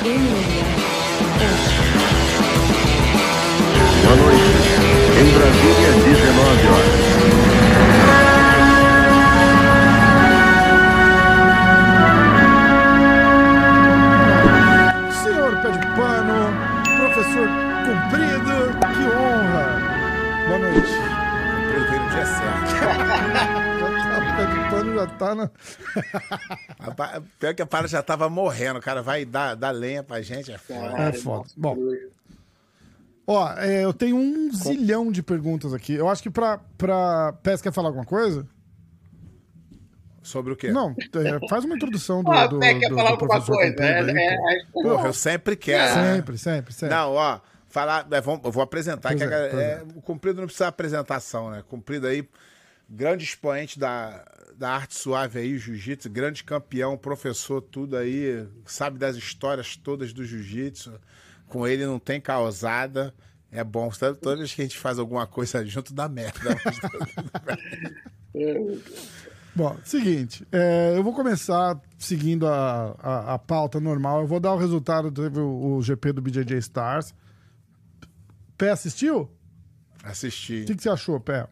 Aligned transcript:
Boa 0.00 0.16
noite. 4.16 4.42
Em 5.20 5.28
Brasília, 5.32 5.92
19 6.04 6.66
horas. 6.68 7.11
Já 25.06 25.16
tá 25.16 25.34
na... 25.34 25.50
Pior 27.38 27.54
que 27.54 27.62
a 27.62 27.66
para 27.66 27.86
já 27.88 28.02
tava 28.02 28.28
morrendo. 28.28 28.78
O 28.78 28.82
cara 28.82 29.02
vai 29.02 29.24
dar, 29.24 29.54
dar 29.54 29.70
lenha 29.70 30.02
pra 30.02 30.20
gente. 30.22 30.50
É 30.52 30.58
foda. 30.58 30.98
É 30.98 31.12
foda. 31.12 31.48
Bom, 31.56 31.76
ó, 33.26 33.52
é, 33.58 33.84
eu 33.84 33.92
tenho 33.92 34.16
um 34.16 34.50
zilhão 34.52 35.10
de 35.12 35.22
perguntas 35.22 35.72
aqui. 35.72 35.94
Eu 35.94 36.08
acho 36.08 36.22
que 36.22 36.30
pra, 36.30 36.58
pra... 36.76 37.32
Pés, 37.42 37.60
quer 37.62 37.72
falar 37.72 37.88
alguma 37.88 38.04
coisa? 38.04 38.46
Sobre 40.22 40.52
o 40.52 40.56
quê? 40.56 40.70
Não, 40.70 40.90
é, 40.92 41.48
faz 41.48 41.64
uma 41.64 41.74
introdução 41.74 42.22
do, 42.22 42.30
Ah, 42.30 42.46
do, 42.46 42.60
quer 42.60 42.78
do- 42.88 42.94
falar 42.94 43.08
do 43.16 43.24
alguma 43.24 43.40
coisa? 43.44 43.74
É, 43.82 44.02
pô. 44.04 44.10
é, 44.18 44.54
é, 44.54 44.64
Porra, 44.72 45.08
eu 45.08 45.12
sempre 45.12 45.56
quero. 45.56 45.96
né? 46.00 46.14
Sempre, 46.16 46.38
sempre, 46.38 46.72
sempre. 46.72 46.94
Não, 46.94 47.10
ó, 47.14 47.40
falar. 47.68 48.06
é, 48.08 48.20
vamos- 48.20 48.44
eu 48.44 48.52
vou 48.52 48.62
apresentar. 48.62 49.14
É, 49.14 49.16
pois 49.16 49.30
é, 49.60 49.82
o 49.96 50.00
Cumprido 50.00 50.38
não 50.40 50.46
precisa 50.46 50.66
de 50.66 50.68
apresentação, 50.68 51.50
né? 51.50 51.64
Cumprido 51.68 52.06
aí, 52.06 52.28
grande 52.88 53.24
expoente 53.24 53.80
da, 53.80 54.24
da 54.56 54.70
arte 54.70 54.94
suave 54.94 55.38
aí, 55.38 55.58
jiu-jitsu, 55.58 56.10
grande 56.10 56.44
campeão, 56.44 56.96
professor, 56.96 57.60
tudo 57.60 57.96
aí, 57.96 58.46
sabe 58.66 58.98
das 58.98 59.16
histórias 59.16 59.76
todas 59.76 60.12
do 60.12 60.24
jiu-jitsu. 60.24 60.92
Com 61.48 61.66
ele 61.66 61.84
não 61.86 61.98
tem 61.98 62.20
causada. 62.20 63.14
É 63.50 63.62
bom, 63.62 63.92
sabe? 63.92 64.16
toda 64.16 64.36
vez 64.36 64.54
que 64.54 64.62
a 64.62 64.64
gente 64.64 64.78
faz 64.78 64.98
alguma 64.98 65.26
coisa 65.26 65.64
junto, 65.66 65.92
dá 65.92 66.08
merda. 66.08 66.56
Bom, 69.54 69.76
seguinte, 69.84 70.46
é, 70.50 70.94
eu 70.96 71.02
vou 71.04 71.12
começar 71.12 71.78
seguindo 71.98 72.46
a, 72.46 72.96
a, 72.98 73.34
a 73.34 73.38
pauta 73.38 73.78
normal. 73.78 74.22
Eu 74.22 74.26
vou 74.26 74.40
dar 74.40 74.54
o 74.54 74.56
resultado, 74.56 75.12
teve 75.12 75.38
o, 75.38 75.76
o 75.76 75.82
GP 75.82 76.14
do 76.14 76.22
BJJ 76.22 76.56
Stars. 76.56 77.14
Pé 78.56 78.70
assistiu? 78.70 79.30
Assistir. 80.02 80.62
O 80.62 80.66
que, 80.66 80.76
que 80.76 80.82
você 80.82 80.88
achou, 80.88 81.20
Pé? 81.20 81.46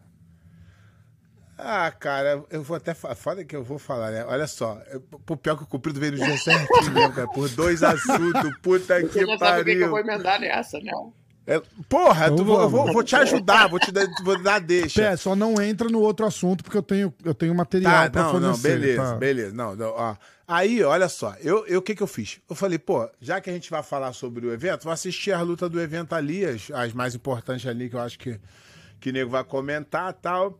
Ah, 1.63 1.91
cara, 1.91 2.43
eu 2.49 2.63
vou 2.63 2.75
até 2.75 2.93
falar. 2.93 3.15
Foda 3.15 3.43
que 3.45 3.55
eu 3.55 3.63
vou 3.63 3.77
falar, 3.77 4.11
né? 4.11 4.25
Olha 4.25 4.47
só. 4.47 4.81
Eu, 4.91 4.99
pô, 5.01 5.37
pior 5.37 5.55
que 5.57 5.63
o 5.63 5.67
cumprido 5.67 5.99
veio 5.99 6.13
no 6.13 6.17
dia 6.17 6.37
certinho 6.39 6.91
mesmo, 6.91 7.13
cara. 7.13 7.27
Por 7.27 7.47
dois 7.49 7.83
assuntos. 7.83 8.57
Puta 8.61 8.99
Você 8.99 9.07
que 9.07 9.25
já 9.25 9.37
sabe 9.37 9.61
o 9.61 9.65
que, 9.65 9.75
que 9.75 9.81
eu 9.81 9.89
vou 9.89 9.99
pariu. 9.99 10.13
emendar 10.13 10.39
nessa, 10.39 10.79
né? 10.79 10.91
É, 11.47 11.59
porra, 11.89 12.25
Então 12.25 12.35
tu, 12.37 12.45
vou, 12.45 12.61
eu 12.61 12.69
vou, 12.69 12.93
vou 12.93 13.03
te 13.03 13.15
ajudar, 13.15 13.67
vou 13.67 13.79
te 13.79 13.91
dar, 13.91 14.05
vou 14.23 14.41
dar 14.41 14.59
deixa. 14.59 15.01
Pé, 15.01 15.17
só 15.17 15.35
não 15.35 15.59
entra 15.61 15.89
no 15.89 15.99
outro 15.99 16.25
assunto, 16.25 16.63
porque 16.63 16.77
eu 16.77 16.83
tenho, 16.83 17.13
eu 17.25 17.33
tenho 17.33 17.53
material 17.55 18.05
Tá, 18.05 18.09
pra 18.11 18.23
não, 18.23 18.31
fornecer. 18.31 18.69
não, 18.69 18.79
beleza, 18.79 19.01
tá? 19.03 19.15
beleza. 19.15 19.53
Não, 19.53 19.75
não, 19.75 19.89
ó. 19.89 20.15
Aí, 20.47 20.83
olha 20.83 21.09
só, 21.09 21.35
eu, 21.41 21.65
eu, 21.65 21.79
o 21.79 21.81
que 21.81 21.95
que 21.95 22.03
eu 22.03 22.07
fiz? 22.07 22.39
Eu 22.49 22.55
falei, 22.55 22.77
pô, 22.77 23.09
já 23.19 23.41
que 23.41 23.49
a 23.49 23.53
gente 23.53 23.71
vai 23.71 23.81
falar 23.81 24.13
sobre 24.13 24.45
o 24.45 24.53
evento, 24.53 24.83
vou 24.83 24.93
assistir 24.93 25.31
as 25.31 25.41
lutas 25.45 25.69
do 25.69 25.81
evento 25.81 26.13
ali, 26.13 26.45
as, 26.45 26.69
as 26.71 26.93
mais 26.93 27.15
importantes 27.15 27.65
ali, 27.65 27.89
que 27.89 27.95
eu 27.95 28.01
acho 28.01 28.19
que, 28.19 28.39
que 28.99 29.09
o 29.09 29.13
nego 29.13 29.31
vai 29.31 29.43
comentar 29.43 30.11
e 30.11 30.21
tal. 30.21 30.59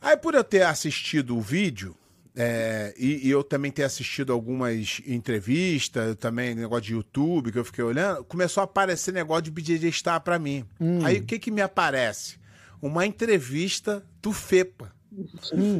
Aí, 0.00 0.16
por 0.16 0.34
eu 0.34 0.44
ter 0.44 0.62
assistido 0.62 1.36
o 1.36 1.40
vídeo, 1.40 1.96
é, 2.40 2.94
e, 2.96 3.26
e 3.26 3.30
eu 3.30 3.42
também 3.42 3.70
ter 3.70 3.82
assistido 3.82 4.32
algumas 4.32 5.02
entrevistas, 5.04 6.14
também 6.16 6.54
negócio 6.54 6.84
de 6.84 6.92
YouTube 6.92 7.50
que 7.50 7.58
eu 7.58 7.64
fiquei 7.64 7.82
olhando, 7.82 8.22
começou 8.24 8.60
a 8.60 8.64
aparecer 8.64 9.12
negócio 9.12 9.42
de 9.42 9.50
BJJ 9.50 9.90
Star 9.90 10.20
pra 10.20 10.38
mim. 10.38 10.64
Aí 11.04 11.18
o 11.18 11.24
que 11.24 11.38
que 11.38 11.50
me 11.50 11.60
aparece? 11.60 12.38
Uma 12.80 13.04
entrevista 13.04 14.04
do 14.22 14.32
FEPA. 14.32 14.92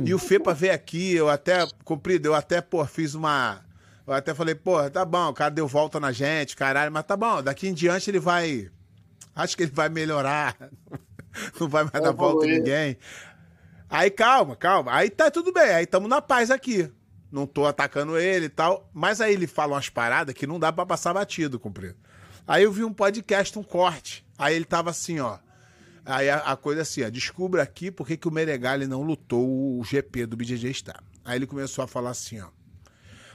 E 0.04 0.12
o 0.12 0.18
FEPA 0.18 0.52
veio 0.52 0.74
aqui, 0.74 1.14
eu 1.14 1.28
até, 1.28 1.64
comprido, 1.84 2.26
eu 2.26 2.34
até, 2.34 2.60
pô, 2.60 2.84
fiz 2.86 3.14
uma. 3.14 3.64
Eu 4.04 4.12
até 4.12 4.34
falei, 4.34 4.56
pô, 4.56 4.90
tá 4.90 5.04
bom, 5.04 5.28
o 5.28 5.34
cara 5.34 5.50
deu 5.50 5.68
volta 5.68 6.00
na 6.00 6.10
gente, 6.10 6.56
caralho, 6.56 6.90
mas 6.90 7.04
tá 7.04 7.16
bom, 7.16 7.40
daqui 7.40 7.68
em 7.68 7.74
diante 7.74 8.10
ele 8.10 8.18
vai. 8.18 8.68
Acho 9.32 9.56
que 9.56 9.62
ele 9.62 9.72
vai 9.72 9.88
melhorar. 9.88 10.56
Não 11.60 11.68
vai 11.68 11.84
mais 11.84 12.02
dar 12.02 12.10
volta 12.10 12.46
em 12.46 12.58
ninguém. 12.58 12.96
Aí 13.88 14.10
calma, 14.10 14.54
calma. 14.54 14.94
Aí 14.94 15.08
tá 15.08 15.30
tudo 15.30 15.52
bem, 15.52 15.70
aí 15.70 15.86
tamo 15.86 16.08
na 16.08 16.20
paz 16.20 16.50
aqui. 16.50 16.90
Não 17.30 17.46
tô 17.46 17.66
atacando 17.66 18.18
ele 18.18 18.46
e 18.46 18.50
tal. 18.50 18.90
Mas 18.92 19.20
aí 19.20 19.32
ele 19.32 19.46
fala 19.46 19.74
umas 19.74 19.88
paradas 19.88 20.34
que 20.34 20.46
não 20.46 20.58
dá 20.58 20.72
pra 20.72 20.86
passar 20.86 21.14
batido, 21.14 21.58
comprido. 21.58 21.96
Aí 22.46 22.64
eu 22.64 22.72
vi 22.72 22.84
um 22.84 22.92
podcast, 22.92 23.58
um 23.58 23.62
corte. 23.62 24.26
Aí 24.38 24.54
ele 24.54 24.64
tava 24.64 24.90
assim, 24.90 25.20
ó. 25.20 25.38
Aí 26.04 26.30
a, 26.30 26.38
a 26.38 26.56
coisa 26.56 26.82
assim, 26.82 27.02
ó. 27.02 27.10
Descubra 27.10 27.62
aqui 27.62 27.90
por 27.90 28.06
que 28.06 28.16
que 28.16 28.28
o 28.28 28.30
Meregali 28.30 28.86
não 28.86 29.02
lutou 29.02 29.78
o 29.78 29.84
GP 29.84 30.26
do 30.26 30.36
BJJ 30.36 30.72
Star. 30.74 31.02
Aí 31.24 31.36
ele 31.36 31.46
começou 31.46 31.84
a 31.84 31.88
falar 31.88 32.10
assim, 32.10 32.40
ó. 32.40 32.48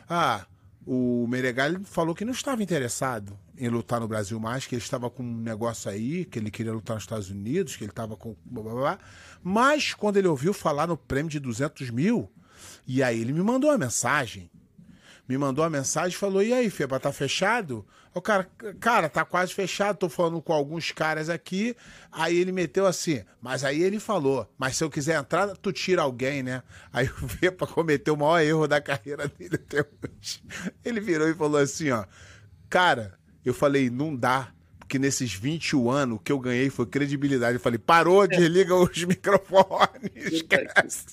Ah, 0.09 0.45
o 0.85 1.25
Meregali 1.27 1.83
falou 1.85 2.15
que 2.15 2.25
não 2.25 2.33
estava 2.33 2.61
interessado 2.61 3.37
em 3.57 3.69
lutar 3.69 3.99
no 3.99 4.07
Brasil 4.07 4.39
mais, 4.39 4.65
que 4.65 4.75
ele 4.75 4.81
estava 4.81 5.09
com 5.09 5.23
um 5.23 5.37
negócio 5.37 5.89
aí, 5.89 6.25
que 6.25 6.39
ele 6.39 6.49
queria 6.49 6.73
lutar 6.73 6.95
nos 6.95 7.03
Estados 7.03 7.29
Unidos, 7.29 7.75
que 7.75 7.83
ele 7.83 7.91
estava 7.91 8.15
com. 8.15 8.35
Blá, 8.45 8.63
blá, 8.63 8.73
blá. 8.73 8.99
Mas 9.43 9.93
quando 9.93 10.17
ele 10.17 10.27
ouviu 10.27 10.53
falar 10.53 10.87
no 10.87 10.97
prêmio 10.97 11.29
de 11.29 11.39
200 11.39 11.89
mil, 11.89 12.31
e 12.87 13.03
aí 13.03 13.19
ele 13.19 13.33
me 13.33 13.41
mandou 13.41 13.69
uma 13.69 13.77
mensagem. 13.77 14.49
Me 15.27 15.37
mandou 15.37 15.63
uma 15.63 15.69
mensagem 15.69 16.15
e 16.15 16.19
falou: 16.19 16.43
E 16.43 16.53
aí, 16.53 16.69
Feba, 16.69 16.99
tá 16.99 17.11
fechado? 17.11 17.85
O 18.13 18.21
cara, 18.21 18.47
cara, 18.79 19.09
tá 19.09 19.25
quase 19.25 19.53
fechado, 19.53 19.97
tô 19.97 20.07
falando 20.07 20.39
com 20.41 20.53
alguns 20.53 20.91
caras 20.91 21.29
aqui. 21.29 21.75
Aí 22.11 22.37
ele 22.37 22.51
meteu 22.51 22.85
assim, 22.85 23.23
mas 23.41 23.63
aí 23.63 23.81
ele 23.81 23.99
falou: 23.99 24.47
Mas 24.57 24.75
se 24.75 24.83
eu 24.83 24.89
quiser 24.89 25.19
entrar, 25.19 25.47
tu 25.57 25.71
tira 25.71 26.01
alguém, 26.01 26.43
né? 26.43 26.61
Aí 26.91 27.07
o 27.07 27.27
Fepa 27.27 27.65
cometeu 27.65 28.13
o 28.13 28.17
maior 28.17 28.39
erro 28.41 28.67
da 28.67 28.81
carreira 28.81 29.27
dele 29.27 29.55
até 29.55 29.79
hoje. 29.79 30.43
Ele 30.83 30.99
virou 30.99 31.27
e 31.27 31.33
falou 31.33 31.59
assim: 31.59 31.89
Ó, 31.89 32.05
cara, 32.69 33.17
eu 33.45 33.53
falei: 33.53 33.89
Não 33.89 34.15
dá. 34.15 34.49
Porque 34.79 34.99
nesses 34.99 35.33
21 35.33 35.89
anos 35.89 36.17
o 36.17 36.19
que 36.19 36.31
eu 36.31 36.37
ganhei 36.37 36.69
foi 36.69 36.85
credibilidade. 36.85 37.55
Eu 37.55 37.59
falei, 37.59 37.79
parou, 37.79 38.27
desliga 38.27 38.75
os 38.75 39.01
microfones, 39.05 40.11
esquece. 40.31 41.05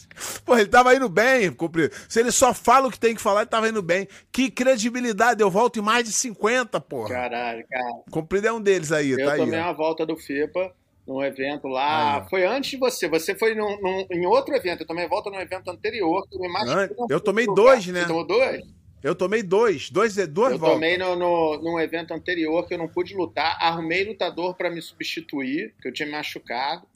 Pô, 0.44 0.56
ele 0.58 0.66
tava 0.68 0.94
indo 0.94 1.08
bem, 1.08 1.50
comprido. 1.52 1.94
Se 2.08 2.20
ele 2.20 2.30
só 2.32 2.52
fala 2.52 2.88
o 2.88 2.90
que 2.90 2.98
tem 2.98 3.14
que 3.14 3.22
falar, 3.22 3.42
ele 3.42 3.48
tava 3.50 3.68
indo 3.68 3.80
bem. 3.80 4.06
Que 4.30 4.50
credibilidade, 4.50 5.40
eu 5.40 5.50
volto 5.50 5.78
em 5.78 5.82
mais 5.82 6.04
de 6.04 6.12
50, 6.12 6.78
porra. 6.80 7.08
Caralho, 7.08 7.64
cara. 7.70 7.90
Comprido 8.10 8.48
é 8.48 8.52
um 8.52 8.60
deles 8.60 8.92
aí, 8.92 9.12
Eu 9.12 9.24
tá 9.24 9.32
aí. 9.32 9.38
tomei 9.38 9.58
ó. 9.58 9.62
uma 9.62 9.72
volta 9.72 10.04
do 10.04 10.16
FIPA 10.16 10.72
num 11.06 11.22
evento 11.24 11.66
lá. 11.68 12.26
Foi 12.28 12.44
antes 12.44 12.72
de 12.72 12.76
você. 12.76 13.08
Você 13.08 13.34
foi 13.34 13.54
num, 13.54 13.80
num- 13.80 14.06
em 14.10 14.26
outro 14.26 14.54
evento. 14.54 14.82
Eu 14.82 14.86
tomei 14.86 15.08
volta 15.08 15.30
num 15.30 15.40
evento 15.40 15.70
anterior. 15.70 16.26
Eu, 16.32 16.44
An- 16.68 16.88
eu 17.08 17.20
tomei 17.20 17.46
lugar. 17.46 17.62
dois, 17.64 17.86
né? 17.86 18.00
Você 18.02 18.08
tomou 18.08 18.26
dois? 18.26 18.62
Eu 19.02 19.14
tomei 19.14 19.42
dois, 19.42 19.90
dois, 19.90 20.14
duas 20.28 20.52
eu 20.52 20.58
voltas. 20.58 20.74
tomei 20.74 20.98
no, 20.98 21.16
no, 21.16 21.62
num 21.62 21.80
evento 21.80 22.12
anterior 22.12 22.66
que 22.66 22.74
eu 22.74 22.78
não 22.78 22.88
pude 22.88 23.14
lutar. 23.14 23.56
Arrumei 23.60 24.04
lutador 24.04 24.54
pra 24.54 24.70
me 24.70 24.82
substituir, 24.82 25.74
que 25.80 25.88
eu 25.88 25.92
tinha 25.92 26.06
me 26.06 26.12
machucado. 26.12 26.86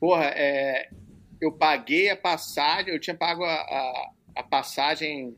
Porra, 0.00 0.24
é, 0.34 0.88
eu 1.40 1.52
paguei 1.52 2.08
a 2.10 2.16
passagem, 2.16 2.92
eu 2.92 2.98
tinha 3.00 3.14
pago 3.14 3.44
a, 3.44 3.52
a, 3.52 4.10
a 4.36 4.42
passagem 4.42 5.36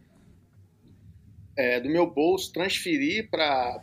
é, 1.56 1.81
do 1.81 1.88
meu 1.88 2.08
bolso, 2.08 2.52
transferi 2.52 3.25
pra. 3.25 3.82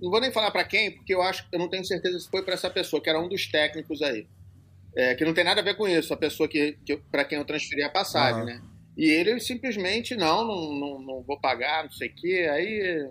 Não 0.00 0.10
vou 0.10 0.20
nem 0.20 0.32
falar 0.32 0.50
pra 0.50 0.64
quem, 0.64 0.90
porque 0.92 1.14
eu 1.14 1.22
acho 1.22 1.46
eu 1.52 1.58
não 1.58 1.68
tenho 1.68 1.84
certeza 1.84 2.18
se 2.18 2.28
foi 2.28 2.42
pra 2.44 2.54
essa 2.54 2.70
pessoa, 2.70 3.00
que 3.02 3.08
era 3.08 3.20
um 3.20 3.28
dos 3.28 3.46
técnicos 3.46 4.02
aí. 4.02 4.26
É, 4.96 5.14
que 5.14 5.24
não 5.24 5.34
tem 5.34 5.44
nada 5.44 5.60
a 5.60 5.64
ver 5.64 5.76
com 5.76 5.86
isso, 5.86 6.12
a 6.12 6.16
pessoa 6.16 6.48
que, 6.48 6.76
que 6.84 6.96
para 6.96 7.24
quem 7.24 7.38
eu 7.38 7.44
transferi 7.44 7.82
a 7.84 7.90
passagem, 7.90 8.42
Aham. 8.42 8.44
né? 8.46 8.62
E 8.98 9.08
ele 9.08 9.38
simplesmente, 9.38 10.16
não, 10.16 10.44
não, 10.44 10.72
não, 10.72 10.98
não 10.98 11.22
vou 11.22 11.38
pagar, 11.38 11.84
não 11.84 11.90
sei 11.92 12.08
o 12.08 12.14
quê. 12.16 12.48
Aí. 12.50 13.08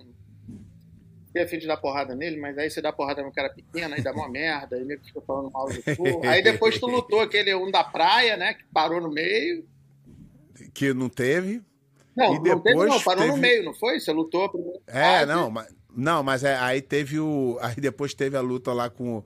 Fiquei 1.28 1.44
a 1.44 1.48
fim 1.48 1.58
de 1.60 1.66
dar 1.68 1.78
porrada 1.78 2.14
nele, 2.14 2.36
mas 2.36 2.58
aí 2.58 2.70
você 2.70 2.82
dá 2.82 2.92
porrada 2.92 3.24
no 3.24 3.32
cara 3.32 3.50
pequeno, 3.50 3.96
aí 3.96 4.02
dá 4.02 4.12
uma 4.12 4.30
merda, 4.30 4.76
aí 4.76 4.84
nego 4.84 5.06
fica 5.06 5.22
falando 5.22 5.50
mal 5.50 5.70
do 5.70 5.82
tu. 5.82 6.04
Aí 6.28 6.44
depois 6.44 6.78
tu 6.78 6.88
lutou 6.88 7.22
aquele 7.22 7.56
um 7.56 7.72
da 7.72 7.86
praia, 7.86 8.36
né? 8.36 8.54
Que 8.54 8.66
parou 8.66 9.00
no 9.00 9.10
meio. 9.10 9.66
Que 10.74 10.94
não 10.94 11.08
teve. 11.08 11.62
Não, 12.14 12.36
e 12.36 12.40
não 12.40 12.60
teve, 12.60 12.76
não, 12.86 13.02
parou 13.02 13.26
no 13.28 13.34
teve- 13.36 13.42
meio, 13.42 13.64
não 13.64 13.74
foi? 13.74 14.00
Você 14.00 14.12
lutou 14.12 14.50
primeiro. 14.50 14.82
É, 14.88 15.26
não, 15.26 15.50
mas, 15.50 15.74
não, 15.96 16.22
mas 16.22 16.44
é, 16.44 16.58
aí 16.58 16.82
teve 16.82 17.18
o. 17.18 17.58
Aí 17.62 17.76
depois 17.76 18.14
teve 18.14 18.36
a 18.36 18.42
luta 18.42 18.74
lá 18.74 18.90
com. 18.90 19.24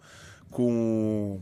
com 0.52 1.42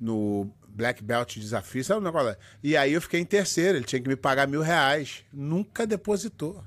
no 0.00 0.50
Black 0.74 1.02
Belt 1.02 1.38
Desafio, 1.38 1.84
sabe 1.84 2.00
o 2.00 2.04
negócio? 2.04 2.36
E 2.62 2.76
aí 2.76 2.92
eu 2.92 3.00
fiquei 3.00 3.20
em 3.20 3.24
terceiro, 3.24 3.78
ele 3.78 3.84
tinha 3.84 4.02
que 4.02 4.08
me 4.08 4.16
pagar 4.16 4.48
mil 4.48 4.60
reais. 4.60 5.24
Nunca 5.32 5.86
depositou. 5.86 6.64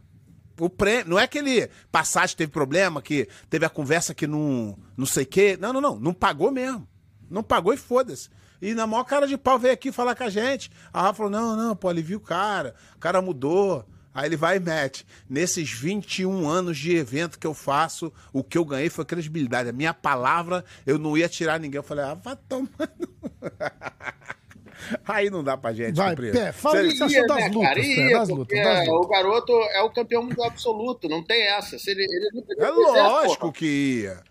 O 0.60 0.70
prêmio, 0.70 1.10
não 1.10 1.20
é 1.20 1.28
que 1.28 1.38
ele 1.38 1.70
passagem 1.92 2.36
teve 2.36 2.52
problema, 2.52 3.02
que 3.02 3.28
teve 3.50 3.66
a 3.66 3.70
conversa 3.70 4.16
que 4.16 4.26
não, 4.26 4.78
não 4.96 5.06
sei 5.06 5.24
o 5.24 5.28
quê. 5.28 5.58
Não, 5.60 5.74
não, 5.74 5.82
não. 5.82 6.00
Não 6.00 6.14
pagou 6.14 6.52
mesmo. 6.52 6.88
Não 7.30 7.44
pagou 7.44 7.74
e 7.74 7.78
foda-se. 7.78 8.30
E 8.62 8.74
na 8.74 8.88
maior 8.88 9.04
cara 9.04 9.28
de 9.28 9.38
pau 9.38 9.60
veio 9.60 9.74
aqui 9.74 9.92
falar 9.92 10.16
com 10.16 10.24
a 10.24 10.30
gente. 10.30 10.72
A 10.92 11.02
Rafa 11.02 11.18
falou: 11.18 11.32
não, 11.32 11.56
não, 11.56 11.76
pô, 11.76 11.94
viu 11.94 12.18
o 12.18 12.22
cara, 12.22 12.74
o 12.96 13.00
cara 13.00 13.22
mudou. 13.22 13.86
Aí 14.18 14.26
ele 14.26 14.36
vai 14.36 14.58
e 14.58 14.60
mete. 14.60 15.06
Nesses 15.30 15.70
21 15.70 16.50
anos 16.50 16.76
de 16.80 16.96
evento 16.96 17.38
que 17.38 17.46
eu 17.46 17.54
faço, 17.54 18.12
o 18.34 18.44
que 18.44 18.58
eu 18.58 18.66
ganhei 18.66 18.90
foi 18.90 19.06
credibilidade. 19.06 19.70
A 19.70 19.72
minha 19.72 19.94
palavra, 19.94 20.66
eu 20.88 20.98
não 20.98 21.16
ia 21.16 21.30
tirar 21.30 21.60
ninguém. 21.60 21.78
Eu 21.78 21.84
falei, 21.84 22.04
ah, 22.04 22.16
vai 22.16 22.36
tomando. 22.50 23.27
Aí 25.06 25.30
não 25.30 25.44
dá 25.44 25.58
pra 25.58 25.74
gente. 25.74 25.96
Vai. 25.96 26.16
Pé, 26.16 26.52
fala 26.52 26.78
Cê- 26.78 26.86
o 26.86 26.90
que 26.90 26.98
você 26.98 27.04
achou 27.18 27.28
das 27.28 27.38
né, 27.38 27.48
lutas, 27.50 27.62
cara? 27.64 27.76
Pé, 27.82 27.88
Ia, 27.88 28.20
das 28.20 28.30
lutas, 28.30 28.64
das 28.64 28.88
lutas. 28.88 29.06
O 29.06 29.10
garoto 29.10 29.52
é 29.52 29.82
o 29.82 29.90
campeão 29.90 30.24
mundial 30.24 30.48
absoluto, 30.48 31.10
não 31.10 31.24
tem 31.24 31.42
essa. 31.48 31.78
Se 31.80 31.92
ele, 31.92 32.04
ele 32.04 32.30
não 32.58 32.66
É 32.66 33.02
lógico 33.02 33.52
que 33.52 33.66
ia. 34.04 34.24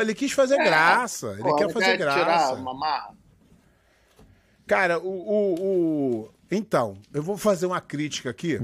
Ele 0.00 0.14
quis 0.14 0.32
fazer 0.32 0.54
É, 0.54 0.64
graça. 0.64 1.36
Ele 1.38 1.54
quer 1.54 1.70
fazer 1.72 1.96
Tirar 1.98 2.18
graça. 2.18 2.54
uma 2.54 2.74
marra. 2.74 3.14
Cara, 4.66 4.98
o, 4.98 5.08
o, 5.08 5.54
o- 6.24 6.30
Então, 6.50 6.96
eu 7.12 7.22
vou 7.22 7.36
fazer 7.36 7.66
uma 7.66 7.80
crítica 7.80 8.30
aqui. 8.30 8.58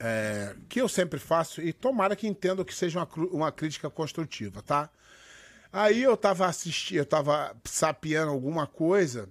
é, 0.00 0.54
que 0.68 0.80
eu 0.80 0.88
sempre 0.88 1.18
faço, 1.18 1.60
e 1.60 1.72
tomara 1.72 2.14
que 2.16 2.26
entendam 2.26 2.64
que 2.64 2.74
seja 2.74 2.98
uma, 2.98 3.08
uma 3.32 3.52
crítica 3.52 3.88
construtiva, 3.90 4.62
tá? 4.62 4.88
Aí 5.72 6.02
eu 6.02 6.16
tava 6.16 6.46
assistindo, 6.46 6.98
eu 6.98 7.06
tava 7.06 7.54
sapeando 7.64 8.30
alguma 8.32 8.66
coisa, 8.66 9.28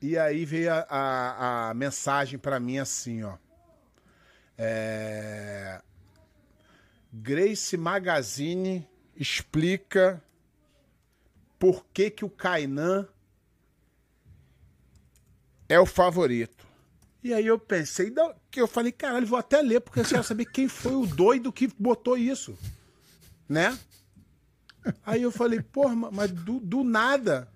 e 0.00 0.16
aí 0.18 0.44
veio 0.44 0.72
a, 0.72 0.86
a- 0.88 1.70
a 1.70 1.74
mensagem 1.74 2.38
pra 2.38 2.60
mim 2.60 2.78
assim, 2.78 3.22
ó. 3.24 3.36
É, 4.56 5.80
Grace 7.12 7.76
Magazine 7.76 8.86
explica 9.16 10.22
por 11.58 11.84
que, 11.92 12.10
que 12.10 12.24
o 12.24 12.30
Kainan 12.30 13.08
é 15.68 15.78
o 15.78 15.86
favorito. 15.86 16.66
E 17.22 17.34
aí 17.34 17.46
eu 17.46 17.58
pensei, 17.58 18.12
que 18.50 18.60
eu 18.60 18.68
falei, 18.68 18.92
caralho, 18.92 19.26
vou 19.26 19.38
até 19.38 19.60
ler, 19.60 19.80
porque 19.80 20.00
eu 20.00 20.04
quero 20.04 20.22
saber 20.22 20.44
quem 20.46 20.68
foi 20.68 20.94
o 20.94 21.04
doido 21.06 21.52
que 21.52 21.66
botou 21.78 22.16
isso. 22.16 22.56
Né? 23.48 23.76
Aí 25.04 25.22
eu 25.22 25.30
falei, 25.30 25.60
porra, 25.60 25.94
ma- 25.94 26.10
mas 26.10 26.30
do, 26.30 26.60
do 26.60 26.82
nada. 26.84 27.48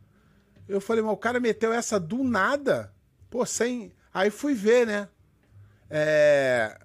Eu 0.69 0.81
falei, 0.81 1.03
mas 1.03 1.13
o 1.13 1.17
cara 1.17 1.41
meteu 1.41 1.73
essa 1.73 1.99
do 1.99 2.23
nada? 2.25 2.93
Pô, 3.31 3.45
sem. 3.47 3.93
Aí 4.13 4.31
fui 4.31 4.55
ver, 4.55 4.87
né? 4.87 5.09
É. 5.91 6.79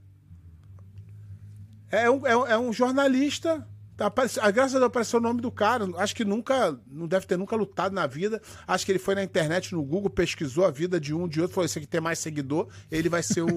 É 1.90 2.10
um, 2.10 2.26
é 2.28 2.32
é 2.54 2.58
um 2.58 2.72
jornalista. 2.74 3.66
Tá, 3.96 4.08
aparece- 4.08 4.40
graças 4.52 4.76
a 4.76 4.80
Deus 4.80 4.90
apareceu 4.90 5.20
o 5.20 5.24
nome 5.24 5.42
do 5.42 5.52
cara. 5.52 5.86
Acho 5.98 6.16
que 6.16 6.24
nunca. 6.26 6.78
Não 6.86 7.08
deve 7.08 7.26
ter 7.26 7.38
nunca 7.38 7.56
lutado 7.56 7.94
na 7.94 8.06
vida. 8.06 8.42
Acho 8.68 8.86
que 8.86 8.92
ele 8.92 9.00
foi 9.00 9.16
na 9.16 9.24
internet, 9.24 9.74
no 9.74 9.82
Google, 9.84 10.10
pesquisou 10.10 10.66
a 10.66 10.72
vida 10.72 11.00
de 11.00 11.14
um, 11.14 11.28
de 11.28 11.42
outro. 11.42 11.56
Falou: 11.56 11.66
esse 11.66 11.80
aqui 11.80 11.88
tem 11.88 12.00
mais 12.02 12.20
seguidor. 12.20 12.68
Ele 12.92 13.10
vai 13.10 13.24
ser 13.24 13.42
o. 13.42 13.48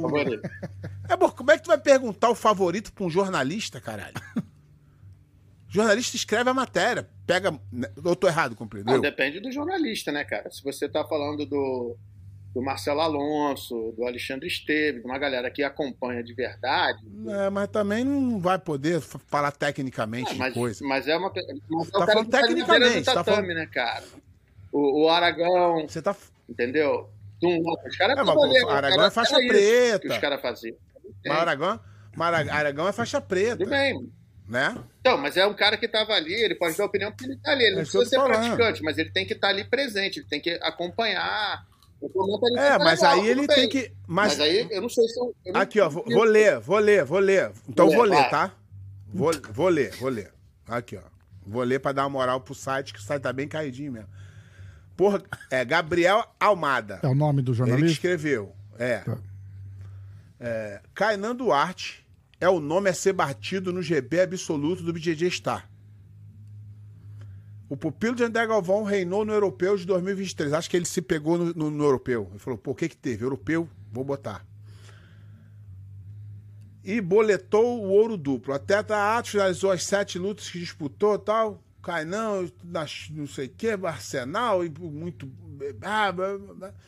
É, 1.08 1.16
bom, 1.16 1.30
como 1.30 1.50
é 1.50 1.58
que 1.58 1.64
tu 1.64 1.68
vai 1.68 1.78
perguntar 1.78 2.30
o 2.30 2.34
favorito 2.34 2.92
pra 2.92 3.04
um 3.04 3.10
jornalista, 3.10 3.80
caralho? 3.80 4.14
Jornalista 5.70 6.16
escreve 6.16 6.50
a 6.50 6.54
matéria. 6.54 7.08
Pega. 7.26 7.52
né, 7.72 7.88
Eu 8.04 8.16
tô 8.16 8.26
errado, 8.26 8.54
compreendeu? 8.56 8.94
Não, 8.94 9.00
depende 9.00 9.40
do 9.40 9.50
jornalista, 9.52 10.10
né, 10.12 10.24
cara? 10.24 10.50
Se 10.50 10.62
você 10.62 10.88
tá 10.88 11.04
falando 11.04 11.46
do, 11.46 11.96
do 12.54 12.60
Marcelo 12.62 13.00
Alonso, 13.00 13.94
do 13.96 14.04
Alexandre 14.04 14.46
Esteves, 14.48 15.00
de 15.02 15.06
uma 15.06 15.18
galera 15.18 15.50
que 15.50 15.62
acompanha 15.62 16.22
de 16.22 16.34
verdade. 16.34 16.98
É, 17.28 17.48
mas 17.50 17.68
também 17.68 18.04
não 18.04 18.40
vai 18.40 18.58
poder 18.58 19.00
falar 19.00 19.52
tecnicamente 19.52 20.30
Ah, 20.30 20.32
de 20.32 20.38
mas, 20.38 20.54
coisa. 20.54 20.84
mas 20.86 21.06
é 21.08 21.16
uma. 21.16 21.32
Mas 21.32 21.88
é 21.88 21.90
Tá 21.92 21.98
o 21.98 22.06
falando 22.06 22.28
tá 22.30 22.40
tecnicamente, 22.40 23.04
tá 23.04 23.14
tatame, 23.14 23.36
falando- 23.36 23.54
né, 23.54 23.66
cara? 23.66 24.04
O, 24.72 25.04
o 25.04 25.08
Aragão, 25.08 25.86
Você 25.88 26.00
tá. 26.02 26.14
entendeu? 26.48 27.08
Tum, 27.40 27.58
Os 27.86 27.96
caras 27.96 28.18
É, 28.18 28.22
mas 28.22 28.36
Aragão 28.68 28.96
cara, 28.96 29.06
é 29.06 29.10
faixa 29.10 29.38
isso 29.40 29.48
preta. 29.48 29.98
Que 30.00 30.08
os 30.08 30.18
caras 30.18 30.40
faziam. 30.42 30.76
Mas 31.26 31.38
Aragão, 31.38 31.80
mas 32.16 32.48
Aragão 32.50 32.86
é 32.88 32.92
faixa 32.92 33.20
preta. 33.20 33.56
Tudo 33.56 33.70
bem. 33.70 34.12
Né? 34.50 34.76
Então, 35.00 35.16
mas 35.16 35.36
é 35.36 35.46
um 35.46 35.54
cara 35.54 35.76
que 35.76 35.86
estava 35.86 36.12
ali, 36.12 36.34
ele 36.34 36.56
pode 36.56 36.76
dar 36.76 36.84
opinião 36.84 37.12
porque 37.12 37.24
ele 37.24 37.34
está 37.34 37.52
ali. 37.52 37.62
Ele 37.62 37.72
É 37.72 37.76
não 37.76 37.82
precisa 37.82 38.04
ser 38.04 38.16
falando. 38.16 38.32
praticante, 38.32 38.82
mas 38.82 38.98
ele 38.98 39.10
tem 39.12 39.24
que 39.24 39.32
estar 39.34 39.48
ali 39.48 39.62
presente, 39.64 40.18
ele 40.18 40.26
tem 40.28 40.40
que 40.40 40.50
acompanhar. 40.60 41.64
É, 42.02 42.70
tá 42.70 42.78
mas 42.80 43.00
legal, 43.00 43.14
aí 43.20 43.28
ele 43.28 43.46
bem. 43.46 43.56
tem 43.56 43.68
que. 43.68 43.92
Mas, 44.08 44.36
Mas, 44.38 44.40
aí 44.40 44.66
eu 44.70 44.80
não 44.82 44.88
sei 44.88 45.06
se 45.06 45.20
eu. 45.20 45.34
eu 45.44 45.52
não- 45.52 45.60
Aqui, 45.60 45.78
ó, 45.80 45.88
vou, 45.88 46.04
vou 46.04 46.24
ler, 46.24 46.58
vou 46.58 46.78
ler, 46.78 47.04
vou 47.04 47.18
ler. 47.20 47.52
Então 47.68 47.88
Lê, 47.88 47.94
vou 47.96 48.04
ler, 48.04 48.28
tá? 48.30 48.52
Vou, 49.12 49.30
vou 49.52 49.68
ler, 49.68 49.92
vou 49.96 50.08
ler. 50.08 50.32
Aqui, 50.66 50.96
ó. 50.96 51.02
Vou 51.46 51.62
ler 51.62 51.78
pra 51.78 51.92
dar 51.92 52.02
uma 52.04 52.08
moral 52.10 52.40
pro 52.40 52.54
site, 52.54 52.92
que 52.92 52.98
o 52.98 53.02
site 53.02 53.22
tá 53.22 53.32
bem 53.32 53.46
caidinho 53.46 53.92
mesmo. 53.92 54.08
Porra, 54.96 55.22
é 55.50 55.64
Gabriel 55.64 56.24
Almada. 56.40 57.00
É 57.02 57.06
o 57.06 57.14
nome 57.14 57.40
do 57.42 57.52
Ele 57.52 57.54
que 57.54 57.58
jornalista? 57.58 57.92
escreveu. 57.92 58.52
É. 58.78 58.98
Tá. 58.98 59.18
é. 60.40 60.80
Kainan 60.94 61.34
Duarte 61.36 62.04
é 62.40 62.48
o 62.48 62.58
nome 62.60 62.88
a 62.88 62.94
ser 62.94 63.12
batido 63.12 63.72
no 63.72 63.82
GB 63.82 64.20
absoluto 64.22 64.82
do 64.82 64.92
BJJ 64.92 65.30
Star. 65.30 65.68
O 67.68 67.76
pupilo 67.76 68.16
de 68.16 68.24
André 68.24 68.46
Galvão 68.46 68.82
reinou 68.82 69.24
no 69.24 69.32
europeu 69.32 69.76
de 69.76 69.86
2023. 69.86 70.52
Acho 70.52 70.68
que 70.68 70.76
ele 70.76 70.86
se 70.86 71.00
pegou 71.00 71.38
no, 71.38 71.54
no- 71.54 71.70
no 71.70 71.84
europeu. 71.84 72.26
Ele 72.30 72.38
falou, 72.40 72.60
o 72.64 72.74
que 72.74 72.88
que 72.88 72.96
teve? 72.96 73.24
Europeu? 73.24 73.68
Vou 73.92 74.02
botar. 74.04 74.44
E 76.82 77.00
boletou 77.00 77.80
o 77.84 77.88
ouro 77.90 78.16
duplo. 78.16 78.54
Até 78.54 78.74
a 78.74 79.18
Atos 79.18 79.30
finalizou 79.32 79.70
as 79.70 79.84
sete 79.84 80.18
lutas 80.18 80.48
que 80.50 80.58
disputou 80.58 81.16
tal. 81.18 81.62
Nas- 82.64 83.08
não 83.10 83.26
sei 83.26 83.46
o 83.46 83.50
que, 83.50 83.68
Arsenal, 83.68 84.64
e 84.64 84.68
muito. 84.68 85.30
ah. 85.82 86.12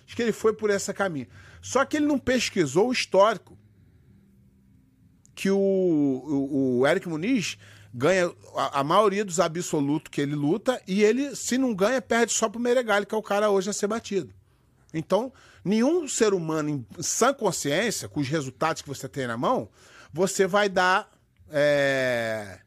Acho 0.06 0.16
que 0.16 0.22
ele 0.22 0.32
foi 0.32 0.52
por 0.52 0.68
esse 0.70 0.92
caminho. 0.92 1.26
Só 1.60 1.84
que 1.84 1.96
ele 1.96 2.06
não 2.06 2.18
pesquisou 2.18 2.88
o 2.88 2.92
histórico. 2.92 3.56
Que 5.34 5.50
o, 5.50 5.56
o, 5.56 6.78
o 6.80 6.86
Eric 6.86 7.08
Muniz 7.08 7.58
ganha 7.92 8.32
a, 8.56 8.80
a 8.80 8.84
maioria 8.84 9.24
dos 9.24 9.38
absolutos 9.40 10.10
que 10.10 10.20
ele 10.20 10.34
luta 10.34 10.80
e 10.86 11.02
ele, 11.02 11.34
se 11.36 11.58
não 11.58 11.74
ganha, 11.74 12.00
perde 12.00 12.32
só 12.32 12.48
pro 12.48 12.60
Meregali, 12.60 13.06
que 13.06 13.14
é 13.14 13.18
o 13.18 13.22
cara 13.22 13.50
hoje 13.50 13.70
a 13.70 13.72
ser 13.72 13.86
batido. 13.86 14.32
Então, 14.94 15.32
nenhum 15.64 16.06
ser 16.06 16.34
humano 16.34 16.68
em 16.68 16.86
sã 17.02 17.32
consciência, 17.32 18.08
com 18.08 18.20
os 18.20 18.28
resultados 18.28 18.82
que 18.82 18.88
você 18.88 19.08
tem 19.08 19.26
na 19.26 19.36
mão, 19.36 19.68
você 20.12 20.46
vai 20.46 20.68
dar 20.68 21.10
é, 21.50 22.60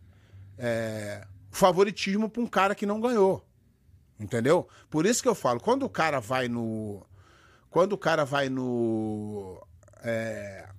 é, 0.58 1.28
favoritismo 1.52 2.30
para 2.30 2.42
um 2.42 2.48
cara 2.48 2.76
que 2.76 2.86
não 2.86 3.00
ganhou. 3.00 3.46
Entendeu? 4.20 4.68
Por 4.90 5.06
isso 5.06 5.22
que 5.22 5.28
eu 5.28 5.36
falo, 5.36 5.60
quando 5.60 5.84
o 5.84 5.90
cara 5.90 6.20
vai 6.20 6.48
no. 6.48 7.06
Quando 7.70 7.94
o 7.94 7.98
cara 7.98 8.24
vai 8.24 8.48
no. 8.48 9.62
é, 10.02 10.70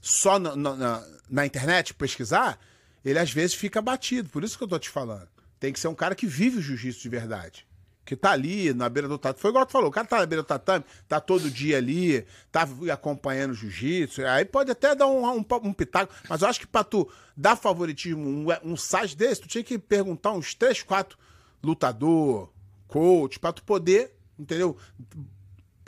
só 0.00 0.38
na, 0.38 0.54
na- 0.56 1.04
na- 1.30 1.46
internet 1.46 1.94
pesquisar, 1.94 2.58
ele 3.04 3.18
às 3.18 3.30
vezes 3.32 3.54
fica 3.54 3.80
batido. 3.82 4.28
Por 4.28 4.42
isso 4.44 4.56
que 4.56 4.64
eu 4.64 4.68
tô 4.68 4.78
te 4.78 4.88
falando. 4.90 5.28
Tem 5.60 5.72
que 5.72 5.80
ser 5.80 5.88
um 5.88 5.94
cara 5.94 6.14
que 6.14 6.26
vive 6.26 6.58
o 6.58 6.62
jiu-jitsu 6.62 7.00
de 7.02 7.08
verdade. 7.08 7.66
Que 8.04 8.16
tá 8.16 8.30
ali 8.30 8.72
na 8.72 8.88
beira 8.88 9.06
do 9.06 9.18
tatame. 9.18 9.40
Foi 9.42 9.50
igual 9.50 9.66
tu 9.66 9.72
falou, 9.72 9.88
o 9.88 9.92
cara 9.92 10.06
tá 10.06 10.18
na 10.18 10.24
beira 10.26 10.42
do 10.42 10.46
tatame, 10.46 10.84
tá 11.06 11.20
todo 11.20 11.50
dia 11.50 11.76
ali, 11.76 12.24
tá 12.50 12.66
acompanhando 12.92 13.50
o 13.50 13.54
jiu-jitsu. 13.54 14.24
Aí 14.24 14.44
pode 14.46 14.70
até 14.70 14.94
dar 14.94 15.06
um, 15.08 15.26
um, 15.26 15.44
um 15.64 15.72
pitaco. 15.74 16.14
Mas 16.28 16.40
eu 16.40 16.48
acho 16.48 16.60
que 16.60 16.66
pra 16.66 16.82
tu 16.84 17.10
dar 17.36 17.54
favoritismo, 17.56 18.26
um, 18.26 18.46
um 18.72 18.76
site 18.76 19.14
desse, 19.16 19.42
tu 19.42 19.48
tinha 19.48 19.62
que 19.64 19.78
perguntar 19.78 20.32
uns 20.32 20.54
três, 20.54 20.82
quatro 20.82 21.18
lutador, 21.62 22.50
coach, 22.86 23.38
pra 23.38 23.52
tu 23.52 23.62
poder, 23.62 24.14
entendeu? 24.38 24.76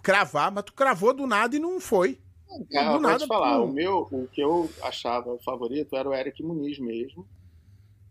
Cravar, 0.03 0.51
mas 0.51 0.65
tu 0.65 0.73
cravou 0.73 1.13
do 1.15 1.27
nada 1.27 1.55
e 1.57 1.59
não 1.59 1.81
foi. 1.81 2.21
Cara, 2.73 2.85
do 2.85 2.89
eu 2.89 2.93
vou 2.93 3.01
nada, 3.01 3.19
te 3.19 3.27
falar, 3.27 3.59
pô. 3.59 3.65
o 3.65 3.73
meu, 3.73 4.09
o 4.11 4.27
que 4.33 4.41
eu 4.41 4.71
achava 4.83 5.39
favorito 5.45 5.95
era 5.97 6.09
o 6.09 6.15
Eric 6.15 6.43
Muniz 6.43 6.79
mesmo. 6.79 7.27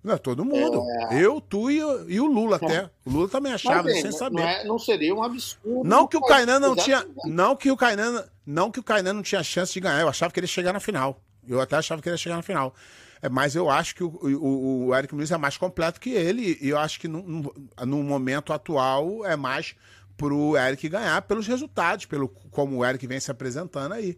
Não, 0.01 0.17
todo 0.17 0.45
mundo. 0.45 0.81
Eu, 1.11 1.41
tu 1.41 1.69
e, 1.69 1.83
o- 1.83 2.09
e 2.09 2.21
o 2.21 2.25
Lula 2.25 2.55
até. 2.61 2.89
O 3.05 3.09
Lula 3.11 3.27
também 3.27 3.51
achava, 3.51 3.83
bem, 3.83 4.01
sem 4.01 4.11
saber. 4.13 4.37
Não, 4.41 4.47
é- 4.47 4.63
não 4.63 4.79
seria 4.79 5.13
um 5.13 5.21
absurdo. 5.21 5.83
Não 5.83 6.07
que 6.07 6.15
o 6.15 6.21
Kainan 6.21 6.59
não 6.59 6.75
tinha, 6.75 7.05
não 7.25 7.55
que 7.55 7.69
o 7.69 7.75
Kainan, 7.75 8.25
não 8.45 8.71
que 8.71 8.79
o 8.79 8.83
Kainan 8.83 9.13
não 9.13 9.21
tinha 9.21 9.43
chance 9.43 9.73
de 9.73 9.79
ganhar. 9.81 9.99
Eu 10.01 10.07
achava 10.09 10.31
que 10.31 10.39
ele 10.39 10.45
ia 10.45 10.49
chegar 10.49 10.71
na 10.71 10.79
final. 10.79 11.19
Eu 11.45 11.59
até 11.59 11.75
achava 11.75 12.01
que 12.01 12.07
ele 12.07 12.13
ia 12.13 12.17
chegar 12.17 12.37
na 12.37 12.41
final. 12.43 12.73
É, 13.21 13.27
mas 13.27 13.53
eu 13.55 13.69
acho 13.69 13.93
que 13.95 14.03
o, 14.03 14.07
o, 14.07 14.85
o 14.87 14.95
Eric 14.95 15.13
Muniz 15.13 15.29
é 15.31 15.37
mais 15.37 15.57
completo 15.57 15.99
que 15.99 16.11
ele. 16.11 16.57
E 16.61 16.69
eu 16.69 16.77
acho 16.77 16.97
que 16.97 17.07
no, 17.09 17.21
no, 17.21 17.53
no 17.85 18.01
momento 18.03 18.53
atual 18.53 19.25
é 19.25 19.35
mais 19.35 19.75
pro 20.15 20.55
Eric 20.55 20.87
ganhar 20.87 21.21
pelos 21.23 21.45
resultados, 21.45 22.05
pelo 22.05 22.29
como 22.29 22.77
o 22.77 22.85
Eric 22.85 23.05
vem 23.05 23.19
se 23.19 23.29
apresentando 23.31 23.93
aí. 23.93 24.17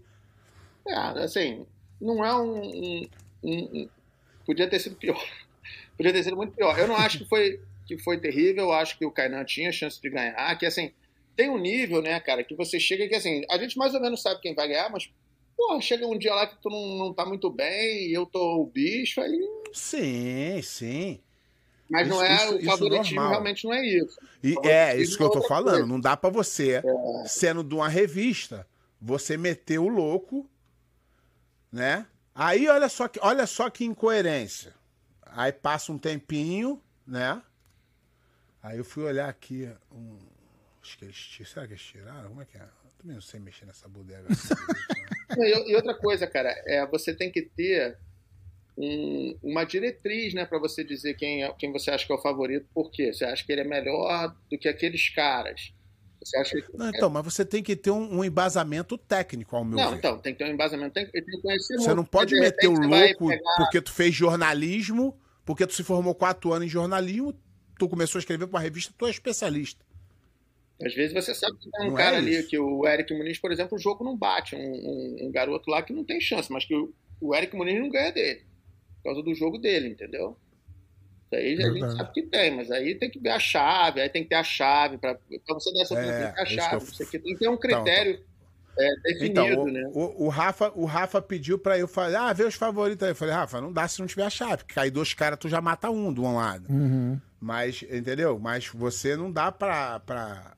É, 0.87 0.95
assim, 1.23 1.65
não 1.99 2.23
é 2.25 2.33
um, 2.35 2.61
um- 2.61 3.07
um- 3.43 3.69
um- 3.81 3.89
Podia 4.45 4.67
ter 4.69 4.79
sido 4.79 4.95
pior. 4.95 5.15
Podia 5.97 6.11
ter 6.13 6.23
sido 6.23 6.35
muito 6.35 6.53
pior. 6.53 6.77
Eu 6.77 6.87
não 6.87 6.95
acho 6.95 7.19
que 7.19 7.25
foi, 7.25 7.59
que 7.85 7.97
foi 7.99 8.19
terrível, 8.19 8.65
eu 8.65 8.73
acho 8.73 8.97
que 8.97 9.05
o 9.05 9.11
Kainan 9.11 9.43
tinha 9.45 9.71
chance 9.71 10.01
de 10.01 10.09
ganhar, 10.09 10.55
que 10.57 10.65
assim, 10.65 10.91
tem 11.35 11.49
um 11.49 11.57
nível, 11.57 12.01
né, 12.01 12.19
cara, 12.19 12.43
que 12.43 12.55
você 12.55 12.79
chega 12.79 13.07
que 13.07 13.15
assim, 13.15 13.43
a 13.49 13.57
gente 13.57 13.77
mais 13.77 13.93
ou 13.93 14.01
menos 14.01 14.21
sabe 14.21 14.41
quem 14.41 14.55
vai 14.55 14.67
ganhar, 14.67 14.89
mas, 14.89 15.09
porra, 15.55 15.79
chega 15.79 16.05
um 16.07 16.17
dia 16.17 16.33
lá 16.33 16.47
que 16.47 16.55
tu 16.61 16.69
não, 16.69 16.97
não 16.97 17.13
tá 17.13 17.25
muito 17.25 17.49
bem 17.49 18.07
e 18.09 18.13
eu 18.13 18.25
tô 18.25 18.61
o 18.61 18.65
bicho, 18.65 19.21
aí. 19.21 19.39
Sim, 19.71 20.59
sim. 20.63 21.19
Mas 21.89 22.07
não 22.07 22.23
Isso- 22.23 22.25
é, 22.31 22.35
isso- 22.45 22.53
o 22.55 22.57
isso 22.59 22.65
favoritismo 22.69 23.27
realmente 23.29 23.65
não 23.65 23.73
é 23.73 23.85
isso. 23.85 24.17
E 24.43 24.55
é 24.63 24.95
de 24.95 25.03
isso 25.03 25.17
que 25.17 25.23
eu 25.23 25.29
tô 25.29 25.41
falando. 25.43 25.71
coisa. 25.73 25.85
Não 25.87 25.99
dá 25.99 26.15
pra 26.17 26.29
você, 26.29 26.81
sendo 27.25 27.63
de 27.63 27.75
uma 27.75 27.89
revista, 27.89 28.65
você 28.99 29.35
meter 29.37 29.77
o 29.77 29.87
louco, 29.89 30.49
né? 31.71 32.05
Aí 32.33 32.67
olha 32.67 32.89
só 32.89 33.07
que, 33.07 33.19
olha 33.21 33.45
só 33.47 33.69
que 33.69 33.83
incoerência. 33.85 34.73
Aí 35.25 35.51
passa 35.51 35.91
um 35.91 35.97
tempinho, 35.97 36.81
né? 37.05 37.41
Aí 38.61 38.77
eu 38.77 38.85
fui 38.85 39.03
olhar 39.03 39.29
aqui 39.29 39.69
um. 39.91 40.17
Acho 40.81 40.97
que 40.97 41.05
eles 41.05 41.15
tiraram. 41.15 41.51
Será 41.53 41.67
que 41.67 41.73
eles 41.73 41.83
tiraram? 41.83 42.29
Como 42.29 42.41
é 42.41 42.45
que 42.45 42.57
é? 42.57 42.61
Eu 42.61 42.91
também 42.99 43.15
não 43.15 43.21
sei 43.21 43.39
mexer 43.39 43.65
nessa 43.65 43.87
bodega. 43.87 44.27
E, 45.37 45.71
e 45.71 45.75
outra 45.77 45.93
coisa, 45.95 46.27
cara, 46.27 46.49
é 46.67 46.85
você 46.87 47.13
tem 47.15 47.31
que 47.31 47.41
ter 47.41 47.97
um- 48.77 49.37
uma 49.41 49.63
diretriz, 49.63 50.33
né, 50.33 50.45
para 50.45 50.59
você 50.59 50.83
dizer 50.83 51.13
quem, 51.13 51.45
é, 51.45 51.53
quem 51.53 51.71
você 51.71 51.89
acha 51.89 52.05
que 52.05 52.11
é 52.11 52.15
o 52.15 52.21
favorito. 52.21 52.67
Por 52.73 52.91
quê? 52.91 53.13
Você 53.13 53.23
acha 53.23 53.41
que 53.45 53.49
ele 53.49 53.61
é 53.61 53.63
melhor 53.63 54.35
do 54.49 54.57
que 54.57 54.67
aqueles 54.67 55.07
caras? 55.07 55.73
Você 56.23 56.37
acha 56.37 56.61
que... 56.61 56.77
Não, 56.77 56.89
então, 56.89 57.09
mas 57.09 57.23
você 57.25 57.43
tem 57.43 57.63
que 57.63 57.75
ter 57.75 57.89
um, 57.91 58.19
um 58.19 58.23
embasamento 58.23 58.97
técnico, 58.97 59.55
ao 59.55 59.65
meu 59.65 59.77
Não, 59.77 59.89
ver. 59.91 59.97
então, 59.97 60.17
tem 60.19 60.33
que 60.33 60.39
ter 60.39 60.45
um 60.49 60.53
embasamento, 60.53 60.93
tem 60.93 61.05
que 61.07 61.41
conhecer 61.41 61.73
Você 61.77 61.87
muito, 61.87 61.95
não 61.95 62.05
pode 62.05 62.35
meter 62.39 62.67
o 62.67 62.73
louco 62.73 63.27
pegar- 63.27 63.55
porque 63.57 63.81
tu 63.81 63.91
fez 63.91 64.13
jornalismo, 64.13 65.17
porque 65.43 65.65
tu 65.65 65.73
se 65.73 65.83
formou 65.83 66.13
quatro 66.13 66.53
anos 66.53 66.67
em 66.67 66.69
jornalismo, 66.69 67.33
tu 67.79 67.89
começou 67.89 68.19
a 68.19 68.21
escrever 68.21 68.45
pra 68.47 68.57
uma 68.57 68.61
revista, 68.63 68.93
tu 68.95 69.07
é 69.07 69.09
especialista. 69.09 69.83
Às 70.83 70.93
vezes 70.95 71.13
você 71.13 71.33
sabe 71.33 71.57
que 71.57 71.69
tem 71.71 71.85
um 71.85 71.89
Não 71.89 71.95
cara 71.95 72.15
é 72.15 72.19
ali, 72.19 72.43
que 72.43 72.57
o 72.57 72.87
Eric 72.87 73.13
Muniz, 73.15 73.39
por 73.39 73.51
exemplo, 73.51 73.75
o 73.77 73.79
jogo 73.81 74.03
não 74.03 74.15
bate. 74.17 74.55
Um, 74.55 74.59
um- 74.59 75.17
um 75.27 75.31
garoto 75.31 75.69
lá 75.69 75.81
que 75.81 75.93
não 75.93 76.03
tem 76.03 76.19
chance, 76.21 76.51
mas 76.51 76.65
que 76.65 76.75
o, 76.75 76.91
o 77.19 77.35
Eric 77.35 77.55
Muniz 77.55 77.79
não 77.79 77.89
ganha 77.89 78.11
dele. 78.11 78.41
Por 78.97 79.03
causa 79.05 79.21
do 79.23 79.33
jogo 79.33 79.57
dele, 79.57 79.89
entendeu? 79.89 80.37
Isso 81.33 81.61
aí 81.61 81.63
a 81.63 81.71
gente 81.73 81.97
sabe 81.97 82.11
que 82.13 82.21
tem, 82.23 82.55
mas 82.55 82.69
aí 82.71 82.95
tem 82.95 83.09
que 83.09 83.19
ver 83.19 83.29
a 83.29 83.39
chave, 83.39 84.01
aí 84.01 84.09
tem 84.09 84.23
que 84.23 84.29
ter 84.29 84.35
a 84.35 84.43
chave. 84.43 84.97
Para 84.97 85.17
você 85.49 85.73
dar 85.73 85.81
essa 85.81 85.95
É, 85.95 85.97
opinião, 85.97 86.19
tem 86.19 86.27
que 86.29 86.35
ter 86.35 86.41
a 86.41 86.45
que 86.45 86.55
chave. 86.55 86.75
eu- 86.75 86.79
Você 86.81 87.05
tem 87.05 87.21
que 87.21 87.35
ter 87.37 87.47
um 87.49 87.57
critério 87.57 88.23
é, 88.79 88.95
definido, 89.03 89.25
Então, 89.41 89.63
o, 89.63 89.71
né? 89.71 89.91
o, 89.93 90.25
o 90.25 90.29
Rafa, 90.29 90.71
o 90.75 90.85
Rafa 90.85 91.21
pediu 91.21 91.59
pra 91.59 91.77
eu 91.77 91.87
falar, 91.89 92.29
ah, 92.29 92.33
vê 92.33 92.43
os 92.45 92.55
favoritos 92.55 93.03
aí. 93.03 93.11
Eu 93.11 93.15
falei, 93.15 93.33
Rafa, 93.33 93.59
não 93.61 93.71
dá 93.71 93.87
se 93.87 93.99
não 93.99 94.07
tiver 94.07 94.23
a 94.23 94.29
chave. 94.29 94.57
Porque 94.57 94.73
cai 94.73 94.89
dois 94.89 95.13
caras, 95.13 95.37
tu 95.39 95.49
já 95.49 95.59
mata 95.61 95.89
um 95.89 96.11
do 96.11 96.23
um 96.23 96.35
lado. 96.35 96.71
Uhum. 96.71 97.19
Mas, 97.39 97.83
entendeu? 97.83 98.39
Mas 98.39 98.67
você 98.67 99.15
não 99.17 99.29
dá 99.31 99.51
pra, 99.51 99.99
pra, 99.99 100.55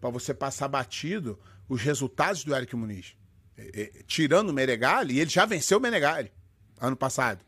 pra 0.00 0.10
você 0.10 0.34
passar 0.34 0.66
batido 0.68 1.38
os 1.68 1.80
resultados 1.80 2.42
do 2.44 2.54
Eric 2.54 2.74
Muniz. 2.74 3.14
E- 3.56 3.92
e- 3.98 4.02
tirando 4.04 4.50
o 4.50 4.52
Menegali, 4.52 5.14
e 5.14 5.20
ele 5.20 5.30
já 5.30 5.46
venceu 5.46 5.78
o 5.78 5.80
Menegali 5.80 6.32
ano 6.80 6.96
passado. 6.96 7.38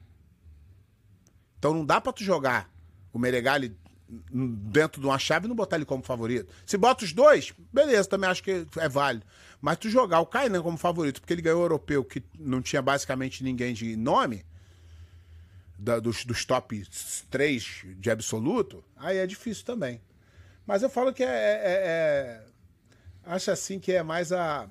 Então 1.58 1.72
não 1.75 1.84
dá 1.84 2.00
pra 2.00 2.12
tu 2.12 2.22
jogar 2.22 2.70
o 3.12 3.18
Menegali 3.18 3.76
dentro 4.08 5.00
de 5.00 5.06
uma 5.06 5.18
chave 5.18 5.46
e 5.46 5.48
não 5.48 5.56
botar 5.56 5.76
ele 5.76 5.84
como 5.84 6.02
favorito. 6.02 6.52
Se 6.64 6.76
bota 6.76 7.04
os 7.04 7.12
dois, 7.12 7.52
beleza, 7.72 8.08
também 8.08 8.30
acho 8.30 8.42
que 8.42 8.66
é 8.76 8.88
válido. 8.88 9.26
Mas 9.60 9.78
tu 9.78 9.88
jogar 9.90 10.20
o 10.20 10.26
Kainan 10.26 10.62
como 10.62 10.76
favorito, 10.78 11.20
porque 11.20 11.32
ele 11.32 11.42
ganhou 11.42 11.60
o 11.60 11.64
europeu 11.64 12.04
que 12.04 12.22
não 12.38 12.62
tinha 12.62 12.80
basicamente 12.80 13.42
ninguém 13.42 13.75
de 13.75 13.96
nome, 13.96 14.44
da- 15.78 15.98
dos, 15.98 16.25
dos 16.25 16.44
top 16.44 16.86
3 17.30 17.82
de 17.98 18.10
absoluto, 18.10 18.84
aí 18.96 19.16
é 19.18 19.26
difícil 19.26 19.64
também. 19.64 20.00
Mas 20.66 20.82
eu 20.82 20.90
falo 20.90 21.12
que 21.12 21.22
é. 21.22 21.26
é- 21.26 21.30
é- 21.30 21.82
é- 21.86 22.42
acho 23.25 23.50
assim 23.50 23.78
que 23.80 23.92
é 23.92 24.02
mais 24.02 24.30
a. 24.32 24.68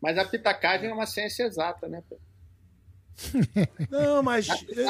Mas 0.00 0.16
a 0.18 0.24
pitacagem 0.24 0.88
é 0.88 0.92
uma 0.92 1.06
ciência 1.06 1.44
exata, 1.44 1.86
né? 1.88 2.02
pô? 2.08 2.18
Não, 3.90 4.22
mas. 4.22 4.46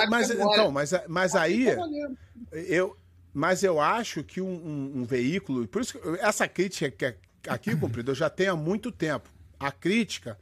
Mas 0.09 0.31
agora- 0.31 0.53
então, 0.53 0.71
mas, 0.71 0.93
mas 1.09 1.35
aí. 1.35 1.75
Valendo. 1.75 2.19
Eu, 2.53 2.97
mas 3.33 3.63
eu 3.63 3.81
acho 3.81 4.23
que 4.25 4.41
um, 4.41 4.49
um- 4.49 4.93
um 5.01 5.05
veículo. 5.05 5.67
Por 5.69 5.83
isso 5.83 5.99
que 5.99 6.09
essa 6.21 6.47
crítica 6.49 6.91
que 6.91 7.05
é 7.05 7.17
aqui, 7.49 7.75
cumprido, 7.77 8.11
eu 8.11 8.15
já 8.15 8.29
tenho 8.31 8.53
há 8.53 8.57
muito 8.57 8.91
tempo. 8.93 9.29
A 9.59 9.71
crítica 9.73 10.39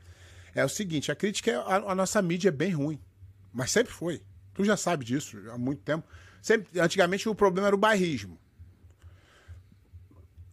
é 0.54 0.64
o 0.64 0.68
seguinte: 0.68 1.10
a 1.12 1.16
crítica 1.16 1.50
é. 1.50 1.54
A, 1.54 1.76
a 1.92 1.94
nossa 1.94 2.20
mídia 2.22 2.48
é 2.48 2.52
bem 2.52 2.72
ruim. 2.72 3.00
Mas 3.52 3.70
sempre 3.70 3.92
foi. 3.92 4.22
Tu 4.54 4.64
já 4.64 4.76
sabe 4.76 5.04
disso 5.04 5.38
há 5.50 5.56
muito 5.58 5.82
tempo. 5.82 6.06
Sempre, 6.42 6.80
antigamente 6.80 7.28
o 7.28 7.34
problema 7.34 7.66
era 7.68 7.76
o 7.76 7.78
bairrismo. 7.78 8.38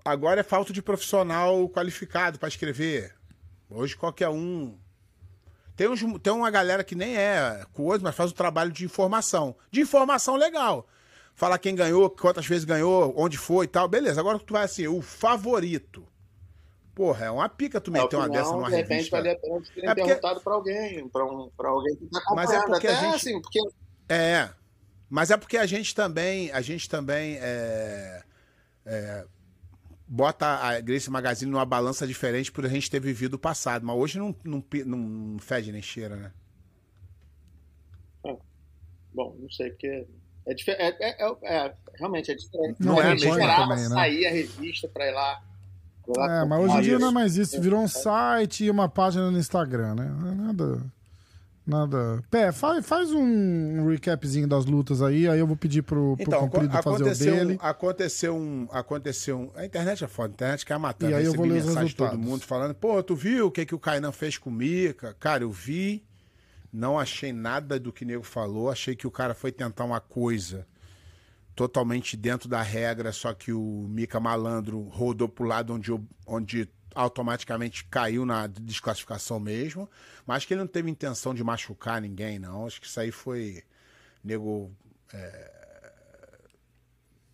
Agora 0.03 0.39
é 0.41 0.43
falta 0.43 0.71
de 0.71 0.81
profissional 0.81 1.67
qualificado 1.69 2.37
para 2.37 2.47
escrever. 2.47 3.15
Hoje 3.69 3.95
qualquer 3.95 4.29
um. 4.29 4.77
Tem, 5.75 5.87
uns, 5.89 6.01
tem 6.21 6.31
uma 6.33 6.49
galera 6.49 6.83
que 6.83 6.95
nem 6.95 7.17
é 7.17 7.65
coisa, 7.73 8.03
mas 8.03 8.15
faz 8.15 8.31
o 8.31 8.33
trabalho 8.35 8.71
de 8.71 8.85
informação. 8.85 9.55
De 9.69 9.81
informação 9.81 10.35
legal. 10.35 10.87
Falar 11.33 11.57
quem 11.57 11.75
ganhou, 11.75 12.09
quantas 12.09 12.45
vezes 12.47 12.63
ganhou, 12.63 13.13
onde 13.17 13.37
foi 13.37 13.65
e 13.65 13.67
tal. 13.67 13.87
Beleza, 13.87 14.21
agora 14.21 14.39
tu 14.39 14.53
vai 14.53 14.63
assim, 14.63 14.87
o 14.87 15.01
favorito. 15.01 16.07
Porra, 16.93 17.25
é 17.25 17.29
uma 17.31 17.49
pica 17.49 17.81
tu 17.81 17.91
Na 17.91 18.03
meter 18.03 18.15
uma 18.15 18.29
dessa 18.29 18.51
numa 18.51 18.69
de 18.69 18.75
repente 18.77 18.89
revista. 19.11 19.17
valia 19.17 19.33
a 19.33 19.35
pena 19.35 19.61
terem 19.61 19.89
É 19.89 19.95
porque- 19.95 20.03
perguntado 20.05 20.39
pra 20.41 20.53
alguém, 20.53 21.09
pra, 21.09 21.25
um, 21.25 21.49
pra 21.57 21.69
alguém 21.69 21.93
que 21.97 22.05
tá. 22.09 22.21
Mas 22.33 22.51
é 22.51 22.61
porque 22.65 22.87
a 22.87 22.91
Até 22.93 23.01
gente- 23.01 23.15
assim, 23.15 23.41
porque 23.41 23.59
É, 24.07 24.49
mas 25.09 25.29
é 25.29 25.35
porque 25.35 25.57
a 25.57 25.65
gente 25.65 25.93
também, 25.93 26.49
a 26.53 26.61
gente 26.61 26.87
também 26.89 27.35
é, 27.41 28.23
é, 28.85 29.25
bota 30.07 30.45
a 30.47 30.79
Grace 30.81 31.09
Magazine 31.09 31.51
numa 31.51 31.65
balança 31.65 32.05
diferente 32.05 32.51
por 32.51 32.65
a 32.65 32.69
gente 32.69 32.89
ter 32.89 32.99
vivido 32.99 33.35
o 33.35 33.39
passado. 33.39 33.85
Mas 33.85 33.95
hoje 33.97 34.19
não, 34.19 34.35
não, 34.43 34.63
não 34.85 35.39
fede 35.39 35.71
nem 35.71 35.81
cheira, 35.81 36.15
né? 36.15 36.31
Bom, 39.13 39.35
não 39.39 39.49
sei, 39.49 39.69
porque. 39.69 40.05
É, 40.45 40.51
é, 40.51 40.87
é- 40.89 41.25
é- 41.25 41.37
é- 41.43 41.73
realmente 41.95 42.29
é 42.31 42.35
diferente. 42.35 42.75
Não 42.79 43.01
é 43.01 43.05
a 43.07 43.09
gente 43.11 43.21
mesma 43.21 43.39
esperava 43.39 43.61
também, 43.69 43.83
né? 43.89 43.95
sair 43.95 44.25
a 44.27 44.31
revista 44.31 44.87
pra 44.89 45.07
ir 45.07 45.13
lá. 45.13 45.41
pra 46.05 46.13
ir 46.13 46.17
lá 46.27 46.41
É, 46.41 46.45
mas 46.45 46.59
hoje 46.59 46.77
em 46.77 46.81
dia 46.81 46.91
isso. 46.91 46.99
não 47.01 47.07
é 47.07 47.11
mais 47.11 47.37
isso. 47.37 47.61
Virou 47.61 47.81
um 47.81 47.87
site 47.87 48.65
e 48.65 48.69
uma 48.69 48.89
página 48.89 49.31
no 49.31 49.39
Instagram, 49.39 49.95
né? 49.95 50.05
Não 50.19 50.31
é 50.31 50.35
Nada. 50.35 50.94
Nada. 51.65 52.23
Pé, 52.29 52.51
faz, 52.51 52.85
faz 52.85 53.11
um 53.11 53.87
recapzinho 53.89 54.47
das 54.47 54.65
lutas 54.65 55.01
aí, 55.01 55.27
aí 55.27 55.39
eu 55.39 55.47
vou 55.47 55.55
pedir 55.57 55.81
pro, 55.81 56.15
pro 56.15 56.23
Então, 56.23 56.41
Comprido 56.47 56.71
fazer 56.73 56.89
o 56.89 56.93
aconteceu, 56.95 57.35
dele. 57.35 57.53
um, 57.55 57.57
aconteceu 57.65 58.35
um. 58.35 58.67
Aconteceu 58.71 59.37
um. 59.39 59.51
A 59.55 59.65
internet 59.65 60.03
é 60.03 60.07
foda, 60.07 60.31
a 60.31 60.33
internet 60.33 60.65
quer 60.65 60.77
matar. 60.77 61.09
E 61.09 61.13
aí 61.15 61.25
eu 61.25 61.33
vou 61.33 61.45
ler 61.45 61.59
os 61.61 61.65
mensagem 61.65 61.87
de 61.89 61.95
todo 61.95 62.17
mundo 62.19 62.43
falando, 62.43 62.75
pô, 62.75 63.01
tu 63.01 63.15
viu 63.15 63.47
o 63.47 63.51
que, 63.51 63.65
que 63.65 63.73
o 63.73 63.79
Kainan 63.79 64.11
fez 64.11 64.37
com 64.37 64.51
o 64.51 64.53
Mika? 64.53 65.15
Cara, 65.19 65.43
eu 65.43 65.49
vi, 65.51 66.03
não 66.71 66.99
achei 66.99 67.33
nada 67.33 67.79
do 67.79 67.91
que 67.91 68.03
o 68.03 68.07
nego 68.07 68.23
falou, 68.23 68.69
achei 68.69 68.95
que 68.95 69.07
o 69.07 69.11
cara 69.11 69.33
foi 69.33 69.51
tentar 69.51 69.85
uma 69.85 69.99
coisa 69.99 70.67
totalmente 71.55 72.17
dentro 72.17 72.49
da 72.49 72.61
regra, 72.61 73.11
só 73.11 73.33
que 73.33 73.51
o 73.53 73.87
Mika 73.89 74.19
Malandro 74.19 74.81
rodou 74.91 75.27
pro 75.29 75.45
lado 75.47 75.73
onde, 75.73 75.89
eu- 75.89 76.05
onde 76.27 76.69
automaticamente 76.95 77.83
caiu 77.85 78.25
na 78.25 78.47
desclassificação 78.47 79.39
mesmo. 79.39 79.87
Mas 80.25 80.37
acho 80.37 80.47
que 80.47 80.53
ele 80.53 80.61
não 80.61 80.67
teve 80.67 80.89
intenção 80.89 81.33
de 81.33 81.43
machucar 81.43 82.01
ninguém, 82.01 82.39
não. 82.39 82.65
Acho 82.65 82.79
que 82.81 82.87
isso 82.87 82.99
aí 82.99 83.11
foi 83.11 83.61
nego 84.23 84.71
é, 85.13 85.51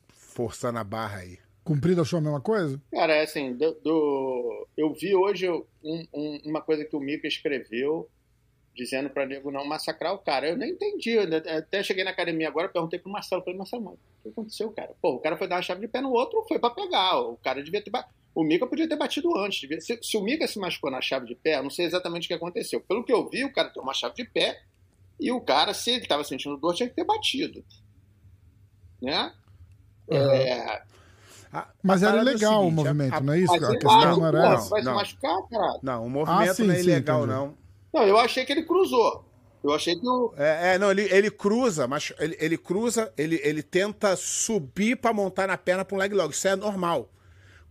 forçando 0.09 0.79
a 0.79 0.83
barra 0.83 1.19
aí. 1.19 1.39
Comprido 1.63 2.01
achou 2.01 2.17
a 2.17 2.21
mesma 2.21 2.41
coisa? 2.41 2.81
Cara, 2.91 3.13
é 3.13 3.21
assim, 3.23 3.53
do, 3.53 3.71
do- 3.83 4.67
eu 4.75 4.91
vi 4.93 5.13
hoje 5.15 5.47
um- 5.49 5.63
um- 6.13 6.41
uma 6.45 6.61
coisa 6.61 6.83
que 6.83 6.95
o 6.95 6.99
Mika 6.99 7.27
escreveu 7.27 8.09
dizendo 8.75 9.09
pra 9.09 9.25
nego 9.27 9.51
não 9.51 9.65
massacrar 9.65 10.13
o 10.13 10.17
cara. 10.19 10.49
Eu 10.49 10.57
nem 10.57 10.71
entendi. 10.71 11.11
eu 11.11 11.23
Até 11.57 11.83
cheguei 11.83 12.03
na 12.03 12.09
academia 12.11 12.47
agora, 12.47 12.67
perguntei 12.69 12.97
pro 12.97 13.11
Marcelo, 13.11 13.43
falei, 13.43 13.57
Marcelo, 13.59 13.83
mano, 13.83 13.99
o 14.19 14.23
que 14.23 14.29
aconteceu, 14.29 14.71
cara? 14.71 14.91
Pô, 15.01 15.11
o 15.15 15.19
cara 15.19 15.37
foi 15.37 15.47
dar 15.47 15.57
uma 15.57 15.61
chave 15.61 15.81
de 15.81 15.87
pé 15.87 16.01
no 16.01 16.11
outro, 16.11 16.43
foi 16.47 16.57
pra 16.57 16.69
pegar. 16.71 17.19
O 17.19 17.37
cara 17.37 17.61
devia 17.63 17.83
ter 17.83 17.91
O 18.33 18.43
Mika 18.43 18.65
podia 18.65 18.87
ter 18.87 18.95
batido 18.95 19.35
antes. 19.37 19.67
Se, 19.85 19.99
se 20.01 20.17
o 20.17 20.21
Mika 20.21 20.47
se 20.47 20.57
machucou 20.57 20.89
na 20.89 21.01
chave 21.01 21.25
de 21.27 21.35
pé, 21.35 21.57
eu 21.57 21.63
não 21.63 21.69
sei 21.69 21.85
exatamente 21.85 22.25
o 22.25 22.27
que 22.29 22.33
aconteceu. 22.33 22.79
Pelo 22.81 23.03
que 23.03 23.11
eu 23.11 23.27
vi, 23.29 23.43
o 23.43 23.51
cara 23.53 23.69
tem 23.69 23.81
uma 23.83 23.93
chave 23.93 24.15
de 24.15 24.23
pé 24.23 24.61
e 25.19 25.31
o 25.31 25.41
cara, 25.41 25.73
se 25.73 25.91
ele 25.91 26.07
tava 26.07 26.23
sentindo 26.23 26.55
dor, 26.57 26.73
tinha 26.73 26.87
que 26.87 26.95
ter 26.95 27.03
batido. 27.03 27.63
Né? 29.01 29.33
É, 30.09 30.81
A- 31.53 31.67
Mas 31.83 32.01
a 32.01 32.07
era 32.07 32.13
parada 32.17 32.29
é 32.29 32.33
ilegal 32.33 32.65
o 32.65 32.71
movimento, 32.71 33.13
a- 33.13 33.19
não 33.19 33.33
é 33.33 33.39
isso? 33.39 33.51
mas 33.51 33.63
A 33.63 33.71
questão 33.77 34.17
não 34.19 34.25
era 34.27 34.57
pô, 34.57 34.69
vai 34.69 34.81
Não. 34.81 34.91
se 34.93 34.97
machucar, 34.97 35.47
cara. 35.49 35.79
Não, 35.83 36.05
o 36.05 36.09
movimento 36.09 36.49
Ah, 36.51 36.53
sim, 36.53 36.63
não 36.63 36.73
é 36.73 36.77
sim, 36.77 36.83
ilegal, 36.83 37.23
entendi. 37.25 37.33
não. 37.39 37.57
Não, 37.93 38.03
eu 38.07 38.17
achei 38.17 38.45
que 38.45 38.53
ele 38.53 38.63
cruzou. 38.63 39.25
Eu 39.61 39.73
achei 39.73 39.95
que 39.99 40.07
o. 40.07 40.33
É, 40.37 40.75
é, 40.75 40.77
não, 40.77 40.89
ele, 40.89 41.03
ele 41.13 41.29
cruza, 41.29 41.87
mas 41.87 42.13
ele, 42.19 42.37
ele 42.39 42.57
cruza, 42.57 43.11
ele, 43.17 43.39
ele 43.43 43.61
tenta 43.61 44.15
subir 44.15 44.95
pra 44.95 45.11
montar 45.13 45.45
na 45.47 45.57
perna 45.57 45.83
pra 45.83 45.95
um 45.95 45.99
leg 45.99 46.13
lock. 46.13 46.33
Isso 46.33 46.47
é 46.47 46.55
normal. 46.55 47.09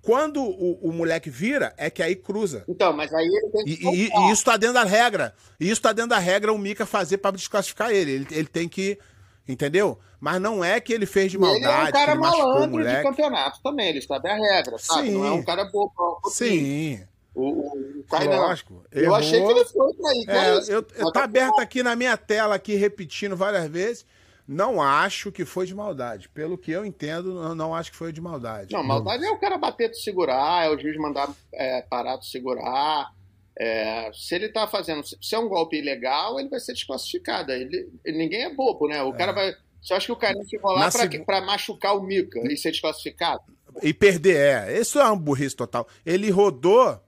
Quando 0.02 0.42
o, 0.42 0.78
o 0.88 0.92
moleque 0.92 1.28
vira, 1.28 1.74
é 1.76 1.90
que 1.90 2.02
aí 2.02 2.16
cruza. 2.16 2.64
Então, 2.66 2.92
mas 2.92 3.12
aí 3.12 3.26
ele 3.26 3.50
tem 3.50 3.62
E, 3.66 3.76
que. 3.76 3.86
e- 3.86 4.10
e 4.10 4.32
isso 4.32 4.44
tá 4.44 4.56
dentro 4.56 4.74
da 4.74 4.84
regra. 4.84 5.34
E 5.58 5.68
isso 5.70 5.82
tá 5.82 5.92
dentro 5.92 6.10
da 6.10 6.18
regra 6.18 6.52
o 6.52 6.58
Mika 6.58 6.86
fazer 6.86 7.18
pra 7.18 7.30
desclassificar 7.30 7.90
ele. 7.90 8.10
ele. 8.12 8.26
Ele 8.30 8.46
tem 8.48 8.68
que. 8.68 8.98
Entendeu? 9.46 9.98
Mas 10.20 10.40
não 10.40 10.64
é 10.64 10.80
que 10.80 10.92
ele 10.92 11.06
fez 11.06 11.32
de 11.32 11.38
E 11.38 11.40
ele 11.40 11.48
é 11.48 11.60
maldade, 11.60 11.88
um 11.88 11.92
cara 11.92 12.14
malandro 12.14 12.86
de 12.86 13.02
campeonato 13.02 13.60
também, 13.62 13.88
ele 13.88 14.00
sabe 14.02 14.28
a 14.28 14.34
regra, 14.36 14.78
sabe? 14.78 15.08
Sim. 15.08 15.14
Não 15.14 15.26
é 15.26 15.32
um 15.32 15.42
cara 15.42 15.64
bobo. 15.64 15.92
Sim. 16.30 17.02
O, 17.34 17.42
o, 17.42 18.00
o 18.00 18.04
Kainan. 18.10 18.36
Lógico. 18.36 18.82
Eu 18.92 19.04
Errou. 19.04 19.16
achei 19.16 19.40
que 19.44 19.50
ele 19.50 19.64
foi 19.64 19.94
pra 19.94 20.10
aí. 20.10 20.24
É, 20.28 20.50
eu, 20.50 20.62
eu 20.68 20.86
Mas 21.00 21.12
tá 21.12 21.24
aberto 21.24 21.58
aqui 21.60 21.82
na 21.82 21.96
minha 21.96 22.16
tela, 22.16 22.54
aqui, 22.54 22.74
repetindo 22.74 23.36
várias 23.36 23.66
vezes. 23.68 24.04
Não 24.52 24.82
acho 24.82 25.30
que 25.30 25.44
foi 25.44 25.64
de 25.64 25.74
maldade. 25.74 26.28
Pelo 26.28 26.58
que 26.58 26.72
eu 26.72 26.84
entendo, 26.84 27.40
eu 27.40 27.54
não 27.54 27.72
acho 27.72 27.92
que 27.92 27.96
foi 27.96 28.12
de 28.12 28.20
maldade. 28.20 28.72
Não, 28.74 28.82
maldade 28.82 29.24
é 29.24 29.30
o 29.30 29.38
cara 29.38 29.56
bater 29.56 29.88
de 29.90 30.02
segurar, 30.02 30.66
é 30.66 30.68
o 30.68 30.76
juiz 30.76 30.96
mandar 30.96 31.30
é, 31.54 31.82
parar 31.82 32.16
de 32.16 32.26
segurar. 32.28 33.12
É, 33.56 34.10
se 34.12 34.34
ele 34.34 34.48
tá 34.48 34.66
fazendo. 34.66 35.02
Se 35.06 35.34
é 35.34 35.38
um 35.38 35.48
golpe 35.48 35.76
ilegal, 35.78 36.40
ele 36.40 36.48
vai 36.48 36.58
ser 36.58 36.72
desclassificado. 36.72 37.52
Ele, 37.52 37.88
ninguém 38.04 38.42
é 38.42 38.52
bobo, 38.52 38.88
né? 38.88 39.00
O 39.02 39.12
cara 39.12 39.30
vai. 39.32 39.54
Você 39.80 39.94
acha 39.94 40.06
que 40.06 40.12
o 40.12 40.16
cara 40.16 40.34
ficou 40.48 40.72
lá 40.72 40.90
pra, 40.90 40.90
segu- 40.90 41.24
pra 41.24 41.40
machucar 41.40 41.96
o 41.96 42.02
Mika 42.02 42.40
e 42.50 42.56
ser 42.56 42.72
desclassificado? 42.72 43.42
E 43.82 43.94
perder, 43.94 44.36
é. 44.36 44.80
Isso 44.80 44.98
é 44.98 45.04
uma 45.04 45.14
burrice 45.16 45.54
total. 45.54 45.86
Ele 46.04 46.28
rodou, 46.28 46.98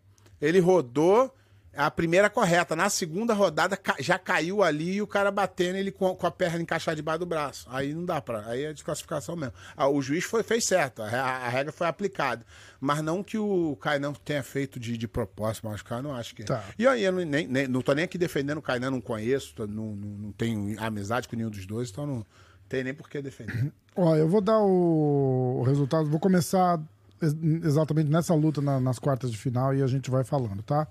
ele 0.41 0.61
rodou 0.61 1.35
a 1.77 1.91
primeira 1.91 2.29
correta. 2.29 2.77
Na 2.77 2.91
segunda 2.91 3.33
rodada 3.35 3.79
já 4.01 4.19
caiu 4.19 4.63
ali 4.63 4.95
e 4.95 5.03
o 5.03 5.07
cara 5.07 5.31
batendo 5.31 5.77
ele 5.77 5.91
com, 5.91 6.17
a 6.21 6.31
perna 6.31 6.61
encaixada 6.63 6.97
debaixo 6.97 7.21
do 7.21 7.27
braço. 7.27 7.67
Aí 7.71 7.95
não 7.95 8.05
dá 8.05 8.21
pra. 8.21 8.47
Aí 8.47 8.65
é 8.65 8.73
desclassificação 8.73 9.37
mesmo. 9.37 9.55
Ah, 9.77 9.89
o 9.89 10.03
juiz 10.03 10.25
foi, 10.25 10.43
fez 10.43 10.65
certo, 10.65 11.03
a, 11.03 11.09
re- 11.09 11.17
a 11.17 11.49
regra 11.49 11.73
foi 11.73 11.87
aplicada. 11.87 12.45
Mas 12.81 13.01
não 13.03 13.23
que 13.23 13.39
o 13.39 13.77
Kainan 13.77 14.13
tenha 14.25 14.43
feito 14.43 14.79
de, 14.81 14.97
de 14.99 15.07
propósito, 15.09 15.67
mas 15.69 15.81
o 15.81 15.85
cara 15.85 16.03
não 16.03 16.15
acho 16.15 16.35
que. 16.35 16.45
Tá. 16.45 16.65
E 16.79 16.87
aí, 16.87 17.03
eu 17.05 17.13
não, 17.13 17.25
nem, 17.25 17.47
nem- 17.47 17.69
não 17.69 17.81
tô 17.81 17.93
nem 17.95 18.05
aqui 18.05 18.19
defendendo 18.19 18.59
o 18.59 18.63
Kainan, 18.63 18.91
não 18.91 19.01
conheço, 19.01 19.55
não, 19.59 19.67
não, 19.67 19.95
não 19.97 20.33
tenho 20.33 20.75
amizade 20.83 21.29
com 21.29 21.37
nenhum 21.37 21.51
dos 21.51 21.65
dois, 21.65 21.91
então 21.91 22.07
não 22.07 22.27
tem 22.69 22.83
nem 22.85 22.93
por 22.95 23.09
que 23.09 23.21
defender. 23.23 23.73
Ó, 23.95 24.17
eu 24.17 24.29
vou 24.29 24.41
dar 24.41 24.59
o, 24.59 25.59
o 25.61 25.63
resultado. 25.63 26.09
Vou 26.09 26.19
começar 26.19 26.81
ex- 27.21 27.37
exatamente 27.63 28.11
nessa 28.11 28.35
luta 28.35 28.61
na- 28.61 28.81
nas 28.81 28.99
quartas 28.99 29.31
de 29.31 29.39
final 29.39 29.75
e 29.75 29.83
a 29.83 29.87
gente 29.87 30.11
vai 30.11 30.25
falando, 30.25 30.63
tá? 30.63 30.89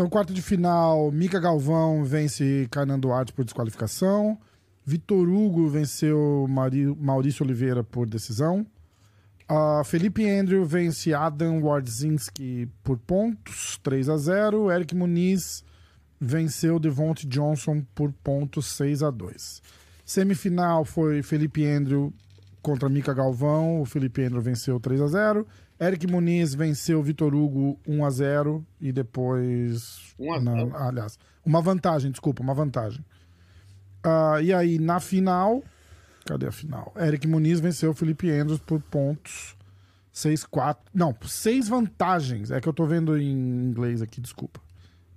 Então, 0.00 0.08
quarta 0.08 0.32
de 0.32 0.40
final, 0.40 1.12
Mika 1.12 1.38
Galvão 1.38 2.02
vence 2.02 2.66
Kainan 2.70 2.98
Duarte 2.98 3.34
por 3.34 3.44
desqualificação. 3.44 4.38
Vitor 4.82 5.28
Hugo 5.28 5.68
venceu 5.68 6.46
Maurício 6.98 7.44
Oliveira 7.44 7.84
por 7.84 8.08
decisão. 8.08 8.66
Ah, 9.46 9.82
Felipe 9.84 10.26
Andrew 10.26 10.64
vence 10.64 11.12
Adam 11.12 11.62
Wardzinski 11.62 12.66
por 12.82 12.96
pontos, 12.96 13.78
3 13.82 14.08
a 14.08 14.16
0 14.16 14.70
Eric 14.70 14.94
Muniz 14.94 15.62
venceu 16.18 16.78
Devonte 16.78 17.26
Johnson 17.26 17.84
por 17.94 18.10
pontos, 18.24 18.74
6 18.76 19.02
a 19.02 19.10
2 19.10 19.60
Semifinal 20.06 20.82
foi 20.82 21.22
Felipe 21.22 21.66
Andrew 21.66 22.10
contra 22.62 22.88
Mika 22.88 23.12
Galvão. 23.12 23.82
O 23.82 23.84
Felipe 23.84 24.24
Andrew 24.24 24.40
venceu 24.40 24.80
3 24.80 25.02
a 25.02 25.06
0 25.08 25.46
Eric 25.80 26.06
Muniz 26.06 26.54
venceu 26.54 27.02
Vitor 27.02 27.34
Hugo 27.34 27.80
1 27.88 28.04
a 28.04 28.10
0 28.10 28.66
e 28.80 28.92
depois 28.92 30.14
1 30.18 30.32
a 30.34 30.40
na- 30.40 30.52
0. 30.56 30.76
aliás, 30.76 31.18
uma 31.44 31.62
vantagem, 31.62 32.10
desculpa, 32.10 32.42
uma 32.42 32.52
vantagem. 32.54 33.02
Ah, 34.02 34.40
e 34.42 34.52
aí 34.52 34.78
na 34.78 35.00
final, 35.00 35.62
cadê 36.26 36.46
a 36.46 36.52
final? 36.52 36.92
Eric 36.96 37.26
Muniz 37.26 37.60
venceu 37.60 37.94
Felipe 37.94 38.30
Andrews 38.30 38.60
por 38.60 38.80
pontos 38.82 39.56
6 40.12 40.44
4, 40.44 40.90
não, 40.92 41.14
seis 41.26 41.68
vantagens. 41.68 42.50
É 42.50 42.60
que 42.60 42.68
eu 42.68 42.72
tô 42.74 42.84
vendo 42.84 43.16
em 43.16 43.30
inglês 43.30 44.02
aqui, 44.02 44.20
desculpa. 44.20 44.60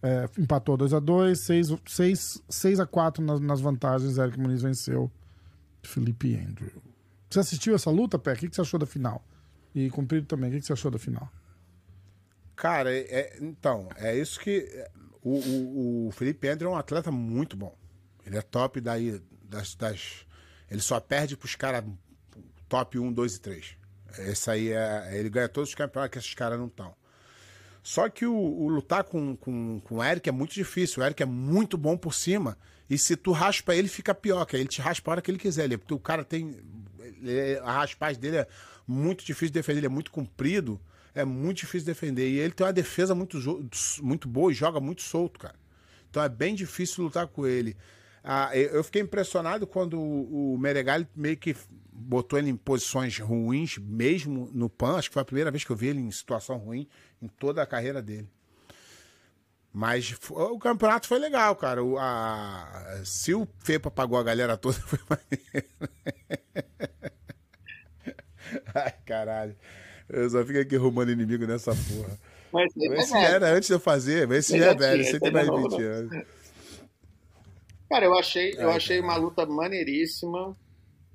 É, 0.01 0.29
empatou 0.37 0.75
2 0.77 0.93
a 0.93 0.99
2 0.99 1.39
6, 1.39 1.75
6, 1.85 2.43
6 2.49 2.79
a 2.79 2.85
4 2.85 3.23
nas, 3.23 3.39
nas 3.39 3.59
vantagens. 3.59 4.17
Eric 4.17 4.39
Muniz 4.39 4.61
venceu 4.61 5.11
Felipe 5.81 6.35
Andrew. 6.37 6.71
Você 7.29 7.39
assistiu 7.39 7.73
essa 7.75 7.89
luta, 7.89 8.19
Pé? 8.19 8.33
O 8.33 8.35
que 8.35 8.47
você 8.53 8.61
achou 8.61 8.79
da 8.79 8.85
final? 8.85 9.21
E 9.75 9.89
Cumprido 9.89 10.25
também, 10.27 10.49
o 10.49 10.53
que 10.53 10.61
você 10.61 10.73
achou 10.73 10.91
da 10.91 10.99
final? 10.99 11.29
Cara, 12.55 12.93
é- 12.93 13.01
é- 13.09 13.37
então, 13.41 13.89
é 13.97 14.15
isso 14.15 14.39
que. 14.39 14.59
é, 14.71 14.91
O, 15.25 15.37
o, 15.39 16.07
o 16.07 16.11
Felipe 16.11 16.47
André 16.49 16.67
é 16.67 16.69
um 16.69 16.75
atleta 16.75 17.09
muito 17.11 17.55
bom. 17.55 17.75
Ele 18.25 18.37
é 18.37 18.41
top 18.41 18.79
daí 18.81 19.21
das. 19.43 19.73
das 19.75 20.25
ele 20.69 20.81
só 20.81 20.99
perde 20.99 21.37
pros 21.37 21.55
caras 21.55 21.83
top 22.67 22.99
1, 22.99 23.11
2 23.13 23.35
e 23.35 23.39
3. 23.39 23.77
Esse 24.19 24.51
aí 24.51 24.71
é. 24.71 25.17
Ele 25.17 25.29
ganha 25.29 25.47
todos 25.49 25.69
os 25.69 25.75
campeonatos 25.75 26.11
que 26.13 26.17
esses 26.19 26.33
caras 26.33 26.59
não 26.59 26.67
estão. 26.67 26.93
Só 27.81 28.07
que 28.09 28.25
o, 28.25 28.35
o 28.35 28.67
lutar 28.69 29.03
com, 29.03 29.35
com, 29.35 29.79
com 29.81 29.95
o 29.95 30.03
Eric 30.03 30.27
é 30.29 30.31
muito 30.31 30.53
difícil. 30.53 31.01
O 31.01 31.05
Eric 31.05 31.21
é 31.23 31.25
muito 31.25 31.77
bom 31.77 31.97
por 31.97 32.13
cima. 32.13 32.57
E 32.89 32.97
se 32.97 33.15
tu 33.15 33.31
raspa 33.31 33.73
ele, 33.75 33.87
fica 33.87 34.13
pior, 34.13 34.45
que 34.45 34.55
ele 34.55 34.67
te 34.67 34.81
raspa 34.81 35.09
a 35.09 35.11
hora 35.13 35.21
que 35.21 35.31
ele 35.31 35.37
quiser. 35.39 35.65
Ele, 35.65 35.77
porque 35.77 35.93
o 35.93 35.99
cara 35.99 36.23
tem. 36.23 36.55
ele- 37.21 37.59
a 37.59 37.71
raspagem 37.71 38.19
dele 38.21 38.37
é 38.37 38.47
muito 38.87 39.23
difícil 39.23 39.47
de 39.47 39.53
defender, 39.53 39.79
ele 39.79 39.85
é 39.85 39.89
muito 39.89 40.11
comprido. 40.11 40.79
É 41.15 41.23
muito 41.23 41.57
difícil 41.57 41.81
de 41.81 41.85
defender. 41.85 42.27
E 42.27 42.39
ele 42.39 42.53
tem 42.53 42.65
uma 42.65 42.73
defesa 42.73 43.13
muito, 43.13 43.37
muito 44.01 44.27
boa 44.27 44.51
e 44.51 44.55
joga 44.55 44.79
muito 44.79 45.01
solto, 45.01 45.39
cara. 45.39 45.55
Então 46.09 46.23
é 46.23 46.29
bem 46.29 46.55
difícil 46.55 47.03
lutar 47.03 47.27
com 47.27 47.45
ele. 47.45 47.77
Ah, 48.23 48.55
eu 48.55 48.83
fiquei 48.83 49.01
impressionado 49.01 49.67
quando 49.67 49.99
o, 49.99 50.57
Meregali 50.57 51.07
meio 51.15 51.35
que 51.35 51.55
botou 51.91 52.39
ele 52.39 52.49
em 52.49 52.55
posições 52.55 53.19
ruins, 53.19 53.77
mesmo 53.77 54.49
no 54.53 54.69
PAN. 54.69 54.95
Acho 54.97 55.09
que 55.09 55.13
foi 55.13 55.21
a 55.21 55.25
primeira 55.25 55.51
vez 55.51 55.63
que 55.63 55.71
eu 55.71 55.75
vi 55.75 55.87
ele 55.87 55.99
em 55.99 56.09
situação 56.09 56.57
ruim 56.57 56.87
em 57.21 57.27
toda 57.27 57.61
a 57.61 57.65
carreira 57.65 58.01
dele. 58.01 58.29
Mas 59.73 60.15
o 60.29 60.59
campeonato 60.59 61.07
foi 61.07 61.19
legal, 61.19 61.55
cara. 61.55 61.83
O, 61.83 61.97
a, 61.97 63.01
se 63.03 63.33
o 63.33 63.47
Fepa 63.59 63.89
pagou 63.91 64.17
a 64.17 64.23
galera 64.23 64.55
toda, 64.55 64.79
foi 64.85 64.99
maneiro. 65.09 65.67
Ai, 68.73 68.93
caralho. 69.05 69.55
Eu 70.09 70.29
só 70.29 70.43
fico 70.45 70.59
aqui 70.59 70.75
arrumando 70.75 71.11
inimigo 71.11 71.45
nessa 71.45 71.71
porra. 71.71 72.17
Mas 72.51 72.71
Esse 72.75 73.17
é, 73.17 73.23
era 73.23 73.49
antes 73.51 73.67
de 73.67 73.73
eu 73.73 73.79
fazer, 73.79 74.27
mas 74.27 74.39
esse 74.39 74.57
já 74.57 74.65
é 74.65 74.67
já 74.69 74.73
velho, 74.75 75.03
aí 75.03 75.09
tem 75.09 75.15
esse 75.15 75.31
mais 75.31 75.47
é 75.47 75.49
de 75.49 75.57
novo, 75.57 75.69
20 75.69 75.83
anos. 75.83 76.27
Cara, 77.89 78.05
eu 78.05 78.13
achei, 78.17 78.53
eu 78.57 78.69
achei 78.69 78.99
uma 78.99 79.15
luta 79.15 79.45
maneiríssima. 79.45 80.55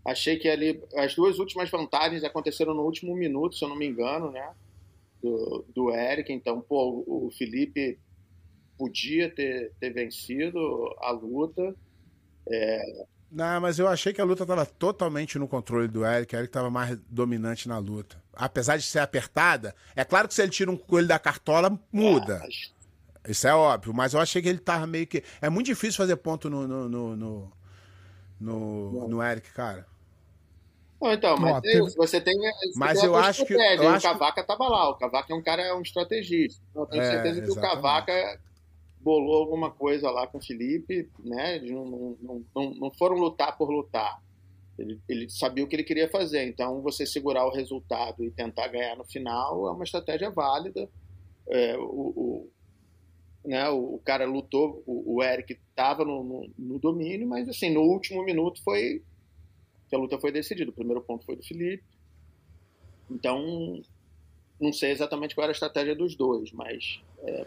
Achei 0.05 0.37
que 0.37 0.49
ali 0.49 0.83
as 0.97 1.15
duas 1.15 1.39
últimas 1.39 1.71
vantagens 1.71 2.25
aconteceram 2.25 2.75
no 2.75 2.83
último 2.83 3.15
minuto, 3.15 3.57
se 3.57 3.65
eu 3.65 3.69
não 3.69 3.77
me 3.77 3.87
engano, 3.87 4.31
né? 4.31 4.53
Do, 5.23 5.65
do 5.75 5.91
Eric. 5.93 6.33
Então, 6.33 6.61
pô, 6.61 7.05
o 7.07 7.31
Felipe 7.37 7.99
podia 8.77 9.29
ter, 9.29 9.73
ter 9.79 9.91
vencido 9.91 10.59
a 11.01 11.11
luta. 11.11 11.75
Não, 13.31 13.61
mas 13.61 13.79
eu 13.79 13.87
achei 13.87 14.13
que 14.13 14.21
a 14.21 14.25
luta 14.25 14.47
tava 14.47 14.65
totalmente 14.65 15.39
no 15.39 15.47
controle 15.47 15.87
do 15.87 16.05
Eric. 16.05 16.35
O 16.35 16.39
Eric 16.39 16.51
tava 16.53 16.71
mais 16.71 16.99
dominante 17.11 17.69
na 17.69 17.77
luta. 17.79 18.17
Apesar 18.33 18.77
de 18.79 18.85
ser 18.85 19.01
apertada, 19.01 19.75
é 19.95 20.03
claro 20.05 20.27
que 20.29 20.35
se 20.35 20.41
ele 20.43 20.51
tira 20.51 20.71
um 20.71 20.77
coelho 20.77 21.07
da 21.09 21.19
cartola, 21.19 21.79
muda. 21.93 22.39
Mas, 22.43 22.73
Isso 23.29 23.47
é 23.47 23.55
óbvio, 23.55 23.93
mas 23.93 24.15
eu 24.15 24.21
achei 24.21 24.41
que 24.41 24.49
ele 24.49 24.59
tava 24.59 24.87
meio 24.87 25.07
que. 25.07 25.23
É 25.43 25.51
muito 25.51 25.67
difícil 25.67 25.99
fazer 25.99 26.17
ponto 26.17 26.49
no. 26.49 26.67
no, 26.67 26.89
no, 26.89 27.17
no, 27.17 27.53
no- 28.41 29.09
no 29.09 29.23
Eric, 29.23 29.53
cara. 29.53 29.87
Não, 31.01 31.13
então, 31.13 31.37
mas 31.37 31.53
Ó, 31.55 31.59
é 31.59 31.61
teve- 31.61 31.95
você 31.97 32.21
tem, 32.21 32.35
você 32.37 32.73
Mas 32.75 32.99
tem 32.99 33.07
eu 33.09 33.15
acho 33.17 33.45
que- 33.45 33.53
eu 33.55 33.61
e 33.61 33.87
acho 33.87 34.01
que- 34.01 34.09
o 34.09 34.13
Cavaca 34.13 34.41
estava 34.41 34.69
lá. 34.69 34.89
O 34.91 34.95
Cavaca 34.97 35.33
é 35.33 35.37
um 35.37 35.43
cara, 35.43 35.63
é 35.63 35.75
um 35.75 35.83
estrategista. 35.83 36.61
Então, 36.71 36.83
Eu 36.83 36.87
tenho 36.89 37.03
É, 37.03 37.11
certeza 37.11 37.41
que 37.43 37.47
exatamente. 37.47 37.69
o 37.69 37.77
Cavaca 37.83 38.41
bolou 39.09 39.37
alguma 39.37 39.71
coisa 39.71 40.11
lá 40.11 40.27
com 40.27 40.37
o 40.37 40.45
Felipe, 40.45 41.09
né? 41.25 41.59
Não, 41.61 42.17
não, 42.21 42.45
não, 42.55 42.75
não 42.75 42.91
foram 42.91 43.17
lutar 43.17 43.57
por 43.57 43.71
lutar. 43.71 44.23
Ele, 44.79 45.01
ele 45.09 45.31
sabia 45.31 45.65
o 45.65 45.67
que 45.67 45.75
ele 45.77 45.83
queria 45.83 46.11
fazer. 46.11 46.47
Então, 46.47 46.83
você 46.83 47.07
segurar 47.07 47.47
o 47.47 47.51
resultado 47.51 48.23
e 48.23 48.31
tentar 48.31 48.69
ganhar 48.69 48.97
no 48.97 49.05
final 49.07 49.67
é 49.67 49.71
uma 49.73 49.85
estratégia 49.85 50.31
válida. 50.31 50.91
É, 51.49 51.75
o, 51.79 51.83
o- 51.83 52.51
né, 53.45 53.67
o 53.71 53.99
cara 54.05 54.27
lutou, 54.27 54.83
o, 54.87 55.15
o 55.17 55.23
Eric 55.23 55.55
estava 55.71 56.05
no, 56.05 56.23
no, 56.23 56.51
no 56.59 56.79
domínio, 56.79 57.27
mas 57.27 57.49
assim, 57.49 57.71
no 57.71 57.81
último 57.81 58.23
minuto 58.23 58.63
foi 58.63 59.03
que 59.89 59.97
a 59.97 59.99
luta 59.99 60.21
foi 60.21 60.31
decidida. 60.31 60.71
O 60.71 60.75
primeiro 60.75 61.01
ponto 61.01 61.25
foi 61.25 61.35
do 61.35 61.43
Felipe. 61.43 61.83
Então, 63.11 63.81
não 64.61 64.71
sei 64.73 64.91
exatamente 64.91 65.35
qual 65.35 65.45
era 65.45 65.53
a 65.53 65.55
estratégia 65.55 65.95
dos 65.97 66.15
dois, 66.15 66.53
mas 66.53 67.01
é, 67.23 67.47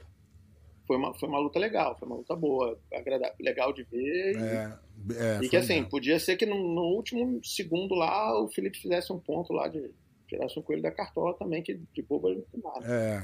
foi, 0.88 0.98
uma, 0.98 1.14
foi 1.14 1.30
uma 1.30 1.40
luta 1.40 1.60
legal, 1.60 1.98
foi 1.98 2.08
uma 2.08 2.18
luta 2.18 2.36
boa, 2.36 2.78
agradável, 2.94 3.36
legal 3.40 3.72
de 3.74 3.84
ver. 3.84 4.36
e- 4.36 4.38
É, 4.38 4.78
é, 5.16 5.40
e 5.44 5.50
que 5.50 5.58
assim, 5.58 5.76
legal. 5.76 5.90
podia 5.90 6.20
ser 6.20 6.36
que 6.38 6.46
no, 6.46 6.56
no 6.56 6.82
último 6.96 7.40
segundo 7.44 7.96
lá 7.96 8.40
o 8.42 8.48
Felipe 8.50 8.78
fizesse 8.80 9.12
um 9.12 9.20
ponto 9.20 9.52
lá 9.54 9.68
de 9.68 9.92
tirasse 10.28 10.58
um 10.58 10.62
coelho 10.62 10.82
da 10.82 10.92
cartola 10.92 11.34
também, 11.38 11.62
que 11.64 11.80
de 11.94 12.02
boba 12.04 12.30
ele 12.30 12.44
não 12.64 12.72
nada. 12.74 12.86
É, 12.88 13.24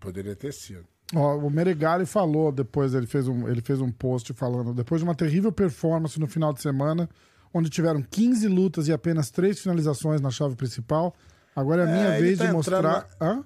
poderia 0.00 0.36
ter 0.36 0.52
sido. 0.52 0.86
Ó, 1.14 1.36
o 1.38 1.50
Meregali 1.50 2.04
falou 2.04 2.52
depois, 2.52 2.94
ele 2.94 3.06
fez, 3.06 3.26
um, 3.26 3.48
ele 3.48 3.62
fez 3.62 3.80
um 3.80 3.90
post 3.90 4.32
falando, 4.34 4.74
depois 4.74 5.00
de 5.00 5.04
uma 5.06 5.14
terrível 5.14 5.50
performance 5.50 6.20
no 6.20 6.26
final 6.28 6.52
de 6.52 6.60
semana, 6.60 7.08
onde 7.52 7.70
tiveram 7.70 8.02
15 8.02 8.46
lutas 8.46 8.88
e 8.88 8.92
apenas 8.92 9.30
3 9.30 9.58
finalizações 9.58 10.20
na 10.20 10.30
chave 10.30 10.54
principal, 10.54 11.14
agora 11.56 11.82
é 11.82 11.84
a 11.86 11.92
minha 11.92 12.08
É, 12.14 12.20
vez 12.20 12.38
tá 12.38 12.46
de 12.46 12.52
mostrar... 12.52 12.78
entrando 12.78 13.06
Hã? 13.22 13.44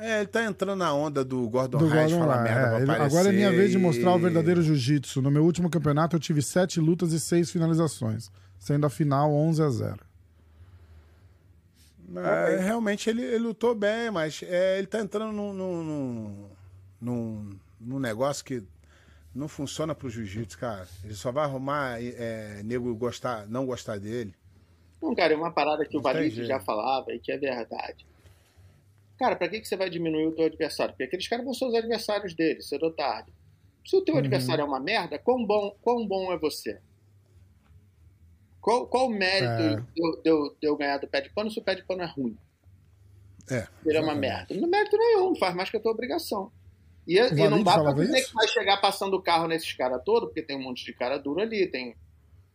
É, 0.00 0.18
ele 0.18 0.28
tá 0.28 0.44
entrando 0.44 0.78
na 0.78 0.92
onda 0.94 1.24
do 1.24 1.48
Gordon 1.48 1.78
Do 1.78 1.88
Reis 1.88 2.12
falar 2.12 2.42
merda 2.42 2.60
é, 2.60 2.84
pra 2.84 2.94
ele- 2.94 3.04
agora 3.04 3.28
é 3.28 3.32
minha 3.32 3.50
vez 3.50 3.70
de 3.72 3.78
mostrar 3.78 4.14
o 4.14 4.18
verdadeiro 4.18 4.62
jiu-jitsu. 4.62 5.20
No 5.20 5.30
meu 5.30 5.44
último 5.44 5.68
campeonato 5.68 6.14
eu 6.14 6.20
tive 6.20 6.40
sete 6.40 6.78
lutas 6.80 7.12
e 7.12 7.18
seis 7.18 7.50
finalizações, 7.50 8.30
sendo 8.58 8.86
a 8.86 8.90
final 8.90 9.32
11 9.32 9.62
a 9.62 9.68
0. 9.68 9.98
É, 12.16 12.56
realmente 12.60 13.10
ele, 13.10 13.22
ele 13.22 13.38
lutou 13.38 13.74
bem, 13.74 14.10
mas 14.10 14.40
é, 14.42 14.78
ele 14.78 14.86
tá 14.86 14.98
entrando 15.00 15.30
num, 15.32 15.52
num, 15.52 15.82
num, 15.84 16.48
num- 17.00 17.58
num 17.80 17.98
negócio 17.98 18.44
que 18.44 18.62
não 19.34 19.46
funciona 19.46 19.94
pro 19.94 20.08
jiu-jitsu, 20.08 20.58
cara. 20.58 20.88
Ele 21.04 21.14
só 21.14 21.30
vai 21.30 21.44
arrumar 21.44 22.00
é, 22.02 22.62
nego 22.64 22.94
gostar, 22.94 23.46
não 23.46 23.66
gostar 23.66 23.98
dele. 23.98 24.34
Não, 25.02 25.14
cara, 25.14 25.34
é 25.34 25.36
uma 25.36 25.50
parada 25.52 25.84
que 25.84 25.96
o 25.96 26.00
Não 26.00 26.02
tem 26.04 26.12
Valide 26.14 26.44
já 26.46 26.58
falava 26.58 27.12
e 27.12 27.18
que 27.20 27.30
é 27.30 27.36
verdade. 27.36 28.06
Cara, 29.18 29.34
pra 29.36 29.48
que, 29.48 29.60
que 29.60 29.66
você 29.68 29.76
vai 29.76 29.90
diminuir 29.90 30.26
o 30.26 30.32
teu 30.32 30.46
adversário? 30.46 30.92
Porque 30.94 31.04
aqueles 31.04 31.26
caras 31.28 31.44
vão 31.44 31.52
ser 31.54 31.66
os 31.66 31.74
adversários 31.74 32.34
dele, 32.34 32.60
cedo 32.62 32.84
ou 32.84 32.92
tarde. 32.92 33.32
Se 33.84 33.96
o 33.96 34.02
teu 34.02 34.14
Uhum. 34.14 34.20
adversário 34.20 34.62
é 34.62 34.64
uma 34.64 34.78
merda, 34.80 35.18
quão 35.18 35.44
bom, 35.44 35.74
quão 35.82 36.06
bom 36.06 36.32
é 36.32 36.38
você? 36.38 36.78
Qual, 38.60 38.86
qual 38.86 39.06
o 39.06 39.10
mérito 39.10 39.62
É. 39.62 39.76
de, 39.76 40.28
eu, 40.28 40.56
de 40.60 40.76
ganhar 40.76 40.98
do 40.98 41.08
pé 41.08 41.20
de 41.20 41.30
pano 41.30 41.50
se 41.50 41.58
o 41.58 41.62
pé 41.62 41.74
de 41.74 41.84
pano 41.84 42.02
é 42.02 42.06
ruim? 42.06 42.36
É. 43.50 43.66
Ele 43.86 43.96
é 43.96 44.00
uma 44.00 44.14
merda. 44.14 44.54
Não 44.54 44.64
é 44.64 44.70
mérito 44.70 44.96
nenhum, 44.96 45.34
faz 45.36 45.54
mais 45.54 45.70
que 45.70 45.76
a 45.76 45.80
tua 45.80 45.92
obrigação. 45.92 46.52
E, 47.06 47.16
e 47.18 47.48
não 47.48 47.62
dá 47.62 47.78
pra 47.80 47.92
dizer 47.92 48.18
isso? 48.18 48.28
que 48.28 48.34
vai 48.34 48.46
chegar 48.48 48.76
passando 48.78 49.14
o 49.14 49.22
carro 49.22 49.48
nesses 49.48 49.72
caras 49.72 50.02
todos, 50.04 50.28
porque 50.28 50.42
tem 50.42 50.56
um 50.58 50.62
monte 50.62 50.84
de 50.84 50.92
cara 50.92 51.16
duro 51.18 51.40
ali, 51.40 51.66
tem. 51.66 51.96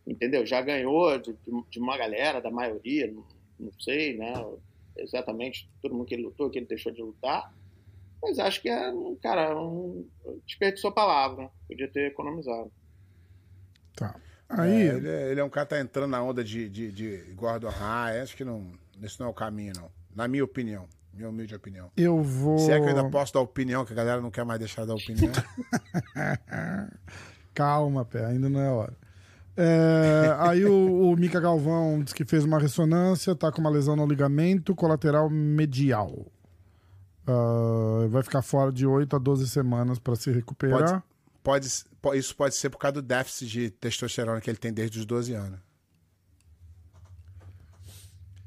Entendeu? 0.06 0.46
Já 0.46 0.60
ganhou 0.60 1.18
de, 1.18 1.32
de- 1.32 1.64
de 1.70 1.78
uma 1.80 1.96
galera, 1.98 2.40
da 2.40 2.50
maioria, 2.50 3.10
não, 3.10 3.24
não 3.58 3.72
sei, 3.80 4.16
né? 4.16 4.32
Exatamente 4.96 5.68
todo 5.82 5.94
mundo 5.94 6.06
que 6.06 6.14
ele 6.14 6.24
lutou, 6.24 6.50
que 6.50 6.58
ele 6.58 6.66
deixou 6.66 6.92
de 6.92 7.02
lutar. 7.02 7.52
Mas 8.22 8.38
acho 8.38 8.62
que 8.62 8.68
é, 8.68 8.90
um 8.90 9.16
cara, 9.16 9.58
um, 9.60 10.08
desperdiçou 10.46 10.90
a 10.90 10.94
palavra. 10.94 11.50
Podia 11.68 11.88
ter 11.88 12.10
economizado. 12.10 12.72
Tá. 13.94 14.16
Aí, 14.48 14.88
É, 14.88 14.94
ele, 14.94 15.08
é, 15.08 15.30
ele 15.30 15.40
é 15.40 15.44
um 15.44 15.50
cara 15.50 15.66
que 15.66 15.74
tá 15.74 15.80
entrando 15.80 16.10
na 16.10 16.22
onda 16.22 16.42
de, 16.42 16.68
de, 16.68 16.90
de 16.90 17.16
Gordon 17.34 17.68
Ryan. 17.68 18.22
Acho 18.22 18.36
que 18.36 18.44
não, 18.44 18.72
esse 19.02 19.20
não 19.20 19.26
é 19.26 19.30
o 19.30 19.34
caminho, 19.34 19.72
não. 19.76 19.90
Na 20.14 20.26
minha 20.26 20.44
opinião. 20.44 20.88
Minha 21.12 21.28
humilde 21.28 21.54
opinião. 21.54 21.90
eu 21.96 22.20
vou. 22.22 22.58
Se 22.58 22.72
é 22.72 22.76
que 22.76 22.84
eu 22.84 22.88
ainda 22.88 23.08
posso 23.08 23.32
dar 23.32 23.40
opinião, 23.40 23.84
que 23.84 23.92
a 23.92 23.96
galera 23.96 24.20
não 24.20 24.32
quer 24.32 24.44
mais 24.44 24.58
deixar 24.58 24.82
de 24.82 24.88
dar 24.88 24.94
opinião. 24.94 25.32
Calma, 27.54 28.04
pé, 28.04 28.24
ainda 28.24 28.48
não 28.48 28.60
é 28.60 28.68
hora. 28.68 28.96
É, 29.56 30.34
aí 30.40 30.64
o, 30.64 31.10
o 31.12 31.16
Mika 31.16 31.38
Galvão 31.40 32.02
disse 32.02 32.14
que 32.14 32.24
fez 32.24 32.44
uma 32.44 32.58
ressonância, 32.58 33.34
tá 33.34 33.52
com 33.52 33.60
uma 33.60 33.70
lesão 33.70 33.94
no 33.94 34.06
ligamento 34.06 34.74
colateral 34.74 35.30
medial. 35.30 36.26
Ah, 37.26 38.06
vai 38.10 38.22
ficar 38.22 38.42
fora 38.42 38.70
de 38.72 38.86
8 38.86 39.16
a 39.16 39.18
12 39.18 39.48
semanas 39.48 39.98
para 39.98 40.14
se 40.16 40.30
recuperar. 40.30 41.02
pode, 41.42 41.68
po- 42.02 42.14
isso 42.14 42.34
pode 42.36 42.54
ser 42.54 42.70
por 42.70 42.78
causa 42.78 42.94
do 42.94 43.02
déficit 43.02 43.50
de 43.50 43.70
testosterona 43.70 44.40
que 44.40 44.50
ele 44.50 44.58
tem 44.58 44.72
desde 44.72 44.98
os 44.98 45.06
12 45.06 45.32
anos. 45.34 45.58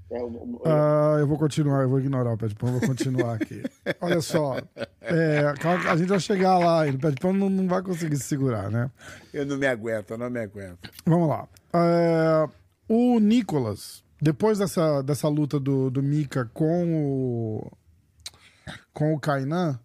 É, 0.09 0.17
Ah, 0.65 1.17
eu 1.19 1.27
vou 1.27 1.37
continuar, 1.37 1.81
eu 1.81 1.89
vou 1.89 1.99
ignorar 1.99 2.33
o 2.33 2.37
pé 2.37 2.47
de 2.47 2.55
pão, 2.55 2.71
vou 2.71 2.81
continuar 2.81 3.35
aqui. 3.35 3.61
Olha 3.99 4.21
só, 4.21 4.57
é, 5.01 5.53
a 5.89 5.95
gente 5.97 6.07
vai 6.07 6.19
chegar 6.19 6.57
lá 6.57 6.87
e 6.87 6.91
o 6.91 6.97
pé 6.99 7.11
de 7.11 7.17
pão 7.17 7.33
não, 7.33 7.49
não 7.49 7.67
vai 7.67 7.81
conseguir 7.81 8.15
se 8.15 8.23
segurar, 8.23 8.71
né? 8.71 8.89
Eu 9.33 9.45
não 9.45 9.57
me 9.57 9.67
aguento, 9.67 10.11
eu 10.11 10.17
não 10.17 10.29
me 10.29 10.39
aguento. 10.39 10.89
Vamos 11.05 11.27
lá. 11.27 11.47
É, 11.73 12.49
o 12.87 13.19
Nicolas, 13.19 14.03
depois 14.21 14.59
dessa, 14.59 15.01
dessa 15.01 15.27
luta 15.27 15.59
do, 15.59 15.89
do 15.89 16.01
Mika 16.01 16.49
com 16.53 16.95
o, 16.95 17.71
com 18.93 19.13
o 19.13 19.19
Kainan, 19.19 19.77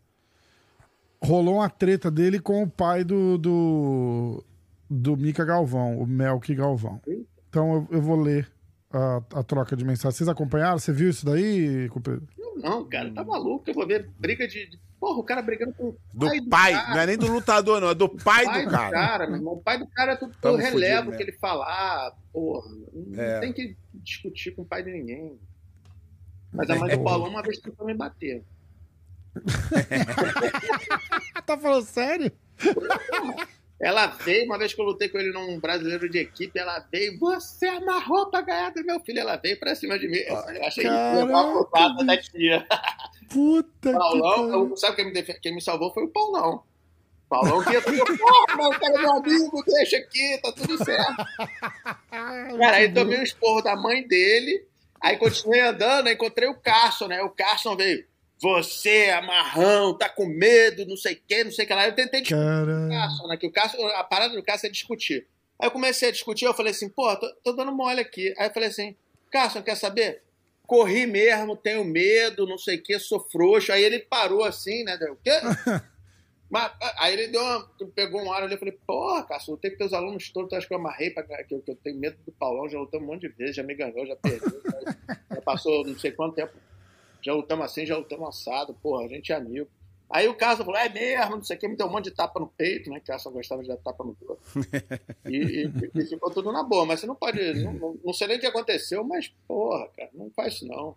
rolou 1.21 1.57
uma 1.57 1.69
treta 1.69 2.11
dele 2.11 2.39
com 2.39 2.63
o 2.63 2.71
pai 2.71 3.03
do, 3.03 3.37
do, 3.39 4.45
do 4.89 5.17
Mika 5.17 5.45
Galvão, 5.45 5.99
o 5.99 6.07
Melk 6.07 6.55
Galvão. 6.55 7.01
Então 7.49 7.75
eu, 7.75 7.97
eu 7.97 8.03
vou 8.03 8.21
ler 8.21 8.49
a, 8.93 9.41
a 9.41 9.43
troca 9.43 9.77
de 9.77 9.85
mensagem. 9.85 10.17
Vocês 10.17 10.29
acompanharam? 10.29 10.79
Você 10.79 10.93
viu 10.93 11.11
isso 11.11 11.27
daí, 11.27 11.89
companheiro? 11.91 12.27
Não, 12.57 12.85
cara, 12.89 13.13
tá 13.13 13.25
maluco. 13.25 13.65
Eu 13.69 13.75
vou 13.75 13.87
ver 13.87 14.09
briga 14.19 14.47
de. 14.47 14.67
de- 14.69 14.79
Porra, 15.01 15.19
o 15.19 15.25
cara 15.25 15.43
brigando 15.43 15.75
com 15.75 15.89
o 15.89 15.97
Do 16.15 16.27
pai 16.29 16.41
pai, 16.49 16.73
do 16.75 16.79
cara. 16.79 16.95
não 16.95 17.01
é 17.01 17.07
nem 17.07 17.19
do 17.19 17.27
lutador, 17.27 17.81
não, 17.81 17.89
é 17.89 17.95
do 17.95 18.09
pai, 18.09 18.45
pai 18.45 18.61
do 18.61 18.67
do 18.67 18.71
cara. 18.71 18.91
cara, 18.93 19.27
meu 19.27 19.35
irmão. 19.37 19.55
O 19.55 19.61
pai 19.61 19.77
do 19.77 19.87
cara, 19.89 20.17
tu, 20.17 20.29
tu 20.29 20.39
Tamo 20.41 20.57
releva 20.59 21.03
fudido, 21.03 21.09
o 21.09 21.11
né? 21.11 21.17
que 21.17 21.23
ele 21.25 21.33
falar. 21.39 22.13
Porra, 22.33 22.71
não 22.95 23.21
É. 23.21 23.41
tem 23.41 23.53
que 23.53 23.77
discutir 23.95 24.53
com 24.53 24.63
o 24.63 24.65
pai 24.65 24.85
de 24.85 24.93
ninguém. 24.93 25.37
Mas 26.53 26.71
a 26.71 26.77
mãe 26.77 26.97
do 26.97 27.03
Paulão 27.03 27.31
uma 27.31 27.43
vez 27.43 27.59
tentou 27.59 27.85
me 27.85 27.95
bater. 27.95 28.45
Tá 31.45 31.59
falando 31.59 31.85
sério? 31.85 32.31
Ela 33.83 34.07
veio, 34.07 34.45
uma 34.47 34.57
vez 34.57 34.73
que 34.73 34.81
eu 34.81 34.85
lutei 34.85 35.09
com 35.09 35.19
ele 35.19 35.33
num 35.33 35.59
brasileiro 35.59 36.09
de 36.09 36.19
equipe, 36.19 36.57
ela 36.57 36.79
veio, 36.93 37.19
você 37.19 37.67
amarrou 37.67 38.31
pra 38.31 38.41
ganhar 38.41 38.71
do 38.71 38.85
meu 38.85 39.01
filho. 39.01 39.19
Ela 39.19 39.37
veio 39.37 39.59
pra 39.59 39.75
cima 39.75 39.99
de 39.99 40.07
mim. 40.09 40.19
Eu 40.19 40.37
achei 40.65 40.85
que 40.85 40.89
Caraca, 40.89 41.17
levar 41.25 41.67
a 42.01 42.03
da 42.05 42.17
tia. 42.17 42.67
Puta 43.29 43.93
Paulão, 43.93 44.67
que 44.67 44.73
eu- 44.73 44.77
sabe 44.77 44.97
quem 44.97 45.13
me, 45.13 45.23
quem 45.23 45.55
me 45.55 45.61
salvou 45.61 45.93
foi 45.93 46.05
o 46.05 46.09
Paulão. 46.09 46.63
Paulão 47.29 47.65
que 47.65 47.81
fazer, 47.81 48.05
porra, 48.05 48.69
o 48.69 48.79
cara 48.79 48.95
é 48.95 48.99
meu 48.99 49.13
amigo, 49.13 49.65
deixa 49.67 49.97
aqui, 49.97 50.39
tá 50.43 50.53
tudo 50.53 50.85
certo. 50.85 51.17
Cara, 52.11 52.77
aí 52.77 52.93
tomei 52.93 53.19
um 53.19 53.23
esporro 53.23 53.63
da 53.63 53.75
mãe 53.75 54.07
dele, 54.07 54.65
aí 55.01 55.17
continuei 55.17 55.61
andando, 55.61 56.07
aí 56.09 56.15
encontrei 56.15 56.49
o 56.49 56.55
Carson, 56.55 57.09
né? 57.09 57.23
O 57.23 57.31
Carson 57.31 57.75
veio, 57.75 58.05
você, 58.43 59.11
amarrão, 59.11 59.97
tá 59.97 60.09
com 60.09 60.27
medo, 60.27 60.85
não 60.85 60.97
sei 60.97 61.15
o 61.15 61.21
que, 61.29 61.45
não 61.45 61.53
sei 61.53 61.65
o 61.65 61.69
que 61.69 61.75
lá. 61.75 61.87
Eu 61.87 61.95
tentei 61.95 62.23
discutir 62.23 62.41
o. 62.41 62.89
Carson, 62.89 63.27
né? 63.29 63.37
Que 63.37 63.47
o 63.47 63.53
Carson, 63.53 63.87
a 63.87 64.03
parada 64.03 64.35
do 64.35 64.43
Carson 64.43 64.67
é 64.67 64.71
discutir. 64.71 65.29
Aí 65.61 65.69
eu 65.69 65.71
comecei 65.71 66.09
a 66.09 66.13
discutir, 66.13 66.45
eu 66.45 66.53
falei 66.53 66.73
assim, 66.73 66.89
pô, 66.89 67.15
tô, 67.17 67.33
tô 67.37 67.53
dando 67.53 67.71
mole 67.71 68.01
aqui. 68.01 68.35
Aí 68.37 68.49
eu 68.49 68.53
falei 68.53 68.69
assim, 68.69 68.97
Carson, 69.31 69.63
quer 69.63 69.77
saber? 69.77 70.23
Corri 70.67 71.07
mesmo, 71.07 71.57
tenho 71.57 71.85
medo, 71.85 72.45
não 72.45 72.59
sei 72.59 72.79
o 72.79 72.83
que, 72.83 72.99
sou 72.99 73.21
frouxo. 73.31 73.71
Aí 73.71 73.85
ele 73.85 74.01
parou 74.01 74.43
assim, 74.43 74.83
né? 74.83 74.99
O 75.09 75.17
quê? 75.17 75.31
Mas, 76.51 76.71
aí 76.99 77.15
ele 77.15 77.29
deu 77.29 77.41
uma, 77.41 77.67
pegou 77.95 78.23
um 78.23 78.31
ar 78.31 78.43
ali, 78.43 78.53
eu 78.53 78.59
falei, 78.59 78.77
porra, 78.87 79.23
Cássio, 79.23 79.55
eu 79.55 79.57
tenho 79.57 79.73
que 79.73 79.79
ter 79.79 79.87
os 79.87 79.95
alunos 79.95 80.29
todos, 80.31 80.51
tu 80.51 80.57
acha 80.57 80.67
que 80.67 80.75
eu 80.75 80.79
amarrei 80.79 81.09
pra 81.09 81.23
que 81.23 81.55
eu, 81.55 81.61
que 81.61 81.71
eu 81.71 81.77
tenho 81.77 81.99
medo 81.99 82.19
do 82.27 82.33
Paulão, 82.33 82.69
já 82.69 82.79
lutamos 82.79 83.09
um 83.09 83.13
monte 83.13 83.23
de 83.23 83.29
vezes, 83.29 83.57
já 83.57 83.63
me 83.63 83.75
ganhou, 83.75 84.05
já 84.05 84.15
perdeu, 84.17 84.61
já, 84.63 85.17
já 85.35 85.41
passou 85.41 85.83
não 85.83 85.99
sei 85.99 86.13
quanto 86.13 86.35
tempo, 86.35 86.53
já 87.23 87.33
lutamos 87.33 87.65
assim, 87.65 87.87
já 87.87 87.97
lutamos 87.97 88.29
assado, 88.29 88.75
porra, 88.83 89.05
a 89.05 89.09
gente 89.09 89.33
é 89.33 89.37
amigo. 89.37 89.69
Aí 90.11 90.29
o 90.29 90.35
Cássio 90.35 90.65
falou, 90.65 90.79
é 90.79 90.89
mesmo, 90.91 91.37
não 91.37 91.43
sei 91.43 91.57
o 91.57 91.61
que, 91.61 91.67
me 91.69 91.77
deu 91.77 91.87
um 91.87 91.91
monte 91.91 92.05
de 92.05 92.11
tapa 92.11 92.39
no 92.39 92.47
peito, 92.47 92.91
né, 92.91 92.97
que 93.01 93.05
o 93.11 93.15
Cássio 93.15 93.31
gostava 93.31 93.63
de 93.63 93.69
dar 93.69 93.79
tapa 93.79 94.05
no 94.05 94.15
peito. 94.15 94.39
E, 95.25 95.37
e- 95.67 95.91
e 95.95 96.07
ficou 96.07 96.31
tudo 96.31 96.53
na 96.53 96.63
boa, 96.63 96.85
mas 96.85 97.01
você 97.01 97.07
não 97.07 97.15
pode, 97.15 97.41
não, 97.63 97.97
não, 98.05 98.13
sei 98.13 98.27
nem 98.29 98.37
o 98.37 98.41
que 98.41 98.47
aconteceu, 98.47 99.03
mas, 99.05 99.33
porra, 99.49 99.89
cara, 99.97 100.11
não 100.13 100.31
faz 100.37 100.55
isso 100.55 100.67
não. 100.67 100.95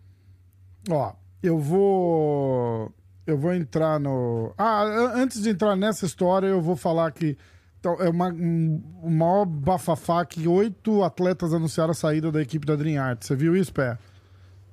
Ó, 0.90 1.14
eu 1.42 1.58
vou. 1.60 2.92
Eu 3.26 3.38
vou 3.38 3.54
entrar 3.54 4.00
no. 4.00 4.54
Ah, 4.58 4.84
an- 4.84 5.14
antes 5.16 5.42
de 5.42 5.50
entrar 5.50 5.76
nessa 5.76 6.06
história, 6.06 6.48
eu 6.48 6.62
vou 6.62 6.76
falar 6.76 7.12
que 7.12 7.38
então, 7.80 8.02
é 8.02 8.10
uma, 8.10 8.30
um, 8.30 8.82
o 9.04 9.10
maior 9.12 9.46
bafafá 9.46 10.26
que 10.26 10.48
oito 10.48 11.04
atletas 11.04 11.54
anunciaram 11.54 11.92
a 11.92 11.94
saída 11.94 12.32
da 12.32 12.42
equipe 12.42 12.66
da 12.66 12.76
Dream 12.76 13.00
Art. 13.02 13.22
Você 13.24 13.36
viu 13.36 13.56
isso, 13.56 13.72
Pé? 13.72 13.96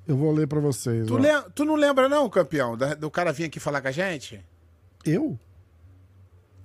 Eu 0.07 0.17
vou 0.17 0.31
ler 0.33 0.47
pra 0.47 0.59
vocês. 0.59 1.07
Tu, 1.07 1.15
ó. 1.15 1.17
lem- 1.17 1.43
tu 1.55 1.63
não 1.65 1.75
lembra, 1.75 2.09
não, 2.09 2.29
campeão, 2.29 2.75
da- 2.77 2.93
do 2.93 3.09
cara 3.09 3.31
vir 3.31 3.45
aqui 3.45 3.59
falar 3.59 3.81
com 3.81 3.87
a 3.87 3.91
gente? 3.91 4.43
Eu? 5.05 5.39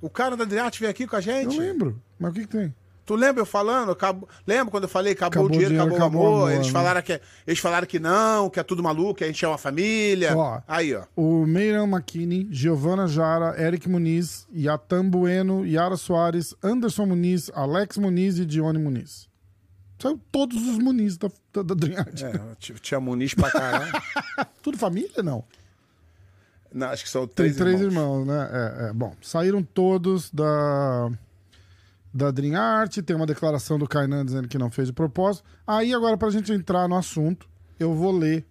O 0.01 0.09
cara 0.09 0.37
da 0.37 0.45
Adriate 0.45 0.79
veio 0.81 0.91
aqui 0.91 1.07
com 1.07 1.17
a 1.17 1.21
gente? 1.21 1.57
Eu 1.57 1.63
lembro. 1.63 2.03
Mas 2.19 2.31
o 2.31 2.35
que, 2.35 2.41
que 2.43 2.49
tem? 2.49 2.75
Tu 3.05 3.15
lembra 3.15 3.41
eu 3.41 3.47
falando? 3.47 3.91
Acabou- 3.91 4.29
lembra 4.47 4.71
quando 4.71 4.83
eu 4.85 4.89
falei 4.89 5.15
acabou, 5.15 5.47
Acabou 5.47 5.57
o 5.57 5.65
dinheiro, 5.67 5.95
acabou, 5.95 6.23
o 6.23 6.27
amor? 6.37 6.53
Eles, 6.53 6.67
né? 6.67 6.73
falaram 6.73 7.01
que, 7.01 7.21
eles 7.47 7.59
falaram 7.59 7.87
que 7.87 7.99
não, 7.99 8.51
que 8.51 8.61
é 8.61 8.63
tudo 8.63 8.83
maluco, 8.83 9.15
que 9.15 9.25
a 9.25 9.27
gente 9.29 9.43
é 9.45 9.49
uma 9.49 9.57
família. 9.57 10.37
Ó. 10.37 10.61
Aí, 10.69 10.95
ó. 10.95 11.05
O 11.17 11.47
Meiran 11.47 11.85
McKinney, 11.87 12.47
Giovana 12.51 13.07
Jara, 13.09 13.55
Eric 13.61 13.89
Muniz, 13.89 14.47
Yatan 14.55 15.09
Bueno, 15.09 15.65
Yara 15.65 15.97
Soares, 15.97 16.55
Anderson 16.63 17.07
Muniz, 17.07 17.51
Alex 17.55 17.97
Muniz 17.97 18.39
e 18.39 18.45
Dione 18.45 18.79
Muniz. 18.79 19.28
Saiu 19.99 20.21
todos 20.31 20.57
os 20.69 20.79
Muniz 20.79 21.17
da, 21.17 21.29
da, 21.53 21.63
da 21.63 21.75
Dream 21.75 21.99
Art. 21.99 22.23
É, 22.23 22.33
tinha 22.81 23.01
Muniz 23.01 23.35
pra 23.35 23.51
caralho. 23.51 23.93
Tudo 24.63 24.79
família, 24.79 25.23
não? 25.23 25.45
não, 26.73 26.89
acho 26.89 27.03
que 27.05 27.11
são 27.11 27.27
Tem 27.27 27.35
três, 27.53 27.57
três 27.57 27.81
irmãos. 27.81 28.23
irmãos, 28.23 28.27
né? 28.27 28.49
É, 28.53 28.89
é. 28.89 28.93
Bom, 28.93 29.15
saíram 29.21 29.63
todos 29.63 30.31
da, 30.31 31.11
da 32.15 32.31
Dream 32.31 32.55
Art. 32.57 32.99
Tem 32.99 33.17
uma 33.17 33.27
declaração 33.27 33.79
do 33.79 33.89
Kainan 33.89 34.25
dizendo 34.25 34.47
que 34.47 34.59
não 34.59 34.71
fez 34.71 34.89
de 34.89 34.95
propósito. 34.95 35.45
Aí, 35.67 35.93
agora, 35.93 36.17
pra 36.17 36.31
gente 36.31 36.53
entrar 36.53 36.87
no 36.89 36.97
assunto, 36.97 37.49
eu 37.81 37.93
vou 37.93 38.13
ler 38.17 38.47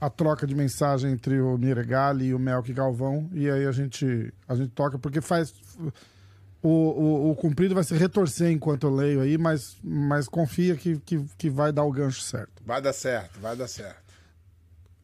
a 0.00 0.08
troca 0.08 0.46
de 0.46 0.54
mensagem 0.54 1.12
entre 1.12 1.40
o 1.40 1.56
Miregali 1.58 2.26
e 2.26 2.34
o 2.34 2.38
Melk 2.38 2.72
Galvão. 2.72 3.28
E 3.32 3.50
aí 3.50 3.66
a 3.66 3.72
gente, 3.72 4.32
a 4.48 4.54
gente 4.54 4.70
toca, 4.70 4.98
porque 4.98 5.20
faz. 5.20 5.52
O, 6.66 6.68
o, 6.68 7.30
o 7.32 7.36
cumprido 7.36 7.74
vai 7.74 7.84
se 7.84 7.94
retorcer 7.94 8.50
enquanto 8.50 8.86
eu 8.86 8.94
leio 8.94 9.20
aí, 9.20 9.36
mas, 9.36 9.76
mas 9.84 10.26
confia 10.26 10.74
que, 10.74 10.98
que, 11.00 11.22
que 11.36 11.50
vai 11.50 11.70
dar 11.70 11.84
o 11.84 11.92
gancho 11.92 12.22
certo. 12.22 12.62
Vai 12.64 12.80
dar 12.80 12.94
certo, 12.94 13.38
vai 13.38 13.54
dar 13.54 13.68
certo. 13.68 14.02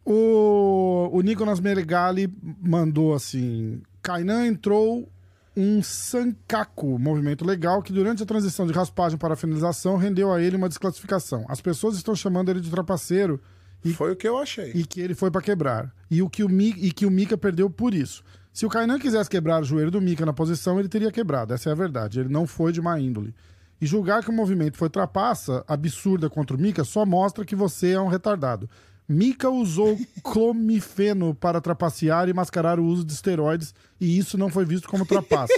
O, 0.07 1.11
o 1.13 1.21
Nicolas 1.21 1.61
Meregali 1.61 2.33
mandou 2.43 3.13
assim: 3.15 3.83
Kainan 4.03 4.47
entrou 4.47 5.07
um 5.55 5.83
Sankaku, 5.83 6.99
movimento 6.99 7.45
legal, 7.45 7.83
que 7.83 7.93
durante 7.93 8.23
a 8.23 8.27
transição 8.27 8.67
de 8.67 8.73
raspagem 8.73 9.19
para 9.19 9.35
a 9.35 9.37
finalização 9.37 9.99
rendeu 9.99 10.33
a 10.33 10.41
ele 10.41 10.57
uma 10.57 10.69
desclassificação. 10.69 11.45
As 11.47 11.61
pessoas 11.61 11.95
estão 11.97 12.15
chamando 12.17 12.51
ele 12.51 12.61
de 12.61 12.71
trapaceiro 12.71 13.39
e, 13.85 13.93
Foi 13.93 14.13
o 14.13 14.17
que 14.17 14.27
eu 14.27 14.39
achei. 14.39 14.73
e 14.75 14.87
que 14.87 15.01
ele 15.01 15.15
foi 15.15 15.31
para 15.31 15.43
quebrar. 15.43 15.95
E, 16.11 16.23
o 16.23 16.31
que 16.31 16.43
o 16.43 16.49
Mi, 16.49 16.71
e 16.79 16.91
que 16.91 17.05
o 17.05 17.11
Mika 17.11 17.37
perdeu 17.37 17.69
por 17.69 17.93
isso. 17.95 18.23
Se 18.53 18.67
o 18.67 18.69
Kainan 18.69 18.99
quisesse 18.99 19.31
quebrar 19.31 19.63
o 19.63 19.65
joelho 19.65 19.91
do 19.91 20.01
Mika 20.01 20.27
na 20.27 20.33
posição, 20.33 20.79
ele 20.79 20.89
teria 20.89 21.13
quebrado. 21.13 21.55
Essa 21.55 21.71
é 21.71 21.73
a 21.73 21.77
verdade. 21.77 22.21
Ele 22.21 22.29
não 22.29 22.47
foi 22.47 22.73
de 22.73 22.81
má 22.81 22.99
índole. 22.99 23.35
E 23.81 23.87
julgar 23.87 24.23
que 24.23 24.31
o 24.31 24.33
movimento 24.33 24.77
foi 24.77 24.91
trapaça 24.91 25.65
absurda 25.67 26.29
contra 26.29 26.57
o 26.57 26.61
Mika 26.61 26.85
só 26.85 27.07
mostra 27.07 27.45
que 27.45 27.57
você 27.57 27.93
é 27.93 28.01
um 28.01 28.09
retardado. 28.09 28.69
Mika 29.09 29.49
usou 29.49 29.99
clomifeno 30.23 31.35
para 31.35 31.61
trapacear 31.61 32.29
e 32.29 32.33
mascarar 32.33 32.79
o 32.79 32.85
uso 32.85 33.05
de 33.05 33.13
esteroides, 33.13 33.75
e 34.01 34.19
isso 34.19 34.37
não 34.37 34.51
foi 34.51 34.65
visto 34.65 34.89
como 34.89 35.07
trapaça. 35.07 35.53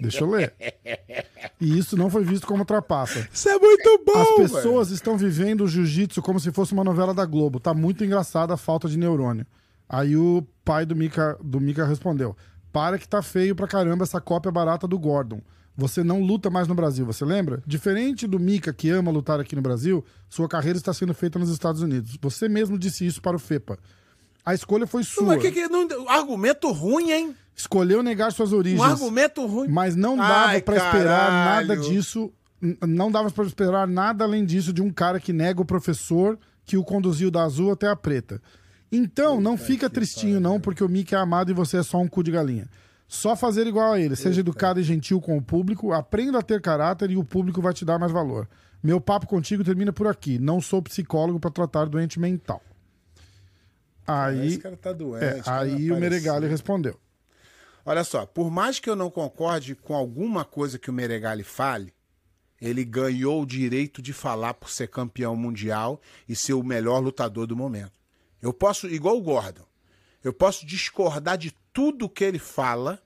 Deixa 0.00 0.22
eu 0.22 0.30
ler. 0.30 0.54
E 1.60 1.78
isso 1.78 1.96
não 1.96 2.10
foi 2.10 2.22
visto 2.22 2.46
como 2.46 2.64
trapaça. 2.64 3.26
Isso 3.32 3.48
é 3.48 3.58
muito 3.58 4.04
bom, 4.04 4.20
As 4.20 4.52
pessoas 4.52 4.90
estão 4.90 5.16
vivendo 5.16 5.64
o 5.64 5.68
jiu-jitsu 5.68 6.22
como 6.22 6.38
se 6.38 6.52
fosse 6.52 6.72
uma 6.72 6.84
novela 6.84 7.14
da 7.14 7.24
Globo. 7.24 7.58
Tá 7.58 7.74
muito 7.74 8.04
engraçada 8.04 8.54
a 8.54 8.56
falta 8.56 8.88
de 8.88 8.98
neurônio. 8.98 9.46
Aí 9.88 10.16
o 10.16 10.46
pai 10.64 10.84
do 10.84 10.94
Mika, 10.94 11.38
do 11.42 11.60
Mika 11.60 11.86
respondeu: 11.86 12.36
Para 12.72 12.98
que 12.98 13.08
tá 13.08 13.22
feio 13.22 13.56
pra 13.56 13.66
caramba 13.66 14.04
essa 14.04 14.20
cópia 14.20 14.52
barata 14.52 14.86
do 14.86 14.98
Gordon. 14.98 15.40
Você 15.76 16.02
não 16.02 16.20
luta 16.20 16.50
mais 16.50 16.66
no 16.66 16.74
Brasil, 16.74 17.06
você 17.06 17.24
lembra? 17.24 17.62
Diferente 17.64 18.26
do 18.26 18.40
Mika, 18.40 18.72
que 18.72 18.90
ama 18.90 19.12
lutar 19.12 19.38
aqui 19.38 19.54
no 19.54 19.62
Brasil, 19.62 20.04
sua 20.28 20.48
carreira 20.48 20.76
está 20.76 20.92
sendo 20.92 21.14
feita 21.14 21.38
nos 21.38 21.50
Estados 21.50 21.80
Unidos. 21.82 22.18
Você 22.20 22.48
mesmo 22.48 22.76
disse 22.76 23.06
isso 23.06 23.22
para 23.22 23.36
o 23.36 23.38
FEPA. 23.38 23.78
A 24.44 24.54
escolha 24.54 24.88
foi 24.88 25.04
sua. 25.04 25.38
Que 25.38 25.52
que 25.52 25.68
não, 25.68 25.86
argumento 26.08 26.72
ruim, 26.72 27.12
hein? 27.12 27.36
Escolheu 27.54 28.02
negar 28.02 28.32
suas 28.32 28.52
origens. 28.52 28.80
Um 28.80 28.84
argumento 28.84 29.46
ruim. 29.46 29.68
Mas 29.68 29.94
não 29.94 30.16
dava 30.16 30.60
pra 30.60 30.76
esperar 30.76 31.30
nada 31.30 31.76
disso. 31.76 32.32
Não 32.84 33.10
dava 33.10 33.30
pra 33.30 33.44
esperar 33.44 33.86
nada 33.86 34.24
além 34.24 34.44
disso 34.44 34.72
de 34.72 34.82
um 34.82 34.90
cara 34.90 35.20
que 35.20 35.32
nega 35.32 35.60
o 35.60 35.64
professor 35.64 36.36
que 36.64 36.76
o 36.76 36.82
conduziu 36.82 37.30
da 37.30 37.44
azul 37.44 37.70
até 37.70 37.88
a 37.88 37.94
preta. 37.94 38.42
Então, 38.90 39.40
não 39.40 39.56
fica 39.58 39.90
tristinho, 39.90 40.40
não, 40.40 40.60
porque 40.60 40.82
o 40.82 40.88
Mickey 40.88 41.14
é 41.14 41.18
amado 41.18 41.50
e 41.50 41.54
você 41.54 41.78
é 41.78 41.82
só 41.82 41.98
um 41.98 42.08
cu 42.08 42.22
de 42.22 42.30
galinha. 42.30 42.68
Só 43.06 43.34
fazer 43.36 43.66
igual 43.66 43.92
a 43.92 44.00
ele. 44.00 44.16
Seja 44.16 44.40
educado 44.40 44.80
e 44.80 44.82
gentil 44.82 45.20
com 45.20 45.36
o 45.36 45.42
público, 45.42 45.92
aprenda 45.92 46.38
a 46.38 46.42
ter 46.42 46.60
caráter 46.60 47.10
e 47.10 47.16
o 47.16 47.24
público 47.24 47.60
vai 47.60 47.72
te 47.72 47.84
dar 47.84 47.98
mais 47.98 48.12
valor. 48.12 48.48
Meu 48.82 49.00
papo 49.00 49.26
contigo 49.26 49.64
termina 49.64 49.92
por 49.92 50.06
aqui. 50.06 50.38
Não 50.38 50.60
sou 50.60 50.82
psicólogo 50.82 51.40
pra 51.40 51.50
tratar 51.50 51.86
doente 51.86 52.20
mental. 52.20 52.62
Aí, 54.06 54.48
Esse 54.48 54.58
cara 54.58 54.76
tá 54.76 54.92
doente. 54.92 55.24
é, 55.24 55.40
cara 55.40 55.62
aí 55.62 55.90
o 55.92 55.96
Meregali 55.98 56.46
respondeu. 56.46 56.98
Olha 57.84 58.04
só, 58.04 58.24
por 58.26 58.50
mais 58.50 58.78
que 58.78 58.88
eu 58.88 58.96
não 58.96 59.10
concorde 59.10 59.74
com 59.74 59.94
alguma 59.94 60.44
coisa 60.44 60.78
que 60.78 60.90
o 60.90 60.92
Meregali 60.92 61.42
fale, 61.42 61.92
ele 62.60 62.84
ganhou 62.84 63.42
o 63.42 63.46
direito 63.46 64.02
de 64.02 64.12
falar 64.12 64.54
por 64.54 64.70
ser 64.70 64.88
campeão 64.88 65.34
mundial 65.34 66.00
e 66.28 66.34
ser 66.36 66.52
o 66.54 66.62
melhor 66.62 66.98
lutador 66.98 67.46
do 67.46 67.56
momento. 67.56 67.92
Eu 68.40 68.52
posso, 68.52 68.86
igual 68.86 69.16
o 69.16 69.22
Gordon, 69.22 69.64
eu 70.22 70.32
posso 70.32 70.66
discordar 70.66 71.36
de 71.38 71.54
tudo 71.72 72.08
que 72.08 72.24
ele 72.24 72.38
fala, 72.38 73.00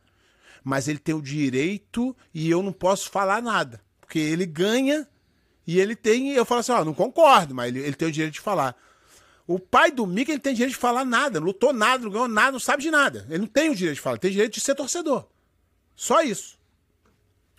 mas 0.65 0.89
ele 0.89 0.99
tem 0.99 1.15
o 1.15 1.23
direito 1.23 2.17
e 2.33 2.51
eu 2.51 2.63
não 2.63 2.73
posso 2.73 3.11
falar 3.11 3.43
nada. 3.43 3.81
Porque 4.01 4.19
ele 4.19 4.47
ganha 4.47 5.07
e 5.67 5.79
ele 5.81 5.97
tem. 5.97 6.33
Eu 6.33 6.45
falo 6.45 6.61
assim, 6.61 6.73
ó, 6.73 6.85
não 6.85 6.95
concordo, 6.95 7.55
mas 7.55 7.69
ele, 7.69 7.81
ele 7.81 7.95
tem 7.95 8.09
o 8.09 8.13
direito 8.13 8.35
de 8.35 8.41
falar. 8.41 8.77
O 9.47 9.59
pai 9.59 9.91
do 9.91 10.07
Mickey 10.07 10.33
ele 10.33 10.41
tem 10.41 10.55
direito 10.55 10.75
de 10.75 10.81
falar 10.81 11.05
nada, 11.05 11.41
não 11.41 11.49
lutou 11.49 11.73
nada, 11.73 12.05
não 12.05 12.11
ganhou 12.11 12.29
nada, 12.29 12.53
não 12.53 12.61
sabe 12.61 12.83
de 12.83 12.91
nada. 12.91 13.27
Ele 13.29 13.39
não 13.39 13.47
tem 13.47 13.71
o 13.71 13.75
direito 13.75 13.97
de 13.97 14.01
falar, 14.01 14.15
ele 14.15 14.21
tem 14.21 14.31
o 14.31 14.35
direito 14.35 14.55
de 14.55 14.61
ser 14.61 14.75
torcedor. 14.75 15.27
Só 15.97 16.23
isso. 16.23 16.59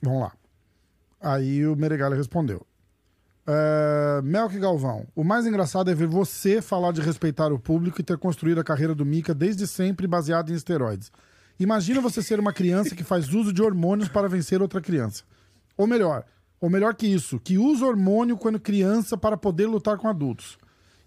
Vamos 0.02 0.22
lá. 0.22 0.34
Aí 1.20 1.66
o 1.66 1.76
Meregali 1.76 2.16
respondeu. 2.16 2.66
É, 3.45 4.21
Melk 4.23 4.58
Galvão, 4.58 5.06
o 5.13 5.23
mais 5.23 5.45
engraçado 5.45 5.91
é 5.91 5.93
ver 5.93 6.08
você 6.08 6.62
falar 6.62 6.93
de 6.93 7.01
respeitar 7.01 7.51
o 7.51 7.60
público 7.60 7.99
e 7.99 8.03
ter 8.03 8.17
construído 8.17 8.60
a 8.60 8.63
carreira 8.63 8.95
do 8.95 9.06
Mika 9.06 9.34
desde 9.34 9.67
sempre 9.67 10.08
baseada 10.08 10.51
em 10.51 10.56
esteroides. 10.56 11.12
Imagina 11.60 11.99
você 11.99 12.21
ser 12.21 12.39
uma 12.39 12.53
criança 12.53 12.95
que 12.95 13.03
faz 13.03 13.34
uso 13.34 13.51
de 13.51 13.62
hormônios 13.62 14.08
para 14.08 14.29
vencer 14.29 14.62
outra 14.62 14.82
criança. 14.82 15.23
Ou 15.77 15.86
melhor, 15.86 16.23
ou 16.60 16.69
melhor 16.69 16.95
que 16.95 17.06
isso, 17.06 17.39
que 17.39 17.58
usa 17.58 17.86
hormônio 17.86 18.38
quando 18.38 18.60
criança 18.60 19.17
para 19.17 19.36
poder 19.36 19.67
lutar 19.67 19.97
com 19.97 20.08
adultos. 20.08 20.58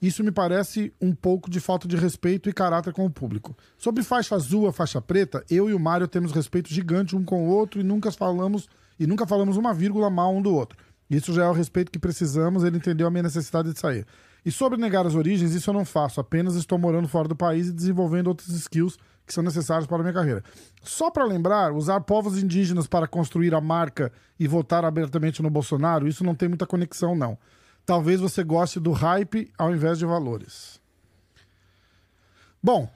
Isso 0.00 0.22
me 0.22 0.30
parece 0.30 0.92
um 1.00 1.14
pouco 1.14 1.50
de 1.50 1.58
falta 1.58 1.88
de 1.88 1.96
respeito 1.96 2.50
e 2.50 2.52
caráter 2.52 2.92
com 2.92 3.06
o 3.06 3.10
público. 3.10 3.56
Sobre 3.78 4.02
faixa 4.02 4.34
azul 4.34 4.68
a 4.68 4.72
faixa 4.72 5.00
preta, 5.00 5.42
eu 5.48 5.70
e 5.70 5.74
o 5.74 5.80
Mário 5.80 6.06
temos 6.06 6.32
respeito 6.32 6.68
gigante 6.68 7.16
um 7.16 7.24
com 7.24 7.48
o 7.48 7.50
outro 7.50 7.80
e 7.80 7.84
nunca 7.84 8.12
falamos 8.12 8.68
e 8.98 9.06
nunca 9.06 9.26
falamos 9.26 9.56
uma 9.56 9.72
vírgula 9.74 10.10
mal 10.10 10.34
um 10.34 10.42
do 10.42 10.54
outro. 10.54 10.78
Isso 11.08 11.32
já 11.32 11.44
é 11.44 11.48
o 11.48 11.52
respeito 11.52 11.92
que 11.92 11.98
precisamos, 11.98 12.64
ele 12.64 12.78
entendeu 12.78 13.06
a 13.06 13.10
minha 13.10 13.22
necessidade 13.22 13.72
de 13.72 13.78
sair. 13.78 14.06
E 14.44 14.50
sobre 14.50 14.78
negar 14.78 15.06
as 15.06 15.14
origens, 15.14 15.52
isso 15.52 15.70
eu 15.70 15.74
não 15.74 15.84
faço, 15.84 16.20
apenas 16.20 16.54
estou 16.54 16.78
morando 16.78 17.08
fora 17.08 17.28
do 17.28 17.36
país 17.36 17.68
e 17.68 17.72
desenvolvendo 17.72 18.28
outros 18.28 18.48
skills 18.48 18.96
que 19.26 19.34
são 19.34 19.42
necessários 19.42 19.86
para 19.86 19.96
a 19.96 20.00
minha 20.02 20.12
carreira. 20.12 20.42
Só 20.82 21.10
para 21.10 21.24
lembrar, 21.24 21.72
usar 21.72 22.00
povos 22.00 22.40
indígenas 22.40 22.86
para 22.86 23.08
construir 23.08 23.54
a 23.54 23.60
marca 23.60 24.12
e 24.38 24.46
votar 24.46 24.84
abertamente 24.84 25.42
no 25.42 25.50
Bolsonaro, 25.50 26.06
isso 26.06 26.22
não 26.22 26.34
tem 26.34 26.48
muita 26.48 26.66
conexão, 26.66 27.16
não. 27.16 27.36
Talvez 27.84 28.20
você 28.20 28.44
goste 28.44 28.78
do 28.78 28.92
hype 28.92 29.50
ao 29.58 29.74
invés 29.74 29.98
de 29.98 30.06
valores. 30.06 30.80
Bom, 32.62 32.88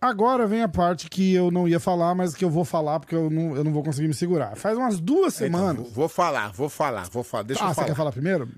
agora 0.00 0.46
vem 0.46 0.62
a 0.62 0.68
parte 0.68 1.08
que 1.08 1.34
eu 1.34 1.50
não 1.50 1.66
ia 1.66 1.80
falar, 1.80 2.14
mas 2.14 2.34
que 2.34 2.44
eu 2.44 2.50
vou 2.50 2.64
falar 2.64 3.00
porque 3.00 3.14
eu 3.14 3.28
não, 3.28 3.56
eu 3.56 3.64
não 3.64 3.72
vou 3.72 3.82
conseguir 3.82 4.08
me 4.08 4.14
segurar. 4.14 4.56
Faz 4.56 4.76
umas 4.76 5.00
duas 5.00 5.34
semanas. 5.34 5.82
Então, 5.82 5.92
vou 5.92 6.08
falar, 6.08 6.52
vou 6.52 6.68
falar, 6.68 7.08
vou 7.08 7.22
falar. 7.22 7.44
Deixa 7.44 7.62
ah, 7.62 7.66
eu 7.66 7.68
você 7.70 7.74
falar. 7.76 7.86
quer 7.88 7.94
falar 7.94 8.12
primeiro? 8.12 8.48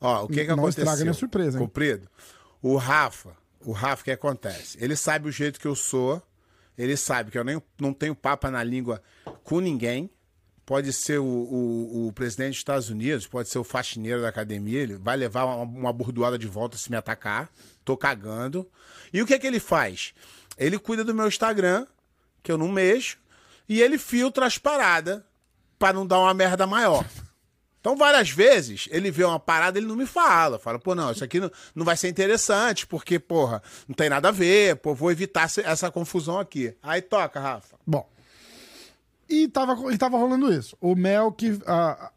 Ó, 0.00 0.24
o 0.24 0.28
que 0.28 0.42
que 0.42 0.46
Não 0.48 0.54
aconteceu? 0.54 0.82
estraga 0.82 1.02
minha 1.02 1.14
surpresa, 1.14 1.58
hein? 1.58 1.64
Comprido. 1.64 2.08
O 2.62 2.76
Rafa, 2.76 3.30
o 3.64 3.72
Rafa, 3.72 4.02
o 4.02 4.04
que 4.04 4.10
acontece? 4.10 4.78
Ele 4.80 4.96
sabe 4.96 5.28
o 5.28 5.32
jeito 5.32 5.60
que 5.60 5.66
eu 5.66 5.74
sou, 5.74 6.22
ele 6.76 6.96
sabe 6.96 7.30
que 7.30 7.38
eu 7.38 7.44
nem, 7.44 7.62
não 7.80 7.92
tenho 7.92 8.14
papa 8.14 8.50
na 8.50 8.62
língua 8.62 9.02
com 9.44 9.60
ninguém. 9.60 10.10
Pode 10.64 10.92
ser 10.92 11.18
o, 11.18 11.24
o, 11.24 12.06
o 12.06 12.12
presidente 12.12 12.50
dos 12.50 12.58
Estados 12.58 12.90
Unidos, 12.90 13.26
pode 13.26 13.48
ser 13.48 13.58
o 13.58 13.64
faxineiro 13.64 14.22
da 14.22 14.28
academia, 14.28 14.78
ele 14.78 14.94
vai 14.94 15.16
levar 15.16 15.44
uma, 15.44 15.64
uma 15.64 15.92
burdoada 15.92 16.38
de 16.38 16.46
volta 16.46 16.78
se 16.78 16.90
me 16.90 16.96
atacar. 16.96 17.50
Tô 17.84 17.96
cagando. 17.96 18.68
E 19.12 19.20
o 19.20 19.26
que 19.26 19.36
que 19.38 19.46
ele 19.48 19.58
faz? 19.58 20.14
Ele 20.60 20.78
cuida 20.78 21.02
do 21.02 21.14
meu 21.14 21.26
Instagram, 21.26 21.86
que 22.42 22.52
eu 22.52 22.58
não 22.58 22.68
mexo, 22.68 23.18
e 23.66 23.80
ele 23.80 23.96
filtra 23.96 24.44
as 24.44 24.58
paradas 24.58 25.22
pra 25.78 25.92
não 25.92 26.06
dar 26.06 26.20
uma 26.20 26.34
merda 26.34 26.66
maior. 26.66 27.04
Então, 27.80 27.96
várias 27.96 28.28
vezes, 28.28 28.86
ele 28.90 29.10
vê 29.10 29.24
uma 29.24 29.40
parada, 29.40 29.78
ele 29.78 29.86
não 29.86 29.96
me 29.96 30.04
fala. 30.04 30.58
Fala, 30.58 30.78
pô, 30.78 30.94
não, 30.94 31.10
isso 31.10 31.24
aqui 31.24 31.40
não, 31.40 31.50
não 31.74 31.82
vai 31.82 31.96
ser 31.96 32.10
interessante, 32.10 32.86
porque, 32.86 33.18
porra, 33.18 33.62
não 33.88 33.94
tem 33.94 34.10
nada 34.10 34.28
a 34.28 34.32
ver, 34.32 34.76
pô, 34.76 34.94
vou 34.94 35.10
evitar 35.10 35.50
essa, 35.64 35.90
confusão 35.90 36.38
aqui. 36.38 36.76
Aí 36.82 37.00
toca, 37.00 37.40
Rafa. 37.40 37.76
Bom. 37.86 38.06
E 39.26 39.48
tava, 39.48 39.74
e 39.94 39.96
tava 39.96 40.18
rolando 40.18 40.52
isso. 40.52 40.76
O 40.78 40.94
Mel 40.94 41.32
que. 41.32 41.58
A, 41.66 42.10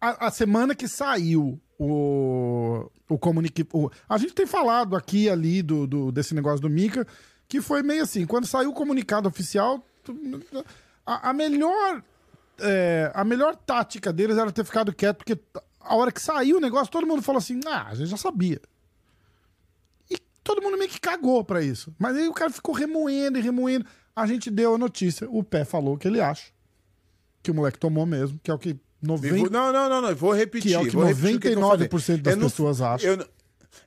a, 0.00 0.26
a 0.28 0.30
semana 0.30 0.72
que 0.72 0.86
saiu 0.86 1.60
o. 1.76 2.88
O 3.08 3.18
comunique. 3.18 3.66
O, 3.72 3.90
a 4.08 4.18
gente 4.18 4.34
tem 4.34 4.46
falado 4.46 4.94
aqui 4.94 5.28
ali 5.28 5.62
do, 5.62 5.86
do, 5.86 6.12
desse 6.12 6.34
negócio 6.34 6.60
do 6.60 6.70
Mika, 6.70 7.06
que 7.48 7.60
foi 7.60 7.82
meio 7.82 8.02
assim: 8.02 8.26
quando 8.26 8.46
saiu 8.46 8.70
o 8.70 8.74
comunicado 8.74 9.28
oficial, 9.28 9.82
a, 11.06 11.30
a 11.30 11.32
melhor. 11.32 12.02
é, 12.60 13.10
a 13.14 13.24
melhor 13.24 13.56
tática 13.56 14.12
deles 14.12 14.36
era 14.36 14.52
ter 14.52 14.64
ficado 14.64 14.92
quieto, 14.92 15.18
porque 15.18 15.38
a 15.80 15.94
hora 15.94 16.12
que 16.12 16.20
saiu 16.20 16.58
o 16.58 16.60
negócio, 16.60 16.92
todo 16.92 17.06
mundo 17.06 17.22
falou 17.22 17.38
assim: 17.38 17.60
ah, 17.66 17.86
a 17.88 17.94
gente 17.94 18.08
já 18.10 18.16
sabia. 18.16 18.60
E 20.10 20.18
todo 20.44 20.62
mundo 20.62 20.76
meio 20.78 20.90
que 20.90 21.00
cagou 21.00 21.42
pra 21.44 21.62
isso. 21.62 21.94
Mas 21.98 22.16
aí 22.16 22.28
o 22.28 22.32
cara 22.34 22.50
ficou 22.50 22.74
remoendo 22.74 23.38
e 23.38 23.40
remoendo. 23.42 23.86
A 24.14 24.26
gente 24.26 24.50
deu 24.50 24.74
a 24.74 24.78
notícia, 24.78 25.28
o 25.30 25.42
pé 25.44 25.64
falou 25.64 25.94
o 25.94 25.98
que 25.98 26.08
ele 26.08 26.20
acha. 26.20 26.50
Que 27.42 27.50
o 27.50 27.54
moleque 27.54 27.78
tomou 27.78 28.04
mesmo, 28.04 28.38
que 28.42 28.50
é 28.50 28.54
o 28.54 28.58
que 28.58 28.70
E 28.70 28.80
90, 29.06 29.36
vou- 29.36 29.50
não, 29.50 29.72
não, 29.72 29.88
não, 29.88 30.02
não, 30.02 30.14
vou 30.16 30.32
repetir. 30.34 30.70
que 30.70 30.74
é 30.74 30.78
o 30.80 30.84
que 30.84 30.90
vou 30.90 31.04
repetir 31.04 31.36
o 31.36 31.40
que 31.40 31.48
eu 31.48 31.60
falei. 31.60 31.88
99% 31.88 32.22
das 32.22 32.36
pessoas 32.36 32.80
acham. 32.82 33.10
Eu, 33.10 33.28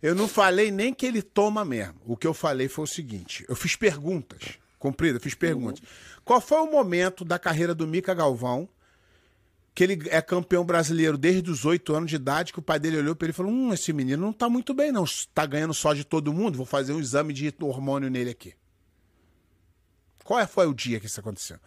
eu 0.02 0.16
não 0.16 0.28
falei 0.28 0.72
nem 0.72 0.94
que 0.94 1.06
ele 1.06 1.22
toma 1.22 1.64
mesmo. 1.66 1.96
O 2.06 2.18
que 2.18 2.28
eu 2.28 2.34
falei 2.34 2.68
foi 2.68 2.84
o 2.84 2.88
seguinte: 2.88 3.46
eu 3.48 3.56
fiz 3.56 3.76
perguntas. 3.76 4.60
Comprido, 4.80 5.18
eu 5.18 5.22
fiz 5.22 5.36
perguntas. 5.36 5.82
Qual 6.26 6.42
foi 6.42 6.60
o 6.60 6.72
momento 6.72 7.24
da 7.24 7.38
carreira 7.38 7.76
do 7.76 7.86
Mica 7.88 8.14
Galvão 8.14 8.68
que 9.74 9.84
ele 9.84 10.10
é 10.10 10.22
campeão 10.22 10.66
brasileiro 10.66 11.18
desde 11.18 11.50
os 11.50 11.66
oito 11.66 11.96
anos 11.96 12.10
de 12.10 12.16
idade, 12.18 12.52
que 12.52 12.60
o 12.60 12.64
pai 12.64 12.80
dele 12.80 12.98
olhou 12.98 13.16
para 13.16 13.28
ele 13.28 13.32
e 13.32 13.36
falou: 13.36 13.52
Hum, 13.52 13.74
esse 13.74 13.94
menino 13.94 14.22
não 14.22 14.34
tá 14.34 14.50
muito 14.50 14.74
bem, 14.74 14.92
não. 14.92 15.06
Tá 15.34 15.46
ganhando 15.46 15.74
só 15.74 15.94
de 15.94 16.04
todo 16.04 16.34
mundo, 16.34 16.58
vou 16.58 16.66
fazer 16.66 16.94
um 16.94 17.00
exame 17.00 17.34
de 17.34 17.54
hormônio 17.60 18.10
nele 18.10 18.32
aqui. 18.32 18.54
Qual 20.24 20.40
é- 20.40 20.48
foi 20.48 20.68
o 20.68 20.74
dia 20.74 21.00
que 21.00 21.06
isso 21.06 21.20
aconteceu? 21.20 21.58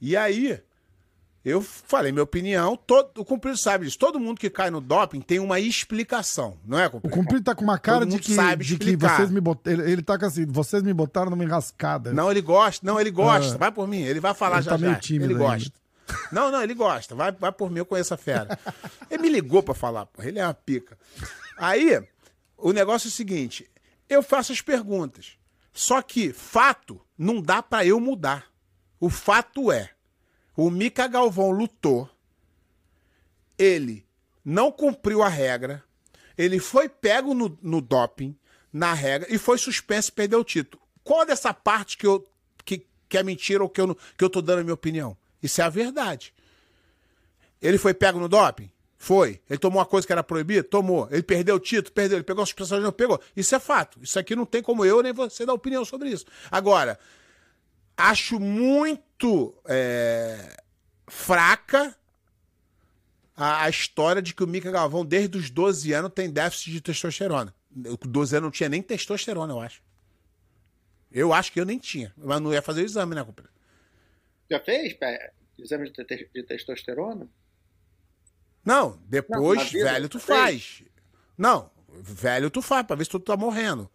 E 0.00 0.16
aí, 0.16 0.60
Eu 1.44 1.60
falei 1.60 2.12
minha 2.12 2.22
opinião, 2.22 2.76
todo, 2.76 3.20
o 3.20 3.24
Cumprido 3.24 3.56
sabe 3.58 3.84
disso. 3.84 3.98
Todo 3.98 4.20
mundo 4.20 4.38
que 4.38 4.48
cai 4.48 4.70
no 4.70 4.80
doping 4.80 5.20
tem 5.20 5.40
uma 5.40 5.58
explicação, 5.58 6.56
não 6.64 6.78
é, 6.78 6.86
O 6.86 6.90
Cumprido? 6.92 7.16
Cumprido 7.16 7.44
tá 7.44 7.54
com 7.54 7.64
uma 7.64 7.78
cara 7.78 8.00
Todo 8.00 8.10
de 8.10 8.18
que, 8.20 8.32
sabe 8.34 8.64
de 8.64 8.76
que 8.78 8.90
explicar. 8.90 9.16
vocês 9.16 9.30
me 9.30 9.40
botaram. 9.40 9.80
Ele, 9.80 9.92
ele 9.92 10.02
tá 10.02 10.16
com 10.18 10.24
assim, 10.26 10.46
vocês 10.46 10.82
me 10.84 10.92
botaram 10.94 11.30
numa 11.30 11.42
enrascada. 11.44 12.12
Não, 12.12 12.30
ele 12.30 12.40
gosta. 12.40 12.86
Não, 12.86 13.00
ele 13.00 13.10
gosta. 13.10 13.56
Ah. 13.56 13.58
Vai 13.58 13.72
por 13.72 13.88
mim. 13.88 14.02
Ele 14.02 14.20
vai 14.20 14.34
falar 14.34 14.56
Ele 14.58 14.64
já 14.64 14.70
tá 14.70 14.76
já. 14.78 14.86
meio 14.86 15.00
tímido 15.00 15.24
ele 15.32 15.34
ainda. 15.34 15.44
gosta. 15.54 15.72
Não, 16.30 16.50
não, 16.50 16.62
ele 16.62 16.74
gosta. 16.74 17.14
Vai, 17.14 17.32
vai 17.32 17.50
por 17.50 17.70
mim, 17.70 17.78
eu 17.78 17.86
conheço 17.86 18.14
a 18.14 18.16
fera. 18.16 18.56
Ele 19.10 19.22
me 19.22 19.28
ligou 19.28 19.62
pra 19.62 19.74
falar, 19.74 20.06
porra. 20.06 20.28
Ele 20.28 20.38
é 20.38 20.44
uma 20.46 20.54
pica. 20.54 20.96
Aí, 21.56 22.00
o 22.56 22.72
negócio 22.72 23.08
é 23.08 23.10
o 23.10 23.12
seguinte. 23.12 23.68
Eu 24.08 24.22
faço 24.22 24.52
as 24.52 24.60
perguntas. 24.60 25.32
Só 25.72 26.02
que 26.02 26.32
fato 26.32 27.00
não 27.18 27.40
dá 27.42 27.62
pra 27.62 27.84
eu 27.84 27.98
mudar. 27.98 28.44
O 29.00 29.08
fato 29.08 29.72
é, 29.72 29.90
o 30.56 30.70
Mica 30.70 31.06
Galvão 31.06 31.50
lutou, 31.50 32.08
ele 33.58 34.06
não 34.44 34.70
cumpriu 34.72 35.22
a 35.22 35.28
regra, 35.28 35.82
ele 36.36 36.58
foi 36.58 36.88
pego 36.88 37.34
no, 37.34 37.58
no 37.62 37.80
doping, 37.80 38.36
na 38.72 38.92
regra, 38.94 39.32
e 39.32 39.38
foi 39.38 39.58
suspenso 39.58 40.10
e 40.10 40.12
perdeu 40.12 40.40
o 40.40 40.44
título. 40.44 40.82
Qual 41.04 41.26
dessa 41.26 41.52
parte 41.52 41.96
que, 41.96 42.06
eu, 42.06 42.26
que, 42.64 42.86
que 43.08 43.18
é 43.18 43.22
mentira 43.22 43.62
ou 43.62 43.68
que 43.68 43.80
eu, 43.80 43.94
que 44.16 44.24
eu 44.24 44.30
tô 44.30 44.40
dando 44.40 44.60
a 44.60 44.64
minha 44.64 44.74
opinião? 44.74 45.16
Isso 45.42 45.60
é 45.60 45.64
a 45.64 45.68
verdade. 45.68 46.32
Ele 47.60 47.78
foi 47.78 47.92
pego 47.92 48.18
no 48.18 48.28
doping? 48.28 48.70
Foi. 48.96 49.40
Ele 49.50 49.58
tomou 49.58 49.80
uma 49.80 49.86
coisa 49.86 50.06
que 50.06 50.12
era 50.12 50.22
proibida? 50.22 50.62
Tomou. 50.62 51.08
Ele 51.10 51.24
perdeu 51.24 51.56
o 51.56 51.60
título? 51.60 51.92
Perdeu. 51.92 52.18
Ele 52.18 52.24
pegou 52.24 52.42
a 52.42 52.46
suspensão? 52.46 52.80
Não 52.80 52.92
pegou. 52.92 53.20
Isso 53.36 53.52
é 53.54 53.58
fato. 53.58 53.98
Isso 54.00 54.16
aqui 54.16 54.36
não 54.36 54.46
tem 54.46 54.62
como 54.62 54.84
eu 54.84 55.02
nem 55.02 55.12
você 55.12 55.44
dar 55.44 55.52
opinião 55.52 55.84
sobre 55.84 56.08
isso. 56.10 56.24
Agora, 56.50 56.98
acho 57.96 58.38
muito 58.40 59.54
é, 59.66 60.56
fraca 61.08 61.96
a, 63.36 63.64
a 63.64 63.68
história 63.70 64.20
de 64.22 64.34
que 64.34 64.44
o 64.44 64.46
Mica 64.46 64.70
Galvão, 64.70 65.04
desde 65.04 65.38
os 65.38 65.50
12 65.50 65.92
anos, 65.92 66.12
tem 66.14 66.30
déficit 66.30 66.72
de 66.72 66.80
testosterona. 66.80 67.54
Eu, 67.84 67.96
Com 67.98 68.08
12 68.08 68.36
anos 68.36 68.44
não 68.46 68.50
tinha 68.50 68.68
nem 68.68 68.82
testosterona, 68.82 69.52
eu 69.52 69.60
acho. 69.60 69.82
Eu 71.10 71.32
acho 71.32 71.52
que 71.52 71.60
eu 71.60 71.64
nem 71.66 71.78
tinha. 71.78 72.12
Mas 72.16 72.40
não 72.40 72.52
ia 72.52 72.62
fazer 72.62 72.82
o 72.82 72.84
exame, 72.84 73.14
né, 73.14 73.24
companheiro? 73.24 73.52
Já 74.50 74.60
fez 74.60 74.94
pé, 74.94 75.32
exame 75.58 75.90
de, 75.90 76.04
te- 76.04 76.30
de 76.34 76.42
testosterona? 76.42 77.28
Não, 78.64 78.98
Não, 79.28 79.38
depois, 79.42 79.70
vida, 79.70 79.84
velho, 79.84 80.08
tu 80.08 80.18
fez. 80.18 80.28
faz. 80.28 80.82
Não, 81.36 81.70
velho, 81.88 82.50
tu 82.50 82.62
faz, 82.62 82.86
pra 82.86 82.96
ver 82.96 83.04
se 83.04 83.10
tu 83.10 83.18
tá 83.20 83.36
morrendo. 83.36 83.90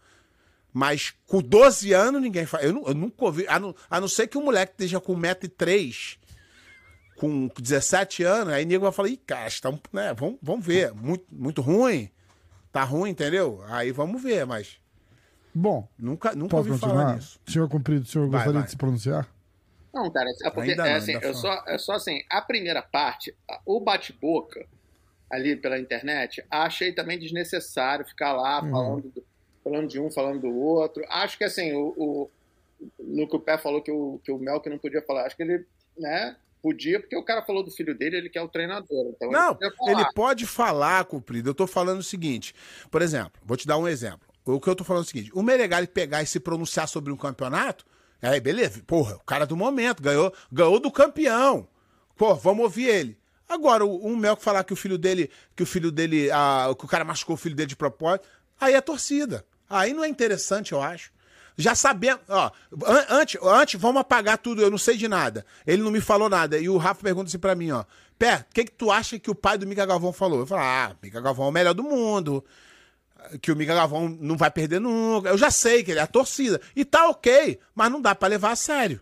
Mas 0.77 1.11
com 1.25 1.41
12 1.41 1.91
anos 1.91 2.21
ninguém 2.21 2.45
faz. 2.45 2.63
Eu, 2.63 2.83
eu 2.85 2.93
nunca 2.93 3.25
ouvi. 3.25 3.47
A 3.47 3.57
não, 3.59 3.73
a 3.89 3.99
não 3.99 4.07
ser 4.07 4.27
que 4.27 4.37
um 4.37 4.43
moleque 4.43 4.73
esteja 4.73 4.99
com 4.99 5.15
1,3m, 5.19 6.19
com 7.15 7.47
17 7.59 8.21
anos, 8.21 8.53
aí 8.53 8.63
nego 8.63 8.83
vai 8.83 8.91
falar, 8.91 9.09
ih, 9.09 9.17
cara, 9.17 9.49
tá, 9.59 9.71
né, 9.91 10.13
vamos, 10.13 10.37
vamos 10.39 10.63
ver. 10.63 10.93
Muito, 10.93 11.25
muito 11.31 11.61
ruim. 11.63 12.11
Tá 12.71 12.83
ruim, 12.83 13.09
entendeu? 13.09 13.63
Aí 13.69 13.91
vamos 13.91 14.21
ver, 14.21 14.45
mas 14.45 14.77
Bom, 15.51 15.89
nunca, 15.97 16.35
nunca 16.35 16.51
posso 16.51 16.69
ouvi 16.69 16.79
falar 16.79 16.93
continuar? 16.93 17.15
nisso. 17.15 17.39
Senhor 17.47 17.67
Cumprido, 17.67 18.03
o 18.03 18.05
senhor 18.05 18.25
Vai, 18.29 18.33
gostaria 18.41 18.59
vai. 18.59 18.63
de 18.65 18.69
se 18.69 18.77
pronunciar? 18.77 19.27
Não, 19.91 20.11
cara, 20.11 20.29
é 20.43 20.49
porque 20.51 20.69
Ainda 20.69 20.85
é 20.87 20.89
não, 20.91 20.95
assim, 20.97 21.13
ainda 21.15 21.25
eu 21.25 21.33
só, 21.33 21.63
é 21.65 21.77
só 21.79 21.93
assim, 21.93 22.19
a 22.29 22.39
primeira 22.39 22.83
parte, 22.83 23.35
o 23.65 23.79
bate-boca 23.79 24.63
ali 25.31 25.55
pela 25.55 25.79
internet, 25.79 26.45
achei 26.51 26.93
também 26.93 27.17
desnecessário 27.17 28.05
ficar 28.05 28.33
lá 28.33 28.61
Uhum. 28.63 28.69
falando, 28.69 29.09
do- 29.09 29.25
falando 29.69 29.87
de 29.87 29.99
um, 29.99 30.09
falando 30.11 30.41
do 30.41 30.55
outro. 30.55 31.03
Acho 31.09 31.37
que 31.37 31.43
assim, 31.43 31.73
o, 31.73 31.93
o- 31.97 32.29
no 32.99 33.27
que 33.27 33.35
o 33.35 33.39
Pé 33.39 33.57
falou 33.57 33.81
que 33.81 33.91
o, 33.91 34.19
que 34.23 34.31
o 34.31 34.37
Melk 34.37 34.69
não 34.69 34.77
podia 34.77 35.01
falar, 35.01 35.25
acho 35.25 35.35
que 35.35 35.43
ele, 35.43 35.65
né, 35.97 36.35
podia, 36.61 36.99
porque 36.99 37.15
o 37.17 37.23
cara 37.23 37.41
falou 37.41 37.63
do 37.63 37.71
filho 37.71 37.95
dele, 37.97 38.17
ele 38.17 38.29
que 38.29 38.37
é 38.37 38.41
o 38.41 38.47
treinador. 38.47 39.11
Então 39.15 39.31
Não, 39.31 39.57
falar. 39.77 39.91
ele 39.91 40.05
pode 40.13 40.45
falar, 40.45 41.05
cumprido. 41.05 41.49
Eu 41.49 41.55
tô 41.55 41.65
falando 41.67 41.99
o 41.99 42.03
seguinte. 42.03 42.53
Por 42.91 43.01
exemplo, 43.01 43.33
vou 43.43 43.57
te 43.57 43.67
dar 43.67 43.77
um 43.77 43.87
exemplo. 43.87 44.27
O 44.45 44.59
que 44.61 44.69
eu 44.69 44.75
tô 44.75 44.83
falando 44.83 45.03
é 45.03 45.05
o 45.05 45.09
seguinte: 45.09 45.31
o 45.33 45.41
Meregali 45.43 45.87
pegar 45.87 46.21
e 46.23 46.25
se 46.27 46.39
pronunciar 46.39 46.87
sobre 46.87 47.11
um 47.11 47.17
campeonato, 47.17 47.85
aí 48.21 48.39
beleza, 48.39 48.81
porra, 48.87 49.15
o 49.15 49.23
cara 49.25 49.45
do 49.45 49.57
momento, 49.57 50.01
ganhou, 50.01 50.33
ganhou 50.51 50.79
do 50.79 50.91
campeão. 50.91 51.67
Pô, 52.15 52.33
vamos 52.35 52.63
ouvir 52.63 52.87
ele. 52.87 53.17
Agora, 53.49 53.85
o, 53.85 53.95
o 53.97 54.15
Melco 54.17 54.41
falar 54.41 54.63
que 54.63 54.73
o 54.73 54.75
filho 54.75 54.97
dele, 54.97 55.29
que 55.55 55.63
o 55.63 55.65
filho 55.65 55.91
dele, 55.91 56.29
ah, 56.31 56.73
que 56.77 56.85
o 56.85 56.87
cara 56.87 57.03
machucou 57.05 57.35
o 57.35 57.37
filho 57.37 57.55
dele 57.55 57.67
de 57.69 57.75
propósito, 57.75 58.27
aí 58.59 58.73
é 58.73 58.81
torcida. 58.81 59.45
Aí 59.69 59.93
não 59.93 60.03
é 60.03 60.07
interessante, 60.07 60.71
eu 60.73 60.81
acho. 60.81 61.11
Já 61.57 61.73
sabemos, 61.73 62.21
ó, 62.29 62.51
an- 62.85 63.05
antes, 63.09 63.41
antes, 63.41 63.79
vamos 63.81 64.01
apagar 64.01 64.37
tudo, 64.37 64.61
eu 64.61 64.69
não 64.69 64.77
sei 64.77 64.95
de 64.95 65.07
nada. 65.07 65.43
Ele 65.65 65.81
não 65.81 65.89
me 65.91 65.99
falou 65.99 66.29
nada. 66.29 66.57
E 66.59 66.69
o 66.69 66.77
Rafa 66.77 67.01
pergunta 67.01 67.27
assim 67.29 67.39
pra 67.39 67.55
mim, 67.55 67.71
ó, 67.71 67.83
Pé, 68.19 68.45
o 68.49 68.53
que 68.53 68.65
que 68.65 68.71
tu 68.71 68.89
acha 68.91 69.19
que 69.19 69.29
o 69.29 69.35
pai 69.35 69.57
do 69.57 69.67
Mica 69.67 69.85
Galvão 69.85 70.11
falou? 70.13 70.39
Eu 70.39 70.47
falo, 70.47 70.61
ah, 70.61 70.95
Mica 71.01 71.21
Galvão 71.21 71.45
é 71.47 71.49
o 71.49 71.51
melhor 71.51 71.73
do 71.73 71.83
mundo, 71.83 72.43
que 73.41 73.51
o 73.51 73.55
Mica 73.55 73.75
Galvão 73.75 74.07
não 74.19 74.35
vai 74.37 74.49
perder 74.49 74.79
nunca. 74.79 75.29
Eu 75.29 75.37
já 75.37 75.51
sei 75.51 75.83
que 75.83 75.91
ele 75.91 75.99
é 75.99 76.03
a 76.03 76.07
torcida. 76.07 76.59
E 76.75 76.83
tá 76.85 77.09
ok, 77.09 77.59
mas 77.75 77.91
não 77.91 78.01
dá 78.01 78.15
pra 78.15 78.27
levar 78.27 78.51
a 78.51 78.55
sério. 78.55 79.01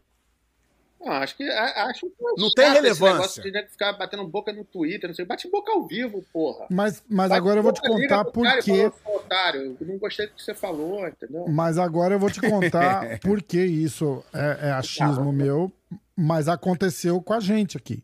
Não, 0.99 1.11
acho 1.11 1.35
que 1.37 1.43
acho 1.43 1.99
que 2.01 2.07
é 2.07 2.31
Não 2.37 2.47
chato 2.47 2.53
tem 2.55 2.65
esse 2.65 2.73
relevância. 2.73 3.13
negócio 3.13 3.43
de 3.43 3.67
ficar 3.69 3.93
batendo 3.93 4.27
boca 4.27 4.51
no 4.51 4.63
Twitter, 4.63 5.07
não 5.09 5.15
sei, 5.15 5.25
bate 5.25 5.49
boca 5.49 5.71
ao 5.71 5.85
vivo, 5.85 6.23
porra. 6.33 6.65
Mas, 6.69 7.03
mas 7.07 7.29
Bate 7.29 7.39
agora 7.39 7.59
eu 7.59 7.63
vou 7.63 7.73
te 7.73 7.81
contar 7.81 8.25
por 8.25 8.45
quê. 8.61 8.89
fala, 8.89 9.15
"Ô, 9.15 9.17
Otário, 9.19 9.77
eu 9.79 9.87
não 9.87 9.97
gostei 9.97 10.27
do 10.27 10.33
que 10.33 10.41
você 10.43 10.55
falou, 10.55 11.07
entendeu? 11.07 11.45
Mas 11.47 11.77
agora 11.77 12.15
eu 12.15 12.19
vou 12.19 12.31
te 12.31 12.41
contar 12.41 13.19
por 13.21 13.41
que 13.43 13.63
isso 13.63 14.23
é, 14.33 14.69
é 14.69 14.71
achismo 14.71 15.31
meu, 15.31 15.71
mas 16.15 16.47
aconteceu 16.47 17.21
com 17.21 17.33
a 17.33 17.39
gente 17.39 17.77
aqui. 17.77 18.03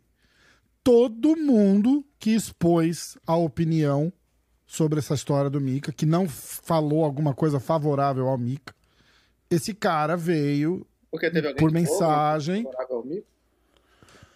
Todo 0.84 1.36
mundo 1.38 2.04
que 2.20 2.32
expôs 2.32 3.18
a 3.26 3.36
opinião 3.36 4.12
sobre 4.66 5.00
essa 5.00 5.14
história 5.14 5.50
do 5.50 5.60
Mika, 5.62 5.92
que 5.92 6.06
não 6.06 6.28
falou 6.30 7.04
alguma 7.04 7.34
coisa 7.34 7.60
favorável 7.60 8.28
ao 8.28 8.38
Mika, 8.38 8.74
esse 9.50 9.74
cara 9.74 10.16
veio 10.16 10.86
Porque 11.12 11.30
teve 11.30 11.48
alguém 11.48 11.60
por 11.60 11.72
mensagem. 11.72 12.66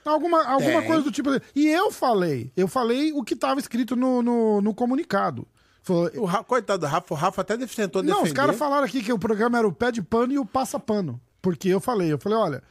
Alguma, 0.03 0.43
alguma 0.45 0.79
Tem. 0.81 0.87
coisa 0.87 1.01
do 1.01 1.11
tipo. 1.11 1.29
E 1.55 1.67
eu 1.67 1.91
falei, 1.91 2.51
eu 2.55 2.67
falei 2.67 3.11
o 3.11 3.23
que 3.23 3.33
estava 3.33 3.59
escrito 3.59 3.95
no, 3.95 4.21
no, 4.21 4.61
no 4.61 4.73
comunicado. 4.73 5.47
Falou, 5.81 6.11
O 6.15 6.43
coitado 6.43 6.81
do 6.81 6.85
Rafa, 6.87 7.13
o 7.13 7.17
Rafa 7.17 7.41
até 7.41 7.57
tentou 7.57 8.03
Não, 8.03 8.09
defender. 8.09 8.27
os 8.27 8.33
caras 8.33 8.55
falaram 8.57 8.83
aqui 8.85 9.01
que 9.03 9.13
o 9.13 9.17
programa 9.19 9.57
era 9.57 9.67
o 9.67 9.71
pé 9.73 9.91
de 9.91 10.01
pano 10.03 10.33
e 10.33 10.37
o 10.39 10.45
passa 10.45 10.79
pano. 10.79 11.19
Porque 11.41 11.69
eu 11.69 11.79
falei, 11.79 12.11
eu 12.11 12.19
falei, 12.19 12.37
olha. 12.37 12.63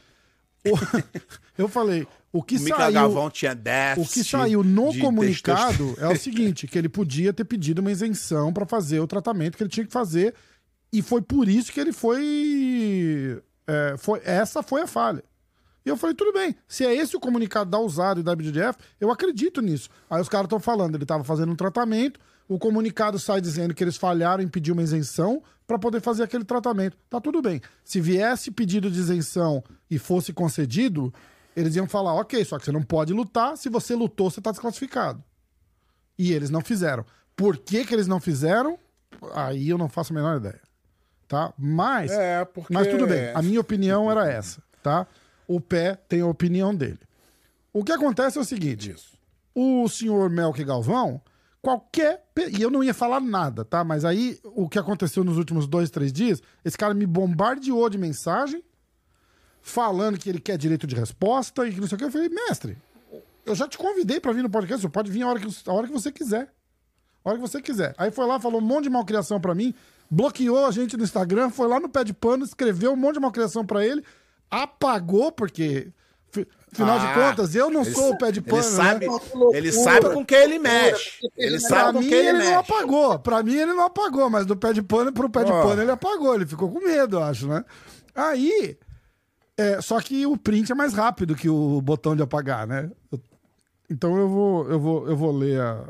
o- 0.66 0.70
eu 1.58 1.68
falei, 1.68 2.06
o 2.32 2.42
que 2.42 2.56
O 2.56 2.60
Mica 2.60 2.76
saiu. 2.76 2.92
Galvão 2.94 3.30
tinha 3.30 3.52
O 3.52 3.54
déficit. 3.56 4.12
que 4.14 4.24
saiu 4.30 4.62
no 4.62 4.92
de 4.92 5.00
comunicado 5.00 5.94
é 5.98 6.08
o 6.08 6.14
seguinte: 6.18 6.66
que 6.68 6.78
ele 6.78 6.88
podia 6.88 7.32
ter 7.32 7.44
pedido 7.44 7.80
uma 7.80 7.90
isenção 7.90 8.52
para 8.52 8.66
fazer 8.66 9.00
o 9.00 9.06
tratamento 9.08 9.56
que 9.56 9.62
ele 9.62 9.70
tinha 9.70 9.86
que 9.86 9.92
fazer. 9.92 10.34
E 10.92 11.02
foi 11.02 11.20
por 11.22 11.48
isso 11.48 11.72
que 11.72 11.80
ele 11.80 11.92
foi. 11.92 13.40
É, 13.66 13.96
foi 13.98 14.20
essa 14.24 14.62
foi 14.62 14.82
a 14.82 14.86
falha. 14.86 15.22
E 15.84 15.88
eu 15.88 15.96
falei, 15.96 16.16
tudo 16.16 16.32
bem, 16.32 16.56
se 16.66 16.84
é 16.84 16.94
esse 16.94 17.14
o 17.14 17.20
comunicado 17.20 17.70
da 17.70 17.78
USADA 17.78 18.20
e 18.20 18.22
da 18.22 18.34
BDF, 18.34 18.78
eu 18.98 19.10
acredito 19.10 19.60
nisso. 19.60 19.90
Aí 20.08 20.20
os 20.20 20.28
caras 20.28 20.46
estão 20.46 20.58
falando, 20.58 20.94
ele 20.94 21.04
estava 21.04 21.22
fazendo 21.22 21.52
um 21.52 21.56
tratamento, 21.56 22.18
o 22.48 22.58
comunicado 22.58 23.18
sai 23.18 23.40
dizendo 23.40 23.74
que 23.74 23.84
eles 23.84 23.96
falharam 23.96 24.42
em 24.42 24.48
pedir 24.48 24.72
uma 24.72 24.82
isenção 24.82 25.42
para 25.66 25.78
poder 25.78 26.00
fazer 26.00 26.22
aquele 26.22 26.44
tratamento. 26.44 26.96
Tá 27.08 27.20
tudo 27.20 27.42
bem. 27.42 27.60
Se 27.82 28.00
viesse 28.00 28.50
pedido 28.50 28.90
de 28.90 28.98
isenção 28.98 29.62
e 29.90 29.98
fosse 29.98 30.32
concedido, 30.32 31.12
eles 31.54 31.76
iam 31.76 31.86
falar, 31.86 32.14
ok, 32.14 32.42
só 32.44 32.58
que 32.58 32.64
você 32.64 32.72
não 32.72 32.82
pode 32.82 33.12
lutar, 33.12 33.56
se 33.56 33.68
você 33.68 33.94
lutou, 33.94 34.30
você 34.30 34.40
tá 34.40 34.50
desclassificado. 34.50 35.22
E 36.18 36.32
eles 36.32 36.50
não 36.50 36.60
fizeram. 36.60 37.04
Por 37.36 37.58
que, 37.58 37.84
que 37.84 37.94
eles 37.94 38.06
não 38.06 38.20
fizeram? 38.20 38.78
Aí 39.34 39.68
eu 39.68 39.78
não 39.78 39.88
faço 39.88 40.12
a 40.12 40.16
menor 40.16 40.36
ideia. 40.36 40.60
Tá? 41.34 41.52
Mas, 41.58 42.12
É, 42.12 42.44
porque... 42.44 42.72
mas 42.72 42.86
tudo 42.86 43.08
bem. 43.08 43.32
A 43.34 43.42
minha 43.42 43.60
opinião 43.60 44.08
era 44.08 44.30
essa, 44.30 44.62
tá? 44.80 45.04
O 45.48 45.60
pé 45.60 45.98
tem 46.08 46.20
a 46.20 46.26
opinião 46.26 46.72
dele. 46.72 47.00
O 47.72 47.82
que 47.82 47.90
acontece 47.90 48.38
é 48.38 48.40
o 48.40 48.44
seguinte: 48.44 48.94
o 49.52 49.88
senhor 49.88 50.30
Melk 50.30 50.62
Galvão, 50.62 51.20
qualquer. 51.60 52.24
E 52.56 52.62
eu 52.62 52.70
não 52.70 52.84
ia 52.84 52.94
falar 52.94 53.18
nada, 53.20 53.64
tá? 53.64 53.82
Mas 53.82 54.04
aí 54.04 54.38
o 54.44 54.68
que 54.68 54.78
aconteceu 54.78 55.24
nos 55.24 55.36
últimos 55.36 55.66
dois, 55.66 55.90
três 55.90 56.12
dias, 56.12 56.40
esse 56.64 56.78
cara 56.78 56.94
me 56.94 57.04
bombardeou 57.04 57.90
de 57.90 57.98
mensagem, 57.98 58.62
falando 59.60 60.16
que 60.16 60.28
ele 60.28 60.38
quer 60.38 60.56
direito 60.56 60.86
de 60.86 60.94
resposta 60.94 61.66
e 61.66 61.72
que 61.72 61.80
não 61.80 61.88
sei 61.88 61.96
o 61.96 61.98
que. 61.98 62.04
Eu 62.04 62.12
falei, 62.12 62.28
mestre, 62.28 62.78
eu 63.44 63.56
já 63.56 63.66
te 63.66 63.76
convidei 63.76 64.20
pra 64.20 64.30
vir 64.30 64.44
no 64.44 64.50
podcast, 64.50 64.82
você 64.82 64.88
pode 64.88 65.10
vir 65.10 65.22
a 65.22 65.28
hora 65.30 65.40
que, 65.40 65.48
a 65.66 65.72
hora 65.72 65.88
que 65.88 65.92
você 65.92 66.12
quiser. 66.12 66.48
A 67.24 67.30
hora 67.30 67.38
que 67.38 67.48
você 67.48 67.60
quiser. 67.60 67.92
Aí 67.98 68.12
foi 68.12 68.24
lá, 68.24 68.38
falou 68.38 68.60
um 68.60 68.64
monte 68.64 68.84
de 68.84 68.90
malcriação 68.90 69.40
pra 69.40 69.52
mim, 69.52 69.74
bloqueou 70.14 70.64
a 70.66 70.70
gente 70.70 70.96
no 70.96 71.04
Instagram, 71.04 71.50
foi 71.50 71.66
lá 71.68 71.80
no 71.80 71.88
pé 71.88 72.04
de 72.04 72.12
pano, 72.14 72.44
escreveu 72.44 72.92
um 72.92 72.96
monte 72.96 73.14
de 73.14 73.20
malcriação 73.20 73.64
pra 73.66 73.84
ele, 73.84 74.02
apagou, 74.50 75.32
porque. 75.32 75.88
fi- 76.30 76.46
Afinal 76.72 76.98
de 76.98 77.06
Ah, 77.06 77.14
contas, 77.14 77.54
eu 77.54 77.70
não 77.70 77.84
sou 77.84 78.10
o 78.10 78.18
pé 78.18 78.32
de 78.32 78.40
pano, 78.40 78.58
Ele 78.60 78.64
sabe, 78.64 79.06
né? 79.08 79.18
ele 79.52 79.70
sabe 79.72 80.10
com 80.12 80.24
quem 80.26 80.38
ele 80.38 80.58
mexe. 80.58 81.12
Ele 81.36 81.60
Pra 81.60 81.68
sabe 81.68 81.92
com 81.92 82.00
mim, 82.00 82.08
quem 82.08 82.18
ele, 82.18 82.28
ele 82.30 82.38
mexe. 82.38 82.50
não 82.50 82.58
apagou. 82.58 83.18
Pra 83.20 83.42
mim, 83.44 83.54
ele 83.54 83.72
não 83.72 83.84
apagou, 83.84 84.28
mas 84.28 84.44
do 84.44 84.56
pé 84.56 84.72
de 84.72 84.82
pano 84.82 85.12
pro 85.12 85.30
pé 85.30 85.44
de 85.44 85.52
Ó. 85.52 85.62
pano 85.62 85.82
ele 85.82 85.92
apagou. 85.92 86.34
Ele 86.34 86.44
ficou 86.44 86.68
com 86.68 86.80
medo, 86.80 87.16
eu 87.18 87.22
acho, 87.22 87.46
né? 87.46 87.64
Aí, 88.14 88.76
É, 89.56 89.80
só 89.80 90.00
que 90.00 90.26
o 90.26 90.36
print 90.36 90.72
é 90.72 90.74
mais 90.74 90.92
rápido 90.94 91.36
que 91.36 91.48
o 91.48 91.80
botão 91.80 92.16
de 92.16 92.22
apagar, 92.24 92.66
né? 92.66 92.90
Então 93.88 94.16
eu 94.18 94.28
vou, 94.28 94.68
eu 94.68 94.80
vou, 94.80 95.08
eu 95.08 95.16
vou 95.16 95.30
ler 95.30 95.60
a. 95.60 95.84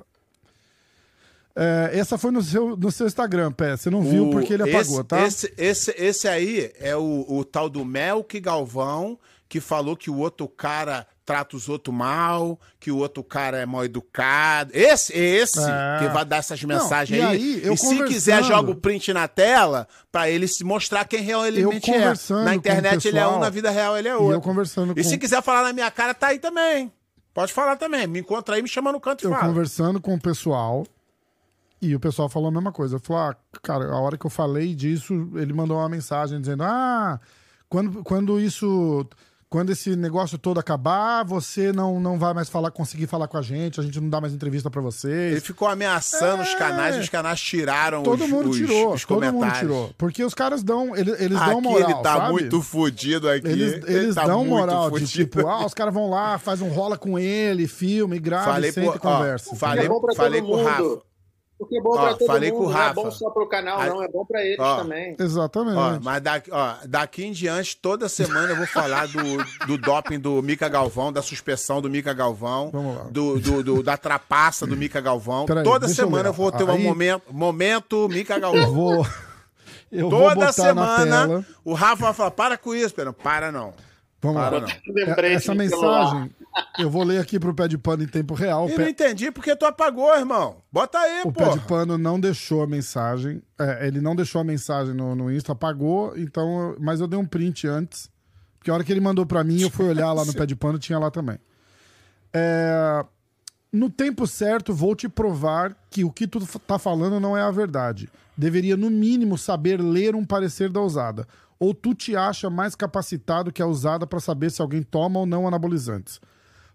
É, 1.57 1.91
essa 1.95 2.19
foi 2.19 2.31
no 2.33 2.43
seu, 2.43 2.77
no 2.77 2.91
seu 2.91 3.07
Instagram, 3.07 3.53
Pé. 3.53 3.77
Você 3.77 3.89
não 3.91 4.03
viu 4.03 4.29
O- 4.29 4.31
porque 4.31 4.53
ele 4.55 4.63
apagou, 4.65 4.81
esse, 5.01 5.05
tá? 5.05 5.21
Esse, 5.27 5.55
esse, 5.57 5.95
esse 5.97 6.29
aí 6.29 6.73
é 6.81 6.97
o, 6.97 7.25
o 7.29 7.45
tal 7.45 7.69
do 7.69 7.85
Melk 7.85 8.41
Galvão, 8.41 9.19
que 9.49 9.61
falou 9.61 9.97
que 9.97 10.11
o 10.11 10.19
outro 10.19 10.49
cara 10.49 11.07
trata 11.25 11.57
os 11.57 11.69
outros 11.69 11.95
mal, 11.95 12.59
que 12.81 12.91
o 12.91 12.99
outro 12.99 13.23
cara 13.23 13.57
é 13.59 13.65
mal 13.65 13.85
educado. 13.85 14.73
Esse, 14.75 15.13
esse 15.17 15.61
É. 15.61 15.99
que 16.01 16.09
vai 16.13 16.25
dar 16.25 16.39
essas 16.39 16.63
mensagens 16.65 17.19
e 17.19 17.23
aí. 17.23 17.37
aí, 17.37 17.61
eu 17.65 17.75
e 17.75 17.79
se 17.79 18.05
quiser, 18.05 18.43
joga 18.43 18.73
o 18.73 18.75
print 18.75 19.13
na 19.13 19.27
tela 19.29 19.87
pra 20.13 20.29
ele 20.29 20.47
se 20.49 20.65
mostrar 20.65 21.05
quem 21.07 21.21
realmente 21.23 21.89
é. 21.91 21.95
conversando 21.99 22.45
Na 22.45 22.55
internet 22.55 23.07
ele 23.09 23.17
é 23.19 23.23
um, 23.23 23.25
pessoal, 23.27 23.41
na 23.41 23.49
vida 23.51 23.71
real 23.71 23.97
ele 23.97 24.09
é 24.09 24.11
E 24.11 24.15
outro. 24.15 24.33
eu 24.33 24.41
conversando 24.41 24.93
E 24.99 25.03
com, 25.03 25.09
se 25.09 25.17
quiser 25.17 25.41
falar 25.43 25.63
na 25.63 25.73
minha 25.73 25.91
cara, 25.91 26.13
tá 26.13 26.27
aí 26.29 26.39
também. 26.39 26.93
Pode 27.33 27.53
falar 27.53 27.77
também. 27.77 28.07
Me 28.07 28.21
encontra 28.21 28.57
aí, 28.57 28.63
me 28.63 28.69
chama 28.69 28.93
no 28.93 29.01
canto 29.01 29.23
e 29.25 29.27
eu 29.27 29.31
fala. 29.31 29.47
conversando 29.47 30.01
com 30.01 30.15
o 30.15 30.21
pessoal 30.21 30.85
e 31.91 31.95
o 31.97 32.01
pessoal 32.01 32.29
falou 32.29 32.49
a 32.49 32.53
mesma 32.53 32.73
coisa. 32.73 32.99
Falou, 32.99 33.23
ah, 33.23 33.37
cara, 33.63 33.87
a 33.87 33.99
hora 34.01 34.17
que 34.19 34.25
eu 34.27 34.31
falei 34.31 34.75
disso, 34.75 35.13
ele 35.35 35.53
mandou 35.53 35.77
uma 35.79 35.89
mensagem 35.89 36.41
dizendo, 36.41 36.63
ah, 36.65 37.21
quando, 37.69 38.03
quando 38.05 38.39
isso, 38.39 39.07
quando 39.49 39.71
esse 39.71 39.95
negócio 39.97 40.37
todo 40.39 40.59
acabar, 40.61 41.25
você 41.25 41.73
não, 41.73 41.99
não 42.01 42.19
vai 42.19 42.33
mais 42.35 42.49
falar, 42.49 42.71
conseguir 42.71 43.07
falar 43.07 43.27
com 43.29 43.37
a 43.37 43.43
gente, 43.43 43.79
a 43.81 43.83
gente 43.83 44.01
não 44.01 44.09
dá 44.09 44.21
mais 44.21 44.33
entrevista 44.33 44.71
pra 44.71 44.81
Ele 44.81 44.91
vocês. 44.91 45.43
ficou 45.45 45.67
ameaçando 45.69 46.43
os 46.43 46.55
canais 46.55 46.97
e 46.97 47.01
os 47.01 47.09
canais 47.09 47.41
tiraram 47.41 48.01
É. 48.01 48.05
Todo 48.05 48.25
os, 48.25 48.31
mundo 48.31 48.51
os- 48.51 48.57
tirou, 48.57 48.95
os 48.95 49.05
todo 49.05 49.21
mundo 49.25 49.33
comentários. 49.35 49.61
tirou. 49.61 49.91
Porque 49.99 50.23
os 50.25 50.35
caras 50.35 50.63
dão, 50.63 50.95
eles, 50.97 51.21
eles 51.21 51.39
dão 51.39 51.59
aqui 51.59 51.63
moral, 51.69 51.91
ele 51.91 52.03
tá 52.03 52.17
sabe? 52.17 52.33
muito 52.33 52.63
fudido 52.63 53.29
aqui. 53.29 53.47
Eles, 53.49 53.73
Ele 53.85 53.97
eles 53.97 54.15
tá 54.15 54.27
dão 54.27 54.45
moral 54.45 54.91
de 54.91 55.07
tipo, 55.07 55.47
ah, 55.49 55.65
os 55.67 55.75
caras 55.75 55.93
vão 55.95 56.09
lá, 56.11 56.39
faz 56.39 56.61
um 56.61 56.69
rola 56.69 56.97
com 56.99 57.19
ele, 57.19 57.67
filme, 57.67 58.19
grava, 58.19 58.53
falei 58.53 58.71
senta 58.73 58.89
pro, 58.93 58.97
e 58.97 59.01
conversa. 59.01 59.51
ó, 59.53 59.57
falei, 59.57 59.87
É 59.87 59.89
pra 59.89 60.15
falei 60.15 60.41
todo 60.43 60.51
com 60.51 60.63
o. 60.63 60.65
Rafa. 60.65 61.14
Porque 61.57 61.79
é 61.79 61.81
bom 61.81 61.91
Ó, 61.91 61.99
pra 62.03 62.15
todo 62.15 62.27
falei 62.27 62.51
mundo, 62.51 62.59
com 62.59 62.65
o 62.67 62.69
não 62.71 62.77
Rafa. 62.77 62.91
é 62.91 63.05
bom 63.05 63.11
só 63.13 63.31
pro 63.31 63.49
canal, 63.49 63.81
A- 63.81 63.87
não, 63.87 64.03
é 64.03 64.09
bom 64.09 64.25
pra 64.25 64.43
eles 64.45 64.59
Ó, 64.59 64.77
também. 64.79 65.17
Exatamente. 65.19 65.77
Ó, 65.77 65.99
mas 66.03 66.21
daqui, 66.21 66.51
ó, 66.53 66.75
daqui 66.85 67.25
em 67.25 67.31
diante, 67.33 67.77
toda 67.77 68.09
semana 68.09 68.49
eu 68.51 68.57
vou 68.57 68.67
falar 68.67 69.07
do, 69.07 69.23
do 69.67 69.79
doping 69.79 70.19
do 70.19 70.43
Mica 70.43 70.69
Galvão, 70.69 71.13
da 71.13 71.23
suspensão 71.23 71.81
do 71.81 71.89
Mica 71.89 72.13
Galvão, 72.13 72.71
Vamos 72.73 72.97
lá. 72.97 73.05
do, 73.05 73.39
do, 73.39 73.63
do- 73.63 73.83
da 73.85 73.97
trapaça 73.97 74.67
do 74.67 74.77
Mica 74.77 75.01
Galvão. 75.01 75.47
Peraí, 75.47 75.63
toda 75.63 75.87
eu 75.87 75.91
semana 75.95 76.25
ler. 76.25 76.29
eu, 76.31 76.33
vou 76.33 76.51
ter 76.51 76.65
um 76.65 76.71
Aí- 76.73 76.83
momento, 76.83 77.23
momento 77.33 78.09
Mica 78.09 78.35
Eu 78.35 78.41
Galvão. 78.41 78.73
vou. 78.75 79.07
Eu 79.93 80.11
vou 80.11 80.23
Toda 80.23 80.35
botar 80.35 80.47
na 80.47 80.53
semana 80.53 81.29
tela. 81.29 81.47
o 81.65 81.73
Rafa 81.73 82.07
vai 82.07 82.13
falar: 82.15 82.31
para 82.33 82.59
com 82.59 82.75
isso, 82.75 82.93
Pedro. 82.93 83.13
Para 83.13 83.53
não. 83.53 83.73
Vamos 84.25 84.41
Para 84.41 84.59
lá. 84.59 84.67
não. 84.67 85.25
Essa 85.25 85.55
mensagem, 85.55 86.31
eu 86.79 86.89
vou 86.89 87.05
ler 87.05 87.21
aqui 87.21 87.39
pro 87.39 87.55
pé 87.55 87.69
de 87.69 87.77
pano 87.77 88.03
em 88.03 88.07
tempo 88.07 88.33
real. 88.33 88.69
Eu 88.69 88.79
não 88.79 88.85
pé, 88.85 88.91
entendi 88.91 89.31
porque 89.31 89.55
tu 89.55 89.67
apagou, 89.67 90.17
irmão. 90.17 90.57
Bota 90.73 90.99
aí, 90.99 91.21
o 91.25 91.31
pô. 91.33 91.45
pé 91.45 91.51
de 91.51 91.61
pano 91.61 91.99
não 91.99 92.19
deixou 92.19 92.63
a 92.63 92.67
mensagem. 92.67 93.43
é, 93.61 93.87
ele 93.87 94.01
não 94.01 94.17
deixou 94.17 94.41
a 94.41 94.45
mensagem 94.45 94.95
no, 94.95 95.15
no 95.15 95.31
Insta, 95.31 95.53
apagou, 95.53 96.17
então. 96.17 96.75
Mas 96.81 97.01
eu 97.01 97.07
dei 97.07 97.19
um 97.19 97.27
print 97.27 97.67
antes. 97.67 98.11
Porque 98.59 98.71
a 98.71 98.75
hora 98.75 98.83
que 98.83 98.91
ele 98.91 99.01
mandou 99.01 99.27
pra 99.27 99.45
mim, 99.45 99.61
eu 99.61 99.69
fui 99.69 99.87
olhar 99.87 100.11
lá 100.15 100.25
no 100.25 100.33
pé 100.33 100.47
de 100.47 100.57
pano, 100.57 100.79
tinha 100.79 100.99
lá 100.99 101.11
também. 101.11 101.39
É, 102.33 103.05
no 103.71 103.91
tempo 103.91 104.27
certo, 104.27 104.73
vou 104.73 104.97
te 104.97 105.07
provar 105.07 105.77
que 105.91 106.03
o 106.03 106.11
que 106.11 106.27
tu 106.27 106.41
tá 106.61 106.79
falando 106.79 107.21
não 107.21 107.37
é 107.37 107.43
a 107.43 107.51
verdade. 107.51 108.09
Deveria, 108.35 108.75
no 108.75 108.89
mínimo, 108.89 109.37
saber 109.37 109.81
ler 109.83 110.17
um 110.17 110.25
parecer 110.25 110.71
da 110.71 110.81
usada. 110.81 111.29
Ou 111.65 111.73
tu 111.73 111.95
te 111.95 112.15
acha 112.15 112.51
mais 112.51 112.75
capacitado 112.75 113.51
que 113.51 113.63
a 113.63 113.67
usada 113.67 114.07
pra 114.07 114.21
saber 114.21 114.51
se 114.51 114.61
alguém 114.61 114.83
toma 114.83 115.21
ou 115.21 115.25
não 115.25 115.49
anabolizantes. 115.49 116.21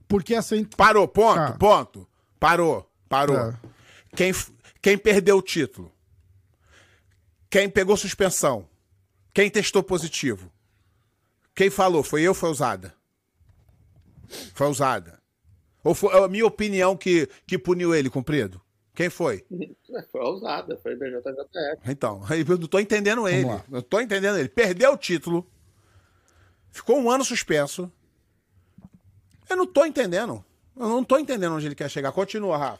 Porque 0.07 0.33
essa. 0.33 0.55
Parou, 0.75 1.07
ponto, 1.07 1.39
Ah. 1.39 1.51
ponto. 1.51 2.07
Parou, 2.39 2.91
parou. 3.07 3.37
É. 3.37 3.53
Quem, 4.15 4.31
quem 4.81 4.97
perdeu 4.97 5.37
o 5.37 5.41
título? 5.43 5.91
Quem 7.51 7.69
pegou 7.69 7.95
suspensão? 7.95 8.67
Quem 9.31 9.47
testou 9.51 9.83
positivo? 9.83 10.51
Quem 11.53 11.69
falou? 11.69 12.01
Foi 12.01 12.23
eu 12.23 12.29
ou 12.31 12.35
foi 12.35 12.49
usada? 12.49 12.95
Foi 14.55 14.67
usada. 14.67 15.19
Ou 15.83 15.93
foi 15.93 16.17
a 16.17 16.27
minha 16.27 16.47
opinião 16.47 16.97
que, 16.97 17.29
que 17.45 17.59
puniu 17.59 17.93
ele, 17.93 18.09
cumprido? 18.09 18.59
Quem 18.99 19.09
foi? 19.09 19.45
Foi 20.11 20.21
ousada, 20.21 20.77
foi 20.83 20.93
BJJF. 20.93 21.89
Então, 21.89 22.21
eu 22.29 22.57
não 22.57 22.67
tô 22.67 22.79
entendendo 22.79 23.25
ele. 23.29 23.45
lá. 23.45 23.63
Eu 23.71 23.81
tô 23.81 24.01
entendendo 24.01 24.37
ele. 24.37 24.49
Perdeu 24.49 24.91
o 24.91 24.97
título. 24.97 25.49
Ficou 26.69 26.97
um 26.99 27.09
ano 27.09 27.23
suspenso. 27.23 27.89
Eu 29.49 29.55
não 29.55 29.65
tô 29.65 29.85
entendendo. 29.85 30.43
Eu 30.75 30.89
não 30.89 31.01
tô 31.01 31.17
entendendo 31.17 31.55
onde 31.55 31.65
ele 31.65 31.75
quer 31.75 31.89
chegar. 31.89 32.11
Continua, 32.11 32.57
Rafa. 32.57 32.79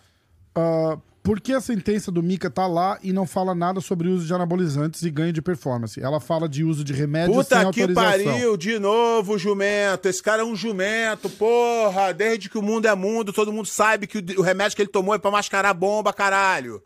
Ah, 0.56 0.98
por 1.30 1.40
que 1.40 1.54
a 1.54 1.62
sentença 1.62 2.12
do 2.12 2.24
Mika 2.24 2.50
tá 2.50 2.66
lá 2.66 2.98
e 3.04 3.14
não 3.14 3.24
fala 3.24 3.54
nada 3.54 3.80
sobre 3.82 4.08
uso 4.08 4.26
de 4.26 4.34
anabolizantes 4.34 5.04
e 5.04 5.12
ganho 5.12 5.32
de 5.32 5.44
performance? 5.44 6.02
Ela 6.02 6.20
fala 6.20 6.50
de 6.50 6.64
uso 6.64 6.84
de 6.84 6.92
remédios 6.92 7.46
sem 7.46 7.60
Puta 7.60 7.72
que 7.72 7.82
autorização. 7.84 8.34
pariu, 8.34 8.58
de 8.58 8.80
novo, 8.80 9.38
jumento. 9.38 10.08
Esse 10.08 10.24
cara 10.24 10.42
é 10.42 10.44
um 10.44 10.56
jumento, 10.56 11.30
porra. 11.30 12.12
Desde 12.16 12.50
que 12.50 12.58
o 12.58 12.64
mundo 12.64 12.88
é 12.88 12.96
mundo, 12.96 13.32
todo 13.32 13.54
mundo 13.54 13.68
sabe 13.68 14.08
que 14.08 14.18
o, 14.18 14.40
o 14.40 14.42
remédio 14.42 14.76
que 14.76 14.82
ele 14.82 14.90
tomou 14.90 15.14
é 15.14 15.20
pra 15.20 15.30
mascarar 15.30 15.72
bomba, 15.76 16.12
caralho. 16.12 16.82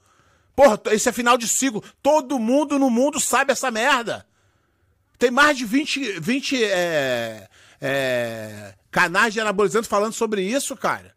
Porra, 0.54 0.78
esse 0.92 1.08
é 1.08 1.14
final 1.14 1.38
de 1.38 1.48
ciclo. 1.48 1.82
Todo 2.02 2.38
mundo 2.38 2.78
no 2.78 2.90
mundo 2.90 3.22
sabe 3.22 3.54
essa 3.54 3.72
merda. 3.72 4.26
Tem 5.18 5.32
mais 5.32 5.58
de 5.58 5.64
20, 5.64 6.20
20 6.20 6.62
é, 6.66 7.48
é, 7.80 8.74
canais 8.92 9.34
de 9.34 9.40
anabolizantes 9.40 9.90
falando 9.90 10.12
sobre 10.12 10.42
isso, 10.42 10.76
cara. 10.76 11.13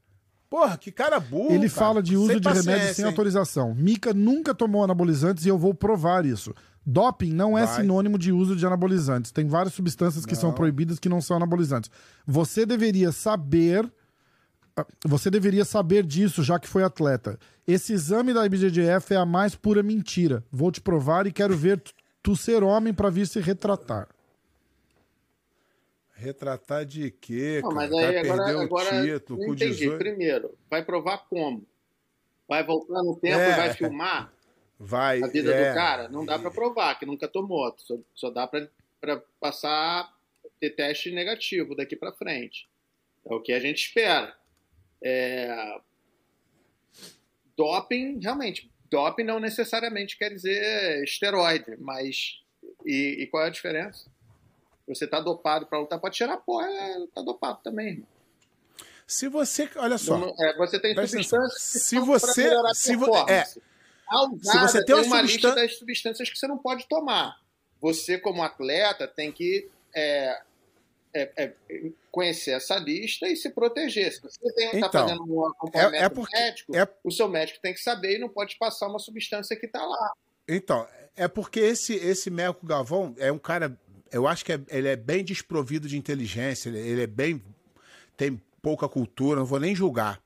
Porra, 0.58 0.78
que 0.78 0.90
cara 0.90 1.20
burro. 1.20 1.50
Ele 1.52 1.68
cara. 1.68 1.70
fala 1.86 2.02
de 2.02 2.16
uso 2.16 2.28
Sem 2.32 2.40
de 2.40 2.48
remédios 2.48 2.96
sem 2.96 3.04
hein? 3.04 3.10
autorização. 3.10 3.74
Mika 3.74 4.14
nunca 4.14 4.54
tomou 4.54 4.82
anabolizantes 4.82 5.44
e 5.44 5.48
eu 5.50 5.58
vou 5.58 5.74
provar 5.74 6.24
isso. 6.24 6.54
Doping 6.86 7.30
não 7.32 7.58
é 7.58 7.66
Vai. 7.66 7.76
sinônimo 7.82 8.16
de 8.18 8.32
uso 8.32 8.56
de 8.56 8.64
anabolizantes. 8.66 9.30
Tem 9.30 9.46
várias 9.46 9.74
substâncias 9.74 10.24
que 10.24 10.34
são 10.34 10.52
proibidas 10.52 10.98
que 10.98 11.10
não 11.10 11.20
são 11.20 11.36
anabolizantes. 11.36 11.90
Você 12.26 12.64
deveria 12.64 13.12
saber. 13.12 13.86
ah, 14.76 14.86
Você 15.04 15.30
deveria 15.30 15.64
saber 15.66 16.06
disso, 16.06 16.42
já 16.42 16.58
que 16.58 16.66
foi 16.68 16.82
atleta. 16.84 17.38
Esse 17.66 17.92
exame 17.92 18.32
da 18.32 18.46
IBJJF 18.46 19.12
é 19.12 19.16
a 19.16 19.26
mais 19.26 19.54
pura 19.54 19.82
mentira. 19.82 20.42
Vou 20.50 20.72
te 20.72 20.80
provar 20.80 21.26
e 21.26 21.32
quero 21.32 21.54
ver 21.54 21.82
tu- 22.22 22.34
ser 22.36 22.62
homem 22.62 22.94
pra 22.94 23.10
vir 23.10 23.26
se 23.26 23.40
retratar. 23.40 24.08
Retratar 26.18 26.86
de 26.86 27.10
quê, 27.10 27.60
Não, 27.62 27.72
mas 27.72 27.92
aí 27.92 28.16
agora, 28.16 28.44
perdeu 28.44 28.60
agora 28.60 29.02
o 29.02 29.04
título 29.18 29.38
não 29.46 29.54
entendi. 29.54 29.72
18. 29.72 29.98
Primeiro, 29.98 30.58
vai 30.70 30.82
provar 30.82 31.18
como? 31.28 31.66
Vai 32.48 32.64
voltar 32.64 33.02
no 33.02 33.14
tempo 33.16 33.38
É. 33.38 33.52
e 33.52 33.56
vai 33.56 33.74
filmar 33.74 34.32
Vai, 34.78 35.22
a 35.22 35.26
vida 35.26 35.52
é. 35.54 35.68
do 35.70 35.74
cara? 35.74 36.08
Não 36.08 36.24
dá 36.24 36.38
pra 36.38 36.50
provar, 36.50 36.98
que 36.98 37.04
nunca 37.04 37.28
tomou. 37.28 37.74
Só, 37.78 37.98
só 38.14 38.30
dá 38.30 38.46
pra 38.48 39.22
passar, 39.38 40.10
ter 40.58 40.70
teste 40.70 41.10
negativo 41.10 41.76
daqui 41.76 41.94
pra 41.94 42.12
frente. 42.12 42.66
É 43.26 43.34
o 43.34 43.42
que 43.42 43.52
a 43.52 43.60
gente 43.60 43.84
espera. 43.84 44.34
É, 45.02 45.78
Doping, 47.56 48.20
realmente, 48.22 48.70
doping 48.90 49.24
não 49.24 49.38
necessariamente 49.40 50.16
quer 50.16 50.30
dizer 50.30 51.02
esteroide, 51.04 51.76
mas. 51.78 52.40
E, 52.84 53.16
e 53.22 53.26
qual 53.26 53.44
é 53.44 53.46
a 53.48 53.50
diferença? 53.50 54.10
Você 54.88 55.06
tá 55.06 55.20
dopado 55.20 55.66
pra 55.66 55.78
lutar, 55.80 55.98
pode 56.00 56.16
tirar 56.16 56.34
a 56.34 56.36
porra, 56.36 56.66
é, 56.68 57.06
tá 57.14 57.22
dopado 57.22 57.58
também, 57.62 57.88
irmão. 57.88 58.06
Se 59.06 59.28
você, 59.28 59.68
olha 59.76 59.98
só, 59.98 60.18
Não- 60.18 60.34
é, 60.38 60.56
você 60.56 60.78
tem 60.80 60.94
substâncias 60.94 61.22
que 61.22 61.36
atenção. 61.36 61.80
Se 61.80 61.98
você- 61.98 62.74
se 62.74 62.96
vo-. 62.96 63.14
A 63.14 63.44
Se 63.44 64.58
você 64.58 64.84
tem 64.84 64.94
uma 64.94 65.04
uma 65.04 65.22
lista 65.22 65.54
das 65.54 65.76
substâncias 65.78 66.30
que 66.30 66.38
você 66.38 66.46
não 66.46 66.58
pode 66.58 66.86
tomar. 66.88 67.36
Você, 67.80 68.18
como 68.18 68.42
atleta, 68.42 69.06
tem 69.08 69.30
que 69.32 69.68
é, 69.94 70.40
é, 71.14 71.32
é, 71.44 71.52
conhecer 72.10 72.50
essa 72.52 72.76
lista 72.76 73.26
e 73.28 73.34
se 73.36 73.48
proteger. 73.50 74.12
Se 74.12 74.20
você 74.20 74.38
está 74.46 74.76
Então, 74.76 74.90
fazendo 75.08 75.22
um 75.24 75.46
acompanhamento 75.46 76.02
é- 76.02 76.06
é 76.06 76.08
porque- 76.08 76.36
médico, 76.36 76.76
é- 76.76 76.88
o 77.02 77.10
seu 77.10 77.28
médico 77.28 77.58
tem 77.62 77.72
que 77.74 77.80
saber 77.80 78.16
e 78.16 78.18
não 78.18 78.28
pode 78.28 78.56
passar 78.58 78.86
uma 78.88 78.98
substância 78.98 79.56
que 79.56 79.66
está 79.66 79.84
lá. 79.84 80.12
Então, 80.48 80.86
é 81.16 81.26
porque 81.26 81.58
esse, 81.60 81.94
esse 81.94 82.28
Melco 82.30 82.66
Galvão 82.66 83.14
é 83.18 83.32
um 83.32 83.38
cara. 83.38 83.76
Eu 84.10 84.26
acho 84.26 84.44
que 84.44 84.52
é- 84.52 84.60
ele 84.68 84.88
é 84.88 84.96
bem 84.96 85.24
desprovido 85.24 85.88
de 85.88 85.96
inteligência, 85.96 86.68
ele, 86.68 86.78
ele 86.78 87.02
é 87.02 87.06
bem. 87.06 87.42
tem 88.16 88.40
pouca 88.62 88.88
cultura, 88.88 89.38
não 89.40 89.46
vou 89.46 89.60
nem 89.60 89.74
julgar. 89.74 90.20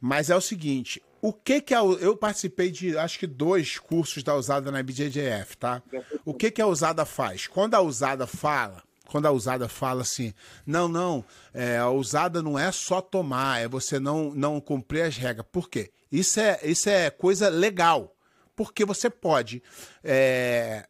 Mas 0.00 0.30
é 0.30 0.36
o 0.36 0.40
seguinte: 0.40 1.02
o 1.20 1.32
que 1.32 1.60
que 1.60 1.74
a, 1.74 1.78
eu 1.80 2.16
participei 2.16 2.70
de 2.70 2.96
acho 2.96 3.18
que 3.18 3.26
dois 3.26 3.78
cursos 3.78 4.22
da 4.22 4.34
usada 4.34 4.70
na 4.70 4.82
BJJF, 4.82 5.56
tá? 5.58 5.82
O 6.24 6.32
que 6.32 6.50
que 6.50 6.62
a 6.62 6.66
usada 6.66 7.04
faz? 7.04 7.46
Quando 7.46 7.74
a 7.74 7.80
usada 7.80 8.26
fala, 8.26 8.82
quando 9.06 9.26
a 9.26 9.30
usada 9.32 9.68
fala 9.68 10.02
assim, 10.02 10.32
não, 10.66 10.88
não, 10.88 11.24
é, 11.52 11.78
a 11.78 11.90
usada 11.90 12.42
não 12.42 12.58
é 12.58 12.70
só 12.70 13.00
tomar, 13.00 13.60
é 13.60 13.66
você 13.68 13.98
não, 13.98 14.32
não 14.34 14.60
cumprir 14.60 15.02
as 15.02 15.16
regras. 15.16 15.46
Por 15.50 15.68
quê? 15.68 15.90
Isso 16.10 16.40
é, 16.40 16.58
isso 16.62 16.88
é 16.88 17.10
coisa 17.10 17.48
legal. 17.48 18.14
Porque 18.58 18.84
você 18.84 19.08
pode 19.08 19.62
é, 20.02 20.84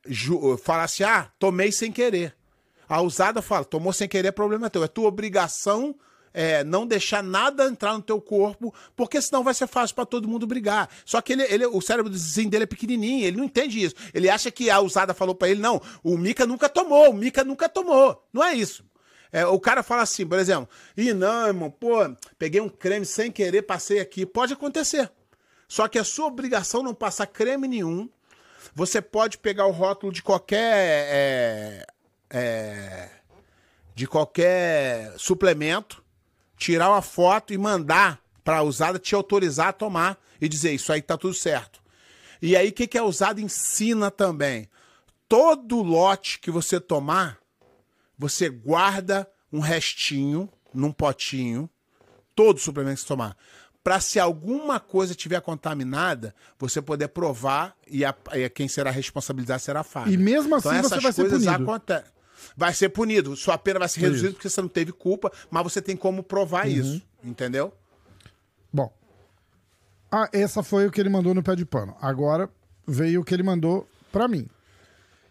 falar 0.63 0.85
assim, 0.85 1.03
ah, 1.03 1.31
tomei 1.39 1.71
sem 1.71 1.93
querer. 1.93 2.35
A 2.89 3.03
usada 3.03 3.43
fala, 3.43 3.63
tomou 3.63 3.93
sem 3.93 4.09
querer, 4.09 4.33
problema 4.33 4.71
teu. 4.71 4.83
É 4.83 4.89
tua 4.89 5.07
obrigação 5.07 5.95
é, 6.33 6.65
não 6.65 6.87
deixar 6.87 7.23
nada 7.23 7.67
entrar 7.67 7.93
no 7.93 8.01
teu 8.01 8.23
corpo, 8.23 8.73
porque 8.97 9.21
senão 9.21 9.45
vai 9.45 9.53
ser 9.53 9.67
fácil 9.67 9.95
para 9.95 10.07
todo 10.07 10.27
mundo 10.27 10.47
brigar. 10.47 10.89
Só 11.05 11.21
que 11.21 11.35
ele, 11.35 11.43
ele, 11.43 11.67
o 11.67 11.83
cérebrozinho 11.83 12.49
dele 12.49 12.65
é 12.65 12.67
pequenininho, 12.67 13.27
ele 13.27 13.37
não 13.37 13.45
entende 13.45 13.85
isso. 13.85 13.95
Ele 14.15 14.31
acha 14.31 14.51
que 14.51 14.71
a 14.71 14.81
usada 14.81 15.13
falou 15.13 15.35
para 15.35 15.51
ele, 15.51 15.61
não, 15.61 15.79
o 16.03 16.17
Mika 16.17 16.47
nunca 16.47 16.71
tomou, 16.71 17.11
o 17.11 17.13
Mika 17.13 17.45
nunca 17.45 17.69
tomou. 17.69 18.27
Não 18.33 18.43
é 18.43 18.55
isso. 18.55 18.83
É, 19.31 19.45
o 19.45 19.61
cara 19.61 19.83
fala 19.83 20.01
assim, 20.01 20.27
por 20.27 20.39
exemplo, 20.39 20.71
ih, 20.97 21.13
não, 21.13 21.49
irmão, 21.49 21.71
pô, 21.71 21.99
peguei 22.39 22.63
um 22.63 22.69
creme 22.71 23.05
sem 23.05 23.31
querer, 23.31 23.61
passei 23.61 24.01
aqui. 24.01 24.25
Pode 24.25 24.55
acontecer. 24.55 25.11
Só 25.69 25.87
que 25.87 25.99
é 25.99 26.05
sua 26.05 26.27
obrigação 26.27 26.83
não 26.83 26.95
passar 26.95 27.27
creme 27.27 27.69
nenhum. 27.69 28.09
Você 28.75 29.03
pode 29.03 29.39
pegar 29.39 29.67
o 29.67 29.71
rótulo 29.71 30.13
de 30.13 30.23
qualquer. 30.23 31.07
É, 31.11 31.87
é, 32.31 33.11
de 33.99 34.07
qualquer 34.07 35.13
suplemento, 35.19 36.05
tirar 36.57 36.91
uma 36.91 37.03
foto 37.03 37.53
e 37.53 37.59
mandar 37.59 38.23
para 38.45 38.59
a 38.59 38.63
usada 38.63 38.97
te 38.97 39.13
autorizar 39.13 39.69
a 39.69 39.73
tomar 39.73 40.17
e 40.41 40.49
dizer 40.49 40.73
isso 40.73 40.93
aí 40.93 41.03
tá 41.03 41.19
tudo 41.19 41.35
certo. 41.35 41.83
E 42.41 42.57
aí 42.57 42.69
o 42.69 42.73
que, 42.73 42.87
que 42.87 42.97
a 42.97 43.03
usada 43.03 43.41
ensina 43.41 44.09
também? 44.09 44.69
Todo 45.29 45.83
lote 45.83 46.39
que 46.39 46.49
você 46.49 46.79
tomar, 46.79 47.39
você 48.17 48.49
guarda 48.49 49.29
um 49.53 49.59
restinho 49.59 50.49
num 50.73 50.93
potinho, 50.93 51.69
todo 52.37 52.61
suplemento 52.61 52.95
que 52.95 53.01
você 53.03 53.09
tomar, 53.09 53.37
para 53.83 54.01
se 54.01 54.19
alguma 54.21 54.79
coisa 54.81 55.15
tiver 55.15 55.41
contaminada, 55.41 56.35
você 56.59 56.83
poder 56.83 57.09
provar 57.09 57.75
e, 57.87 58.05
a, 58.05 58.15
e 58.35 58.49
quem 58.51 58.69
será 58.69 58.91
responsabilizado 58.91 59.61
será 59.61 59.81
a 59.81 59.85
Fábio. 59.85 60.13
E 60.13 60.17
mesmo 60.17 60.55
assim 60.57 60.69
então, 60.69 60.89
você 60.91 61.01
vai 61.01 61.13
ser 61.13 61.29
punido. 61.31 61.51
acontecem. 61.51 62.13
Vai 62.57 62.75
ser 62.75 62.89
punido. 62.91 63.37
Sua 63.37 63.57
pena 63.59 63.79
vai 63.79 63.89
ser 63.89 64.01
reduzida 64.01 64.33
porque 64.33 64.49
você 64.49 64.61
não 64.61 64.69
teve 64.69 64.93
culpa, 64.93 65.33
mas 65.51 65.63
você 65.63 65.81
tem 65.83 65.97
como 65.97 66.23
provar 66.23 66.67
Uhum. 66.67 66.73
isso. 66.73 67.03
Entendeu? 67.25 67.73
Bom. 68.73 68.93
Ah, 70.11 70.29
essa 70.33 70.63
foi 70.63 70.87
o 70.87 70.91
que 70.91 71.01
ele 71.01 71.09
mandou 71.09 71.35
no 71.35 71.43
pé 71.43 71.55
de 71.57 71.65
pano. 71.65 71.97
Agora 72.01 72.49
veio 72.87 73.21
o 73.21 73.25
que 73.25 73.35
ele 73.35 73.43
mandou 73.43 73.89
pra 74.13 74.27
mim. 74.29 74.49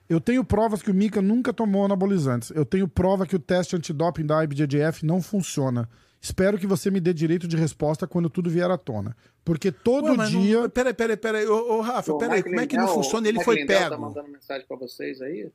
Eu 0.09 0.21
tenho 0.21 0.43
provas 0.43 0.81
que 0.81 0.89
o 0.91 0.93
Mika 0.93 1.21
nunca 1.21 1.51
tomou 1.53 1.85
anabolizantes. 1.85 2.49
Eu 2.51 2.65
tenho 2.65 2.87
prova 2.87 3.25
que 3.25 3.35
o 3.35 3.39
teste 3.39 3.75
antidoping 3.75 4.25
da 4.25 4.43
IBJJF 4.43 5.05
não 5.05 5.21
funciona. 5.21 5.89
Espero 6.20 6.57
que 6.57 6.68
você 6.68 6.89
me 6.89 6.99
dê 6.99 7.13
direito 7.13 7.47
de 7.47 7.55
resposta 7.55 8.07
quando 8.07 8.30
tudo 8.30 8.49
vier 8.49 8.70
à 8.70 8.78
tona. 8.78 9.15
Porque 9.45 9.72
todo 9.72 10.18
Ué, 10.18 10.28
dia. 10.28 10.61
Não... 10.61 10.70
Peraí, 10.70 10.93
peraí, 10.93 11.18
peraí. 11.18 11.45
Ô, 11.47 11.78
ô 11.78 11.82
Rafa, 11.82 12.13
O 12.13 12.18
peraí. 12.18 12.43
Como 12.43 12.59
é 12.59 12.68
que 12.68 12.76
não 12.76 12.88
funciona? 12.88 13.28
Ele 13.28 13.38
Mike 13.38 13.45
foi 13.45 13.55
Lindell 13.57 13.80
pego. 13.80 13.89
tá 13.91 13.97
mandando 13.97 14.28
mensagem 14.30 14.68
pra 14.68 14.78
vocês 14.78 15.22
aí? 15.22 15.49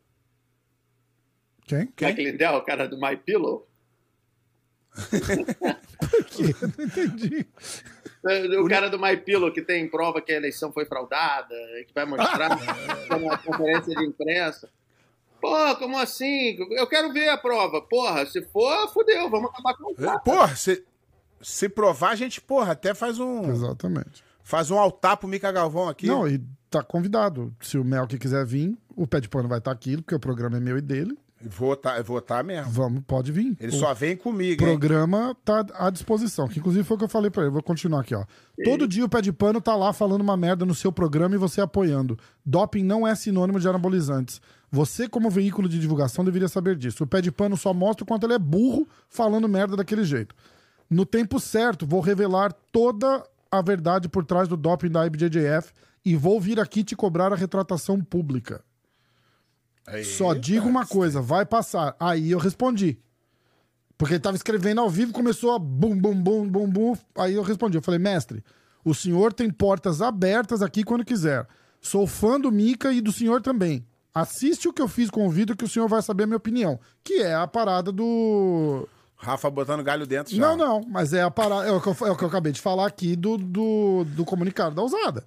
Quem? 1.66 1.86
Quem? 1.96 2.08
Mike 2.08 2.24
Lindell, 2.24 2.54
o 2.54 2.62
cara 2.62 2.88
do 2.88 2.98
My 3.00 3.16
Pillow? 3.16 3.68
Não 6.78 6.84
entendi. 6.84 7.46
O 8.60 8.68
cara 8.68 8.88
do 8.88 9.00
My 9.00 9.16
Pillow 9.16 9.50
que 9.52 9.62
tem 9.62 9.88
prova 9.88 10.20
que 10.20 10.32
a 10.32 10.36
eleição 10.36 10.72
foi 10.72 10.84
fraudada, 10.84 11.54
que 11.86 11.94
vai 11.94 12.04
mostrar 12.04 12.50
na 13.08 13.38
conferência 13.38 13.94
de 13.94 14.04
imprensa. 14.04 14.68
Pô, 15.42 15.76
como 15.76 15.98
assim? 15.98 16.56
Eu 16.70 16.86
quero 16.86 17.12
ver 17.12 17.28
a 17.28 17.36
prova. 17.36 17.82
Porra, 17.82 18.24
se 18.24 18.40
for, 18.42 18.88
fudeu, 18.92 19.28
vamos 19.28 19.50
acabar 19.50 19.74
com 19.76 19.90
o 19.92 19.94
cara. 19.96 20.20
Porra, 20.20 20.54
se, 20.54 20.84
se 21.40 21.68
provar, 21.68 22.10
a 22.10 22.14
gente, 22.14 22.40
porra, 22.40 22.72
até 22.72 22.94
faz 22.94 23.18
um. 23.18 23.50
Exatamente. 23.50 24.22
Faz 24.44 24.70
um 24.70 24.78
altar 24.78 25.16
pro 25.16 25.26
Mica 25.28 25.50
Galvão 25.50 25.88
aqui. 25.88 26.06
Não, 26.06 26.28
e 26.28 26.40
tá 26.70 26.82
convidado. 26.82 27.52
Se 27.60 27.76
o 27.76 27.84
Mel 27.84 28.06
que 28.06 28.18
quiser 28.18 28.46
vir, 28.46 28.78
o 28.96 29.04
pé 29.06 29.20
de 29.20 29.28
pano 29.28 29.48
vai 29.48 29.58
estar 29.58 29.72
aqui, 29.72 29.96
porque 29.96 30.14
o 30.14 30.20
programa 30.20 30.56
é 30.56 30.60
meu 30.60 30.78
e 30.78 30.80
dele. 30.80 31.18
Votar, 31.44 32.00
votar 32.04 32.44
mesmo. 32.44 32.70
Vamos, 32.70 33.02
pode 33.04 33.32
vir. 33.32 33.56
Ele 33.58 33.74
O- 33.74 33.80
só 33.80 33.92
vem 33.92 34.16
comigo, 34.16 34.64
O 34.64 34.68
hein? 34.68 34.78
programa 34.78 35.36
tá 35.44 35.66
à 35.74 35.90
disposição, 35.90 36.46
que 36.46 36.60
inclusive 36.60 36.84
foi 36.84 36.94
o 36.94 36.98
que 36.98 37.04
eu 37.04 37.08
falei 37.08 37.32
pra 37.32 37.42
ele. 37.42 37.50
Vou 37.50 37.62
continuar 37.64 38.02
aqui, 38.02 38.14
ó. 38.14 38.24
Todo 38.62 38.86
dia 38.86 39.04
o 39.04 39.08
pé 39.08 39.20
de 39.20 39.32
pano 39.32 39.60
tá 39.60 39.74
lá 39.74 39.92
falando 39.92 40.20
uma 40.20 40.36
merda 40.36 40.64
no 40.64 40.72
seu 40.74 40.92
programa 40.92 41.34
e 41.34 41.38
você 41.38 41.60
apoiando. 41.60 42.16
Doping 42.46 42.84
não 42.84 43.04
é 43.04 43.16
sinônimo 43.16 43.58
de 43.58 43.68
anabolizantes. 43.68 44.40
Você, 44.74 45.06
como 45.06 45.28
veículo 45.28 45.68
de 45.68 45.78
divulgação, 45.78 46.24
deveria 46.24 46.48
saber 46.48 46.76
disso. 46.76 47.04
O 47.04 47.06
pé 47.06 47.20
de 47.20 47.30
pano 47.30 47.58
só 47.58 47.74
mostra 47.74 48.04
o 48.04 48.06
quanto 48.06 48.24
ele 48.24 48.32
é 48.32 48.38
burro 48.38 48.88
falando 49.06 49.46
merda 49.46 49.76
daquele 49.76 50.02
jeito. 50.02 50.34
No 50.88 51.04
tempo 51.04 51.38
certo, 51.38 51.86
vou 51.86 52.00
revelar 52.00 52.54
toda 52.72 53.22
a 53.50 53.60
verdade 53.60 54.08
por 54.08 54.24
trás 54.24 54.48
do 54.48 54.56
doping 54.56 54.88
da 54.88 55.06
IBJJF 55.06 55.74
e 56.02 56.16
vou 56.16 56.40
vir 56.40 56.58
aqui 56.58 56.82
te 56.82 56.96
cobrar 56.96 57.34
a 57.34 57.36
retratação 57.36 58.00
pública. 58.00 58.64
Só 60.04 60.32
digo 60.32 60.66
uma 60.66 60.86
coisa, 60.86 61.20
vai 61.20 61.44
passar. 61.44 61.94
Aí 62.00 62.30
eu 62.30 62.38
respondi. 62.38 62.98
Porque 63.98 64.14
ele 64.14 64.20
tava 64.20 64.36
escrevendo 64.36 64.80
ao 64.80 64.88
vivo, 64.88 65.12
começou 65.12 65.52
a 65.52 65.58
bum, 65.58 65.94
bum, 65.94 66.14
bum, 66.14 66.48
bum, 66.48 66.66
bum. 66.66 66.96
Aí 67.14 67.34
eu 67.34 67.42
respondi. 67.42 67.76
Eu 67.76 67.82
falei, 67.82 68.00
mestre, 68.00 68.42
o 68.82 68.94
senhor 68.94 69.34
tem 69.34 69.50
portas 69.50 70.00
abertas 70.00 70.62
aqui 70.62 70.82
quando 70.82 71.04
quiser. 71.04 71.46
Sou 71.78 72.06
fã 72.06 72.40
do 72.40 72.50
Mika 72.50 72.90
e 72.90 73.02
do 73.02 73.12
senhor 73.12 73.42
também. 73.42 73.84
Assiste 74.14 74.68
o 74.68 74.72
que 74.72 74.82
eu 74.82 74.88
fiz 74.88 75.08
com 75.10 75.26
o 75.26 75.30
Vitor 75.30 75.56
que 75.56 75.64
o 75.64 75.68
senhor 75.68 75.88
vai 75.88 76.02
saber 76.02 76.24
a 76.24 76.26
minha 76.26 76.36
opinião. 76.36 76.78
Que 77.02 77.22
é 77.22 77.34
a 77.34 77.46
parada 77.46 77.90
do. 77.90 78.86
Rafa 79.16 79.48
botando 79.48 79.82
galho 79.84 80.06
dentro 80.06 80.34
já. 80.34 80.42
Não, 80.42 80.56
não, 80.56 80.80
mas 80.88 81.12
é 81.12 81.22
a 81.22 81.30
parada. 81.30 81.66
É 81.68 81.72
o 81.72 81.80
que 81.80 81.88
eu, 81.88 82.08
é 82.08 82.10
o 82.10 82.16
que 82.16 82.24
eu 82.24 82.28
acabei 82.28 82.52
de 82.52 82.60
falar 82.60 82.86
aqui 82.86 83.14
do, 83.16 83.38
do, 83.38 84.04
do 84.08 84.24
comunicado 84.24 84.74
da 84.74 84.82
usada. 84.82 85.24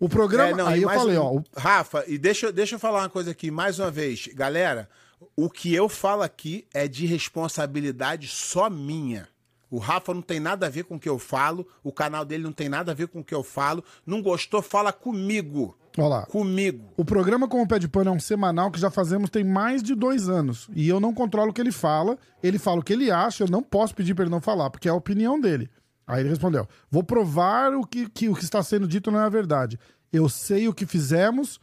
O 0.00 0.08
programa. 0.08 0.50
É, 0.50 0.54
não, 0.54 0.66
aí 0.66 0.82
eu 0.82 0.88
falei, 0.90 1.18
um- 1.18 1.22
ó. 1.22 1.34
o- 1.36 1.44
Rafa, 1.56 2.04
e 2.08 2.18
deixa, 2.18 2.50
deixa 2.50 2.74
eu 2.74 2.78
falar 2.78 3.00
uma 3.02 3.08
coisa 3.10 3.30
aqui, 3.30 3.50
mais 3.50 3.78
uma 3.78 3.90
vez. 3.90 4.26
Galera, 4.34 4.88
o 5.36 5.48
que 5.48 5.72
eu 5.74 5.88
falo 5.88 6.22
aqui 6.22 6.66
é 6.74 6.88
de 6.88 7.06
responsabilidade 7.06 8.26
só 8.28 8.68
minha. 8.68 9.28
O 9.70 9.78
Rafa 9.78 10.14
não 10.14 10.22
tem 10.22 10.38
nada 10.40 10.66
a 10.66 10.70
ver 10.70 10.84
com 10.84 10.94
o 10.96 11.00
que 11.00 11.08
eu 11.08 11.18
falo, 11.18 11.66
o 11.82 11.92
canal 11.92 12.24
dele 12.24 12.44
não 12.44 12.52
tem 12.52 12.68
nada 12.68 12.92
a 12.92 12.94
ver 12.94 13.08
com 13.08 13.20
o 13.20 13.24
que 13.24 13.34
eu 13.34 13.42
falo. 13.42 13.82
Não 14.06 14.22
gostou, 14.22 14.62
fala 14.62 14.92
comigo. 14.92 15.76
Ó 15.98 16.08
lá. 16.08 16.26
Comigo. 16.26 16.84
O 16.96 17.04
programa 17.04 17.48
com 17.48 17.62
o 17.62 17.66
Pé 17.66 17.78
de 17.78 17.88
Pano 17.88 18.10
é 18.10 18.12
um 18.12 18.20
semanal 18.20 18.70
que 18.70 18.78
já 18.78 18.90
fazemos 18.90 19.30
tem 19.30 19.42
mais 19.42 19.82
de 19.82 19.94
dois 19.94 20.28
anos. 20.28 20.68
E 20.74 20.88
eu 20.88 21.00
não 21.00 21.14
controlo 21.14 21.50
o 21.50 21.52
que 21.52 21.60
ele 21.60 21.72
fala. 21.72 22.18
Ele 22.42 22.58
fala 22.58 22.80
o 22.80 22.82
que 22.82 22.92
ele 22.92 23.10
acha, 23.10 23.44
eu 23.44 23.48
não 23.48 23.62
posso 23.62 23.94
pedir 23.94 24.14
pra 24.14 24.24
ele 24.24 24.30
não 24.30 24.40
falar, 24.40 24.70
porque 24.70 24.88
é 24.88 24.90
a 24.90 24.94
opinião 24.94 25.40
dele. 25.40 25.70
Aí 26.06 26.20
ele 26.20 26.28
respondeu: 26.28 26.68
Vou 26.90 27.02
provar 27.02 27.74
o 27.74 27.84
que, 27.84 28.08
que 28.08 28.28
o 28.28 28.34
que 28.34 28.44
está 28.44 28.62
sendo 28.62 28.86
dito 28.86 29.10
não 29.10 29.20
é 29.20 29.24
a 29.24 29.30
verdade. 29.30 29.78
Eu 30.12 30.28
sei 30.28 30.68
o 30.68 30.74
que 30.74 30.86
fizemos 30.86 31.58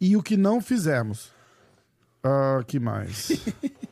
e 0.00 0.16
o 0.16 0.22
que 0.22 0.36
não 0.36 0.60
fizemos. 0.60 1.33
Ah, 2.24 2.62
que 2.66 2.80
mais? 2.80 3.28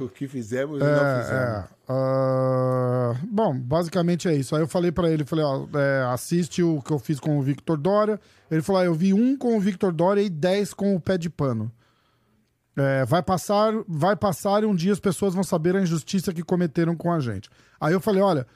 O 0.00 0.08
que 0.08 0.26
fizemos 0.28 0.80
e 0.80 0.84
não 0.84 0.88
fizemos. 0.88 1.30
É, 1.30 1.64
ah, 1.88 3.14
bom, 3.30 3.58
basicamente 3.58 4.28
é 4.28 4.34
isso. 4.34 4.54
Aí 4.54 4.62
eu 4.62 4.68
falei 4.68 4.90
pra 4.92 5.10
ele, 5.10 5.24
falei, 5.26 5.44
ó, 5.44 5.66
é, 5.76 6.04
assiste 6.12 6.62
o 6.62 6.80
que 6.80 6.92
eu 6.92 6.98
fiz 7.00 7.18
com 7.18 7.36
o 7.38 7.42
Victor 7.42 7.76
Dória. 7.76 8.18
Ele 8.50 8.62
falou, 8.62 8.80
ah, 8.80 8.84
eu 8.84 8.94
vi 8.94 9.12
um 9.12 9.36
com 9.36 9.56
o 9.56 9.60
Victor 9.60 9.92
Dória 9.92 10.22
e 10.22 10.30
dez 10.30 10.72
com 10.72 10.94
o 10.94 11.00
pé 11.00 11.18
de 11.18 11.28
pano. 11.28 11.70
É, 12.76 13.04
vai 13.04 13.22
passar, 13.22 13.72
vai 13.88 14.14
passar 14.14 14.62
e 14.62 14.66
um 14.66 14.74
dia 14.74 14.92
as 14.92 15.00
pessoas 15.00 15.34
vão 15.34 15.42
saber 15.42 15.74
a 15.76 15.82
injustiça 15.82 16.32
que 16.32 16.42
cometeram 16.44 16.94
com 16.96 17.12
a 17.12 17.18
gente. 17.18 17.50
Aí 17.80 17.92
eu 17.92 18.00
falei, 18.00 18.22
olha, 18.22 18.46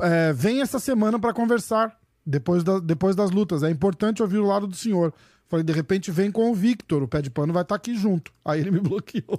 é, 0.00 0.32
vem 0.32 0.60
essa 0.60 0.78
semana 0.78 1.18
pra 1.18 1.32
conversar 1.32 1.96
depois, 2.24 2.62
da- 2.62 2.78
depois 2.80 3.16
das 3.16 3.30
lutas. 3.30 3.62
É 3.62 3.70
importante 3.70 4.22
ouvir 4.22 4.38
o 4.38 4.46
lado 4.46 4.66
do 4.66 4.76
senhor. 4.76 5.12
Falei, 5.52 5.62
de 5.66 5.72
repente 5.74 6.10
vem 6.10 6.32
com 6.32 6.50
o 6.50 6.54
Victor, 6.54 7.02
o 7.02 7.06
pé 7.06 7.20
de 7.20 7.28
pano 7.28 7.52
vai 7.52 7.60
estar 7.62 7.74
aqui 7.74 7.94
junto. 7.94 8.32
Aí 8.42 8.58
ele 8.58 8.70
me 8.70 8.80
bloqueou. 8.80 9.38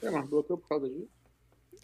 É, 0.00 0.08
mas 0.08 0.28
bloqueou 0.28 0.56
por 0.58 0.68
causa 0.68 0.88
disso. 0.88 1.08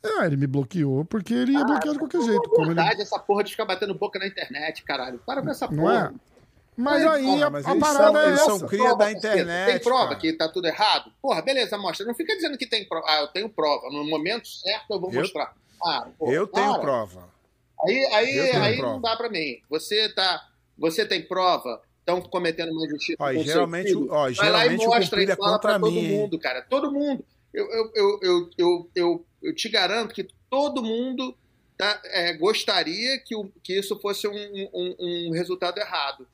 É, 0.04 0.24
ele 0.26 0.36
me 0.36 0.46
bloqueou 0.46 1.04
porque 1.04 1.34
ele 1.34 1.50
ia 1.50 1.64
bloquear 1.64 1.94
de 1.94 1.98
qualquer 1.98 2.22
jeito. 2.22 2.48
Como 2.48 2.66
ele... 2.68 2.74
verdade, 2.74 3.02
essa 3.02 3.18
porra 3.18 3.42
de 3.42 3.50
ficar 3.50 3.64
batendo 3.64 3.92
boca 3.92 4.20
na 4.20 4.26
internet, 4.28 4.84
caralho. 4.84 5.18
Para 5.26 5.42
com 5.42 5.50
essa 5.50 5.66
Não 5.68 5.82
porra. 5.82 6.14
é? 6.14 6.36
Mas 6.76 7.02
É, 7.02 7.08
aí 7.08 7.24
porra, 7.24 7.46
a, 7.46 7.50
mas 7.50 7.66
a 7.66 7.74
parada 7.76 8.04
são- 8.12 8.20
é 8.20 8.26
eles 8.28 8.40
essa. 8.40 8.58
são 8.58 8.68
cria 8.68 8.82
Prova, 8.84 8.96
da 8.98 9.10
internet, 9.12 9.72
Tem 9.72 9.80
prova 9.82 10.06
cara. 10.10 10.20
que 10.20 10.32
tá 10.34 10.48
tudo 10.48 10.68
errado? 10.68 11.10
Porra, 11.20 11.42
beleza, 11.42 11.76
mostra. 11.76 12.06
Não 12.06 12.14
fica 12.14 12.36
dizendo 12.36 12.56
que 12.56 12.68
tem 12.68 12.86
prova. 12.86 13.04
Ah, 13.08 13.20
eu 13.22 13.26
tenho 13.28 13.48
prova. 13.48 13.88
No 13.90 14.04
momento 14.08 14.46
certo 14.46 14.92
eu 14.92 15.00
vou 15.00 15.10
Eu- 15.12 15.22
mostrar. 15.22 15.52
Ah, 15.84 16.06
porra, 16.16 16.32
Eu 16.32 16.46
tenho 16.46 16.70
para. 16.72 16.80
prova. 16.80 17.28
Aí, 17.84 18.06
aí, 18.14 18.40
aí 18.40 18.76
prova. 18.76 18.92
não 18.94 19.00
dá 19.00 19.16
pra 19.16 19.28
mim. 19.28 19.60
Você 19.68 20.08
tá. 20.14 20.46
Você 20.78 21.04
tem 21.04 21.26
prova, 21.26 21.80
estão 22.06 22.20
cometendo 22.22 22.70
uma 22.70 22.86
injustiça. 22.86 23.16
Ó, 23.18 23.32
geralmente 23.32 23.94
ó, 23.94 24.30
vai 24.32 24.50
lá 24.50 24.64
e 24.64 24.70
geralmente 24.70 24.86
mostra 24.86 25.22
e 25.22 25.30
é 25.30 25.36
fala 25.36 25.58
pra 25.58 25.78
todo 25.78 25.90
mim, 25.90 26.08
mundo, 26.08 26.38
cara. 26.38 26.62
Todo 26.62 26.92
mundo. 26.92 27.24
Eu, 27.52 27.66
eu, 27.66 27.90
eu, 27.94 28.20
eu, 28.22 28.90
eu, 28.94 29.26
eu, 29.42 29.54
te 29.54 29.68
garanto 29.68 30.14
que 30.14 30.28
todo 30.48 30.82
mundo 30.82 31.36
tá, 31.76 32.00
é, 32.04 32.34
gostaria 32.34 33.18
que, 33.18 33.34
o, 33.34 33.50
que 33.62 33.78
isso 33.78 33.98
fosse 33.98 34.28
um, 34.28 34.68
um, 34.72 34.96
um 35.28 35.30
resultado 35.32 35.78
errado. 35.78 36.26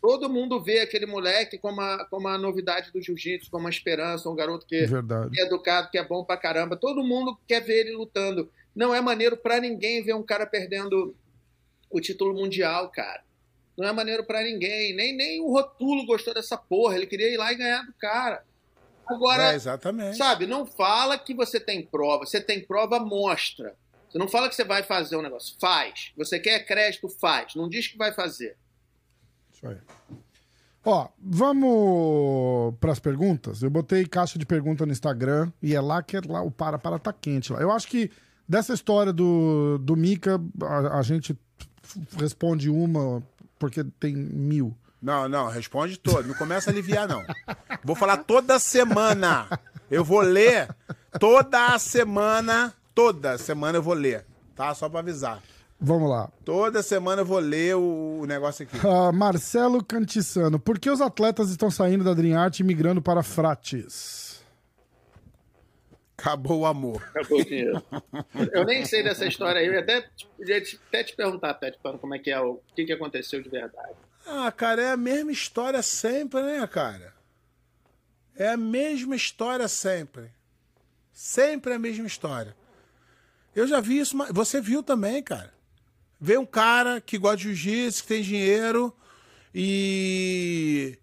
Todo 0.00 0.28
mundo 0.28 0.60
vê 0.60 0.80
aquele 0.80 1.06
moleque 1.06 1.58
como 1.58 1.80
a, 1.80 2.04
como 2.06 2.26
a 2.26 2.36
novidade 2.36 2.90
do 2.90 3.00
jiu-jitsu, 3.00 3.50
como 3.50 3.64
uma 3.64 3.70
esperança, 3.70 4.28
um 4.28 4.34
garoto 4.34 4.66
que, 4.66 4.74
é 4.74 5.42
educado, 5.42 5.90
que 5.90 5.98
é 5.98 6.04
bom 6.04 6.24
pra 6.24 6.36
caramba. 6.36 6.76
Todo 6.76 7.04
mundo 7.04 7.38
quer 7.46 7.60
ver 7.60 7.86
ele 7.86 7.92
lutando. 7.92 8.50
Não 8.74 8.92
é 8.92 9.00
maneiro 9.00 9.36
pra 9.36 9.60
ninguém 9.60 10.02
ver 10.02 10.14
um 10.14 10.22
cara 10.22 10.44
perdendo 10.44 11.14
o 11.88 12.00
título 12.00 12.34
mundial, 12.34 12.90
cara. 12.90 13.22
Não 13.76 13.88
é 13.88 13.92
maneiro 13.92 14.24
pra 14.24 14.42
ninguém. 14.42 14.94
Nem, 14.94 15.16
nem 15.16 15.40
o 15.40 15.50
Rotulo 15.50 16.04
gostou 16.06 16.34
dessa 16.34 16.56
porra. 16.56 16.96
Ele 16.96 17.06
queria 17.06 17.32
ir 17.32 17.36
lá 17.36 17.52
e 17.52 17.56
ganhar 17.56 17.82
do 17.82 17.92
cara. 17.94 18.44
Agora, 19.06 19.52
É, 19.52 19.54
exatamente. 19.54 20.16
sabe, 20.16 20.46
não 20.46 20.64
fala 20.64 21.18
que 21.18 21.34
você 21.34 21.58
tem 21.58 21.84
prova. 21.84 22.24
Você 22.24 22.40
tem 22.40 22.60
prova, 22.64 22.98
mostra. 23.00 23.74
Você 24.10 24.18
não 24.18 24.28
fala 24.28 24.48
que 24.48 24.54
você 24.54 24.64
vai 24.64 24.82
fazer 24.82 25.16
um 25.16 25.22
negócio. 25.22 25.56
Faz. 25.58 26.12
Você 26.16 26.38
quer 26.38 26.60
crédito, 26.66 27.08
faz. 27.08 27.54
Não 27.54 27.68
diz 27.68 27.88
que 27.88 27.96
vai 27.96 28.12
fazer. 28.12 28.56
Isso 29.52 29.66
aí. 29.66 29.76
Ó, 30.84 31.08
vamos 31.18 32.74
pras 32.80 32.98
perguntas. 32.98 33.62
Eu 33.62 33.70
botei 33.70 34.04
caixa 34.06 34.38
de 34.38 34.44
pergunta 34.44 34.84
no 34.84 34.92
Instagram 34.92 35.50
e 35.62 35.74
é 35.74 35.80
lá 35.80 36.02
que 36.02 36.16
é 36.16 36.20
lá, 36.26 36.42
o 36.42 36.50
para 36.50 36.78
para 36.78 36.98
tá 36.98 37.12
quente 37.12 37.52
lá. 37.52 37.60
Eu 37.60 37.70
acho 37.70 37.86
que 37.86 38.10
dessa 38.48 38.74
história 38.74 39.12
do, 39.12 39.78
do 39.78 39.96
Mika, 39.96 40.40
a, 40.62 40.98
a 40.98 41.02
gente 41.02 41.38
responde 42.18 42.68
uma 42.68 43.22
porque 43.62 43.84
tem 44.00 44.12
mil. 44.12 44.76
Não, 45.00 45.28
não, 45.28 45.46
responde 45.46 45.96
todo. 45.96 46.26
Não 46.26 46.34
começa 46.34 46.68
a 46.68 46.72
aliviar, 46.72 47.06
não. 47.06 47.22
Vou 47.84 47.94
falar 47.94 48.16
toda 48.16 48.58
semana. 48.58 49.46
Eu 49.88 50.02
vou 50.04 50.20
ler 50.20 50.68
toda 51.20 51.66
a 51.66 51.78
semana. 51.78 52.74
Toda 52.92 53.38
semana 53.38 53.78
eu 53.78 53.82
vou 53.82 53.94
ler. 53.94 54.26
Tá? 54.56 54.74
Só 54.74 54.88
pra 54.88 54.98
avisar. 54.98 55.40
Vamos 55.80 56.10
lá. 56.10 56.28
Toda 56.44 56.82
semana 56.82 57.22
eu 57.22 57.24
vou 57.24 57.38
ler 57.38 57.76
o, 57.76 58.24
negócio 58.26 58.64
aqui. 58.64 58.76
Ah, 58.84 59.12
Marcelo 59.12 59.84
Cantissano, 59.84 60.58
por 60.58 60.76
que 60.80 60.90
os 60.90 61.00
atletas 61.00 61.50
estão 61.50 61.70
saindo 61.70 62.02
da 62.02 62.14
Dream 62.14 62.36
Art 62.36 62.58
e 62.58 62.64
migrando 62.64 63.00
para 63.00 63.22
Frates? 63.22 64.31
Acabou 66.16 66.60
o 66.60 66.66
amor. 66.66 67.02
Acabou 67.08 67.40
o 67.40 67.44
dinheiro. 67.44 67.82
Eu 68.52 68.64
nem 68.64 68.84
sei 68.84 69.02
dessa 69.02 69.26
história 69.26 69.60
aí. 69.60 69.66
Eu 69.66 69.78
até, 69.80 70.08
podia 70.36 70.60
te- 70.60 70.78
até 70.88 71.02
te 71.02 71.16
perguntar, 71.16 71.54
Pet, 71.54 71.78
como 72.00 72.14
é 72.14 72.18
que 72.18 72.30
é 72.30 72.38
o, 72.40 72.60
que, 72.76 72.84
que 72.84 72.92
aconteceu 72.92 73.42
de 73.42 73.48
verdade. 73.48 73.94
Ah, 74.26 74.52
cara, 74.52 74.80
é 74.82 74.90
a 74.92 74.96
mesma 74.96 75.32
história 75.32 75.82
sempre, 75.82 76.40
né, 76.42 76.64
cara? 76.66 77.12
É 78.36 78.48
a 78.50 78.56
mesma 78.56 79.16
história 79.16 79.66
sempre. 79.68 80.30
Sempre 81.12 81.72
a 81.74 81.78
mesma 81.78 82.06
história. 82.06 82.54
Eu 83.54 83.66
já 83.66 83.80
vi 83.80 83.98
isso, 83.98 84.16
mas 84.16 84.30
você 84.32 84.60
viu 84.60 84.82
também, 84.82 85.22
cara. 85.22 85.52
Vê 86.20 86.38
um 86.38 86.46
cara 86.46 87.00
que 87.00 87.18
gosta 87.18 87.38
de 87.38 87.42
jiu-jitsu, 87.54 88.02
que 88.02 88.08
tem 88.08 88.22
dinheiro 88.22 88.96
e, 89.54 90.96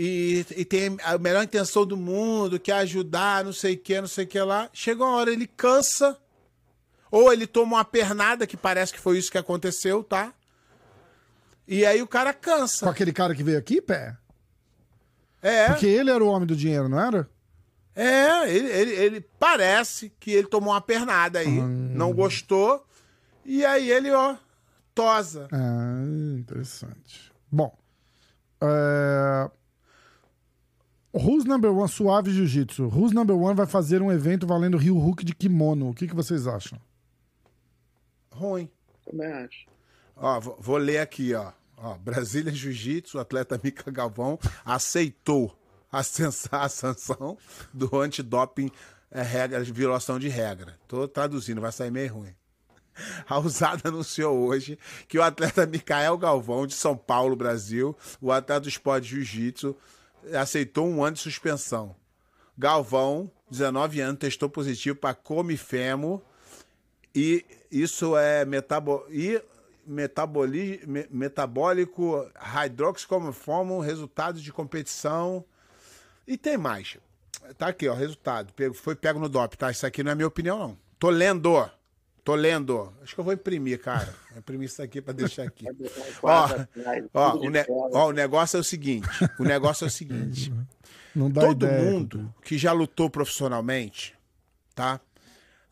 e, 0.00 0.46
e 0.56 0.64
tem 0.64 0.96
a 1.02 1.18
melhor 1.18 1.42
intenção 1.42 1.84
do 1.84 1.96
mundo, 1.96 2.60
quer 2.60 2.74
ajudar, 2.74 3.44
não 3.44 3.52
sei 3.52 3.74
o 3.74 3.78
que, 3.78 4.00
não 4.00 4.06
sei 4.06 4.24
o 4.24 4.28
que 4.28 4.40
lá. 4.40 4.70
Chega 4.72 5.02
uma 5.02 5.16
hora, 5.16 5.32
ele 5.32 5.46
cansa, 5.46 6.16
ou 7.10 7.32
ele 7.32 7.46
toma 7.48 7.76
uma 7.78 7.84
pernada, 7.84 8.46
que 8.46 8.56
parece 8.56 8.92
que 8.92 9.00
foi 9.00 9.18
isso 9.18 9.30
que 9.32 9.38
aconteceu, 9.38 10.04
tá? 10.04 10.32
E 11.66 11.84
aí 11.84 12.00
o 12.00 12.06
cara 12.06 12.32
Com 12.32 12.40
cansa. 12.40 12.88
aquele 12.88 13.12
cara 13.12 13.34
que 13.34 13.42
veio 13.42 13.58
aqui, 13.58 13.82
pé? 13.82 14.16
É, 15.42 15.66
Porque 15.68 15.86
ele 15.86 16.10
era 16.10 16.22
o 16.22 16.28
homem 16.28 16.46
do 16.46 16.54
dinheiro, 16.56 16.88
não 16.88 17.00
era? 17.00 17.28
é, 17.94 18.48
ele, 18.48 18.68
ele, 18.70 18.90
ele 18.92 19.20
parece 19.40 20.12
que 20.20 20.30
ele 20.30 20.46
tomou 20.46 20.72
uma 20.72 20.80
pernada 20.80 21.40
aí, 21.40 21.60
não 21.60 22.12
gostou, 22.12 22.86
e 23.44 23.64
aí 23.64 23.90
ele, 23.90 24.12
ó, 24.12 24.36
tosa. 24.94 25.48
Ah, 25.50 26.02
interessante. 26.38 27.32
Bom. 27.50 27.76
É... 28.60 29.50
Who's 31.12 31.44
Number 31.44 31.70
One 31.72 31.88
Suave 31.88 32.30
Jiu-Jitsu. 32.30 32.88
Who's 32.88 33.12
Number 33.12 33.36
One 33.36 33.54
vai 33.54 33.66
fazer 33.66 34.02
um 34.02 34.12
evento 34.12 34.46
valendo 34.46 34.76
Rio 34.76 34.98
Hulk 34.98 35.24
de 35.24 35.34
kimono. 35.34 35.90
O 35.90 35.94
que, 35.94 36.06
que 36.06 36.14
vocês 36.14 36.46
acham? 36.46 36.78
Ruim. 38.30 38.70
Também 39.04 39.26
acho. 39.32 39.66
Ó, 40.16 40.38
vou, 40.40 40.56
vou 40.60 40.76
ler 40.76 40.98
aqui, 40.98 41.34
ó. 41.34 41.52
ó 41.76 41.94
Brasília 41.96 42.52
Jiu-Jitsu, 42.52 43.16
o 43.16 43.20
atleta 43.20 43.58
Mica 43.62 43.90
Galvão 43.90 44.38
aceitou 44.64 45.56
a, 45.90 46.02
sensa- 46.02 46.48
a 46.52 46.68
sanção 46.68 47.38
do 47.72 47.98
antidoping 47.98 48.70
é, 49.10 49.22
regra, 49.22 49.64
de 49.64 49.72
violação 49.72 50.18
de 50.18 50.28
regra. 50.28 50.78
Tô 50.86 51.08
traduzindo, 51.08 51.60
vai 51.60 51.72
sair 51.72 51.90
meio 51.90 52.12
ruim. 52.12 52.34
A 53.28 53.38
usada 53.38 53.88
anunciou 53.88 54.36
hoje 54.36 54.76
que 55.06 55.18
o 55.18 55.22
atleta 55.22 55.64
Micael 55.64 56.18
Galvão, 56.18 56.66
de 56.66 56.74
São 56.74 56.96
Paulo, 56.96 57.36
Brasil, 57.36 57.96
o 58.20 58.32
atleta 58.32 58.62
do 58.62 58.68
esporte 58.68 59.08
Jiu-Jitsu, 59.08 59.74
aceitou 60.34 60.86
um 60.86 61.02
ano 61.04 61.14
de 61.16 61.22
suspensão. 61.22 61.94
Galvão, 62.56 63.30
19 63.50 64.00
anos, 64.00 64.18
testou 64.18 64.48
positivo 64.48 64.96
para 64.96 65.14
comifemo 65.14 66.22
e 67.14 67.44
isso 67.70 68.16
é 68.16 68.44
metabo 68.44 69.04
e 69.10 69.40
metaboli, 69.86 70.82
me- 70.86 71.06
metabólico 71.10 72.28
hidroxicomofomo, 72.66 73.80
resultado 73.80 74.40
de 74.40 74.52
competição. 74.52 75.44
E 76.26 76.36
tem 76.36 76.58
mais. 76.58 76.98
Tá 77.56 77.68
aqui, 77.68 77.88
ó, 77.88 77.94
resultado. 77.94 78.52
Pego- 78.52 78.74
foi 78.74 78.94
pego 78.94 79.18
no 79.18 79.28
DOP, 79.28 79.56
tá? 79.56 79.70
Isso 79.70 79.86
aqui 79.86 80.02
não 80.02 80.12
é 80.12 80.14
minha 80.14 80.28
opinião, 80.28 80.58
não. 80.58 80.78
Tô 80.98 81.08
lendo. 81.08 81.70
Tô 82.28 82.34
lendo. 82.34 82.92
Acho 83.02 83.14
que 83.14 83.20
eu 83.20 83.24
vou 83.24 83.32
imprimir, 83.32 83.80
cara. 83.80 84.14
Vou 84.28 84.38
imprimir 84.40 84.66
isso 84.66 84.82
aqui 84.82 85.00
pra 85.00 85.14
deixar 85.14 85.44
aqui. 85.44 85.64
Ó, 86.22 86.46
ó, 87.14 87.36
o, 87.38 87.48
ne- 87.48 87.64
ó, 87.70 88.08
o 88.08 88.12
negócio 88.12 88.58
é 88.58 88.60
o 88.60 88.62
seguinte. 88.64 89.08
O 89.38 89.44
negócio 89.44 89.86
é 89.86 89.88
o 89.88 89.90
seguinte. 89.90 90.52
Não 91.16 91.30
dá 91.30 91.40
Todo 91.40 91.64
ideia. 91.64 91.82
mundo 91.90 92.34
que 92.44 92.58
já 92.58 92.70
lutou 92.72 93.08
profissionalmente, 93.08 94.14
tá? 94.74 95.00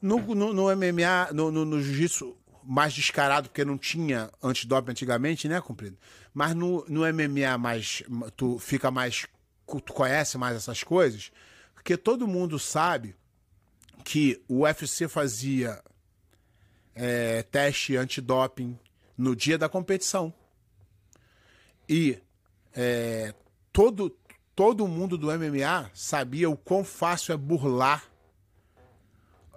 No, 0.01 0.17
no, 0.35 0.55
no 0.55 0.75
MMA, 0.75 1.31
no, 1.35 1.51
no, 1.53 1.67
no 1.67 1.83
jiu-jitsu 1.83 2.35
mais 2.65 2.95
descarado, 2.95 3.51
porque 3.51 3.63
não 3.63 3.77
tinha 3.77 4.31
antidoping 4.43 4.93
antigamente, 4.93 5.47
né, 5.49 5.61
cumprido? 5.61 5.99
Mas 6.33 6.55
no, 6.55 6.87
no 6.89 7.03
MMA 7.03 7.59
mais. 7.59 8.03
Tu 8.35 8.59
fica 8.59 8.91
mais. 8.91 9.27
Tu 9.67 9.93
conhece 9.93 10.39
mais 10.39 10.57
essas 10.57 10.83
coisas, 10.83 11.31
porque 11.75 11.99
todo 11.99 12.27
mundo 12.27 12.59
sabe 12.59 13.15
que 14.05 14.43
o 14.49 14.61
UFC 14.63 15.07
fazia 15.07 15.83
é, 16.97 17.43
teste 17.43 17.95
antidoping 17.95 18.77
no 19.17 19.37
dia 19.37 19.59
da 19.59 19.69
competição. 19.69 20.33
E 21.89 22.19
é, 22.75 23.35
todo, 23.73 24.11
todo 24.55 24.89
mundo 24.89 25.17
do 25.19 25.27
MMA 25.27 25.91
sabia 25.95 26.49
o 26.49 26.57
quão 26.57 26.83
fácil 26.83 27.35
é 27.35 27.37
burlar 27.37 28.05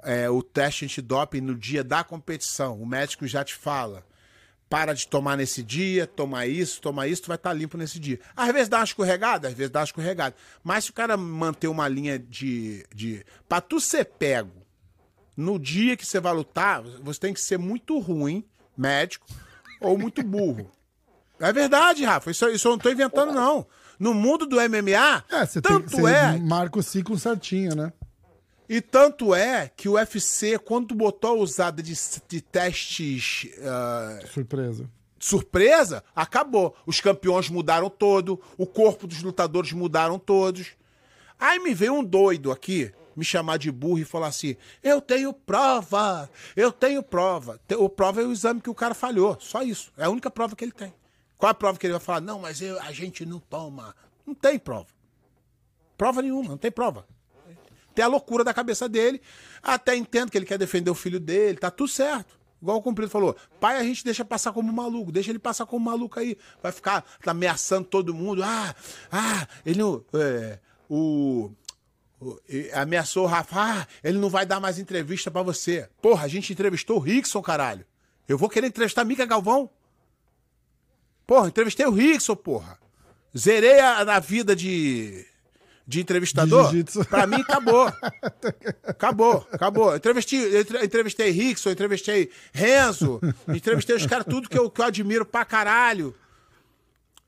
é, 0.03 0.29
o 0.29 0.43
teste 0.43 0.85
antidoping 0.85 1.41
no 1.41 1.55
dia 1.55 1.83
da 1.83 2.03
competição. 2.03 2.79
O 2.79 2.85
médico 2.85 3.25
já 3.25 3.43
te 3.43 3.55
fala. 3.55 4.05
Para 4.69 4.93
de 4.93 5.07
tomar 5.07 5.35
nesse 5.35 5.63
dia, 5.63 6.05
toma 6.05 6.45
isso, 6.45 6.79
toma 6.79 7.07
isso, 7.07 7.23
tu 7.23 7.27
vai 7.29 7.37
estar 7.37 7.53
limpo 7.53 7.75
nesse 7.75 7.99
dia. 7.99 8.19
Às 8.35 8.53
vezes 8.53 8.69
dá 8.69 8.77
uma 8.77 8.83
escorregada, 8.83 9.47
às 9.47 9.53
vezes 9.55 9.71
dá 9.71 9.79
uma 9.79 9.85
escorregada. 9.85 10.35
Mas 10.63 10.83
se 10.83 10.91
o 10.91 10.93
cara 10.93 11.17
manter 11.17 11.67
uma 11.67 11.87
linha 11.87 12.19
de. 12.19 12.85
de 12.93 13.25
pra 13.47 13.61
tu 13.61 13.79
ser 13.79 14.05
pego 14.05 14.58
no 15.39 15.57
dia 15.57 15.95
que 15.95 16.05
você 16.05 16.19
vai 16.19 16.33
lutar, 16.33 16.83
você 17.01 17.19
tem 17.19 17.33
que 17.33 17.41
ser 17.41 17.57
muito 17.57 17.97
ruim, 17.99 18.43
médico, 18.77 19.25
ou 19.81 19.97
muito 19.97 20.21
burro. 20.23 20.69
É 21.41 21.53
verdade, 21.53 22.03
Rafa. 22.03 22.29
Isso, 22.31 22.49
isso 22.49 22.67
eu 22.67 22.71
não 22.73 22.77
tô 22.77 22.89
inventando, 22.91 23.31
não. 23.31 23.65
No 23.97 24.13
mundo 24.13 24.45
do 24.45 24.57
MMA, 24.57 25.23
É, 25.31 25.45
você 25.45 25.61
tem, 25.61 25.71
tanto 25.71 25.89
você 25.91 26.11
é 26.11 26.37
marca 26.37 26.77
o 26.77 26.83
ciclo 26.83 27.17
certinho, 27.17 27.73
né? 27.73 27.93
e 28.67 28.81
tanto 28.81 29.33
é 29.33 29.71
que 29.73 29.87
o 29.87 29.93
UFC, 29.93 30.59
quando 30.59 30.93
botou 30.93 31.29
a 31.29 31.33
usada 31.35 31.81
de, 31.81 31.93
de 32.27 32.41
testes 32.41 33.47
ah, 33.63 34.19
Surpresa. 34.33 34.89
surpresa, 35.17 36.03
acabou. 36.13 36.75
Os 36.85 36.99
campeões 36.99 37.49
mudaram 37.49 37.89
todo, 37.89 38.37
o 38.57 38.65
corpo 38.67 39.07
dos 39.07 39.21
lutadores 39.23 39.71
mudaram 39.71 40.19
todos. 40.19 40.71
Aí 41.39 41.57
me 41.59 41.73
veio 41.73 41.93
um 41.93 42.03
doido 42.03 42.51
aqui 42.51 42.91
me 43.19 43.25
chamar 43.25 43.57
de 43.57 43.71
burro 43.71 43.99
e 43.99 44.05
falar 44.05 44.27
assim: 44.27 44.55
eu 44.81 44.99
tenho 45.01 45.33
prova, 45.33 46.29
eu 46.55 46.71
tenho 46.71 47.03
prova. 47.03 47.59
O 47.77 47.89
prova 47.89 48.21
é 48.21 48.25
o 48.25 48.31
exame 48.31 48.61
que 48.61 48.69
o 48.69 48.75
cara 48.75 48.93
falhou, 48.95 49.37
só 49.39 49.61
isso. 49.61 49.91
É 49.97 50.05
a 50.05 50.09
única 50.09 50.31
prova 50.31 50.55
que 50.55 50.63
ele 50.63 50.71
tem. 50.71 50.93
Qual 51.37 51.49
a 51.49 51.53
prova 51.53 51.77
que 51.77 51.85
ele 51.85 51.93
vai 51.93 52.01
falar? 52.01 52.21
Não, 52.21 52.39
mas 52.39 52.61
eu- 52.61 52.79
a 52.81 52.91
gente 52.91 53.25
não 53.25 53.39
toma. 53.39 53.95
Não 54.25 54.33
tem 54.33 54.57
prova. 54.57 54.87
Prova 55.97 56.21
nenhuma, 56.21 56.49
não 56.49 56.57
tem 56.57 56.71
prova. 56.71 57.05
Tem 57.93 58.05
a 58.05 58.07
loucura 58.07 58.43
da 58.43 58.53
cabeça 58.53 58.87
dele. 58.87 59.21
Até 59.61 59.95
entendo 59.95 60.31
que 60.31 60.37
ele 60.37 60.45
quer 60.45 60.57
defender 60.57 60.89
o 60.89 60.95
filho 60.95 61.19
dele, 61.19 61.57
tá 61.57 61.69
tudo 61.69 61.89
certo. 61.89 62.39
Igual 62.61 62.77
o 62.77 62.81
Cumprido 62.81 63.09
falou, 63.09 63.35
pai 63.59 63.77
a 63.77 63.83
gente 63.83 64.03
deixa 64.03 64.23
passar 64.25 64.51
como 64.51 64.71
maluco, 64.71 65.11
deixa 65.11 65.31
ele 65.31 65.39
passar 65.39 65.65
como 65.65 65.85
maluco 65.85 66.19
aí. 66.19 66.37
Vai 66.61 66.71
ficar 66.71 67.01
tá 67.23 67.31
ameaçando 67.31 67.87
todo 67.87 68.13
mundo. 68.13 68.43
Ah, 68.43 68.75
ah, 69.11 69.47
ele 69.65 69.79
não. 69.79 70.03
é, 70.13 70.59
o, 70.89 71.51
ameaçou 72.73 73.23
o 73.23 73.27
Rafa. 73.27 73.55
Ah, 73.59 73.87
ele 74.03 74.17
não 74.17 74.29
vai 74.29 74.45
dar 74.45 74.59
mais 74.59 74.77
entrevista 74.79 75.29
pra 75.31 75.41
você. 75.43 75.87
Porra, 76.01 76.25
a 76.25 76.27
gente 76.27 76.51
entrevistou 76.53 76.97
o 76.97 76.99
Rickson, 76.99 77.41
caralho. 77.41 77.85
Eu 78.27 78.37
vou 78.37 78.49
querer 78.49 78.67
entrevistar 78.67 79.01
a 79.01 79.05
Mica 79.05 79.25
Galvão. 79.25 79.69
Porra, 81.25 81.47
entrevistei 81.47 81.85
o 81.85 81.91
Rickson, 81.91 82.35
porra. 82.35 82.77
Zerei 83.37 83.79
a, 83.79 84.03
na 84.03 84.19
vida 84.19 84.55
de, 84.55 85.25
de 85.87 86.01
entrevistador. 86.01 86.71
De 86.73 86.83
pra 87.05 87.27
mim, 87.27 87.41
acabou. 87.41 87.91
Acabou, 88.83 89.47
acabou. 89.51 89.95
Entrevistei, 89.95 90.59
entre- 90.59 90.83
entrevistei 90.83 91.29
Rickson, 91.31 91.69
entrevistei 91.69 92.29
Renzo, 92.51 93.19
entrevistei 93.47 93.95
os 93.95 94.05
caras, 94.05 94.25
tudo 94.27 94.49
que 94.49 94.57
eu, 94.57 94.69
que 94.69 94.81
eu 94.81 94.85
admiro 94.85 95.25
pra 95.25 95.45
caralho. 95.45 96.15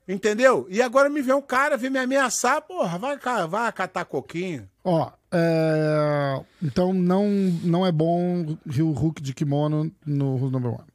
Entendeu? 0.08 0.66
E 0.68 0.82
agora 0.82 1.08
me 1.08 1.22
vem 1.22 1.34
um 1.34 1.40
cara, 1.42 1.76
vem 1.76 1.88
me 1.90 1.98
ameaçar, 1.98 2.60
porra, 2.62 2.98
vai, 2.98 3.16
vai 3.48 3.72
catar 3.72 4.04
coquinho. 4.04 4.68
Ó, 4.82 5.10
é, 5.30 6.44
então 6.60 6.92
não, 6.92 7.28
não 7.62 7.86
é 7.86 7.92
bom 7.92 8.56
o 8.66 8.90
Hulk 8.90 9.22
de 9.22 9.32
kimono 9.32 9.92
no 10.04 10.34
Who's 10.36 10.50
Number 10.50 10.72
One. 10.72 10.88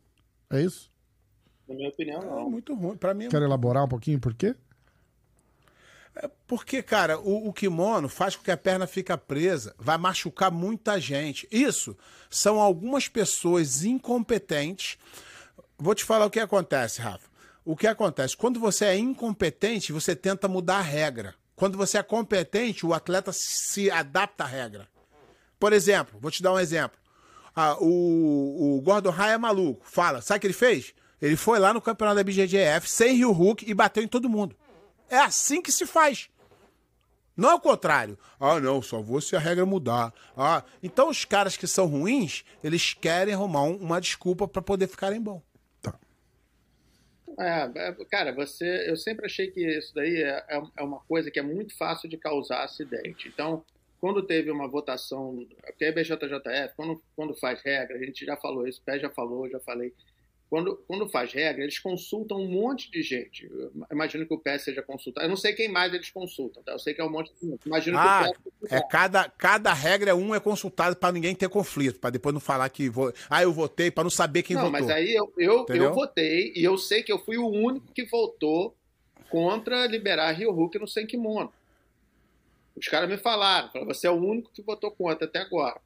É 0.49 0.61
isso? 0.61 0.91
Na 1.67 1.75
minha 1.75 1.89
opinião, 1.89 2.21
É 2.21 2.25
não. 2.25 2.49
muito 2.49 2.73
ruim. 2.75 2.97
Pra 2.97 3.13
mim, 3.13 3.25
é 3.25 3.29
Quer 3.29 3.41
elaborar 3.41 3.83
um 3.85 3.87
pouquinho 3.87 4.19
por 4.19 4.33
quê? 4.33 4.55
Porque, 6.47 6.81
cara, 6.81 7.19
o, 7.19 7.47
o 7.49 7.53
kimono 7.53 8.09
faz 8.09 8.35
com 8.35 8.43
que 8.43 8.49
a 8.51 8.57
perna 8.57 8.87
fica 8.87 9.17
presa, 9.17 9.75
vai 9.77 9.97
machucar 9.97 10.51
muita 10.51 10.99
gente. 10.99 11.47
Isso 11.51 11.95
são 12.29 12.59
algumas 12.59 13.07
pessoas 13.07 13.83
incompetentes. 13.83 14.97
Vou 15.77 15.93
te 15.93 16.03
falar 16.03 16.25
o 16.25 16.29
que 16.29 16.39
acontece, 16.39 17.01
Rafa. 17.01 17.27
O 17.69 17.75
que 17.75 17.85
acontece? 17.85 18.37
Quando 18.37 18.59
você 18.61 18.85
é 18.85 18.97
incompetente, 18.97 19.91
você 19.91 20.15
tenta 20.15 20.47
mudar 20.47 20.77
a 20.77 20.81
regra. 20.81 21.35
Quando 21.53 21.77
você 21.77 21.97
é 21.97 22.03
competente, 22.03 22.85
o 22.85 22.93
atleta 22.93 23.33
se 23.33 23.91
adapta 23.91 24.45
à 24.45 24.47
regra. 24.47 24.87
Por 25.59 25.73
exemplo, 25.73 26.17
vou 26.21 26.31
te 26.31 26.41
dar 26.41 26.53
um 26.53 26.59
exemplo. 26.59 26.97
Ah, 27.53 27.75
o, 27.81 28.77
o 28.77 28.81
Gordon 28.81 29.09
Ryan 29.09 29.33
é 29.33 29.37
maluco. 29.37 29.85
Fala, 29.85 30.21
sabe 30.21 30.37
o 30.37 30.41
que 30.41 30.47
ele 30.47 30.53
fez? 30.53 30.93
Ele 31.21 31.35
foi 31.35 31.59
lá 31.59 31.73
no 31.73 31.81
campeonato 31.81 32.15
da 32.15 32.23
BJJF 32.23 32.87
sem 32.89 33.17
Rio 33.17 33.31
Hulk 33.31 33.69
e 33.69 33.73
bateu 33.73 34.01
em 34.01 34.07
todo 34.07 34.29
mundo. 34.29 34.55
É 35.09 35.17
assim 35.17 35.61
que 35.61 35.71
se 35.71 35.85
faz. 35.85 36.29
Não 37.35 37.49
é 37.49 37.53
o 37.55 37.59
contrário. 37.59 38.17
Ah, 38.39 38.59
não, 38.61 38.81
só 38.81 39.01
vou 39.01 39.19
se 39.19 39.35
a 39.35 39.39
regra 39.39 39.65
mudar. 39.65 40.13
Ah, 40.37 40.63
então 40.81 41.09
os 41.09 41.25
caras 41.25 41.57
que 41.57 41.67
são 41.67 41.85
ruins, 41.87 42.45
eles 42.63 42.93
querem 42.93 43.33
arrumar 43.33 43.63
um- 43.63 43.75
uma 43.77 43.99
desculpa 43.99 44.47
para 44.47 44.61
poder 44.61 44.87
ficarem 44.87 45.19
bom. 45.21 45.41
É, 47.39 47.89
é, 47.89 48.05
cara, 48.09 48.33
você, 48.33 48.89
eu 48.89 48.97
sempre 48.97 49.25
achei 49.25 49.51
que 49.51 49.61
isso 49.61 49.93
daí 49.93 50.23
é, 50.23 50.43
é- 50.49 50.61
é 50.77 50.83
uma 50.83 50.99
coisa 51.01 51.29
que 51.29 51.39
é 51.39 51.43
muito 51.43 51.75
fácil 51.77 52.09
de 52.09 52.17
causar 52.17 52.63
acidente. 52.63 53.27
Então, 53.27 53.63
quando 53.99 54.23
teve 54.25 54.49
uma 54.49 54.67
votação, 54.67 55.45
porque 55.65 55.85
a 55.85 55.91
BJJF, 55.91 56.75
quando, 56.75 57.01
quando 57.15 57.35
faz 57.35 57.61
regra, 57.61 57.95
a 57.95 58.03
gente 58.03 58.25
já 58.25 58.35
falou 58.37 58.67
isso, 58.67 58.81
o 58.81 58.83
Pé 58.83 58.99
já 58.99 59.09
falou, 59.09 59.49
já 59.49 59.59
falei. 59.59 59.93
Quando, 60.49 60.77
quando 60.87 61.09
faz 61.09 61.33
regra, 61.33 61.61
eles 61.61 61.77
consultam 61.77 62.37
um 62.39 62.47
monte 62.49 62.89
de 62.89 63.01
gente. 63.03 63.45
Eu 63.51 63.69
imagino 63.91 64.25
que 64.25 64.33
o 64.33 64.39
Pé 64.39 64.57
seja 64.57 64.81
consultado. 64.81 65.25
Eu 65.25 65.29
não 65.29 65.35
sei 65.35 65.51
quem 65.53 65.67
mais 65.67 65.93
eles 65.93 66.09
consultam, 66.09 66.63
tá? 66.63 66.71
Eu 66.71 66.79
sei 66.79 66.93
que 66.93 67.01
é 67.01 67.03
um 67.03 67.09
monte 67.11 67.33
de 67.33 67.49
gente. 67.49 67.65
Imagino 67.65 67.97
Ah, 67.97 68.31
que 68.33 68.47
o 68.47 68.67
Pé 68.69 68.77
é 68.77 68.81
cada, 68.87 69.29
cada 69.29 69.73
regra 69.73 70.15
um 70.15 70.33
é 70.33 70.39
consultado 70.39 70.95
para 70.95 71.11
ninguém 71.11 71.35
ter 71.35 71.49
conflito, 71.49 71.99
para 71.99 72.11
depois 72.11 72.33
não 72.33 72.39
falar 72.39 72.69
que 72.69 72.87
vou, 72.87 73.13
ah, 73.29 73.43
eu 73.43 73.51
votei 73.51 73.91
para 73.91 74.03
não 74.05 74.09
saber 74.09 74.41
quem 74.41 74.55
não, 74.55 74.63
votou. 74.71 74.79
mas 74.79 74.89
aí 74.89 75.13
eu, 75.13 75.33
eu, 75.37 75.61
Entendeu? 75.63 75.83
eu 75.85 75.93
votei 75.93 76.53
e 76.55 76.63
eu 76.63 76.77
sei 76.77 77.03
que 77.03 77.11
eu 77.11 77.19
fui 77.19 77.37
o 77.37 77.47
único 77.49 77.91
que 77.91 78.05
votou 78.05 78.73
contra 79.29 79.85
liberar 79.85 80.31
Rio 80.31 80.51
Hulk 80.53 80.79
no 80.79 80.87
sem 80.87 81.05
kimono. 81.05 81.51
Os 82.73 82.87
caras 82.87 83.09
me 83.09 83.17
falaram, 83.17 83.69
falaram, 83.69 83.93
você 83.93 84.07
é 84.07 84.11
o 84.11 84.15
único 84.15 84.49
que 84.53 84.61
votou 84.61 84.91
contra 84.91 85.25
até 85.25 85.39
agora. 85.39 85.81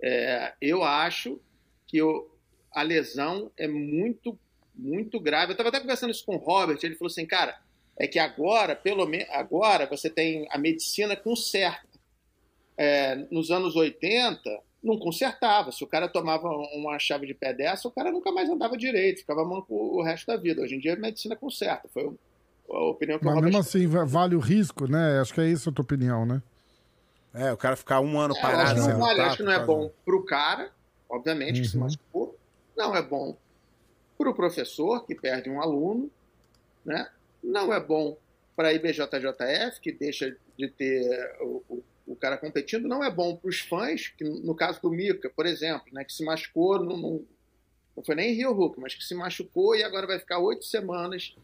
É, 0.00 0.52
eu 0.60 0.84
acho 0.84 1.40
que 1.88 1.96
eu- 1.96 2.30
a 2.72 2.82
lesão 2.82 3.50
é 3.56 3.66
muito, 3.68 4.38
muito 4.74 5.18
grave. 5.20 5.50
Eu 5.50 5.52
estava 5.52 5.68
até 5.70 5.80
conversando 5.80 6.10
isso 6.10 6.24
com 6.24 6.36
o 6.36 6.38
Robert, 6.38 6.78
ele 6.82 6.94
falou 6.96 7.10
assim, 7.10 7.26
cara, 7.26 7.58
é 7.96 8.06
que 8.06 8.18
agora, 8.18 8.76
pelo 8.76 9.06
menos, 9.06 9.28
agora 9.30 9.86
você 9.86 10.08
tem 10.08 10.46
a 10.50 10.58
medicina 10.58 11.16
conserta. 11.16 11.86
É, 12.76 13.16
nos 13.30 13.50
anos 13.50 13.74
80, 13.74 14.38
não 14.82 14.96
consertava. 14.98 15.72
Se 15.72 15.82
o 15.82 15.86
cara 15.86 16.08
tomava 16.08 16.48
uma 16.48 16.96
chave 17.00 17.26
de 17.26 17.34
pé 17.34 17.52
dessa, 17.52 17.88
o 17.88 17.90
cara 17.90 18.12
nunca 18.12 18.30
mais 18.30 18.48
andava 18.48 18.76
direito, 18.76 19.18
ficava 19.20 19.44
manco 19.44 19.74
o 19.74 20.00
resto 20.02 20.26
da 20.28 20.36
vida. 20.36 20.62
Hoje 20.62 20.76
em 20.76 20.78
dia 20.78 20.94
a 20.94 20.96
medicina 20.96 21.34
conserta. 21.34 21.88
Foi 21.88 22.04
a 22.70 22.78
opinião 22.84 23.18
que 23.18 23.24
o 23.24 23.26
Mas 23.26 23.34
Robert 23.34 23.50
mesmo 23.50 23.60
assim, 23.60 23.86
va- 23.88 24.04
vale 24.04 24.36
o 24.36 24.38
risco, 24.38 24.86
né? 24.86 25.18
Acho 25.20 25.34
que 25.34 25.40
é 25.40 25.48
isso 25.48 25.70
a 25.70 25.72
tua 25.72 25.82
opinião, 25.82 26.24
né? 26.24 26.40
É, 27.34 27.52
o 27.52 27.56
cara 27.56 27.74
ficar 27.74 28.00
um 28.00 28.18
ano 28.18 28.34
É, 28.34 28.38
eu 28.38 28.42
parado 28.42 28.62
acho 28.62 28.74
que 28.74 28.80
não 28.80 28.98
vale, 29.00 29.20
acho 29.20 29.36
que 29.38 29.42
não 29.42 29.52
é 29.52 29.66
bom 29.66 29.90
pro 30.04 30.24
cara, 30.24 30.70
obviamente, 31.10 31.60
que 31.62 31.68
se 31.68 31.76
Uhum. 31.76 31.82
machucou. 31.82 32.37
Não 32.78 32.94
é 32.94 33.02
bom 33.02 33.36
pro 34.16 34.32
professor, 34.32 35.04
que 35.04 35.12
perde 35.12 35.50
um 35.50 35.60
aluno, 35.60 36.08
né? 36.84 37.10
Não 37.42 37.72
é 37.74 37.80
bom 37.80 38.16
para 38.54 38.68
a 38.68 38.72
IBJJF, 38.72 39.80
que 39.82 39.90
deixa 39.90 40.36
de 40.56 40.68
ter 40.68 41.36
o, 41.40 41.64
o, 41.68 41.84
o 42.06 42.14
cara 42.14 42.38
competindo. 42.38 42.86
Não 42.86 43.02
é 43.02 43.10
bom 43.10 43.34
para 43.34 43.48
os 43.48 43.58
fãs, 43.58 44.06
que 44.06 44.22
no 44.22 44.54
caso 44.54 44.80
do 44.80 44.90
Mika, 44.90 45.28
por 45.28 45.44
exemplo, 45.44 45.92
né, 45.92 46.04
que 46.04 46.12
se 46.12 46.24
machucou, 46.24 46.78
não, 46.78 46.96
não, 46.96 47.26
não 47.96 48.04
foi 48.04 48.14
nem 48.14 48.32
Rio 48.32 48.52
Hulk, 48.52 48.78
mas 48.80 48.94
que 48.94 49.02
se 49.02 49.14
machucou 49.14 49.74
e 49.74 49.82
agora 49.82 50.06
vai 50.06 50.20
ficar 50.20 50.38
oito 50.38 50.64
semanas 50.64 51.34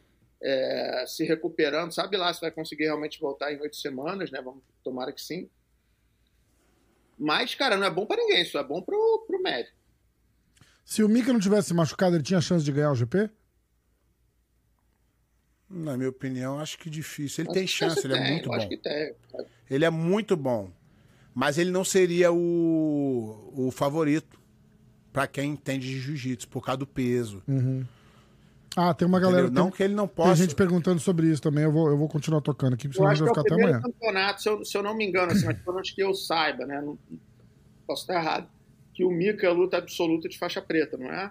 é, 0.41 1.05
se 1.09 1.25
recuperando. 1.25 1.93
Sabe 1.93 2.17
lá 2.17 2.33
se 2.33 2.41
vai 2.41 2.53
conseguir 2.53 2.85
realmente 2.85 3.21
voltar 3.21 3.53
em 3.53 3.61
oito 3.61 3.75
semanas, 3.75 4.31
né? 4.31 4.41
Vamos, 4.41 4.63
tomara 4.85 5.13
que 5.13 5.21
sim. 5.21 5.51
Mas, 7.19 7.57
cara, 7.57 7.77
não 7.77 7.87
é 7.87 7.91
bom 7.91 8.07
pra 8.07 8.17
ninguém, 8.17 8.43
isso 8.43 8.57
é 8.57 8.63
bom 8.63 8.81
pro, 8.81 9.25
pro 9.27 9.43
médico. 9.43 9.84
Se 10.85 11.03
o 11.03 11.09
Mika 11.09 11.33
não 11.33 11.41
tivesse 11.41 11.69
se 11.69 11.75
machucado, 11.75 12.15
ele 12.17 12.23
tinha 12.23 12.41
chance 12.41 12.65
de 12.65 12.71
ganhar 12.73 12.91
o 12.93 12.95
GP? 12.95 13.31
Na 15.69 15.97
minha 15.97 16.11
opinião, 16.11 16.59
acho 16.61 16.79
que 16.79 16.89
difícil. 16.91 17.43
Ele 17.43 17.49
Acho 17.51 17.59
tem 17.59 17.67
chance, 17.67 18.07
ele 18.07 18.15
é 18.15 18.23
tem, 18.23 18.33
muito 18.33 18.49
eu 18.49 18.53
Acho 18.53 18.65
bom. 18.65 18.69
que 18.69 18.77
tem. 18.77 19.15
Ele 19.71 19.85
é 19.85 19.91
muito 19.91 20.37
bom. 20.37 20.71
Mas 21.35 21.59
ele 21.59 21.71
não 21.71 21.85
seria 21.85 22.31
o, 22.33 23.51
o 23.57 23.71
favorito 23.73 24.39
para 25.13 25.27
quem 25.27 25.51
entende 25.53 25.89
de 25.89 25.99
jiu-jitsu, 25.99 26.47
por 26.49 26.65
causa 26.65 26.79
do 26.79 26.87
peso. 26.87 27.43
Ah, 28.77 28.93
tem 28.95 29.09
uma 29.09 29.19
galera. 29.19 29.47
Entendeu? 29.47 29.65
Não 29.65 29.71
tem, 29.71 29.77
que 29.79 29.83
ele 29.83 29.95
não 29.95 30.07
tem 30.07 30.15
possa. 30.17 30.37
gente 30.37 30.55
perguntando 30.55 31.01
sobre 31.01 31.27
isso 31.29 31.43
também. 31.43 31.65
Eu 31.65 31.73
vou, 31.73 31.89
eu 31.89 31.97
vou 31.97 32.09
continuar 32.09 32.41
tocando 32.41 32.75
aqui, 32.75 32.87
Eu 32.87 32.93
senão 32.93 33.09
a 33.09 33.13
acho 33.13 33.23
é 33.23 33.25
vai 33.25 33.33
o 33.33 33.35
ficar 33.35 33.41
até 33.41 33.49
primeiro 33.55 33.79
amanhã. 33.79 33.83
campeonato, 33.93 34.43
se 34.43 34.49
eu, 34.49 34.65
se 34.65 34.77
eu 34.79 34.83
não 34.83 34.95
me 34.97 35.07
engano, 35.07 35.33
assim, 35.33 35.47
mas 35.47 35.59
pelo 35.59 35.75
menos 35.75 35.91
que 35.91 36.03
eu 36.03 36.15
saiba, 36.15 36.67
né? 36.67 36.81
Não, 36.81 36.97
posso 37.87 38.03
estar 38.03 38.15
errado. 38.21 38.49
Que 38.95 39.05
o 39.05 39.11
Mika 39.11 39.47
é 39.47 39.51
luta 39.51 39.77
absoluta 39.77 40.29
de 40.29 40.39
faixa 40.39 40.63
preta, 40.63 40.97
não 40.97 41.13
é? 41.13 41.31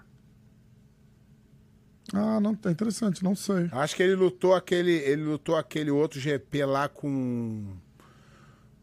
Ah, 2.12 2.38
não, 2.38 2.56
é 2.64 2.70
interessante, 2.70 3.24
não 3.24 3.34
sei. 3.34 3.68
Acho 3.72 3.96
que 3.96 4.02
ele 4.02 4.14
lutou 4.14 4.54
aquele, 4.54 4.92
ele 4.92 5.24
lutou 5.24 5.56
aquele 5.56 5.90
outro 5.90 6.20
GP 6.20 6.64
lá 6.64 6.88
com 6.88 7.76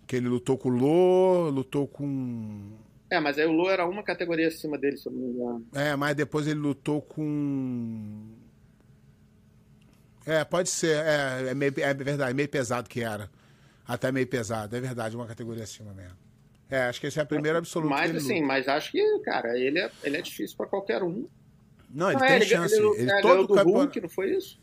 que 0.08 0.16
ele 0.18 0.28
lutou 0.28 0.58
com 0.58 0.70
o 0.70 0.72
Lô, 0.74 1.50
lutou 1.50 1.88
com 1.88 2.78
É, 3.10 3.20
mas 3.20 3.38
aí 3.38 3.46
o 3.46 3.52
Lô 3.52 3.70
era 3.70 3.88
uma 3.88 4.04
categoria 4.04 4.48
acima 4.50 4.78
dele, 4.78 4.98
se 4.98 5.08
eu 5.08 5.14
não 5.14 5.22
me 5.22 5.28
engano. 5.30 5.68
é, 5.74 5.96
mas 5.96 6.16
depois 6.16 6.48
ele 6.48 6.60
lutou 6.60 7.02
com 7.02 8.28
é, 10.26 10.44
pode 10.44 10.70
ser, 10.70 10.98
é, 10.98 11.50
é, 11.50 11.54
meio, 11.54 11.74
é 11.78 11.94
verdade, 11.94 12.34
meio 12.34 12.50
pesado 12.50 12.90
que 12.90 13.02
era. 13.02 13.30
Até 13.88 14.12
meio 14.12 14.28
pesado, 14.28 14.76
é 14.76 14.80
verdade, 14.80 15.16
uma 15.16 15.26
categoria 15.26 15.64
acima 15.64 15.94
mesmo. 15.94 16.18
É, 16.72 16.84
acho 16.84 17.02
que 17.02 17.08
esse 17.08 17.20
é 17.20 17.22
a 17.22 17.26
primeira 17.26 17.58
absoluta 17.58 17.94
Mas 17.94 18.10
ele 18.10 18.18
assim, 18.20 18.42
mas 18.42 18.68
acho 18.70 18.92
que, 18.94 19.20
cara, 19.20 19.60
ele 19.60 19.78
é, 19.78 19.92
ele 20.04 20.16
é 20.18 20.22
difícil 20.22 20.56
pra 20.56 20.66
qualquer 20.66 21.04
um. 21.04 21.28
Não, 21.94 22.10
ele 22.10 22.20
Não, 22.20 22.26
tem 22.26 22.36
é, 22.38 22.42
chance. 22.42 22.74
Ele, 22.74 22.88
Ele, 22.88 23.12
é, 23.12 23.22
ganhou 23.22 23.22
todo 23.22 23.48
do 23.48 23.54
campeonato, 23.56 23.84
Hulk, 23.84 24.02
não 24.02 24.10
foi 24.10 24.32
isso? 24.32 24.58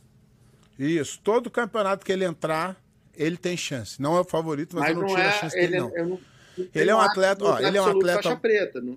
isso, 0.79 1.21
todo 1.23 1.51
campeonato 1.51 2.07
que 2.07 2.11
ele 2.11 2.25
entrar, 2.25 2.77
ele 3.15 3.37
tem 3.37 3.57
chance. 3.57 4.01
Não 4.01 4.17
é 4.17 4.21
o 4.21 4.25
favorito, 4.25 4.75
mas, 4.77 4.85
Mas 4.85 4.91
eu 4.91 4.95
não 4.95 5.03
não 5.03 5.09
tiro 5.15 5.21
a 5.21 5.31
é. 5.31 5.33
chance 5.33 5.57
Ele, 5.59 5.67
dele 5.67 5.79
não. 5.81 5.97
eu 5.97 6.07
não 6.07 6.21
Ele 6.75 6.91
é 6.91 6.95
um 6.95 6.99
não 6.99 7.05
atleta- 7.05 7.45
ó, 7.45 7.59
ele 7.61 7.77
é 7.77 7.83
um 7.83 7.87
atleta- 7.87 8.37
preta. 8.37 8.81
Não, 8.81 8.97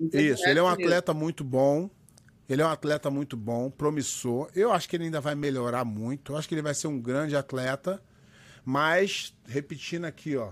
não 0.00 0.20
Isso, 0.20 0.48
ele 0.48 0.58
é 0.58 0.62
um 0.62 0.68
atleta 0.68 1.12
muito 1.12 1.44
bom. 1.44 1.90
Ele 2.48 2.62
é 2.62 2.64
um 2.64 2.70
atleta 2.70 3.10
muito 3.10 3.36
bom, 3.36 3.68
promissor. 3.70 4.48
Eu 4.56 4.72
acho 4.72 4.88
que 4.88 4.96
ele 4.96 5.04
ainda 5.04 5.20
vai 5.20 5.34
melhorar 5.34 5.84
muito. 5.84 6.32
Eu 6.32 6.36
acho 6.38 6.48
que 6.48 6.54
ele 6.54 6.62
vai 6.62 6.72
ser 6.72 6.86
um 6.86 6.98
grande 6.98 7.36
atleta. 7.36 8.00
Mas, 8.70 9.32
repetindo 9.48 10.04
aqui, 10.04 10.36
ó. 10.36 10.50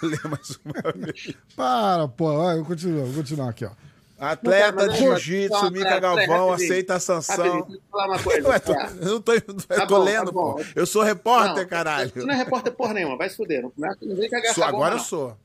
Vou 0.00 0.08
ler 0.10 0.24
mais 0.24 0.58
uma 0.64 0.92
vez. 0.94 1.34
Para, 1.54 2.08
pô, 2.08 2.50
eu 2.52 2.64
continuo, 2.64 3.04
vou 3.04 3.16
continuar 3.22 3.50
aqui, 3.50 3.66
ó. 3.66 3.70
Atleta 4.18 4.88
de 4.88 4.96
jiu-jitsu, 4.96 5.70
Mica 5.70 6.00
Galvão, 6.00 6.54
aceita 6.54 6.94
a 6.94 7.00
sanção. 7.00 7.60
deixa 7.66 7.72
eu 7.74 7.80
falar 7.90 8.06
uma 8.06 8.22
coisa. 8.22 8.48
Ué, 8.48 8.58
tô- 8.60 8.72
É. 8.72 8.90
eu 9.02 9.06
não 9.12 9.20
tô, 9.20 9.32
eu 9.34 9.40
Tá 9.42 9.86
tô 9.86 9.98
bom, 9.98 10.04
lendo, 10.04 10.26
tá 10.26 10.32
pô. 10.32 10.64
Eu 10.74 10.86
sou 10.86 11.02
repórter, 11.02 11.64
Não, 11.64 11.68
caralho. 11.68 12.10
Tu 12.10 12.24
não 12.26 12.32
é 12.32 12.36
repórter 12.38 12.72
porra 12.72 12.94
nenhuma, 12.94 13.18
vai 13.18 13.28
se 13.28 13.36
fuder. 13.36 13.60
Não, 13.60 13.70
começa- 13.70 13.98
não 14.00 14.16
vem 14.16 14.30
cagar 14.30 14.54
Sou- 14.54 14.64
agora 14.64 14.94
eu 14.94 15.00
sou. 15.00 15.36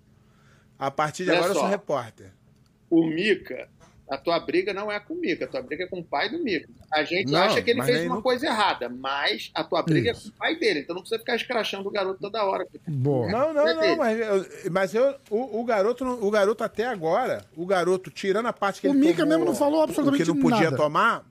A 0.80 0.90
partir 0.90 1.26
de 1.26 1.32
Olha 1.32 1.40
agora 1.40 1.52
eu 1.54 1.60
sou 1.60 1.68
repórter. 1.68 2.32
O 2.90 3.06
Mika, 3.08 3.68
a 4.08 4.18
tua 4.18 4.40
briga 4.40 4.72
não 4.74 4.92
é 4.92 5.00
com 5.00 5.16
o 5.16 5.20
Mika, 5.20 5.46
a 5.46 5.48
tua 5.48 5.62
briga 5.64 5.86
é 5.86 5.88
com 5.88 6.00
o 6.00 6.04
pai 6.04 6.30
do 6.30 6.38
Mika. 6.44 6.70
A 6.92 7.04
gente 7.04 7.32
Não, 7.32 7.40
acha 7.42 7.62
que 7.62 7.72
ele 7.72 7.82
fez 7.84 8.06
uma 8.06 8.16
no- 8.18 8.22
coisa 8.22 8.46
errada, 8.46 8.88
mas 8.88 9.50
a 9.54 9.64
tua 9.64 9.82
briga 9.82 10.12
Isso. 10.12 10.28
é 10.28 10.30
com 10.30 10.36
o 10.36 10.40
pai 10.40 10.56
dele, 10.58 10.80
então 10.82 10.94
não 10.96 11.02
precisa 11.02 11.20
ficar 11.20 11.36
escrachando 11.36 11.88
o 11.90 11.92
garoto 11.92 12.20
toda 12.22 12.44
hora. 12.44 12.68
Boa. 12.88 13.28
Não, 13.32 13.54
não, 13.54 13.68
É 13.68 13.74
não, 13.74 13.98
mas, 13.98 14.20
eu, 14.20 14.72
mas 14.72 14.94
eu, 14.94 15.16
o, 15.30 15.60
o 15.62 15.64
garoto, 15.66 16.06
não- 16.06 16.22
o 16.24 16.30
garoto 16.30 16.64
até 16.64 16.86
agora, 16.86 17.44
o 17.56 17.66
garoto, 17.66 18.12
tirando 18.12 18.46
a 18.46 18.54
parte 18.54 18.80
que 18.82 18.88
O 18.88 18.92
ele 18.92 19.00
Mika 19.00 19.24
tomou, 19.24 19.30
mesmo 19.30 19.46
não 19.46 19.56
falou 19.56 19.82
absolutamente 19.82 20.24
o 20.24 20.26
que 20.28 20.32
não 20.34 20.42
podia 20.50 20.66
nada. 20.72 20.78
tomar, 20.78 21.26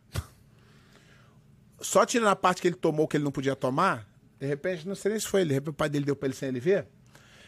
só 1.80 2.04
tirando 2.06 2.28
a 2.28 2.36
parte 2.36 2.60
que 2.62 2.68
ele 2.68 2.76
tomou 2.76 3.06
que 3.06 3.16
ele 3.16 3.24
não 3.24 3.32
podia 3.32 3.54
tomar, 3.54 4.06
de 4.40 4.46
repente, 4.46 4.86
não 4.88 4.94
sei 4.94 5.12
nem 5.12 5.20
se 5.20 5.26
foi 5.28 5.42
ele, 5.42 5.48
de 5.48 5.54
repente 5.54 5.70
o 5.70 5.76
pai 5.76 5.88
dele 5.88 6.04
deu 6.04 6.16
pra 6.16 6.26
ele 6.26 6.34
sem 6.34 6.48
ele 6.48 6.60
ver, 6.60 6.86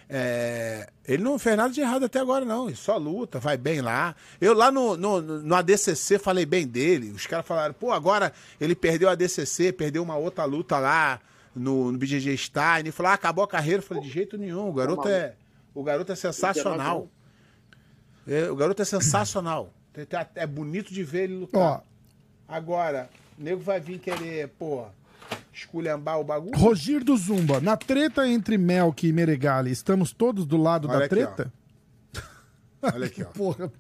é, 0.09 0.89
ele 1.07 1.23
não 1.23 1.39
fez 1.39 1.57
nada 1.57 1.73
de 1.73 1.81
errado 1.81 2.05
até 2.05 2.21
agora, 2.21 2.45
não. 2.45 2.67
Ele 2.69 2.77
só 2.77 2.97
luta, 2.97 3.39
vai 3.39 3.57
bem 3.57 3.81
lá. 3.81 4.15
Eu 4.41 4.55
lá 4.55 4.71
no, 4.71 4.97
no, 4.97 5.21
no 5.21 5.55
ADCC 5.55 6.19
falei 6.19 6.47
bem 6.47 6.67
dele. 6.67 7.11
Os 7.11 7.27
caras 7.27 7.47
falaram, 7.47 7.75
pô, 7.75 7.93
agora 7.93 8.33
ele 8.61 8.75
perdeu 8.75 9.09
a 9.09 9.13
ADCC, 9.13 9.73
perdeu 9.73 10.03
uma 10.03 10.17
outra 10.17 10.45
luta 10.45 10.79
lá 10.79 11.21
no, 11.55 11.91
no 11.91 11.99
BJJ 11.99 12.37
Star, 12.37 12.81
ele 12.81 12.93
falou, 12.93 13.13
ah, 13.13 13.15
acabou 13.15 13.43
a 13.45 13.49
carreira. 13.49 13.79
Eu 13.79 13.87
falei, 13.87 14.03
de 14.03 14.11
jeito 14.11 14.37
nenhum, 14.37 14.69
o 14.69 14.73
garoto 14.73 15.09
é, 15.09 15.35
o 15.75 15.83
garoto 15.83 16.13
é 16.13 16.17
sensacional. 16.17 17.09
É, 18.27 18.51
o 18.51 18.57
garoto 18.57 18.83
é 18.83 18.85
sensacional. 18.85 19.73
É 20.35 20.47
bonito 20.47 20.93
de 20.93 21.03
ver 21.03 21.25
ele 21.25 21.37
lutar. 21.37 21.63
Ó, 21.63 21.97
Agora, 22.49 23.11
o 23.39 23.43
nego 23.43 23.61
vai 23.61 23.81
vir 23.81 23.99
querer, 23.99 24.49
pô, 24.59 24.87
esculhambar 25.57 26.21
o 26.21 26.25
bagulho. 26.25 26.57
Rogir 26.59 27.03
do 27.03 27.17
Zumba, 27.17 27.61
na 27.61 27.77
treta 27.77 28.29
entre 28.29 28.59
Melk 28.59 29.07
e 29.07 29.13
Meregali, 29.13 29.71
estamos 29.71 30.13
todos 30.13 30.45
do 30.47 30.57
lado 30.57 30.87
Olha 30.89 30.99
da 30.99 31.05
aqui, 31.07 31.15
treta? 31.15 31.53
Olha 32.83 33.07
aqui, 33.07 33.23
ó. 33.25 33.27
Porra. 33.27 33.73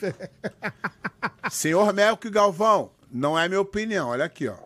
Senhor 1.50 1.92
Melco 1.92 2.30
Galvão, 2.30 2.90
não 3.10 3.38
é 3.38 3.46
minha 3.48 3.60
opinião, 3.60 4.08
olha 4.08 4.24
aqui, 4.24 4.48
ó. 4.48 4.56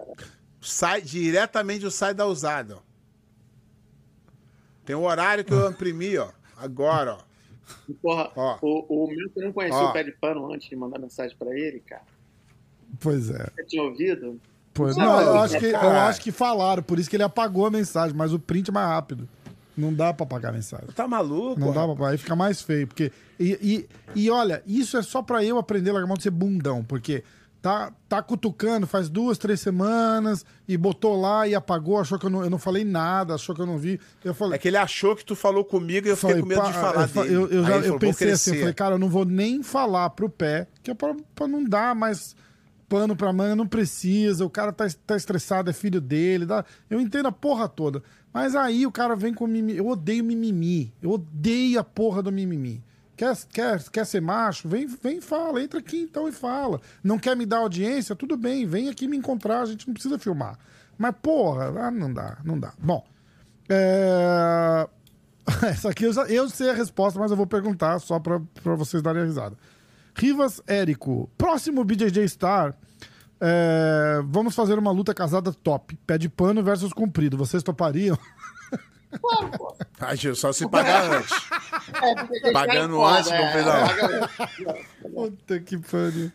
Sai 0.61 1.03
diretamente 1.03 1.81
do 1.81 1.91
site 1.91 2.17
da 2.17 2.27
usada, 2.27 2.77
ó. 2.77 2.81
Tem 4.85 4.95
o 4.97 5.03
horário 5.03 5.45
que 5.45 5.53
eu 5.53 5.71
imprimi, 5.71 6.17
ó. 6.17 6.29
Agora, 6.57 7.15
ó. 7.15 7.31
Porra, 8.03 8.33
Ó. 8.35 8.59
o, 8.63 9.05
o 9.05 9.09
Milton 9.09 9.41
não 9.43 9.53
conhecia 9.53 9.79
Ó. 9.79 9.91
o 9.91 9.93
pé 9.93 10.03
de 10.03 10.11
pano 10.13 10.53
antes 10.53 10.69
de 10.69 10.75
mandar 10.75 10.99
mensagem 10.99 11.37
pra 11.37 11.57
ele, 11.57 11.79
cara. 11.81 12.03
Pois 12.99 13.31
é. 13.31 13.49
Você 13.55 13.65
tinha 13.65 13.83
ouvido? 13.85 14.41
Pois, 14.73 14.97
Não, 14.97 15.05
não, 15.05 15.21
eu 15.21 15.39
acho, 15.41 15.59
que, 15.59 15.67
eu 15.67 15.91
acho 15.91 16.21
que 16.21 16.31
falaram, 16.33 16.83
por 16.83 16.99
isso 16.99 17.11
que 17.11 17.17
ele 17.17 17.23
apagou 17.23 17.67
a 17.67 17.71
mensagem, 17.71 18.17
mas 18.17 18.33
o 18.33 18.39
print 18.39 18.71
é 18.71 18.73
mais 18.73 18.89
rápido. 18.89 19.29
Não 19.77 19.93
dá 19.93 20.13
pra 20.13 20.25
apagar 20.25 20.53
a 20.53 20.55
mensagem. 20.55 20.87
Tá 20.95 21.09
maluco? 21.09 21.59
Não 21.59 21.69
dá 21.73 21.83
pra 21.85 21.93
apagar, 21.93 22.13
aí 22.13 22.19
fica 22.19 22.37
mais 22.37 22.61
feio. 22.61 22.87
Porque, 22.87 23.11
e, 23.39 23.89
e, 24.15 24.23
e 24.27 24.31
olha, 24.31 24.63
isso 24.67 24.97
é 24.97 25.03
só 25.03 25.23
pra 25.23 25.45
eu 25.45 25.59
aprender 25.59 25.91
a 25.95 26.15
de 26.15 26.23
ser 26.23 26.31
bundão, 26.31 26.85
porque 26.85 27.25
tá, 27.63 27.93
tá 28.09 28.23
cutucando 28.23 28.87
faz 28.87 29.09
duas, 29.09 29.39
três 29.39 29.61
semanas 29.61 30.45
e 30.67 30.77
botou 30.77 31.21
lá 31.21 31.47
e 31.47 31.55
apagou, 31.55 31.99
achou 31.99 32.19
que 32.19 32.27
eu 32.27 32.31
não, 32.31 32.43
eu 32.45 32.51
não 32.51 32.59
falei 32.59 32.85
nada, 32.85 33.35
achou 33.35 33.55
que 33.55 33.61
eu 33.61 33.67
não 33.67 33.79
vi. 33.79 34.01
Eu 34.25 34.35
falei, 34.35 34.57
É 34.57 34.59
que 34.59 34.69
ele 34.69 34.77
achou 34.77 35.15
que 35.15 35.25
tu 35.25 35.35
falou 35.37 35.65
comigo 35.65 36.07
e 36.07 36.11
eu 36.11 36.17
fiquei 36.17 36.37
Falei, 36.41 36.43
com 36.43 36.49
medo 36.49 36.67
de 36.67 36.73
falar 36.79 37.03
eu, 37.03 37.23
dele. 37.23 37.35
Eu, 37.35 37.49
eu, 37.49 37.61
Aí 37.65 37.67
já- 37.71 37.77
eu 37.77 37.83
falou, 37.83 37.89
vou 37.91 37.99
pensei 37.99 38.31
assim, 38.33 38.53
eu 38.55 38.59
falei, 38.61 38.75
cara, 38.75 38.95
eu 38.95 38.99
não 38.99 39.09
vou 39.09 39.25
nem 39.25 39.63
falar 39.63 40.11
pro 40.11 40.29
pé, 40.29 40.67
que 40.83 40.91
é 40.91 40.95
pra, 40.95 41.15
pra 41.35 41.47
não 41.49 41.65
dar 41.65 41.95
mais 41.95 42.35
pano 42.91 43.15
pra 43.15 43.33
manga, 43.33 43.55
não 43.55 43.69
precisa, 43.69 44.45
o 44.45 44.51
cara 44.51 44.73
tá, 44.73 44.85
tá 45.07 45.17
estressado, 45.17 45.71
é 45.71 45.73
filho 45.73 46.01
dele, 46.01 46.45
eu 46.91 47.01
entendo 47.01 47.29
a 47.29 47.33
porra 47.33 47.69
toda. 47.69 48.03
Mas 48.35 48.57
aí 48.57 48.85
o 48.85 48.91
cara 48.93 49.15
vem 49.15 49.33
com 49.33 49.47
mimimi, 49.47 49.79
eu 49.79 49.87
odeio 49.87 50.25
mimimi, 50.25 50.93
eu 51.01 51.11
odeio 51.13 51.79
a 51.79 51.85
porra 51.85 52.21
do 52.21 52.33
mimimi. 52.33 52.83
Quer, 53.17 53.37
quer, 53.53 53.83
quer 53.91 54.05
ser 54.07 54.21
macho? 54.21 54.69
Vem, 54.69 54.87
vem 54.87 55.19
e 55.19 55.21
fala, 55.21 55.63
entra 55.63 55.79
aqui 55.79 55.99
então 56.01 56.27
e 56.27 56.33
fala. 56.33 56.81
Não 57.05 57.19
quer 57.19 57.37
me 57.37 57.47
dar 57.47 57.59
audiência? 57.59 58.17
Tudo 58.17 58.37
bem, 58.37 58.67
vem 58.67 58.89
aqui 58.89 59.07
me 59.07 59.17
encontrar, 59.17 59.61
a 59.61 59.67
gente 59.67 59.87
não 59.87 59.95
precisa 59.95 60.19
filmar. 60.19 60.59
Mas 60.99 61.15
porra, 61.23 61.67
ah, 61.87 61.91
não 61.91 62.13
dá, 62.13 62.39
não 62.45 62.59
dá. 62.59 62.73
Bom, 62.79 63.05
é... 63.69 64.89
Essa 65.69 65.91
aqui 65.91 66.05
eu, 66.05 66.13
já- 66.13 66.27
eu 66.27 66.49
sei 66.49 66.71
a 66.71 66.75
resposta, 66.75 67.19
mas 67.19 67.31
eu 67.31 67.37
vou 67.37 67.47
perguntar 67.47 67.99
só 67.99 68.19
pra, 68.19 68.41
pra 68.63 68.75
vocês 68.75 69.03
darem 69.03 69.23
a 69.23 69.25
risada. 69.25 69.57
Rivas 70.21 70.61
Érico, 70.67 71.31
próximo 71.39 71.83
BJJ 71.83 72.29
Star. 72.29 72.77
é, 73.41 74.21
vamos 74.27 74.55
fazer 74.55 74.79
uma 74.79 74.93
luta 74.93 75.15
casada 75.15 75.51
top. 75.51 75.97
Pé 76.07 76.19
de 76.19 76.29
pano 76.29 76.63
versus 76.63 76.93
comprido. 76.93 77.39
Vocês 77.39 77.63
topariam? 77.63 78.19
Ai, 79.99 80.17
Gil, 80.19 80.37
só 80.37 80.53
se 80.53 80.69
pagar 80.69 81.11
antes. 81.11 81.33
É, 82.45 82.53
Pagando 82.53 83.03
antes, 83.03 83.31
não 83.31 83.53
fez 83.53 83.65
não. 83.65 85.11
Puta 85.11 85.59
que 85.61 85.79
pariu. 85.79 86.31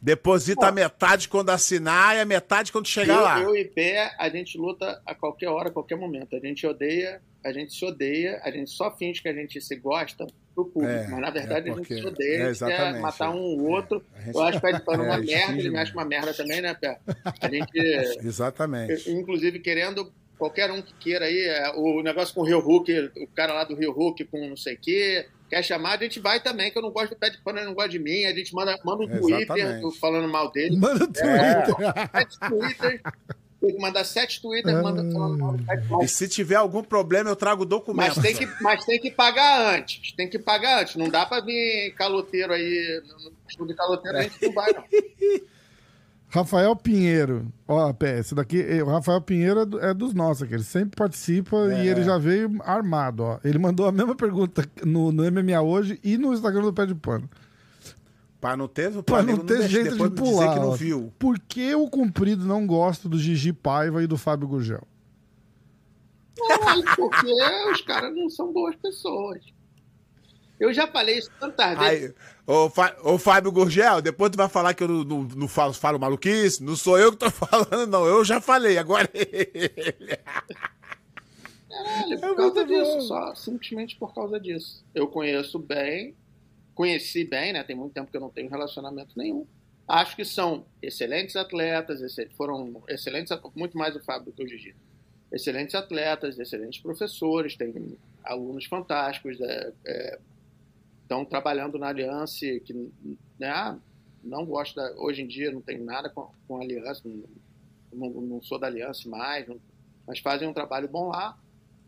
Deposita 0.00 0.68
a 0.68 0.72
metade 0.72 1.28
quando 1.28 1.50
assinar 1.50 2.14
e 2.16 2.20
a 2.20 2.24
metade 2.24 2.70
quando 2.70 2.86
chegar 2.86 3.20
lá. 3.20 3.40
Eu, 3.40 3.48
eu 3.48 3.56
e 3.56 3.64
Pé, 3.64 4.14
a 4.20 4.28
gente 4.30 4.56
luta 4.56 5.02
a 5.04 5.16
qualquer 5.16 5.48
hora, 5.48 5.68
a 5.68 5.72
qualquer 5.72 5.96
momento. 5.98 6.36
A 6.36 6.38
gente 6.38 6.64
odeia, 6.64 7.20
a 7.44 7.52
gente 7.52 7.74
se 7.74 7.84
odeia, 7.84 8.40
a 8.44 8.52
gente 8.52 8.70
só 8.70 8.96
finge 8.96 9.20
que 9.20 9.28
a 9.28 9.34
gente 9.34 9.60
se 9.60 9.74
gosta 9.74 10.26
pro 10.54 10.64
público. 10.66 10.92
É, 10.92 11.06
mas 11.08 11.20
na 11.20 11.30
verdade 11.30 11.68
é 11.68 11.72
a 11.72 11.76
gente 11.76 11.86
porque- 11.88 12.06
odeia, 12.06 12.36
é, 12.38 12.42
a 12.46 12.52
gente 12.52 12.64
quer 12.66 13.00
matar 13.00 13.26
é. 13.26 13.30
um 13.30 13.38
ou 13.38 13.60
outro. 13.70 14.04
Gente- 14.24 14.34
Eu 14.34 14.42
acho 14.42 14.60
que 14.60 14.66
Pé 14.66 14.72
de 14.72 14.84
Pano 14.84 15.02
É, 15.04 15.06
uma 15.06 15.18
merda, 15.18 15.52
ele 15.52 15.56
me 15.56 15.62
mesmo. 15.64 15.78
acha 15.78 15.92
uma 15.92 16.04
merda 16.04 16.34
também, 16.34 16.60
né, 16.60 16.74
Pé? 16.74 16.98
A 17.40 17.48
gente, 17.48 17.70
Exatamente. 18.26 19.10
inclusive, 19.10 19.58
querendo 19.60 20.12
qualquer 20.38 20.70
um 20.70 20.80
que 20.80 20.94
queira 20.94 21.26
aí, 21.26 21.38
é, 21.46 21.70
o 21.76 22.02
negócio 22.02 22.34
com 22.34 22.40
o 22.40 22.44
Rio 22.44 22.60
Hulk, 22.60 23.10
o 23.22 23.26
cara 23.28 23.52
lá 23.52 23.64
do 23.64 23.74
Rio 23.74 23.92
Hulk 23.92 24.24
com 24.24 24.48
não 24.48 24.56
sei 24.56 24.74
o 24.74 24.78
quê, 24.78 25.26
quer 25.50 25.62
chamar, 25.62 25.98
a 25.98 26.02
gente 26.02 26.18
vai 26.18 26.40
também, 26.40 26.70
que 26.70 26.78
eu 26.78 26.82
não 26.82 26.90
gosto 26.90 27.10
do 27.10 27.16
Pé 27.18 27.28
de 27.28 27.38
Pano, 27.42 27.58
ele 27.58 27.66
não 27.66 27.74
gosta 27.74 27.90
de 27.90 27.98
mim, 27.98 28.24
a 28.24 28.32
gente 28.34 28.54
manda, 28.54 28.78
manda 28.84 29.02
um 29.04 29.08
Twitter 29.08 29.56
Exatamente. 29.56 29.98
falando 29.98 30.28
mal 30.32 30.50
dele. 30.50 30.76
Manda 30.78 31.04
o 31.04 31.08
Twitter. 31.08 31.66
sete 32.12 32.38
Twitter. 32.48 33.00
Tem 33.60 33.74
que 33.74 33.80
mandar 33.80 34.04
sete 34.04 34.40
Twitter 34.40 34.72
mandando 34.82 35.12
falando 35.12 35.38
mal 35.38 35.52
do 35.56 35.62
Pé 35.62 35.76
de 35.76 35.86
Pano. 35.88 36.02
E 36.02 36.08
se 36.08 36.26
tiver 36.28 36.54
algum 36.56 36.82
problema, 36.82 37.28
eu 37.30 37.36
trago 37.36 37.62
o 37.62 37.66
documento. 37.66 38.14
Mas 38.16 38.24
tem, 38.24 38.34
que, 38.34 38.62
mas 38.62 38.84
tem 38.86 38.98
que 38.98 39.10
pagar 39.10 39.74
antes. 39.78 40.12
Tem 40.12 40.28
que 40.28 40.38
pagar 40.38 40.80
antes. 40.82 40.96
Não 40.96 41.08
dá 41.10 41.26
pra 41.26 41.40
vir 41.40 41.92
caloteiro 41.96 42.52
aí. 42.54 43.02
No 43.06 43.32
show 43.48 43.66
de 43.66 43.74
caloteiro 43.74 44.16
a 44.18 44.22
gente 44.22 44.42
não 44.46 44.52
vai, 44.54 44.72
não. 44.72 44.82
Rafael 46.32 46.76
Pinheiro. 46.76 47.52
Ó, 47.66 47.92
Pé, 47.92 48.20
esse 48.20 48.34
daqui, 48.36 48.60
eh, 48.62 48.82
o 48.82 48.86
Rafael 48.86 49.20
Pinheiro 49.20 49.60
é, 49.60 49.66
do- 49.66 49.80
é 49.84 49.92
dos 49.92 50.14
nossos 50.14 50.44
aqui. 50.44 50.54
Ele 50.54 50.62
sempre 50.62 50.96
participa 50.96 51.56
e 51.74 51.88
É. 51.88 51.90
ele 51.90 52.04
já 52.04 52.18
veio 52.18 52.56
armado, 52.62 53.24
ó. 53.24 53.40
Ele 53.44 53.58
mandou 53.58 53.86
a 53.86 53.92
mesma 53.92 54.14
pergunta 54.14 54.64
no, 54.84 55.10
no 55.10 55.24
MMA 55.30 55.60
hoje 55.60 55.98
e 56.04 56.16
no 56.16 56.32
Instagram 56.32 56.62
do 56.62 56.72
Pé 56.72 56.86
de 56.86 56.94
Pano. 56.94 57.28
Pra 58.40 58.56
não 58.56 58.66
ter, 58.66 58.90
Pra 59.02 59.18
não 59.18 59.24
nego 59.34 59.44
ter 59.44 59.58
deixa 59.58 59.68
jeito 59.68 59.96
de 60.08 60.10
pular. 60.16 60.54
que 60.54 60.60
não 60.60 60.72
viu. 60.72 61.12
Por 61.18 61.38
que 61.38 61.74
o 61.74 61.88
Comprido 61.90 62.46
não 62.46 62.66
gosta 62.66 63.08
do 63.08 63.18
Gigi 63.18 63.52
Paiva 63.52 64.02
e 64.02 64.06
do 64.06 64.16
Fábio 64.16 64.48
Gurgel? 64.48 64.82
Não, 66.38 66.82
porque 66.96 67.26
os 67.70 67.82
caras 67.82 68.14
não 68.16 68.30
são 68.30 68.50
boas 68.50 68.74
pessoas. 68.76 69.42
Eu 70.58 70.72
já 70.72 70.86
falei 70.86 71.18
isso 71.18 71.30
tantas 71.38 71.78
vezes. 71.78 72.10
Aí, 72.10 72.14
ô, 72.46 72.70
Fá- 72.70 72.96
ô 73.02 73.18
Fábio 73.18 73.52
Gurgel, 73.52 74.00
depois 74.00 74.30
tu 74.30 74.36
vai 74.36 74.48
falar 74.48 74.72
que 74.72 74.82
eu 74.82 74.88
não, 74.88 75.04
não, 75.04 75.22
não 75.36 75.48
falo, 75.48 75.72
falo 75.74 75.98
maluquice. 75.98 76.62
Não 76.62 76.76
sou 76.76 76.98
eu 76.98 77.12
que 77.12 77.18
tô 77.18 77.28
falando, 77.30 77.86
não. 77.86 78.06
Eu 78.06 78.24
já 78.24 78.40
falei, 78.40 78.78
agora 78.78 79.08
ele. 79.14 79.68
Caralho, 81.68 82.14
É 82.14 82.16
por 82.18 82.36
causa 82.36 82.54
muito 82.54 82.66
disso, 82.66 82.94
bom. 82.94 83.00
só. 83.02 83.34
Simplesmente 83.34 83.96
por 83.96 84.14
causa 84.14 84.40
disso. 84.40 84.84
Eu 84.94 85.06
conheço 85.08 85.58
bem, 85.58 86.14
conheci 86.80 87.24
bem, 87.24 87.52
né? 87.52 87.62
Tem 87.62 87.76
muito 87.76 87.92
tempo 87.92 88.10
que 88.10 88.16
eu 88.16 88.22
não 88.22 88.30
tenho 88.30 88.48
relacionamento 88.48 89.12
nenhum. 89.14 89.46
Acho 89.86 90.16
que 90.16 90.24
são 90.24 90.64
excelentes 90.80 91.36
atletas, 91.36 92.00
foram 92.34 92.82
excelentes, 92.88 93.36
muito 93.54 93.76
mais 93.76 93.94
o 93.94 94.00
Fábio 94.00 94.26
do 94.26 94.32
que 94.32 94.42
o 94.42 94.48
Gigi. 94.48 94.74
Excelentes 95.30 95.74
atletas, 95.74 96.38
excelentes 96.38 96.80
professores, 96.80 97.54
tem 97.54 97.98
alunos 98.24 98.64
fantásticos, 98.64 99.38
é, 99.42 99.72
é, 99.86 100.18
estão 101.02 101.22
trabalhando 101.22 101.78
na 101.78 101.88
Aliança, 101.88 102.46
que 102.64 102.72
né, 103.38 103.50
ah, 103.50 103.76
não 104.24 104.46
gosto 104.46 104.76
da, 104.76 104.90
hoje 104.96 105.20
em 105.20 105.26
dia, 105.26 105.52
não 105.52 105.60
tenho 105.60 105.84
nada 105.84 106.08
com, 106.08 106.30
com 106.48 106.62
Aliança, 106.62 107.02
não, 107.04 107.24
não, 107.92 108.20
não 108.22 108.42
sou 108.42 108.58
da 108.58 108.68
Aliança 108.68 109.06
mais, 109.06 109.46
não- 109.46 109.60
mas 110.06 110.18
fazem 110.18 110.48
um 110.48 110.54
trabalho 110.54 110.88
bom 110.88 111.08
lá. 111.08 111.38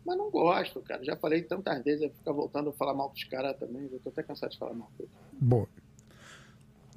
Mas 0.05 0.17
não 0.17 0.29
gosto, 0.29 0.81
cara. 0.81 1.03
Já 1.03 1.15
falei 1.15 1.41
tantas 1.41 1.83
vezes, 1.83 2.01
eu 2.01 2.09
ficar 2.09 2.31
voltando 2.31 2.69
a 2.69 2.73
falar 2.73 2.93
mal 2.93 3.09
dos 3.09 3.23
caras 3.23 3.57
também. 3.57 3.89
Eu 3.91 3.99
tô 3.99 4.09
até 4.09 4.23
cansado 4.23 4.51
de 4.51 4.57
falar 4.57 4.73
mal 4.73 4.91
deles. 4.97 5.11
Boa. 5.33 5.67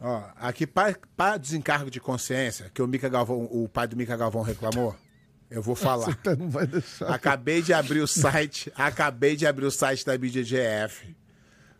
Ó, 0.00 0.24
aqui, 0.36 0.66
para 0.66 1.36
desencargo 1.38 1.90
de 1.90 2.00
consciência, 2.00 2.70
que 2.72 2.82
o 2.82 2.86
Mica 2.86 3.08
Galvão, 3.08 3.44
o 3.44 3.68
pai 3.68 3.86
do 3.86 3.96
Mica 3.96 4.16
Galvão 4.16 4.42
reclamou, 4.42 4.94
eu 5.50 5.62
vou 5.62 5.74
falar. 5.74 6.10
Até 6.10 6.36
não 6.36 6.50
vai 6.50 6.66
deixar. 6.66 7.08
Acabei 7.10 7.62
de 7.62 7.72
abrir 7.72 8.00
o 8.00 8.06
site, 8.06 8.70
acabei 8.74 9.36
de 9.36 9.46
abrir 9.46 9.64
o 9.64 9.70
site 9.70 10.04
da 10.04 10.16
BJJF. 10.16 11.16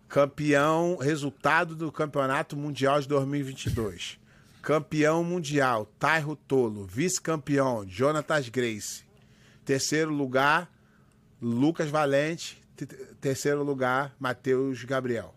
Campeão, 0.09 0.97
resultado 0.97 1.75
do 1.75 1.91
Campeonato 1.91 2.57
Mundial 2.57 3.01
de 3.01 3.09
2022. 3.09 4.19
Campeão 4.63 5.23
mundial, 5.23 5.87
Tairo 5.99 6.37
Tolo. 6.37 6.87
Vice-campeão, 6.87 7.85
Jonatas 7.89 8.49
Grace. 8.49 9.05
Terceiro 9.65 10.13
lugar, 10.13 10.71
Lucas 11.41 11.91
Valente. 11.91 12.63
Te- 12.77 12.87
Terceiro 13.21 13.63
lugar, 13.63 14.15
Matheus 14.19 14.85
Gabriel. 14.85 15.35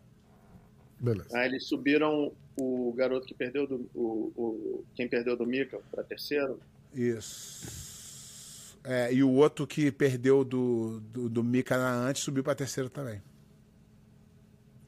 Beleza. 1.00 1.38
Aí 1.38 1.48
eles 1.48 1.66
subiram 1.68 2.34
o 2.58 2.94
garoto 2.98 3.26
que 3.26 3.34
perdeu 3.34 3.66
do. 3.66 3.90
O, 3.96 4.32
o- 4.36 4.86
quem 4.96 5.08
perdeu 5.08 5.38
do 5.38 5.46
Mika 5.46 5.80
para 5.92 6.04
terceiro. 6.04 6.60
Isso. 6.94 8.78
É, 8.84 9.14
e 9.14 9.24
o 9.24 9.30
outro 9.32 9.66
que 9.68 9.92
perdeu 9.92 10.44
do, 10.44 11.00
do, 11.02 11.30
do 11.30 11.44
Mika 11.44 11.78
na 11.78 11.92
antes 12.08 12.24
subiu 12.24 12.44
para 12.44 12.56
terceiro 12.56 12.90
também. 12.90 13.22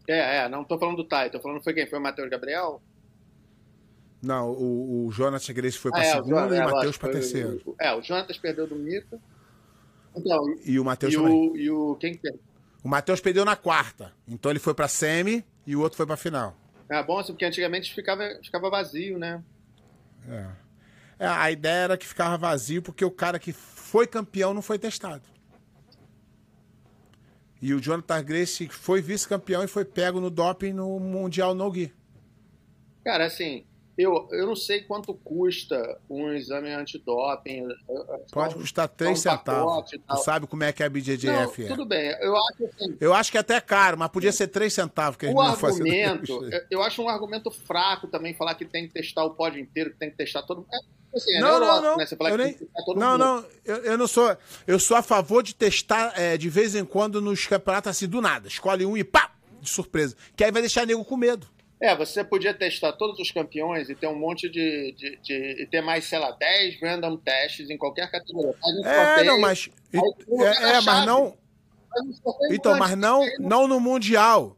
É, 0.08 0.38
é, 0.40 0.50
não 0.50 0.64
tô 0.64 0.78
falando 0.80 0.98
do 0.98 1.04
Tai, 1.06 1.30
tô 1.30 1.40
falando 1.40 1.64
foi 1.64 1.74
quem? 1.74 1.88
Foi 1.88 2.00
o 2.00 2.02
Matheus 2.02 2.30
Gabriel? 2.30 2.82
Não, 4.22 4.52
o, 4.52 5.06
o 5.08 5.12
Jonas 5.12 5.48
Grace 5.50 5.78
foi 5.78 5.92
para 5.92 6.02
Ah, 6.02 6.06
é, 6.06 6.12
segundo 6.12 6.30
Jonas- 6.30 6.52
e 6.54 6.56
é, 6.56 6.60
o 6.60 6.64
Matheus 6.66 6.84
lógico, 6.86 7.00
para 7.02 7.12
terceiro. 7.14 7.62
o- 7.66 7.76
é, 7.80 7.96
o 7.96 8.02
Jonatas 8.02 8.38
perdeu 8.38 8.68
do 8.68 8.76
Mika. 8.76 9.20
Então, 10.16 10.44
E 10.66 10.80
o 10.80 10.84
Matheus 10.86 11.14
também. 11.16 11.52
o, 11.52 11.58
e 11.58 11.70
o. 11.70 11.96
Quem 11.96 12.14
que 12.14 12.20
perdeu? 12.20 12.42
O 12.84 12.90
Matheus 12.90 13.22
perdeu 13.22 13.46
na 13.46 13.56
quarta. 13.56 14.12
Então 14.28 14.52
ele 14.52 14.60
foi 14.60 14.74
pra 14.74 14.88
semi 14.88 15.46
e 15.66 15.76
o 15.76 15.82
outro 15.82 15.98
foi 15.98 16.06
pra 16.06 16.18
final. 16.18 16.58
É 16.90 17.02
bom, 17.04 17.20
assim, 17.20 17.32
porque 17.32 17.46
antigamente 17.46 17.94
ficava, 17.94 18.24
ficava 18.44 18.70
vazio, 18.70 19.18
né? 19.18 19.42
É. 20.28 20.48
É, 21.20 21.28
a 21.28 21.52
ideia 21.52 21.84
era 21.84 21.98
que 21.98 22.08
ficava 22.08 22.38
vazio 22.38 22.82
porque 22.82 23.06
o 23.06 23.12
cara 23.12 23.38
que 23.40 23.54
foi 23.54 24.08
campeão 24.08 24.54
não 24.54 24.62
foi 24.62 24.80
testado. 24.80 25.22
E 27.62 27.74
o 27.76 27.80
Jonathan 27.80 28.24
Grace 28.24 28.68
foi 28.70 29.02
vice-campeão 29.02 29.64
e 29.64 29.68
foi 29.68 29.86
pego 29.86 30.20
no 30.20 30.32
doping 30.32 30.74
no 30.74 31.00
Mundial 31.00 31.54
No 31.54 31.70
Gui. 31.72 31.94
Cara, 33.06 33.26
assim, 33.28 33.64
eu, 34.02 34.28
eu 34.32 34.46
não 34.48 34.56
sei 34.56 34.82
quanto 34.82 35.14
custa 35.14 35.98
um 36.10 36.32
exame 36.34 36.70
antidoping. 36.72 37.68
Pode 38.32 38.56
custar 38.56 38.88
3 38.88 39.12
um 39.12 39.16
centavos. 39.22 39.90
Tu 39.92 40.18
sabe 40.24 40.48
como 40.48 40.64
é 40.64 40.72
que 40.72 40.84
a 40.84 40.88
Não, 40.88 40.94
BJJF 40.94 41.64
é. 41.66 41.68
tudo 41.68 41.86
bem. 41.86 42.10
Eu 42.22 42.36
acho 42.38 42.66
assim, 42.66 42.98
Eu 43.00 43.14
acho 43.14 43.32
que 43.32 43.38
é 43.38 43.42
até 43.42 43.60
caro, 43.62 43.98
mas 43.98 44.10
podia 44.10 44.32
ser 44.32 44.48
3 44.48 44.74
centavos 44.74 45.18
que 45.18 45.26
o 45.28 45.34
não 45.34 45.42
argumento, 45.42 46.46
eu- 46.52 46.62
eu 46.72 46.84
acho 46.84 47.02
um 47.02 47.10
argumento 47.10 47.52
fraco 47.52 48.08
também 48.08 48.34
falar 48.34 48.56
que 48.56 48.66
tem 48.66 48.88
que 48.88 48.94
testar 48.94 49.24
o 49.26 49.32
pódio 49.32 49.60
inteiro, 49.60 49.92
que 49.92 49.98
tem 49.98 50.10
que 50.10 50.18
testar 50.18 50.42
todo 50.44 50.58
mundo. 50.58 50.68
É, 50.74 51.18
assim, 51.18 51.36
é 51.36 51.40
Não, 51.42 51.60
não, 51.60 51.82
não. 51.82 51.98
Né? 51.98 52.06
Eu 52.10 52.18
que 52.18 52.38
nem- 52.38 52.58
Não, 52.96 53.12
mundo. 53.12 53.18
não, 53.18 53.46
eu, 53.66 53.76
eu 53.84 53.98
não 53.98 54.08
sou. 54.08 54.36
Eu 54.66 54.80
sou 54.80 54.96
a 54.98 55.02
favor 55.02 55.44
de 55.44 55.54
testar 55.56 56.14
é, 56.16 56.38
de 56.38 56.50
vez 56.50 56.76
em 56.76 56.86
quando 56.86 57.22
nos 57.22 57.46
campeonatos 57.48 57.90
assim 57.92 58.08
do 58.08 58.22
nada. 58.22 58.48
Escolhe 58.48 58.86
um 58.86 58.96
e 58.98 59.04
pá! 59.04 59.32
De 59.60 59.70
surpresa. 59.70 60.16
Que 60.36 60.44
aí 60.44 60.52
vai 60.52 60.62
deixar 60.62 60.88
nego 60.88 61.06
com 61.06 61.16
medo. 61.16 61.46
É, 61.82 61.96
você 61.96 62.24
podia 62.24 62.54
testar 62.54 62.94
todos 62.94 63.20
os 63.20 63.32
campeões 63.32 63.90
e 63.90 63.96
ter 63.96 64.08
um 64.08 64.16
monte 64.16 64.48
de. 64.50 64.92
de, 64.92 65.18
de- 65.18 65.64
e 65.64 65.66
ter 65.66 65.82
mais, 65.82 66.06
sei 66.06 66.20
lá, 66.20 66.32
10 66.32 66.80
random 66.80 67.18
testes 67.18 67.70
em 67.70 67.78
qualquer 67.78 68.10
categoria. 68.12 68.54
Um 68.64 68.86
É, 68.86 69.06
sorteio, 69.06 69.26
não, 69.32 69.40
mas. 69.40 69.70
aí 69.94 70.00
É, 70.46 70.78
é, 70.78 70.82
mas 70.82 71.06
não. 71.06 71.28
um 71.28 72.54
Então, 72.54 72.78
mas 72.78 72.96
não, 72.98 73.26
não 73.40 73.68
no 73.68 73.80
Mundial. 73.80 74.58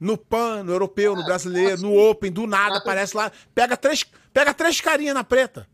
No 0.00 0.18
PAN, 0.18 0.64
no 0.64 0.72
Europeu, 0.72 1.14
no 1.14 1.24
Brasileiro, 1.24 1.80
no 1.80 1.96
Open, 1.96 2.30
do 2.30 2.46
nada, 2.46 2.78
aparece 2.78 3.16
lá. 3.16 3.30
Pega 3.54 3.76
três, 3.76 4.04
pega 4.32 4.52
três 4.52 4.80
carinhas 4.80 5.14
na 5.14 5.22
preta. 5.24 5.66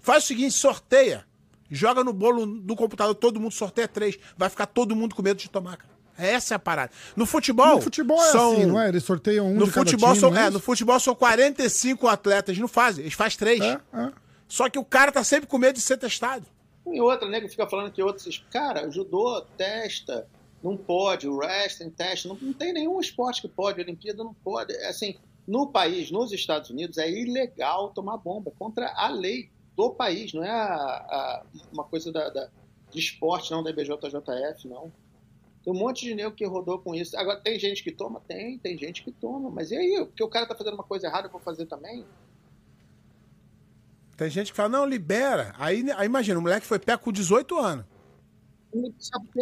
Faz 0.00 0.24
o 0.24 0.26
seguinte, 0.26 0.52
sorteia. 0.52 1.24
Joga 1.70 2.04
no 2.04 2.12
bolo 2.12 2.44
do 2.46 2.76
computador, 2.76 3.14
todo 3.14 3.40
mundo 3.40 3.52
sorteia 3.52 3.88
três. 3.88 4.18
Vai 4.36 4.50
ficar 4.50 4.66
todo 4.66 4.94
mundo 4.94 5.14
com 5.14 5.22
medo 5.22 5.38
de 5.38 5.48
tomar, 5.48 5.78
cara. 5.78 5.90
Essa 6.26 6.54
é 6.54 6.56
a 6.56 6.58
parada. 6.58 6.92
No 7.16 7.26
futebol. 7.26 7.76
No 7.76 7.80
futebol 7.82 8.22
é 8.22 8.30
são, 8.32 8.52
assim, 8.52 8.66
não 8.66 8.80
é? 8.80 8.88
Eles 8.88 9.04
sorteiam 9.04 9.46
um 9.46 9.54
No 9.54 9.66
de 9.66 9.72
cada 9.72 9.84
futebol, 9.86 10.08
time, 10.14 10.20
são, 10.20 10.36
é 10.36 10.46
é, 10.46 10.50
no 10.50 10.60
futebol 10.60 10.98
são 11.00 11.14
45 11.14 12.06
atletas. 12.08 12.58
Não 12.58 12.68
fazem, 12.68 13.02
eles 13.04 13.14
fazem 13.14 13.38
três. 13.38 13.60
É, 13.60 13.80
é. 13.94 14.12
Só 14.48 14.68
que 14.68 14.78
o 14.78 14.84
cara 14.84 15.12
tá 15.12 15.22
sempre 15.24 15.46
com 15.48 15.58
medo 15.58 15.74
de 15.76 15.80
ser 15.80 15.96
testado. 15.96 16.44
E 16.86 17.00
outra, 17.00 17.28
nego 17.28 17.48
fica 17.48 17.68
falando 17.68 17.92
que 17.92 18.02
outros. 18.02 18.44
Cara, 18.50 18.90
judô 18.90 19.42
testa, 19.56 20.26
não 20.62 20.76
pode, 20.76 21.28
o 21.28 21.36
wrestling 21.36 21.90
testa, 21.90 22.28
não, 22.28 22.36
não 22.40 22.52
tem 22.52 22.72
nenhum 22.72 22.98
esporte 23.00 23.40
que 23.42 23.48
pode, 23.48 23.80
a 23.80 23.84
Olimpíada 23.84 24.24
não 24.24 24.34
pode. 24.34 24.72
É 24.74 24.88
Assim, 24.88 25.14
no 25.46 25.68
país, 25.68 26.10
nos 26.10 26.32
Estados 26.32 26.70
Unidos, 26.70 26.98
é 26.98 27.08
ilegal 27.10 27.90
tomar 27.90 28.16
bomba, 28.18 28.52
contra 28.58 28.92
a 28.96 29.08
lei 29.08 29.50
do 29.76 29.90
país, 29.90 30.32
não 30.32 30.42
é 30.44 30.50
a- 30.50 30.64
a- 30.64 31.42
uma 31.72 31.84
coisa 31.84 32.10
da, 32.12 32.28
da- 32.28 32.48
de 32.90 32.98
esporte, 32.98 33.50
não 33.52 33.62
da 33.62 33.70
IBJJF, 33.70 34.66
não. 34.68 34.92
Tem 35.62 35.72
um 35.72 35.76
monte 35.76 36.06
de 36.06 36.14
nego 36.14 36.34
que 36.34 36.44
rodou 36.46 36.78
com 36.78 36.94
isso. 36.94 37.16
Agora, 37.18 37.38
tem 37.40 37.58
gente 37.58 37.82
que 37.82 37.92
toma? 37.92 38.20
Tem, 38.26 38.58
tem 38.58 38.78
gente 38.78 39.02
que 39.02 39.12
toma. 39.12 39.50
Mas 39.50 39.70
e 39.70 39.76
aí? 39.76 40.04
Porque 40.06 40.24
o 40.24 40.28
cara 40.28 40.46
tá 40.46 40.54
fazendo 40.54 40.74
uma 40.74 40.84
coisa 40.84 41.06
errada, 41.06 41.26
eu 41.28 41.32
vou 41.32 41.40
fazer 41.40 41.66
também? 41.66 42.06
Tem 44.16 44.28
gente 44.30 44.50
que 44.52 44.56
fala, 44.56 44.68
não, 44.68 44.84
libera. 44.84 45.54
Aí, 45.58 45.84
aí 45.92 46.06
imagina, 46.06 46.38
o 46.38 46.42
moleque 46.42 46.66
foi 46.66 46.78
pé 46.78 46.96
com 46.96 47.10
18 47.12 47.58
anos. 47.58 47.84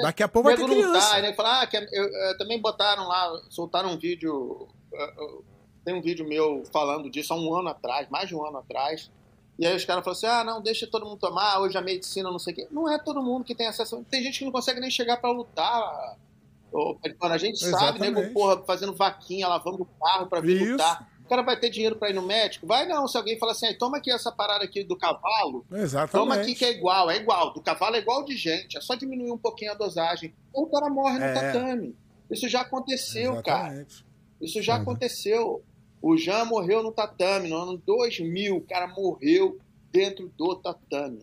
Daqui 0.03 0.23
a 0.23 0.29
pouco 0.29 0.49
vai 0.49 0.57
ter 0.57 0.65
criança. 0.65 1.11
Tá, 1.11 1.21
né? 1.23 1.35
Falar, 1.35 1.63
ah, 1.63 1.67
que 1.67 1.77
eu- 1.77 1.83
eu- 1.83 2.39
também 2.39 2.61
botaram 2.61 3.07
lá, 3.07 3.43
soltaram 3.51 3.91
um 3.93 3.99
vídeo. 3.99 4.69
eh, 4.93 5.15
eh, 5.19 5.39
Tem 5.85 5.95
um 5.95 6.03
vídeo 6.03 6.27
meu 6.29 6.65
falando 6.71 7.09
disso 7.11 7.33
há 7.33 7.37
um 7.37 7.55
ano 7.55 7.69
atrás, 7.71 8.09
mais 8.11 8.29
de 8.29 8.35
um 8.35 8.45
ano 8.45 8.59
atrás. 8.59 9.11
E 9.59 9.67
aí 9.67 9.75
os 9.75 9.85
caras 9.85 10.05
falaram 10.05 10.17
assim: 10.19 10.27
ah, 10.27 10.45
não, 10.45 10.63
deixa 10.63 10.87
todo 10.87 11.05
mundo 11.05 11.19
tomar, 11.19 11.59
hoje 11.61 11.77
a 11.77 11.81
medicina, 11.83 12.31
não 12.31 12.39
sei 12.39 12.53
o 12.53 12.57
quê. 12.57 12.69
Não 12.71 12.89
é 12.91 12.99
todo 12.99 13.23
mundo 13.23 13.45
que 13.45 13.55
tem 13.55 13.67
acesso. 13.67 14.05
Tem 14.09 14.23
gente 14.23 14.39
que 14.39 14.45
não 14.45 14.53
consegue 14.53 14.81
nem 14.81 14.91
chegar 14.91 15.17
pra 15.17 15.31
lutar. 15.31 16.17
Pedro, 17.03 17.17
a 17.33 17.39
gente 17.39 17.59
sabe, 17.59 17.99
nego, 17.99 18.31
porra, 18.33 18.63
fazendo 18.65 18.93
vaquinha, 18.95 19.49
lavando 19.49 19.83
o 19.83 19.87
carro 19.87 20.27
pra 20.27 20.41
vir 20.41 20.61
Isso. 20.63 20.73
lutar. 20.73 21.09
O 21.25 21.29
cara 21.29 21.43
vai 21.43 21.59
ter 21.59 21.69
dinheiro 21.71 21.97
pra 21.97 22.09
ir 22.09 22.15
no 22.15 22.23
médico? 22.23 22.67
Vai 22.67 22.87
não, 22.87 23.07
se 23.09 23.17
alguém 23.17 23.39
fala 23.39 23.53
assim, 23.53 23.67
"Aí, 23.67 23.75
toma 23.75 23.99
aqui 23.99 24.11
essa 24.11 24.31
parada 24.33 24.65
aqui 24.65 24.83
do 24.85 24.97
cavalo, 24.97 25.67
Exatamente. 25.73 26.13
Toma 26.13 26.35
aqui 26.37 26.55
que 26.55 26.65
é 26.65 26.71
igual, 26.71 27.11
é 27.11 27.17
igual. 27.17 27.53
Do 27.53 27.61
cavalo 27.61 27.97
é 27.97 27.99
igual 27.99 28.25
de 28.25 28.37
gente. 28.37 28.79
É 28.79 28.81
só 28.81 28.95
diminuir 28.95 29.31
um 29.31 29.37
pouquinho 29.39 29.73
a 29.73 29.75
dosagem. 29.75 30.33
Ou 30.53 30.65
o 30.65 30.71
cara 30.71 30.89
morre 30.89 31.19
no 31.19 31.25
É. 31.25 31.35
tatame. 31.35 31.95
Isso 32.31 32.49
já 32.49 32.61
aconteceu, 32.63 33.43
cara. 33.43 33.67
Exatamente. 33.75 34.07
Isso 34.41 34.63
já 34.63 34.77
aconteceu. 34.77 35.63
O 36.01 36.17
Jean 36.17 36.45
morreu 36.45 36.83
no 36.83 36.93
tatame. 36.93 37.49
No 37.49 37.57
ano 37.57 37.77
2000, 37.79 38.57
o 38.57 38.61
cara 38.61 38.87
morreu 38.89 39.59
dentro 39.93 40.29
do 40.37 40.55
tatame. 40.57 41.23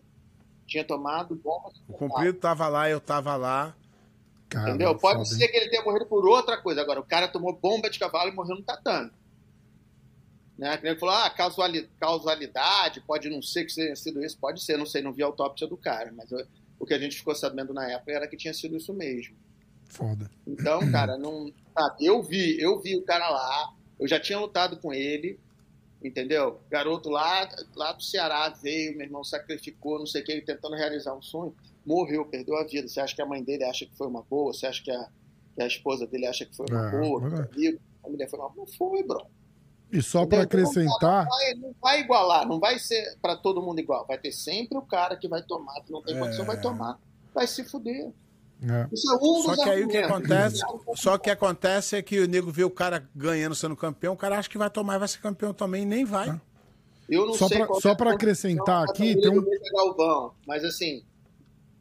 Tinha 0.66 0.84
tomado 0.84 1.34
bomba. 1.34 1.70
O 1.88 1.92
cumprido 1.92 2.38
tava 2.38 2.68
lá, 2.68 2.88
eu 2.90 3.00
tava 3.00 3.36
lá. 3.36 3.74
Cara, 4.48 4.70
Entendeu? 4.70 4.96
Pode 4.96 5.18
foda, 5.28 5.38
ser 5.38 5.48
que 5.48 5.56
ele 5.56 5.68
tenha 5.70 5.82
morrido 5.82 6.06
por 6.06 6.26
outra 6.26 6.56
coisa. 6.60 6.80
Agora, 6.80 7.00
o 7.00 7.04
cara 7.04 7.28
tomou 7.28 7.52
bomba 7.52 7.88
de 7.90 7.98
cavalo 7.98 8.30
e 8.30 8.34
morreu 8.34 8.56
no 8.56 8.62
tatame. 8.62 9.10
Né? 10.58 10.78
Ele 10.82 10.96
falou, 10.98 11.14
ah, 11.14 11.28
causali- 11.30 11.88
causalidade, 12.00 13.00
pode 13.02 13.28
não 13.28 13.42
ser 13.42 13.64
que 13.64 13.74
tenha 13.74 13.94
sido 13.94 14.24
isso. 14.24 14.38
Pode 14.38 14.62
ser, 14.62 14.76
não 14.78 14.86
sei, 14.86 15.02
não 15.02 15.12
vi 15.12 15.22
a 15.22 15.26
autópsia 15.26 15.66
do 15.66 15.76
cara. 15.76 16.12
Mas 16.16 16.30
eu- 16.32 16.46
o 16.78 16.86
que 16.86 16.94
a 16.94 16.98
gente 16.98 17.16
ficou 17.16 17.34
sabendo 17.34 17.74
na 17.74 17.88
época 17.90 18.12
era 18.12 18.26
que 18.26 18.36
tinha 18.36 18.54
sido 18.54 18.76
isso 18.76 18.92
mesmo. 18.94 19.34
Foda. 19.88 20.30
Então, 20.46 20.90
cara, 20.90 21.16
não. 21.18 21.52
Sabe, 21.78 22.06
eu 22.06 22.22
vi, 22.22 22.58
eu 22.60 22.80
vi 22.80 22.96
o 22.96 23.02
cara 23.04 23.28
lá, 23.28 23.72
eu 23.98 24.06
já 24.08 24.18
tinha 24.20 24.38
lutado 24.38 24.76
com 24.78 24.92
ele, 24.92 25.38
entendeu? 26.02 26.60
Garoto 26.70 27.08
lá, 27.10 27.48
lá 27.74 27.92
do 27.92 28.02
Ceará 28.02 28.48
veio, 28.48 28.96
meu 28.96 29.06
irmão 29.06 29.24
sacrificou, 29.24 29.98
não 29.98 30.06
sei 30.06 30.22
o 30.22 30.24
que, 30.24 30.40
tentando 30.40 30.76
realizar 30.76 31.14
um 31.14 31.22
sonho, 31.22 31.54
morreu, 31.84 32.24
perdeu 32.24 32.56
a 32.56 32.64
vida. 32.64 32.88
Você 32.88 33.00
acha 33.00 33.14
que 33.14 33.22
a 33.22 33.26
mãe 33.26 33.42
dele 33.42 33.64
acha 33.64 33.86
que 33.86 33.94
foi 33.96 34.06
uma 34.06 34.22
boa? 34.22 34.52
Você 34.52 34.66
acha 34.66 34.82
que 34.82 34.90
a, 34.90 35.08
que 35.54 35.62
a 35.62 35.66
esposa 35.66 36.06
dele 36.06 36.26
acha 36.26 36.44
que 36.44 36.54
foi 36.54 36.66
uma 36.70 36.88
É, 36.88 36.90
boa? 37.00 37.20
é. 37.28 37.54
amigo, 37.54 37.80
a 38.04 38.08
mulher 38.08 38.28
foi 38.28 38.38
uma 38.38 38.52
Não 38.56 38.66
foi, 38.66 39.02
bro. 39.02 39.26
E 39.92 40.02
só 40.02 40.22
Entendeu? 40.22 40.40
acrescentar, 40.40 41.24
Não 41.24 41.30
vai, 41.30 41.54
não 41.54 41.74
vai 41.80 42.00
igualar, 42.00 42.46
não 42.48 42.58
vai 42.58 42.76
ser 42.78 43.16
pra 43.22 43.36
todo 43.36 43.62
mundo 43.62 43.78
igual. 43.78 44.04
Vai 44.04 44.18
ter 44.18 44.32
sempre 44.32 44.76
o 44.76 44.82
cara 44.82 45.16
que 45.16 45.28
vai 45.28 45.42
tomar, 45.44 45.80
que 45.82 45.92
não 45.92 46.02
tem 46.02 46.18
condição, 46.18 46.44
vai 46.44 46.60
tomar, 46.60 46.98
vai 47.32 47.46
se 47.46 47.62
fuder. 47.64 48.10
É, 48.62 48.88
Isso 48.92 49.10
é 49.10 49.16
um 49.16 49.42
Só 49.42 49.54
dos 49.54 49.64
que 49.64 49.70
aí 49.70 49.84
o 49.84 49.88
que 49.88 49.96
acontece, 49.98 50.62
só 50.94 51.18
que 51.18 51.30
acontece 51.30 51.96
é 51.96 52.02
que 52.02 52.18
o 52.20 52.26
nego 52.28 52.50
vê 52.50 52.64
o 52.64 52.70
cara 52.70 53.08
ganhando 53.14 53.54
sendo 53.54 53.76
campeão, 53.76 54.14
o 54.14 54.16
cara 54.16 54.38
acha 54.38 54.48
que 54.48 54.58
vai 54.58 54.70
tomar 54.70 54.96
e 54.96 54.98
vai 54.98 55.08
ser 55.08 55.18
campeão 55.18 55.52
também, 55.52 55.82
e 55.82 55.86
nem 55.86 56.04
vai. 56.04 56.40
Eu 57.08 57.26
não 57.26 57.34
Só 57.34 57.46
sei 57.48 57.58
pra- 57.58 57.66
qual 57.68 57.80
só 57.80 57.90
é 57.90 57.92
a 57.92 57.94
pra 57.96 58.06
condição 58.12 58.50
acrescentar 58.50 58.84
aqui, 58.88 59.14
tem 59.20 59.30
um- 59.30 59.44
Galvão, 59.72 60.32
mas 60.46 60.64
assim, 60.64 61.04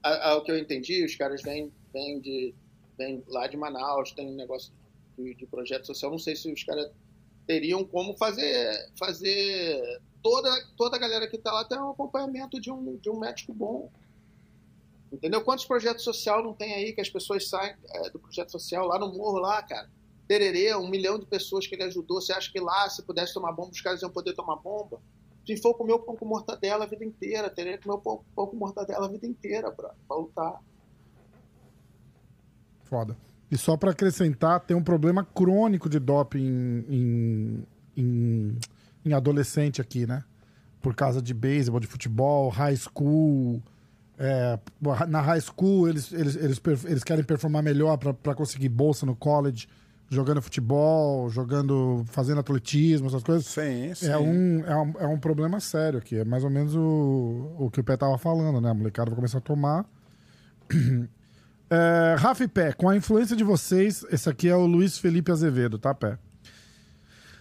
a- 0.03 0.31
a- 0.31 0.37
o 0.37 0.43
que 0.43 0.51
eu 0.51 0.57
entendi, 0.57 1.03
os 1.03 1.15
caras 1.15 1.41
vêm, 1.41 1.71
vêm, 1.91 2.19
de, 2.19 2.53
vêm 2.97 3.23
lá 3.27 3.47
de 3.47 3.57
Manaus, 3.57 4.11
tem 4.11 4.27
um 4.29 4.35
negócio 4.35 4.71
de, 5.17 5.33
de 5.33 5.45
projeto 5.47 5.87
social, 5.87 6.11
não 6.11 6.19
sei 6.19 6.35
se 6.35 6.51
os 6.51 6.63
caras 6.63 6.91
teriam 7.47 7.83
como 7.83 8.15
fazer, 8.17 8.89
fazer 8.99 9.99
toda, 10.21 10.49
toda 10.77 10.95
a 10.95 10.99
galera 10.99 11.27
que 11.27 11.37
tá 11.37 11.51
lá 11.51 11.63
ter 11.63 11.79
um 11.79 11.91
acompanhamento 11.91 12.59
de 12.59 12.71
um, 12.71 12.97
de 12.97 13.09
um 13.09 13.19
médico 13.19 13.53
bom. 13.53 13.89
Entendeu? 15.15 15.41
Quantos 15.41 15.65
projetos 15.65 16.03
social 16.03 16.43
não 16.43 16.53
tem 16.53 16.73
aí 16.73 16.91
que 16.91 16.99
as 16.99 17.09
pessoas 17.09 17.47
saem 17.47 17.73
é, 17.89 18.09
do 18.09 18.19
projeto 18.19 18.51
social 18.51 18.85
lá 18.85 18.99
no 18.99 19.13
morro, 19.13 19.39
lá, 19.39 19.63
cara? 19.63 19.89
Tererê, 20.27 20.75
um 20.75 20.89
milhão 20.89 21.17
de 21.17 21.25
pessoas 21.25 21.65
que 21.65 21.73
ele 21.75 21.83
ajudou. 21.83 22.19
Você 22.19 22.33
acha 22.33 22.51
que 22.51 22.59
lá, 22.59 22.89
se 22.89 23.01
pudesse 23.03 23.33
tomar 23.33 23.53
bomba, 23.53 23.71
os 23.71 23.81
caras 23.81 24.01
iam 24.01 24.11
poder 24.11 24.33
tomar 24.33 24.57
bomba? 24.57 25.01
Se 25.45 25.55
for 25.57 25.73
comer 25.75 25.93
o 25.93 25.99
pão 25.99 26.15
com 26.15 26.25
mortadela 26.25 26.83
a 26.83 26.87
vida 26.87 27.05
inteira, 27.05 27.49
comer 27.49 27.79
o 27.85 27.97
pão, 27.99 28.25
pão 28.35 28.47
com 28.47 28.57
mortadela 28.57 29.05
a 29.05 29.09
vida 29.09 29.25
inteira 29.25 29.71
pra, 29.71 29.93
pra 30.07 30.17
lutar. 30.17 30.61
foda. 32.83 33.15
E 33.49 33.57
só 33.57 33.77
pra 33.77 33.91
acrescentar, 33.91 34.59
tem 34.59 34.75
um 34.75 34.83
problema 34.83 35.23
crônico 35.23 35.87
de 35.87 35.99
doping 35.99 36.85
em, 36.89 37.63
em, 37.95 38.57
em 39.05 39.13
adolescente 39.13 39.79
aqui, 39.79 40.05
né? 40.05 40.23
Por 40.81 40.95
causa 40.95 41.21
de 41.21 41.33
beisebol, 41.33 41.79
de 41.79 41.87
futebol, 41.87 42.49
high 42.49 42.75
school. 42.75 43.61
É, 44.17 44.57
na 45.07 45.21
high 45.21 45.41
school, 45.41 45.87
eles, 45.89 46.11
eles, 46.11 46.35
eles, 46.35 46.61
eles 46.85 47.03
querem 47.03 47.23
performar 47.23 47.61
melhor 47.63 47.97
pra- 47.97 48.13
pra 48.13 48.33
conseguir 48.35 48.69
bolsa 48.69 49.05
no 49.05 49.15
college, 49.15 49.67
jogando 50.09 50.41
futebol, 50.41 51.29
jogando, 51.29 52.03
fazendo 52.07 52.39
atletismo, 52.39 53.07
essas 53.07 53.23
coisas. 53.23 53.45
Sim, 53.45 53.93
sim. 53.95 54.07
É 54.07 54.17
um, 54.17 54.59
é, 54.65 54.75
um, 54.77 54.93
é 54.99 55.07
um 55.07 55.17
problema 55.19 55.59
sério 55.59 55.99
aqui. 55.99 56.17
É 56.17 56.23
mais 56.25 56.43
ou 56.43 56.49
menos 56.49 56.75
o, 56.75 57.55
o 57.59 57.69
que 57.71 57.79
o 57.79 57.83
Pé 57.83 57.97
tava 57.97 58.17
falando, 58.17 58.61
né? 58.61 58.69
A 58.69 58.73
molecada 58.73 59.09
vai 59.09 59.15
começar 59.15 59.39
a 59.39 59.41
tomar. 59.41 59.85
É, 61.67 62.15
Rafa 62.19 62.43
e 62.43 62.47
Pé, 62.47 62.71
com 62.73 62.87
a 62.87 62.95
influência 62.95 63.35
de 63.35 63.43
vocês, 63.43 64.05
esse 64.11 64.29
aqui 64.29 64.47
é 64.47 64.55
o 64.55 64.67
Luiz 64.67 64.99
Felipe 64.99 65.31
Azevedo, 65.31 65.79
tá, 65.79 65.95
Pé? 65.95 66.17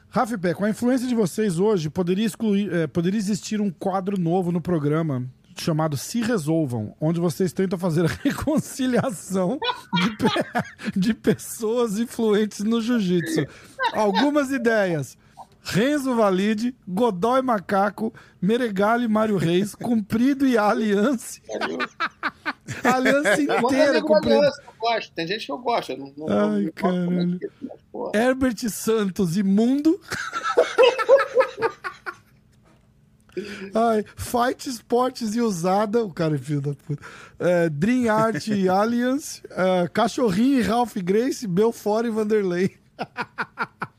Rafa 0.09 0.35
e 0.35 0.39
Pé, 0.39 0.55
com 0.55 0.64
a 0.64 0.70
influência 0.70 1.07
de 1.07 1.14
vocês 1.14 1.59
hoje, 1.59 1.91
poderia, 1.91 2.25
excluir, 2.25 2.72
é, 2.72 2.87
poderia 2.87 3.18
existir 3.18 3.61
um 3.61 3.70
quadro 3.70 4.18
novo 4.18 4.51
no 4.51 4.62
programa 4.62 5.27
chamado 5.62 5.96
Se 5.96 6.20
Resolvam, 6.20 6.94
onde 7.00 7.20
vocês 7.20 7.52
tentam 7.52 7.78
fazer 7.78 8.05
a 8.05 8.09
reconciliação 8.22 9.59
de, 9.94 10.16
pe- 10.16 10.98
de 10.98 11.14
pessoas 11.14 11.98
influentes 11.98 12.61
no 12.61 12.80
jiu-jitsu. 12.80 13.46
Algumas 13.92 14.50
ideias. 14.50 15.16
Renzo 15.66 16.14
Valide, 16.14 16.76
Godoy 16.86 17.40
Macaco, 17.40 18.12
Meregali 18.40 19.09
Mário 19.09 19.38
Reis, 19.38 19.74
Cumprido 19.74 20.46
e 20.46 20.59
Aliança. 20.59 21.40
A 22.84 22.96
Aliança 22.96 23.40
inteira, 23.40 24.02
Cumprido. 24.02 24.36
aliança. 24.36 24.62
Tem 25.14 25.26
gente 25.26 25.46
que 25.46 25.52
eu 25.52 25.57
gosto. 25.59 25.92
eu 25.92 25.96
Não, 25.98 26.12
não, 26.18 26.50
Ai, 26.52 26.64
não 26.64 26.72
caralho. 26.72 27.40
Herbert 28.14 28.68
Santos, 28.68 29.38
Imundo. 29.38 29.98
Ai, 33.74 34.05
Fight 34.16 34.68
Sports 34.68 35.35
e 35.35 35.41
Usada, 35.41 36.05
o 36.05 36.12
cara 36.12 36.35
é 36.37 36.39
filho 36.39 36.61
da 36.61 36.74
puta. 36.74 37.03
É, 37.39 37.68
Dream 37.68 38.09
Art 38.14 38.47
e 38.49 38.68
Alliance, 38.68 39.43
é, 39.51 39.89
Cachorrinho 39.89 40.59
e 40.61 40.62
Ralph 40.62 40.97
Grace, 40.99 41.47
Belfort 41.47 42.07
e 42.07 42.11
Vanderlei. 42.11 42.76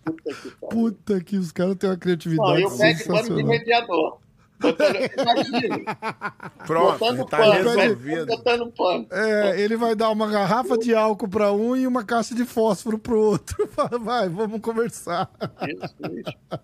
Puta 0.06 0.34
que. 0.36 0.52
Puta 0.70 1.22
que 1.22 1.38
os 1.38 1.52
caras 1.52 1.76
têm 1.76 1.90
uma 1.90 1.96
Não, 1.96 2.00
criatividade 2.00 2.62
e 2.62 2.66
o 2.66 2.78
pé 2.78 2.94
de 2.94 3.04
pano 3.04 3.36
de 3.36 3.44
sensacional. 3.44 3.48
mediador. 3.48 4.18
Botando, 4.58 4.96
imagina, 4.96 5.98
Pronto, 6.66 6.98
botando 6.98 7.26
tá 7.26 7.38
pano, 7.38 7.52
resolvido. 7.52 8.26
botando 8.26 8.72
pano. 8.72 9.08
É, 9.12 9.60
ele 9.62 9.76
vai 9.76 9.96
dar 9.96 10.10
uma 10.12 10.30
garrafa 10.30 10.78
de 10.78 10.96
álcool 10.96 11.28
pra 11.28 11.52
um 11.52 11.76
e 11.76 11.86
uma 11.86 12.06
caixa 12.06 12.34
de 12.34 12.46
fósforo 12.46 12.98
pro 12.98 13.20
outro. 13.20 13.70
Vai, 14.00 14.30
vamos 14.30 14.62
conversar. 14.62 15.30
Isso, 15.68 15.96
isso. 16.20 16.60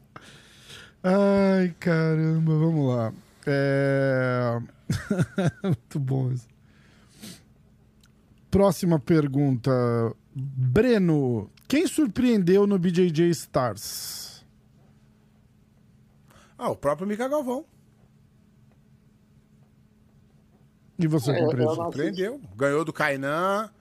Ai, 1.04 1.74
caramba, 1.80 2.54
vamos 2.58 2.96
lá. 2.96 3.14
É... 3.48 4.60
Muito 5.64 6.00
bom 6.00 6.32
isso. 6.32 6.48
Próxima 8.50 9.00
pergunta. 9.00 9.72
Breno, 10.36 11.50
quem 11.68 11.88
surpreendeu 11.88 12.68
no 12.68 12.78
BJJ 12.78 13.30
Stars? 13.32 14.46
Ah, 16.58 16.70
o 16.70 16.76
próprio 16.76 17.08
Mica 17.08 17.28
Galvão. 17.28 17.66
E 21.00 21.08
você, 21.08 21.32
É, 21.32 21.40
eu- 21.40 21.46
Compreso? 21.46 21.70
eu 21.72 21.76
não- 21.76 21.84
Surpreendeu. 21.86 22.42
Ganhou 22.56 22.86
do 22.86 22.94
Kainan. 22.94 23.72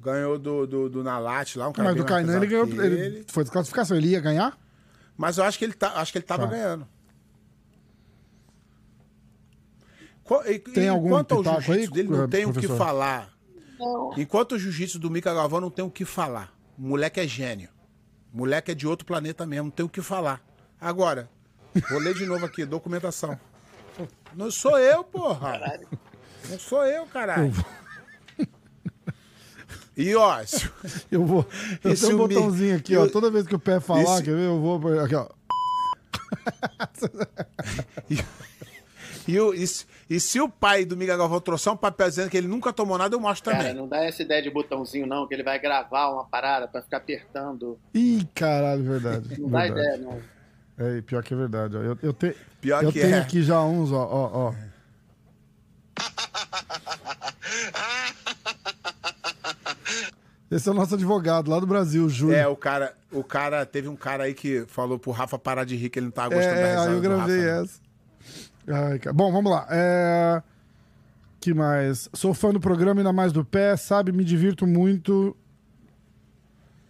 Ganhou 0.00 0.38
do, 0.38 0.64
do, 0.66 0.88
do 0.88 1.02
Nalate 1.02 1.58
lá, 1.58 1.68
um 1.68 1.72
cara 1.72 1.88
Mas 1.88 1.96
do 1.96 2.04
Kainan 2.04 2.36
ele 2.36 2.46
ganhou. 2.46 2.66
Ele... 2.68 3.24
Foi 3.26 3.42
desclassificação, 3.42 3.96
ele 3.96 4.08
ia 4.10 4.20
ganhar? 4.20 4.56
Mas 5.18 5.36
eu 5.36 5.44
acho 5.44 5.58
que 5.58 5.64
ele, 5.64 5.74
tá, 5.74 5.94
acho 6.00 6.12
que 6.12 6.18
ele 6.18 6.24
tava 6.24 6.44
Tá. 6.46 6.50
ganhando. 6.52 6.88
E- 10.46 10.58
Tem 10.58 10.84
e 10.84 10.88
algum 10.88 11.08
Enquanto 11.08 11.32
o 11.32 11.38
pitaco 11.38 11.60
jiu-jitsu 11.62 11.88
aí, 11.88 11.94
dele 12.02 12.08
não 12.16 12.28
tem 12.28 12.44
o 12.46 12.52
que 12.52 12.68
falar. 12.68 13.30
Não. 13.78 14.12
Enquanto 14.16 14.52
o 14.52 14.58
jiu-jitsu 14.58 14.98
do 14.98 15.10
Mica 15.10 15.32
Galvão 15.34 15.60
não 15.60 15.70
tem 15.70 15.84
o 15.84 15.90
que 15.90 16.04
falar. 16.04 16.52
O 16.78 16.82
moleque 16.82 17.18
é 17.18 17.26
gênio. 17.26 17.70
O 18.32 18.38
moleque 18.38 18.70
é 18.70 18.74
de 18.74 18.86
outro 18.86 19.06
planeta 19.06 19.44
mesmo, 19.46 19.64
não 19.64 19.70
tem 19.70 19.84
o 19.86 19.88
que 19.88 20.02
falar. 20.02 20.42
Agora, 20.80 21.28
vou 21.90 21.98
ler 21.98 22.14
de 22.14 22.26
novo 22.26 22.44
aqui, 22.44 22.64
documentação. 22.64 23.38
Não 24.34 24.50
sou 24.50 24.78
eu, 24.78 25.02
porra. 25.02 25.80
Não 26.50 26.58
sou 26.58 26.84
eu, 26.84 27.06
caralho. 27.06 27.52
E 29.98 30.14
ó, 30.14 30.42
se- 30.46 30.70
Eu 31.10 31.26
vou. 31.26 31.44
Eu 31.82 31.92
Esse 31.92 32.06
tenho 32.06 32.14
um 32.14 32.28
botãozinho 32.28 32.76
aqui, 32.76 32.96
ó. 32.96 33.04
eu- 33.04 33.10
Toda 33.10 33.30
vez 33.30 33.46
que 33.46 33.54
o 33.54 33.58
pé 33.58 33.80
falar, 33.80 34.02
Esse- 34.02 34.22
quer 34.22 34.34
ver? 34.36 34.46
Eu 34.46 34.60
vou. 34.60 35.00
Aqui, 35.00 35.14
ó. 35.16 35.28
e, 39.26 39.40
o- 39.40 39.52
e 39.54 39.66
se- 39.66 39.84
e 40.08 40.20
se 40.20 40.40
o 40.40 40.48
pai 40.48 40.84
do 40.84 40.96
Mica 40.96 41.16
Galvão 41.16 41.40
trouxer 41.40 41.72
um 41.72 41.76
papel 41.76 42.08
dizendo 42.08 42.30
que 42.30 42.36
ele 42.36 42.46
nunca 42.48 42.72
tomou 42.72 42.96
nada, 42.96 43.14
eu 43.14 43.20
mostro 43.20 43.50
Cara, 43.50 43.64
também. 43.64 43.76
não 43.76 43.88
dá 43.88 43.98
essa 44.04 44.22
ideia 44.22 44.40
de 44.42 44.50
botãozinho, 44.50 45.06
não, 45.06 45.26
que 45.26 45.34
ele 45.34 45.42
vai 45.42 45.58
gravar 45.58 46.08
uma 46.10 46.24
parada 46.24 46.66
pra 46.68 46.80
ficar 46.80 46.98
apertando. 46.98 47.78
Ih, 47.92 48.26
caralho, 48.34 48.84
verdade. 48.84 49.28
Não 49.40 49.48
dá 49.50 49.60
verdade. 49.62 49.80
ideia, 49.80 49.96
não. 49.98 50.20
É, 50.78 51.00
pior 51.02 51.22
que 51.24 51.34
é 51.34 51.36
verdade. 51.36 51.76
Ó. 51.76 51.80
Eu, 51.82 51.98
eu, 52.02 52.12
te- 52.12 52.36
Pior 52.60 52.84
eu 52.84 52.92
que 52.92 53.00
tenho 53.00 53.16
é. 53.16 53.18
aqui 53.20 53.42
já 53.42 53.60
uns, 53.62 53.90
ó, 53.92 54.02
ó, 54.04 54.30
ó. 54.50 54.54
Esse 60.50 60.68
é 60.68 60.72
o 60.72 60.74
nosso 60.74 60.94
advogado 60.94 61.50
lá 61.50 61.60
do 61.60 61.66
Brasil, 61.66 62.08
Júlio. 62.08 62.34
É, 62.34 62.46
o 62.46 62.56
cara, 62.56 62.94
o 63.12 63.22
cara, 63.22 63.66
teve 63.66 63.88
um 63.88 63.96
cara 63.96 64.24
aí 64.24 64.34
que 64.34 64.64
falou 64.66 64.98
pro 64.98 65.10
Rafa 65.10 65.38
parar 65.38 65.64
de 65.64 65.76
rir, 65.76 65.90
que 65.90 65.98
ele 65.98 66.06
não 66.06 66.12
tava 66.12 66.34
gostando 66.34 66.54
da 66.54 66.60
É, 66.60 66.70
risada 66.70 66.88
aí 66.90 66.94
eu 66.96 67.00
gravei 67.00 67.40
Rafa, 67.40 67.54
não. 67.54 67.62
essa. 67.62 67.80
Ai, 68.90 68.98
cara. 68.98 69.12
Bom, 69.12 69.30
vamos 69.30 69.50
lá. 69.52 69.66
É... 69.70 70.42
que 71.40 71.52
mais? 71.52 72.08
Sou 72.14 72.32
fã 72.32 72.50
do 72.50 72.60
programa, 72.60 73.00
ainda 73.00 73.12
mais 73.12 73.32
do 73.32 73.44
pé, 73.44 73.76
sabe? 73.76 74.10
Me 74.10 74.24
divirto 74.24 74.66
muito. 74.66 75.36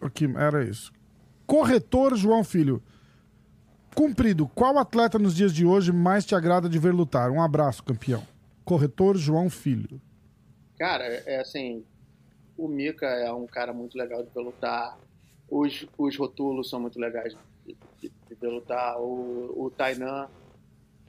O 0.01 0.09
que 0.09 0.25
era 0.37 0.63
isso? 0.63 0.93
Corretor 1.45 2.15
João 2.15 2.43
Filho. 2.43 2.81
Cumprido. 3.93 4.47
Qual 4.55 4.77
atleta 4.77 5.19
nos 5.19 5.35
dias 5.35 5.53
de 5.53 5.65
hoje 5.65 5.91
mais 5.91 6.25
te 6.25 6.33
agrada 6.33 6.69
de 6.69 6.79
ver 6.79 6.93
lutar? 6.93 7.29
Um 7.31 7.41
abraço, 7.41 7.83
campeão. 7.83 8.23
Corretor 8.63 9.17
João 9.17 9.49
Filho. 9.49 9.99
Cara, 10.77 11.03
é 11.03 11.41
assim, 11.41 11.83
o 12.63 12.67
Mika 12.67 13.05
é 13.07 13.31
um 13.31 13.47
cara 13.47 13.73
muito 13.73 13.97
legal 13.97 14.23
de 14.23 14.29
ver 14.33 14.41
lutar. 14.41 14.97
Os, 15.49 15.85
os 15.97 16.15
rotulos 16.17 16.69
são 16.69 16.79
muito 16.79 16.99
legais 16.99 17.35
de, 17.65 17.75
de, 18.01 18.09
de 18.27 18.35
ver 18.35 18.47
lutar. 18.49 18.99
O, 18.99 19.65
o 19.65 19.69
Tainan 19.71 20.29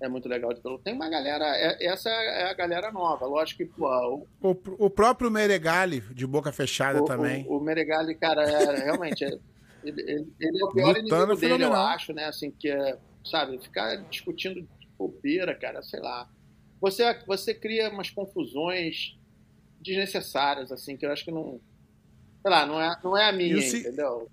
é 0.01 0.09
muito 0.09 0.29
legal 0.29 0.53
de 0.55 0.61
ver 0.63 0.69
lutar. 0.69 0.85
Tem 0.85 0.95
uma 0.95 1.11
galera, 1.11 1.45
é- 1.57 1.85
essa 1.87 2.09
é 2.09 2.45
a 2.51 2.55
galera 2.55 2.91
nova. 2.91 3.27
Lógico 3.27 3.59
que, 3.59 3.67
pô, 3.67 3.87
o, 4.41 4.51
O, 4.51 4.87
o 4.87 4.91
próprio 4.91 5.31
Meregali, 5.31 6.01
de 6.01 6.27
boca 6.27 6.53
fechada 6.53 7.03
o, 7.03 7.05
também. 7.05 7.45
o, 7.47 7.59
o 7.59 7.61
Meregali, 7.61 8.15
cara, 8.15 8.43
é, 8.43 8.85
realmente, 8.85 9.25
é- 9.25 9.39
ele, 9.83 10.01
ele- 10.03 10.33
ele 10.41 10.61
é 10.63 10.65
o 10.65 10.73
pior 10.73 10.87
Lutando 10.97 11.09
inimigo 11.09 11.37
dele, 11.37 11.65
eu 11.65 11.75
acho, 11.75 12.13
né? 12.13 12.25
Assim, 12.27 12.51
que 12.51 12.69
é, 12.71 12.99
sabe, 13.25 13.59
ficar 13.59 13.97
discutindo 14.09 14.67
bobeira, 14.99 15.55
cara, 15.55 15.83
sei 15.83 16.01
lá. 16.01 16.29
Você, 16.81 17.03
você 17.27 17.53
cria 17.55 17.91
umas 17.91 18.09
confusões 18.11 19.19
desnecessárias, 19.81 20.71
assim, 20.71 20.97
que 20.97 21.07
eu 21.07 21.13
acho 21.13 21.25
que 21.25 21.31
não. 21.31 21.61
Sei 22.43 22.51
lá, 22.51 22.67
não 22.67 22.81
é, 22.81 22.99
não 23.03 23.17
é 23.17 23.29
a 23.29 23.33
minha, 23.33 23.61
se- 23.63 23.81
entendeu? 23.81 24.29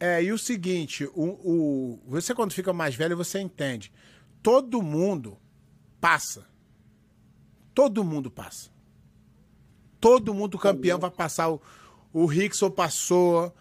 É, 0.00 0.22
e 0.22 0.32
o 0.32 0.38
seguinte, 0.38 1.04
o, 1.14 1.24
o, 1.24 2.00
você 2.06 2.34
quando 2.34 2.52
fica 2.52 2.72
mais 2.72 2.94
velho, 2.94 3.16
você 3.16 3.40
entende. 3.40 3.92
Todo 4.42 4.80
mundo 4.82 5.36
passa. 6.00 6.46
Todo 7.74 8.04
mundo 8.04 8.30
passa. 8.30 8.70
Todo 10.00 10.32
mundo 10.34 10.58
campeão 10.58 10.98
vai 10.98 11.10
passar. 11.10 11.50
O, 11.50 11.60
o 12.12 12.26
Rickson 12.26 12.70
passou, 12.70 13.52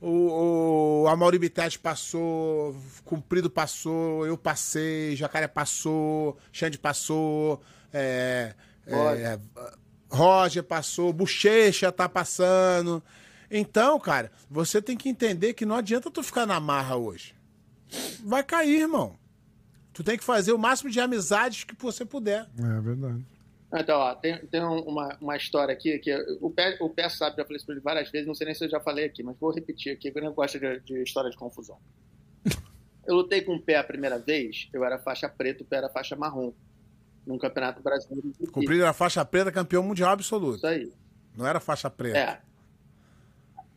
o, 0.00 1.02
o 1.02 1.08
Amaury 1.08 1.38
Bittet 1.38 1.78
passou, 1.78 2.76
Cumprido 3.04 3.48
passou, 3.50 4.26
eu 4.26 4.36
passei, 4.36 5.16
Jacaré 5.16 5.48
passou, 5.48 6.36
Xande 6.52 6.78
passou, 6.78 7.62
é, 7.92 8.54
é, 8.86 9.38
Roger 10.10 10.62
passou, 10.62 11.12
Bochecha 11.12 11.90
tá 11.92 12.08
passando. 12.08 13.02
Então, 13.50 13.98
cara, 13.98 14.30
você 14.50 14.80
tem 14.82 14.96
que 14.96 15.08
entender 15.08 15.54
que 15.54 15.64
não 15.66 15.76
adianta 15.76 16.10
tu 16.10 16.22
ficar 16.22 16.46
na 16.46 16.60
marra 16.60 16.96
hoje. 16.96 17.34
Vai 18.24 18.42
cair, 18.42 18.82
irmão. 18.82 19.16
Tu 19.92 20.04
tem 20.04 20.16
que 20.16 20.24
fazer 20.24 20.52
o 20.52 20.58
máximo 20.58 20.90
de 20.90 21.00
amizades 21.00 21.64
que 21.64 21.74
você 21.78 22.04
puder. 22.04 22.46
É 22.58 22.80
verdade. 22.80 23.24
Então, 23.72 23.98
ó, 24.00 24.14
tem, 24.14 24.36
tem 24.46 24.64
um- 24.64 24.80
uma, 24.82 25.16
uma 25.20 25.36
história 25.36 25.72
aqui 25.72 25.96
que 25.98 26.12
o 26.40 26.50
Pé, 26.50 26.76
o 26.80 26.88
Pé 26.88 27.08
sabe, 27.08 27.36
já 27.36 27.44
falei 27.44 27.56
isso 27.56 27.66
pra 27.66 27.74
ele 27.74 27.82
várias 27.82 28.10
vezes, 28.10 28.26
não 28.26 28.34
sei 28.34 28.46
nem 28.46 28.54
se 28.54 28.64
eu 28.64 28.70
já 28.70 28.80
falei 28.80 29.04
aqui, 29.04 29.22
mas 29.22 29.36
vou 29.38 29.52
repetir 29.52 29.92
aqui, 29.92 30.10
porque 30.10 30.24
eu 30.24 30.28
não 30.28 30.34
gosto 30.34 30.58
de, 30.58 30.80
de 30.80 31.02
história 31.02 31.30
de 31.30 31.36
confusão. 31.36 31.78
Eu 33.06 33.16
lutei 33.16 33.40
com 33.40 33.54
o 33.56 33.60
Pé 33.62 33.76
a 33.76 33.82
primeira 33.84 34.18
vez, 34.18 34.68
eu 34.72 34.84
era 34.84 34.98
faixa 34.98 35.28
preta, 35.28 35.62
o 35.64 35.66
Pé 35.66 35.76
era 35.78 35.88
faixa 35.88 36.14
marrom, 36.14 36.52
num 37.30 37.38
campeonato 37.38 37.80
brasileiro. 37.80 38.32
Cumprido 38.52 38.84
na 38.84 38.92
faixa 38.92 39.24
preta, 39.24 39.52
campeão 39.52 39.82
mundial 39.84 40.10
absoluto. 40.10 40.56
Isso 40.56 40.66
aí. 40.66 40.92
Não 41.36 41.46
era 41.46 41.60
faixa 41.60 41.88
preta. 41.88 42.18
É. 42.18 42.40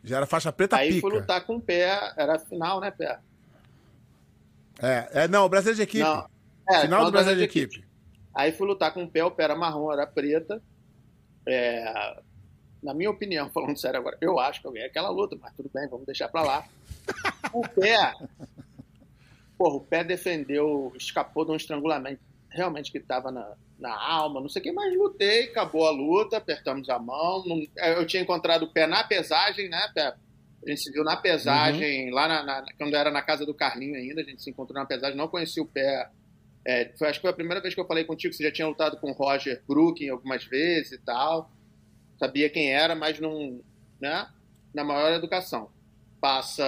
Já 0.03 0.17
era 0.17 0.25
faixa 0.25 0.51
preta 0.51 0.75
Aí 0.75 0.89
pica. 0.95 1.07
fui 1.07 1.19
lutar 1.19 1.45
com 1.45 1.55
o 1.55 1.61
Pé, 1.61 2.13
era 2.17 2.39
final, 2.39 2.81
né, 2.81 2.91
Pé? 2.91 3.19
É, 4.81 5.23
é, 5.23 5.27
não, 5.27 5.45
o 5.45 5.49
brasileiro 5.49 5.77
de 5.77 5.83
equipe. 5.83 6.03
Não. 6.03 6.27
É, 6.67 6.81
Final 6.81 7.05
do 7.05 7.11
brasileiro 7.11 7.39
de 7.39 7.45
equipe. 7.45 7.85
Aí 8.33 8.51
fui 8.51 8.67
lutar 8.67 8.91
com 8.91 9.03
o 9.03 9.07
pé, 9.07 9.23
o 9.23 9.29
pé 9.29 9.43
era 9.43 9.55
marrom, 9.55 9.91
era 9.91 10.07
preta. 10.07 10.61
É, 11.45 12.19
na 12.81 12.93
minha 12.93 13.11
opinião, 13.11 13.49
falando 13.53 13.77
sério 13.77 13.99
agora, 13.99 14.17
eu 14.19 14.39
acho 14.39 14.61
que 14.61 14.67
eu 14.67 14.71
ganhei 14.71 14.87
aquela 14.87 15.09
luta, 15.09 15.37
mas 15.39 15.53
tudo 15.53 15.69
bem, 15.71 15.87
vamos 15.87 16.05
deixar 16.05 16.27
pra 16.27 16.41
lá. 16.41 16.65
O 17.53 17.67
pé, 17.67 18.13
porra, 19.55 19.75
o 19.75 19.79
pé 19.81 20.03
defendeu, 20.03 20.91
escapou 20.95 21.45
de 21.45 21.51
um 21.51 21.55
estrangulamento 21.55 22.19
realmente 22.53 22.91
que 22.91 22.99
tava 22.99 23.31
na, 23.31 23.53
na 23.79 23.93
alma, 23.95 24.39
não 24.39 24.47
sei 24.49 24.61
o 24.61 24.63
que, 24.63 24.71
mas 24.71 24.95
lutei, 24.95 25.45
acabou 25.45 25.87
a 25.87 25.91
luta, 25.91 26.37
apertamos 26.37 26.87
a 26.89 26.97
mão. 26.99 27.43
não- 27.45 27.61
eu 27.95 28.05
tinha 28.07 28.21
encontrado 28.23 28.63
o 28.63 28.71
pé 28.71 28.87
na 28.87 29.03
pesagem, 29.03 29.67
né, 29.69 29.89
pé? 29.93 30.13
A 30.65 30.69
gente 30.69 30.81
se 30.81 30.91
viu 30.91 31.03
na 31.03 31.17
pesagem, 31.17 32.09
lá 32.11 32.27
na, 32.27 32.43
na- 32.43 32.65
quando 32.77 32.95
era 32.95 33.11
na 33.11 33.21
casa 33.21 33.45
do 33.45 33.53
Carlinho 33.53 33.95
ainda, 33.95 34.21
a 34.21 34.23
gente 34.23 34.41
se 34.41 34.49
encontrou 34.49 34.79
na 34.79 34.85
pesagem, 34.85 35.17
não 35.17 35.27
conhecia 35.27 35.61
o 35.61 35.67
pé. 35.67 36.09
É, 36.65 36.93
foi, 36.97 37.09
acho 37.09 37.19
que 37.19 37.23
foi 37.23 37.31
a 37.31 37.35
primeira 37.35 37.61
vez 37.61 37.73
que 37.75 37.81
eu 37.81 37.85
falei 37.87 38.05
contigo, 38.05 38.33
você 38.33 38.43
já 38.43 38.51
tinha 38.51 38.67
lutado 38.67 38.95
com 38.97 39.11
o 39.11 39.13
Roger 39.13 39.61
Brooking 39.67 40.07
algumas 40.09 40.45
vezes 40.45 40.93
e 40.93 40.97
tal. 40.99 41.51
Sabia 42.17 42.49
quem 42.49 42.71
era, 42.71 42.95
mas 42.95 43.19
não. 43.19 43.59
Né? 43.99 44.25
Na 44.73 44.83
maior 44.83 45.11
educação. 45.11 45.69
passa, 46.21 46.63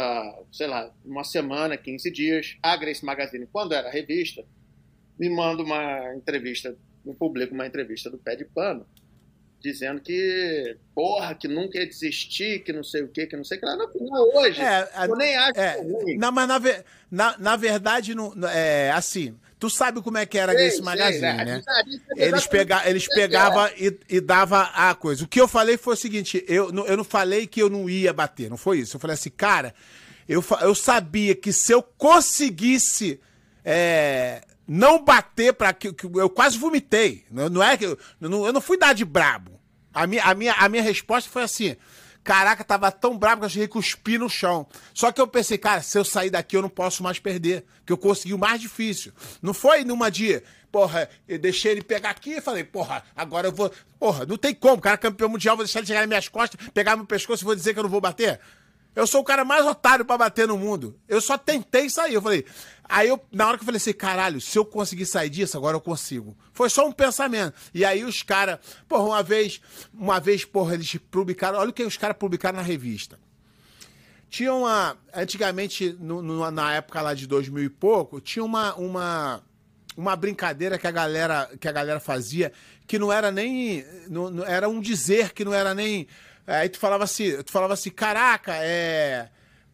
sei 0.52 0.68
lá, 0.68 0.92
uma 1.06 1.24
semana, 1.24 1.78
15 1.78 2.12
dias. 2.12 2.58
A 2.62 2.76
Grace 2.76 3.06
Magazine, 3.06 3.48
quando 3.48 3.72
era 3.74 3.90
revista, 3.90 4.44
me 5.20 5.30
manda 5.30 5.64
uma 5.64 6.14
entrevista, 6.16 6.76
me 7.06 7.14
publica 7.14 7.54
uma 7.54 7.66
entrevista 7.68 8.10
do 8.10 8.18
Pé 8.18 8.36
de 8.36 8.46
Pano, 8.46 8.86
dizendo 9.62 10.00
que, 10.02 10.78
porra, 10.94 11.34
que 11.34 11.48
nunca 11.48 11.80
ia 11.80 11.88
desistir, 11.88 12.60
que 12.64 12.72
não 12.72 12.84
sei 12.84 13.02
o 13.04 13.08
que, 13.08 13.26
que 13.26 13.36
não 13.36 13.44
sei 13.44 13.58
o 13.58 13.60
que 13.62 13.66
lá. 13.66 13.76
Final, 13.92 14.28
hoje, 14.36 14.62
É, 14.62 14.90
a- 14.94 15.06
eu 15.08 15.16
nem 15.16 15.36
acho 15.36 15.60
É, 15.60 15.82
ruim. 15.82 16.18
não, 16.18 16.32
mas 16.32 16.48
na, 16.48 16.60
na, 17.10 17.38
na 17.38 17.56
verdade, 17.56 18.14
não, 18.14 18.34
é 18.48 18.92
assim. 18.92 19.36
Tu 19.58 19.70
sabe 19.70 20.02
como 20.02 20.18
é 20.18 20.26
que 20.26 20.38
era 20.38 20.52
Sei, 20.54 20.68
esse 20.68 20.76
sei, 20.78 20.86
magazine, 20.86 21.22
né? 21.22 21.46
né? 21.46 21.62
Eles, 22.18 22.46
pega, 22.46 22.88
eles 22.88 23.08
pegavam 23.08 23.68
e, 23.78 23.98
e 24.10 24.20
dava 24.22 24.64
a 24.74 24.94
coisa. 24.94 25.24
O 25.24 25.28
que 25.28 25.40
eu 25.40 25.48
falei 25.48 25.78
foi 25.78 25.94
o 25.94 25.98
seguinte: 25.98 26.44
eu, 26.48 26.72
não- 26.72 26.86
eu 26.86 26.98
não 26.98 27.06
falei 27.06 27.48
que 27.48 27.62
eu 27.62 27.70
não 27.70 27.90
ia 27.90 28.12
bater, 28.14 28.50
não 28.50 28.58
foi 28.58 28.80
isso. 28.80 28.98
Eu 28.98 29.00
falei 29.00 29.14
assim, 29.16 29.30
cara, 29.32 29.74
eu, 30.28 30.44
eu 30.62 30.76
sabia 30.76 31.34
que 31.34 31.54
se 31.54 31.72
eu 31.72 31.82
conseguisse 31.82 33.20
é, 33.64 34.42
não 34.68 35.04
bater 35.04 35.54
para 35.54 35.74
que, 35.74 35.94
que 35.94 36.06
eu 36.06 36.30
quase 36.30 36.58
vomitei. 36.58 37.26
Não, 37.30 37.50
não 37.50 37.64
é 37.64 37.78
que 37.78 37.86
eu, 37.86 37.98
não, 38.20 38.46
eu 38.46 38.54
não 38.54 38.62
fui 38.62 38.78
dar 38.78 38.94
de 38.94 39.06
brabo. 39.06 39.60
A 39.94 40.06
minha, 40.06 40.24
a 40.24 40.34
minha, 40.34 40.54
a 40.54 40.68
minha 40.68 40.84
resposta 40.84 41.30
foi 41.30 41.44
assim. 41.44 41.76
Caraca, 42.24 42.64
tava 42.64 42.92
tão 42.92 43.16
brabo 43.16 43.42
que 43.42 43.46
eu 43.46 43.82
cheguei 43.82 44.16
a 44.16 44.20
no 44.20 44.28
chão. 44.28 44.68
Só 44.96 45.12
que 45.12 45.22
eu 45.22 45.28
pensei, 45.28 45.60
cara, 45.60 45.84
se 45.84 45.96
eu 45.96 46.04
sair 46.04 46.32
daqui 46.32 46.58
eu 46.58 46.62
não 46.64 46.70
posso 46.70 47.04
mais 47.04 47.20
perder. 47.20 47.64
Que 47.86 47.94
eu 47.94 47.98
consegui 47.98 48.34
o 48.34 48.38
mais 48.38 48.60
difícil. 48.60 49.14
Não 49.44 49.54
foi 49.54 49.84
numa 49.84 50.10
dia, 50.10 50.44
porra, 50.72 51.08
eu 51.28 51.38
deixei 51.38 51.72
ele 51.72 51.84
pegar 51.84 52.10
aqui 52.10 52.32
e 52.32 52.42
falei, 52.42 52.64
porra, 52.64 53.04
agora 53.16 53.48
eu 53.48 53.52
vou. 53.52 53.72
Porra, 54.00 54.26
não 54.26 54.38
tem 54.38 54.56
como. 54.56 54.82
Cara 54.82 54.96
é 54.96 54.98
campeão 54.98 55.30
mundial, 55.30 55.56
vou 55.56 55.64
deixar 55.64 55.80
ele 55.80 55.88
chegar 55.88 56.00
nas 56.00 56.10
minhas 56.10 56.28
costas, 56.28 56.60
pegar 56.74 56.96
meu 56.96 57.06
pescoço 57.06 57.44
e 57.44 57.46
vou 57.46 57.56
dizer 57.56 57.74
que 57.74 57.80
eu 57.80 57.84
não 57.84 57.90
vou 57.90 58.02
bater. 58.02 58.40
Eu 58.96 59.06
sou 59.06 59.22
o 59.22 59.24
cara 59.26 59.44
mais 59.44 59.66
otário 59.66 60.06
pra 60.06 60.18
bater 60.18 60.48
no 60.48 60.58
mundo. 60.58 60.98
Eu 61.08 61.20
só 61.20 61.38
tentei 61.38 61.90
sair. 61.90 62.14
Eu 62.14 62.22
falei. 62.22 62.46
Aí 62.88 63.10
eu, 63.10 63.20
na 63.32 63.48
hora 63.48 63.58
que 63.58 63.64
eu 63.64 63.66
falei 63.66 63.78
assim, 63.78 63.92
caralho, 63.94 64.40
se 64.40 64.58
eu 64.58 64.64
conseguir 64.64 65.06
sair 65.06 65.30
disso, 65.30 65.58
agora 65.58 65.76
eu 65.76 65.82
consigo. 65.82 66.38
Foi 66.54 66.70
só 66.70 66.88
um 66.88 66.92
pensamento. 66.92 67.54
E 67.74 67.84
aí 67.84 68.04
os 68.06 68.24
caras, 68.24 68.60
porra, 68.88 69.04
uma 69.04 69.24
vez, 69.24 69.60
uma 69.94 70.20
vez, 70.20 70.46
porra, 70.46 70.76
eles 70.76 70.96
publicaram, 71.12 71.60
olha 71.60 71.72
o 71.72 71.74
que 71.74 71.84
os 71.84 71.98
caras 71.98 72.16
publicaram 72.18 72.58
na 72.58 72.62
revista. 72.64 73.20
Tinha 74.30 74.54
uma. 74.54 74.98
Antigamente, 75.14 75.96
no- 76.00 76.22
no- 76.22 76.50
na 76.52 76.74
época 76.76 77.02
lá 77.02 77.14
de 77.14 77.28
2000 77.28 77.64
e 77.64 77.70
pouco, 77.70 78.20
tinha 78.22 78.44
uma, 78.44 78.76
uma, 78.76 79.44
uma 79.96 80.16
brincadeira 80.16 80.78
que 80.78 80.88
a, 80.88 80.92
galera, 80.92 81.50
que 81.60 81.68
a 81.68 81.72
galera 81.72 82.00
fazia 82.00 82.52
que 82.88 83.00
não 83.00 83.12
era 83.12 83.32
nem. 83.32 83.86
Não, 84.10 84.30
não- 84.30 84.46
era 84.46 84.68
um 84.70 84.80
dizer 84.80 85.34
que 85.34 85.44
não 85.46 85.54
era 85.54 85.74
nem. 85.74 86.08
Aí 86.48 86.70
tu 86.70 86.78
falava 86.78 87.04
assim, 87.04 87.42
tu 87.44 87.52
falava 87.52 87.74
assim, 87.74 87.90
caraca, 87.90 88.54
é. 88.58 89.30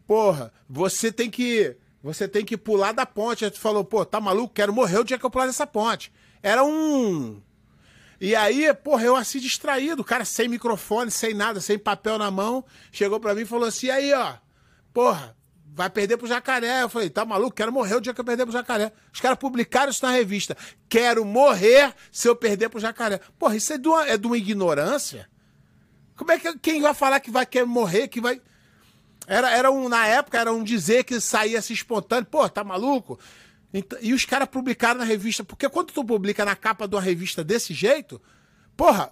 Porra, 0.06 0.52
você 0.68 1.12
tem 1.12 1.30
que. 1.30 1.76
Você 2.02 2.26
tem 2.26 2.44
que 2.44 2.56
pular 2.56 2.92
da 2.92 3.06
ponte. 3.06 3.44
Aí 3.44 3.50
tu 3.50 3.60
falou, 3.60 3.84
pô, 3.84 4.04
tá 4.04 4.20
maluco? 4.20 4.54
Quero 4.54 4.72
morrer 4.72 4.98
o 4.98 5.04
dia 5.04 5.18
que 5.18 5.24
eu 5.24 5.30
pular 5.30 5.46
dessa 5.46 5.66
ponte. 5.66 6.12
Era 6.42 6.64
um. 6.64 7.40
E 8.20 8.36
aí, 8.36 8.72
porra, 8.74 9.04
eu 9.04 9.16
assim 9.16 9.40
distraído, 9.40 10.04
cara 10.04 10.24
sem 10.24 10.48
microfone, 10.48 11.10
sem 11.10 11.34
nada, 11.34 11.60
sem 11.60 11.76
papel 11.76 12.18
na 12.18 12.30
mão, 12.30 12.64
chegou 12.92 13.18
pra 13.18 13.34
mim 13.34 13.42
e 13.42 13.46
falou 13.46 13.66
assim: 13.66 13.90
aí, 13.90 14.12
ó, 14.12 14.34
porra, 14.92 15.36
vai 15.74 15.90
perder 15.90 16.16
pro 16.16 16.26
jacaré. 16.26 16.82
Eu 16.82 16.88
falei: 16.88 17.10
tá 17.10 17.24
maluco? 17.24 17.54
Quero 17.54 17.72
morrer 17.72 17.96
o 17.96 18.00
dia 18.00 18.14
que 18.14 18.20
eu 18.20 18.24
perder 18.24 18.44
pro 18.44 18.52
jacaré. 18.52 18.92
Os 19.12 19.20
caras 19.20 19.38
publicaram 19.38 19.90
isso 19.90 20.04
na 20.04 20.12
revista. 20.12 20.56
Quero 20.88 21.24
morrer 21.24 21.92
se 22.10 22.28
eu 22.28 22.36
perder 22.36 22.68
pro 22.68 22.80
jacaré. 22.80 23.20
Porra, 23.38 23.56
isso 23.56 23.72
é 23.72 23.78
de 23.78 23.88
uma, 23.88 24.06
é 24.06 24.16
de 24.16 24.26
uma 24.26 24.36
ignorância? 24.36 25.28
Como 26.16 26.30
é 26.32 26.38
que 26.38 26.58
quem 26.58 26.80
vai 26.82 26.94
falar 26.94 27.20
que 27.20 27.30
vai 27.30 27.46
querer 27.46 27.64
morrer, 27.64 28.08
que 28.08 28.20
vai. 28.20 28.40
Era, 29.26 29.50
era 29.50 29.70
um, 29.70 29.88
na 29.88 30.06
época, 30.06 30.38
era 30.38 30.52
um 30.52 30.62
dizer 30.64 31.04
que 31.04 31.20
saía 31.20 31.58
assim 31.58 31.72
espontâneo. 31.74 32.26
Pô, 32.26 32.48
tá 32.48 32.62
maluco? 32.64 33.18
Então- 33.72 33.98
e 34.02 34.12
os 34.12 34.24
caras 34.24 34.48
publicaram 34.48 34.98
na 35.00 35.04
revista. 35.04 35.42
Porque 35.44 35.68
quando 35.68 35.92
tu 35.92 36.04
publica 36.04 36.44
na 36.44 36.54
capa 36.56 36.86
de 36.86 36.94
uma 36.94 37.00
revista 37.00 37.42
desse 37.42 37.72
jeito, 37.72 38.20
porra, 38.76 39.10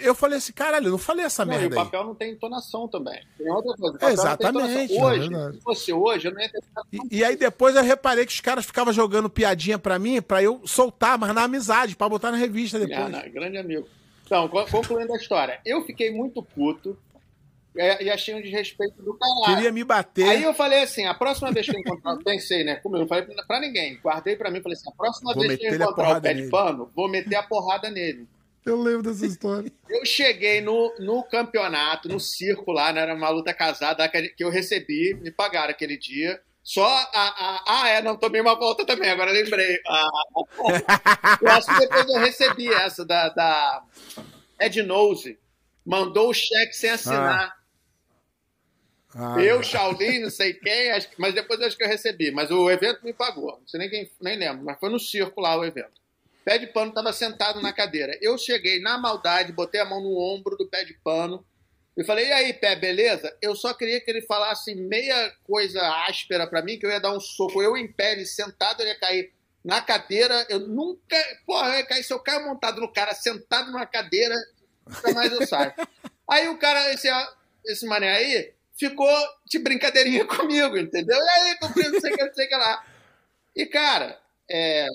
eu 0.00 0.14
falei 0.14 0.36
assim, 0.38 0.52
caralho, 0.52 0.88
eu 0.88 0.90
não 0.92 0.98
falei 0.98 1.24
essa 1.24 1.44
Não, 1.46 1.54
e 1.54 1.56
o 1.56 1.60
merda 1.60 1.76
aí. 1.76 1.84
papel 1.84 2.04
não 2.04 2.14
tem 2.14 2.32
entonação 2.32 2.86
também. 2.86 3.20
Tem 3.38 3.50
outra 3.50 3.74
coisa. 3.74 3.98
Exatamente, 4.12 4.94
é 4.96 5.02
Hoje, 5.02 5.28
verdade. 5.30 5.56
se 5.56 5.62
fosse 5.62 5.92
hoje, 5.92 6.28
eu 6.28 6.34
não 6.34 6.40
ia 6.42 6.48
ter 6.50 6.60
E, 6.92 7.16
e 7.16 7.24
aí 7.24 7.36
depois 7.36 7.74
eu 7.74 7.82
reparei 7.82 8.26
que 8.26 8.32
os 8.32 8.40
caras 8.40 8.66
ficavam 8.66 8.92
jogando 8.92 9.30
piadinha 9.30 9.78
pra 9.78 9.98
mim, 9.98 10.20
pra 10.20 10.42
eu 10.42 10.60
soltar, 10.66 11.18
mas 11.18 11.34
na 11.34 11.44
amizade, 11.44 11.96
pra 11.96 12.08
botar 12.08 12.30
na 12.30 12.36
revista 12.36 12.78
depois. 12.78 13.14
Ah, 13.14 13.26
grande 13.28 13.56
amigo. 13.56 13.88
Então, 14.28 14.46
co- 14.48 14.66
concluindo 14.66 15.12
a 15.12 15.16
história. 15.16 15.58
Eu 15.64 15.84
fiquei 15.86 16.10
muito 16.12 16.42
puto 16.42 16.98
e 17.74 18.10
achei 18.10 18.34
um 18.34 18.42
desrespeito 18.42 19.00
do 19.02 19.14
caralho. 19.14 19.56
Queria 19.56 19.72
me 19.72 19.82
bater. 19.84 20.28
Aí 20.28 20.42
eu 20.42 20.52
falei 20.52 20.80
assim, 20.82 21.06
a 21.06 21.14
próxima 21.14 21.50
vez 21.50 21.64
que 21.66 21.74
eu 21.74 21.80
encontrar, 21.80 22.16
pensei, 22.24 22.62
né, 22.64 22.76
comigo, 22.76 23.00
não 23.00 23.08
falei 23.08 23.24
pra 23.46 23.60
ninguém, 23.60 23.98
guardei 24.02 24.36
pra 24.36 24.50
mim, 24.50 24.60
falei 24.60 24.76
assim, 24.76 24.90
a 24.90 24.92
próxima 24.92 25.32
Vou 25.32 25.42
vez 25.46 25.58
que 25.58 25.66
eu 25.66 25.74
encontrar 25.74 26.18
o 26.18 26.20
pé 26.20 26.34
de 26.34 26.50
pano, 26.50 26.90
vou 26.94 27.08
meter 27.08 27.36
a 27.36 27.42
porrada 27.42 27.88
nele. 27.90 28.26
Eu 28.66 28.76
lembro 28.82 29.02
dessa 29.04 29.24
história. 29.24 29.72
Eu 29.88 30.04
cheguei 30.04 30.60
no, 30.60 30.92
no 30.98 31.22
campeonato, 31.22 32.06
no 32.08 32.20
circo 32.20 32.70
lá, 32.70 32.92
né, 32.92 33.00
era 33.00 33.14
uma 33.14 33.30
luta 33.30 33.54
casada 33.54 34.06
que 34.08 34.44
eu 34.44 34.50
recebi, 34.50 35.14
me 35.14 35.30
pagaram 35.30 35.70
aquele 35.70 35.96
dia. 35.96 36.38
Só 36.62 36.84
a. 36.86 37.08
a- 37.12 37.64
ah, 37.66 37.88
é, 37.88 38.02
não, 38.02 38.16
tomei 38.16 38.40
uma 38.40 38.54
volta 38.54 38.84
também, 38.84 39.10
agora 39.10 39.30
lembrei. 39.32 39.78
Ah, 39.88 40.08
eu 41.40 41.50
acho 41.50 41.66
que 41.66 41.78
depois 41.80 42.08
eu 42.08 42.18
recebi 42.18 42.72
essa 42.72 43.04
da, 43.04 43.28
da 43.30 43.82
Ed 44.60 44.82
Nose. 44.82 45.38
Mandou 45.84 46.28
o 46.30 46.34
cheque 46.34 46.74
sem 46.74 46.90
assinar. 46.90 47.56
Ah, 49.14 49.40
Eu, 49.40 49.62
Shaolin, 49.62 50.20
não 50.20 50.30
sei 50.30 50.52
quem, 50.52 50.90
mas 51.16 51.34
depois 51.34 51.60
acho 51.62 51.76
que 51.76 51.82
eu 51.84 51.88
recebi. 51.88 52.30
Mas 52.30 52.50
o 52.50 52.70
evento 52.70 53.02
me 53.02 53.14
pagou. 53.14 53.58
Não 53.58 53.66
sei 53.66 53.80
nem 53.80 53.88
quem, 53.88 54.10
nem 54.20 54.36
lembro, 54.38 54.64
mas 54.64 54.78
foi 54.78 54.90
no 54.90 55.00
circo 55.00 55.40
lá 55.40 55.56
o 55.56 55.64
evento. 55.64 55.98
Pé 56.44 56.58
de 56.58 56.66
pano 56.66 56.90
estava 56.90 57.12
sentado 57.12 57.60
na 57.62 57.72
cadeira. 57.72 58.18
Eu 58.20 58.36
cheguei 58.36 58.80
na 58.80 58.98
maldade, 58.98 59.52
botei 59.52 59.80
a 59.80 59.84
mão 59.86 60.02
no 60.02 60.18
ombro 60.18 60.56
do 60.56 60.68
pé 60.68 60.84
de 60.84 60.94
pano 61.02 61.44
e 61.98 62.04
falei: 62.04 62.28
e 62.28 62.32
aí, 62.32 62.52
pé, 62.54 62.76
beleza? 62.76 63.36
Eu 63.42 63.56
só 63.56 63.74
queria 63.74 64.00
que 64.00 64.08
ele 64.08 64.22
falasse 64.22 64.72
meia 64.72 65.34
coisa 65.42 65.82
áspera 66.06 66.46
para 66.46 66.62
mim, 66.62 66.78
que 66.78 66.86
eu 66.86 66.90
ia 66.90 67.00
dar 67.00 67.12
um 67.12 67.18
soco. 67.18 67.60
Eu 67.60 67.76
em 67.76 67.92
pé, 67.92 68.12
ele 68.12 68.24
sentado, 68.24 68.80
ele 68.80 68.90
ia 68.90 69.00
cair 69.00 69.32
na 69.64 69.82
cadeira. 69.82 70.46
Eu 70.48 70.60
nunca. 70.60 71.16
Porra, 71.44 71.70
eu 71.70 71.78
ia 71.78 71.86
cair. 71.86 72.04
Se 72.04 72.12
eu 72.12 72.20
caio 72.20 72.46
montado 72.46 72.80
no 72.80 72.92
cara, 72.92 73.12
sentado 73.14 73.72
numa 73.72 73.84
cadeira, 73.84 74.36
nunca 74.86 75.12
mais 75.12 75.32
eu 75.32 75.44
saio. 75.44 75.74
Aí 76.30 76.46
o 76.48 76.56
cara, 76.56 76.94
esse, 76.94 77.08
esse 77.66 77.86
mané 77.86 78.12
aí, 78.12 78.52
ficou 78.78 79.10
de 79.46 79.58
brincadeirinha 79.58 80.26
comigo, 80.28 80.76
entendeu? 80.76 81.16
E 81.16 81.30
aí, 81.30 81.58
cumprindo, 81.58 81.92
não 81.92 82.00
sei 82.00 82.12
o 82.12 82.16
que, 82.16 82.24
não 82.24 82.34
sei 82.34 82.44
o 82.44 82.48
que 82.50 82.54
lá. 82.54 82.86
E, 83.56 83.64
cara, 83.64 84.20
é, 84.48 84.86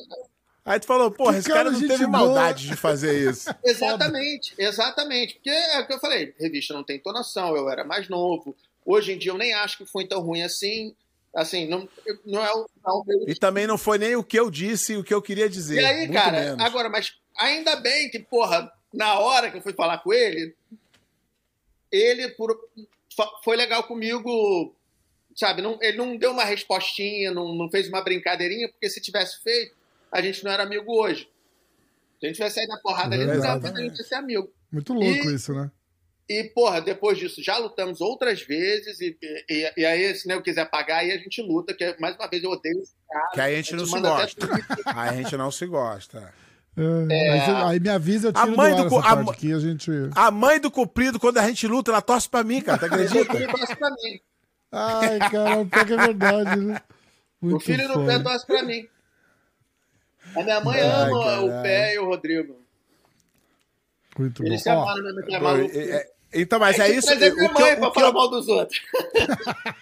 Aí 0.65 0.80
tu 0.80 0.85
falou, 0.88 1.11
porra, 1.11 1.34
Que 1.34 1.40
esse 1.40 1.48
cara 1.49 1.65
cara 1.65 1.72
não 1.72 1.80
teve 1.80 2.06
boa. 2.06 2.10
maldade 2.19 2.68
de 2.68 2.76
fazer 2.76 3.30
isso. 3.30 3.49
Exatamente, 3.64 4.53
exatamente. 4.57 5.34
Porque 5.35 5.49
é 5.49 5.80
o 5.80 5.85
que 5.88 5.94
eu 5.94 5.99
falei, 5.99 6.34
revista 6.40 6.73
não 6.73 6.84
tem 6.84 6.95
entonação, 6.95 7.56
eu 7.56 7.69
era 7.69 7.84
mais 7.84 8.07
novo. 8.07 8.56
Hoje 8.85 9.11
em 9.11 9.18
dia 9.18 9.31
eu 9.31 9.38
nem 9.38 9.53
acho 9.53 9.77
que 9.77 9.85
foi 9.85 10.07
tão 10.07 10.22
ruim 10.22 10.41
assim. 10.41 10.95
Assim, 11.35 11.68
não, 11.68 11.90
não 12.26 12.45
é 12.45 12.52
o. 12.53 12.69
Não, 12.85 13.03
E 13.27 13.34
também 13.35 13.65
não 13.65 13.77
foi 13.77 13.98
nem 13.98 14.15
o 14.15 14.23
que 14.23 14.40
eu 14.40 14.52
disse 14.52 14.94
e 14.94 14.98
o 14.98 15.03
que 15.03 15.14
eu 15.14 15.22
queria 15.22 15.49
dizer. 15.49 15.81
e 15.81 15.85
aí, 15.85 16.07
cara, 16.10 16.40
menos. 16.40 16.64
agora, 16.64 16.90
mas 16.90 17.14
ainda 17.38 17.76
bem 17.77 18.10
que, 18.10 18.19
porra, 18.19 18.72
na 18.94 19.18
hora 19.19 19.49
que 19.49 19.57
eu 19.57 19.61
fui 19.61 19.73
falar 19.73 19.98
com 19.98 20.14
ele, 20.14 20.56
ele 21.91 22.30
por, 22.30 22.56
foi 23.44 23.56
legal 23.57 23.84
comigo, 23.84 24.76
sabe? 25.35 25.61
Não, 25.61 25.77
ele 25.81 25.98
não 25.98 26.15
deu 26.15 26.31
uma 26.31 26.44
respostinha, 26.44 27.31
não, 27.31 27.53
não 27.56 27.69
fez 27.69 27.88
uma 27.88 28.02
brincadeirinha, 28.03 28.69
porque 28.69 28.90
se 28.90 29.02
tivesse 29.02 29.41
feito, 29.41 29.76
a 30.14 30.22
gente 30.22 30.44
não 30.44 30.52
era 30.52 30.64
amigo 30.64 30.91
hoje. 30.94 31.27
Se 32.19 32.26
a 32.26 32.27
gente 32.27 32.35
tivesse 32.38 32.56
saído 32.56 32.72
na 32.72 32.80
porrada 32.80 33.15
ali, 33.15 33.26
não 33.26 33.34
Exatamente. 33.34 33.90
gente 33.90 33.98
ia 33.98 34.03
ser 34.06 34.15
amigo. 34.15 34.49
Muito 34.72 34.94
louco 34.94 35.06
E- 35.30 35.35
isso, 35.35 35.53
né? 35.53 35.69
E, 36.30 36.45
porra, 36.56 36.80
depois 36.80 37.18
disso, 37.18 37.44
já 37.44 37.57
lutamos 37.57 37.99
outras 37.99 38.41
vezes, 38.41 38.98
e, 39.02 39.18
e, 39.49 39.73
e 39.76 39.85
aí, 39.85 40.15
se 40.15 40.26
não 40.26 40.41
quiser 40.41 40.69
pagar, 40.69 40.99
aí 40.99 41.11
a 41.11 41.18
gente 41.18 41.41
luta, 41.41 41.73
que 41.73 41.98
mais 41.99 42.15
uma 42.15 42.27
vez 42.30 42.41
eu 42.41 42.49
odeio 42.52 42.80
esse 42.81 42.94
cara. 43.11 43.30
Que 43.34 43.41
aí 43.41 43.53
a 43.53 43.57
gente 43.57 43.76
não 43.76 43.85
se 43.85 43.91
manda 43.91 44.07
até 44.14 44.22
gosta. 44.23 44.48
Aí 44.95 45.10
a 45.10 45.14
gente 45.22 45.35
não 45.35 45.52
se 45.52 45.65
gosta. 45.65 46.34
É, 46.77 47.49
eu- 47.52 47.68
aí 47.68 47.80
me 47.80 47.90
avisa, 47.90 48.30
eu 48.30 48.31
A 48.34 48.45
tiro 48.45 48.56
mãe 48.57 48.73
do 48.76 48.88
do 48.90 48.98
a 48.99 49.11
a 49.11 49.60
gente... 49.60 49.91
A 50.15 50.31
mãe 50.31 50.60
do 50.61 50.72
Cuprido, 50.72 51.19
quando 51.19 51.38
a 51.40 51.48
gente 51.48 51.68
luta, 51.68 51.91
ela 51.91 52.02
torce 52.02 52.27
pra 52.30 52.41
mim, 52.44 52.61
cara. 52.61 52.80
Tá 52.80 52.85
O 52.85 52.90
acredita? 52.94 53.34
filho 53.38 53.52
torce 53.52 53.76
pra 53.76 53.90
mim. 53.91 54.19
Ai, 54.72 55.19
cara, 55.30 55.65
pior 55.65 55.85
que 55.85 55.94
é 55.94 55.98
verdade, 55.98 56.60
né? 56.61 56.81
Muito 57.41 57.57
o 57.57 57.60
filho 57.60 57.88
do 57.90 58.06
pé 58.06 58.18
torce 58.19 58.48
pra 58.48 58.64
mim. 58.64 58.88
A 60.35 60.43
minha 60.43 60.60
mãe 60.61 60.81
Ai, 60.81 60.88
ama 61.10 61.23
caralho. 61.23 61.45
o 61.45 61.61
pé 61.64 61.95
e 61.95 61.99
o 61.99 62.05
Rodrigo. 62.05 62.55
Muito 64.18 64.41
bom. 64.43 64.47
Eles 64.47 64.61
se 64.61 64.69
Ó, 64.69 64.81
amaram 64.81 65.03
mesmo, 65.03 65.23
que 65.23 65.35
é 65.35 65.38
Pô, 65.39 65.43
maluco. 65.43 65.77
é- 65.77 65.89
é- 65.97 66.14
Então, 66.35 66.60
mas 66.60 66.80
é 66.80 66.89
isso. 66.89 67.15
minha 67.15 67.31
O 67.31 67.35
que 67.35 67.41
mãe 67.61 67.72
eu, 67.72 67.77
pra 67.77 67.89
que 67.89 67.93
falar 67.95 68.07
eu, 68.07 68.14
mal 68.14 68.30
dos 68.30 68.47
outros. 68.47 68.81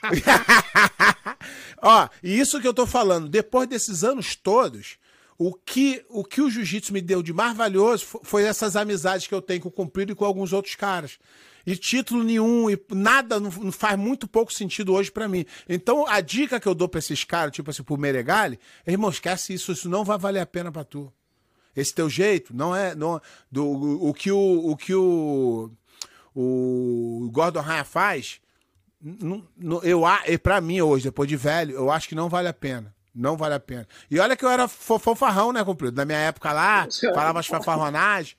Ó, 1.81 2.07
e 2.21 2.39
isso 2.39 2.59
que 2.61 2.67
eu 2.67 2.73
tô 2.73 2.85
falando, 2.85 3.27
depois 3.29 3.67
desses 3.67 4.03
anos 4.03 4.35
todos, 4.35 4.97
o 5.37 5.53
que 5.53 6.05
o, 6.09 6.23
que 6.23 6.41
o 6.41 6.49
jiu-jitsu 6.49 6.93
me 6.93 7.01
deu 7.01 7.23
de 7.23 7.33
mais 7.33 7.55
valioso 7.57 8.05
fo- 8.05 8.21
foi 8.23 8.43
essas 8.43 8.75
amizades 8.75 9.27
que 9.27 9.33
eu 9.33 9.41
tenho 9.41 9.61
com 9.61 9.69
o 9.69 9.71
Comprido 9.71 10.11
e 10.11 10.15
com 10.15 10.25
alguns 10.25 10.53
outros 10.53 10.75
caras. 10.75 11.17
E 11.65 11.75
título 11.75 12.23
nenhum, 12.23 12.69
e 12.69 12.79
nada, 12.89 13.39
não, 13.39 13.49
não 13.51 13.71
faz 13.71 13.97
muito 13.97 14.27
pouco 14.27 14.51
sentido 14.53 14.93
hoje 14.93 15.11
pra 15.11 15.27
mim. 15.27 15.45
Então, 15.69 16.07
a 16.07 16.19
dica 16.21 16.59
que 16.59 16.67
eu 16.67 16.73
dou 16.75 16.87
pra 16.89 16.99
esses 16.99 17.23
caras, 17.23 17.53
tipo 17.53 17.69
assim, 17.69 17.83
pro 17.83 17.97
Meregali, 17.97 18.59
é, 18.85 18.91
irmão, 18.91 19.09
esquece 19.09 19.53
isso, 19.53 19.71
isso 19.71 19.87
não 19.89 20.03
vai 20.03 20.17
valer 20.17 20.39
a 20.39 20.45
pena 20.45 20.71
pra 20.71 20.83
tu. 20.83 21.11
Esse 21.75 21.93
teu 21.93 22.09
jeito 22.09 22.53
não 22.55 22.75
é. 22.75 22.93
Não, 22.95 23.21
do, 23.51 23.65
o, 23.65 24.09
o 24.09 24.13
que 24.13 24.31
o, 24.31 24.71
o 24.71 24.75
que 24.75 24.93
o, 24.93 25.71
o 26.35 27.29
Gordon 27.31 27.61
Ryan 27.61 27.83
faz, 27.83 28.39
não, 29.01 29.43
não, 29.57 29.83
eu, 29.83 30.03
e 30.27 30.37
pra 30.37 30.59
mim 30.61 30.81
hoje, 30.81 31.05
depois 31.05 31.27
de 31.29 31.35
velho, 31.35 31.73
eu 31.75 31.91
acho 31.91 32.07
que 32.09 32.15
não 32.15 32.29
vale 32.29 32.47
a 32.47 32.53
pena. 32.53 32.93
Não 33.13 33.35
vale 33.35 33.53
a 33.55 33.59
pena. 33.59 33.85
E 34.09 34.19
olha 34.19 34.37
que 34.37 34.45
eu 34.45 34.49
era 34.49 34.67
fo- 34.69 34.97
fofarrão, 34.97 35.51
né, 35.51 35.63
cumprido? 35.65 35.97
Na 35.97 36.05
minha 36.05 36.17
época 36.17 36.51
lá, 36.53 36.87
falava 37.13 37.39
as 37.39 37.47
fanfarronagens. 37.47 38.37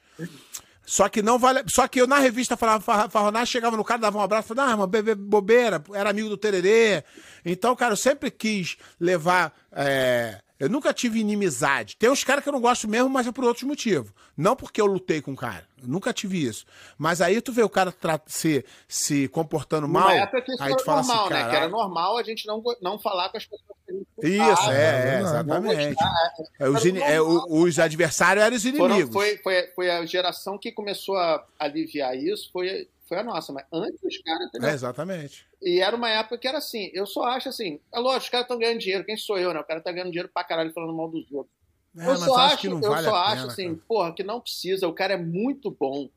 Só 0.84 1.08
que 1.08 1.22
não 1.22 1.38
vale. 1.38 1.62
Só 1.68 1.86
que 1.86 2.00
eu 2.00 2.06
na 2.06 2.18
revista 2.18 2.56
falava 2.56 3.08
farronagem, 3.08 3.46
chegava 3.46 3.76
no 3.76 3.84
cara, 3.84 4.00
dava 4.00 4.18
um 4.18 4.22
abraço, 4.22 4.48
falava, 4.48 4.68
ah, 4.68 4.72
irmão, 4.72 4.86
bebê 4.86 5.14
bobeira, 5.14 5.82
era 5.94 6.10
amigo 6.10 6.28
do 6.28 6.36
Tererê. 6.36 7.04
Então, 7.44 7.74
cara, 7.76 7.92
eu 7.92 7.96
sempre 7.96 8.30
quis 8.30 8.76
levar. 9.00 9.52
é, 9.72 10.40
Eu 10.62 10.68
nunca 10.68 10.94
tive 10.94 11.18
inimizade. 11.18 11.96
Tem 11.96 12.08
uns 12.08 12.22
caras 12.22 12.44
que 12.44 12.48
eu 12.48 12.52
não 12.52 12.60
gosto 12.60 12.86
mesmo, 12.86 13.10
mas 13.10 13.26
é 13.26 13.32
por 13.32 13.42
outros 13.42 13.64
motivos. 13.64 14.12
Não 14.36 14.54
porque 14.54 14.80
eu 14.80 14.86
lutei 14.86 15.20
com 15.20 15.32
o 15.32 15.36
cara. 15.36 15.66
Eu 15.82 15.88
nunca 15.88 16.12
tive 16.12 16.40
isso. 16.46 16.64
Mas 16.96 17.20
aí 17.20 17.40
tu 17.40 17.52
vê 17.52 17.64
o 17.64 17.68
cara 17.68 17.92
se, 18.26 18.64
se 18.86 19.26
comportando 19.26 19.88
mal. 19.88 20.08
Época 20.10 20.40
que 20.42 20.52
isso 20.52 20.62
aí 20.62 20.68
era 20.70 20.78
tu 20.78 20.84
fala 20.84 20.98
normal, 21.02 21.24
assim, 21.24 21.34
né? 21.34 21.40
cara. 21.40 21.50
Que 21.50 21.56
era 21.56 21.68
normal 21.68 22.16
a 22.16 22.22
gente 22.22 22.46
não, 22.46 22.62
não 22.80 22.96
falar 22.96 23.28
com 23.30 23.38
as 23.38 23.44
pessoas 23.44 23.70
que 23.86 23.90
a 23.90 24.28
gente 24.28 24.40
Isso, 24.52 24.70
é, 24.70 25.16
é, 25.16 25.20
exatamente. 25.20 25.94
gostar. 25.94 26.32
É, 26.60 26.68
os, 26.68 26.84
ini- 26.84 27.00
é, 27.02 27.20
os 27.20 27.78
adversários 27.80 28.44
eram 28.44 28.56
os 28.56 28.62
Foram- 28.62 28.86
inimigos. 28.94 29.12
foi, 29.12 29.38
foi, 29.38 29.66
foi 29.74 29.90
a 29.90 30.06
geração 30.06 30.56
que 30.56 30.70
começou 30.70 31.16
a 31.16 31.44
aliviar 31.58 32.16
isso, 32.16 32.50
foi, 32.52 32.88
foi 33.12 33.18
a 33.18 33.24
nossa. 33.24 33.52
Mas 33.52 33.64
antes 33.72 34.02
os 34.02 34.18
caras. 34.22 34.46
entendeu? 34.48 34.70
É, 34.70 34.72
exatamente. 34.72 35.46
E 35.60 35.80
era 35.80 35.94
uma 35.94 36.08
época 36.08 36.38
que 36.38 36.48
era 36.48 36.58
assim. 36.58 36.90
Eu 36.94 37.04
só 37.06 37.24
acho 37.24 37.50
assim. 37.50 37.78
É 37.92 37.98
lógico, 37.98 38.24
os 38.24 38.30
caras 38.30 38.44
estão 38.44 38.58
ganhando 38.58 38.78
dinheiro. 38.78 39.04
Quem 39.04 39.16
sou 39.16 39.38
eu, 39.38 39.52
né? 39.52 39.60
O 39.60 39.64
cara 39.64 39.80
tá 39.82 39.92
ganhando 39.92 40.10
dinheiro 40.10 40.30
pra 40.32 40.44
caralho 40.44 40.72
falando 40.72 40.94
mal 40.94 41.08
dos 41.10 41.30
outros. 41.30 41.54
É, 41.98 42.08
eu 42.08 42.16
só 42.16 42.36
acho 42.36 42.66
eu 42.66 42.80
vale 42.80 43.06
só 43.06 43.14
acho 43.14 43.40
pena, 43.42 43.52
assim, 43.52 43.74
cara. 43.74 43.80
porra, 43.86 44.14
que 44.14 44.22
não 44.22 44.40
precisa. 44.40 44.88
O 44.88 44.94
cara 44.94 45.12
é 45.12 45.18
muito 45.18 45.70
bom. 45.70 46.08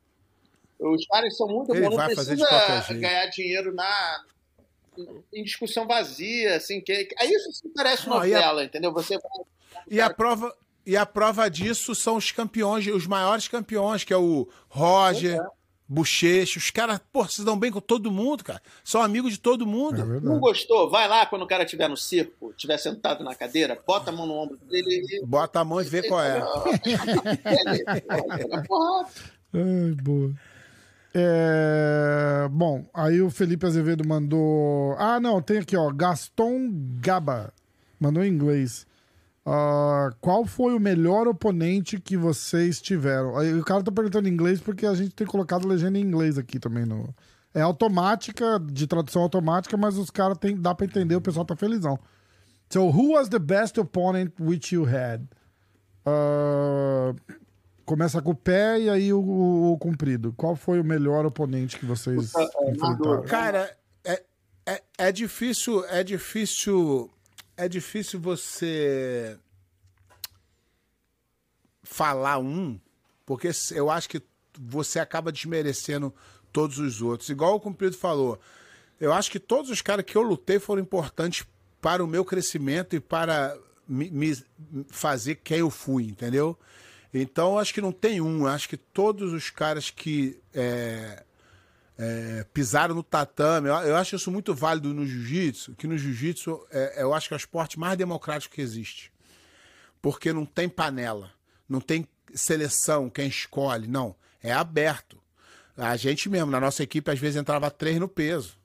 Os 0.78 1.06
caras 1.06 1.36
são 1.36 1.46
muito 1.48 1.72
Ele 1.72 1.82
bons. 1.82 1.90
Não 1.90 1.96
vai 1.96 2.14
fazer 2.14 2.36
de 2.36 2.42
precisa 2.46 2.94
ganhar 2.98 3.26
dinheiro 3.26 3.74
na 3.74 4.24
em 5.34 5.44
discussão 5.44 5.86
vazia, 5.86 6.56
assim, 6.56 6.80
que 6.80 6.90
aí 7.18 7.28
isso 7.30 7.52
se 7.52 7.68
parece 7.74 8.08
Não, 8.08 8.24
e 8.24 8.32
a- 8.34 8.38
novela, 8.38 8.64
entendeu? 8.64 8.90
Você 8.94 9.18
E 9.90 10.00
a 10.00 10.08
prova, 10.08 10.56
e 10.86 10.96
a 10.96 11.04
prova 11.04 11.50
disso 11.50 11.94
são 11.94 12.16
os 12.16 12.32
campeões, 12.32 12.86
os 12.86 13.06
maiores 13.06 13.46
campeões, 13.46 14.04
que 14.04 14.12
é 14.14 14.16
o 14.16 14.48
Roger, 14.70 15.38
Bochecha. 15.88 16.58
Os 16.58 16.70
caras, 16.70 17.00
pô, 17.12 17.24
se 17.26 17.44
dão 17.44 17.58
bem 17.58 17.70
com 17.70 17.80
todo 17.80 18.10
mundo, 18.10 18.42
cara. 18.42 18.60
São 18.82 19.00
amigos 19.00 19.32
de 19.32 19.38
todo 19.38 19.64
É 19.64 19.66
mundo. 19.66 19.98
Não 19.98 20.06
verdade. 20.06 20.40
gostou? 20.40 20.90
Vai 20.90 21.06
lá 21.08 21.24
quando 21.26 21.42
o 21.42 21.46
cara 21.46 21.62
estiver 21.64 21.88
no 21.88 21.96
circo, 21.96 22.50
estiver 22.50 22.76
sentado 22.78 23.22
na 23.22 23.34
cadeira, 23.34 23.80
bota 23.86 24.10
a 24.10 24.12
mão 24.12 24.26
no 24.26 24.34
ombro 24.34 24.56
dele 24.68 25.02
e. 25.08 25.24
Bota 25.24 25.60
a 25.60 25.64
mão 25.64 25.80
e 25.80 25.84
vê 25.84 26.02
qual 26.08 26.20
é. 26.22 26.42
Ai, 29.52 29.92
boa. 30.02 30.32
É, 31.14 32.46
Bom, 32.50 32.84
aí 32.92 33.22
o 33.22 33.30
Felipe 33.30 33.64
Azevedo 33.64 34.06
mandou. 34.06 34.94
Ah, 34.98 35.18
não, 35.18 35.40
tem 35.40 35.58
aqui, 35.58 35.76
ó. 35.76 35.90
Gaston 35.90 36.68
Gaba. 37.00 37.52
Mandou 37.98 38.22
em 38.22 38.28
inglês. 38.30 38.86
Ah, 39.48 40.10
qual 40.20 40.44
foi 40.44 40.74
o 40.74 40.80
melhor 40.80 41.28
oponente 41.28 42.00
que 42.00 42.16
vocês 42.16 42.80
tiveram? 42.80 43.38
Aí 43.38 43.54
o 43.54 43.64
cara 43.64 43.80
tá 43.84 43.92
perguntando 43.92 44.28
em 44.28 44.32
inglês 44.32 44.60
porque 44.60 44.84
a 44.84 44.94
gente 44.94 45.14
tem 45.14 45.24
colocado 45.26 45.68
legenda 45.68 45.96
em 45.98 46.02
inglês 46.02 46.36
aqui 46.36 46.58
também 46.58 46.84
no. 46.84 47.14
É 47.54 47.60
automática, 47.62 48.58
de 48.60 48.86
tradução 48.88 49.22
automática, 49.22 49.76
mas 49.76 49.96
os 49.96 50.10
caras 50.10 50.36
tem 50.36 50.56
dá 50.60 50.74
pra 50.74 50.84
entender, 50.84 51.14
o 51.14 51.20
pessoal 51.20 51.44
tá 51.46 51.54
felizão. 51.54 51.96
So, 52.68 52.80
who 52.90 53.12
was 53.12 53.28
the 53.28 53.38
best 53.38 53.78
opponent 53.78 54.32
which 54.40 54.74
you 54.74 54.84
had? 54.84 55.22
Ah, 56.04 57.14
começa 57.84 58.20
com 58.20 58.32
o 58.32 58.34
pé 58.34 58.80
e 58.80 58.90
aí 58.90 59.12
o, 59.12 59.20
o- 59.20 59.72
o 59.72 59.78
comprido. 59.78 60.32
Qual 60.36 60.56
foi 60.56 60.80
o 60.80 60.84
melhor 60.84 61.24
oponente 61.24 61.78
que 61.78 61.86
vocês 61.86 62.32
enfrentaram? 62.68 63.22
Cara, 63.22 63.76
é, 64.04 64.22
é, 64.66 64.82
é 64.98 65.12
difícil, 65.12 65.84
é 65.86 66.02
difícil, 66.02 67.08
é 67.56 67.68
difícil 67.68 68.20
você 68.20 69.38
falar 71.82 72.38
um, 72.38 72.78
porque 73.24 73.50
eu 73.72 73.90
acho 73.90 74.08
que 74.08 74.22
você 74.58 74.98
acaba 74.98 75.32
desmerecendo 75.32 76.14
todos 76.52 76.78
os 76.78 77.00
outros. 77.00 77.28
Igual 77.28 77.54
o 77.54 77.60
Cumprido 77.60 77.96
falou, 77.96 78.40
eu 79.00 79.12
acho 79.12 79.30
que 79.30 79.38
todos 79.38 79.70
os 79.70 79.82
caras 79.82 80.04
que 80.04 80.16
eu 80.16 80.22
lutei 80.22 80.58
foram 80.58 80.82
importantes 80.82 81.46
para 81.80 82.02
o 82.02 82.06
meu 82.06 82.24
crescimento 82.24 82.96
e 82.96 83.00
para 83.00 83.56
me, 83.86 84.10
me 84.10 84.36
fazer 84.88 85.36
quem 85.36 85.58
eu 85.58 85.70
fui, 85.70 86.04
entendeu? 86.04 86.58
Então, 87.12 87.58
acho 87.58 87.72
que 87.72 87.80
não 87.80 87.92
tem 87.92 88.20
um. 88.20 88.46
Acho 88.46 88.68
que 88.68 88.76
todos 88.76 89.32
os 89.32 89.48
caras 89.48 89.90
que 89.90 90.38
é, 90.52 91.24
é, 91.98 92.44
pisaram 92.52 92.94
no 92.94 93.02
tatame. 93.02 93.68
Eu, 93.68 93.74
eu 93.74 93.96
acho 93.96 94.16
isso 94.16 94.30
muito 94.30 94.54
válido 94.54 94.92
no 94.92 95.06
jiu-jitsu, 95.06 95.74
que 95.74 95.86
no 95.86 95.96
jiu-jitsu 95.96 96.66
é, 96.70 97.02
eu 97.02 97.14
acho 97.14 97.28
que 97.28 97.34
é 97.34 97.36
o 97.36 97.38
esporte 97.38 97.78
mais 97.78 97.96
democrático 97.96 98.54
que 98.54 98.60
existe. 98.60 99.12
Porque 100.00 100.32
não 100.32 100.44
tem 100.44 100.68
panela, 100.68 101.32
não 101.68 101.80
tem 101.80 102.06
seleção, 102.34 103.08
quem 103.08 103.28
escolhe, 103.28 103.86
não. 103.86 104.14
É 104.42 104.52
aberto. 104.52 105.20
A 105.76 105.96
gente 105.96 106.28
mesmo, 106.28 106.50
na 106.50 106.60
nossa 106.60 106.82
equipe, 106.82 107.10
às 107.10 107.18
vezes 107.18 107.36
entrava 107.36 107.70
três 107.70 107.98
no 107.98 108.08
peso. 108.08 108.56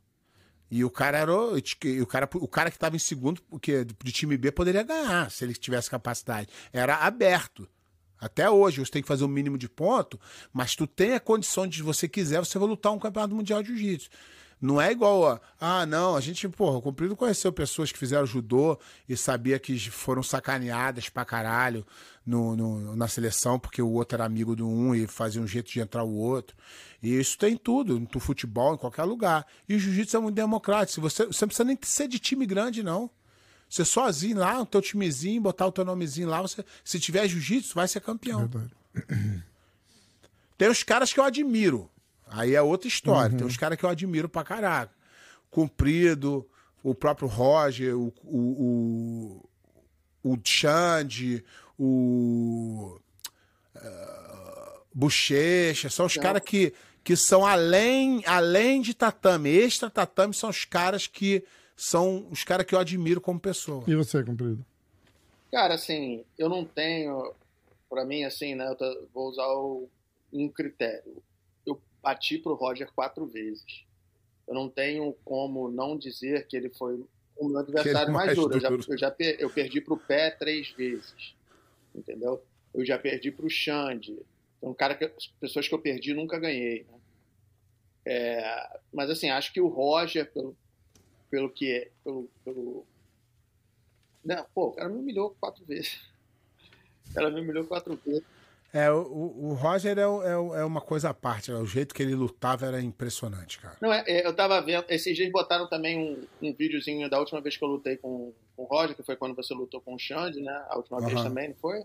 E 0.70 0.86
o 0.86 0.90
cara 0.90 1.18
era 1.18 1.34
o, 1.34 1.58
o 1.58 2.06
cara, 2.06 2.30
o 2.34 2.48
cara 2.48 2.70
que 2.72 2.78
estava 2.78 2.96
em 2.96 3.00
segundo, 3.00 3.42
porque 3.44 3.84
de 3.84 4.12
time 4.14 4.38
B 4.38 4.52
poderia 4.52 4.84
ganhar 4.84 5.30
se 5.30 5.44
ele 5.44 5.54
tivesse 5.54 5.90
capacidade. 5.90 6.48
Era 6.72 6.96
aberto. 6.96 7.68
Até 8.22 8.50
hoje, 8.50 8.80
você 8.80 8.92
tem 8.92 9.02
que 9.02 9.08
fazer 9.08 9.24
o 9.26 9.28
mínimo 9.28 9.58
de 9.58 9.68
ponto, 9.68 10.20
mas 10.54 10.76
tu 10.76 10.86
tem 10.88 11.14
a 11.16 11.20
condição 11.20 11.66
de, 11.68 11.78
se 11.78 11.84
você 11.84 12.08
quiser, 12.08 12.40
você 12.40 12.58
vai 12.60 12.68
lutar 12.68 12.94
um 12.94 13.00
campeonato 13.00 13.36
mundial 13.36 13.62
de 13.64 13.70
jiu-jitsu. 13.70 14.10
Não 14.62 14.80
é 14.80 14.92
igual 14.92 15.28
a, 15.28 15.42
ah, 15.60 15.86
não, 15.88 16.16
a 16.16 16.22
gente, 16.22 16.48
porra, 16.48 16.78
o 16.78 16.82
Cumprido 16.84 17.16
conheceu 17.16 17.52
pessoas 17.52 17.92
que 17.92 17.98
fizeram 17.98 18.28
judô 18.28 18.78
e 19.10 19.18
sabia 19.18 19.58
que 19.58 19.76
foram 19.90 20.22
sacaneadas 20.22 21.10
pra 21.10 21.26
caralho 21.26 21.84
no, 22.24 22.56
no- 22.56 22.96
na 22.96 23.08
seleção, 23.08 23.58
porque 23.60 23.82
o 23.82 23.90
outro 23.90 24.18
era 24.18 24.24
amigo 24.26 24.56
do 24.56 24.68
um 24.68 24.94
e 24.94 25.08
fazia 25.08 25.42
um 25.42 25.48
jeito 25.48 25.72
de 25.72 25.80
entrar 25.80 26.04
o 26.04 26.14
outro. 26.14 26.56
E 27.02 27.20
isso 27.20 27.40
tem 27.40 27.58
tudo, 27.58 28.00
no 28.00 28.20
futebol, 28.20 28.76
em 28.76 28.78
qualquer 28.78 29.04
lugar. 29.06 29.48
E 29.68 29.74
o 29.74 29.80
jiu-jitsu 29.80 30.18
é 30.18 30.20
muito 30.20 30.36
democrático. 30.36 31.02
Você, 31.02 31.26
você 31.26 31.44
não 31.44 31.48
precisa 31.48 31.64
nem 31.66 31.78
ser 31.82 32.08
de 32.08 32.20
time 32.20 32.46
grande, 32.46 32.84
não. 32.84 33.10
Você 33.72 33.86
sozinho 33.86 34.38
lá, 34.40 34.60
o 34.62 34.66
teu 34.66 34.82
timezinho, 34.82 35.40
botar 35.40 35.66
o 35.66 35.72
teu 35.72 35.86
nomezinho 35.86 36.28
lá, 36.28 36.42
você, 36.42 36.62
se 36.84 37.00
tiver 37.00 37.26
jiu-jitsu, 37.26 37.74
vai 37.74 37.88
ser 37.88 38.02
campeão. 38.02 38.46
Verdade. 38.46 38.74
Tem 40.58 40.68
os 40.68 40.84
caras 40.84 41.14
que 41.14 41.20
eu 41.22 41.24
admiro. 41.24 41.90
Aí 42.28 42.54
é 42.54 42.62
outra 42.62 42.90
história. 42.90 43.38
Tem 43.38 43.48
os 43.48 43.56
caras 43.56 43.78
que 43.80 43.86
eu 43.86 43.90
admiro 43.90 44.28
pra 44.28 44.44
caraca. 44.44 44.94
Cumprido, 45.50 46.46
o 46.84 46.94
próprio 46.94 47.30
Roger, 47.30 47.98
o, 47.98 48.14
o, 48.24 49.42
o, 50.24 50.34
o 50.34 50.38
Xande, 50.44 51.42
o. 51.80 53.00
eh, 53.76 54.80
Bochecha, 54.94 55.90
são 55.90 56.06
os 56.06 56.18
caras 56.18 56.42
que, 56.46 56.74
que 57.06 57.16
são 57.16 57.46
além, 57.46 58.22
além 58.26 58.82
de 58.82 58.94
tatame, 58.94 59.50
extra 59.50 59.90
tatame, 59.90 60.34
são 60.34 60.50
os 60.50 60.66
caras 60.66 61.08
que 61.08 61.44
são 61.84 62.28
os 62.30 62.44
caras 62.44 62.64
que 62.66 62.76
eu 62.76 62.80
admiro 62.80 63.20
como 63.20 63.40
pessoa. 63.40 63.84
E 63.88 63.96
você, 63.96 64.24
comprido? 64.24 64.64
Cara, 65.52 65.74
assim, 65.74 66.24
eu 66.38 66.48
não 66.48 66.64
tenho. 66.64 67.34
Pra 67.90 68.06
mim, 68.06 68.24
assim, 68.24 68.54
né? 68.54 68.68
Eu 68.68 68.76
tô- 68.76 69.08
vou 69.12 69.28
usar 69.30 69.48
o- 69.48 69.90
um 70.32 70.48
critério. 70.48 71.22
Eu 71.66 71.82
bati 72.02 72.38
pro 72.38 72.54
Roger 72.54 72.90
quatro 72.94 73.26
vezes. 73.26 73.84
Eu 74.48 74.54
não 74.54 74.70
tenho 74.70 75.14
como 75.26 75.70
não 75.72 75.98
dizer 75.98 76.46
que 76.48 76.56
ele 76.56 76.70
foi 76.70 77.04
o 77.36 77.48
meu 77.50 77.58
adversário 77.58 78.10
é 78.10 78.12
mais, 78.12 78.26
mais 78.28 78.38
duro. 78.38 78.54
Eu 78.56 78.60
já, 78.62 78.70
duro. 78.70 78.84
eu 78.88 78.98
já 78.98 79.12
per- 79.12 79.38
eu 79.40 79.50
perdi 79.50 79.82
pro 79.82 79.98
pé 79.98 80.30
três 80.30 80.70
vezes. 80.70 81.34
Entendeu? 81.96 82.42
Eu 82.74 82.86
já 82.86 82.98
perdi 83.00 83.32
pro 83.32 83.50
Xande. 83.50 84.18
Então, 84.60 84.70
um 84.70 84.74
cara 84.76 84.94
que, 84.96 85.12
pessoas 85.40 85.68
que 85.68 85.74
eu 85.74 85.80
perdi 85.80 86.14
nunca 86.14 86.38
ganhei. 86.40 86.86
Né? 86.90 87.00
É, 88.06 88.80
mas 88.94 89.10
assim, 89.10 89.30
acho 89.30 89.52
que 89.52 89.60
o 89.60 89.68
Roger, 89.68 90.32
pelo, 90.32 90.56
pelo 91.32 91.50
que 91.50 91.72
é. 91.72 91.92
Pelo, 92.04 92.30
pelo... 92.44 92.86
Não, 94.24 94.46
pô, 94.54 94.68
o 94.68 94.72
cara 94.74 94.90
me 94.90 95.00
humilhou 95.00 95.36
quatro 95.40 95.66
vezes. 95.66 96.00
Cara 97.14 97.32
me 97.32 97.42
humilhou 97.42 97.66
quatro 97.66 98.00
vezes. 98.06 98.24
É, 98.74 98.90
o, 98.90 99.02
o 99.02 99.54
Roger 99.54 99.98
é, 99.98 100.02
é, 100.02 100.62
é 100.62 100.66
uma 100.66 100.80
coisa 100.80 101.10
à 101.10 101.14
parte. 101.14 101.52
né? 101.52 101.58
O 101.58 101.66
jeito 101.66 101.94
que 101.94 102.02
ele 102.02 102.16
lutava 102.16 102.66
era 102.66 102.82
impressionante, 102.82 103.60
cara. 103.60 103.76
Não, 103.82 103.92
é, 103.92 104.04
é, 104.08 104.26
eu 104.26 104.34
tava 104.34 104.62
vendo. 104.62 104.86
Esses 104.88 105.16
dias 105.16 105.30
botaram 105.32 105.68
também 105.68 105.98
um, 105.98 106.48
um 106.48 106.54
videozinho 106.54 107.10
da 107.10 107.20
última 107.20 107.42
vez 107.42 107.58
que 107.58 107.64
eu 107.64 107.68
lutei 107.68 107.98
com, 107.98 108.34
com 108.56 108.64
o 108.64 108.66
Roger, 108.66 108.96
que 108.96 109.04
foi 109.04 109.16
quando 109.18 109.36
você 109.36 109.54
lutou 109.54 109.82
com 109.82 109.96
o 109.96 110.00
Xande, 110.00 110.40
né? 110.42 110.66
A 110.70 110.78
última 110.78 111.02
vez 111.02 111.14
Aham. 111.14 111.24
também, 111.24 111.50
não 111.50 111.56
foi? 111.56 111.84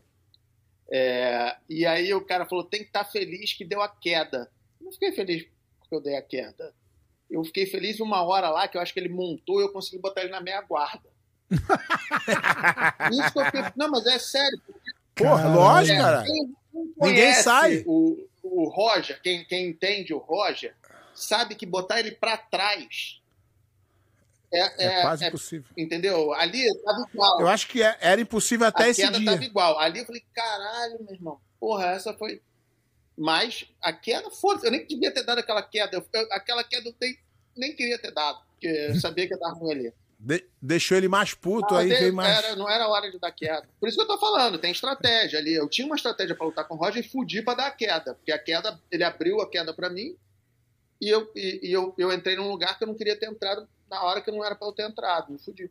É, 0.89 1.57
e 1.69 1.85
aí 1.85 2.15
o 2.15 2.25
cara 2.25 2.47
falou: 2.47 2.65
tem 2.65 2.81
que 2.81 2.87
estar 2.87 3.05
feliz 3.05 3.53
que 3.53 3.65
deu 3.65 3.83
a 3.83 3.89
queda. 3.89 4.51
Eu 4.79 4.85
não 4.85 4.93
fiquei 4.93 5.11
feliz 5.11 5.45
porque 5.81 5.95
eu 5.95 6.01
dei 6.01 6.17
a 6.17 6.23
queda. 6.23 6.73
Eu 7.31 7.45
fiquei 7.45 7.67
feliz 7.67 7.99
uma 8.01 8.23
hora 8.23 8.49
lá 8.51 8.69
que 8.69 8.77
eu 8.77 8.81
acho 8.81 8.93
que 8.93 9.01
ele 9.01 9.09
montou 9.09 9.61
e 9.61 9.65
eu 9.65 9.73
consegui 9.73 9.99
botar 9.99 10.21
ele 10.23 10.31
na 10.31 10.41
meia 10.41 10.61
guarda. 10.63 11.09
Isso 13.11 13.33
que 13.33 13.39
eu 13.39 13.45
fiquei... 13.47 13.63
Não, 13.77 13.91
mas 13.91 14.07
é 14.07 14.19
sério. 14.19 14.61
Porra, 15.15 15.37
Caralho. 15.43 15.55
lógico, 15.55 15.99
cara. 15.99 16.23
Quem 16.25 16.57
Ninguém 17.01 17.35
sai. 17.35 17.83
O, 17.87 18.29
o 18.43 18.69
Roger, 18.69 19.21
quem, 19.23 19.45
quem 19.45 19.69
entende 19.69 20.13
o 20.15 20.19
Roger, 20.19 20.75
sabe 21.15 21.55
que 21.55 21.65
botar 21.67 21.99
ele 22.01 22.13
pra 22.13 22.37
trás 22.37 23.21
é, 24.53 24.61
É 24.85 24.87
é- 24.99 25.03
quase 25.03 25.25
é- 25.25 25.29
impossível. 25.29 25.71
entendeu? 25.77 26.33
Ali 26.35 26.63
tava 26.83 27.07
igual. 27.13 27.41
Eu 27.41 27.49
acho 27.49 27.67
que 27.69 27.83
é- 27.83 27.97
era 28.01 28.21
impossível 28.21 28.67
até 28.67 28.85
a 28.85 28.89
esse 28.89 29.03
queda 29.03 29.19
dia. 29.19 29.31
tava 29.33 29.45
igual. 29.45 29.79
Ali 29.79 30.01
eu 30.01 30.07
falei, 30.07 30.23
caralho, 30.33 31.03
meu 31.03 31.15
irmão, 31.15 31.41
porra, 31.59 31.87
essa 31.89 32.15
foi. 32.15 32.41
Mas 33.17 33.67
a 33.83 33.93
queda, 33.93 34.31
foda 34.31 34.67
Eu 34.67 34.71
nem 34.71 34.87
devia 34.87 35.11
ter 35.13 35.23
dado 35.23 35.39
aquela 35.39 35.63
queda. 35.63 35.97
Eu- 36.13 36.29
aquela 36.33 36.63
queda 36.63 36.89
eu 36.89 36.95
nem, 37.01 37.19
nem 37.57 37.75
queria 37.75 37.99
ter 37.99 38.11
dado, 38.13 38.41
porque 38.51 38.67
eu 38.67 39.01
sabia 39.01 39.27
que 39.27 39.33
ia 39.35 39.39
dar 39.41 39.53
ruim 39.53 39.73
ali. 39.73 39.93
De- 40.19 40.47
deixou 40.63 40.97
ele 40.97 41.09
mais 41.09 41.35
puto, 41.35 41.73
Não, 41.75 41.81
aí 41.81 41.89
veio 41.89 42.13
mais. 42.15 42.39
era- 42.39 42.57
não 42.57 42.69
era 42.69 42.89
hora 42.89 43.11
de 43.11 43.19
dar 43.19 43.31
queda. 43.33 43.69
Por 43.79 43.89
isso 43.89 43.97
que 43.97 44.03
eu 44.03 44.07
tô 44.09 44.19
falando, 44.19 44.59
tem 44.59 44.71
estratégia 44.73 45.39
ali. 45.39 45.53
Eu 45.55 45.69
tinha 45.69 45.87
uma 45.87 45.97
estratégia 45.97 46.35
pra 46.35 46.47
lutar 46.47 46.67
com 46.67 46.75
o 46.75 46.79
Roger 46.79 47.05
e 47.05 47.09
fudi 47.09 47.43
pra 47.43 47.55
dar 47.55 47.67
a 47.67 47.71
queda. 47.71 48.15
Porque 48.15 48.33
a 48.33 48.39
queda, 48.39 48.81
ele 48.91 49.05
abriu 49.05 49.41
a 49.41 49.49
queda 49.49 49.75
pra 49.75 49.91
mim 49.91 50.17
e, 51.01 51.09
eu, 51.09 51.31
e, 51.35 51.61
e 51.69 51.73
eu, 51.73 51.95
eu 51.99 52.13
entrei 52.13 52.35
num 52.37 52.49
lugar 52.51 52.79
que 52.79 52.85
eu 52.85 52.89
não 52.89 52.95
queria 52.95 53.15
ter 53.19 53.27
entrado 53.27 53.69
na 53.91 54.03
hora 54.03 54.21
que 54.23 54.31
não 54.31 54.43
era 54.45 54.55
pra 54.55 54.67
eu 54.69 54.73
ter 54.73 54.89
entrado. 54.89 55.31
Me 55.33 55.39
fudi. 55.39 55.71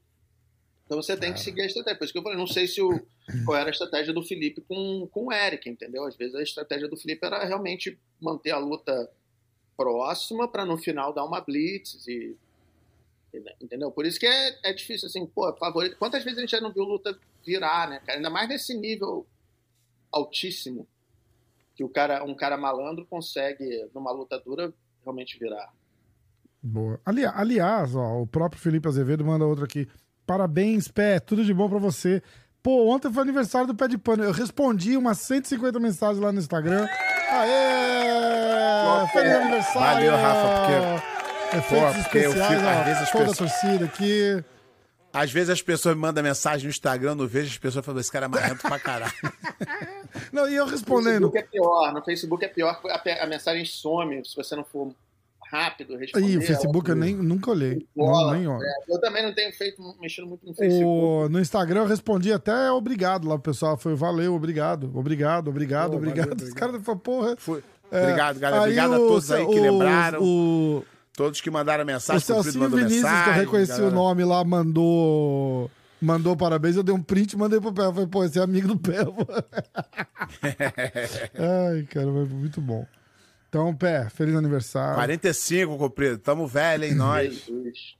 Então 0.85 1.01
você 1.01 1.17
tem 1.17 1.33
que 1.33 1.39
seguir 1.39 1.61
a 1.61 1.65
estratégia. 1.65 1.97
Por 1.97 2.03
isso 2.05 2.13
que 2.13 2.19
eu 2.19 2.23
falei, 2.23 2.37
não 2.37 2.45
sei 2.47 2.67
se 2.67 2.81
o, 2.81 2.89
qual 3.43 3.57
era 3.57 3.69
a 3.69 3.71
estratégia 3.71 4.13
do 4.13 4.21
Felipe 4.23 4.61
com, 4.61 5.07
com 5.11 5.25
o 5.25 5.33
Eric, 5.33 5.67
entendeu? 5.69 6.03
Às 6.05 6.15
vezes 6.15 6.35
a 6.35 6.43
estratégia 6.43 6.87
do 6.87 6.95
Felipe 6.95 7.25
era 7.25 7.43
realmente 7.43 7.97
manter 8.21 8.51
a 8.51 8.57
luta 8.59 9.09
próxima 9.75 10.47
pra 10.47 10.63
no 10.65 10.77
final 10.77 11.11
dar 11.13 11.25
uma 11.25 11.41
blitz 11.41 12.07
e 12.07 12.35
Entendeu? 13.61 13.91
Por 13.91 14.05
isso 14.05 14.17
que 14.17 14.25
é, 14.25 14.57
é 14.63 14.71
difícil, 14.73 15.07
assim, 15.07 15.25
pô, 15.25 15.51
favorito. 15.57 15.97
Quantas 15.97 16.23
vezes 16.23 16.37
a 16.37 16.41
gente 16.41 16.51
já 16.51 16.61
não 16.61 16.71
viu 16.71 16.83
luta 16.83 17.17
virar, 17.45 17.89
né, 17.89 17.99
cara? 18.05 18.17
Ainda 18.17 18.29
mais 18.29 18.47
nesse 18.47 18.73
nível 18.73 19.27
altíssimo 20.11 20.87
que 21.75 21.83
o 21.83 21.89
cara, 21.89 22.23
um 22.23 22.33
cara 22.33 22.55
malandro 22.55 23.05
consegue, 23.05 23.89
numa 23.93 24.11
luta 24.11 24.39
dura, 24.39 24.73
realmente 25.03 25.37
virar. 25.37 25.73
Boa. 26.63 26.99
Ali- 27.05 27.25
aliás, 27.25 27.93
ó, 27.95 28.21
o 28.21 28.25
próprio 28.25 28.61
Felipe 28.61 28.87
Azevedo 28.87 29.25
manda 29.25 29.45
outra 29.45 29.65
aqui. 29.65 29.87
Parabéns, 30.25 30.87
Pé, 30.87 31.19
tudo 31.19 31.43
de 31.45 31.53
bom 31.53 31.69
pra 31.69 31.77
você. 31.79 32.21
Pô, 32.63 32.89
ontem 32.91 33.11
foi 33.13 33.21
aniversário 33.21 33.67
do 33.67 33.75
Pé 33.75 33.87
de 33.87 33.97
Pano. 33.97 34.23
Eu 34.23 34.31
respondi 34.31 34.97
umas 34.97 35.19
150 35.19 35.79
mensagens 35.79 36.19
lá 36.19 36.31
no 36.31 36.39
Instagram. 36.39 36.87
Aê! 37.29 39.07
Feliz 39.13 39.31
aniversário! 39.33 40.11
Valeu, 40.11 40.15
Rafa, 40.15 41.03
Efeitos 41.57 41.95
Pô, 41.97 42.03
porque 42.03 42.17
eu 42.17 42.31
fico- 42.31 42.43
às 42.43 42.79
ó, 42.79 42.83
vezes 42.83 43.01
as 43.03 43.11
toda 43.11 43.23
a 43.23 43.27
pessoas- 43.27 43.51
torcida 43.51 43.85
aqui. 43.85 44.43
Às 45.13 45.31
vezes 45.31 45.49
as 45.49 45.61
pessoas 45.61 45.95
me 45.95 46.01
mandam 46.01 46.21
mensagem 46.23 46.65
no 46.65 46.69
Instagram, 46.69 47.15
não 47.15 47.25
vejo 47.27 47.47
as 47.47 47.57
pessoas 47.57 47.85
falando, 47.85 48.01
esse 48.01 48.11
cara 48.11 48.25
é 48.25 48.27
marrento 48.27 48.61
pra 48.63 48.77
caralho. 48.79 49.13
Não, 50.31 50.47
e 50.49 50.55
eu 50.55 50.65
No 50.65 50.71
respondendo. 50.71 51.31
Facebook 51.31 51.37
é 51.37 51.43
pior, 51.43 51.93
no 51.93 52.01
Facebook 52.03 52.45
é 52.45 52.47
pior, 52.49 52.81
porque 52.81 53.09
a, 53.09 53.23
a 53.23 53.27
mensagem 53.27 53.63
some 53.65 54.21
se 54.25 54.35
você 54.35 54.55
não 54.55 54.63
for 54.65 54.93
rápido 55.51 55.97
responder. 55.97 56.27
Ih, 56.27 56.37
o 56.37 56.41
Facebook 56.41 56.89
eu 56.89 56.95
nem, 56.95 57.15
nunca 57.15 57.51
olhei. 57.51 57.85
bola, 57.95 58.31
Não, 58.31 58.39
nem 58.39 58.47
olho. 58.47 58.63
é, 58.63 58.73
eu 58.89 58.99
também 58.99 59.23
não 59.23 59.33
tenho 59.33 59.51
feito, 59.53 59.81
mexido 60.01 60.27
muito 60.27 60.45
no 60.45 60.53
Facebook. 60.53 60.83
O, 60.85 61.29
no 61.29 61.39
Instagram 61.39 61.81
eu 61.81 61.87
respondi 61.87 62.31
até 62.33 62.71
obrigado 62.71 63.27
lá, 63.27 63.35
o 63.35 63.39
pessoal 63.39 63.77
foi 63.77 63.95
valeu, 63.95 64.33
obrigado, 64.33 64.91
obrigado, 64.97 65.47
obrigado, 65.49 65.91
Pô, 65.91 65.97
obrigado. 65.97 66.29
valeu, 66.29 66.35
Os 66.35 66.41
obrigado. 66.51 66.59
caras 66.71 66.83
falaram, 66.83 66.99
porra. 67.01 67.35
Fui. 67.37 67.63
é. 67.91 68.01
Obrigado, 68.01 68.39
galera. 68.39 68.63
Aí 68.63 68.69
Obrigado 68.71 68.93
a 68.93 68.99
o- 68.99 69.07
todos 69.07 69.31
aí 69.31 69.45
que 69.45 69.59
o- 69.59 69.61
lembraram. 69.61 70.19
O, 70.21 70.85
Todos 71.17 71.39
que 71.39 71.49
mandaram 71.49 71.85
mensagem, 71.85 72.17
o 72.17 72.25
Celcinho 72.25 72.59
mandou 72.65 72.77
Vinícius, 72.77 73.03
mensagem. 73.03 73.23
que 73.23 73.29
eu 73.29 73.43
reconheci 73.45 73.71
galera. 73.71 73.87
o 73.89 73.91
nome 73.95 74.25
lá, 74.25 74.43
mandou. 74.43 75.71
Mandou 76.01 76.35
parabéns, 76.35 76.75
eu 76.75 76.83
dei 76.83 76.93
um 76.93 77.01
print 77.01 77.31
e 77.31 77.37
mandei 77.37 77.59
pro 77.61 77.71
Pé. 77.71 77.83
Falei, 77.83 78.05
pô, 78.05 78.23
esse 78.25 78.37
é 78.37 78.41
amigo 78.41 78.67
do 78.67 78.77
Pé. 78.77 78.97
Ai, 81.39 81.83
cara, 81.89 82.07
foi 82.11 82.25
muito 82.25 82.59
bom. 82.61 82.85
Então, 83.49 83.75
Pé, 83.75 84.09
feliz 84.09 84.35
aniversário. 84.35 84.95
45, 84.95 85.77
Cumprido. 85.77 86.17
Tamo 86.17 86.45
velho, 86.47 86.83
hein, 86.83 86.95
nós. 86.95 87.33
Jesus. 87.33 87.97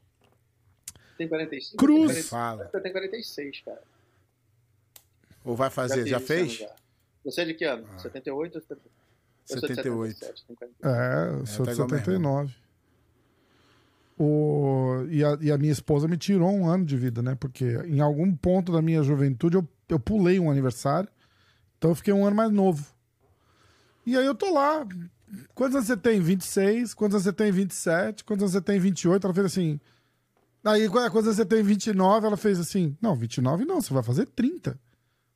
Tem 1.18 1.28
45? 1.28 1.78
Cruz. 1.78 2.14
Tem 2.14 2.24
40 2.24 2.30
Fala. 2.30 2.66
Tenho 2.66 2.94
46, 2.94 3.62
cara. 3.62 3.82
Ou 5.44 5.56
vai 5.56 5.70
fazer? 5.70 6.06
Já, 6.08 6.18
esse 6.18 6.26
fez? 6.26 6.54
já. 6.54 6.70
Você 7.24 7.42
é 7.42 7.46
de 7.46 7.54
que 7.54 7.64
ano? 7.64 7.86
78 7.98 8.56
ou 8.56 8.62
70? 8.62 8.82
Eu 9.50 9.60
sou 9.60 9.70
de 9.70 9.76
78. 9.76 10.18
77, 10.18 10.46
tenho 10.46 10.58
40. 10.58 10.76
É, 10.84 11.40
eu 11.40 11.46
sou 11.46 11.66
tá 11.66 11.72
de 11.72 11.76
igual 11.76 11.90
meu 11.90 12.00
79. 12.00 12.56
O... 14.18 15.06
E, 15.10 15.24
a, 15.24 15.38
e 15.42 15.52
a 15.52 15.58
minha 15.58 15.72
esposa 15.72 16.08
me 16.08 16.18
tirou 16.18 16.50
um 16.50 16.68
ano 16.68 16.86
de 16.86 16.98
vida, 16.98 17.22
né? 17.22 17.36
Porque 17.36 17.66
em 17.86 18.00
algum 18.00 18.34
ponto 18.36 18.72
da 18.72 18.82
minha 18.82 19.04
juventude 19.04 19.58
eu, 19.58 19.68
eu 19.90 20.00
pulei 20.00 20.40
um 20.40 20.50
aniversário. 20.50 21.10
Então 21.78 21.92
eu 21.92 21.96
fiquei 21.96 22.14
um 22.14 22.26
ano 22.26 22.36
mais 22.36 22.52
novo. 22.52 22.86
E 24.06 24.18
aí 24.18 24.26
eu 24.26 24.36
tô 24.36 24.52
lá. 24.54 24.86
Quantos 25.54 25.76
anos 25.76 25.88
você 25.88 25.98
tem? 25.98 26.20
26. 26.20 26.94
Quantos 26.94 27.16
anos 27.16 27.24
você 27.24 27.34
tem? 27.34 27.52
27. 27.52 28.24
Quantos 28.24 28.44
anos 28.44 28.52
você 28.54 28.62
tem? 28.62 28.80
28. 28.80 29.26
Ela 29.26 29.34
fez 29.34 29.46
assim. 29.48 29.80
Aí, 30.64 30.88
qu- 30.88 30.94
quantos 31.12 31.26
anos 31.26 31.36
você 31.36 31.46
tem? 31.46 31.62
29. 31.64 32.28
Ela 32.28 32.38
fez 32.38 32.60
assim. 32.60 32.96
Não, 33.02 33.16
29 33.16 33.66
não, 33.66 33.82
você 33.82 33.94
vai 33.94 34.04
fazer 34.04 34.26
30. 34.28 34.80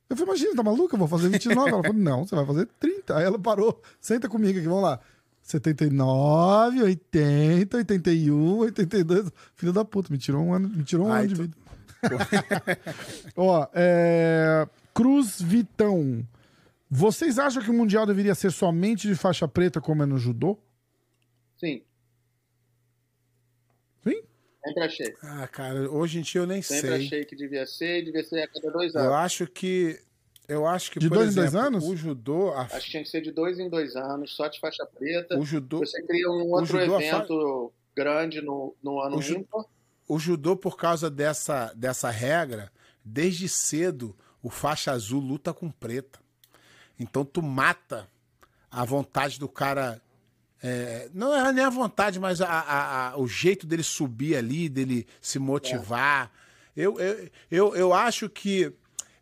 Eu 0.08 0.16
falei, 0.16 0.30
imagina, 0.34 0.56
tá 0.56 0.62
maluca? 0.62 0.94
Eu 0.94 0.98
vou 0.98 1.06
fazer 1.08 1.28
29. 1.28 1.70
Ela 1.70 1.82
falou, 1.82 1.96
não, 1.96 2.26
você 2.26 2.34
vai 2.34 2.44
fazer 2.46 2.66
30. 2.80 3.16
Aí 3.16 3.24
ela 3.24 3.38
parou. 3.38 3.80
Senta 4.00 4.28
comigo 4.28 4.58
aqui, 4.58 4.66
vamos 4.66 4.82
lá. 4.82 4.98
79, 5.42 6.82
80, 6.82 7.76
81, 7.78 8.58
82. 8.58 9.30
Filho 9.56 9.72
da 9.72 9.84
puta, 9.84 10.12
me 10.12 10.18
tirou 10.18 10.44
um 10.44 10.52
ano, 10.54 10.68
me 10.68 10.82
tirou 10.84 11.06
um 11.08 11.12
Ai, 11.12 11.20
ano 11.24 11.28
de 11.28 11.34
vida. 11.42 11.56
Ó, 13.36 13.66
é... 13.74 14.66
Cruz 14.94 15.40
Vitão. 15.40 16.26
Vocês 16.90 17.38
acham 17.38 17.62
que 17.62 17.70
o 17.70 17.74
Mundial 17.74 18.04
deveria 18.04 18.34
ser 18.34 18.50
somente 18.50 19.06
de 19.06 19.14
faixa 19.14 19.46
preta, 19.46 19.80
como 19.80 20.02
é 20.02 20.06
no 20.06 20.18
judô? 20.18 20.58
Sim, 21.58 21.82
Sim? 24.02 24.22
sempre 24.64 24.82
achei. 24.82 25.14
Ah, 25.22 25.46
cara, 25.46 25.90
hoje 25.90 26.18
em 26.18 26.22
dia 26.22 26.40
eu 26.40 26.46
nem 26.46 26.62
Sempre 26.62 26.88
sei. 26.96 27.06
achei 27.06 27.24
que 27.24 27.36
devia 27.36 27.66
ser, 27.66 28.04
devia 28.04 28.24
ser 28.24 28.42
a 28.42 28.48
cada 28.48 28.70
dois 28.72 28.94
Eu 28.94 29.02
anos. 29.02 29.12
acho 29.14 29.46
que. 29.46 30.00
Eu 30.48 30.66
acho 30.66 30.90
que, 30.90 30.98
De 30.98 31.08
por 31.08 31.18
dois 31.18 31.30
em 31.30 31.34
dois 31.36 31.48
exemplo, 31.54 31.66
anos? 31.68 31.84
o 31.84 31.94
judô. 31.94 32.50
a- 32.52 32.62
Acho 32.62 32.86
que 32.86 32.90
tinha 32.90 33.02
que 33.04 33.08
ser 33.08 33.20
de 33.20 33.30
dois 33.30 33.60
em 33.60 33.68
dois 33.70 33.94
anos, 33.94 34.34
só 34.34 34.48
de 34.48 34.58
faixa 34.58 34.84
preta. 34.84 35.38
o 35.38 35.44
judô. 35.44 35.78
Você 35.78 36.02
cria 36.02 36.28
um 36.28 36.50
outro 36.50 36.66
judô, 36.80 36.96
a 36.96 37.00
fa- 37.00 37.04
evento 37.04 37.72
grande 37.94 38.40
no, 38.40 38.74
no 38.82 39.00
ano 39.00 39.18
O 39.18 39.22
ju- 39.22 39.36
ímpar. 39.38 39.64
o 40.08 40.18
judô, 40.18 40.56
por 40.56 40.76
causa 40.76 41.08
dessa, 41.08 41.72
dessa 41.74 42.10
regra, 42.10 42.72
desde 43.04 43.48
cedo, 43.48 44.16
o 44.42 44.50
faixa 44.50 44.90
azul 44.90 45.20
luta 45.20 45.54
com 45.54 45.70
preta. 45.70 46.18
Então 47.00 47.24
tu 47.24 47.42
mata 47.42 48.06
a 48.70 48.84
vontade 48.84 49.40
do 49.40 49.48
cara. 49.48 50.00
é, 50.62 51.08
não 51.14 51.34
é 51.34 51.50
nem 51.52 51.64
a 51.64 51.70
vontade, 51.70 52.20
mas 52.20 52.40
a- 52.42 52.46
a- 52.46 53.08
a- 53.12 53.16
o 53.18 53.26
jeito 53.26 53.66
dele 53.66 53.82
subir 53.82 54.36
ali, 54.36 54.68
dele 54.68 55.06
se 55.20 55.38
motivar. 55.38 56.30
Eu, 56.76 57.00
eu, 57.00 57.28
eu, 57.50 57.74
eu 57.76 57.94
acho 57.94 58.28
que 58.28 58.70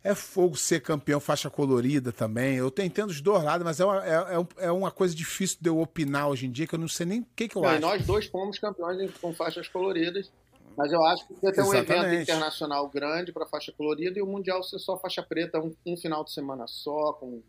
é 0.03 0.13
fogo 0.13 0.57
ser 0.57 0.81
campeão 0.81 1.19
faixa 1.21 1.49
colorida 1.49 2.11
também. 2.11 2.57
Eu 2.57 2.69
te- 2.69 2.83
entendo 2.83 3.09
os 3.09 3.21
dois 3.21 3.41
lados, 3.41 3.63
mas 3.63 3.79
é 3.79 3.85
uma, 3.85 4.05
é, 4.05 4.11
é 4.11 4.65
é 4.67 4.71
uma 4.71 4.91
coisa 4.91 5.15
difícil 5.15 5.57
de 5.61 5.69
eu 5.69 5.79
opinar 5.79 6.27
hoje 6.27 6.45
em 6.45 6.51
dia, 6.51 6.67
que 6.67 6.75
eu 6.75 6.79
não 6.79 6.89
sei 6.89 7.05
nem 7.05 7.21
o 7.21 7.27
que, 7.35 7.47
que 7.47 7.55
eu 7.55 7.61
Não, 7.61 7.69
acho. 7.69 7.79
nós 7.81 8.05
dois 8.05 8.25
fomos 8.25 8.59
campeões 8.59 9.09
com 9.21 9.33
faixas 9.33 9.67
coloridas. 9.69 10.29
Mas 10.77 10.91
eu 10.91 11.03
acho 11.05 11.25
que 11.27 11.33
ter 11.33 11.61
um 11.61 11.73
evento 11.73 12.13
internacional 12.21 12.87
grande 12.89 13.31
para 13.33 13.45
faixa 13.45 13.71
colorida 13.71 14.19
e 14.19 14.21
o 14.21 14.25
Mundial 14.27 14.61
ser 14.63 14.79
só 14.79 14.97
faixa 14.97 15.21
preta 15.23 15.59
um, 15.59 15.73
um 15.85 15.95
final 15.97 16.23
de 16.23 16.31
semana 16.33 16.65
só, 16.67 17.13
com, 17.13 17.41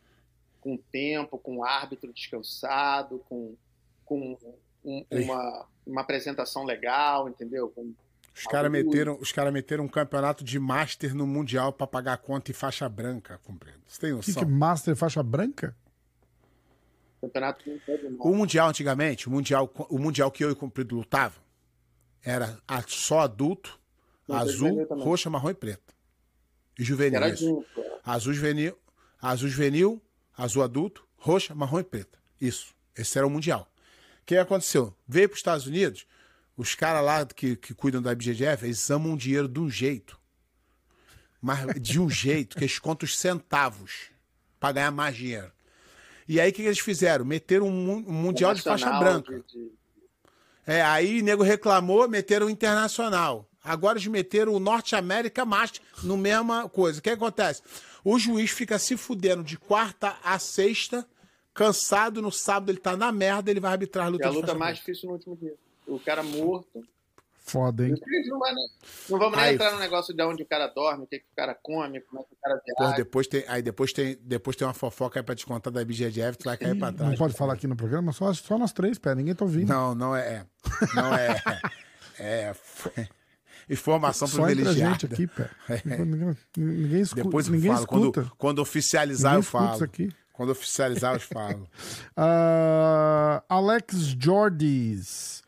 com 0.61 0.77
tempo, 0.77 1.39
com 1.39 1.65
árbitro 1.65 2.13
descansado, 2.13 3.19
com, 3.29 3.55
com 4.05 4.37
um- 4.85 5.05
uma, 5.11 5.67
uma 5.87 6.01
apresentação 6.03 6.65
legal, 6.65 7.29
entendeu? 7.29 7.69
Com, 7.71 7.95
Os 8.35 8.45
caras 8.45 8.71
meteram, 8.71 9.19
os 9.21 9.33
cara 9.33 9.51
meteram 9.51 9.85
um 9.85 9.89
campeonato 9.89 10.43
de 10.45 10.59
Master 10.59 11.15
no 11.15 11.27
Mundial 11.27 11.73
pra 11.73 11.87
pagar 11.87 12.17
conta 12.19 12.51
e 12.51 12.55
faixa 12.55 12.89
branca, 12.89 13.39
compreendo. 13.45 13.81
Você 13.87 14.01
tem 14.01 14.17
Que, 14.19 14.25
que 14.33 14.35
noção? 14.37 14.49
Master 14.49 14.97
faixa 14.97 15.23
branca? 15.23 15.77
campeonato 17.21 17.65
O. 18.19 18.35
Mundial 18.35 18.69
antigamente, 18.69 19.29
o 19.29 19.31
Mundial, 19.31 19.71
o 19.91 19.99
mundial 19.99 20.31
que 20.31 20.43
eu 20.43 20.49
e 20.49 20.53
o 20.53 20.57
Cumprido 20.57 20.97
lutava, 20.97 21.35
era 22.25 22.59
a- 22.67 22.83
só 22.87 23.21
adulto, 23.21 23.79
Não, 24.27 24.37
azul, 24.37 24.87
roxa, 25.01 25.29
marrom 25.29 25.51
e 25.51 25.55
preto. 25.55 25.95
E 26.79 26.85
juvenil. 26.85 27.17
Era 27.17 27.29
isso. 27.29 27.45
junto. 27.45 27.81
é. 27.81 27.99
Azul 28.05 28.33
juvenil, 28.33 28.79
azul 29.21 29.49
juvenil, 29.49 30.01
azul 30.43 30.63
adulto, 30.63 31.07
roxa, 31.17 31.55
marrom 31.55 31.81
e 31.81 31.85
preta. 31.85 32.19
Isso. 32.41 32.75
Esse 32.97 33.17
era 33.19 33.27
o 33.27 33.31
Mundial. 33.31 33.71
O 34.23 34.27
que 34.27 34.37
aconteceu? 34.37 34.95
Veio 35.07 35.29
para 35.29 35.35
os 35.35 35.41
Estados 35.41 35.67
Unidos, 35.67 36.07
os 36.57 36.75
caras 36.75 37.05
lá 37.05 37.25
que, 37.27 37.57
que 37.57 37.75
cuidam 37.75 38.01
da 38.03 38.13
IBJJF, 38.13 38.65
eles 38.65 38.91
amam 38.91 39.15
o 39.15 39.17
dinheiro 39.17 39.49
de 39.49 39.59
um 39.61 39.69
jeito. 39.71 40.19
Mas 41.41 41.81
de 41.81 41.99
um 42.01 42.09
jeito 42.11 42.57
que 42.57 42.65
eles 42.65 42.79
contam 42.79 43.07
os 43.07 43.19
centavos. 43.19 44.11
pra 44.59 44.73
ganhar 44.73 44.91
mais 44.91 45.17
dinheiro. 45.17 45.51
E 46.29 46.39
aí 46.41 46.51
o 46.51 46.53
que, 46.53 46.63
que 46.63 46.69
eles 46.69 46.79
fizeram? 46.79 47.25
Meteram 47.25 47.67
um, 47.67 47.91
um 47.93 48.13
mundial 48.13 48.55
de 48.55 48.63
faixa 48.63 48.91
branca. 48.99 49.43
de- 49.49 49.71
É, 50.67 50.83
aí 50.83 51.21
o 51.21 51.25
nego 51.25 51.43
reclamou, 51.43 52.07
meteram 52.09 52.47
o 52.47 52.51
internacional. 52.51 53.49
Agora 53.65 53.99
eles 53.99 54.07
meteram 54.07 54.53
o 54.55 54.61
Norte 54.61 54.95
América 54.95 55.45
Master 55.45 55.81
no 56.03 56.17
mesma 56.17 56.69
coisa. 56.69 56.99
O 56.99 57.03
que 57.03 57.11
acontece? 57.11 57.63
O 58.05 58.19
juiz 58.19 58.51
fica 58.51 58.79
se 58.79 58.97
fudendo 58.97 59.43
de 59.45 59.59
quarta 59.59 60.17
a 60.25 60.39
sexta, 60.39 61.07
cansado, 61.55 62.23
no 62.23 62.31
sábado 62.33 62.71
ele 62.71 62.79
tá 62.79 62.97
na 62.97 63.11
merda, 63.13 63.51
ele 63.51 63.61
vai 63.61 63.73
arbitrar 63.73 64.07
a 64.07 64.09
É 64.09 64.11
luta 64.11 64.27
a 64.27 64.31
de 64.31 64.37
luta 64.37 64.55
mais 64.55 64.79
difícil 64.79 65.09
no 65.09 65.15
último 65.17 65.37
dia. 65.37 65.55
O 65.87 65.99
cara 65.99 66.23
morto. 66.23 66.83
Foda, 67.43 67.85
hein? 67.85 67.95
Não, 68.29 68.39
vai 68.39 68.55
nem- 68.55 68.69
não 69.09 69.19
vamos 69.19 69.37
nem 69.37 69.47
Aí- 69.49 69.55
entrar 69.55 69.73
no 69.73 69.79
negócio 69.81 70.15
de 70.15 70.23
onde 70.23 70.43
o 70.43 70.47
cara 70.47 70.69
dorme, 70.69 71.03
o 71.03 71.07
que, 71.07 71.19
que 71.19 71.25
o 71.33 71.35
cara 71.37 71.53
come, 71.61 72.01
como 72.03 72.21
é 72.21 72.25
que 72.25 72.33
o 72.35 72.37
cara 72.41 72.63
viaja. 72.65 72.97
depois 72.97 73.27
tem, 73.27 73.45
aí 73.49 73.61
depois 73.61 73.93
tem, 73.93 74.17
depois 74.23 74.55
tem 74.55 74.67
uma 74.67 74.75
fofoca 74.75 75.19
aí 75.19 75.25
pra 75.25 75.35
te 75.35 75.45
contar 75.45 75.71
da 75.71 75.85
BGF, 75.85 76.39
tu 76.39 76.45
vai 76.45 76.57
cair 76.57 76.79
pra 76.79 76.93
trás. 76.93 77.11
Não 77.11 77.19
pode 77.19 77.35
falar 77.35 77.55
aqui 77.55 77.67
no 77.67 77.75
programa, 77.75 78.13
só, 78.13 78.33
só 78.35 78.57
nós 78.57 78.73
três, 78.73 78.99
pé. 78.99 79.15
Ninguém 79.17 79.35
tá 79.35 79.45
ouvindo. 79.45 79.69
Não, 79.69 79.95
não 79.97 80.15
é. 80.15 80.47
Não 80.95 81.13
é. 81.15 81.37
É. 82.23 82.53
Informação 83.71 84.27
só 84.29 84.43
privilegiada. 84.45 84.93
gente 84.95 85.07
aqui, 85.07 85.27
pé. 85.27 85.49
Ninguém, 85.85 86.37
ninguém 86.57 87.01
escuta. 87.01 87.23
Depois 87.25 87.47
eu 87.47 87.53
ninguém 87.53 87.71
falo. 87.71 87.81
escuta. 87.83 88.21
Quando, 88.23 88.33
quando 88.37 88.59
oficializar, 88.59 89.33
Ninguém 89.35 89.47
eu 89.47 89.51
falo. 89.51 89.75
isso 89.75 89.85
aqui. 89.85 90.09
Quando 90.33 90.51
oficializar, 90.51 91.15
eu 91.15 91.21
falo. 91.21 91.69
Ah, 92.17 93.43
Alex 93.49 94.17
Jordis. 94.19 95.43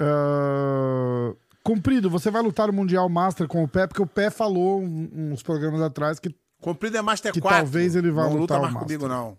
Ah, 0.00 1.34
Cumprido, 1.62 2.10
você 2.10 2.30
vai 2.30 2.42
lutar 2.42 2.68
o 2.68 2.72
Mundial 2.72 3.08
Master 3.08 3.46
com 3.48 3.62
o 3.64 3.68
Pé, 3.68 3.86
porque 3.86 4.02
o 4.02 4.06
Pé 4.06 4.28
falou 4.30 4.82
uns 4.82 5.42
programas 5.42 5.80
atrás 5.80 6.18
que 6.18 6.34
Cumprido 6.60 6.96
é 6.96 7.02
Master 7.02 7.32
Que 7.32 7.40
4. 7.40 7.58
talvez 7.58 7.94
ele 7.96 8.10
vá 8.10 8.22
Não 8.24 8.30
luta 8.36 8.40
lutar 8.40 8.58
o 8.58 8.62
mais 8.62 8.74
Master. 8.74 8.98
comigo, 8.98 9.08
não. 9.08 9.36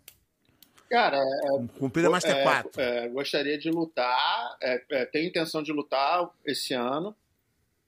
Cara, 0.90 1.18
é, 1.18 1.80
Cumprido 1.80 2.08
é 2.08 2.12
Master 2.12 2.36
é, 2.36 2.44
4. 2.44 2.70
é, 2.82 3.10
gostaria 3.10 3.58
de 3.58 3.70
lutar, 3.72 4.56
é, 4.62 4.82
é, 4.92 5.06
tenho 5.06 5.28
intenção 5.28 5.62
de 5.64 5.72
lutar 5.72 6.30
esse 6.46 6.74
ano. 6.74 7.16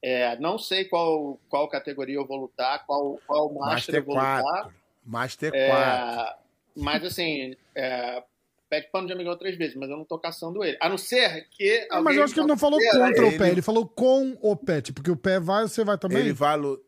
É, 0.01 0.37
não 0.39 0.57
sei 0.59 0.85
qual, 0.85 1.39
qual 1.49 1.67
categoria 1.67 2.15
eu 2.15 2.25
vou 2.27 2.37
lutar, 2.37 2.85
qual, 2.85 3.19
qual 3.25 3.51
Master, 3.53 3.71
Master 3.73 3.95
eu 3.95 4.03
vou 4.03 4.15
lutar. 4.15 4.41
4. 4.41 4.73
Master 5.05 5.51
4. 5.51 5.57
É, 5.59 6.35
mas 6.75 7.03
assim, 7.03 7.55
é, 7.73 8.23
pede 8.69 8.87
pano 8.91 9.07
de 9.07 9.13
amigão 9.13 9.35
três 9.37 9.57
vezes, 9.57 9.75
mas 9.75 9.89
eu 9.89 9.97
não 9.97 10.05
tô 10.05 10.19
caçando 10.19 10.63
ele. 10.63 10.77
A 10.79 10.87
não 10.87 10.97
ser 10.97 11.47
que. 11.49 11.87
Ah, 11.89 11.95
mas 11.95 12.05
alguém 12.07 12.17
eu 12.17 12.23
acho 12.25 12.33
que 12.33 12.39
ele 12.41 12.47
não 12.47 12.57
falou 12.57 12.79
contra 12.79 13.23
o 13.23 13.27
ele- 13.27 13.37
Pé, 13.39 13.49
ele 13.49 13.61
falou 13.61 13.87
com 13.87 14.37
o 14.41 14.55
Pé. 14.55 14.81
Tipo, 14.81 15.01
que 15.01 15.09
o 15.11 15.15
Pé 15.17 15.39
vai, 15.39 15.63
você 15.63 15.83
vai 15.83 15.97
também? 15.97 16.19
Ele 16.19 16.33
vai, 16.33 16.55
lu- 16.57 16.79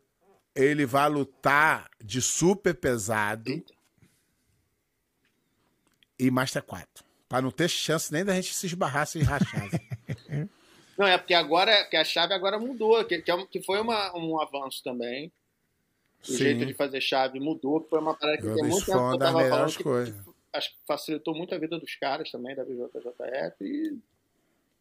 ele 0.56 0.86
vai 0.86 1.10
lutar 1.10 1.90
de 2.04 2.22
super 2.22 2.76
pesado 2.76 3.64
e 6.20 6.30
Master 6.30 6.62
4. 6.64 7.04
Pra 7.28 7.42
não 7.42 7.52
ter 7.52 7.70
chance 7.70 8.12
nem 8.12 8.26
da 8.26 8.34
gente 8.36 8.54
se 8.54 8.66
esbarrar, 8.66 9.08
se 9.08 9.20
rachar. 9.24 9.68
Não, 11.00 11.08
é 11.08 11.18
porque 11.18 11.34
agora 11.34 11.86
que 11.86 11.96
a 11.96 12.04
chave 12.04 12.34
agora 12.34 12.60
mudou, 12.60 13.06
que, 13.06 13.22
que, 13.22 13.32
é 13.32 13.46
que 13.46 13.64
foi 13.64 13.80
uma, 13.80 14.14
um 14.18 14.38
avanço 14.38 14.84
também. 14.84 15.32
O 16.28 16.34
jeito 16.34 16.66
de 16.66 16.74
fazer 16.74 17.00
chave 17.00 17.40
mudou, 17.40 17.80
que 17.80 17.90
foi 17.90 18.00
uma 18.00 18.14
parada 18.14 18.38
que 18.38 18.44
tem 18.44 18.68
muito 18.68 18.86
tempo 18.86 18.92
foi 18.92 18.94
que 18.94 19.00
uma 19.00 19.14
eu 19.14 19.18
das 19.18 19.28
tava 19.30 19.40
falando 19.40 19.54
melhores 19.54 19.78
que, 19.78 19.84
coisas. 19.84 20.14
que 20.14 20.32
acho 20.52 20.72
que 20.72 20.78
facilitou 20.86 21.34
muito 21.34 21.56
a 21.56 21.58
vida 21.58 21.80
dos 21.80 21.96
caras 21.96 22.30
também, 22.30 22.54
da 22.54 22.66
BJJF 22.66 23.56
e, 23.62 23.98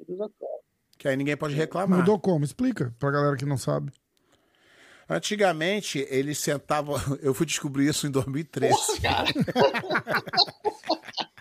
e 0.00 0.04
dos 0.04 0.20
atletas. 0.20 0.58
Que 0.98 1.06
aí 1.06 1.16
ninguém 1.16 1.36
pode 1.36 1.54
reclamar. 1.54 2.00
Mudou 2.00 2.18
como? 2.18 2.44
Explica 2.44 2.92
pra 2.98 3.12
galera 3.12 3.36
que 3.36 3.46
não 3.46 3.56
sabe. 3.56 3.92
Antigamente, 5.08 6.04
eles 6.10 6.38
sentavam. 6.38 6.96
Eu 7.22 7.32
fui 7.32 7.46
descobrir 7.46 7.86
isso 7.86 8.08
em 8.08 8.10
2013. 8.10 9.00
Cara, 9.00 9.28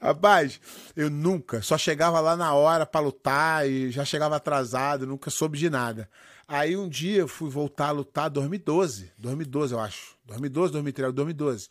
Rapaz, 0.00 0.58
eu 0.96 1.10
nunca, 1.10 1.60
só 1.60 1.76
chegava 1.76 2.20
lá 2.20 2.34
na 2.34 2.54
hora 2.54 2.86
pra 2.86 3.00
lutar 3.00 3.68
e 3.68 3.90
já 3.90 4.04
chegava 4.04 4.36
atrasado, 4.36 5.06
nunca 5.06 5.30
soube 5.30 5.58
de 5.58 5.68
nada. 5.68 6.08
Aí 6.48 6.76
um 6.76 6.88
dia 6.88 7.18
eu 7.18 7.28
fui 7.28 7.50
voltar 7.50 7.88
a 7.88 7.92
lutar 7.92 8.30
2012, 8.30 9.12
2012 9.18 9.74
eu 9.74 9.80
acho, 9.80 10.16
2012, 10.24 10.72
2013, 10.72 11.12
2012. 11.12 11.68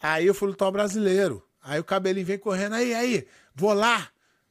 Aí 0.00 0.26
eu 0.26 0.34
fui 0.34 0.48
lutar 0.48 0.68
o 0.68 0.72
brasileiro. 0.72 1.44
Aí 1.62 1.78
o 1.78 1.84
cabelinho 1.84 2.24
vem 2.24 2.38
correndo, 2.38 2.74
aí, 2.74 2.94
aí, 2.94 3.26
vou 3.54 3.74
lá 3.74 4.08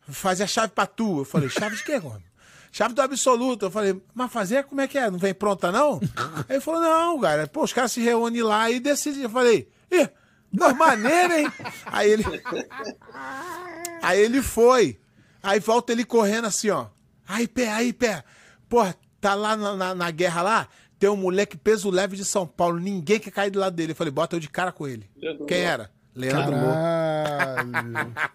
fazer 0.07 0.44
a 0.44 0.48
chave 0.48 0.72
pra 0.73 0.85
tu. 0.85 1.19
Eu 1.19 1.26
falei, 1.26 1.49
chave 1.49 1.76
de 1.76 1.84
quê, 1.84 1.95
homem? 1.95 2.27
Chave 2.72 2.94
do 2.94 3.02
absoluto. 3.02 3.65
Eu 3.65 3.72
falei, 3.72 3.99
mas 4.14 4.31
fazer 4.31 4.65
como 4.65 4.81
é 4.81 4.88
que 4.88 4.98
é? 4.98 5.10
Não 5.10 5.18
vem 5.18 5.34
pronta, 5.34 5.72
não? 5.72 5.99
Aí 6.48 6.57
ele 6.57 6.61
falou, 6.61 6.81
não, 6.81 7.19
cara. 7.19 7.48
Pô, 7.48 7.64
os 7.64 7.73
caras 7.73 7.91
se 7.91 8.02
reúnem 8.02 8.44
lá 8.44 8.69
e 8.69 8.80
decidem. 8.80 9.23
Eu 9.23 9.30
falei, 9.30 9.68
ih, 9.91 10.07
não, 10.52 10.74
maneira, 10.76 11.40
hein? 11.41 11.48
Aí 11.86 12.10
ele. 12.11 12.24
Aí 14.02 14.19
ele 14.19 14.41
foi. 14.41 14.99
Aí 15.41 15.60
volta 15.60 15.91
ele 15.91 16.03
correndo 16.06 16.45
assim, 16.45 16.69
ó. 16.69 16.88
Aí, 17.28 17.48
pé, 17.48 17.69
aí, 17.72 17.91
pé. 17.94 18.24
Porra, 18.69 18.95
tá 19.19 19.34
lá 19.34 19.56
na, 19.56 19.76
na, 19.76 19.95
na 19.95 20.11
guerra 20.11 20.41
lá, 20.41 20.68
tem 20.99 21.10
um 21.10 21.15
moleque 21.15 21.57
peso 21.57 21.90
leve 21.90 22.15
de 22.15 22.26
São 22.26 22.45
Paulo. 22.48 22.80
Ninguém 22.80 23.19
quer 23.19 23.32
cair 23.32 23.49
do 23.52 23.60
lado 23.60 23.76
dele. 23.76 23.91
Eu 23.91 23.95
falei, 23.95 24.11
bota 24.11 24.36
eu 24.36 24.40
de 24.40 24.49
cara 24.49 24.72
com 24.72 24.88
ele. 24.88 25.10
Leandro 25.15 25.45
Quem 25.45 25.60
era? 25.60 25.91
Leandro 26.15 26.56
Moura. 26.56 27.56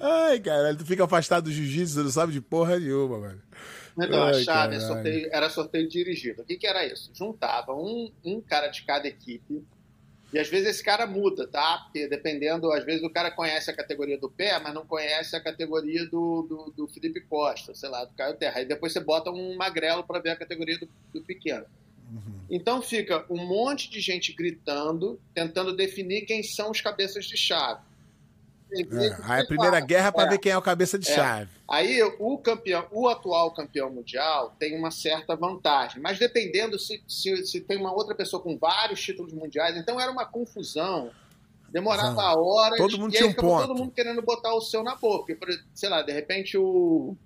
Ai, 0.00 0.38
caralho, 0.40 0.76
tu 0.76 0.84
fica 0.84 1.04
afastado 1.04 1.44
do 1.44 1.52
jiu-jitsu, 1.52 1.94
você 1.94 2.02
não 2.02 2.10
sabe 2.10 2.32
de 2.32 2.40
porra 2.40 2.78
nenhuma, 2.78 3.18
mano. 3.18 3.42
Então, 3.98 4.22
a 4.24 4.26
Ai, 4.28 4.42
chave 4.44 4.76
é 4.76 4.80
sorteio- 4.80 5.28
era 5.32 5.48
sorteio 5.48 5.88
dirigido. 5.88 6.42
O 6.42 6.44
que, 6.44 6.56
que 6.56 6.66
era 6.66 6.84
isso? 6.86 7.10
Juntava 7.14 7.72
um, 7.74 8.12
um 8.24 8.40
cara 8.40 8.68
de 8.68 8.82
cada 8.84 9.08
equipe. 9.08 9.64
E 10.32 10.38
às 10.38 10.48
vezes 10.48 10.68
esse 10.68 10.82
cara 10.82 11.06
muda, 11.06 11.46
tá? 11.46 11.78
Porque 11.84 12.08
dependendo, 12.08 12.72
às 12.72 12.84
vezes 12.84 13.02
o 13.02 13.10
cara 13.10 13.30
conhece 13.30 13.70
a 13.70 13.76
categoria 13.76 14.18
do 14.18 14.28
pé, 14.28 14.58
mas 14.58 14.74
não 14.74 14.84
conhece 14.84 15.36
a 15.36 15.40
categoria 15.40 16.04
do, 16.06 16.42
do, 16.42 16.72
do 16.76 16.88
Felipe 16.88 17.20
Costa, 17.20 17.74
sei 17.74 17.88
lá, 17.88 18.04
do 18.04 18.12
Caio 18.14 18.34
Terra. 18.34 18.58
Aí 18.58 18.64
depois 18.64 18.92
você 18.92 19.00
bota 19.00 19.30
um 19.30 19.56
magrelo 19.56 20.04
para 20.04 20.18
ver 20.18 20.30
a 20.30 20.36
categoria 20.36 20.78
do, 20.78 20.88
do 21.12 21.22
pequeno. 21.22 21.64
Então 22.48 22.80
fica 22.80 23.24
um 23.28 23.44
monte 23.46 23.90
de 23.90 24.00
gente 24.00 24.32
gritando, 24.32 25.20
tentando 25.34 25.74
definir 25.74 26.22
quem 26.22 26.42
são 26.42 26.70
os 26.70 26.80
cabeças 26.80 27.24
de 27.26 27.36
chave. 27.36 27.80
É, 28.72 29.16
aí 29.22 29.42
a 29.42 29.46
primeira 29.46 29.78
guerra 29.80 30.10
pra 30.10 30.24
É. 30.24 30.28
ver 30.30 30.38
quem 30.38 30.50
é 30.52 30.58
o 30.58 30.62
cabeça 30.62 30.98
de 30.98 31.08
É. 31.10 31.14
chave. 31.14 31.50
Aí 31.68 32.02
o 32.18 32.36
campeão, 32.38 32.84
o 32.90 33.08
atual 33.08 33.52
campeão 33.52 33.90
mundial 33.90 34.54
tem 34.58 34.76
uma 34.76 34.90
certa 34.90 35.36
vantagem, 35.36 36.00
mas 36.02 36.18
dependendo 36.18 36.78
se, 36.78 37.02
se, 37.06 37.44
se 37.46 37.60
tem 37.60 37.76
uma 37.78 37.92
outra 37.92 38.14
pessoa 38.14 38.42
com 38.42 38.56
vários 38.58 39.00
títulos 39.00 39.32
mundiais, 39.32 39.76
então 39.76 40.00
era 40.00 40.10
uma 40.10 40.26
confusão. 40.26 41.10
Demorava 41.68 42.12
Exato. 42.12 42.40
horas. 42.40 42.78
Todo 42.78 42.98
mundo 42.98 43.12
e 43.14 43.16
aí 43.18 43.22
tinha 43.22 43.30
um 43.30 43.34
ponto. 43.34 43.66
todo 43.66 43.78
mundo 43.78 43.92
querendo 43.92 44.22
botar 44.22 44.54
o 44.54 44.60
seu 44.60 44.82
na 44.82 44.94
boca. 44.94 45.18
Porque, 45.26 45.34
por- 45.34 45.64
sei 45.74 45.88
lá, 45.88 46.02
de 46.02 46.12
repente 46.12 46.56
o. 46.56 47.16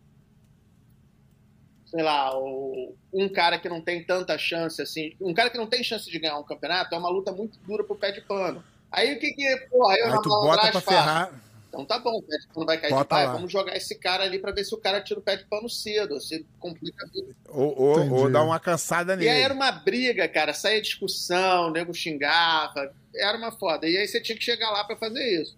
Sei 1.87 2.03
lá, 2.03 2.37
o, 2.39 2.95
um 3.13 3.29
cara 3.29 3.59
que 3.59 3.69
não 3.69 3.81
tem 3.81 4.05
tanta 4.05 4.39
chance 4.39 4.81
assim. 4.81 5.15
Um 5.21 5.35
cara 5.35 5.51
que 5.51 5.59
não 5.59 5.67
tem 5.67 5.83
chance 5.83 6.09
de 6.11 6.19
ganhar 6.19 6.39
um 6.39 6.45
campeonato 6.45 6.95
é 6.95 6.99
uma 6.99 7.11
luta 7.11 7.33
muito 7.33 7.59
dura 7.61 7.83
pro 7.83 7.97
pé 7.97 8.13
de 8.13 8.21
pano. 8.21 8.63
Aí 8.93 9.15
o 9.15 9.19
que 9.21 9.31
que. 9.33 9.57
Porra, 9.71 9.97
eu 9.99 10.07
Aí 10.07 10.11
na 10.13 10.21
tu 10.23 10.29
bota 10.29 10.63
pra 10.63 10.73
faço? 10.81 10.87
ferrar. 10.89 11.41
Então 11.69 11.85
tá 11.85 12.01
bom, 12.01 12.19
o 12.19 12.23
pé 12.23 12.37
de 12.37 12.49
pano 12.49 12.67
vai 12.67 12.79
cair 12.81 12.91
Bota 12.91 13.03
de 13.05 13.09
pai, 13.09 13.27
lá. 13.27 13.33
vamos 13.35 13.53
jogar 13.53 13.77
esse 13.77 13.95
cara 13.95 14.25
ali 14.25 14.41
pra 14.41 14.51
ver 14.51 14.65
se 14.65 14.75
o 14.75 14.79
cara 14.79 15.01
tira 15.01 15.21
o 15.21 15.23
pé 15.23 15.37
de 15.37 15.45
pano 15.45 15.69
cedo, 15.69 16.21
se 16.21 16.45
complica 16.59 17.07
vida. 17.15 17.33
Ou, 17.49 17.79
ou, 17.81 18.13
ou 18.13 18.31
dar 18.31 18.43
uma 18.43 18.59
cansada 18.59 19.13
E 19.13 19.19
nele. 19.19 19.29
aí 19.29 19.43
era 19.43 19.55
uma 19.55 19.71
briga, 19.71 20.27
cara, 20.29 20.53
saía 20.53 20.83
discussão, 20.83 21.69
o 21.69 21.71
nego 21.71 21.95
xingava, 21.95 22.93
era 23.15 23.39
uma 23.39 23.53
foda. 23.53 23.89
E 23.89 23.97
aí 23.97 24.09
você 24.09 24.21
tinha 24.21 24.37
que 24.37 24.43
chegar 24.43 24.69
lá 24.73 24.83
pra 24.83 24.97
fazer 24.97 25.23
isso. 25.41 25.57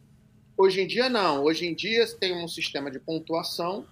Hoje 0.55 0.83
em 0.83 0.87
dia 0.87 1.09
não, 1.09 1.43
hoje 1.45 1.67
em 1.67 1.75
dia 1.75 2.07
você 2.07 2.15
tem 2.15 2.35
um 2.45 2.47
sistema 2.47 2.91
de 2.91 2.99
pontuação, 3.01 3.87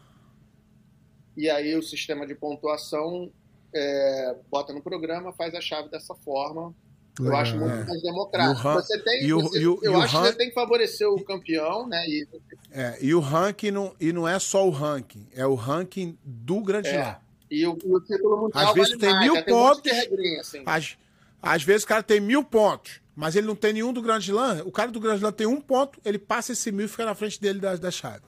e 1.35 1.49
aí 1.49 1.75
o 1.75 1.83
sistema 1.83 2.27
de 2.27 2.35
pontuação 2.35 3.33
é, 3.75 4.35
bota 4.51 4.75
no 4.75 4.83
programa, 4.83 5.33
faz 5.33 5.55
a 5.55 5.61
chave 5.63 5.89
dessa 5.89 6.15
forma. 6.15 6.75
Eu 7.19 7.37
acho 7.37 7.57
muito 7.59 7.75
É. 7.75 7.85
mais 7.85 8.03
democrático. 8.03 8.61
Ran- 8.63 8.75
você 8.77 8.99
tem, 9.03 9.25
e 9.25 9.33
o- 9.35 9.41
você- 9.43 9.61
e 9.61 9.67
o- 9.67 9.79
eu 9.83 10.01
acho 10.01 10.17
que 10.17 10.23
você 10.27 10.33
tem 10.35 10.49
que 10.49 10.55
favorecer 10.55 11.09
o 11.09 11.23
campeão, 11.25 11.87
né? 11.87 12.03
E 12.07 12.27
É, 12.73 12.99
e 13.01 13.15
o 13.15 13.21
ranking 13.21 13.71
não, 13.73 13.95
e 14.01 14.13
não 14.13 14.27
é 14.29 14.39
só 14.39 14.67
o 14.67 14.71
ranking, 14.71 15.27
é 15.35 15.45
o 15.45 15.55
ranking 15.55 16.17
do 16.25 16.61
Grande 16.61 16.89
É. 16.89 16.93
Slam. 17.01 17.17
E 17.51 17.67
o, 17.67 17.73
o 17.73 18.01
título 18.01 18.43
mundial 18.43 18.69
Às 18.69 18.75
vezes 18.75 18.91
vale 18.91 19.01
tem 19.01 19.11
mais, 19.11 19.25
mil 19.25 19.35
tem 19.35 19.45
de 19.45 19.51
pontos. 19.51 19.93
regrinha, 19.93 20.41
assim. 20.41 20.63
Às, 20.65 20.97
às 21.43 21.63
vezes 21.65 21.83
o 21.83 21.87
cara 21.89 22.03
tem 22.03 22.21
mil 22.21 22.45
pontos, 22.45 23.01
mas 23.17 23.35
ele 23.35 23.47
não 23.47 23.57
tem 23.57 23.73
nenhum 23.73 23.93
do 23.93 24.01
Grande 24.01 24.31
Slam. 24.31 24.63
O 24.65 24.71
cara 24.71 24.91
do 24.93 25.01
Grande 25.01 25.17
Slam 25.19 25.33
tem 25.33 25.47
um 25.49 25.61
ponto, 25.61 26.01
ele 26.05 26.19
passa 26.19 26.53
esse 26.53 26.71
mil 26.71 26.87
e 26.87 26.89
fica 26.89 27.05
na 27.05 27.15
frente 27.15 27.41
dele 27.41 27.59
da, 27.59 27.75
da 27.77 27.91
chave. 27.91 28.23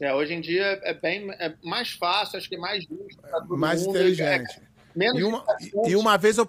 É, 0.00 0.14
hoje 0.14 0.32
em 0.34 0.40
dia 0.40 0.80
é 0.84 0.94
bem 0.94 1.30
é 1.32 1.54
mais 1.62 1.90
fácil, 1.90 2.38
acho 2.38 2.48
que 2.48 2.56
mais 2.56 2.84
justo 2.84 3.20
pra 3.20 3.40
todo 3.40 3.56
Mais 3.58 3.80
mundo. 3.84 3.96
inteligente. 3.96 4.60
É, 4.60 4.73
menos 4.94 5.18
E 5.20 5.24
uma, 5.24 5.44
e, 5.86 5.96
uma 5.96 6.16
vez 6.16 6.38
eu, 6.38 6.48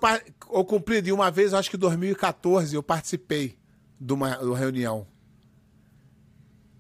eu 0.54 0.66
cumpri, 0.66 1.02
e 1.06 1.12
uma 1.12 1.30
vez, 1.32 1.54
acho 1.54 1.70
que 1.70 1.76
em 1.76 1.80
2014, 1.80 2.76
eu 2.76 2.84
participei 2.84 3.58
de 4.00 4.14
uma, 4.14 4.38
de 4.38 4.46
uma 4.46 4.58
reunião. 4.58 5.08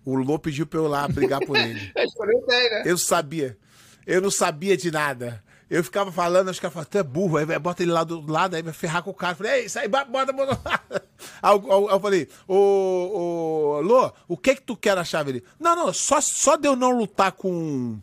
O 0.04 0.16
Lô 0.16 0.38
pediu 0.38 0.68
pra 0.68 0.80
eu 0.80 0.86
ir 0.86 0.90
lá 0.90 1.08
brigar 1.08 1.44
por 1.46 1.58
ele. 1.58 1.92
É, 1.96 2.04
né? 2.04 2.84
Eu 2.86 2.98
sabia. 2.98 3.58
Eu 4.06 4.22
não 4.22 4.30
sabia 4.30 4.78
de 4.78 4.92
nada. 4.92 5.44
Eu 5.68 5.84
ficava 5.84 6.12
falando, 6.12 6.46
caras 6.46 6.74
falavam, 6.74 6.86
tu 6.86 6.98
é 7.00 7.04
burro, 7.04 7.38
aí 7.38 7.60
bota 7.60 7.82
ele 7.82 7.92
lá 7.92 8.04
do 8.04 8.22
lado, 8.32 8.56
aí 8.56 8.62
vai 8.62 8.72
ferrar 8.72 9.02
com 9.02 9.10
o 9.10 9.14
cara. 9.16 9.34
Eu 9.34 9.38
falei, 9.38 9.62
ei, 9.64 9.68
aí, 9.78 9.88
bota, 9.88 10.32
bota. 10.32 10.60
Aí 11.42 11.56
eu, 11.56 11.90
eu- 11.90 12.00
falei, 12.00 12.28
ô, 12.48 12.56
ô, 12.56 13.82
Lô, 13.82 14.12
o 14.28 14.38
que 14.38 14.56
que 14.56 14.62
tu 14.62 14.78
quer 14.78 14.96
na 14.96 15.04
chave 15.04 15.32
ali? 15.32 15.44
Não, 15.60 15.76
não, 15.76 15.92
só, 15.94 16.22
só 16.22 16.56
de 16.56 16.68
eu 16.68 16.76
não 16.76 16.96
lutar 16.96 17.32
com. 17.32 17.98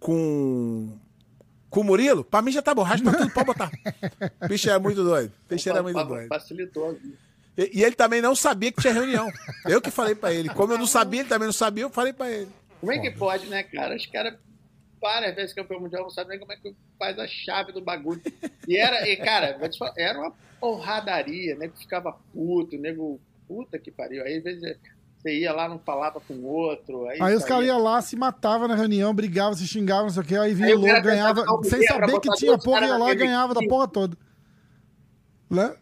com. 0.00 0.98
Com 1.74 1.80
o 1.80 1.84
Murilo, 1.84 2.22
pra 2.22 2.40
mim 2.40 2.52
já 2.52 2.62
tá 2.62 2.72
bom, 2.72 2.82
o 2.82 2.84
resto 2.84 3.04
tá 3.10 3.18
tudo, 3.18 3.32
pode 3.32 3.46
botar. 3.46 3.68
O 4.40 4.48
bicho 4.48 4.70
era 4.70 4.78
muito 4.78 5.02
doido. 5.02 5.32
O 5.46 5.54
bicho 5.54 5.68
era 5.68 5.82
muito 5.82 6.04
doido. 6.04 6.28
Facilitou 6.28 6.90
a 6.90 6.92
vida. 6.92 7.18
E, 7.58 7.80
e 7.80 7.82
ele 7.82 7.96
também 7.96 8.22
não 8.22 8.36
sabia 8.36 8.70
que 8.70 8.80
tinha 8.80 8.92
reunião. 8.92 9.28
Eu 9.66 9.80
que 9.80 9.90
falei 9.90 10.14
pra 10.14 10.32
ele. 10.32 10.48
Como 10.50 10.72
eu 10.72 10.78
não 10.78 10.86
sabia, 10.86 11.20
ele 11.20 11.28
também 11.28 11.46
não 11.46 11.52
sabia, 11.52 11.82
eu 11.82 11.90
falei 11.90 12.12
pra 12.12 12.30
ele. 12.30 12.48
Como 12.80 12.92
é 12.92 12.98
que 13.00 13.10
pode, 13.10 13.46
né, 13.46 13.64
cara? 13.64 13.96
Os 13.96 14.06
caras, 14.06 14.34
várias 15.00 15.34
vezes 15.34 15.52
campeão 15.52 15.80
mundial, 15.80 16.04
não 16.04 16.10
sabem 16.10 16.30
nem 16.30 16.38
como 16.38 16.52
é 16.52 16.56
que 16.56 16.76
faz 16.96 17.18
a 17.18 17.26
chave 17.26 17.72
do 17.72 17.80
bagulho. 17.80 18.22
E 18.68 18.76
era, 18.76 19.08
e, 19.08 19.16
cara, 19.16 19.58
falar, 19.76 19.94
era 19.98 20.18
uma 20.20 20.32
porradaria, 20.60 21.56
nego 21.56 21.76
ficava 21.76 22.12
puto, 22.32 22.78
nego, 22.78 23.20
puta 23.48 23.80
que 23.80 23.90
pariu. 23.90 24.22
Aí 24.22 24.36
às 24.36 24.44
vezes 24.44 24.76
você 25.24 25.38
ia 25.40 25.52
lá, 25.52 25.68
não 25.68 25.78
falava 25.78 26.20
com 26.20 26.34
o 26.34 26.44
outro. 26.44 27.06
Aí, 27.08 27.18
Aí 27.20 27.34
os 27.34 27.44
caras 27.44 27.66
iam 27.66 27.78
lá, 27.82 28.00
se 28.02 28.14
matavam 28.14 28.68
na 28.68 28.74
reunião, 28.74 29.14
brigavam, 29.14 29.54
se 29.54 29.66
xingavam, 29.66 30.04
não 30.04 30.10
sei 30.10 30.22
o 30.22 30.26
que, 30.26 30.36
aí 30.36 30.52
vinha 30.54 30.68
louco, 30.76 31.02
ganhava, 31.02 31.44
sem 31.64 31.82
saber 31.86 32.20
que 32.20 32.28
tinha 32.36 32.58
porra, 32.58 32.80
ia 32.86 32.96
lá 32.98 33.10
e 33.12 33.16
ganhava 33.16 33.54
da 33.54 33.60
porra 33.68 33.88
toda. 33.88 34.16
Né? 35.50 35.74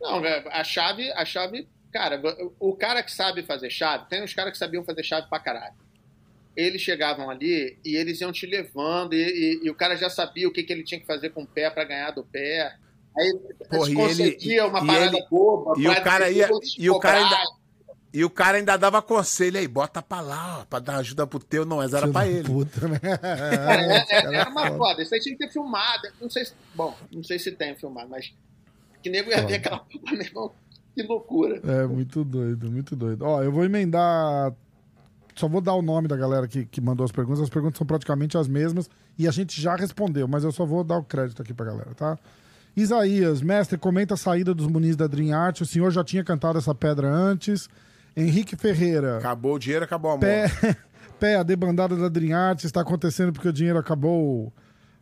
Não, 0.00 0.20
velho, 0.20 0.48
a 0.50 0.64
chave, 0.64 1.10
a 1.12 1.24
chave, 1.24 1.68
cara, 1.92 2.20
o 2.58 2.74
cara 2.74 3.02
que 3.02 3.12
sabe 3.12 3.42
fazer 3.42 3.70
chave, 3.70 4.06
tem 4.08 4.22
uns 4.22 4.34
caras 4.34 4.52
que 4.52 4.58
sabiam 4.58 4.84
fazer 4.84 5.02
chave 5.02 5.28
pra 5.28 5.38
caralho. 5.38 5.74
Eles 6.56 6.80
chegavam 6.82 7.28
ali 7.30 7.78
e 7.84 7.96
eles 7.96 8.20
iam 8.20 8.30
te 8.32 8.46
levando, 8.46 9.14
e, 9.14 9.18
e- 9.18 9.66
e 9.66 9.70
o 9.70 9.74
cara 9.74 9.96
já 9.96 10.08
sabia 10.08 10.46
o 10.48 10.52
que, 10.52 10.62
que 10.62 10.72
ele 10.72 10.84
tinha 10.84 11.00
que 11.00 11.06
fazer 11.06 11.30
com 11.30 11.42
o 11.42 11.46
pé 11.46 11.68
pra 11.70 11.84
ganhar 11.84 12.10
do 12.12 12.22
pé. 12.24 12.76
Aí 13.16 13.32
Porra, 13.70 13.90
e 13.90 14.00
ele- 14.00 14.60
uma 14.62 14.80
e 14.80 14.86
parada 14.86 15.16
ele- 15.16 15.26
boba. 15.30 15.74
e 15.76 15.86
o 15.88 15.92
pra 15.92 16.00
cara 16.02 16.30
ia- 16.30 16.48
e 16.78 16.90
o 16.90 16.98
cara 16.98 17.18
ainda- 17.18 17.38
E 18.16 18.24
o 18.24 18.30
cara 18.30 18.58
ainda 18.58 18.76
dava 18.76 19.02
conselho 19.02 19.58
aí, 19.58 19.66
bota 19.66 20.00
pra 20.00 20.20
lá, 20.20 20.60
ó, 20.60 20.64
pra 20.66 20.78
dar 20.78 20.98
ajuda 20.98 21.26
pro 21.26 21.40
teu, 21.40 21.64
não, 21.64 21.78
mas 21.78 21.92
era 21.92 22.02
Filho 22.02 22.12
pra 22.12 22.28
ele. 22.28 22.44
Puta, 22.48 22.86
né? 22.86 23.00
É- 23.02 23.96
é- 24.18 24.22
Cara, 24.22 24.36
era 24.36 24.50
uma 24.50 24.62
foda. 24.68 24.76
foda. 24.78 25.02
Isso 25.02 25.14
aí 25.16 25.20
tinha 25.20 25.36
que 25.36 25.44
ter 25.44 25.52
filmado. 25.52 26.08
Não 26.20 26.30
sei 26.30 26.44
se, 26.44 26.52
bom, 26.76 26.94
não 27.12 27.24
sei 27.24 27.40
se 27.40 27.50
tem 27.50 27.74
filmado, 27.74 28.08
mas 28.08 28.32
que 29.02 29.10
nego 29.10 29.30
ia 29.30 29.44
ver 29.44 29.54
aquela 29.54 29.78
porra, 29.80 30.12
meu 30.12 30.20
irmão. 30.22 30.52
Que 30.94 31.02
loucura. 31.02 31.60
É, 31.64 31.86
muito 31.88 32.22
doido, 32.22 32.70
muito 32.70 32.94
doido. 32.94 33.22
Ó, 33.24 33.42
eu 33.42 33.50
vou 33.50 33.64
emendar. 33.64 34.52
Só 35.34 35.48
vou 35.48 35.60
dar 35.60 35.74
o 35.74 35.82
nome 35.82 36.06
da 36.06 36.16
galera 36.16 36.46
que, 36.46 36.64
que 36.66 36.80
mandou 36.80 37.02
as 37.04 37.10
perguntas. 37.10 37.42
As 37.42 37.50
perguntas 37.50 37.76
são 37.78 37.84
praticamente 37.86 38.38
as 38.38 38.46
mesmas 38.46 38.88
e 39.18 39.26
a 39.26 39.32
gente 39.32 39.60
já 39.60 39.74
respondeu, 39.74 40.28
mas 40.28 40.44
eu 40.44 40.52
só 40.52 40.64
vou 40.64 40.84
dar 40.84 40.98
o 40.98 41.02
crédito 41.02 41.42
aqui 41.42 41.52
pra 41.52 41.66
galera, 41.66 41.92
tá? 41.96 42.16
Isaías, 42.76 43.40
mestre, 43.40 43.78
comenta 43.78 44.14
a 44.14 44.16
saída 44.16 44.52
dos 44.52 44.66
Muniz 44.66 44.96
da 44.96 45.06
Dream 45.06 45.36
Art. 45.36 45.60
O 45.60 45.66
senhor 45.66 45.90
já 45.90 46.02
tinha 46.02 46.24
cantado 46.24 46.58
essa 46.58 46.74
pedra 46.74 47.08
antes. 47.08 47.68
Henrique 48.16 48.56
Ferreira. 48.56 49.18
Acabou 49.18 49.54
o 49.54 49.58
dinheiro, 49.58 49.84
acabou 49.84 50.10
o 50.10 50.14
amor. 50.14 50.20
Pé, 50.20 50.76
pé, 51.18 51.36
a 51.36 51.42
debandada 51.42 51.96
da 51.96 52.08
Dream 52.08 52.36
Art 52.36 52.64
está 52.64 52.80
acontecendo 52.80 53.32
porque 53.32 53.48
o 53.48 53.52
dinheiro 53.52 53.78
acabou. 53.78 54.52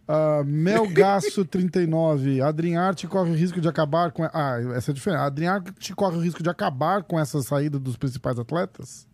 Ah, 0.07 0.43
Melgaço 0.45 1.45
39. 1.47 2.43
A 2.43 2.51
Dream 2.53 2.79
Art 2.79 3.07
corre 3.07 3.31
o 3.31 3.35
risco 3.35 3.61
de 3.61 3.69
acabar 3.69 4.13
com. 4.13 4.23
Ah, 4.25 4.59
essa 4.75 4.91
é 4.91 4.95
diferente. 4.95 5.21
A 5.21 5.29
Dream 5.31 5.53
Art 5.53 5.93
corre 5.95 6.17
o 6.17 6.21
risco 6.21 6.43
de 6.43 6.51
acabar 6.51 7.03
com 7.03 7.19
essa 7.19 7.41
saída 7.43 7.79
dos 7.79 7.97
principais 7.97 8.39
atletas? 8.39 9.07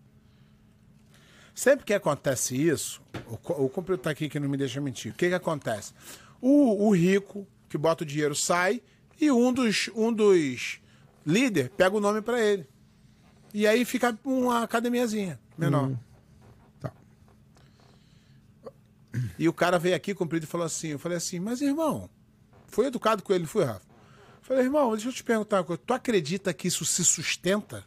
Sempre 1.55 1.85
que 1.85 1.95
acontece 1.95 2.57
isso, 2.57 3.03
o, 3.27 3.65
o 3.65 3.69
computador 3.69 3.99
tá 3.99 4.11
aqui 4.11 4.29
que 4.29 4.39
não 4.39 4.49
me 4.49 4.57
deixa 4.57 4.81
mentir. 4.81 5.13
O 5.13 5.15
que 5.15 5.29
que 5.29 5.35
acontece? 5.35 5.93
O, 6.41 6.87
o 6.87 6.95
rico 6.95 7.47
que 7.69 7.79
bota 7.79 8.05
o 8.05 8.07
dinheiro 8.07 8.35
sai 8.35 8.83
e 9.21 9.31
um 9.31 9.53
dos, 9.53 9.91
um 9.95 10.13
dos 10.13 10.81
líderes 11.27 11.71
pega 11.77 11.97
o 11.97 12.01
nome 12.01 12.23
pra 12.23 12.41
ele. 12.41 12.67
E 13.53 13.67
aí 13.67 13.85
fica 13.85 14.17
uma 14.25 14.63
academiazinha 14.63 15.41
menor. 15.57 15.93
Tá. 16.81 16.93
E 19.39 19.49
o 19.49 19.53
cara 19.53 19.79
veio 19.79 19.97
aqui 19.97 20.15
cumprido 20.15 20.45
e 20.45 20.49
falou 20.49 20.67
assim: 20.67 20.89
eu 20.89 20.99
falei 20.99 21.19
assim, 21.19 21.41
mas 21.41 21.61
irmão, 21.61 22.09
foi 22.67 22.87
educado 22.87 23.23
com 23.23 23.33
ele, 23.33 23.45
não 23.45 23.49
fui, 23.49 23.65
Rafa? 23.65 23.81
Eu 23.81 24.43
falei, 24.43 24.65
irmão, 24.65 24.93
deixa 24.93 25.09
eu 25.09 25.13
te 25.13 25.25
perguntar 25.25 25.59
uma 25.59 25.65
coisa. 25.65 25.83
Tu 25.85 25.93
acredita 25.93 26.55
que 26.55 26.69
isso 26.69 26.85
se 26.85 27.05
sustenta? 27.05 27.85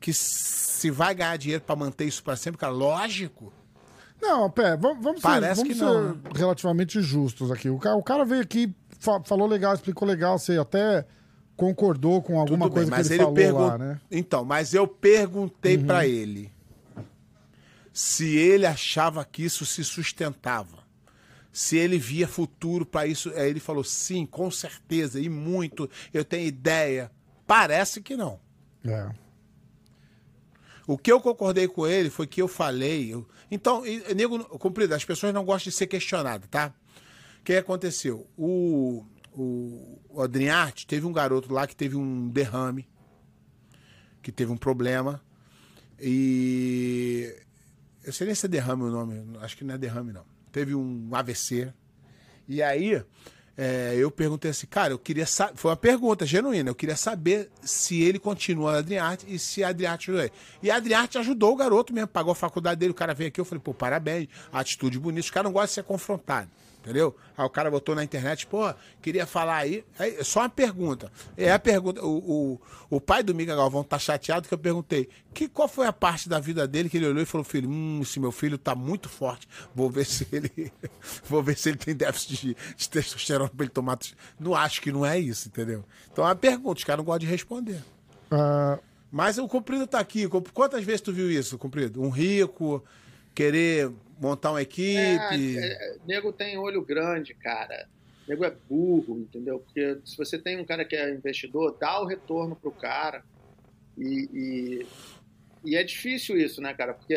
Que 0.00 0.12
se 0.12 0.90
vai 0.90 1.14
ganhar 1.14 1.36
dinheiro 1.36 1.62
pra 1.62 1.76
manter 1.76 2.04
isso 2.04 2.22
pra 2.22 2.36
sempre? 2.36 2.58
Cara, 2.58 2.72
lógico. 2.72 3.52
Não, 4.26 4.50
pé, 4.50 4.76
vamos, 4.76 5.02
vamos 5.02 5.20
ser, 5.20 5.26
Parece 5.28 5.60
vamos 5.60 5.72
que 5.72 5.78
ser 5.78 5.84
não, 5.84 6.14
né? 6.14 6.20
relativamente 6.34 7.00
justos 7.00 7.50
aqui. 7.50 7.68
O 7.68 7.78
cara, 7.78 7.96
o 7.96 8.02
cara 8.02 8.24
veio 8.24 8.42
aqui, 8.42 8.74
fa- 8.98 9.22
falou 9.24 9.46
legal, 9.46 9.74
explicou 9.74 10.06
legal, 10.08 10.38
você 10.38 10.58
até 10.58 11.06
concordou 11.56 12.20
com 12.22 12.40
alguma 12.40 12.66
Tudo 12.66 12.74
bem, 12.74 12.84
coisa 12.84 12.90
mas 12.90 13.06
que 13.08 13.14
ele, 13.14 13.22
falou 13.22 13.34
pergun- 13.34 13.66
lá, 13.66 13.78
né? 13.78 14.00
Então, 14.10 14.44
mas 14.44 14.74
eu 14.74 14.86
perguntei 14.88 15.78
pra 15.78 16.06
ele 16.06 16.50
se 17.92 18.36
ele 18.36 18.66
achava 18.66 19.24
que 19.24 19.44
isso 19.44 19.64
se 19.64 19.84
sustentava. 19.84 20.82
Se 21.52 21.76
ele 21.76 21.98
via 21.98 22.26
futuro 22.26 22.84
pra 22.84 23.06
isso. 23.06 23.30
Aí 23.36 23.48
ele 23.48 23.60
falou: 23.60 23.84
sim, 23.84 24.26
com 24.26 24.50
certeza, 24.50 25.20
e 25.20 25.28
muito. 25.28 25.88
Eu 26.12 26.24
tenho 26.24 26.48
ideia. 26.48 27.08
Parece 27.46 28.00
que 28.00 28.16
não. 28.16 28.40
É. 28.84 29.08
O 30.86 30.98
que 30.98 31.10
eu 31.10 31.20
concordei 31.20 31.66
com 31.66 31.86
ele 31.86 32.10
foi 32.10 32.26
que 32.26 32.42
eu 32.42 32.48
falei. 32.48 33.12
eu- 33.14 33.26
Então, 33.50 33.86
e- 33.86 34.14
nego, 34.14 34.38
comprido, 34.58 34.92
as 34.94 35.04
pessoas 35.04 35.32
não 35.32 35.44
gostam 35.44 35.70
de 35.70 35.76
ser 35.76 35.86
questionadas, 35.86 36.48
tá? 36.50 36.74
O 37.40 37.44
que 37.44 37.54
aconteceu? 37.54 38.26
O, 38.36 39.04
o, 39.32 39.98
o 40.10 40.22
Adriarte 40.22 40.86
teve 40.86 41.06
um 41.06 41.12
garoto 41.12 41.52
lá 41.52 41.66
que 41.66 41.74
teve 41.76 41.96
um 41.96 42.28
derrame, 42.28 42.88
que 44.22 44.30
teve 44.32 44.50
um 44.52 44.56
problema. 44.56 45.22
E. 46.00 47.34
Eu 48.02 48.12
sei 48.12 48.26
nem 48.26 48.34
se 48.34 48.44
é 48.44 48.48
derrame 48.48 48.82
o 48.82 48.90
nome, 48.90 49.38
acho 49.40 49.56
que 49.56 49.64
não 49.64 49.74
é 49.74 49.78
derrame, 49.78 50.12
não. 50.12 50.24
Teve 50.52 50.74
um 50.74 51.08
AVC. 51.14 51.72
E 52.46 52.62
aí, 52.62 53.02
é, 53.56 53.94
eu 53.96 54.10
perguntei 54.10 54.50
assim, 54.50 54.66
cara, 54.66 54.92
eu 54.92 54.98
queria 54.98 55.26
saber. 55.26 55.56
Foi 55.56 55.70
uma 55.70 55.76
pergunta 55.76 56.26
genuína, 56.26 56.70
eu 56.70 56.74
queria 56.74 56.96
saber 56.96 57.50
se 57.62 58.02
ele 58.02 58.18
continua 58.18 58.72
na 58.72 58.78
Adriarte 58.78 59.26
e 59.28 59.38
se 59.38 59.62
a 59.62 59.68
Adriarte 59.68 60.10
ajudou 60.10 60.24
ele. 60.24 60.32
E 60.62 60.70
a 60.70 60.76
Adriarte 60.76 61.18
ajudou 61.18 61.52
o 61.52 61.56
garoto 61.56 61.92
mesmo, 61.92 62.08
pagou 62.08 62.32
a 62.32 62.34
faculdade 62.34 62.80
dele, 62.80 62.90
o 62.90 62.94
cara 62.94 63.14
veio 63.14 63.28
aqui, 63.28 63.40
eu 63.40 63.44
falei, 63.44 63.62
pô, 63.62 63.72
parabéns, 63.72 64.28
atitude 64.52 64.98
bonita. 64.98 65.24
Os 65.24 65.30
caras 65.30 65.44
não 65.46 65.52
gostam 65.52 65.66
de 65.66 65.72
ser 65.74 65.82
confrontados. 65.84 66.50
Entendeu? 66.84 67.16
Aí 67.34 67.46
o 67.46 67.48
cara 67.48 67.70
botou 67.70 67.94
na 67.94 68.04
internet, 68.04 68.46
pô, 68.46 68.72
queria 69.00 69.24
falar 69.24 69.56
aí. 69.56 69.82
aí 69.98 70.22
só 70.22 70.40
uma 70.40 70.50
pergunta. 70.50 71.10
É 71.34 71.50
a 71.50 71.58
pergunta. 71.58 72.04
O, 72.04 72.18
o, 72.90 72.96
o 72.96 73.00
pai 73.00 73.22
do 73.22 73.34
Miga 73.34 73.56
Galvão 73.56 73.82
tá 73.82 73.98
chateado 73.98 74.46
que 74.46 74.52
eu 74.52 74.58
perguntei 74.58 75.08
que, 75.32 75.48
qual 75.48 75.66
foi 75.66 75.86
a 75.86 75.94
parte 75.94 76.28
da 76.28 76.38
vida 76.38 76.68
dele 76.68 76.90
que 76.90 76.98
ele 76.98 77.06
olhou 77.06 77.22
e 77.22 77.24
falou: 77.24 77.42
filho, 77.42 77.70
hum, 77.70 78.00
esse 78.02 78.20
meu 78.20 78.30
filho 78.30 78.58
tá 78.58 78.74
muito 78.74 79.08
forte. 79.08 79.48
Vou 79.74 79.88
ver 79.88 80.04
se 80.04 80.28
ele. 80.30 80.70
vou 81.24 81.42
ver 81.42 81.56
se 81.56 81.70
ele 81.70 81.78
tem 81.78 81.96
déficit 81.96 82.36
de, 82.36 82.56
de 82.76 82.90
testosterona 82.90 83.48
pra 83.48 83.64
ele 83.64 83.72
tomar. 83.72 83.98
Não 84.38 84.54
acho 84.54 84.82
que 84.82 84.92
não 84.92 85.06
é 85.06 85.18
isso, 85.18 85.48
entendeu? 85.48 85.86
Então 86.12 86.22
é 86.22 86.28
uma 86.28 86.36
pergunta, 86.36 86.76
os 86.76 86.84
caras 86.84 86.98
não 86.98 87.06
gostam 87.06 87.20
de 87.20 87.32
responder. 87.32 87.82
Ah, 88.30 88.78
Mas 89.10 89.38
o 89.38 89.48
Comprido 89.48 89.86
tá 89.86 90.00
aqui. 90.00 90.28
Quantas 90.52 90.84
vezes 90.84 91.00
tu 91.00 91.14
viu 91.14 91.30
isso, 91.30 91.56
Comprido? 91.56 92.02
Um 92.02 92.10
rico 92.10 92.84
querer 93.34 93.90
montar 94.24 94.50
uma 94.52 94.62
equipe. 94.62 94.98
É, 94.98 95.58
é, 95.58 95.96
nego 96.06 96.32
tem 96.32 96.56
olho 96.56 96.82
grande, 96.82 97.34
cara. 97.34 97.88
Nego 98.26 98.44
é 98.44 98.50
burro, 98.50 99.18
entendeu? 99.18 99.58
Porque 99.58 99.98
se 100.04 100.16
você 100.16 100.38
tem 100.38 100.58
um 100.58 100.64
cara 100.64 100.84
que 100.84 100.96
é 100.96 101.14
investidor, 101.14 101.76
dá 101.78 102.00
o 102.00 102.06
retorno 102.06 102.56
pro 102.56 102.72
cara. 102.72 103.22
E, 103.98 104.28
e, 104.32 104.86
e 105.64 105.76
é 105.76 105.82
difícil 105.84 106.36
isso, 106.36 106.60
né, 106.62 106.72
cara? 106.72 106.94
Porque 106.94 107.14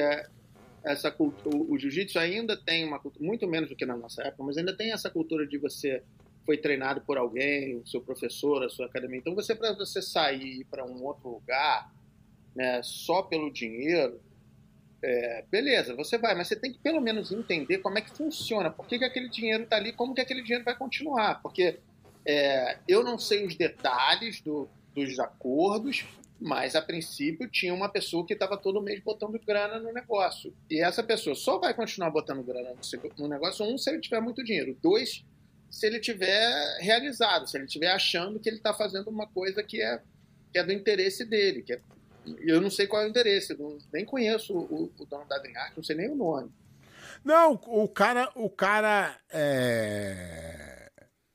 essa 0.84 1.10
cultura, 1.10 1.56
o, 1.56 1.74
o 1.74 1.80
jiu-jitsu 1.80 2.20
ainda 2.20 2.58
tem 2.58 2.86
uma 2.86 3.00
cultura, 3.00 3.26
muito 3.26 3.48
menos 3.48 3.70
do 3.70 3.76
que 3.76 3.86
na 3.86 3.96
nossa 3.96 4.22
época, 4.24 4.44
mas 4.44 4.58
ainda 4.58 4.76
tem 4.76 4.92
essa 4.92 5.10
cultura 5.10 5.48
de 5.48 5.58
você 5.58 6.04
foi 6.46 6.58
treinado 6.58 7.02
por 7.02 7.18
alguém, 7.18 7.76
o 7.78 7.86
seu 7.86 8.00
professor, 8.00 8.64
a 8.64 8.70
sua 8.70 8.86
academia. 8.86 9.18
Então, 9.18 9.36
você 9.36 9.54
para 9.54 9.74
você 9.74 10.02
sair 10.02 10.66
para 10.72 10.86
um 10.86 11.04
outro 11.04 11.30
lugar, 11.30 11.94
né, 12.56 12.82
só 12.84 13.22
pelo 13.22 13.52
dinheiro, 13.52 14.22
é, 15.02 15.44
beleza, 15.50 15.96
você 15.96 16.18
vai, 16.18 16.34
mas 16.36 16.48
você 16.48 16.56
tem 16.56 16.74
que 16.74 16.80
pelo 16.80 17.00
menos 17.00 17.32
entender 17.32 17.80
como 17.80 17.98
é 17.98 18.02
que 18.02 18.10
funciona, 18.10 18.70
por 18.70 18.88
que, 18.88 18.98
que 18.98 19.06
aquele 19.06 19.30
dinheiro 19.30 19.64
está 19.64 19.76
ali, 19.76 19.94
como 19.94 20.14
que 20.14 20.22
aquele 20.22 20.42
dinheiro 20.42 20.64
vai 20.64 20.76
continuar. 20.76 21.42
Porque 21.42 21.80
é, 22.26 22.78
eu 22.88 23.04
não 23.04 23.18
sei 23.18 23.46
os 23.46 23.56
detalhes 23.56 24.42
do, 24.42 24.68
dos 24.96 25.20
acordos, 25.20 26.06
mas 26.40 26.76
a 26.76 26.82
princípio 26.82 27.48
tinha 27.48 27.74
uma 27.74 27.90
pessoa 27.90 28.26
que 28.26 28.34
estava 28.34 28.58
todo 28.58 28.82
mês 28.82 29.00
botando 29.00 29.40
grana 29.40 29.80
no 29.80 29.94
negócio. 29.94 30.54
E 30.70 30.82
essa 30.82 31.04
pessoa 31.04 31.36
só 31.36 31.58
vai 31.60 31.74
continuar 31.74 32.10
botando 32.10 32.44
grana 32.44 32.74
no 33.18 33.28
negócio, 33.28 33.66
um, 33.66 33.78
se 33.78 33.90
ele 33.90 34.00
tiver 34.00 34.20
muito 34.20 34.44
dinheiro, 34.44 34.78
dois, 34.82 35.24
se 35.70 35.86
ele 35.86 36.00
tiver 36.00 36.78
realizado, 36.80 37.48
se 37.48 37.58
ele 37.58 37.68
tiver 37.68 37.92
achando 37.92 38.40
que 38.40 38.50
ele 38.50 38.58
está 38.58 38.74
fazendo 38.74 39.10
uma 39.10 39.28
coisa 39.28 39.64
que 39.64 39.82
é, 39.82 40.02
que 40.52 40.60
é 40.60 40.64
do 40.64 40.72
interesse 40.72 41.26
dele, 41.26 41.62
que 41.62 41.74
é 41.74 41.82
eu 42.40 42.60
não 42.62 42.70
sei 42.70 42.88
qual 42.88 43.02
é 43.02 43.06
o 43.06 43.10
interesse, 43.10 43.58
não, 43.58 43.78
nem 43.94 44.06
conheço 44.06 44.54
o, 44.54 44.92
o 44.98 45.06
dono 45.06 45.26
da 45.28 45.38
DreamHack, 45.40 45.74
não 45.78 45.84
sei 45.84 45.96
nem 45.96 46.10
o 46.10 46.16
nome. 46.16 46.52
Não, 47.24 47.54
o 47.68 47.88
cara, 47.88 48.30
o 48.36 48.50
cara 48.50 49.16
é. 49.30 50.76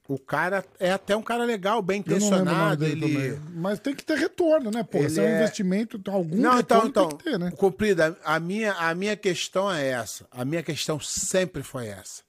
O 0.08 0.18
cara 0.18 0.64
é 0.78 0.90
até 0.92 1.16
um 1.16 1.22
cara 1.22 1.44
legal, 1.44 1.80
bem 1.80 2.00
intencionado. 2.00 2.84
Ele. 2.84 3.38
Mas 3.54 3.78
tem 3.78 3.94
que 3.94 4.04
ter 4.04 4.18
retorno, 4.18 4.70
né? 4.70 4.82
Pô, 4.82 5.08
se 5.08 5.18
é 5.18 5.22
um 5.22 5.26
é- 5.26 5.36
investimento, 5.38 5.96
então 5.96 6.12
algum 6.14 6.36
Não, 6.36 6.58
então, 6.58 6.82
retorno 6.82 6.88
então, 6.88 7.08
tem 7.08 7.18
que 7.18 7.24
ter, 7.24 7.38
né? 7.38 7.50
Comprida, 7.56 8.18
a 8.24 8.38
minha, 8.40 8.72
a 8.74 8.94
minha 8.94 9.16
questão 9.16 9.72
é 9.72 9.86
essa. 9.88 10.26
A 10.30 10.44
minha 10.44 10.62
questão 10.62 10.98
sempre 11.00 11.62
foi 11.62 11.86
essa. 11.86 12.22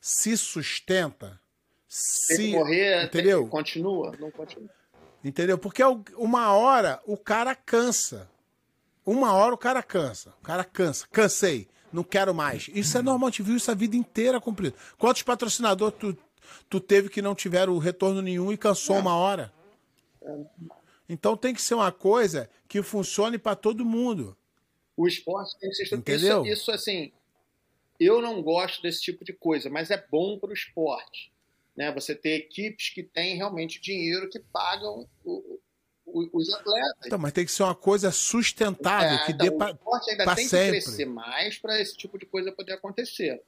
Se 0.00 0.36
sustenta, 0.36 1.28
Tem 2.28 2.36
se. 2.36 2.36
que 2.36 2.50
morrer, 2.52 2.96
tem- 3.10 3.20
entendeu? 3.20 3.48
continua, 3.48 4.12
não 4.18 4.30
continua. 4.30 4.70
Entendeu? 5.26 5.58
Porque 5.58 5.82
uma 6.16 6.52
hora 6.52 7.02
o 7.04 7.16
cara 7.16 7.52
cansa. 7.52 8.30
Uma 9.04 9.32
hora 9.32 9.52
o 9.52 9.58
cara 9.58 9.82
cansa. 9.82 10.32
O 10.40 10.44
cara 10.44 10.62
cansa. 10.62 11.04
Cansei. 11.10 11.66
Não 11.92 12.04
quero 12.04 12.32
mais. 12.32 12.70
Isso 12.72 12.96
é 12.96 13.02
normal. 13.02 13.30
Gente 13.30 13.42
viu 13.42 13.56
isso 13.56 13.68
a 13.68 13.74
vida 13.74 13.96
inteira 13.96 14.40
cumprido. 14.40 14.76
Quantos 14.96 15.22
patrocinadores 15.22 15.98
tu, 15.98 16.16
tu 16.70 16.78
teve 16.78 17.08
que 17.08 17.20
não 17.20 17.34
tiveram 17.34 17.76
retorno 17.78 18.22
nenhum 18.22 18.52
e 18.52 18.56
cansou 18.56 18.98
uma 18.98 19.16
hora? 19.16 19.52
Então 21.08 21.36
tem 21.36 21.52
que 21.52 21.60
ser 21.60 21.74
uma 21.74 21.90
coisa 21.90 22.48
que 22.68 22.80
funcione 22.80 23.36
para 23.36 23.56
todo 23.56 23.84
mundo. 23.84 24.36
O 24.96 25.08
esporte 25.08 25.58
tem 25.58 25.70
que 25.70 25.74
ser 25.74 25.96
Entendeu? 25.96 26.44
Isso, 26.44 26.52
isso, 26.52 26.70
assim, 26.70 27.10
eu 27.98 28.22
não 28.22 28.40
gosto 28.40 28.80
desse 28.80 29.00
tipo 29.00 29.24
de 29.24 29.32
coisa, 29.32 29.68
mas 29.68 29.90
é 29.90 30.06
bom 30.08 30.38
para 30.38 30.50
o 30.50 30.54
esporte. 30.54 31.32
Né? 31.76 31.92
Você 31.92 32.14
ter 32.14 32.36
equipes 32.36 32.88
que 32.90 33.02
têm 33.02 33.36
realmente 33.36 33.80
dinheiro 33.80 34.28
que 34.30 34.40
pagam 34.40 35.06
o- 35.24 35.60
o- 36.06 36.30
os 36.32 36.52
atletas. 36.52 37.06
Então, 37.06 37.18
mas 37.18 37.32
tem 37.32 37.44
que 37.44 37.52
ser 37.52 37.64
uma 37.64 37.74
coisa 37.74 38.10
sustentável, 38.10 39.18
É, 39.18 39.26
que 39.26 39.32
então, 39.32 39.46
dê 39.46 39.52
o 39.54 39.58
pra, 39.58 39.70
esporte 39.70 40.10
ainda 40.10 40.34
tem 40.34 40.48
sempre. 40.48 40.78
que 40.78 40.84
crescer 40.84 41.04
mais 41.04 41.58
para 41.58 41.80
esse 41.80 41.96
tipo 41.96 42.18
de 42.18 42.24
coisa 42.24 42.50
poder 42.52 42.72
acontecer. 42.72 43.42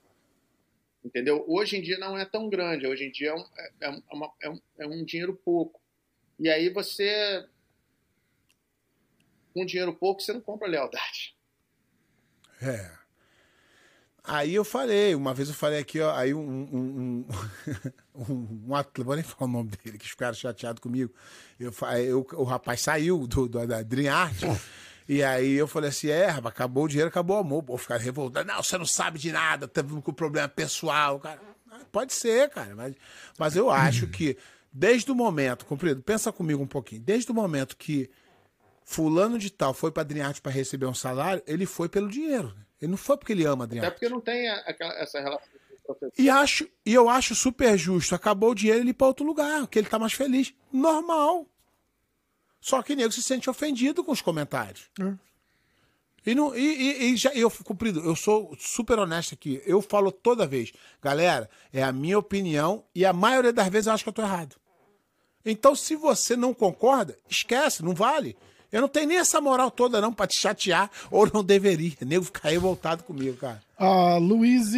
Entendeu? 1.05 1.45
Hoje 1.49 1.77
em 1.77 1.81
dia 1.83 1.97
não 1.99 2.19
é 2.19 2.25
tão 2.27 2.49
grande, 2.51 2.87
hoje 2.87 3.05
em 3.05 3.11
dia 3.13 3.31
é 3.31 3.35
um, 3.35 3.41
é- 3.57 3.73
é 3.81 3.91
um- 3.91 4.03
é 4.11 4.15
uma- 4.15 4.33
é 4.43 4.51
um- 4.51 4.61
é 4.81 4.87
um 4.87 5.05
dinheiro 5.05 5.35
pouco. 5.45 5.81
E 6.39 6.49
aí 6.51 6.69
você. 6.69 7.47
Com 9.55 9.65
dinheiro 9.65 9.95
pouco, 9.95 10.21
você 10.21 10.33
não 10.33 10.41
compra 10.41 10.69
lealdade. 10.69 11.35
É. 12.61 12.91
Aí 14.23 14.55
eu 14.55 14.65
falei, 14.65 15.15
uma 15.15 15.33
vez 15.33 15.49
eu 15.49 15.55
falei 15.55 15.79
aqui, 15.79 16.01
ó, 16.01 16.15
aí 16.15 16.35
um, 16.35 16.41
um, 16.41 16.77
um, 16.79 17.29
um, 18.29 18.65
um 18.69 18.75
atleta, 18.75 19.05
vou 19.05 19.15
nem 19.15 19.25
falar 19.25 19.51
o 19.51 19.53
nome 19.53 19.71
dele, 19.71 19.99
que 19.99 20.09
ficaram 20.09 20.35
chateados 20.35 20.81
comigo. 20.81 21.13
Eu, 21.59 21.73
eu, 21.99 22.27
o 22.35 22.45
rapaz 22.45 22.81
saiu 22.81 23.27
do, 23.27 23.49
do, 23.49 23.67
da 23.67 23.83
Dream 23.83 24.13
Art, 24.15 24.43
e 25.09 25.23
aí 25.23 25.53
eu 25.55 25.67
falei 25.67 25.91
assim, 25.91 26.09
é, 26.09 26.27
rapaz, 26.27 26.55
acabou 26.55 26.85
o 26.85 26.89
dinheiro, 26.89 27.09
acabou 27.09 27.37
o 27.37 27.41
amor. 27.41 27.63
Pô, 27.63 27.77
ficaram 27.79 28.03
revoltados, 28.03 28.53
não, 28.53 28.63
você 28.63 28.77
não 28.79 28.87
sabe 28.87 29.19
de 29.19 29.31
nada, 29.33 29.67
teve 29.69 30.01
com 30.03 30.13
problema 30.13 30.49
pessoal, 30.49 31.19
cara. 31.21 31.41
Ah, 31.71 31.81
Pode 31.93 32.13
ser, 32.13 32.49
cara, 32.51 32.75
mas, 32.75 32.95
mas 33.39 33.57
eu 33.57 33.71
acho 33.71 34.07
que 34.07 34.37
desde 34.73 35.11
o 35.11 35.15
momento, 35.15 35.65
compreendo, 35.67 36.03
pensa 36.03 36.31
comigo 36.33 36.63
um 36.63 36.67
pouquinho, 36.67 37.01
desde 37.03 37.31
o 37.31 37.35
momento 37.35 37.77
que 37.77 38.11
fulano 38.85 39.39
de 39.39 39.51
tal 39.51 39.75
foi 39.75 39.91
pra 39.91 40.03
Dream 40.03 40.27
Art 40.27 40.41
pra 40.41 40.51
receber 40.53 40.87
um 40.87 40.95
salário, 40.95 41.43
ele 41.47 41.67
foi 41.67 41.89
pelo 41.89 42.09
dinheiro. 42.09 42.49
né? 42.49 42.63
Ele 42.81 42.91
não 42.93 42.97
foi 42.99 43.17
porque 43.17 43.33
ele 43.33 43.45
ama 43.45 43.65
a 43.65 43.67
Dream 43.67 43.83
Até 43.85 43.91
porque 43.91 44.09
não 44.09 44.21
tem 44.21 44.49
a- 44.49 44.63
essa 44.99 45.21
relação 45.21 45.49
professor. 45.95 46.13
E, 46.19 46.29
acho, 46.29 46.69
e 46.85 46.95
eu 46.95 47.09
acho 47.09 47.35
super 47.35 47.77
justo. 47.79 48.15
Acabou 48.15 48.51
o 48.51 48.55
dinheiro 48.55 48.81
ele 48.81 48.91
ir 48.91 48.95
pra 48.95 49.07
outro 49.07 49.27
lugar, 49.27 49.67
que 49.67 49.79
ele 49.79 49.89
tá 49.89 49.99
mais 49.99 50.13
feliz. 50.13 50.55
Normal. 50.73 51.47
Só 52.61 52.83
que 52.83 52.95
nego 52.95 53.13
se 53.13 53.23
sente 53.23 53.49
ofendido 53.49 54.05
com 54.05 54.13
os 54.13 54.21
comentários. 54.21 54.91
E, 56.27 56.35
não, 56.35 56.55
e, 56.55 56.61
e, 56.61 57.05
e 57.05 57.17
já, 57.17 57.31
eu, 57.33 57.51
cumprido, 57.51 58.01
eu 58.01 58.15
sou 58.15 58.55
super 58.59 58.99
honesto 58.99 59.33
aqui. 59.35 59.63
Eu 59.65 59.81
falo 59.81 60.13
toda 60.13 60.47
vez, 60.47 60.73
galera, 61.01 61.49
é 61.73 61.83
a 61.83 61.93
minha 61.93 62.19
opinião 62.19 62.85
e 62.95 63.07
a 63.07 63.13
maioria 63.13 63.53
das 63.53 63.69
vezes 63.69 63.87
eu 63.87 63.93
acho 63.95 64.05
que 64.05 64.11
eu 64.11 64.15
tô 64.15 64.23
errado. 64.23 64.57
Então, 65.45 65.75
se 65.75 65.97
você 65.97 66.37
não 66.37 66.53
concorda, 66.53 67.17
esquece, 67.31 67.83
não 67.83 67.95
vale. 67.95 68.37
Eu 68.71 68.83
não 68.83 68.89
tenho 68.89 69.09
nem 69.09 69.19
essa 69.19 69.41
moral 69.41 69.71
toda, 69.71 70.01
não, 70.01 70.13
pra 70.13 70.27
te 70.27 70.39
chatear, 70.39 70.91
ou 71.11 71.29
não 71.33 71.43
deveria. 71.43 71.95
Nego 72.05 72.25
ficar 72.25 72.51
revoltado 72.51 73.03
comigo, 73.03 73.37
cara. 73.37 73.63
A 73.79 74.17
Luiz 74.19 74.73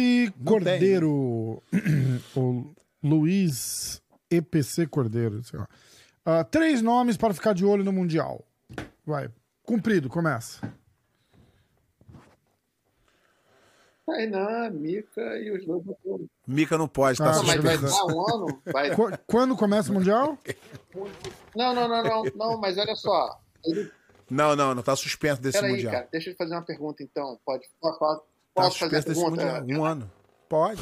Cordeiro. 0.45 1.61
o 2.35 2.65
Luiz 3.03 4.01
EPC 4.29 4.87
Cordeiro. 4.87 5.43
sei 5.43 5.59
lá. 5.59 5.67
Ah, 6.23 6.43
três 6.43 6.81
nomes 6.81 7.17
para 7.17 7.33
ficar 7.33 7.53
de 7.53 7.65
olho 7.65 7.83
no 7.83 7.91
Mundial. 7.91 8.45
Vai. 9.05 9.29
Cumprido, 9.63 10.07
começa. 10.07 10.61
Tainan, 14.05 14.71
Mica 14.71 15.21
e 15.39 15.51
os 15.51 15.65
dois 15.65 15.83
do 15.83 16.29
Mica 16.47 16.77
não 16.77 16.87
pode, 16.87 17.17
tá 17.17 17.31
Ah, 17.31 17.35
Não, 17.35 17.43
mas 17.45 17.61
vai 17.63 17.77
dar 17.77 18.05
um 18.05 18.33
ano? 18.35 18.61
Vai... 18.65 18.95
Qu- 18.95 19.17
quando 19.27 19.55
começa 19.55 19.91
o 19.91 19.93
Mundial? 19.93 20.37
Não, 21.55 21.73
não, 21.73 21.87
não, 21.87 22.03
não, 22.03 22.23
não, 22.35 22.57
mas 22.59 22.77
olha 22.77 22.95
só. 22.95 23.39
Ele... 23.65 23.91
Não, 24.29 24.55
não, 24.55 24.73
não 24.75 24.81
tá 24.83 24.95
suspenso 24.95 25.41
desse 25.41 25.57
Peraí, 25.59 25.73
mundial. 25.73 25.93
cara, 25.93 26.07
deixa 26.11 26.29
eu 26.29 26.35
fazer 26.35 26.53
uma 26.53 26.61
pergunta 26.63 27.03
então. 27.03 27.39
Pode, 27.45 27.67
posso, 27.81 27.99
posso 28.53 28.79
Tá 28.79 28.85
fazer 28.89 28.97
a 28.97 29.03
pergunta? 29.03 29.65
Um 29.67 29.83
ano. 29.83 30.11
Pode. 30.47 30.81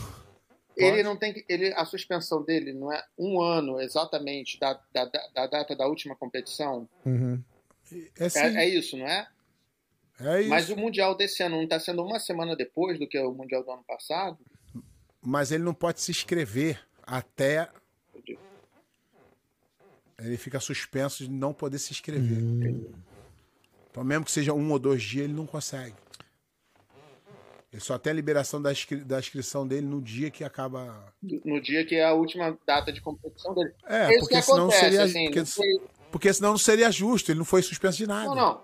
Ele 0.78 0.92
Pode. 0.92 1.04
não 1.04 1.18
tem 1.18 1.34
que. 1.34 1.44
Ele, 1.50 1.74
a 1.74 1.84
suspensão 1.84 2.44
dele 2.44 2.74
não 2.74 2.92
é 2.94 3.04
um 3.18 3.42
ano 3.42 3.82
exatamente 3.82 4.60
da, 4.60 4.74
da, 4.94 5.06
da- 5.06 5.28
da 5.34 5.48
data 5.48 5.76
da 5.76 5.88
última 5.88 6.16
competição? 6.16 6.88
Uhum. 7.06 7.44
É. 7.92 8.26
É, 8.40 8.56
é 8.66 8.70
isso, 8.70 8.96
não 8.98 9.08
é? 9.08 9.28
É 10.22 10.42
isso. 10.42 10.50
Mas 10.50 10.70
o 10.70 10.76
Mundial 10.78 11.16
desse 11.16 11.42
ano 11.42 11.56
não 11.58 11.64
está 11.64 11.80
sendo 11.80 12.04
uma 12.04 12.20
semana 12.20 12.56
depois 12.56 13.00
do 13.00 13.08
que 13.08 13.18
o 13.20 13.32
Mundial 13.34 13.64
do 13.64 13.72
ano 13.72 13.84
passado? 13.88 14.38
Mas 15.22 15.52
ele 15.52 15.64
não 15.64 15.74
pode 15.74 16.02
se 16.02 16.12
inscrever 16.12 16.80
até. 17.02 17.68
Ele 20.22 20.38
fica 20.38 20.60
suspenso 20.60 21.24
de 21.24 21.30
não 21.30 21.54
poder 21.54 21.80
se 21.80 21.92
inscrever. 21.92 22.38
Então, 23.90 24.04
mesmo 24.04 24.26
que 24.26 24.32
seja 24.32 24.54
um 24.54 24.72
ou 24.72 24.80
dois 24.80 25.02
dias, 25.02 25.26
ele 25.26 25.34
não 25.34 25.46
consegue. 25.46 25.96
Ele 27.72 27.82
só 27.82 27.98
tem 28.00 28.12
a 28.12 28.16
liberação 28.16 28.60
da, 28.62 28.72
inscri- 28.72 29.04
da 29.04 29.20
inscrição 29.20 29.68
dele 29.68 29.86
no 29.86 30.02
dia 30.02 30.32
que 30.32 30.44
acaba. 30.44 31.14
No 31.22 31.62
dia 31.62 31.86
que 31.86 31.96
é 31.96 32.04
a 32.04 32.14
última 32.14 32.58
data 32.66 32.92
de 32.92 33.00
competição 33.00 33.54
dele. 33.54 33.72
É, 33.86 34.10
isso 34.10 34.20
porque 34.22 34.36
que 34.36 34.42
senão 34.42 34.64
acontece, 34.64 34.80
seria. 34.82 35.04
assim, 35.04 35.26
porque, 35.26 35.46
foi- 35.46 35.82
porque 36.12 36.34
senão 36.34 36.50
não 36.52 36.58
seria 36.58 36.92
justo, 36.92 37.32
ele 37.32 37.38
não 37.38 37.46
foi 37.46 37.62
suspenso 37.62 37.98
de 38.00 38.08
nada. 38.08 38.26
Não, 38.28 38.36
não. 38.36 38.62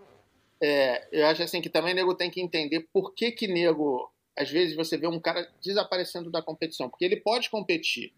É, 0.60 1.08
eu 1.12 1.28
acho 1.28 1.44
assim 1.44 1.62
que 1.62 1.70
também 1.70 1.94
nego 1.94 2.16
tem 2.16 2.32
que 2.32 2.42
entender 2.42 2.88
por 2.92 3.14
que 3.14 3.32
que 3.32 3.48
nego, 3.48 4.12
às 4.36 4.50
vezes 4.50 4.76
você 4.76 4.98
vê 4.98 5.06
um 5.06 5.20
cara 5.20 5.48
desaparecendo 5.64 6.32
da 6.32 6.42
competição, 6.42 6.90
porque 6.90 7.06
ele 7.06 7.18
pode 7.18 7.50
competir 7.50 8.12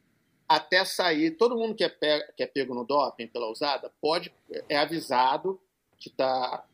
até 0.48 0.86
sair, 0.86 1.32
todo 1.32 1.58
mundo 1.58 1.76
que 1.76 1.84
é, 1.84 1.90
pe- 1.90 2.32
que 2.36 2.44
é 2.44 2.48
pego 2.48 2.74
no 2.74 2.86
doping 2.86 3.28
pela 3.28 3.50
usada, 3.50 3.92
pode 4.02 4.34
é 4.70 4.78
avisado 4.78 5.60
que 6.00 6.10
tá 6.10 6.66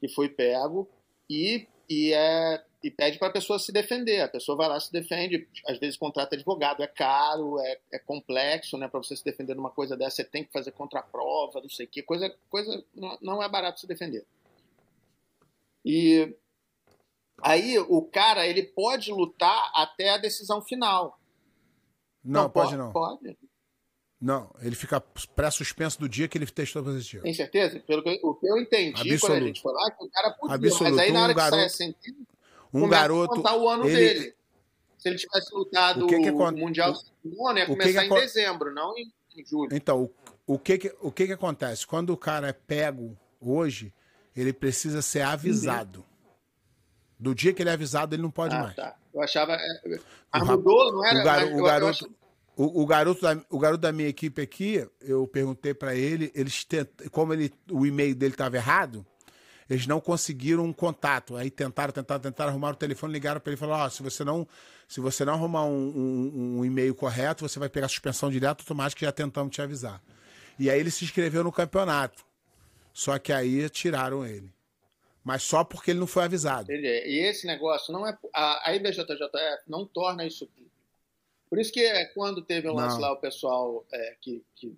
que 0.00 0.08
foi 0.08 0.28
pego 0.28 0.88
e, 1.28 1.66
e 1.88 2.12
é 2.12 2.62
e 2.82 2.90
pede 2.90 3.18
para 3.18 3.28
a 3.28 3.32
pessoa 3.32 3.58
se 3.58 3.72
defender. 3.72 4.20
A 4.20 4.28
pessoa 4.28 4.56
vai 4.56 4.68
lá 4.68 4.78
se 4.78 4.92
defende, 4.92 5.48
às 5.66 5.78
vezes 5.78 5.96
contrata 5.96 6.36
advogado, 6.36 6.82
é 6.82 6.86
caro, 6.86 7.58
é, 7.58 7.80
é 7.92 7.98
complexo, 7.98 8.78
né? 8.78 8.86
Para 8.86 9.02
você 9.02 9.16
se 9.16 9.24
defender 9.24 9.54
de 9.54 9.60
uma 9.60 9.70
coisa 9.70 9.96
dessa, 9.96 10.16
você 10.16 10.24
tem 10.24 10.44
que 10.44 10.52
fazer 10.52 10.70
contraprova, 10.72 11.60
não 11.60 11.68
sei 11.68 11.86
o 11.86 11.88
que, 11.88 12.02
coisa, 12.02 12.32
coisa 12.48 12.84
não, 12.94 13.18
não 13.20 13.42
é 13.42 13.48
barato 13.48 13.80
se 13.80 13.86
defender. 13.86 14.24
E 15.84 16.34
aí 17.42 17.78
o 17.78 18.02
cara 18.02 18.46
ele 18.46 18.62
pode 18.62 19.10
lutar 19.10 19.72
até 19.74 20.10
a 20.10 20.18
decisão 20.18 20.62
final. 20.62 21.18
Não, 22.24 22.48
pode 22.50 22.76
não. 22.76 22.92
Pode. 22.92 23.36
Não, 24.20 24.52
ele 24.60 24.74
fica 24.74 25.00
pré-suspenso 25.00 26.00
do 26.00 26.08
dia 26.08 26.26
que 26.26 26.36
ele 26.36 26.46
testou 26.46 26.82
positivo. 26.82 27.22
Tem 27.22 27.32
certeza? 27.32 27.78
Pelo 27.80 28.02
que, 28.02 28.18
o 28.22 28.34
que 28.34 28.48
eu 28.48 28.58
entendi 28.58 28.92
quando 28.94 29.10
a 29.10 29.14
Absoluto. 29.14 29.46
gente 29.46 29.62
foi 29.62 29.72
lá, 29.72 29.90
que 29.92 30.04
o 30.04 30.10
cara 30.10 30.30
podia, 30.32 30.54
Absoluto. 30.56 30.82
mas 30.82 30.98
aí 30.98 31.12
na 31.12 31.20
Um 31.20 31.22
hora 31.22 31.34
que 31.34 31.40
sai 31.40 31.48
a 31.48 31.50
garoto- 31.52 31.72
sentença, 31.76 32.16
Um 32.74 32.88
garoto. 32.88 33.32
a 33.32 33.36
contar 33.36 33.56
o 33.56 33.68
ano 33.68 33.84
ele- 33.88 33.96
dele. 33.96 34.34
Se 34.98 35.08
ele 35.08 35.16
tivesse 35.18 35.54
lutado 35.54 36.02
O 36.02 36.04
o, 36.06 36.08
que 36.08 36.18
que 36.18 36.28
acon- 36.28 36.50
Mundial 36.50 36.92
o- 37.24 37.48
ano, 37.48 37.58
ia 37.60 37.64
o 37.64 37.66
que 37.68 37.72
que 37.76 37.78
começar 37.94 38.04
em 38.06 38.08
dezembro, 38.08 38.74
não 38.74 38.98
em, 38.98 39.12
em 39.36 39.46
julho. 39.46 39.68
Então, 39.72 40.02
o, 40.02 40.54
o, 40.54 40.58
que, 40.58 40.76
que, 40.76 40.96
o 41.00 41.12
que 41.12 41.26
que 41.28 41.32
acontece? 41.32 41.86
Quando 41.86 42.10
o 42.10 42.16
cara 42.16 42.48
é 42.48 42.52
pego 42.52 43.16
hoje, 43.40 43.94
ele 44.34 44.52
precisa 44.52 45.00
ser 45.00 45.20
avisado. 45.20 46.04
Do 47.16 47.32
dia 47.36 47.52
que 47.54 47.62
ele 47.62 47.70
é 47.70 47.74
avisado, 47.74 48.16
ele 48.16 48.22
não 48.22 48.30
pode 48.32 48.56
ah, 48.56 48.62
mais. 48.64 48.74
tá. 48.74 48.96
Eu 49.18 49.24
achava. 49.24 49.52
é, 49.54 49.68
mudou, 50.56 50.92
não 50.92 51.04
era? 51.04 51.14
o, 51.22 51.24
mas 51.50 51.60
o 51.60 51.64
garoto, 51.64 52.04
acho- 52.04 52.14
o, 52.56 52.82
o 52.82 52.86
garoto 52.86 53.20
da, 53.22 53.40
o 53.50 53.58
garoto 53.58 53.80
da 53.80 53.92
minha 53.92 54.08
equipe 54.08 54.40
aqui, 54.42 54.86
eu 55.00 55.26
perguntei 55.26 55.74
pra 55.74 55.94
ele, 55.94 56.30
eles 56.34 56.64
tent, 56.64 56.88
como 57.10 57.32
ele, 57.32 57.52
o 57.70 57.86
e-mail 57.86 58.14
dele 58.14 58.34
estava 58.34 58.56
errado, 58.56 59.06
eles 59.70 59.86
não 59.86 60.00
conseguiram 60.00 60.64
um 60.64 60.72
contato. 60.72 61.36
Aí 61.36 61.50
tentaram, 61.50 61.92
tentaram, 61.92 62.20
tentaram 62.20 62.50
arrumar 62.50 62.70
o 62.70 62.76
telefone, 62.76 63.12
ligaram 63.12 63.40
pra 63.40 63.50
ele 63.50 63.56
e 63.56 63.60
falaram: 63.60 63.84
ó, 63.84 63.88
se 63.88 64.02
você 64.02 64.24
não, 64.24 64.46
se 64.88 65.00
você 65.00 65.24
não 65.24 65.34
arrumar 65.34 65.64
um, 65.64 65.70
um- 65.72 66.58
um 66.60 66.64
e-mail 66.64 66.94
correto, 66.94 67.46
você 67.48 67.58
vai 67.58 67.68
pegar 67.68 67.86
suspensão 67.88 68.30
direta 68.30 68.62
automática, 68.62 69.04
já 69.04 69.12
tentamos 69.12 69.54
te 69.54 69.60
avisar. 69.62 70.02
E 70.58 70.68
aí 70.70 70.80
ele 70.80 70.90
se 70.90 71.04
inscreveu 71.04 71.44
no 71.44 71.52
campeonato. 71.52 72.24
Só 72.92 73.16
que 73.18 73.32
aí 73.32 73.68
tiraram 73.70 74.26
ele. 74.26 74.50
Mas 75.28 75.42
só 75.42 75.62
porque 75.62 75.90
ele 75.90 76.00
não 76.00 76.06
foi 76.06 76.24
avisado. 76.24 76.72
Entendi. 76.72 76.88
E 76.88 77.18
esse 77.18 77.46
negócio 77.46 77.92
não 77.92 78.06
é. 78.06 78.16
A, 78.32 78.70
a 78.70 78.74
IBJJF 78.74 79.62
não 79.66 79.84
torna 79.84 80.24
isso 80.24 80.46
público. 80.46 80.72
Por 81.50 81.58
isso 81.58 81.70
que 81.70 81.80
é, 81.80 82.06
quando 82.06 82.40
teve 82.40 82.66
o 82.66 82.72
lance 82.72 82.94
Não. 82.94 83.02
lá, 83.02 83.12
o 83.12 83.20
pessoal 83.20 83.84
é, 83.92 84.16
que, 84.22 84.42
que, 84.56 84.74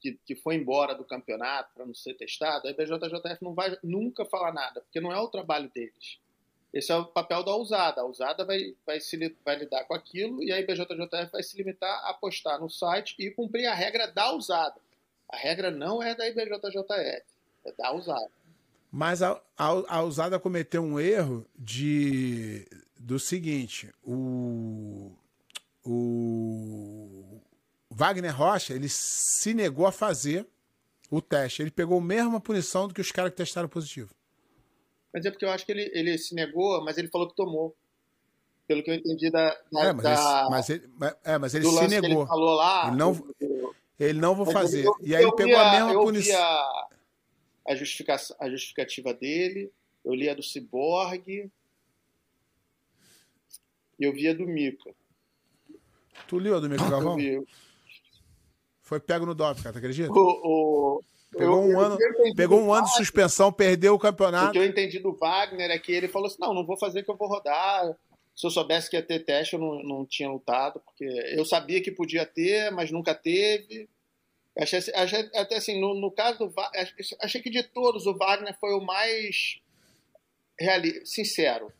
que, 0.00 0.18
que 0.24 0.34
foi 0.36 0.54
embora 0.54 0.94
do 0.94 1.04
campeonato 1.04 1.70
para 1.74 1.84
não 1.84 1.92
ser 1.92 2.14
testado, 2.14 2.66
a 2.66 2.70
IBJJF 2.70 3.42
não 3.42 3.52
vai 3.52 3.76
nunca 3.82 4.24
falar 4.24 4.54
nada, 4.54 4.80
porque 4.80 5.02
não 5.02 5.12
é 5.12 5.20
o 5.20 5.28
trabalho 5.28 5.70
deles. 5.74 6.18
Esse 6.72 6.90
é 6.90 6.96
o 6.96 7.04
papel 7.04 7.44
da 7.44 7.54
usada. 7.54 8.00
A 8.00 8.06
usada 8.06 8.46
vai, 8.46 8.74
vai, 8.86 9.00
se, 9.00 9.36
vai 9.44 9.56
lidar 9.56 9.84
com 9.84 9.92
aquilo 9.92 10.42
e 10.42 10.50
a 10.50 10.60
IBJJF 10.60 11.30
vai 11.30 11.42
se 11.42 11.58
limitar 11.58 12.02
a 12.06 12.14
postar 12.14 12.58
no 12.58 12.70
site 12.70 13.14
e 13.18 13.30
cumprir 13.30 13.66
a 13.66 13.74
regra 13.74 14.06
da 14.06 14.32
usada. 14.32 14.80
A 15.28 15.36
regra 15.36 15.70
não 15.70 16.02
é 16.02 16.14
da 16.14 16.26
IBJJF, 16.26 17.22
é 17.66 17.72
da 17.76 17.92
usada. 17.92 18.30
Mas 18.94 19.22
a, 19.22 19.40
a, 19.56 19.96
a 19.96 20.02
usada 20.02 20.38
cometeu 20.38 20.82
um 20.82 21.00
erro 21.00 21.46
de 21.58 22.68
do 22.98 23.18
seguinte, 23.18 23.90
o, 24.04 25.10
o 25.84 27.40
Wagner 27.90 28.36
Rocha, 28.36 28.74
ele 28.74 28.88
se 28.88 29.52
negou 29.54 29.86
a 29.86 29.92
fazer 29.92 30.46
o 31.10 31.20
teste. 31.20 31.62
Ele 31.62 31.70
pegou 31.70 31.98
a 31.98 32.02
mesma 32.02 32.40
punição 32.40 32.86
do 32.86 32.94
que 32.94 33.00
os 33.00 33.10
caras 33.10 33.30
que 33.32 33.36
testaram 33.38 33.68
positivo. 33.68 34.10
Mas 35.12 35.24
é 35.24 35.30
porque 35.30 35.44
eu 35.44 35.50
acho 35.50 35.66
que 35.66 35.72
ele, 35.72 35.90
ele 35.92 36.16
se 36.16 36.34
negou, 36.34 36.82
mas 36.84 36.96
ele 36.96 37.08
falou 37.08 37.28
que 37.28 37.34
tomou. 37.36 37.74
Pelo 38.68 38.82
que 38.82 38.90
eu 38.90 38.94
entendi 38.94 39.30
da, 39.30 39.48
da, 39.72 39.84
É, 39.84 39.92
mas, 39.92 40.02
da- 40.04 40.40
ele, 40.42 40.50
mas 40.50 40.70
ele, 40.70 40.90
é, 41.24 41.38
mas 41.38 41.54
ele 41.54 41.64
do 41.64 41.72
se 41.72 41.88
negou. 41.88 42.20
ele 42.20 42.26
falou 42.28 42.54
lá. 42.54 42.86
Ele 42.88 42.96
não- 42.96 43.26
eu- 43.40 43.74
Ele 43.98 44.18
não 44.20 44.34
vou 44.34 44.46
fazer. 44.46 44.84
eu- 44.86 44.96
e 45.02 45.14
aí 45.16 45.30
pegou 45.34 45.58
a 45.58 45.70
mesma 45.72 45.92
punição. 46.02 46.62
A, 47.66 47.72
a, 47.72 47.74
justifica, 47.76 48.16
a 48.40 48.50
justificativa 48.50 49.12
dele, 49.14 49.70
eu 50.04 50.14
li 50.14 50.28
a 50.28 50.34
do 50.34 50.42
Cyborg 50.42 51.50
e 53.98 54.04
eu 54.04 54.12
vi 54.12 54.28
a 54.28 54.34
do 54.34 54.46
Mika. 54.46 54.90
Tu 56.28 56.38
leu, 56.38 56.60
Domingo 56.60 56.84
Eu 56.84 56.90
Galvão? 56.90 57.16
vi. 57.16 57.42
Foi 58.80 59.00
pego 59.00 59.24
no 59.26 59.34
doping, 59.34 59.62
cara, 59.62 59.72
tu 59.72 59.78
acredita? 59.78 60.10
O, 60.12 60.14
o, 60.98 61.02
Pegou 61.30 61.62
eu- 61.62 61.76
um 61.76 61.80
ano, 61.80 61.98
pegou 62.36 62.58
do 62.60 62.66
um 62.66 62.74
ano 62.74 62.86
de 62.86 62.94
suspensão, 62.96 63.50
perdeu 63.52 63.92
o 63.94 63.96
O 63.96 63.98
campeonato. 63.98 64.52
que 64.52 64.58
eu 64.58 64.64
entendi 64.66 64.98
do 64.98 65.14
Wagner 65.14 65.70
é 65.70 65.78
que 65.78 65.92
ele 65.92 66.08
falou 66.08 66.26
assim: 66.26 66.36
não, 66.40 66.52
não 66.52 66.66
vou 66.66 66.76
fazer 66.76 67.02
que 67.02 67.10
eu 67.10 67.16
vou 67.16 67.28
rodar. 67.28 67.96
Se 68.34 68.46
eu 68.46 68.50
soubesse 68.50 68.88
que 68.90 68.96
ia 68.96 69.02
ter 69.02 69.24
teste, 69.24 69.54
eu 69.54 69.60
não, 69.60 69.82
não 69.82 70.06
tinha 70.06 70.28
lutado, 70.30 70.80
porque 70.80 71.04
eu 71.04 71.44
sabia 71.44 71.82
que 71.82 71.90
podia 71.90 72.26
ter, 72.26 72.70
mas 72.70 72.90
nunca 72.90 73.14
teve. 73.14 73.88
Achei, 74.58 74.80
achei 74.94 75.30
até 75.34 75.56
assim, 75.56 75.80
no, 75.80 75.94
no 75.94 76.10
caso 76.10 76.38
do 76.38 76.50
Wagner, 76.50 76.92
achei 77.20 77.40
que 77.40 77.48
de 77.48 77.62
todos 77.62 78.06
o 78.06 78.14
Wagner 78.14 78.54
foi 78.60 78.74
o 78.74 78.80
mais 78.80 79.60
reali 80.58 81.04
sincero. 81.06 81.72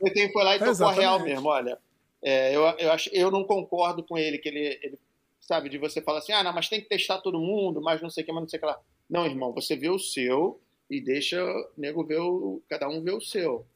Ele 0.00 0.32
foi 0.32 0.44
lá 0.44 0.56
e 0.56 0.58
tocou 0.58 0.68
a 0.68 0.72
Exatamente. 0.72 1.00
real 1.00 1.20
mesmo. 1.20 1.48
Olha, 1.48 1.78
é, 2.22 2.56
eu, 2.56 2.62
eu, 2.62 2.90
acho, 2.90 3.10
eu 3.12 3.30
não 3.30 3.44
concordo 3.44 4.02
com 4.02 4.16
ele, 4.16 4.38
que 4.38 4.48
ele, 4.48 4.78
ele, 4.82 4.98
sabe, 5.40 5.68
de 5.68 5.76
você 5.76 6.00
falar 6.00 6.18
assim, 6.18 6.32
ah, 6.32 6.42
não, 6.42 6.52
mas 6.52 6.68
tem 6.68 6.80
que 6.80 6.88
testar 6.88 7.18
todo 7.18 7.38
mundo, 7.38 7.80
mas 7.82 8.00
não 8.00 8.08
sei 8.08 8.22
o 8.22 8.26
que, 8.26 8.32
mas 8.32 8.42
não 8.42 8.48
sei 8.48 8.56
o 8.58 8.60
que 8.60 8.66
lá. 8.66 8.80
Não, 9.08 9.26
irmão, 9.26 9.52
você 9.52 9.76
vê 9.76 9.90
o 9.90 9.98
seu 9.98 10.60
e 10.88 11.00
deixa 11.00 11.44
o 11.44 11.70
nego 11.76 12.04
ver 12.04 12.20
o. 12.20 12.62
Cada 12.68 12.88
um 12.88 13.02
vê 13.02 13.12
o 13.12 13.20
seu. 13.20 13.66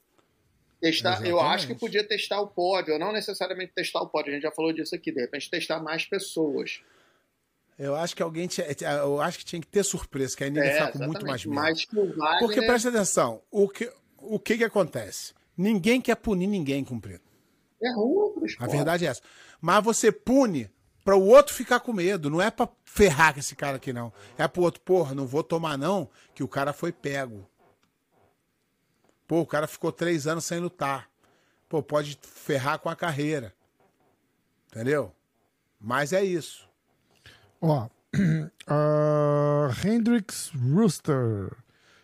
Testar, 0.81 1.27
eu 1.27 1.41
acho 1.41 1.67
que 1.67 1.75
podia 1.75 2.05
testar 2.05 2.41
o 2.41 2.47
pódio, 2.47 2.99
não 3.01 3.13
necessariamente 3.13 3.73
testar 3.73 4.01
o 4.01 4.09
pódio, 4.09 4.31
a 4.31 4.35
gente 4.35 4.45
já 4.45 4.53
falou 4.53 4.73
disso 4.73 4.95
aqui, 4.95 5.11
de 5.11 5.21
repente 5.21 5.51
testar 5.51 5.81
mais 5.83 6.05
pessoas. 6.05 6.81
Eu 7.79 7.95
acho 7.95 8.17
que 8.17 8.23
alguém 8.23 8.49
tinha, 8.49 8.67
eu 9.01 9.21
acho 9.21 9.39
que 9.39 9.45
tinha 9.45 9.61
que 9.61 9.69
ter 9.69 9.85
surpresa, 9.85 10.37
que 10.37 10.43
aí 10.43 10.51
ninguém 10.51 10.69
É, 10.69 10.87
fica 10.87 10.99
com 10.99 11.05
muito 11.05 11.25
mais 11.25 11.45
medo. 11.45 11.61
O 11.61 12.17
Wagner, 12.17 12.39
Porque 12.41 12.61
presta 12.63 12.89
atenção, 12.89 13.41
o 13.51 13.69
que, 13.69 13.93
o 14.19 14.39
que 14.39 14.59
que 14.59 14.65
acontece? 14.65 15.33
Ninguém 15.57 16.01
quer 16.01 16.17
punir 16.17 16.49
ninguém 16.49 16.85
cumprido. 16.85 17.23
é 17.81 17.93
ruim 17.95 18.35
A 18.59 18.67
verdade 18.67 19.07
é 19.07 19.11
essa. 19.11 19.23
Mas 19.61 19.85
você 19.85 20.11
pune 20.11 20.69
para 21.05 21.17
o 21.17 21.25
outro 21.25 21.55
ficar 21.55 21.81
com 21.81 21.93
medo, 21.93 22.29
não 22.29 22.43
é 22.43 22.51
para 22.51 22.69
ferrar 22.85 23.33
com 23.33 23.41
esse 23.41 23.55
cara 23.55 23.77
aqui 23.77 23.93
não. 23.93 24.13
É 24.37 24.47
pro 24.49 24.63
outro, 24.63 24.81
porra, 24.81 25.15
não 25.15 25.27
vou 25.27 25.45
tomar 25.45 25.79
não, 25.79 26.11
que 26.35 26.43
o 26.43 26.49
cara 26.49 26.73
foi 26.73 26.91
pego. 26.93 27.49
Pô, 29.27 29.41
o 29.41 29.47
cara 29.47 29.67
ficou 29.67 29.93
três 29.93 30.27
anos 30.27 30.45
sem 30.45 30.59
lutar. 30.59 31.09
Pô, 31.69 31.83
pode 31.83 32.19
ferrar 32.23 32.79
com 32.79 32.89
a 32.89 32.97
carreira. 32.97 33.55
Entendeu? 34.67 35.15
Mas 35.81 36.13
é 36.13 36.25
isso. 36.25 36.68
Ó, 37.61 37.89
Hendrix 39.85 40.53
Rooster. 40.55 41.57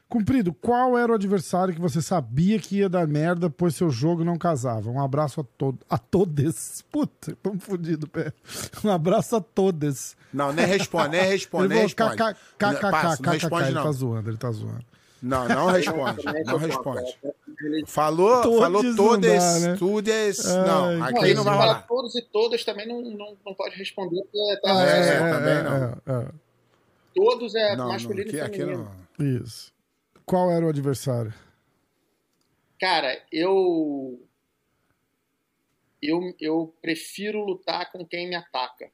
Cumprido, 0.09 0.53
qual 0.53 0.97
era 0.97 1.11
o 1.11 1.15
adversário 1.15 1.75
que 1.75 1.81
você 1.81 2.01
sabia 2.01 2.59
que 2.59 2.77
ia 2.77 2.89
dar 2.89 3.07
merda, 3.07 3.51
pois 3.51 3.75
seu 3.75 3.91
jogo 3.91 4.23
não 4.23 4.39
casava? 4.39 4.89
Um 4.89 5.03
abraço 5.03 5.41
a, 5.41 5.45
to 5.59 5.77
a 5.91 5.99
todos. 5.99 6.85
Puta, 6.93 7.37
tamo 7.43 7.59
fudido, 7.59 8.07
pé. 8.07 8.33
Um 8.85 8.91
abraço 8.91 9.35
a 9.35 9.41
todos. 9.41 10.17
Não, 10.33 10.53
nem 10.53 10.67
responde, 10.67 11.17
nem 11.17 11.23
responde, 11.23 11.69
nem 11.69 11.89
tá 11.89 12.15
tá 14.69 14.94
não 15.25 15.69
foi 15.69 16.69
responde. 16.69 17.19
bom, 17.23 17.35
ele- 17.61 17.87
Falou, 17.87 18.43
Todes 18.43 18.59
falou 18.59 18.83
não 18.83 18.97
todas, 18.97 19.63
né? 19.63 19.77
todas. 19.79 20.47
Ai, 20.47 20.67
Não, 20.67 20.93
Não, 20.99 21.05
aqui 21.05 21.25
esse 21.25 21.35
não 21.35 21.45
vai 21.45 21.55
fala 21.57 21.73
rolar. 21.73 21.87
todos 21.87 22.15
e 22.15 22.23
todas 22.23 22.65
também 22.65 22.87
não, 22.87 23.01
não, 23.01 23.37
não 23.45 23.55
pode 23.55 23.77
responder, 23.77 24.23
porque 24.23 24.61
tá, 24.61 24.83
É, 24.83 25.19
também 25.33 25.63
não. 25.63 26.15
é, 26.23 26.29
todos 27.15 27.55
é 27.55 27.77
Não, 27.77 27.85
não, 27.85 27.93
masculino 27.93 28.29
aqui, 28.29 28.37
e 28.37 28.41
aqui 28.41 28.57
feminino. 28.59 28.91
não. 29.19 29.27
é, 29.27 29.29
isso. 29.43 29.73
Qual 30.27 30.51
era 30.51 30.65
o 30.67 30.69
adversário? 30.69 31.33
Cara, 32.81 33.19
eu, 33.33 34.21
eu 36.03 36.35
eu 36.41 36.75
prefiro 36.83 37.45
lutar 37.45 37.91
com 37.91 38.05
quem 38.05 38.29
me 38.29 38.35
ataca. 38.35 38.91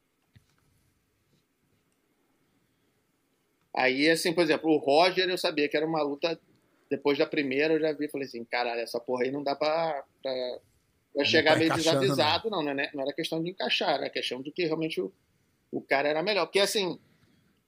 Aí, 3.75 4.09
assim, 4.11 4.33
por 4.33 4.43
exemplo, 4.43 4.71
o 4.71 4.79
Roger 4.79 5.29
eu 5.29 5.39
sabia 5.39 5.69
que 5.69 5.77
era 5.77 5.87
uma 5.87 6.03
luta. 6.03 6.39
Depois 6.91 7.17
da 7.17 7.27
primeira, 7.27 7.75
eu 7.75 7.81
já 7.81 7.93
vi, 7.93 8.09
falei 8.09 8.27
assim, 8.27 8.45
caralho, 8.45 8.81
essa 8.81 8.99
porra 8.99 9.23
aí 9.23 9.31
não 9.31 9.45
dá 9.45 9.55
pra, 9.55 10.03
pra, 10.21 10.59
pra 11.15 11.25
chegar 11.25 11.53
tá 11.53 11.59
meio 11.59 11.69
encaixando, 11.69 12.01
desavisado, 12.01 12.51
não, 12.51 12.65
não, 12.65 12.75
né? 12.75 12.91
Não 12.93 13.03
era 13.03 13.13
questão 13.13 13.41
de 13.41 13.51
encaixar, 13.51 13.95
era 13.95 14.11
questão 14.11 14.43
de 14.43 14.51
que 14.51 14.65
realmente 14.65 15.01
o, 15.01 15.13
o 15.71 15.81
cara 15.81 16.09
era 16.09 16.21
melhor. 16.21 16.47
Porque, 16.47 16.59
assim, 16.59 16.99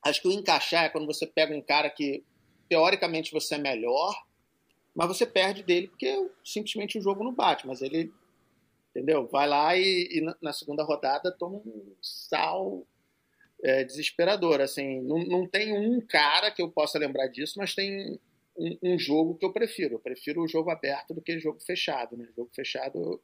acho 0.05 0.21
que 0.21 0.27
o 0.27 0.33
encaixar 0.33 0.87
é 0.87 0.89
quando 0.89 1.07
você 1.07 1.25
pega 1.25 1.55
um 1.55 1.63
cara 1.63 1.89
que, 1.89 2.25
teoricamente, 2.69 3.31
você 3.31 3.55
é 3.55 3.59
melhor, 3.59 4.13
mas 4.93 5.07
você 5.07 5.25
perde 5.25 5.63
dele 5.63 5.87
porque 5.87 6.31
simplesmente 6.45 6.99
o 6.99 7.03
jogo 7.03 7.23
não 7.23 7.33
bate. 7.33 7.65
Mas 7.65 7.81
ele, 7.81 8.13
entendeu? 8.91 9.29
Vai 9.29 9.49
lá 9.49 9.77
e, 9.77 10.09
e 10.11 10.21
na, 10.21 10.37
na 10.43 10.53
segunda 10.53 10.83
rodada 10.83 11.31
toma 11.31 11.59
um 11.59 11.95
sal 12.03 12.85
é, 13.63 13.85
desesperador. 13.85 14.61
Assim, 14.61 15.01
não, 15.03 15.19
não 15.25 15.47
tem 15.47 15.73
um 15.77 16.01
cara 16.01 16.51
que 16.51 16.63
eu 16.63 16.71
possa 16.71 16.99
lembrar 16.99 17.29
disso, 17.29 17.55
mas 17.59 17.75
tem 17.75 18.19
um, 18.57 18.79
um 18.83 18.99
jogo 18.99 19.37
que 19.37 19.45
eu 19.45 19.53
prefiro. 19.53 19.95
Eu 19.95 20.01
prefiro 20.01 20.43
o 20.43 20.49
jogo 20.49 20.71
aberto 20.71 21.15
do 21.15 21.23
que 21.23 21.37
o 21.37 21.41
jogo 21.41 21.61
fechado. 21.61 22.17
Né? 22.17 22.27
O 22.33 22.35
jogo 22.35 22.51
fechado 22.55 23.21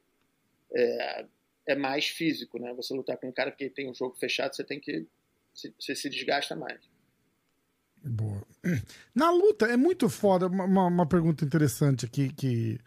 é, 0.74 1.26
é 1.68 1.74
mais 1.76 2.06
físico, 2.06 2.58
né? 2.58 2.72
Você 2.74 2.94
lutar 2.94 3.16
com 3.16 3.28
um 3.28 3.32
cara 3.32 3.50
que 3.52 3.68
tem 3.68 3.90
um 3.90 3.94
jogo 3.94 4.16
fechado, 4.16 4.54
você 4.54 4.64
tem 4.64 4.80
que 4.80 5.06
você 5.78 5.94
se 5.96 6.08
desgasta 6.08 6.54
mais. 6.54 6.80
Boa. 8.02 8.46
Na 9.14 9.30
luta, 9.30 9.66
é 9.66 9.76
muito 9.76 10.08
foda. 10.08 10.46
Uma- 10.46 10.86
uma 10.86 11.06
pergunta 11.06 11.44
interessante 11.44 12.06
aqui 12.06 12.32
que. 12.32 12.78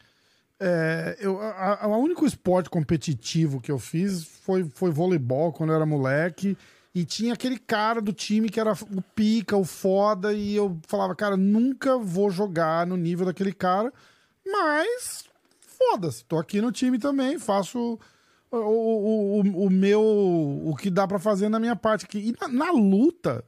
É, 0.60 1.18
eu, 1.19 1.40
a, 1.41 1.84
a- 1.84 1.88
o 1.88 1.98
único 1.98 2.26
esporte 2.26 2.69
competitivo 2.69 3.60
que 3.60 3.72
eu 3.72 3.80
fiz 3.80 4.23
foi, 4.23 4.64
foi 4.64 4.91
voleibol 4.91 5.52
quando 5.52 5.72
eu 5.72 5.76
era 5.76 5.86
moleque. 5.86 6.57
E 6.93 7.05
tinha 7.05 7.34
aquele 7.34 7.57
cara 7.57 8.01
do 8.01 8.11
time 8.11 8.49
que 8.49 8.59
era 8.59 8.73
o 8.73 9.01
pica, 9.15 9.55
o 9.55 9.63
foda, 9.63 10.34
e 10.34 10.53
eu 10.55 10.77
falava, 10.88 11.15
cara, 11.15 11.38
nunca 11.38 11.97
vou 11.97 12.30
jogar 12.30 12.85
no 12.85 12.97
nível 12.97 13.26
daquele 13.26 13.53
cara, 13.53 13.93
mas 14.45 15.23
foda-se, 15.59 16.26
tô 16.26 16.38
aqui 16.38 16.59
no 16.61 16.72
time 16.72 16.99
também, 16.99 17.39
faço 17.39 17.97
o, 18.51 18.57
o, 18.57 19.39
o, 19.39 19.65
o 19.65 19.69
meu. 19.69 20.01
o 20.01 20.76
que 20.76 20.89
dá 20.89 21.07
pra 21.07 21.18
fazer 21.19 21.47
na 21.47 21.59
minha 21.59 21.76
parte 21.76 22.05
aqui. 22.05 22.18
E 22.19 22.35
na, 22.41 22.47
na 22.65 22.72
luta, 22.72 23.43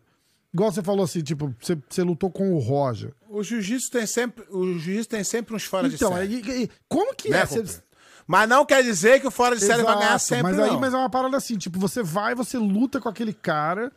igual 0.53 0.71
você 0.71 0.81
falou 0.81 1.03
assim, 1.03 1.21
tipo, 1.21 1.53
você, 1.59 1.77
você 1.89 2.01
lutou 2.01 2.31
com 2.31 2.53
o 2.53 2.59
Roger. 2.59 3.13
O 3.29 3.43
jiu-jitsu 3.43 3.91
tem 3.91 4.07
sempre, 4.07 4.45
o 4.49 4.79
jiu-jitsu 4.79 5.09
tem 5.09 5.23
sempre 5.23 5.53
uns 5.53 5.63
fora 5.65 5.87
Então, 5.87 6.11
de 6.11 6.15
série. 6.15 6.51
aí, 6.51 6.69
como 6.87 7.13
que 7.13 7.29
né, 7.29 7.39
é? 7.41 7.45
Você-? 7.45 7.81
Mas 8.27 8.47
não 8.49 8.65
quer 8.65 8.83
dizer 8.83 9.19
que 9.19 9.27
o 9.27 9.31
fora 9.31 9.55
de 9.55 9.63
série 9.63 9.83
vai 9.83 9.97
ganhar 9.97 10.17
sempre, 10.19 10.43
mas 10.43 10.59
aí 10.59 10.71
não. 10.71 10.79
mas 10.79 10.93
é 10.93 10.97
uma 10.97 11.09
parada 11.09 11.35
assim, 11.37 11.57
tipo, 11.57 11.79
você 11.79 12.01
vai, 12.01 12.33
você 12.35 12.57
luta 12.57 12.99
com 13.01 13.09
aquele 13.09 13.33
cara. 13.33 13.91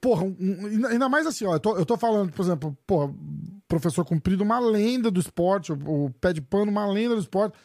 Porra, 0.00 0.24
um- 0.24 0.36
um- 0.38 0.86
ainda 0.86 1.08
mais 1.08 1.26
assim, 1.26 1.46
ó, 1.46 1.54
eu 1.54 1.60
tô, 1.60 1.76
eu 1.76 1.86
tô 1.86 1.96
falando, 1.96 2.30
por 2.32 2.42
exemplo, 2.42 2.76
porra, 2.86 3.12
professor 3.66 4.04
cumprido, 4.04 4.44
uma 4.44 4.58
lenda 4.58 5.10
do 5.10 5.18
esporte, 5.18 5.72
o, 5.72 6.04
o 6.06 6.10
pé 6.20 6.32
de 6.32 6.40
pano, 6.42 6.70
uma 6.70 6.86
lenda 6.86 7.14
do 7.14 7.20
esporte. 7.20 7.56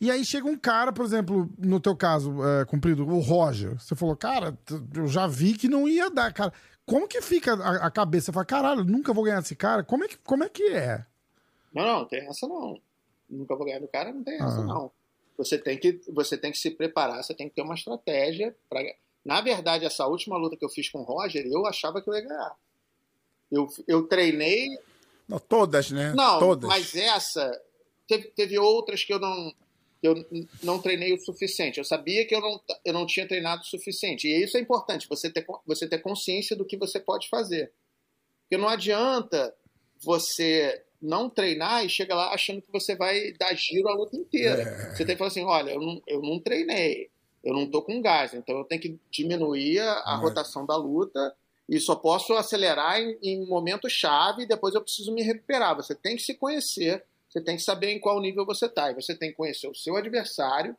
E 0.00 0.10
aí 0.10 0.24
chega 0.24 0.46
um 0.46 0.56
cara, 0.58 0.92
por 0.92 1.04
exemplo, 1.04 1.48
no 1.58 1.78
teu 1.80 1.94
caso, 1.96 2.34
é, 2.44 2.64
cumprido, 2.64 3.06
o 3.06 3.18
Roger. 3.20 3.78
Você 3.80 3.94
falou, 3.94 4.16
cara, 4.16 4.58
eu 4.94 5.06
já 5.06 5.26
vi 5.26 5.54
que 5.54 5.68
não 5.68 5.88
ia 5.88 6.10
dar, 6.10 6.32
cara. 6.32 6.52
Como 6.84 7.08
que 7.08 7.20
fica 7.22 7.54
a, 7.54 7.86
a 7.86 7.90
cabeça? 7.90 8.26
Você 8.26 8.32
fala, 8.32 8.44
caralho, 8.44 8.84
nunca 8.84 9.12
vou 9.12 9.24
ganhar 9.24 9.40
desse 9.40 9.56
cara. 9.56 9.82
Como 9.82 10.04
é 10.04 10.08
que, 10.08 10.16
como 10.18 10.44
é, 10.44 10.48
que 10.48 10.64
é? 10.70 11.04
Não, 11.74 11.82
não, 11.84 12.04
tem 12.06 12.26
essa 12.28 12.46
não. 12.46 12.78
Nunca 13.28 13.56
vou 13.56 13.66
ganhar 13.66 13.80
do 13.80 13.88
cara, 13.88 14.12
não 14.12 14.22
tem 14.22 14.36
essa 14.36 14.60
Ah. 14.60 14.64
não. 14.64 14.90
Você 15.36 15.58
tem 15.58 15.78
que 15.78 16.00
você 16.08 16.36
tem 16.36 16.50
que 16.50 16.58
se 16.58 16.70
preparar, 16.70 17.22
você 17.22 17.34
tem 17.34 17.48
que 17.48 17.54
ter 17.54 17.62
uma 17.62 17.74
estratégia 17.74 18.56
para 18.68 18.80
Na 19.24 19.40
verdade, 19.40 19.84
essa 19.84 20.06
última 20.06 20.36
luta 20.36 20.56
que 20.56 20.64
eu 20.64 20.68
fiz 20.68 20.88
com 20.88 21.00
o 21.00 21.04
Roger, 21.04 21.46
eu 21.46 21.66
achava 21.66 22.00
que 22.00 22.08
eu 22.08 22.14
ia 22.14 22.22
ganhar. 22.22 22.56
Eu, 23.50 23.68
eu 23.86 24.06
treinei 24.06 24.78
Não, 25.28 25.38
todas, 25.38 25.90
né? 25.90 26.12
não, 26.14 26.38
todas. 26.38 26.68
mas 26.68 26.94
essa. 26.94 27.50
Teve, 28.08 28.28
teve 28.30 28.58
outras 28.58 29.04
que 29.04 29.12
eu 29.12 29.18
não. 29.18 29.52
eu 30.02 30.14
não 30.62 30.80
treinei 30.80 31.12
o 31.12 31.20
suficiente. 31.20 31.78
Eu 31.78 31.84
sabia 31.84 32.26
que 32.26 32.34
eu 32.34 32.40
não, 32.40 32.60
eu 32.84 32.92
não 32.92 33.06
tinha 33.06 33.26
treinado 33.26 33.62
o 33.62 33.66
suficiente. 33.66 34.26
E 34.26 34.42
isso 34.42 34.56
é 34.56 34.60
importante, 34.60 35.08
você 35.08 35.30
ter, 35.30 35.44
você 35.66 35.88
ter 35.88 35.98
consciência 35.98 36.56
do 36.56 36.64
que 36.64 36.76
você 36.76 36.98
pode 36.98 37.28
fazer. 37.28 37.72
Porque 38.42 38.56
não 38.56 38.68
adianta 38.68 39.54
você 40.00 40.84
não 41.00 41.28
treinar 41.30 41.84
e 41.84 41.88
chega 41.88 42.14
lá 42.14 42.32
achando 42.32 42.62
que 42.62 42.70
você 42.72 42.94
vai 42.96 43.32
dar 43.32 43.54
giro 43.54 43.88
a 43.88 43.94
luta 43.94 44.16
inteira. 44.16 44.62
É. 44.62 44.90
Você 44.94 45.04
tem 45.04 45.14
que 45.14 45.18
falar 45.18 45.28
assim: 45.28 45.44
olha, 45.44 45.70
eu 45.72 45.80
não, 45.80 46.02
eu 46.06 46.22
não 46.22 46.38
treinei, 46.40 47.10
eu 47.44 47.54
não 47.54 47.66
tô 47.70 47.82
com 47.82 48.00
gás, 48.00 48.34
então 48.34 48.56
eu 48.58 48.64
tenho 48.64 48.80
que 48.80 48.98
diminuir 49.10 49.80
a, 49.80 50.02
Mas- 50.06 50.20
rotação 50.20 50.64
da 50.66 50.76
luta 50.76 51.34
e 51.68 51.78
só 51.80 51.96
posso 51.96 52.32
acelerar 52.34 53.00
em, 53.00 53.18
em 53.22 53.46
momento 53.46 53.88
chave 53.90 54.42
e 54.42 54.46
depois 54.46 54.74
eu 54.74 54.82
preciso 54.82 55.12
me 55.12 55.22
recuperar. 55.22 55.74
Você 55.76 55.94
tem 55.94 56.14
que 56.16 56.22
se 56.22 56.34
conhecer, 56.34 57.04
você 57.28 57.40
tem 57.40 57.56
que 57.56 57.62
saber 57.62 57.90
em 57.90 57.98
qual 58.00 58.20
nível 58.20 58.46
você 58.46 58.66
está. 58.66 58.90
E 58.90 58.94
você 58.94 59.14
tem 59.16 59.30
que 59.30 59.36
conhecer 59.36 59.66
o 59.68 59.74
seu 59.74 59.96
adversário 59.96 60.76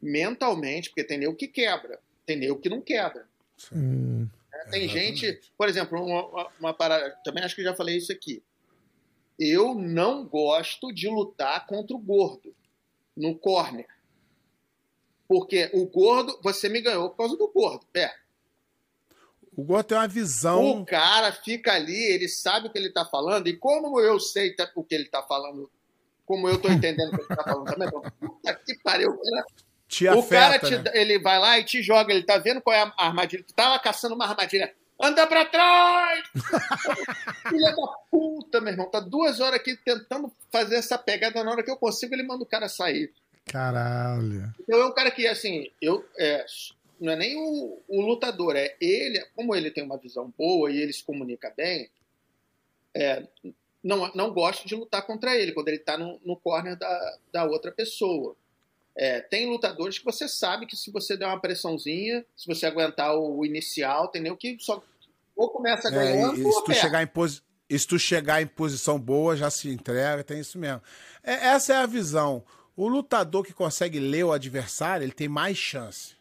mentalmente, 0.00 0.88
porque 0.90 1.04
tem 1.04 1.18
nego 1.18 1.34
que 1.34 1.48
quebra, 1.48 1.98
tem 2.24 2.36
nego 2.36 2.58
que 2.58 2.68
não 2.68 2.80
quebra. 2.80 3.26
Hum, 3.72 4.28
né? 4.52 4.64
Tem 4.70 4.84
Exatamente. 4.84 4.88
gente, 5.26 5.40
por 5.58 5.68
exemplo, 5.68 6.02
uma, 6.02 6.48
uma- 6.58 6.74
parada, 6.74 7.14
também 7.24 7.44
acho 7.44 7.54
que 7.54 7.62
já 7.62 7.74
falei 7.74 7.96
isso 7.96 8.10
aqui. 8.12 8.42
Eu 9.40 9.74
não 9.74 10.24
gosto 10.26 10.92
de 10.92 11.08
lutar 11.08 11.66
contra 11.66 11.96
o 11.96 11.98
gordo 11.98 12.54
no 13.16 13.34
corner. 13.38 13.88
Porque 15.26 15.70
o 15.72 15.86
gordo, 15.86 16.38
você 16.42 16.68
me 16.68 16.80
ganhou 16.82 17.08
por 17.10 17.16
causa 17.16 17.36
do 17.36 17.48
gordo. 17.48 17.86
É, 17.94 18.12
O 19.56 19.64
Gordo 19.64 19.86
tem 19.86 19.98
uma 19.98 20.06
visão. 20.08 20.82
o 20.82 20.86
cara 20.86 21.32
fica 21.32 21.72
ali, 21.72 21.96
ele 22.12 22.28
sabe 22.28 22.66
o 22.66 22.70
que 22.70 22.78
ele 22.78 22.88
está 22.88 23.04
falando, 23.04 23.46
e 23.48 23.56
como 23.56 24.00
eu 24.00 24.18
sei 24.20 24.54
tá- 24.54 24.70
o 24.74 24.82
que 24.84 24.94
ele 24.94 25.04
está 25.04 25.22
falando, 25.22 25.70
como 26.26 26.48
eu 26.48 26.56
estou 26.56 26.70
entendendo 26.72 27.08
o 27.08 27.16
que 27.16 27.22
ele 27.22 27.32
está 27.32 27.42
falando 27.44 27.64
também, 27.66 27.88
então, 27.88 28.02
puta 28.20 28.54
que 28.54 28.74
pariu. 28.82 29.16
cara. 29.18 29.44
te 29.88 30.08
o 30.08 30.22
cara, 30.22 30.56
afeta, 30.56 30.66
te 30.68 30.76
né? 30.78 30.90
ele 30.94 31.18
vai 31.18 31.38
lá 31.38 31.58
e 31.58 31.64
te 31.64 31.82
joga, 31.82 32.12
ele 32.12 32.22
tá 32.24 32.38
vendo 32.38 32.60
qual 32.60 32.74
é 32.76 32.80
a 32.82 33.06
armadilha, 33.06 33.42
tu 33.44 33.52
tá 33.54 33.68
lá 33.68 33.78
caçando 33.78 34.14
uma 34.14 34.26
armadilha, 34.26 34.74
anda 35.00 35.26
pra 35.26 35.44
trás! 35.44 36.24
Filha 37.48 37.74
da 37.74 37.86
puta, 38.10 38.60
meu 38.60 38.72
irmão, 38.72 38.90
tá 38.90 39.00
duas 39.00 39.40
horas 39.40 39.60
aqui 39.60 39.76
tentando 39.76 40.32
fazer 40.50 40.76
essa 40.76 40.98
pegada, 40.98 41.42
na 41.42 41.50
hora 41.50 41.62
que 41.62 41.70
eu 41.70 41.76
consigo, 41.76 42.14
ele 42.14 42.22
manda 42.22 42.42
o 42.42 42.46
cara 42.46 42.68
sair. 42.68 43.12
caralho. 43.46 44.52
Então 44.60 44.80
é 44.80 44.86
um 44.86 44.94
cara 44.94 45.10
que, 45.10 45.26
assim, 45.26 45.70
eu. 45.80 46.06
é, 46.18 46.44
não 47.00 47.12
é 47.12 47.16
nem 47.16 47.36
o, 47.36 47.82
o 47.88 48.00
lutador, 48.02 48.54
é 48.56 48.76
ele, 48.80 49.24
como 49.34 49.54
ele 49.54 49.70
tem 49.70 49.82
uma 49.82 49.96
visão 49.96 50.32
boa 50.36 50.70
e 50.70 50.76
ele 50.76 50.92
se 50.92 51.02
comunica 51.02 51.52
bem, 51.56 51.90
é, 52.94 53.26
não, 53.82 54.10
não 54.14 54.32
gosto 54.32 54.66
de 54.66 54.74
lutar 54.74 55.06
contra 55.06 55.34
ele 55.34 55.52
quando 55.52 55.68
ele 55.68 55.78
tá 55.78 55.96
no, 55.96 56.20
no 56.24 56.36
corner 56.36 56.76
da, 56.76 57.18
da 57.32 57.44
outra 57.44 57.72
pessoa. 57.72 58.36
É, 58.96 59.20
tem 59.20 59.48
lutadores 59.48 59.98
que 59.98 60.04
você 60.04 60.28
sabe 60.28 60.66
que 60.66 60.76
se 60.76 60.90
você 60.90 61.16
der 61.16 61.26
uma 61.26 61.40
pressãozinha, 61.40 62.24
se 62.36 62.46
você 62.46 62.66
aguentar 62.66 63.14
o 63.16 63.44
inicial, 63.44 64.06
entendeu? 64.06 64.36
Que 64.36 64.56
só 64.60 64.82
ou 65.36 65.48
começa 65.50 65.88
É, 65.88 65.90
ganhando 65.90 66.36
e, 66.36 66.40
e 66.40 66.44
ou 66.44 66.52
se 66.52 66.60
tu 66.60 66.66
perde. 66.66 66.80
chegar 66.80 67.02
em 67.02 67.06
posi... 67.06 67.40
e 67.68 67.78
se 67.78 67.86
tu 67.86 67.98
chegar 67.98 68.42
em 68.42 68.46
posição 68.46 68.98
boa, 68.98 69.36
já 69.36 69.48
se 69.50 69.68
entrega, 69.70 70.22
tem 70.24 70.40
isso 70.40 70.58
mesmo. 70.58 70.82
É, 71.22 71.32
essa 71.48 71.72
é 71.72 71.76
a 71.76 71.86
visão. 71.86 72.44
O 72.76 72.88
lutador 72.88 73.44
que 73.44 73.52
consegue 73.52 73.98
ler 73.98 74.24
o 74.24 74.32
adversário, 74.32 75.04
ele 75.04 75.12
tem 75.12 75.28
mais 75.28 75.56
chance. 75.56 76.14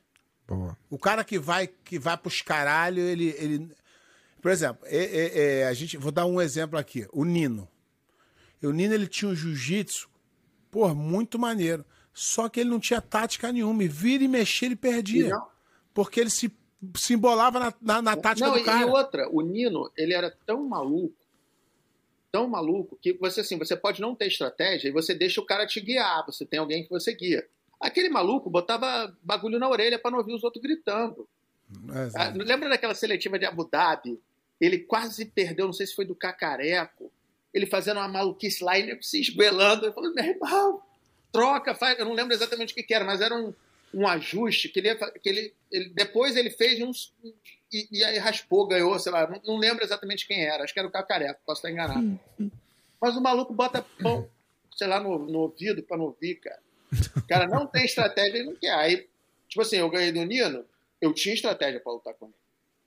Boa. 0.48 0.78
O 0.90 0.98
cara 0.98 1.24
que 1.24 1.38
vai 1.38 1.68
que 1.68 2.00
vai 2.00 2.18
pros 2.18 2.42
caralho, 2.42 3.02
ele. 3.02 3.36
ele... 3.38 3.72
Por 4.42 4.52
exemplo, 4.52 4.86
é- 4.86 4.98
é- 5.04 5.60
é, 5.60 5.68
a 5.68 5.74
gente, 5.74 5.98
vou 5.98 6.12
dar 6.12 6.26
um 6.26 6.40
exemplo 6.40 6.78
aqui. 6.80 7.06
O 7.12 7.26
Nino. 7.26 7.68
O 8.64 8.72
Nino 8.72 8.94
ele 8.94 9.08
tinha 9.08 9.30
um 9.30 9.36
jiu-jitsu, 9.36 10.10
pô, 10.72 10.94
muito 10.96 11.38
maneiro. 11.38 11.86
Só 12.22 12.50
que 12.50 12.60
ele 12.60 12.70
não 12.70 12.82
tinha 12.82 13.00
tática 13.00 13.50
nenhuma. 13.50 13.82
E 13.82 13.88
vira 13.88 14.22
e 14.24 14.28
mexer, 14.28 14.66
ele 14.66 14.76
perdia. 14.76 15.30
Não- 15.30 15.48
Porque 15.94 16.20
ele 16.20 16.30
se, 16.30 16.52
se 16.96 17.14
embolava 17.14 17.60
na, 17.60 17.74
na, 17.82 18.02
na 18.02 18.16
tática 18.18 18.46
Não, 18.48 18.58
do 18.58 18.64
cara. 18.64 18.82
e 18.82 18.90
outra, 18.90 19.30
o 19.32 19.40
Nino, 19.42 19.90
ele 19.96 20.14
era 20.14 20.30
tão 20.46 20.68
maluco, 20.68 21.16
tão 22.30 22.46
maluco, 22.48 22.98
que 23.02 23.14
você 23.14 23.40
assim, 23.40 23.58
você 23.58 23.74
pode 23.76 24.02
não 24.02 24.14
ter 24.14 24.28
estratégia 24.28 24.90
e 24.90 24.92
você 24.92 25.16
deixa 25.16 25.40
o 25.40 25.46
cara 25.46 25.66
te 25.66 25.80
guiar, 25.80 26.26
você 26.26 26.46
tem 26.46 26.60
alguém 26.60 26.84
que 26.84 26.90
você 26.90 27.14
guia. 27.14 27.48
Aquele 27.80 28.10
maluco 28.10 28.50
botava 28.50 29.16
bagulho 29.24 29.58
na 29.58 29.70
orelha 29.70 29.98
para 29.98 30.12
não 30.12 30.18
ouvir 30.20 30.34
os 30.34 30.44
outros 30.44 30.62
gritando. 30.62 31.26
É, 31.90 32.10
Ah. 32.20 32.34
Lembra 32.36 32.68
daquela 32.68 32.94
seletiva 32.94 33.40
de 33.40 33.46
Abu 33.46 33.64
Dhabi? 33.64 34.20
Ele 34.60 34.80
quase 34.80 35.24
perdeu, 35.26 35.68
não 35.68 35.74
sei 35.74 35.88
se 35.88 35.96
foi 35.96 36.04
do 36.04 36.14
Cacareco. 36.14 37.10
Ele 37.54 37.66
fazendo 37.66 37.98
uma 37.98 38.08
maluquice 38.10 38.62
lá 38.62 38.78
e 38.78 38.82
ele 38.90 39.02
se 39.02 39.22
esguelando. 39.22 39.86
Eu 39.86 39.94
falei, 39.94 40.12
meu 40.12 40.26
irmão, 40.26 40.82
troca, 41.32 41.74
faz. 41.76 41.98
Eu 42.00 42.06
não 42.06 42.14
lembro 42.14 42.34
exatamente 42.34 42.72
o 42.74 42.76
que, 42.76 42.84
que 42.84 42.94
era, 42.94 43.06
mas 43.06 43.22
era 43.22 43.36
um, 43.36 43.54
um 43.94 44.08
ajuste 44.08 44.70
que 44.70 44.80
ele, 44.80 44.96
que 44.96 45.30
ele, 45.30 45.54
ele- 45.72 45.90
depois 45.90 46.36
ele 46.36 46.50
fez 46.50 46.82
uns. 46.82 47.14
E, 47.72 47.88
e 47.92 48.04
aí 48.04 48.18
raspou, 48.18 48.68
ganhou, 48.68 48.98
sei 49.00 49.12
lá. 49.12 49.28
Não, 49.28 49.42
não 49.46 49.58
lembro 49.58 49.84
exatamente 49.84 50.26
quem 50.28 50.44
era. 50.44 50.64
Acho 50.64 50.74
que 50.74 50.80
era 50.80 50.88
o 50.88 50.92
Cacareco, 50.92 51.40
posso 51.46 51.60
estar 51.60 51.72
enganado. 51.72 52.20
Mas 53.02 53.16
o 53.16 53.22
maluco 53.22 53.54
bota 53.54 53.86
pão, 54.02 54.30
sei 54.76 54.88
lá, 54.88 55.00
no, 55.00 55.20
no 55.20 55.40
ouvido 55.40 55.82
pra 55.84 55.96
não 55.98 56.06
ouvir, 56.06 56.36
cara. 56.36 56.60
O 57.16 57.28
cara 57.28 57.48
não 57.48 57.68
tem 57.68 57.86
estratégia 57.86 58.40
e 58.40 58.44
não 58.46 58.56
quer. 58.56 58.74
Aí, 58.74 59.08
tipo 59.48 59.62
assim, 59.62 59.78
eu 59.78 59.90
ganhei 59.90 60.12
do 60.12 60.24
Nino, 60.26 60.66
eu 61.00 61.14
tinha 61.14 61.34
estratégia 61.36 61.80
pra 61.80 61.94
lutar 61.94 62.14
com 62.16 62.26
ele. 62.26 62.34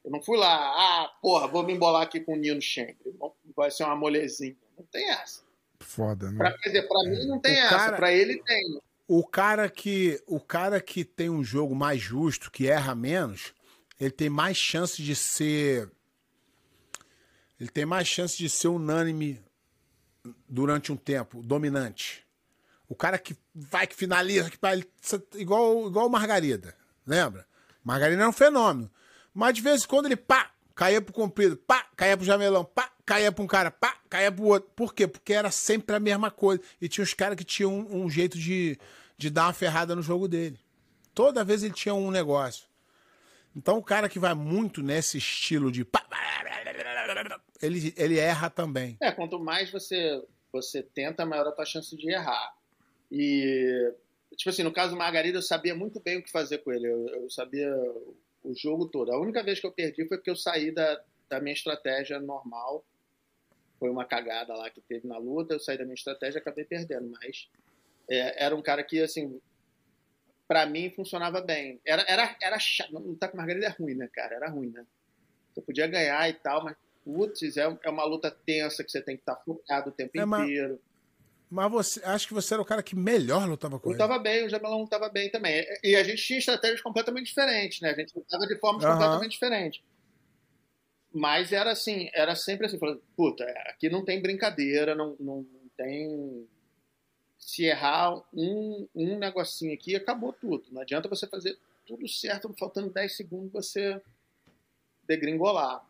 Eu 0.05 0.11
não 0.11 0.21
fui 0.21 0.37
lá, 0.37 0.53
ah, 0.53 1.13
porra, 1.23 1.47
vou 1.47 1.63
me 1.63 1.73
embolar 1.73 2.03
aqui 2.03 2.19
com 2.19 2.33
o 2.33 2.37
Nino 2.37 2.61
sempre. 2.61 3.15
Vai 3.57 3.71
ser 3.71 3.85
uma 3.85 3.95
molezinha. 3.95 4.57
Não 4.77 4.85
tem 4.87 5.09
essa. 5.11 5.43
Foda, 5.83 6.31
né? 6.31 6.39
Pra, 6.39 6.57
quer 6.59 6.69
dizer, 6.71 6.89
pra 6.89 7.03
mim 7.11 7.27
não 7.27 7.39
tem 7.41 7.53
O 7.55 7.59
essa. 7.59 7.69
cara- 7.77 7.97
Pra 7.97 8.13
ele 8.13 8.43
tem. 8.43 8.81
O 9.09 9.27
cara 9.27 9.69
que 9.69 10.23
o 10.27 10.41
cara 10.41 10.81
que 10.81 11.05
tem 11.05 11.29
um 11.29 11.45
jogo 11.45 11.75
mais 11.75 12.01
justo, 12.01 12.51
que 12.51 12.67
erra 12.69 12.95
menos, 12.95 13.53
ele 14.01 14.11
tem 14.11 14.31
mais 14.31 14.57
chance 14.57 15.03
de 15.03 15.15
ser 15.15 15.91
ele 17.61 17.69
tem 17.69 17.85
mais 17.87 18.09
chance 18.09 18.37
de 18.37 18.49
ser 18.49 18.69
unânime 18.69 19.41
durante 20.49 20.91
um 20.93 20.97
tempo, 20.97 21.43
dominante. 21.43 22.25
O 22.89 22.95
cara 22.95 23.19
que 23.19 23.37
vai 23.55 23.87
que 23.87 23.95
finaliza, 23.95 24.51
que 24.51 24.59
vai 24.61 24.83
igual 25.35 25.87
igual 25.89 26.07
o 26.07 26.11
Margarida, 26.11 26.75
lembra? 27.07 27.47
Margarida 27.83 28.21
era 28.23 28.29
um 28.29 28.33
fenômeno. 28.33 28.91
Mas 29.35 29.55
de 29.55 29.63
vez 29.63 29.83
em 29.85 29.87
quando 29.87 30.07
ele 30.07 30.17
pá, 30.17 30.51
caía 30.75 31.01
pro 31.01 31.13
comprido, 31.13 31.57
pá, 31.57 31.87
caía 31.97 32.17
pro 32.17 32.27
jamelão, 32.27 32.65
pá, 32.65 32.92
caía 33.05 33.33
pra 33.33 33.45
um 33.45 33.47
cara, 33.47 33.71
pá, 33.71 33.97
caía 34.09 34.31
pro 34.33 34.45
outro. 34.45 34.71
Por 34.75 34.95
quê? 34.95 35.07
Porque 35.07 35.33
era 35.33 35.51
sempre 35.51 35.97
a 35.97 36.01
mesma 36.01 36.31
coisa. 36.31 36.63
E 36.81 36.89
tinha 36.89 37.05
os 37.05 37.15
caras 37.15 37.37
que 37.37 37.45
tinham 37.45 37.73
um, 37.73 38.05
um 38.05 38.11
jeito 38.11 38.39
de, 38.39 38.79
de 39.17 39.31
dar 39.31 39.47
uma 39.47 39.53
ferrada 39.53 39.95
no 39.95 40.03
jogo 40.03 40.29
dele. 40.29 40.59
Toda 41.15 41.45
vez 41.45 41.63
ele 41.63 41.75
tinha 41.75 41.95
um 41.95 42.11
negócio. 42.11 42.67
Então 43.55 43.77
o 43.77 43.83
cara 43.83 44.09
que 44.09 44.19
vai 44.19 44.35
muito 44.35 44.83
nesse 44.83 45.19
estilo 45.19 45.71
de 45.71 45.85
pá, 45.85 46.07
ele, 47.61 47.95
ele 47.97 48.19
erra 48.19 48.51
também. 48.51 48.97
É, 49.01 49.13
quanto 49.13 49.39
mais 49.39 49.71
você, 49.71 50.21
você 50.53 50.83
tenta, 50.83 51.25
maior 51.25 51.47
a 51.47 51.53
tua 51.53 51.65
chance 51.65 51.97
de 51.97 52.11
errar. 52.11 52.55
E, 53.11 53.93
tipo 54.37 54.51
assim, 54.51 54.65
no 54.65 54.73
caso 54.73 54.93
do 54.93 54.99
Margarida, 54.99 55.39
eu 55.39 55.43
sabia 55.43 55.75
muito 55.75 56.01
bem 56.01 56.19
o 56.19 56.23
que 56.23 56.31
fazer 56.31 56.59
com 56.59 56.73
ele. 56.73 56.87
Eu, 56.89 57.07
eu 57.09 57.31
sabia 57.31 57.71
o 58.43 58.53
jogo 58.55 58.87
todo. 58.87 59.13
A 59.13 59.21
única 59.21 59.43
vez 59.43 59.61
que 59.61 59.67
eu 59.67 59.73
perdi 59.73 60.09
foi 60.09 60.17
porque 60.17 60.31
eu 60.31 60.37
saí 60.37 60.73
da, 60.73 61.01
da 61.29 61.41
minha 61.41 61.53
estratégia 61.53 62.19
normal. 62.19 62.85
Foi 63.83 63.91
uma 63.91 64.05
cagada 64.05 64.55
lá 64.55 64.71
que 64.71 64.81
teve 64.81 65.09
na 65.09 65.19
luta, 65.19 65.55
eu 65.55 65.59
saí 65.59 65.77
da 65.77 65.83
minha 65.83 65.95
estratégia 65.97 66.39
e 66.39 66.41
acabei 66.41 66.65
perdendo. 66.65 67.11
Mas 67.11 67.49
é, 68.09 68.45
era 68.45 68.55
um 68.55 68.63
cara 68.63 68.81
que, 68.85 69.03
assim, 69.03 69.41
pra 70.47 70.65
mim 70.67 70.89
funcionava 70.91 71.41
bem. 71.41 71.81
Era, 71.85 72.05
era, 72.07 72.37
era 72.41 72.59
chato. 72.61 72.93
Lutar 72.93 73.29
com 73.29 73.37
Margarida 73.37 73.67
é 73.67 73.71
ruim, 73.71 73.97
né, 73.97 74.09
cara? 74.15 74.37
Era 74.37 74.49
ruim, 74.49 74.71
né? 74.71 74.87
Você 75.53 75.61
podia 75.63 75.89
ganhar 75.89 76.29
e 76.29 76.33
tal, 76.35 76.63
mas, 76.63 76.77
putz, 77.05 77.57
é, 77.57 77.77
é 77.83 77.91
uma 77.91 78.05
luta 78.05 78.31
tensa 78.31 78.85
que 78.85 78.91
você 78.93 79.03
tem 79.03 79.17
que 79.17 79.23
estar 79.23 79.35
focado 79.45 79.91
o 79.91 79.93
tempo 79.93 80.13
É, 80.17 80.25
mas- 80.25 80.45
inteiro. 80.49 80.81
Mas 81.51 81.71
você, 81.73 82.05
acho 82.05 82.29
que 82.29 82.35
você 82.35 82.55
era 82.55 82.63
o 82.63 82.65
cara 82.65 82.85
que 82.85 82.95
melhor 82.95 83.49
lutava 83.49 83.81
com 83.81 83.89
ele. 83.91 84.01
Lutava 84.01 84.17
bem, 84.21 84.47
o 84.47 84.49
Jamelão 84.49 84.79
lutava 84.79 85.09
bem 85.09 85.29
também. 85.29 85.67
E 85.83 85.97
a 85.97 86.05
gente 86.05 86.23
tinha 86.23 86.39
estratégias 86.39 86.81
completamente 86.81 87.27
diferentes, 87.27 87.81
né? 87.81 87.91
A 87.91 87.95
gente 87.97 88.15
lutava 88.17 88.47
de 88.47 88.57
formas 88.61 88.85
Aham. 88.85 88.95
completamente 88.95 89.33
diferentes. 89.33 89.83
Mas 91.15 91.53
era 91.53 91.73
assim, 91.73 92.09
era 92.15 92.35
sempre 92.35 92.67
assim, 92.67 92.79
falando, 92.79 93.03
puta, 93.17 93.45
aqui 93.67 93.89
não 93.91 94.05
tem 94.05 94.21
brincadeira, 94.21 94.95
não, 94.95 95.17
não, 95.21 95.43
não 95.43 95.69
tem. 95.77 96.49
Se 97.39 97.65
errar 97.65 98.23
um, 98.33 98.89
um 98.95 99.19
negocinho 99.19 99.75
aqui, 99.75 99.95
acabou 99.97 100.33
tudo. 100.33 100.65
Não 100.71 100.81
adianta 100.81 101.09
você 101.09 101.27
fazer 101.27 101.59
tudo 101.87 102.09
certo, 102.09 102.55
faltando 102.59 102.89
10 102.91 103.17
segundos 103.17 103.53
você 103.53 104.01
degringolar. 105.07 105.85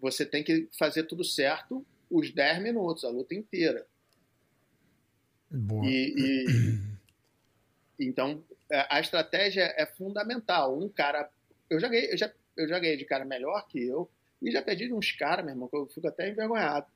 Você 0.00 0.24
tem 0.24 0.42
que 0.42 0.68
fazer 0.78 1.04
tudo 1.04 1.24
certo 1.24 1.84
os 2.10 2.30
10 2.30 2.62
minutos, 2.62 3.04
a 3.04 3.08
luta 3.10 3.34
inteira. 3.34 3.86
Boa. 5.50 5.84
E, 5.86 6.14
e- 6.16 6.80
então 8.08 8.42
é, 8.70 8.86
a 8.88 9.00
estratégia 9.00 9.72
é 9.76 9.84
fundamental. 9.86 10.78
Um 10.78 10.88
cara, 10.88 11.30
eu 11.68 11.78
já 11.78 11.88
ganhei, 11.88 12.12
eu 12.12 12.16
já, 12.16 12.32
eu 12.56 12.68
já 12.68 12.78
ganhei 12.78 12.96
de 12.96 13.04
cara 13.04 13.24
melhor 13.24 13.66
que 13.66 13.82
eu 13.82 14.08
e 14.40 14.50
já 14.50 14.62
perdi 14.62 14.86
de 14.88 14.94
uns 14.94 15.12
caras, 15.12 15.44
meu 15.44 15.54
irmão, 15.54 15.68
que 15.68 15.76
eu 15.76 15.86
fico 15.86 16.06
até 16.08 16.28
envergonhado. 16.28 16.86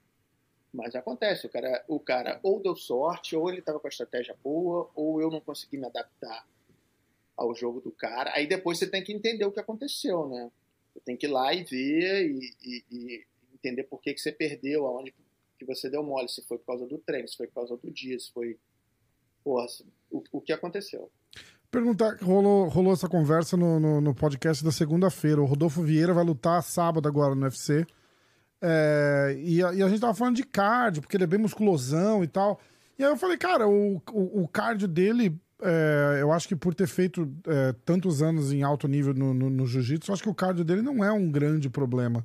Mas 0.73 0.95
acontece, 0.95 1.47
o 1.47 1.51
cara, 1.51 1.85
o 1.89 1.99
cara 2.01 2.41
ou 2.43 2.61
deu 2.61 2.77
sorte, 2.77 3.35
ou 3.37 3.49
ele 3.49 3.61
estava 3.61 3.81
com 3.81 3.87
a 3.87 3.91
estratégia 3.91 4.37
boa, 4.43 4.91
ou 4.95 5.20
eu 5.20 5.31
não 5.31 5.41
consegui 5.41 5.78
me 5.78 5.87
adaptar 5.87 6.47
ao 7.37 7.55
jogo 7.55 7.81
do 7.81 7.93
cara. 7.93 8.33
Aí 8.35 8.47
depois 8.47 8.78
você 8.78 8.87
tem 8.87 9.03
que 9.03 9.12
entender 9.12 9.45
o 9.45 9.53
que 9.53 9.61
aconteceu, 9.61 10.28
né? 10.28 10.51
Você 10.93 11.01
tem 11.01 11.16
que 11.16 11.27
ir 11.27 11.31
lá 11.31 11.53
e 11.55 11.62
ver 11.65 12.27
e, 12.31 12.55
e- 12.62 12.85
e 12.91 13.27
entender 13.55 13.85
por 13.85 14.01
que, 14.01 14.12
que 14.15 14.20
você 14.20 14.33
perdeu, 14.33 14.87
aonde 14.87 15.15
que 15.59 15.65
você 15.65 15.89
deu 15.89 16.03
mole, 16.03 16.28
se 16.28 16.43
foi 16.43 16.59
por 16.59 16.66
causa 16.66 16.87
do 16.87 16.99
treino, 16.99 17.28
se 17.28 17.37
foi 17.37 17.47
por 17.47 17.55
causa 17.55 17.77
do 17.77 17.91
dia, 17.91 18.19
se 18.19 18.31
foi. 18.33 18.59
Porra, 19.43 19.66
o, 20.11 20.23
o 20.33 20.41
que 20.41 20.53
aconteceu. 20.53 21.11
Perguntar, 21.70 22.16
rolou, 22.22 22.68
rolou 22.68 22.93
essa 22.93 23.09
conversa 23.09 23.56
no, 23.56 23.78
no, 23.80 24.01
no 24.01 24.14
podcast 24.14 24.64
da 24.64 24.70
segunda-feira. 24.70 25.40
O 25.43 25.44
Rodolfo 25.47 25.82
Vieira 25.82 26.14
vai 26.14 26.24
lutar 26.24 26.62
sábado 26.62 27.06
agora 27.09 27.34
no 27.34 27.43
UFC. 27.43 27.84
É, 28.62 29.36
e, 29.38 29.62
a, 29.62 29.72
e 29.74 29.82
a 29.82 29.88
gente 29.88 30.01
tava 30.01 30.14
falando 30.14 30.36
de 30.36 30.44
cardio, 30.44 31.02
porque 31.02 31.16
ele 31.16 31.24
é 31.24 31.26
bem 31.26 31.38
musculosão 31.40 32.24
e 32.24 32.26
tal. 32.26 32.60
E 32.98 33.05
aí 33.05 33.10
eu 33.10 33.16
falei, 33.16 33.36
cara, 33.36 33.68
o, 33.68 34.01
o, 34.12 34.43
o 34.44 34.48
cardio 34.48 34.88
dele, 34.88 35.38
é, 35.60 36.18
eu 36.20 36.32
acho 36.32 36.48
que 36.48 36.56
por 36.56 36.74
ter 36.74 36.86
feito 36.86 37.30
é, 37.47 37.74
tantos 37.84 38.22
anos 38.22 38.52
em 38.52 38.62
alto 38.62 38.88
nível 38.88 39.12
no, 39.12 39.34
no, 39.34 39.51
no 39.51 39.66
jiu-jitsu, 39.66 40.10
eu 40.10 40.14
acho 40.14 40.22
que 40.22 40.28
o 40.30 40.34
cardio 40.34 40.64
dele 40.64 40.82
não 40.82 41.05
é 41.05 41.12
um 41.12 41.30
grande 41.30 41.68
problema. 41.68 42.24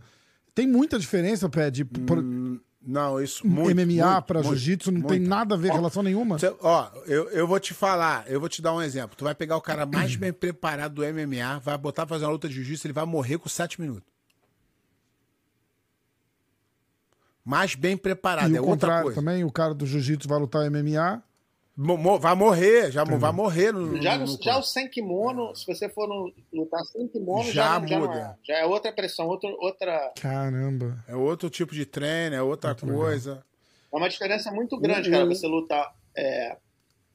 Tem 0.55 0.67
muita 0.67 0.97
diferença, 0.99 1.49
Pé, 1.49 1.69
de 1.69 1.83
por- 1.83 2.19
Hum, 2.19 2.59
Não, 2.83 3.21
isso 3.21 3.45
muito. 3.45 3.75
MMA 3.75 4.21
muito, 4.33 4.43
jiu-jitsu, 4.43 4.91
não 4.91 5.01
tem 5.03 5.19
muito. 5.19 5.29
nada 5.29 5.53
a 5.53 5.57
ver, 5.57 5.71
relação 5.71 6.01
nenhuma. 6.01 6.39
Você- 6.39 6.51
ó, 6.61 6.89
eu, 7.05 7.29
eu 7.29 7.45
vou 7.47 7.59
te 7.59 7.75
falar, 7.75 8.25
eu 8.27 8.39
vou 8.39 8.49
te 8.49 8.59
dar 8.61 8.73
um 8.73 8.81
exemplo. 8.81 9.15
Tu 9.15 9.23
vai 9.23 9.35
pegar 9.35 9.55
o 9.55 9.61
cara 9.61 9.85
mais 9.85 10.15
bem 10.15 10.33
preparado 10.33 10.93
do 10.95 11.03
MMA, 11.05 11.59
vai 11.59 11.77
botar 11.77 12.07
pra 12.07 12.15
fazer 12.15 12.25
uma 12.25 12.31
luta 12.31 12.49
de 12.49 12.55
jiu-jitsu, 12.55 12.87
ele 12.87 12.93
vai 12.93 13.05
morrer 13.05 13.37
com 13.37 13.47
7 13.47 13.79
minutos. 13.79 14.09
Mais 17.43 17.75
bem 17.75 17.97
preparado, 17.97 18.51
E 18.51 18.55
é 18.57 18.61
o 18.61 18.63
outra 18.65 18.73
contrário 18.87 19.03
coisa. 19.03 19.19
também, 19.19 19.43
o 19.43 19.51
cara 19.51 19.73
do 19.73 19.85
jiu-jitsu 19.85 20.27
vai 20.27 20.39
lutar 20.39 20.65
MMA. 20.69 21.21
Vai 22.19 22.35
morrer, 22.35 22.91
já 22.91 23.03
vai 23.03 23.31
morrer 23.31 23.71
no, 23.71 23.99
Já, 24.01 24.17
no- 24.17 24.37
já 24.41 24.57
o 24.59 24.63
sem 24.63 24.87
kimono, 24.87 25.55
se 25.55 25.65
você 25.65 25.89
for 25.89 26.07
no- 26.07 26.31
lutar 26.53 26.83
sem 26.85 27.07
kimono, 27.07 27.43
Já 27.45 27.51
já, 27.51 27.79
não- 27.79 27.87
já, 27.87 27.99
não 27.99 28.07
muda. 28.07 28.19
é. 28.19 28.35
Já 28.47 28.59
é 28.59 28.65
outra 28.65 28.91
pressão, 28.93 29.27
outro, 29.27 29.49
outra. 29.59 30.13
Caramba. 30.21 31.03
É 31.07 31.15
outro 31.15 31.49
tipo 31.49 31.73
de 31.73 31.85
treino, 31.85 32.35
é 32.35 32.41
outra 32.41 32.75
coisa. 32.75 33.43
É 33.91 33.97
uma 33.97 34.07
diferença 34.09 34.51
muito 34.51 34.77
grande, 34.79 35.09
Uhum. 35.09 35.15
cara, 35.15 35.25
você 35.25 35.47
lutar 35.47 35.95
é, 36.15 36.57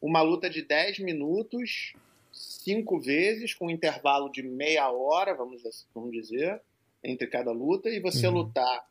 uma 0.01 0.23
luta 0.23 0.49
de 0.51 0.63
10 0.63 0.99
minutos, 0.99 1.93
cinco 2.33 2.99
vezes, 3.01 3.55
com 3.55 3.67
um 3.67 3.71
intervalo 3.71 4.31
de 4.31 4.43
meia 4.43 4.91
hora, 4.91 5.35
vamos, 5.35 5.63
vamos 5.95 6.11
dizer, 6.13 6.61
entre 7.05 7.27
cada 7.29 7.53
luta, 7.53 7.89
e 7.91 8.01
você 8.01 8.27
Uhum. 8.27 8.35
lutar 8.35 8.85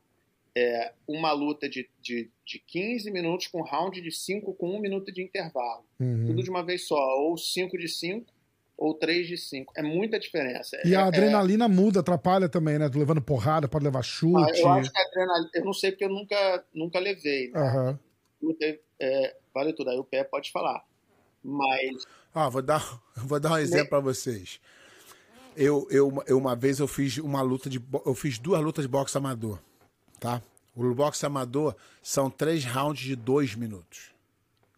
é, 0.57 0.93
uma 1.07 1.31
luta 1.33 1.67
de, 1.67 1.89
de, 2.01 2.29
de 2.45 2.59
15 2.59 3.11
minutos 3.11 3.47
com 3.47 3.61
round 3.61 3.99
de 4.01 4.11
5 4.11 4.53
com 4.53 4.69
um 4.69 4.79
minuto 4.79 5.11
de 5.11 5.21
intervalo. 5.21 5.83
Uhum. 5.99 6.27
Tudo 6.27 6.43
de 6.43 6.49
uma 6.49 6.63
vez 6.63 6.87
só, 6.87 6.95
ou 7.19 7.37
5 7.37 7.77
de 7.77 7.89
5, 7.89 8.25
ou 8.77 8.93
3 8.93 9.27
de 9.27 9.37
5. 9.37 9.73
É 9.75 9.81
muita 9.81 10.17
diferença. 10.19 10.77
E 10.85 10.93
É- 10.93 10.97
a 10.97 11.01
é- 11.01 11.03
adrenalina 11.03 11.67
muda, 11.67 11.99
atrapalha 11.99 12.47
também, 12.47 12.79
né? 12.79 12.89
Tô 12.89 12.97
levando 12.99 13.21
porrada, 13.21 13.67
pode 13.67 13.83
levar 13.85 13.99
Ah, 13.99 14.03
chute. 14.03 14.59
eu 14.59 14.69
acho 14.69 14.91
que 14.91 14.97
a 14.97 15.01
adrenalina. 15.07 15.49
Eu 15.53 15.65
não 15.65 15.73
sei 15.73 15.91
porque 15.91 16.05
eu 16.05 16.09
nunca, 16.09 16.65
nunca 16.73 16.99
levei. 16.99 17.51
Né? 17.51 17.59
Aham. 17.59 17.99
Lutei, 18.41 18.81
é, 18.99 19.35
vale 19.53 19.73
tudo. 19.73 19.89
Aí 19.89 19.97
o 19.97 20.03
pé 20.03 20.23
pode 20.23 20.51
falar. 20.51 20.85
Mas. 21.43 22.05
Ó, 22.33 22.49
vou 22.49 22.61
dar, 22.61 23.01
vou 23.15 23.39
dar 23.39 23.51
um 23.53 23.57
exemplo 23.57 23.89
pra 23.89 23.99
vocês. 23.99 24.59
Eu, 25.55 25.87
eu, 25.89 26.23
eu 26.27 26.37
uma 26.37 26.55
vez 26.55 26.79
eu 26.79 26.87
fiz 26.87 27.17
uma 27.17 27.41
luta 27.41 27.69
de 27.69 27.81
eu 28.05 28.13
fiz 28.13 28.37
duas 28.37 28.61
lutas 28.61 28.83
de 28.83 28.89
boxe 28.89 29.17
amador, 29.17 29.57
tá? 30.25 30.41
O 30.75 30.93
boxe 30.93 31.25
amador 31.25 31.75
são 32.01 32.29
três 32.29 32.65
rounds 32.65 33.03
de 33.03 33.15
dois 33.15 33.55
minutos. 33.55 34.11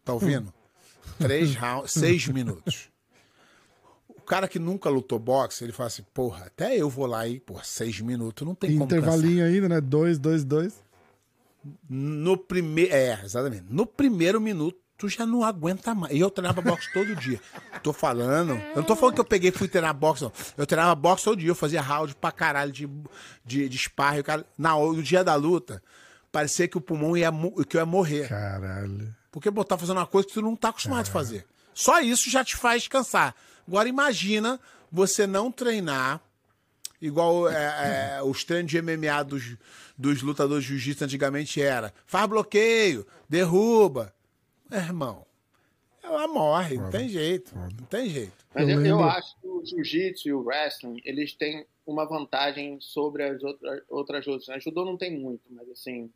Tá 0.04 0.12
ouvindo? 0.12 0.52
Três 1.18 1.54
rounds, 1.56 1.92
seis 1.92 2.28
minutos. 2.28 2.88
O 4.10 4.20
cara 4.20 4.46
que 4.46 4.58
nunca 4.58 4.90
lutou 4.90 5.18
boxe, 5.18 5.64
ele 5.64 5.72
fala 5.72 5.86
assim, 5.86 6.04
porra, 6.12 6.44
até 6.46 6.76
eu 6.76 6.90
vou 6.90 7.06
lá 7.06 7.26
e, 7.26 7.40
porra, 7.40 7.64
seis 7.64 7.98
minutos, 8.00 8.46
não 8.46 8.54
tem 8.54 8.76
como 8.76 8.86
cansar. 8.86 8.98
Intervalinho 8.98 9.44
ainda, 9.44 9.68
né? 9.68 9.80
Dois, 9.80 10.18
dois, 10.18 10.44
dois. 10.44 10.84
No 11.88 12.36
primeiro. 12.36 12.94
É, 12.94 13.20
exatamente. 13.24 13.64
No 13.70 13.86
primeiro 13.86 14.40
minuto, 14.40 14.78
tu 14.98 15.08
já 15.08 15.24
não 15.24 15.44
aguenta 15.44 15.94
mais. 15.94 16.12
E 16.12 16.18
eu 16.18 16.28
treinava 16.28 16.60
boxe 16.60 16.92
todo 16.92 17.14
dia. 17.14 17.40
Tô 17.82 17.92
falando. 17.92 18.54
Eu 18.70 18.78
não 18.78 18.82
tô 18.82 18.96
falando 18.96 19.14
que 19.14 19.20
eu 19.20 19.24
peguei 19.24 19.50
e 19.50 19.52
fui 19.52 19.68
treinar 19.68 19.94
boxe, 19.94 20.24
não. 20.24 20.32
Eu 20.56 20.66
treinava 20.66 20.94
boxe 20.96 21.24
todo 21.24 21.38
dia. 21.38 21.48
Eu 21.48 21.54
fazia 21.54 21.80
round 21.80 22.16
pra 22.16 22.32
caralho 22.32 22.72
de, 22.72 22.90
de, 23.44 23.68
de 23.68 23.78
sparring. 23.78 24.22
Cara, 24.24 24.44
na, 24.58 24.74
no 24.74 25.00
dia 25.00 25.22
da 25.22 25.36
luta, 25.36 25.80
parecia 26.32 26.66
que 26.66 26.76
o 26.76 26.80
pulmão 26.80 27.16
ia, 27.16 27.30
que 27.68 27.76
eu 27.76 27.80
ia 27.80 27.86
morrer. 27.86 28.28
Caralho. 28.28 29.14
Porque 29.30 29.50
botar 29.50 29.78
fazendo 29.78 29.98
uma 29.98 30.06
coisa 30.06 30.26
que 30.26 30.34
tu 30.34 30.42
não 30.42 30.56
tá 30.56 30.70
acostumado 30.70 31.06
a 31.06 31.10
fazer. 31.10 31.46
Só 31.72 32.00
isso 32.00 32.28
já 32.28 32.44
te 32.44 32.56
faz 32.56 32.88
cansar. 32.88 33.36
Agora 33.66 33.88
imagina 33.88 34.58
você 34.90 35.28
não 35.28 35.52
treinar 35.52 36.20
igual 37.00 37.48
é, 37.48 38.16
é, 38.16 38.22
os 38.22 38.42
treinos 38.42 38.68
de 38.68 38.82
MMA 38.82 39.22
dos, 39.24 39.56
dos 39.96 40.22
lutadores 40.22 40.64
de 40.64 40.70
jiu-jitsu 40.70 41.04
antigamente 41.04 41.62
era. 41.62 41.94
Faz 42.04 42.26
bloqueio, 42.26 43.06
derruba. 43.28 44.12
Meu 44.70 44.80
irmão, 44.80 45.26
ela 46.02 46.26
morre, 46.28 46.76
não 46.76 46.90
tem 46.90 47.08
jeito. 47.08 47.54
Não 47.56 47.86
tem 47.86 48.08
jeito. 48.08 48.32
Mas 48.54 48.68
Eu 48.68 48.80
eu, 48.80 48.86
eu 48.86 49.04
acho 49.04 49.38
que 49.40 49.46
o 49.46 49.64
jiu-jitsu 49.64 50.28
e 50.28 50.32
o 50.32 50.42
wrestling, 50.42 51.00
eles 51.04 51.32
têm 51.34 51.66
uma 51.86 52.04
vantagem 52.04 52.78
sobre 52.80 53.22
as 53.22 53.42
outras, 53.42 53.82
outras 53.88 54.26
lutas. 54.26 54.48
A 54.48 54.58
judô 54.58 54.84
não 54.84 54.96
tem 54.96 55.18
muito, 55.18 55.42
mas 55.50 55.68
assim, 55.70 56.10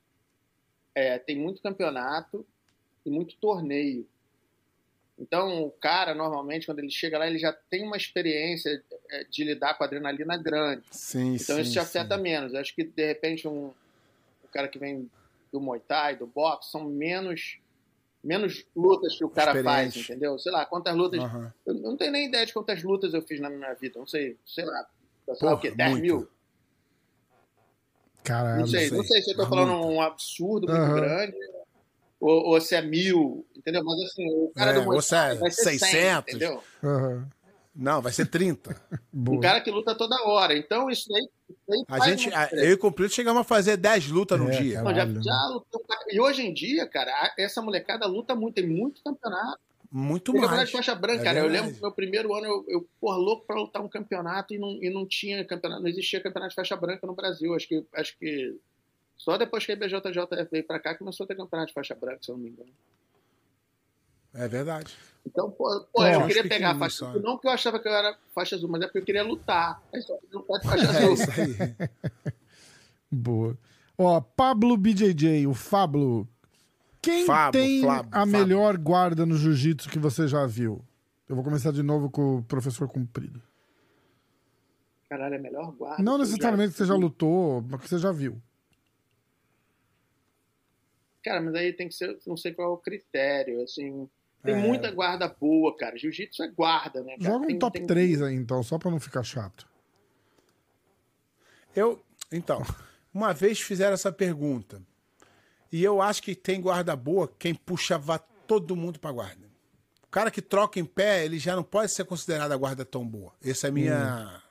é, 0.95 1.19
tem 1.19 1.37
muito 1.37 1.62
campeonato 1.62 2.47
e 3.05 3.11
muito 3.11 3.37
torneio. 3.37 4.07
Então, 5.19 5.62
o 5.65 5.70
cara, 5.70 6.15
normalmente, 6.15 6.66
quando 6.66 6.81
ele 6.81 6.91
chega 6.91 7.19
lá, 7.19 7.27
ele 7.27 7.39
já 7.39 7.53
tem 7.53 7.85
uma 7.85 7.97
experiência 7.97 8.83
é, 9.11 9.24
de 9.24 9.45
lidar 9.45 9.74
com 9.74 9.85
adrenalina 9.85 10.37
grande. 10.37 10.83
Sim, 10.91 11.37
Então, 11.37 11.61
isso 11.61 11.73
te 11.73 11.79
afeta 11.79 12.16
menos. 12.16 12.55
Acho 12.55 12.74
que, 12.74 12.83
de 12.83 13.07
repente, 13.07 13.47
um, 13.47 13.66
um 13.66 14.49
cara 14.53 14.69
que 14.69 14.79
vem 14.79 15.09
do 15.53 15.61
Muay 15.61 15.81
Thai, 15.81 16.16
do 16.16 16.27
boxe, 16.27 16.70
são 16.70 16.85
menos, 16.85 17.59
menos 18.23 18.65
lutas 18.74 19.16
que 19.16 19.24
o 19.24 19.28
cara 19.31 19.62
faz, 19.62 19.97
entendeu? 19.97 20.39
Sei 20.39 20.53
lá, 20.53 20.65
quantas 20.65 20.94
lutas 20.94 21.20
Aham. 21.20 21.53
eu 21.66 21.74
não 21.74 21.97
tenho 21.97 22.12
nem 22.12 22.28
ideia 22.28 22.47
de 22.47 22.53
quantas 22.53 22.82
lutas 22.82 23.15
eu 23.15 23.23
fiz 23.23 23.40
na 23.40 23.51
minha 23.51 23.74
vida. 23.74 23.99
Não 23.99 24.07
sei, 24.07 24.39
sei 24.44 24.65
lá. 24.65 24.86
Sei 25.35 25.47
lá 25.47 25.55
o 25.55 25.59
quê? 25.59 25.69
Porra, 25.69 25.77
10 25.77 25.90
muito. 25.90 26.03
mil? 26.03 26.28
Caralho. 28.23 28.61
Não 28.61 28.66
sei, 28.66 28.89
sei. 28.89 28.99
não 28.99 29.05
sei 29.05 29.23
se 29.23 29.31
eu 29.32 29.36
tô 29.36 29.47
falando 29.49 29.73
muito. 29.73 29.89
um 29.89 30.01
absurdo 30.01 30.69
muito 30.69 30.81
Aham. 30.81 30.94
grande 30.94 31.36
ou, 32.20 32.51
ou 32.51 32.61
se 32.61 32.77
é 32.77 32.82
mil, 32.82 33.44
entendeu? 33.57 33.82
Mas 33.85 34.01
assim, 34.03 34.24
o 34.28 34.53
cara 34.55 34.70
É, 34.70 34.74
do 34.74 34.82
Muay 34.85 34.97
ou 34.97 35.03
se 35.03 35.15
é 35.15 35.19
Thai 35.19 35.39
vai 35.39 35.51
ser 35.51 35.62
100, 35.65 35.78
600. 35.78 36.35
entendeu? 36.35 36.62
Aham. 36.85 37.28
Não, 37.74 38.03
vai 38.03 38.12
ser 38.12 38.27
30. 38.27 38.77
Boa. 39.12 39.39
Um 39.39 39.40
cara 39.40 39.61
que 39.61 39.70
luta 39.70 39.94
toda 39.94 40.15
hora. 40.24 40.57
Então 40.57 40.90
isso 40.90 41.09
daí, 41.09 41.23
isso 41.49 41.59
daí 41.66 41.85
A 41.89 42.09
gente, 42.09 42.32
a- 42.35 42.49
eu 42.53 42.70
e 42.70 42.73
o 42.74 42.78
Cumprido 42.78 43.12
chegamos 43.12 43.40
a 43.40 43.44
fazer 43.44 43.77
10 43.77 44.09
lutas 44.09 44.39
num 44.39 44.51
É, 44.51 44.61
dia. 44.61 44.82
Não, 44.82 44.90
já, 44.90 44.97
Caralho. 45.07 45.23
já 45.23 45.47
lutou 45.53 45.82
E 46.11 46.20
hoje 46.20 46.43
em 46.43 46.53
dia, 46.53 46.86
cara, 46.86 47.32
essa 47.39 47.62
molecada 47.62 48.07
luta 48.07 48.35
muito, 48.35 48.57
tem 48.57 48.66
muito 48.66 49.03
campeonato. 49.03 49.59
Muito 49.90 50.32
Tem 50.32 50.40
campeonato 50.40 50.57
mais. 50.57 50.69
de 50.70 50.77
faixa 50.77 50.94
branca, 50.94 51.20
É 51.20 51.24
cara. 51.24 51.39
Eu 51.39 51.43
verdade. 51.44 51.62
lembro 51.65 51.77
que 51.77 51.82
meu 51.82 51.93
primeiro 51.93 52.35
ano, 52.35 52.47
eu, 52.47 52.65
eu 52.69 52.89
porra, 53.01 53.16
louco 53.19 53.47
pra 53.47 53.57
lutar 53.57 53.82
um 53.82 53.89
campeonato 53.89 54.55
e 54.55 54.59
não, 54.59 54.70
e 54.82 54.89
não 54.90 55.07
tinha 55.07 55.44
campeonato, 55.44 55.82
não 55.82 55.89
existia 55.89 56.20
campeonato 56.20 56.51
de 56.51 56.57
faixa 56.57 56.74
branca 56.77 57.07
no 57.07 57.15
Brasil. 57.15 57.55
Acho 57.55 57.69
que, 57.69 57.85
acho 57.94 58.16
que 58.19 58.57
só 59.19 59.36
depois 59.36 59.65
que 59.66 59.73
a 59.73 59.74
IBJJF 59.74 60.49
veio 60.51 60.65
pra 60.65 60.78
cá 60.78 60.94
começou 60.94 61.24
a 61.24 61.27
ter 61.27 61.36
campeonato 61.36 61.69
de 61.69 61.74
faixa 61.74 61.94
branca, 61.94 62.20
se 62.23 62.31
eu 62.31 62.36
não 62.36 62.43
me 62.43 62.51
engano. 62.51 62.70
É 64.35 64.49
verdade. 64.49 64.95
Então, 65.27 65.51
pô, 65.51 65.87
pô, 65.93 66.03
É, 66.05 66.17
eu 66.17 66.27
queria 66.27 66.49
pegar 66.49 66.73
a 66.73 66.79
faixa 66.79 67.07
azul. 67.09 67.23
Não 67.23 67.33
porque 67.35 67.47
eu 67.49 67.53
achava 67.53 67.79
que 67.79 67.87
eu 67.89 67.93
era 67.93 68.17
faixa 68.35 68.57
azul, 68.57 68.69
mas 68.69 68.81
é 68.83 68.87
porque 68.87 68.99
eu 68.99 69.05
queria 69.05 69.23
lutar. 69.23 69.81
Aí 69.95 70.03
só 70.03 70.17
queria 70.19 70.39
lutar 70.39 70.59
de 70.61 70.67
faixa 70.67 70.85
É 70.85 70.89
azul. 70.99 71.15
isso 71.15 71.31
aí. 71.31 71.89
Boa. 73.11 73.57
Ó, 73.97 74.21
Pablo 74.21 74.77
BJJ, 74.77 75.47
o 75.47 75.55
Fablo. 75.55 76.27
Quem 77.01 77.27
Fablo, 77.27 77.53
tem 77.61 77.83
Flabo, 77.83 78.09
a 78.11 78.21
Fablo. 78.21 78.33
melhor 78.33 78.77
guarda 78.79 79.27
no 79.27 79.37
jiu-jitsu 79.37 79.89
que 79.91 79.99
você 79.99 80.27
já 80.27 80.47
viu? 80.47 80.85
Eu 81.29 81.35
vou 81.37 81.45
começar 81.45 81.73
de 81.73 81.83
novo 81.83 82.11
com 82.11 82.39
o 82.39 82.43
professor 82.43 82.89
Comprido. 82.89 83.41
Caralho, 85.09 85.35
é 85.35 85.39
melhor 85.39 85.73
guarda. 85.73 86.03
Não 86.03 86.15
que 86.15 86.21
necessariamente 86.21 86.73
que 86.73 86.79
você 86.79 86.87
já 86.87 86.95
lutou, 86.95 87.63
mas 87.69 87.81
que 87.81 87.89
você 87.89 87.99
já 87.99 88.11
viu. 88.13 88.41
Cara, 91.25 91.41
mas 91.41 91.55
aí 91.55 91.73
tem 91.73 91.89
que 91.89 91.95
ser, 91.95 92.19
não 92.27 92.37
sei 92.37 92.53
qual 92.53 92.71
é 92.71 92.73
o 92.75 92.77
critério, 92.79 93.63
assim. 93.63 94.09
Tem 94.43 94.55
É. 94.55 94.59
muita 94.59 94.90
guarda 94.90 95.28
boa, 95.28 95.77
cara. 95.77 95.97
Jiu-jitsu 95.97 96.43
é 96.43 96.48
guarda, 96.48 97.02
né? 97.02 97.16
cara? 97.19 97.23
Joga 97.32 97.44
um 97.44 97.48
Tem- 97.48 97.59
top 97.59 97.78
tem- 97.78 97.86
3 97.86 98.20
aí, 98.23 98.35
então, 98.35 98.62
só 98.62 98.78
pra 98.78 98.90
não 98.90 98.98
ficar 98.98 99.23
chato. 99.23 99.69
Eu, 101.74 102.02
então, 102.31 102.60
uma 103.14 103.32
vez 103.32 103.60
fizeram 103.60 103.94
essa 103.94 104.10
pergunta. 104.12 104.82
E 105.70 105.82
eu 105.82 106.02
acho 106.02 106.23
que 106.23 106.35
tem 106.35 106.60
guarda 106.60 106.94
boa 106.94 107.27
quem 107.39 107.55
puxava 107.55 108.19
todo 108.19 108.77
mundo 108.77 108.98
pra 109.01 109.10
guarda. 109.12 109.51
O 110.02 110.09
cara 110.09 110.31
que 110.31 110.43
troca 110.43 110.78
em 110.78 110.85
pé, 110.85 111.24
ele 111.24 111.39
já 111.39 111.56
não 111.56 111.62
pode 111.64 111.90
ser 111.93 112.05
considerado 112.05 112.52
a 112.52 112.56
guarda 112.56 112.85
tão 112.85 113.06
boa. 113.06 113.32
Essa 113.43 113.69
é 113.69 113.70
a 113.70 113.73
minha. 113.73 114.43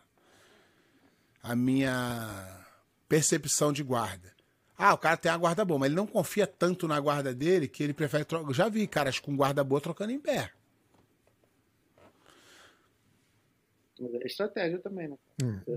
A 1.43 1.55
minha 1.55 2.63
percepção 3.07 3.71
de 3.73 3.83
guarda. 3.83 4.31
Ah, 4.83 4.95
o 4.95 4.97
cara 4.97 5.15
tem 5.15 5.31
a 5.31 5.37
guarda 5.37 5.63
boa, 5.63 5.79
mas 5.79 5.87
ele 5.87 5.95
não 5.95 6.07
confia 6.07 6.47
tanto 6.47 6.87
na 6.87 6.99
guarda 6.99 7.35
dele 7.35 7.67
que 7.67 7.83
ele 7.83 7.93
prefere 7.93 8.25
trocar. 8.25 8.47
Eu 8.49 8.53
já 8.53 8.67
vi 8.67 8.87
caras 8.87 9.19
com 9.19 9.35
guarda 9.35 9.63
boa 9.63 9.79
trocando 9.79 10.11
em 10.11 10.19
pé. 10.19 10.51
Mas 13.99 14.13
é 14.15 14.25
estratégia 14.25 14.79
também, 14.79 15.07
né? 15.07 15.17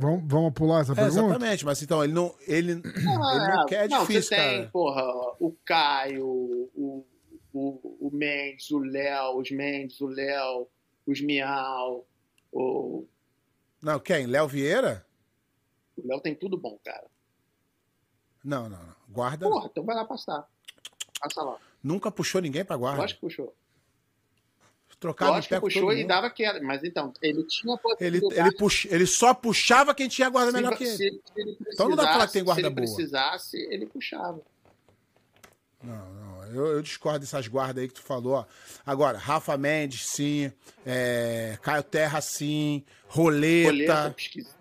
Vamos, 0.00 0.24
vamos 0.26 0.54
pular 0.54 0.80
essa 0.80 0.92
É, 0.92 0.94
pergunta? 0.94 1.20
exatamente, 1.20 1.64
mas 1.66 1.82
então 1.82 2.02
ele 2.02 2.12
não. 2.14 2.34
Ele, 2.46 2.72
ele 2.72 2.82
não 2.82 3.66
quer, 3.66 3.84
é 3.84 3.88
não, 3.88 4.00
difícil, 4.00 4.22
você 4.22 4.36
tem, 4.36 4.58
cara. 4.60 4.70
porra, 4.70 5.02
o 5.38 5.54
Caio, 5.64 6.26
o, 6.26 7.06
o, 7.52 8.06
o 8.08 8.10
Mendes, 8.10 8.70
o 8.70 8.78
Léo, 8.78 9.36
os 9.38 9.50
Mendes, 9.50 10.00
o 10.00 10.06
Léo, 10.06 10.66
os 11.06 11.20
Miau, 11.20 12.06
o, 12.50 13.06
Não, 13.82 14.00
quem? 14.00 14.26
Léo 14.26 14.48
Vieira? 14.48 15.04
o 15.98 16.06
Léo 16.08 16.20
tem 16.20 16.34
tudo 16.34 16.56
bom, 16.56 16.78
cara. 16.82 17.04
Não, 18.44 18.68
não, 18.68 18.78
não. 18.78 18.94
Guarda. 19.08 19.48
Porra, 19.48 19.68
então 19.70 19.84
vai 19.84 19.96
lá 19.96 20.04
passar. 20.04 20.46
Passa 21.20 21.42
lá. 21.42 21.56
Nunca 21.82 22.10
puxou 22.10 22.40
ninguém 22.40 22.64
pra 22.64 22.76
guarda. 22.76 23.00
Lógico 23.00 23.20
que 23.20 23.26
puxou. 23.26 23.54
Trocava 25.00 25.32
Lógico 25.32 25.54
que 25.54 25.60
puxou 25.60 25.92
e 25.92 26.06
dava 26.06 26.30
queda. 26.30 26.62
Mas 26.62 26.82
então, 26.82 27.12
ele 27.20 27.42
tinha 27.44 27.78
Ele, 28.00 28.20
ele, 28.32 28.52
pux... 28.56 28.86
ele 28.90 29.06
só 29.06 29.34
puxava 29.34 29.94
quem 29.94 30.08
tinha 30.08 30.30
guarda 30.30 30.50
se, 30.50 30.56
melhor 30.56 30.76
que 30.76 30.84
ele. 30.84 30.96
se, 30.96 31.22
ele 31.36 31.58
Então 31.72 31.88
não 31.88 31.96
dá 31.96 32.04
pra 32.04 32.12
falar 32.12 32.26
que 32.26 32.32
tem 32.32 32.44
guarda 32.44 32.62
se 32.62 32.66
ele 32.66 32.74
boa. 32.74 32.86
precisasse, 32.86 33.56
ele 33.70 33.86
puxava. 33.86 34.40
Não, 35.82 36.12
não. 36.14 36.44
Eu, 36.46 36.66
eu 36.68 36.82
discordo 36.82 37.18
dessas 37.18 37.46
guardas 37.48 37.82
aí 37.82 37.88
que 37.88 37.94
tu 37.94 38.02
falou. 38.02 38.46
Agora, 38.86 39.18
Rafa 39.18 39.56
Mendes, 39.58 40.06
sim. 40.06 40.50
É, 40.86 41.58
Caio 41.60 41.82
Terra, 41.82 42.20
sim. 42.20 42.84
Roleta. 43.06 44.12
pesquisa. 44.16 44.54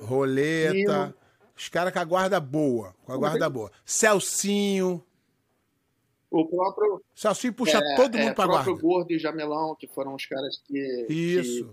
Roleta. 0.00 1.14
Os 1.56 1.68
caras 1.68 1.92
com 1.92 1.98
a 1.98 2.04
guarda 2.04 2.38
boa. 2.38 2.94
Com 3.04 3.12
a 3.12 3.16
guarda 3.16 3.48
boa. 3.48 3.70
Celcinho. 3.84 5.02
O 6.30 6.44
próprio, 6.44 7.02
Celcinho 7.14 7.52
puxa 7.54 7.78
é, 7.78 7.96
todo 7.96 8.18
mundo 8.18 8.30
é, 8.30 8.34
pra 8.34 8.44
próprio 8.46 8.74
guarda. 8.74 8.82
Gordo 8.82 9.12
e 9.12 9.18
Jamelão, 9.18 9.74
que 9.78 9.86
foram 9.86 10.14
os 10.14 10.26
caras 10.26 10.60
que, 10.66 11.06
Isso. 11.08 11.64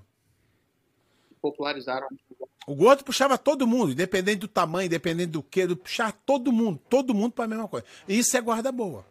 que 1.27 1.35
popularizaram. 1.41 2.07
O 2.65 2.75
Gordo 2.75 3.03
puxava 3.03 3.37
todo 3.37 3.67
mundo, 3.67 3.91
independente 3.91 4.37
do 4.39 4.47
tamanho, 4.47 4.85
independente 4.85 5.31
do 5.31 5.43
que, 5.43 5.65
do 5.67 5.75
puxar 5.75 6.13
todo 6.25 6.51
mundo, 6.51 6.79
todo 6.89 7.13
mundo 7.13 7.33
pra 7.33 7.47
mesma 7.47 7.67
coisa. 7.67 7.85
Isso 8.07 8.37
é 8.37 8.41
guarda 8.41 8.71
boa. 8.71 9.05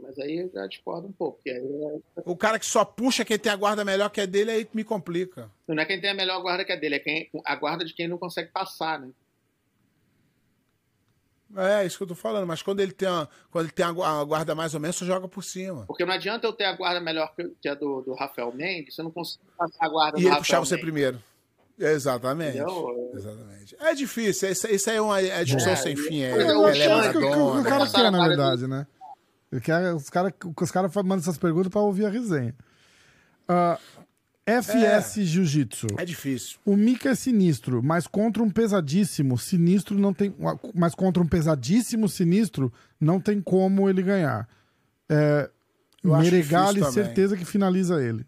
Mas 0.00 0.18
aí 0.18 0.38
eu 0.38 0.50
já 0.52 0.66
discordo 0.66 1.06
um 1.06 1.12
pouco. 1.12 1.38
É- 1.46 1.62
O 2.24 2.34
cara 2.34 2.58
que 2.58 2.66
só 2.66 2.84
puxa 2.84 3.24
quem 3.24 3.38
tem 3.38 3.52
a 3.52 3.56
guarda 3.56 3.84
melhor 3.84 4.08
que 4.10 4.20
a 4.20 4.26
dele, 4.26 4.50
aí 4.50 4.68
me 4.74 4.82
complica. 4.82 5.48
não 5.68 5.80
é 5.80 5.84
quem 5.86 6.00
tem 6.00 6.10
a 6.10 6.14
melhor 6.14 6.40
guarda 6.42 6.64
que 6.64 6.72
a 6.72 6.76
dele, 6.76 6.96
é 6.96 6.98
quem, 6.98 7.30
a 7.44 7.54
guarda 7.54 7.84
de 7.84 7.94
quem 7.94 8.08
não 8.08 8.18
consegue 8.18 8.50
passar, 8.50 8.98
né? 8.98 9.10
É, 11.56 11.84
isso 11.86 11.96
que 11.98 12.02
eu 12.04 12.08
tô 12.08 12.14
falando, 12.14 12.46
mas 12.46 12.62
quando 12.62 12.80
ele 12.80 12.92
tem 12.92 13.08
a, 13.08 13.28
quando 13.50 13.66
ele 13.66 13.72
tem 13.72 13.84
a 13.84 13.92
gu- 13.92 14.02
a 14.02 14.24
guarda 14.24 14.54
mais 14.54 14.72
ou 14.74 14.80
menos, 14.80 14.96
você 14.96 15.04
joga 15.04 15.28
por 15.28 15.44
cima. 15.44 15.84
Porque 15.86 16.04
não 16.04 16.14
adianta 16.14 16.46
eu 16.46 16.52
ter 16.52 16.64
a 16.64 16.74
guarda 16.74 17.00
melhor 17.00 17.34
que, 17.34 17.50
a 17.68 17.74
do, 17.74 18.00
do 18.02 18.14
Rafael 18.14 18.52
Mendes, 18.54 18.94
você 18.94 19.02
não 19.02 19.10
consegue 19.10 19.44
passar 19.58 19.84
a 19.84 19.88
guarda 19.88 20.18
E 20.18 20.22
do 20.22 20.26
ele 20.26 20.28
Rafael 20.28 20.42
puxar 20.42 20.60
você 20.60 20.74
Mendes. 20.76 20.84
primeiro. 20.84 21.22
Exatamente. 21.78 22.58
Entendeu? 22.58 23.10
Exatamente. 23.14 23.76
É 23.80 23.94
difícil, 23.94 24.50
isso, 24.50 24.66
isso 24.68 24.90
aí 24.90 24.96
é 24.96 25.00
uma 25.00 25.20
é 25.20 25.44
discussão 25.44 25.72
É, 25.72 25.76
sem 25.76 25.96
fim. 25.96 26.20
É, 26.22 26.32
Eu 26.32 26.66
é 26.68 26.72
isso 26.72 27.10
que 27.12 27.18
o- 27.18 27.20
que 27.20 27.26
o, 27.58 27.62
cara 27.64 27.90
quer, 27.90 28.10
na 28.10 28.28
verdade, 28.28 28.66
né? 28.66 28.86
Ele 29.50 29.60
quer, 29.60 29.92
os 29.94 30.08
caras 30.08 30.32
os 30.60 30.70
cara 30.70 30.88
mandam 30.96 31.18
essas 31.18 31.36
perguntas 31.38 31.68
pra 31.70 31.80
ouvir 31.80 32.06
a 32.06 32.10
resenha. 32.10 32.54
Ah, 33.48 33.78
FS 34.46 35.20
Jiu-Jitsu. 35.20 35.86
É 35.96 36.04
difícil. 36.04 36.58
O 36.64 36.76
Mika 36.76 37.10
é 37.10 37.14
sinistro, 37.14 37.82
mas 37.82 38.06
contra 38.06 38.42
um 38.42 38.50
pesadíssimo 38.50 39.38
sinistro 39.38 39.96
não 39.96 40.12
tem. 40.12 40.34
Mas 40.74 40.94
contra 40.94 41.22
um 41.22 41.26
pesadíssimo 41.26 42.08
sinistro 42.08 42.72
não 43.00 43.20
tem 43.20 43.40
como 43.40 43.88
ele 43.88 44.02
ganhar. 44.02 44.48
É, 45.08 45.48
Meregali, 46.02 46.84
certeza 46.92 47.36
que 47.36 47.44
finaliza 47.44 48.02
ele. 48.02 48.26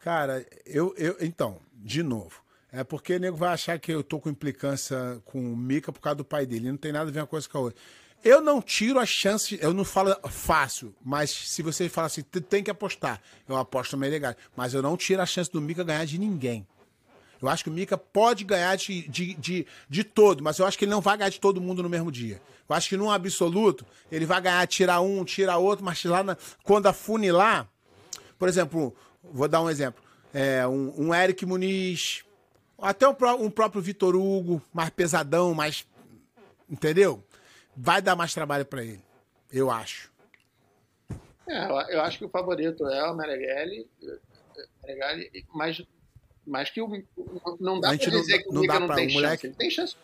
Cara, 0.00 0.44
eu, 0.64 0.94
eu. 0.96 1.16
Então, 1.20 1.58
de 1.74 2.02
novo. 2.02 2.42
É 2.74 2.82
porque 2.82 3.16
o 3.16 3.20
nego 3.20 3.36
vai 3.36 3.52
achar 3.52 3.78
que 3.78 3.92
eu 3.92 4.02
tô 4.02 4.18
com 4.18 4.30
implicância 4.30 5.20
com 5.26 5.52
o 5.52 5.56
Mika 5.56 5.92
por 5.92 6.00
causa 6.00 6.16
do 6.16 6.24
pai 6.24 6.46
dele. 6.46 6.70
Não 6.70 6.78
tem 6.78 6.90
nada 6.90 7.10
a 7.10 7.12
ver 7.12 7.20
uma 7.20 7.26
coisa 7.26 7.46
com 7.46 7.58
a 7.58 7.60
outra. 7.60 7.78
Eu 8.24 8.40
não 8.40 8.62
tiro 8.62 9.00
a 9.00 9.06
chance, 9.06 9.58
eu 9.60 9.74
não 9.74 9.84
falo 9.84 10.14
fácil, 10.28 10.94
mas 11.04 11.30
se 11.30 11.60
você 11.60 11.88
falar 11.88 12.06
assim, 12.06 12.22
"Tu 12.22 12.40
tem 12.40 12.62
que 12.62 12.70
apostar, 12.70 13.20
eu 13.48 13.56
aposto 13.56 13.94
no 13.94 13.98
Meregali. 13.98 14.36
Mas 14.56 14.74
eu 14.74 14.82
não 14.82 14.96
tiro 14.96 15.20
a 15.20 15.26
chance 15.26 15.50
do 15.50 15.60
Mika 15.60 15.82
ganhar 15.82 16.04
de 16.04 16.18
ninguém. 16.18 16.66
Eu 17.40 17.48
acho 17.48 17.64
que 17.64 17.70
o 17.70 17.72
Mika 17.72 17.98
pode 17.98 18.44
ganhar 18.44 18.76
de, 18.76 19.08
de, 19.08 19.34
de, 19.34 19.66
de 19.88 20.04
todo, 20.04 20.44
mas 20.44 20.60
eu 20.60 20.66
acho 20.66 20.78
que 20.78 20.84
ele 20.84 20.92
não 20.92 21.00
vai 21.00 21.18
ganhar 21.18 21.30
de 21.30 21.40
todo 21.40 21.60
mundo 21.60 21.82
no 21.82 21.88
mesmo 21.88 22.12
dia. 22.12 22.40
Eu 22.68 22.76
acho 22.76 22.88
que 22.88 22.96
num 22.96 23.10
absoluto, 23.10 23.84
ele 24.12 24.24
vai 24.24 24.40
ganhar, 24.40 24.64
tirar 24.68 25.00
um, 25.00 25.24
tirar 25.24 25.58
outro, 25.58 25.84
mas 25.84 26.04
lá 26.04 26.22
na, 26.22 26.36
quando 26.62 26.86
afunilar, 26.86 27.68
por 28.38 28.48
exemplo, 28.48 28.94
vou 29.24 29.48
dar 29.48 29.60
um 29.60 29.68
exemplo. 29.68 30.00
É, 30.32 30.64
um, 30.68 31.08
um 31.08 31.14
Eric 31.14 31.44
Muniz, 31.44 32.24
até 32.80 33.08
um, 33.08 33.14
um 33.40 33.50
próprio 33.50 33.82
Vitor 33.82 34.14
Hugo, 34.14 34.62
mais 34.72 34.90
pesadão, 34.90 35.52
mais. 35.52 35.84
Entendeu? 36.70 37.24
Vai 37.76 38.02
dar 38.02 38.14
mais 38.16 38.34
trabalho 38.34 38.64
pra 38.64 38.82
ele. 38.84 39.00
Eu 39.52 39.70
acho. 39.70 40.10
É, 41.48 41.64
eu, 41.94 42.00
acho 42.02 42.18
que 42.18 42.24
o 42.24 42.28
favorito 42.28 42.86
é 42.86 43.10
o 43.10 43.14
Meregali, 43.14 43.86
Meregali 44.84 45.30
mas, 45.52 45.82
mas 46.46 46.70
que 46.70 46.80
o, 46.80 46.88
não 47.60 47.80
dá 47.80 47.90
A 47.90 47.92
gente 47.92 48.04
pra 48.04 48.12
não 48.14 48.20
dizer 48.20 48.36
dá- 48.38 48.42
que 48.42 48.48
o 48.48 48.52
não 48.52 48.62
não 48.80 48.86
pra- 48.86 48.96
tem 48.96 49.06
o 49.06 49.10
chance. 49.10 49.22
moleque- 49.22 49.46
Ele 49.48 49.54
tem 49.54 49.70
chance. 49.70 49.96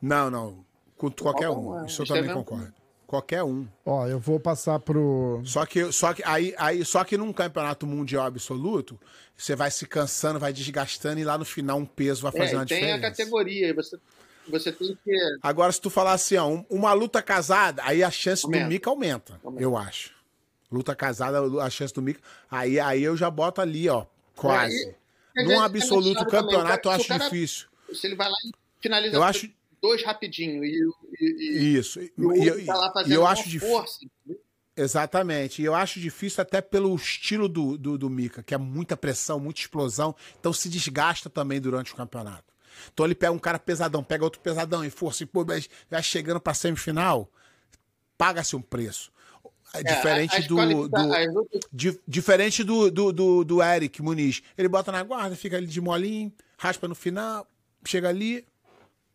Não, 0.00 0.30
não. 0.30 0.64
Com 0.96 1.10
qualquer 1.10 1.48
um. 1.48 1.70
um, 1.70 1.82
é. 1.82 1.86
Isso 1.86 2.02
eu 2.02 2.06
também 2.06 2.30
é 2.30 2.34
concordo. 2.34 2.72
Qualquer 3.06 3.42
um. 3.42 3.66
Ó, 3.84 4.06
eu 4.06 4.18
vou 4.18 4.38
passar 4.40 4.78
pro. 4.80 5.40
Só 5.44 5.64
que, 5.64 5.90
só 5.92 6.12
que 6.12 6.22
aí, 6.24 6.54
aí, 6.58 6.84
só 6.84 7.02
que 7.04 7.16
num 7.16 7.32
campeonato 7.32 7.86
mundial 7.86 8.26
absoluto, 8.26 8.98
você 9.36 9.54
vai 9.56 9.70
se 9.70 9.86
cansando, 9.86 10.38
vai 10.38 10.52
desgastando 10.52 11.20
e 11.20 11.24
lá 11.24 11.38
no 11.38 11.44
final 11.44 11.78
um 11.78 11.86
peso 11.86 12.22
vai 12.22 12.32
É, 12.34 12.38
fazer 12.38 12.52
e 12.52 12.56
uma 12.56 12.66
tem 12.66 12.78
diferença. 12.78 13.06
a 13.06 13.10
categoria, 13.10 13.68
e 13.68 13.72
você, 13.72 13.98
você 14.48 14.70
tem 14.72 14.96
que. 15.04 15.12
Agora, 15.42 15.72
se 15.72 15.80
tu 15.80 15.88
falar 15.90 16.12
assim, 16.12 16.36
ó, 16.36 16.46
um- 16.48 16.64
uma 16.70 16.92
luta 16.92 17.22
casada, 17.22 17.82
aí 17.84 18.02
a 18.02 18.10
chance 18.10 18.44
Aumenta. 18.44 18.64
do 18.64 18.68
Mika 18.68 18.90
aumenta, 18.90 19.40
Aumenta. 19.44 19.62
eu 19.62 19.76
acho. 19.76 20.12
Luta 20.70 20.94
casada, 20.94 21.38
a 21.62 21.70
chance 21.70 21.92
do 21.94 22.02
Mika. 22.02 22.20
Aí, 22.50 22.80
aí 22.80 23.02
eu 23.02 23.16
já 23.16 23.30
boto 23.30 23.60
ali, 23.60 23.88
ó, 23.88 24.06
quase. 24.36 24.74
É, 25.36 25.40
às 25.40 25.44
Num 25.44 25.48
vezes 25.50 25.62
absoluto 25.64 26.26
campeonato, 26.26 26.88
eu 26.88 26.92
acho 26.92 27.08
cara- 27.08 27.24
difícil. 27.24 27.66
Se 27.92 28.06
ele 28.06 28.16
vai 28.16 28.28
lá 28.28 28.34
e 28.44 28.50
finaliza 28.80 29.16
Eu 29.16 29.22
acho- 29.22 29.48
dois 29.82 30.02
rapidinho 30.02 30.64
e, 30.64 30.80
e, 31.20 31.24
e, 31.60 31.76
Isso. 31.78 32.00
E, 32.00 32.10
e 32.16 32.64
tá 32.64 32.74
lá 32.74 32.92
fazendo 32.92 33.12
eu 33.12 33.26
acho 33.26 33.48
difícil. 33.48 33.68
força. 33.76 33.98
Exatamente. 34.76 35.62
E 35.62 35.64
eu 35.64 35.74
acho 35.74 36.00
difícil 36.00 36.40
até 36.42 36.60
pelo 36.60 36.94
estilo 36.96 37.48
do, 37.48 37.76
do, 37.78 37.96
do 37.98 38.10
Mika, 38.10 38.42
que 38.42 38.54
é 38.54 38.58
muita 38.58 38.96
pressão, 38.96 39.38
muita 39.38 39.60
explosão. 39.60 40.14
Então 40.40 40.52
se 40.52 40.68
desgasta 40.68 41.30
também 41.30 41.60
durante 41.60 41.92
o 41.92 41.96
campeonato. 41.96 42.52
Então 42.92 43.06
ele 43.06 43.14
pega 43.14 43.32
um 43.32 43.38
cara 43.38 43.58
pesadão, 43.58 44.02
pega 44.02 44.24
outro 44.24 44.40
pesadão 44.40 44.84
e 44.84 44.90
força, 44.90 45.22
e 45.22 45.26
pô, 45.26 45.44
mas 45.44 45.68
vai 45.90 46.02
chegando 46.02 46.40
pra 46.40 46.54
semifinal, 46.54 47.28
paga-se 48.16 48.54
um 48.56 48.62
preço. 48.62 49.12
É 49.72 49.82
diferente 49.82 50.36
as 50.36 50.46
do. 50.46 50.54
qualifica- 50.54 51.32
di- 51.72 52.00
diferente 52.06 52.62
do, 52.62 52.90
do, 52.90 53.12
do, 53.12 53.44
do 53.44 53.62
Eric 53.62 54.00
Muniz. 54.00 54.40
Ele 54.56 54.68
bota 54.68 54.92
na 54.92 55.02
guarda, 55.02 55.34
fica 55.34 55.56
ali 55.56 55.66
de 55.66 55.80
molinho, 55.80 56.32
raspa 56.56 56.86
no 56.86 56.94
final, 56.94 57.46
chega 57.84 58.08
ali, 58.08 58.46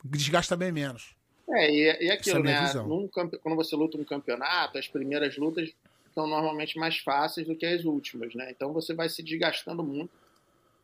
desgasta 0.03 0.57
bem 0.57 0.71
menos. 0.71 1.15
É, 1.49 1.71
e, 1.71 1.83
e 1.83 1.87
Essa 1.87 2.03
é 2.03 2.13
aquilo, 2.13 2.39
minha 2.41 2.59
né? 2.59 2.67
visão. 2.67 2.87
Num 2.87 3.07
quando 3.07 3.55
você 3.55 3.75
luta 3.75 3.97
um 3.97 4.03
campeonato, 4.03 4.77
as 4.77 4.87
primeiras 4.87 5.37
lutas 5.37 5.71
são 6.13 6.27
normalmente 6.27 6.77
mais 6.77 6.97
fáceis 6.97 7.47
do 7.47 7.55
que 7.55 7.65
as 7.65 7.85
últimas, 7.85 8.35
né? 8.35 8.51
Então 8.51 8.73
você 8.73 8.93
vai 8.93 9.07
se 9.07 9.23
desgastando 9.23 9.81
muito, 9.83 10.11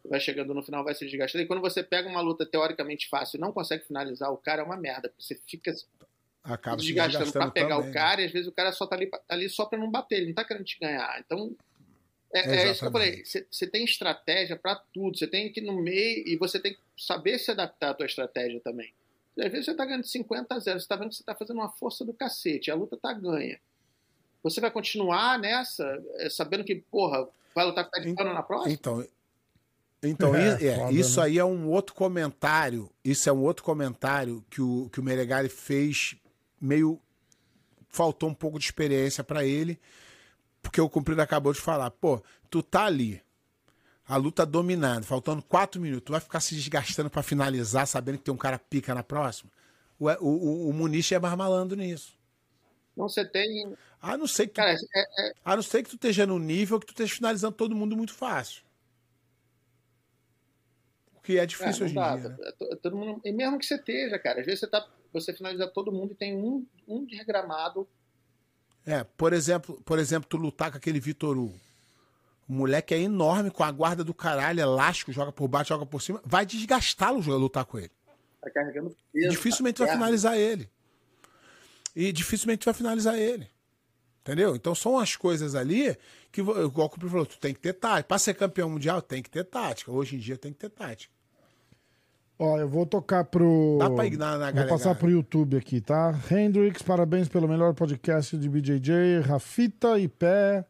vai 0.09 0.19
chegando 0.19 0.53
no 0.53 0.63
final, 0.63 0.83
vai 0.83 0.93
se 0.95 1.05
desgastando. 1.05 1.43
E 1.43 1.47
quando 1.47 1.61
você 1.61 1.83
pega 1.83 2.07
uma 2.07 2.21
luta 2.21 2.45
teoricamente 2.45 3.09
fácil 3.09 3.37
e 3.37 3.41
não 3.41 3.51
consegue 3.51 3.85
finalizar, 3.85 4.31
o 4.31 4.37
cara 4.37 4.61
é 4.61 4.65
uma 4.65 4.77
merda. 4.77 5.11
Você 5.19 5.35
fica 5.47 5.73
Acaba 6.43 6.79
se 6.79 6.85
desgastando 6.85 7.25
desgastando 7.25 7.45
pra 7.45 7.51
pegar 7.51 7.75
também, 7.75 7.83
o 7.83 7.93
né? 7.93 7.93
cara 7.93 8.21
e 8.21 8.25
às 8.25 8.31
vezes 8.31 8.47
o 8.47 8.51
cara 8.51 8.71
só 8.71 8.85
tá 8.85 8.95
ali, 8.95 9.09
ali 9.27 9.49
só 9.49 9.65
pra 9.65 9.79
não 9.79 9.89
bater, 9.89 10.17
ele 10.17 10.27
não 10.27 10.35
tá 10.35 10.45
querendo 10.45 10.65
te 10.65 10.79
ganhar. 10.79 11.19
Então, 11.25 11.55
é, 12.31 12.39
é 12.39 12.71
isso 12.71 12.81
que 12.81 12.85
eu 12.87 12.91
falei. 12.91 13.23
Você 13.25 13.67
tem 13.67 13.83
estratégia 13.83 14.55
pra 14.55 14.75
tudo, 14.75 15.17
você 15.17 15.25
tem 15.25 15.51
que 15.51 15.59
ir 15.59 15.63
no 15.63 15.81
meio 15.81 16.27
e 16.27 16.37
você 16.37 16.59
tem 16.59 16.73
que 16.73 16.79
saber 16.97 17.39
se 17.39 17.49
adaptar 17.49 17.91
à 17.91 17.93
tua 17.93 18.05
estratégia 18.05 18.59
também. 18.59 18.93
Às 19.37 19.51
vezes 19.51 19.65
você 19.65 19.73
tá 19.73 19.85
ganhando 19.85 20.03
de 20.03 20.09
50 20.09 20.53
a 20.53 20.59
0, 20.59 20.79
você 20.79 20.87
tá 20.87 20.95
vendo 20.95 21.09
que 21.09 21.15
você 21.15 21.23
tá 21.23 21.35
fazendo 21.35 21.57
uma 21.57 21.69
força 21.69 22.05
do 22.05 22.13
cacete, 22.13 22.71
a 22.71 22.75
luta 22.75 22.95
tá 22.95 23.11
ganha. 23.11 23.59
Você 24.43 24.61
vai 24.61 24.69
continuar 24.69 25.39
nessa, 25.39 26.03
é, 26.17 26.29
sabendo 26.29 26.63
que, 26.63 26.75
porra, 26.75 27.27
vai 27.53 27.65
lutar 27.65 27.83
com 27.83 27.89
o 27.89 27.91
pé 27.91 28.01
de 28.01 28.13
pano 28.13 28.33
na 28.33 28.43
próxima? 28.43 28.73
Então, 28.73 29.05
então 30.07 30.35
É, 30.35 30.61
i- 30.61 30.67
é, 30.67 30.75
foda, 30.77 30.91
isso 30.93 31.19
né? 31.19 31.25
aí 31.25 31.37
é 31.39 31.45
um 31.45 31.67
outro 31.69 31.95
comentário. 31.95 32.89
Isso 33.03 33.29
é 33.29 33.33
um 33.33 33.41
outro 33.41 33.63
comentário 33.63 34.43
que 34.49 34.61
o, 34.61 34.89
que 34.91 34.99
o 34.99 35.03
Meregali 35.03 35.49
fez 35.49 36.15
meio 36.59 36.99
faltou 37.89 38.29
um 38.29 38.33
pouco 38.33 38.59
de 38.59 38.65
experiência 38.65 39.23
para 39.23 39.45
ele, 39.45 39.79
porque 40.61 40.81
o 40.81 40.89
Cumprido 40.89 41.21
acabou 41.21 41.53
de 41.53 41.61
falar, 41.61 41.89
pô, 41.91 42.21
tu 42.49 42.61
tá 42.61 42.85
ali, 42.85 43.21
a 44.07 44.17
luta 44.17 44.45
dominando, 44.45 45.05
faltando 45.05 45.41
quatro 45.41 45.79
minutos, 45.79 46.05
tu 46.05 46.11
vai 46.11 46.19
ficar 46.19 46.39
se 46.41 46.55
desgastando 46.55 47.09
para 47.09 47.23
finalizar, 47.23 47.87
sabendo 47.87 48.17
que 48.17 48.25
tem 48.25 48.33
um 48.33 48.37
cara 48.37 48.59
pica 48.59 48.93
na 48.93 49.01
próxima? 49.03 49.49
O, 49.97 50.09
o, 50.09 50.15
o, 50.27 50.69
o 50.69 50.73
Muniz 50.73 51.09
é 51.11 51.19
mais 51.19 51.35
malandro 51.37 51.77
nisso. 51.77 52.13
Não, 52.97 53.07
você 53.07 53.23
tem. 53.25 53.73
A 54.01 54.17
não 54.17 54.27
ser 54.27 54.47
que 54.47 54.53
tu, 54.53 54.57
Cara, 54.57 54.71
é, 54.73 55.27
é- 55.29 55.33
a 55.43 55.55
não 55.55 55.63
ser 55.63 55.83
que 55.83 55.89
tu 55.89 55.95
esteja 55.95 56.25
no 56.25 56.37
nível 56.39 56.79
que 56.79 56.85
tu 56.85 56.91
esteja 56.91 57.15
finalizando 57.15 57.55
todo 57.55 57.75
mundo 57.75 57.95
muito 57.95 58.13
fácil. 58.13 58.61
Que 61.25 61.39
é 61.39 61.45
difícil 61.45 61.83
é, 61.83 61.85
hoje 61.85 61.95
não 61.95 62.01
dá, 62.03 62.17
em 62.17 62.19
dia. 62.21 62.29
né? 62.29 62.37
é 62.41 62.51
to- 62.51 62.75
todo 62.77 62.95
mundo, 62.95 63.21
e 63.25 63.31
mesmo 63.31 63.57
que 63.57 63.65
você 63.65 63.75
esteja, 63.75 64.19
cara, 64.19 64.39
às 64.41 64.45
vezes 64.45 64.59
você, 64.59 64.67
tá, 64.67 64.87
você 65.11 65.33
finaliza 65.33 65.67
todo 65.67 65.91
mundo 65.91 66.11
e 66.11 66.15
tem 66.15 66.35
um, 66.35 66.65
um 66.87 67.03
desgramado. 67.05 67.87
É, 68.85 69.03
por 69.03 69.33
exemplo, 69.33 69.81
por 69.83 69.97
exemplo, 69.97 70.29
tu 70.29 70.37
lutar 70.37 70.69
com 70.71 70.77
aquele 70.77 70.99
Vitor 70.99 71.37
Hugo. 71.37 71.59
O 72.47 72.53
moleque 72.53 72.93
é 72.93 72.99
enorme, 72.99 73.49
com 73.49 73.63
a 73.63 73.71
guarda 73.71 74.03
do 74.03 74.13
caralho, 74.13 74.59
elástico, 74.61 75.11
joga 75.11 75.31
por 75.31 75.47
baixo, 75.47 75.69
joga 75.69 75.85
por 75.85 75.99
cima. 75.99 76.21
Vai 76.23 76.45
desgastá-lo 76.45 77.19
lutar 77.37 77.65
com 77.65 77.79
ele. 77.79 77.91
Tá 78.39 78.51
carregando 78.51 78.95
peso. 79.11 79.29
dificilmente 79.29 79.79
na 79.79 79.87
vai 79.87 79.95
finalizar 79.95 80.37
ele. 80.37 80.69
E 81.95 82.11
dificilmente 82.11 82.63
vai 82.63 82.73
finalizar 82.75 83.17
ele. 83.17 83.49
Entendeu? 84.21 84.55
Então 84.55 84.75
são 84.75 84.99
as 84.99 85.15
coisas 85.15 85.55
ali 85.55 85.97
que, 86.31 86.41
igual 86.41 86.87
o 86.87 86.89
Cooper 86.89 87.09
falou, 87.09 87.25
tu 87.25 87.39
tem 87.39 87.53
que 87.53 87.59
ter 87.59 87.73
tática. 87.73 88.07
Pra 88.07 88.19
ser 88.19 88.35
campeão 88.35 88.69
mundial, 88.69 89.01
tem 89.01 89.23
que 89.23 89.29
ter 89.29 89.43
tática. 89.43 89.91
Hoje 89.91 90.15
em 90.15 90.19
dia 90.19 90.37
tem 90.37 90.53
que 90.53 90.59
ter 90.59 90.69
tática. 90.69 91.13
Ó, 92.37 92.57
eu 92.57 92.67
vou 92.67 92.85
tocar 92.85 93.23
pro. 93.23 93.77
Dá 93.79 93.89
pra 93.89 94.05
ignorar 94.05 94.37
na 94.37 94.45
Vou 94.45 94.53
galera. 94.53 94.69
passar 94.69 94.95
pro 94.95 95.09
YouTube 95.09 95.55
aqui, 95.55 95.79
tá? 95.79 96.13
Hendrix, 96.29 96.81
parabéns 96.81 97.29
pelo 97.29 97.47
melhor 97.47 97.73
podcast 97.73 98.37
de 98.37 98.49
BJJ. 98.49 99.21
Rafita 99.25 99.97
e 99.97 100.07
Pé. 100.09 100.65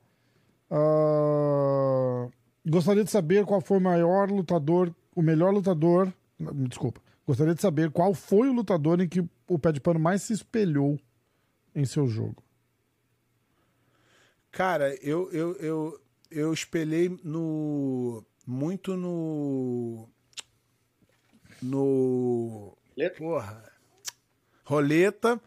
Ah, 0.70 2.28
gostaria 2.68 3.04
de 3.04 3.10
saber 3.12 3.46
qual 3.46 3.62
foi 3.62 3.78
o 3.78 3.82
maior 3.82 4.30
lutador, 4.30 4.94
o 5.16 5.22
melhor 5.22 5.52
lutador. 5.54 6.14
Desculpa. 6.68 7.02
Gostaria 7.26 7.56
de 7.56 7.62
saber 7.62 7.90
qual 7.90 8.14
foi 8.14 8.48
o 8.50 8.54
lutador 8.54 9.02
em 9.02 9.08
que 9.08 9.24
o 9.48 9.58
Pé 9.58 9.72
de 9.72 9.82
Pano 9.82 10.00
mais 10.00 10.22
se 10.22 10.34
espelhou 10.34 11.00
em 11.74 11.84
seu 11.86 12.08
jogo. 12.08 12.44
Cara, 14.52 14.96
eu, 15.02 15.32
eu, 15.32 15.54
eu, 15.56 16.00
eu 16.30 16.54
espelhei 16.54 17.10
no. 17.24 18.24
Muito 18.46 18.96
no. 18.96 20.08
No. 21.62 22.78
Roleta? 22.96 23.18
Porra. 23.18 23.72
Roleta. 24.64 25.42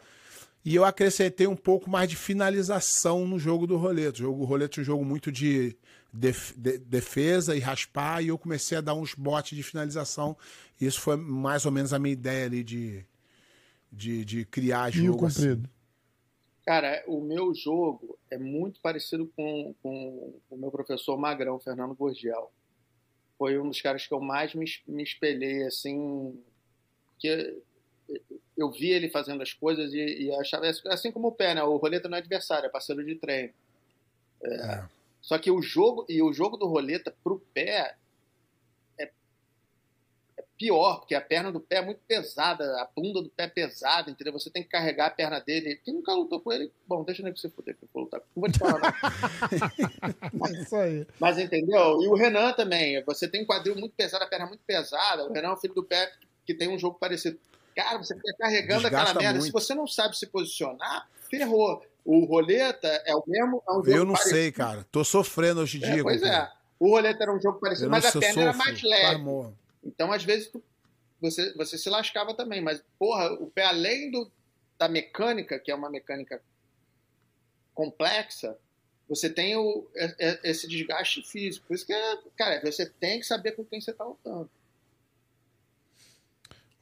E 0.65 0.75
eu 0.75 0.85
acrescentei 0.85 1.47
um 1.47 1.57
pouco 1.57 1.89
mais 1.89 2.11
de 2.11 2.17
finalização 2.17 3.27
no 3.27 3.39
jogo 3.39 3.67
do 3.67 3.77
roleta. 3.77 4.19
O 4.19 4.23
jogo 4.23 4.45
roleta 4.45 4.79
é 4.79 4.83
um 4.83 4.85
jogo 4.85 5.05
muito 5.05 5.33
de, 5.33 5.75
def- 6.13 6.53
de- 6.57 6.79
defesa 6.79 7.57
e 7.57 7.61
raspar, 7.61 8.23
e 8.23 8.29
eu 8.29 8.37
comecei 8.39 8.77
a 8.77 8.81
dar 8.83 8.95
uns 8.95 9.15
botes 9.15 9.57
de 9.57 9.63
finalização. 9.63 10.37
E 10.81 10.85
isso 10.87 11.01
foi 11.01 11.17
mais 11.17 11.65
ou 11.65 11.73
menos 11.73 11.93
a 11.95 11.99
minha 11.99 12.13
ideia 12.13 12.45
ali 12.47 12.63
de, 12.63 13.05
de, 13.91 14.25
de 14.25 14.45
criar 14.45 14.95
E 14.95 15.01
o 15.01 15.05
jogo. 15.07 15.27
assim. 15.27 15.41
comprido. 15.49 15.71
Cara, 16.67 17.03
o 17.07 17.23
meu 17.23 17.55
jogo 17.55 18.19
é 18.31 18.37
muito 18.37 18.79
parecido 18.83 19.27
com, 19.35 19.75
com 19.83 20.39
o 20.51 20.57
meu 20.59 20.71
professor 20.71 21.17
Magrão, 21.17 21.59
Fernando 21.59 21.95
Gurgel. 21.95 22.53
Foi 23.39 23.59
um 23.59 23.69
dos 23.69 23.81
caras 23.81 24.07
que 24.07 24.13
eu 24.13 24.21
mais 24.21 24.53
me, 24.55 24.67
me 24.87 25.03
espelhei, 25.03 25.63
assim, 25.63 26.43
que 27.19 27.57
eu 28.57 28.71
vi 28.71 28.91
ele 28.91 29.09
fazendo 29.09 29.43
as 29.43 29.53
coisas 29.53 29.93
e, 29.95 30.25
e 30.25 30.35
achava, 30.35 30.67
assim 30.87 31.13
como 31.13 31.29
o 31.29 31.33
pé, 31.33 31.55
né? 31.55 31.63
O 31.63 31.77
roleta 31.77 32.09
não 32.09 32.17
é 32.17 32.21
adversário, 32.21 32.67
é 32.67 32.71
parceiro 32.71 33.05
de 33.05 33.15
treino. 33.15 33.53
É. 34.43 34.85
Só 35.21 35.39
que 35.39 35.51
o 35.51 35.63
jogo, 35.63 36.05
e 36.09 36.23
o 36.23 36.33
jogo 36.33 36.57
do 36.57 36.67
roleta 36.67 37.15
pro 37.23 37.41
pé 37.53 37.69
é, 37.69 37.81
é 37.81 37.95
pior, 40.59 40.99
porque 40.99 41.15
a 41.15 41.21
perna 41.21 41.53
do 41.53 41.61
pé 41.61 41.77
é 41.77 41.83
muito 41.83 42.01
pesada, 42.07 42.65
a 42.83 42.89
bunda 42.95 43.23
do 43.23 43.29
pé 43.31 43.45
é 43.45 43.49
pesada, 43.49 44.11
entendeu? 44.11 44.33
Você 44.33 44.51
tem 44.51 44.63
que 44.63 44.69
carregar 44.69 45.07
a 45.07 45.11
perna 45.11 45.39
dele. 45.41 45.81
Quem 45.85 45.95
nunca 45.95 46.13
lutou 46.13 46.41
com 46.41 46.53
ele, 46.53 46.71
bom, 46.87 47.05
deixa 47.05 47.23
ele 47.27 47.37
se 47.37 47.49
fuder 47.49 47.77
que 47.77 47.85
eu 47.85 47.89
vou 47.95 48.03
lutar. 48.05 48.21
Não 48.37 48.41
vou 48.43 48.51
te 48.51 48.59
falar, 48.59 48.81
não. 48.81 50.49
É 50.49 50.63
isso 50.63 50.77
aí. 50.77 51.07
Mas 51.21 51.39
entendeu? 51.39 52.03
E 52.03 52.09
o 52.09 52.15
Renan 52.15 52.53
também. 52.53 53.03
Você 53.05 53.29
tem 53.29 53.43
um 53.43 53.47
quadril 53.47 53.77
muito 53.77 53.95
pesado, 53.95 54.25
a 54.25 54.27
perna 54.27 54.47
muito 54.47 54.63
pesada. 54.67 55.25
O 55.25 55.33
Renan 55.33 55.49
é 55.49 55.53
um 55.53 55.57
filho 55.57 55.75
do 55.75 55.85
pé 55.85 56.13
que 56.45 56.53
tem 56.55 56.69
um 56.69 56.79
jogo 56.79 56.99
parecido. 56.99 57.39
Cara, 57.77 57.99
você 57.99 58.15
fica 58.17 58.35
carregando 58.39 58.83
Desgasta 58.83 59.11
aquela 59.11 59.23
merda. 59.23 59.39
muito. 59.39 59.47
Se 59.47 59.53
você 59.53 59.75
não 59.75 59.87
sabe 59.87 60.17
se 60.19 60.27
posicionar, 60.27 61.09
ferrou. 61.31 61.81
O 62.05 62.25
roleta 62.25 62.89
é 63.07 63.15
o 63.15 63.23
mesmo. 63.27 63.63
É 63.69 63.73
um 63.73 63.77
jogo 63.77 63.91
Eu 63.91 64.05
não 64.05 64.15
parecido. 64.15 64.35
sei, 64.37 64.51
cara. 64.53 64.85
Tô 64.91 65.05
sofrendo 65.05 65.61
hoje 65.61 65.79
em 65.79 65.85
É, 65.85 65.93
dia. 65.95 66.03
pois 66.03 66.17
companheiro. 66.21 66.45
é. 66.45 66.53
O 66.81 66.89
roleta 66.91 67.23
era 67.23 67.33
um 67.35 67.41
jogo 67.41 67.61
parecido, 67.61 67.91
mas 67.91 68.05
a 68.07 68.13
perna 68.19 68.43
era 68.43 68.53
sofro, 68.53 68.59
mais 68.67 68.81
quase 68.81 68.87
leve. 68.89 69.21
morro. 69.23 69.57
Então, 69.85 70.13
às 70.13 70.25
vezes, 70.25 70.49
tu- 70.49 70.63
você, 71.21 71.53
você 71.55 71.77
se 71.79 71.89
lascava 71.89 72.35
também. 72.35 72.61
Mas, 72.61 72.83
porra, 72.99 73.33
o 73.33 73.47
pé, 73.51 73.65
além 73.65 74.11
do, 74.11 74.31
da 74.79 74.89
mecânica, 74.89 75.59
que 75.59 75.71
é 75.71 75.75
uma 75.75 75.91
mecânica 75.91 76.41
complexa, 77.75 78.57
você 79.09 79.31
tem 79.31 79.57
o, 79.57 79.87
esse 80.43 80.69
desgaste 80.69 81.23
físico. 81.23 81.67
Por 81.67 81.75
isso 81.75 81.87
que, 81.87 81.93
é, 81.93 82.19
cara, 82.37 82.61
você 82.61 82.87
tem 82.87 83.21
que 83.21 83.27
saber 83.27 83.53
com 83.53 83.65
quem 83.65 83.81
você 83.81 83.93
tá 83.93 84.05
lutando. 84.05 84.51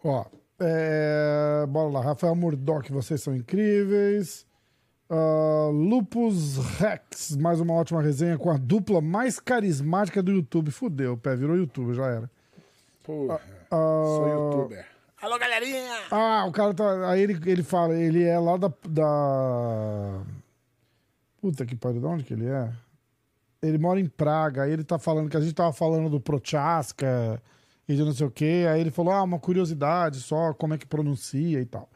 Ó, 0.02 0.24
é, 0.59 1.66
bora 1.68 1.89
lá. 1.89 2.01
Rafael 2.01 2.35
Murdock, 2.35 2.90
vocês 2.93 3.23
são 3.23 3.35
incríveis. 3.35 4.47
Ah, 5.09 5.68
Lupus 5.73 6.56
Rex, 6.78 7.36
mais 7.36 7.60
uma 7.60 7.74
ótima 7.74 8.02
resenha 8.02 8.36
com 8.36 8.51
a 8.51 8.56
dupla 8.56 9.01
mais 9.01 9.39
carismática 9.39 10.20
do 10.23 10.32
YouTube. 10.32 10.70
Fudeu, 10.73 11.12
o 11.12 11.16
pé 11.18 11.36
virou 11.36 11.56
YouTube, 11.56 11.94
já 11.94 12.06
era. 12.06 12.31
Porra, 13.07 13.41
Ah, 13.70 14.03
sou 14.05 14.28
youtuber. 14.28 14.85
Alô, 15.23 15.39
galerinha! 15.39 15.97
Ah, 16.11 16.45
o 16.47 16.53
cara 16.53 16.74
tá. 16.74 17.09
Aí 17.09 17.23
ele, 17.23 17.39
ele 17.49 17.62
fala, 17.62 17.95
ele 17.95 18.24
é 18.24 18.37
lá 18.39 18.57
da. 18.57 18.70
da... 18.89 20.23
Puta 21.41 21.65
que 21.65 21.77
pariu, 21.77 22.01
de 22.01 22.07
onde 22.07 22.24
que 22.24 22.35
ele 22.35 22.47
é? 22.49 22.73
Ele 23.62 23.78
mora 23.78 24.01
em 24.01 24.07
Praga, 24.07 24.65
aí 24.65 24.73
ele 24.73 24.83
tá 24.83 24.99
falando 24.99 25.31
que 25.31 25.37
a 25.37 25.41
gente 25.41 25.55
tava 25.55 25.73
falando 25.73 26.11
do 26.11 26.20
Prochaska 26.20 27.41
e 27.89 27.95
de 27.95 28.03
não 28.05 28.12
sei 28.12 28.27
o 28.27 28.31
quê. 28.31 28.66
Aí 28.69 28.81
ele 28.81 28.91
falou, 28.91 29.12
ah, 29.12 29.23
uma 29.23 29.39
curiosidade 29.39 30.20
só, 30.20 30.53
como 30.53 30.74
é 30.74 30.78
que 30.78 30.87
pronuncia 30.87 31.61
e 31.61 31.65
tal. 31.65 31.89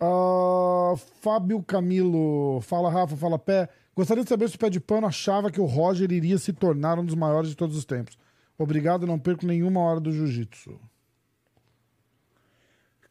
Ah, 0.00 0.94
Fábio 1.20 1.60
Camilo, 1.62 2.60
fala 2.62 2.90
Rafa, 2.90 3.16
fala 3.16 3.38
Pé. 3.38 3.68
Gostaria 3.94 4.22
de 4.22 4.28
saber 4.30 4.48
se 4.48 4.56
o 4.56 4.58
Pé 4.58 4.70
de 4.70 4.80
Pano 4.80 5.06
achava 5.06 5.50
que 5.50 5.60
o 5.60 5.66
Roger 5.66 6.10
iria 6.10 6.38
se 6.38 6.52
tornar 6.52 6.98
um 6.98 7.04
dos 7.04 7.16
maiores 7.16 7.50
de 7.50 7.56
todos 7.56 7.76
os 7.76 7.84
tempos. 7.84 8.16
Obrigado, 8.62 9.06
não 9.06 9.18
perco 9.18 9.46
nenhuma 9.46 9.80
hora 9.80 9.98
do 9.98 10.12
jiu-jitsu. 10.12 10.78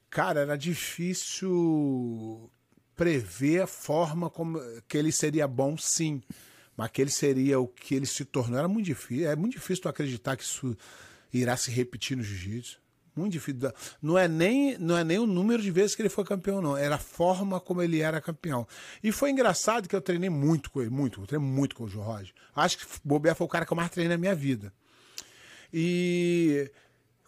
Cara, 0.08 0.42
era 0.42 0.56
difícil 0.56 2.52
prever 2.96 3.64
a 3.64 3.66
forma 3.66 4.30
como 4.30 4.60
que 4.88 4.96
ele 4.96 5.12
seria 5.12 5.48
bom, 5.48 5.76
sim. 5.76 6.22
Mas 6.78 6.92
que 6.92 7.02
ele 7.02 7.10
seria 7.10 7.60
o 7.60 7.68
que 7.68 7.96
ele 7.96 8.06
se 8.06 8.24
tornou 8.26 8.60
era 8.60 8.68
muito 8.68 8.86
difícil. 8.86 9.28
É 9.28 9.36
muito 9.36 9.54
difícil 9.54 9.82
tu 9.82 9.90
acreditar 9.90 10.38
que 10.38 10.44
isso 10.44 10.78
irá 11.34 11.58
se 11.58 11.72
repetir 11.72 12.16
no 12.16 12.22
jiu-jitsu. 12.22 12.80
Muito 13.16 13.34
difícil. 13.34 13.72
Não 14.00 14.20
é, 14.20 14.28
nem, 14.28 14.78
não 14.78 14.96
é 14.96 15.04
nem 15.04 15.18
o 15.18 15.26
número 15.26 15.64
de 15.64 15.72
vezes 15.72 15.96
que 15.96 16.04
ele 16.04 16.10
foi 16.10 16.26
campeão, 16.26 16.62
não. 16.62 16.78
Era 16.78 16.94
a 16.94 17.00
forma 17.00 17.60
como 17.60 17.82
ele 17.82 18.02
era 18.02 18.22
campeão. 18.22 18.68
E 19.04 19.12
foi 19.12 19.32
engraçado 19.32 19.90
que 19.90 19.96
eu 19.96 20.02
treinei 20.02 20.30
muito 20.30 20.70
com 20.70 20.80
ele, 20.80 20.92
muito. 20.92 21.22
Eu 21.22 21.26
treinei 21.26 21.50
muito 21.50 21.76
com 21.76 21.86
o 21.86 21.90
João 21.90 22.06
Roger. 22.06 22.36
Acho 22.56 22.78
que 22.78 22.86
Bobear 23.04 23.36
foi 23.36 23.46
o 23.46 23.50
cara 23.50 23.66
que 23.66 23.74
eu 23.74 23.78
mais 23.78 23.90
treinei 23.90 24.16
na 24.16 24.22
minha 24.22 24.36
vida. 24.36 24.72
E 25.74 26.70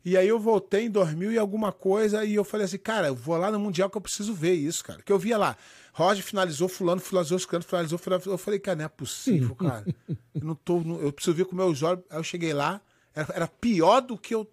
E 0.06 0.18
aí 0.18 0.28
eu 0.28 0.38
voltei 0.38 0.86
em 0.86 0.90
2000 0.90 1.32
e 1.32 1.38
alguma 1.38 1.72
coisa 1.72 2.26
e 2.26 2.36
eu 2.36 2.44
falei 2.44 2.66
assim, 2.66 2.78
cara, 2.78 3.08
eu 3.08 3.16
vou 3.16 3.38
lá 3.38 3.50
no 3.50 3.60
Mundial 3.60 3.90
que 3.90 3.96
eu 3.96 4.02
preciso 4.02 4.34
ver 4.34 4.54
isso, 4.54 4.84
cara. 4.84 5.02
Que 5.02 5.14
eu 5.14 5.20
via 5.20 5.38
lá, 5.38 5.56
Roger 5.94 6.24
finalizou, 6.24 6.68
fulano 6.68 7.00
finalizou, 7.00 7.40
fulano 7.40 7.64
finalizou, 7.64 7.98
finalizou. 7.98 8.34
Eu 8.34 8.38
falei, 8.38 8.60
cara, 8.60 8.78
não 8.78 8.86
é 8.86 8.90
possível, 8.90 9.56
cara. 9.56 9.86
Eu 10.34 10.42
não 10.42 10.56
tô, 10.56 10.82
eu 11.00 11.14
preciso 11.14 11.36
ver 11.36 11.46
com 11.46 11.56
meus 11.56 11.82
olhos. 11.84 12.04
Aí 12.10 12.18
eu 12.18 12.24
cheguei 12.24 12.54
lá, 12.54 12.82
era, 13.16 13.34
era 13.34 13.48
pior 13.48 14.02
do 14.02 14.18
que 14.18 14.36
eu 14.36 14.50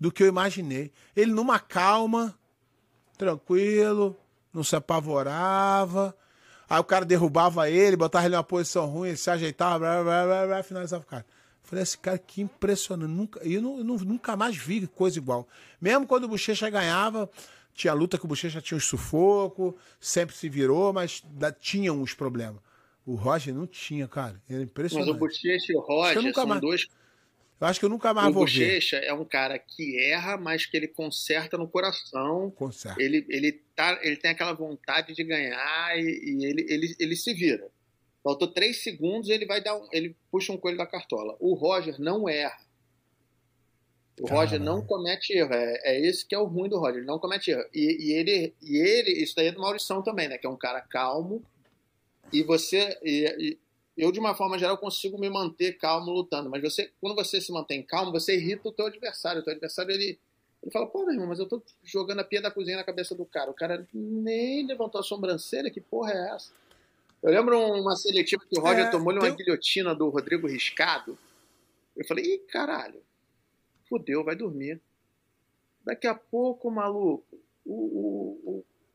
do 0.00 0.10
que 0.10 0.22
eu 0.22 0.26
imaginei. 0.26 0.90
Ele 1.14 1.32
numa 1.32 1.60
calma, 1.60 2.36
tranquilo, 3.16 4.16
não 4.52 4.64
se 4.64 4.74
apavorava. 4.74 6.16
Aí 6.72 6.80
o 6.80 6.84
cara 6.84 7.04
derrubava 7.04 7.68
ele, 7.68 7.96
botava 7.96 8.24
ele 8.24 8.34
numa 8.34 8.42
posição 8.42 8.86
ruim, 8.86 9.08
ele 9.08 9.16
se 9.18 9.28
ajeitava, 9.30 9.78
blá, 9.78 10.02
blá, 10.02 10.24
blá, 10.24 10.46
blá, 10.46 10.62
finalizava 10.62 11.02
o 11.02 11.06
cara. 11.06 11.26
Falei, 11.62 11.82
esse 11.82 11.98
cara 11.98 12.16
que 12.16 12.40
impressionante. 12.40 13.10
Nunca, 13.10 13.40
eu, 13.46 13.60
não, 13.60 13.76
eu 13.78 13.84
não- 13.84 13.96
nunca 13.98 14.34
mais 14.36 14.56
vi 14.56 14.86
coisa 14.86 15.18
igual. 15.18 15.46
Mesmo 15.78 16.06
quando 16.06 16.24
o 16.24 16.28
Bochecha 16.28 16.70
ganhava, 16.70 17.28
tinha 17.74 17.92
luta 17.92 18.16
que 18.16 18.24
o 18.24 18.28
Bochecha 18.28 18.62
tinha 18.62 18.78
uns 18.78 18.86
sufoco, 18.86 19.76
sempre 20.00 20.34
se 20.34 20.48
virou, 20.48 20.94
mas 20.94 21.22
da- 21.32 21.52
tinha 21.52 21.92
uns 21.92 22.14
problemas. 22.14 22.62
O 23.04 23.16
Roger 23.16 23.54
não 23.54 23.66
tinha, 23.66 24.08
cara. 24.08 24.40
Era 24.48 24.60
Mas 24.60 24.62
impressionante. 24.62 25.10
o 25.10 25.14
Bochecha 25.14 25.72
e 25.72 25.76
o 25.76 25.80
Roger 25.80 26.32
são 26.34 26.46
mais- 26.46 26.60
dois. 26.62 26.88
Eu 27.62 27.68
acho 27.68 27.78
que 27.78 27.86
eu 27.86 27.90
nunca 27.90 28.12
mais 28.12 28.28
O 28.28 28.32
vou 28.32 28.44
ver. 28.44 28.74
Bochecha 28.74 28.96
é 28.96 29.12
um 29.12 29.24
cara 29.24 29.56
que 29.56 29.96
erra, 29.96 30.36
mas 30.36 30.66
que 30.66 30.76
ele 30.76 30.88
conserta 30.88 31.56
no 31.56 31.68
coração. 31.68 32.50
Conserto. 32.50 33.00
Ele, 33.00 33.24
ele, 33.28 33.52
tá, 33.76 34.00
ele 34.02 34.16
tem 34.16 34.32
aquela 34.32 34.52
vontade 34.52 35.14
de 35.14 35.22
ganhar 35.22 35.96
e, 35.96 36.00
e 36.02 36.44
ele, 36.44 36.66
ele, 36.68 36.96
ele 36.98 37.14
se 37.14 37.32
vira. 37.32 37.70
Faltou 38.20 38.48
três 38.48 38.82
segundos 38.82 39.28
ele 39.30 39.46
vai 39.46 39.62
dar 39.62 39.76
um, 39.76 39.86
ele 39.92 40.16
puxa 40.28 40.52
um 40.52 40.56
coelho 40.56 40.76
da 40.76 40.88
cartola. 40.88 41.36
O 41.38 41.54
Roger 41.54 42.00
não 42.00 42.28
erra. 42.28 42.66
O 44.20 44.26
Roger 44.26 44.58
Caramba. 44.58 44.64
não 44.64 44.84
comete 44.84 45.32
erro. 45.32 45.54
É, 45.54 45.80
é 45.84 46.00
esse 46.00 46.26
que 46.26 46.34
é 46.34 46.38
o 46.38 46.46
ruim 46.46 46.68
do 46.68 46.80
Roger. 46.80 46.96
Ele 46.96 47.06
não 47.06 47.20
comete 47.20 47.52
erro. 47.52 47.64
E, 47.72 48.08
e 48.08 48.12
ele, 48.12 48.52
e 48.60 48.76
ele, 48.76 49.22
isso 49.22 49.36
daí 49.36 49.46
é 49.46 49.52
do 49.52 49.60
Maurição 49.60 50.02
também, 50.02 50.26
né? 50.26 50.36
Que 50.36 50.48
é 50.48 50.50
um 50.50 50.58
cara 50.58 50.80
calmo. 50.80 51.40
E 52.32 52.42
você, 52.42 52.98
e 53.04 53.56
eu 53.96 54.10
de 54.12 54.18
uma 54.20 54.34
forma 54.34 54.58
geral 54.58 54.78
consigo 54.78 55.18
me 55.18 55.28
manter 55.28 55.74
calmo 55.78 56.10
lutando. 56.10 56.48
Mas 56.48 56.62
você, 56.62 56.90
quando 57.00 57.14
você 57.14 57.40
se 57.40 57.52
mantém 57.52 57.82
calmo, 57.82 58.10
você 58.12 58.34
irrita 58.36 58.68
o 58.68 58.72
teu 58.72 58.86
adversário. 58.86 59.40
O 59.40 59.44
teu 59.44 59.52
adversário 59.52 59.92
ele 59.92 60.18
ele 60.62 60.70
fala, 60.70 60.86
pô, 60.86 61.00
meu 61.04 61.14
irmão, 61.14 61.26
mas 61.26 61.40
eu 61.40 61.48
tô 61.48 61.60
jogando 61.82 62.20
a 62.20 62.24
pia 62.24 62.40
da 62.40 62.48
cozinha 62.48 62.76
na 62.76 62.84
cabeça 62.84 63.16
do 63.16 63.24
cara. 63.26 63.50
O 63.50 63.54
cara 63.54 63.84
nem 63.92 64.64
levantou 64.64 65.00
a 65.00 65.02
sobrancelha, 65.02 65.68
que 65.72 65.80
porra 65.80 66.12
é 66.12 66.34
essa? 66.36 66.52
Eu 67.20 67.32
lembro 67.32 67.58
uma 67.58 67.96
seletiva 67.96 68.44
que 68.48 68.56
o 68.56 68.62
Roger 68.62 68.86
É, 68.86 68.90
tomou-lhe 68.90 69.18
uma 69.18 69.26
tem- 69.26 69.34
guilhotina 69.36 69.92
do 69.92 70.08
Rodrigo 70.08 70.46
Riscado. 70.46 71.18
Eu 71.96 72.06
falei, 72.06 72.24
ih, 72.24 72.38
caralho, 72.48 73.02
fudeu, 73.88 74.22
vai 74.22 74.36
dormir. 74.36 74.80
Daqui 75.84 76.06
a 76.06 76.14
pouco, 76.14 76.70
maluco, 76.70 77.26
o, 77.66 77.74
o, 77.74 78.40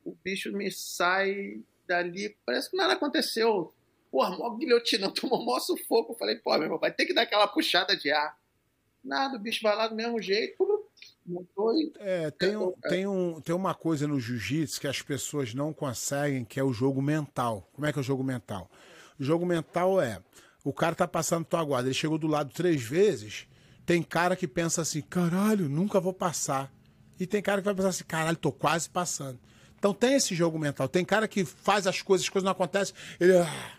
o, 0.05 0.11
o 0.11 0.17
bicho 0.23 0.53
me 0.53 0.71
sai 0.71 1.61
dali, 1.85 2.33
parece 2.45 2.71
que 2.71 2.77
nada 2.77 2.93
aconteceu. 2.93 3.73
Porra, 4.17 4.35
mó 4.35 4.49
guilhotina, 4.55 5.11
tomou 5.13 5.45
mó 5.45 5.59
sufoco. 5.59 6.13
Eu 6.13 6.17
falei, 6.17 6.37
pô, 6.37 6.51
meu 6.53 6.63
irmão, 6.63 6.79
vai 6.79 6.91
ter 6.91 7.05
que 7.05 7.13
dar 7.13 7.21
aquela 7.21 7.47
puxada 7.47 7.95
de 7.95 8.09
ar. 8.11 8.35
Nada, 9.03 9.37
o 9.37 9.39
bicho 9.39 9.61
vai 9.61 9.75
lá 9.75 9.87
do 9.87 9.93
mesmo 9.95 10.19
jeito. 10.19 10.65
Montou 11.23 11.71
e 11.75 11.93
É, 11.99 12.31
tem, 12.31 12.57
um- 12.57 12.71
tem, 12.89 13.05
um, 13.05 13.39
tem 13.39 13.53
uma 13.53 13.75
coisa 13.75 14.07
no 14.07 14.19
jiu-jitsu 14.19 14.81
que 14.81 14.87
as 14.87 15.03
pessoas 15.03 15.53
não 15.53 15.71
conseguem, 15.71 16.43
que 16.43 16.59
é 16.59 16.63
o 16.63 16.73
jogo 16.73 16.99
mental. 16.99 17.69
Como 17.73 17.85
é 17.85 17.93
que 17.93 17.99
é 17.99 18.01
o 18.01 18.03
jogo 18.03 18.23
mental? 18.23 18.71
O 19.19 19.23
jogo 19.23 19.45
mental 19.45 20.01
é, 20.01 20.19
o 20.63 20.73
cara 20.73 20.95
tá 20.95 21.07
passando 21.07 21.45
tua 21.45 21.63
guarda, 21.63 21.87
ele 21.87 21.93
chegou 21.93 22.17
do 22.17 22.25
lado 22.25 22.51
três 22.51 22.81
vezes, 22.81 23.47
tem 23.85 24.01
cara 24.01 24.35
que 24.35 24.47
pensa 24.47 24.81
assim, 24.81 25.01
caralho, 25.03 25.69
nunca 25.69 25.99
vou 25.99 26.11
passar. 26.13 26.73
E 27.19 27.27
tem 27.27 27.39
cara 27.39 27.61
que 27.61 27.65
vai 27.65 27.75
pensar 27.75 27.89
assim, 27.89 28.03
caralho, 28.03 28.35
tô 28.37 28.51
quase 28.51 28.89
passando. 28.89 29.39
Então 29.77 29.93
tem 29.93 30.15
esse 30.15 30.33
jogo 30.33 30.57
mental. 30.57 30.87
Tem 30.89 31.05
cara 31.05 31.27
que 31.27 31.45
faz 31.45 31.85
as 31.85 32.01
coisas, 32.01 32.25
as 32.25 32.29
coisas 32.31 32.45
não 32.45 32.51
acontecem, 32.53 32.95
ele... 33.19 33.37
"Ah". 33.37 33.77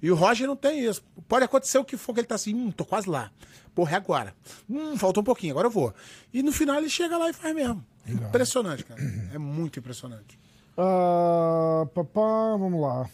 E 0.00 0.10
o 0.10 0.14
Roger 0.14 0.46
não 0.46 0.56
tem 0.56 0.84
isso. 0.84 1.02
Pode 1.26 1.44
acontecer 1.44 1.78
o 1.78 1.84
que 1.84 1.96
for, 1.96 2.14
que 2.14 2.20
ele 2.20 2.26
tá 2.26 2.36
assim, 2.36 2.54
hum, 2.54 2.70
tô 2.70 2.84
quase 2.84 3.08
lá. 3.08 3.30
Porra, 3.74 3.92
é 3.92 3.96
agora. 3.96 4.34
Hum, 4.68 4.96
faltou 4.96 5.20
um 5.20 5.24
pouquinho, 5.24 5.52
agora 5.52 5.66
eu 5.66 5.70
vou. 5.70 5.92
E 6.32 6.42
no 6.42 6.52
final 6.52 6.76
ele 6.76 6.88
chega 6.88 7.16
lá 7.16 7.30
e 7.30 7.32
faz 7.32 7.54
mesmo. 7.54 7.84
Impressionante, 8.06 8.84
cara. 8.84 9.00
É 9.32 9.38
muito 9.38 9.78
impressionante. 9.78 10.38
Ah, 10.76 11.86
papá, 11.92 12.56
vamos 12.56 12.80
lá. 12.80 13.10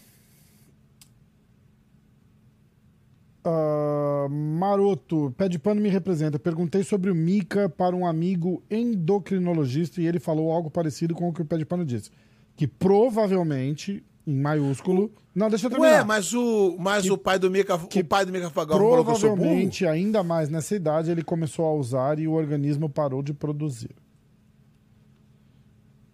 Ah, 3.44 4.26
Maroto, 4.30 5.34
pé 5.36 5.48
de 5.48 5.58
pano 5.58 5.80
me 5.80 5.88
representa. 5.88 6.38
Perguntei 6.38 6.82
sobre 6.82 7.10
o 7.10 7.14
Mika 7.14 7.68
para 7.68 7.94
um 7.94 8.06
amigo 8.06 8.62
endocrinologista 8.70 10.00
e 10.00 10.06
ele 10.06 10.18
falou 10.18 10.50
algo 10.52 10.70
parecido 10.70 11.14
com 11.14 11.28
o 11.28 11.32
que 11.32 11.42
o 11.42 11.44
pé 11.44 11.58
de 11.58 11.64
pano 11.66 11.84
disse. 11.84 12.10
Que 12.56 12.66
provavelmente, 12.66 14.04
em 14.26 14.40
maiúsculo. 14.40 15.12
Não, 15.34 15.48
deixa 15.50 15.66
eu 15.66 15.70
terminar. 15.70 15.98
Ué, 15.98 16.04
mas 16.04 16.32
o, 16.32 16.76
mas 16.78 17.10
o 17.10 17.18
pai 17.18 17.38
do 17.40 17.50
Mika, 17.50 17.76
que 17.88 18.00
o 18.00 18.04
pai 18.04 18.24
do 18.24 18.30
Mika 18.30 18.50
Fagal 18.50 18.78
falou 18.78 19.04
que 19.04 19.10
eu 19.10 19.14
sou 19.16 19.30
burro? 19.30 19.38
Provavelmente, 19.40 19.84
ainda 19.86 20.22
mais 20.22 20.48
nessa 20.48 20.76
idade, 20.76 21.10
ele 21.10 21.24
começou 21.24 21.66
a 21.66 21.72
usar 21.74 22.18
e 22.20 22.28
o 22.28 22.32
organismo 22.32 22.88
parou 22.88 23.20
de 23.22 23.34
produzir. 23.34 23.90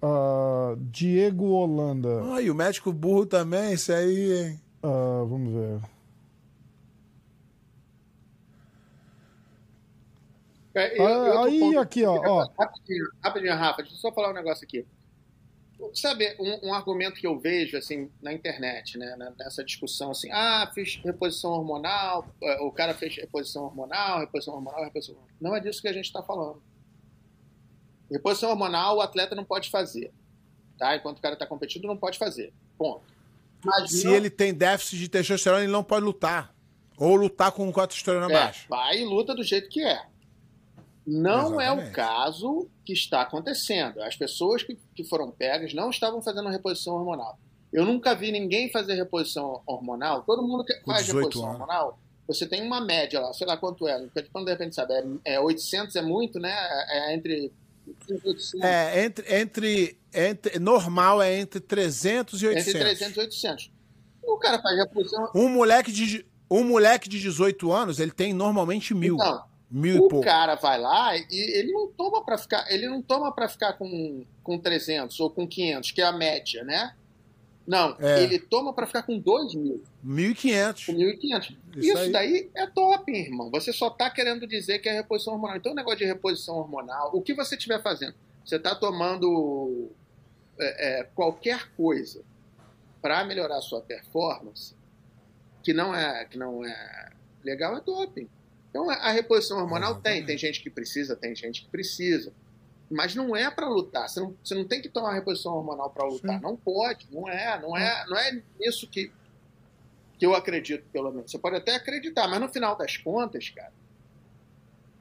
Ah, 0.03 0.75
Diego 0.79 1.49
Holanda. 1.51 2.23
Ai, 2.33 2.49
o 2.49 2.55
médico 2.55 2.91
burro 2.93 3.27
também, 3.27 3.75
isso 3.75 3.93
aí, 3.93 4.33
hein? 4.33 4.61
Ah, 4.83 5.25
vamos 5.29 5.53
ver. 5.53 5.81
É, 10.75 10.97
e- 10.97 11.01
Ah, 11.01 11.05
e 11.05 11.31
outro 11.31 11.43
aí, 11.45 11.61
ponto- 11.61 11.79
aqui, 11.81 12.05
ó, 12.05 12.15
ó. 12.15 12.49
Rapidinho, 12.59 13.05
rapidinho, 13.23 13.55
Rafa, 13.55 13.83
deixa 13.83 13.97
eu 13.97 14.01
só 14.01 14.13
falar 14.13 14.31
um 14.31 14.35
negócio 14.35 14.65
aqui. 14.65 14.87
Sabe, 15.95 16.37
um, 16.39 16.69
um 16.69 16.75
argumento 16.75 17.21
que 17.21 17.27
eu 17.27 17.39
vejo, 17.39 17.77
assim, 17.77 18.11
na 18.23 18.33
internet, 18.33 18.99
né, 18.99 19.17
na- 19.17 19.31
nessa 19.39 19.65
discussão, 19.65 20.11
assim, 20.11 20.31
ah, 20.33 20.71
fiz 20.75 20.97
reposição 21.03 21.51
hormonal, 21.53 22.27
eh, 22.43 22.61
o 22.61 22.71
cara 22.71 22.95
fez 22.95 23.17
reposição 23.17 23.65
hormonal, 23.65 24.21
reposição 24.21 24.55
hormonal, 24.55 24.85
reposição 24.85 25.15
hormonal. 25.15 25.37
Não 25.41 25.57
é 25.57 25.61
disso 25.61 25.81
que 25.81 25.89
a 25.89 25.93
gente 25.93 26.05
está 26.07 26.23
falando. 26.23 26.63
Reposição 28.11 28.51
hormonal 28.51 28.97
o 28.97 29.01
atleta 29.01 29.35
não 29.35 29.45
pode 29.45 29.71
fazer, 29.71 30.13
tá? 30.79 30.97
Enquanto 30.97 31.19
o 31.19 31.23
cara 31.23 31.35
está 31.35 31.47
competindo, 31.47 31.87
não 31.87 31.97
pode 31.97 32.19
fazer. 32.19 32.53
Ponto. 32.77 33.03
Mas 33.65 33.91
Se 33.93 34.05
não- 34.07 34.15
ele 34.15 34.31
tem 34.31 34.53
déficit 34.55 34.99
de 34.99 35.09
testosterona, 35.09 35.63
ele 35.63 35.73
não 35.73 35.85
pode 35.85 36.05
lutar. 36.05 36.55
Ou 36.99 37.15
lutar 37.15 37.53
com 37.53 37.69
a 37.69 37.87
testosterona 37.87 38.27
É, 38.27 38.33
baixa. 38.33 38.67
vai 38.69 38.99
e 38.99 39.05
luta 39.05 39.35
do 39.35 39.43
jeito 39.43 39.69
que 39.69 39.83
é. 39.83 40.03
Não 41.07 41.61
é 41.61 41.71
o 41.71 41.75
Exatamente. 41.75 41.93
caso 41.93 42.71
que 42.85 42.93
está 42.93 43.23
acontecendo. 43.23 44.03
As 44.03 44.17
pessoas 44.17 44.63
que, 44.63 44.79
que 44.95 45.05
foram 45.05 45.31
pegas 45.31 45.73
não 45.75 45.91
estavam 45.91 46.21
fazendo 46.23 46.49
reposição 46.49 46.95
hormonal. 46.95 47.39
Eu 47.73 47.85
nunca 47.85 48.15
vi 48.15 48.33
ninguém 48.33 48.71
fazer 48.71 48.95
reposição 48.95 49.63
hormonal. 49.67 50.23
Todo 50.23 50.43
mundo 50.43 50.65
que 50.65 50.75
faz 50.85 51.07
18 51.07 51.17
reposição 51.17 51.49
anos. 51.49 51.61
hormonal, 51.61 51.99
você 52.27 52.47
tem 52.47 52.63
uma 52.63 52.81
média 52.81 53.21
lá, 53.21 53.33
sei 53.33 53.47
lá 53.47 53.57
quanto 53.57 53.89
é. 53.89 54.07
Quando 54.33 54.47
de 54.47 54.53
repente 54.53 54.75
sabe, 54.75 54.93
é, 55.25 55.35
é 55.35 55.41
800 55.41 55.97
é 55.97 56.03
muito, 56.03 56.39
né? 56.39 56.55
É 56.89 57.15
entre 57.15 57.53
800, 58.09 58.55
É, 58.63 59.05
entre, 59.05 59.35
entre, 59.35 59.99
entre. 60.13 60.59
Normal 60.59 61.23
é 61.23 61.39
entre 61.39 61.61
300 61.61 62.43
e 62.43 62.47
800. 62.47 62.69
entre 62.69 62.81
300 62.81 63.17
e 63.17 63.21
800. 63.21 63.73
O 64.23 64.37
cara 64.37 64.61
faz 64.61 64.77
reposição 64.77 65.31
Um 65.35 65.49
moleque 65.49 65.91
de, 65.91 66.27
um 66.51 66.65
moleque 66.65 67.09
de 67.09 67.19
18 67.21 67.73
anos, 67.73 67.99
ele 67.99 68.11
tem 68.11 68.33
normalmente 68.33 68.95
mil. 68.95 69.15
Então, 69.15 69.50
mil 69.71 69.95
e 69.97 69.99
o 69.99 70.09
pouco. 70.09 70.25
cara 70.25 70.55
vai 70.57 70.79
lá 70.81 71.17
e 71.17 71.27
ele 71.31 71.73
não 71.73 71.87
toma 71.89 72.25
para 72.25 72.37
ficar, 72.37 72.71
ele 72.71 72.89
não 72.89 73.01
toma 73.01 73.33
para 73.33 73.49
ficar 73.49 73.75
com, 73.75 74.25
com 74.43 74.59
300 74.59 75.19
ou 75.21 75.31
com 75.31 75.47
500, 75.47 75.91
que 75.93 76.01
é 76.03 76.05
a 76.05 76.13
média, 76.13 76.65
né? 76.65 76.95
Não, 77.67 77.95
É. 78.01 78.23
ele 78.25 78.39
toma 78.41 78.73
para 78.73 78.85
ficar 78.87 79.03
com 79.05 79.17
2 79.17 79.55
mil, 79.55 79.83
1.500. 80.05 80.87
com 80.87 80.93
1.500. 80.95 81.57
Isso 81.77 81.79
Isso, 81.89 81.99
aí. 81.99 82.11
daí 82.13 82.51
é 82.55 82.67
top, 82.67 83.13
irmão. 83.13 83.49
Você 83.51 83.73
só 83.73 83.89
tá 83.89 84.11
querendo 84.11 84.45
dizer 84.47 84.81
que 84.81 84.89
é 84.89 84.93
reposição 84.93 85.35
hormonal. 85.35 85.57
Então, 85.57 85.71
o 85.71 85.75
negócio 85.75 85.99
de 86.01 86.05
reposição 86.07 86.57
hormonal, 86.57 87.11
o 87.15 87.23
que 87.23 87.33
você 87.33 87.55
estiver 87.55 87.81
fazendo, 87.81 88.15
você 88.45 88.59
tá 88.59 88.75
tomando 88.75 89.89
é, 90.59 91.01
é, 91.01 91.05
qualquer 91.15 91.71
coisa 91.77 92.25
para 93.01 93.23
melhorar 93.25 93.59
a 93.59 93.63
sua 93.63 93.81
performance, 93.83 94.75
que 95.63 95.73
não 95.73 95.95
é, 95.95 96.25
que 96.25 96.37
não 96.37 96.65
é 96.65 97.11
legal, 97.45 97.77
é 97.77 97.81
doping. 97.83 98.29
Então, 98.71 98.89
a 98.89 99.11
reposição 99.11 99.59
hormonal 99.59 99.97
tem. 99.97 100.19
Exatamente. 100.19 100.27
Tem 100.27 100.39
gente 100.39 100.61
que 100.63 100.71
precisa, 100.71 101.17
tem 101.17 101.35
gente 101.35 101.63
que 101.63 101.69
precisa. 101.69 102.33
Mas 102.89 103.15
não 103.15 103.37
é 103.37 103.51
para 103.51 103.69
lutar. 103.69 104.09
Você 104.09 104.21
não, 104.21 104.37
você 104.43 104.55
não 104.55 104.65
tem 104.65 104.81
que 104.81 104.89
tomar 104.89 105.13
reposição 105.13 105.53
hormonal 105.55 105.91
para 105.91 106.07
lutar. 106.07 106.37
Sim. 106.37 106.43
Não 106.43 106.57
pode. 106.57 107.07
Não 107.11 107.29
é. 107.29 107.61
Não 107.61 107.77
é, 107.77 108.07
não 108.09 108.17
é 108.17 108.43
nisso 108.59 108.89
que, 108.89 109.13
que 110.19 110.25
eu 110.25 110.35
acredito, 110.35 110.85
pelo 110.93 111.11
menos. 111.11 111.31
Você 111.31 111.39
pode 111.39 111.57
até 111.57 111.75
acreditar, 111.75 112.27
mas 112.29 112.41
no 112.41 112.49
final 112.49 112.77
das 112.77 112.97
contas, 112.97 113.49
cara, 113.49 113.73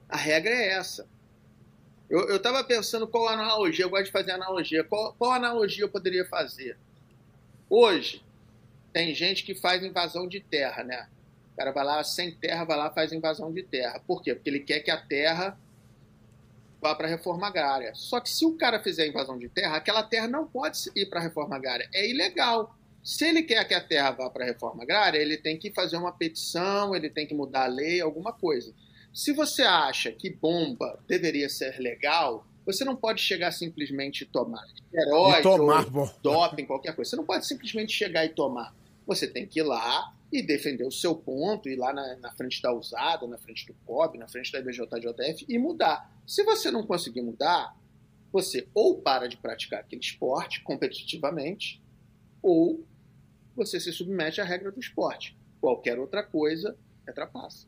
a 0.08 0.18
regra 0.18 0.52
é 0.52 0.70
essa. 0.74 1.08
Eu, 2.10 2.28
eu 2.28 2.42
tava 2.42 2.64
pensando 2.64 3.08
qual 3.08 3.28
analogia, 3.28 3.86
eu 3.86 3.90
gosto 3.90 4.06
de 4.06 4.12
fazer 4.12 4.32
analogia. 4.32 4.84
Qual, 4.84 5.14
qual 5.14 5.32
analogia 5.32 5.84
eu 5.84 5.90
poderia 5.90 6.26
fazer? 6.26 6.76
Hoje, 7.70 8.24
tem 8.92 9.14
gente 9.14 9.44
que 9.44 9.54
faz 9.54 9.84
invasão 9.84 10.28
de 10.28 10.40
terra, 10.40 10.84
né? 10.84 11.08
O 11.60 11.62
cara 11.62 11.74
vai 11.74 11.84
lá 11.84 12.04
sem 12.06 12.32
terra, 12.32 12.64
vai 12.64 12.78
lá 12.78 12.90
faz 12.90 13.12
invasão 13.12 13.52
de 13.52 13.64
terra. 13.64 14.02
Por 14.08 14.22
quê? 14.22 14.34
Porque 14.34 14.50
ele 14.50 14.62
quer 14.62 14.80
que 14.80 14.90
a 14.90 14.96
terra 14.96 15.60
vá 16.82 16.96
para 16.96 17.06
a 17.06 17.10
reforma 17.10 17.48
agrária. 17.48 17.94
Só 17.94 18.22
que 18.22 18.30
se 18.30 18.46
o 18.46 18.56
cara 18.56 18.80
fizer 18.80 19.06
invasão 19.08 19.38
de 19.38 19.50
terra, 19.50 19.76
aquela 19.76 20.02
terra 20.02 20.26
não 20.26 20.48
pode 20.48 20.80
ir 20.96 21.08
para 21.08 21.20
a 21.20 21.24
reforma 21.24 21.58
agrária. 21.58 21.90
É 21.94 22.10
ilegal. 22.10 22.74
Se 23.04 23.26
ele 23.26 23.44
quer 23.44 23.68
que 23.68 23.74
a 23.74 23.82
terra 23.82 24.12
vá 24.12 24.30
para 24.30 24.46
a 24.46 24.48
reforma 24.48 24.84
agrária, 24.84 25.20
ele 25.20 25.36
tem 25.36 25.58
que 25.58 25.70
fazer 25.70 25.98
uma 25.98 26.14
petição, 26.14 26.96
ele 26.96 27.10
tem 27.10 27.28
que 27.28 27.34
mudar 27.34 27.66
a 27.66 27.68
lei, 27.68 28.00
alguma 28.00 28.32
coisa. 28.32 28.74
Se 29.14 29.34
você 29.34 29.64
acha 29.64 30.14
que 30.14 30.30
bomba 30.30 30.98
deveria 31.10 31.50
ser 31.50 31.78
legal, 31.78 32.48
você 32.66 32.86
não 32.86 32.96
pode 32.96 33.22
chegar 33.22 33.52
simplesmente 33.52 34.22
e 34.22 34.26
tomar 34.26 34.66
herói, 34.94 35.42
tomar, 35.42 35.90
bom. 35.90 36.10
doping, 36.24 36.66
qualquer 36.66 36.96
coisa. 36.96 37.10
Você 37.10 37.18
não 37.18 37.26
pode 37.26 37.46
simplesmente 37.46 37.92
chegar 37.92 38.24
e 38.24 38.30
tomar. 38.30 38.74
Você 39.10 39.28
tem 39.28 39.48
que 39.48 39.60
ir 39.60 39.64
lá 39.64 40.14
e 40.32 40.44
defender 40.44 40.84
o 40.86 40.92
seu 40.92 41.16
ponto, 41.16 41.68
ir 41.68 41.76
lá 41.76 41.92
na, 41.92 42.16
na 42.18 42.32
frente 42.32 42.62
da 42.62 42.72
usada, 42.72 43.26
na 43.28 43.40
frente 43.40 43.66
do 43.66 43.74
COB, 43.86 44.20
na 44.20 44.28
frente 44.28 44.52
da 44.52 44.60
IBJJF 44.60 45.46
e 45.50 45.58
mudar. 45.58 46.14
Se 46.28 46.44
você 46.44 46.70
não 46.70 46.86
conseguir 46.86 47.24
mudar, 47.24 47.76
você 48.32 48.68
ou 48.72 49.02
para 49.02 49.28
de 49.28 49.36
praticar 49.38 49.80
aquele 49.80 50.00
esporte 50.00 50.62
competitivamente, 50.62 51.82
ou 52.40 52.86
você 53.56 53.80
se 53.80 53.92
submete 53.92 54.40
à 54.40 54.44
regra 54.44 54.72
do 54.72 54.80
esporte. 54.80 55.36
Qualquer 55.60 55.98
outra 55.98 56.22
coisa 56.22 56.78
é 57.08 57.12
trapaça. 57.12 57.66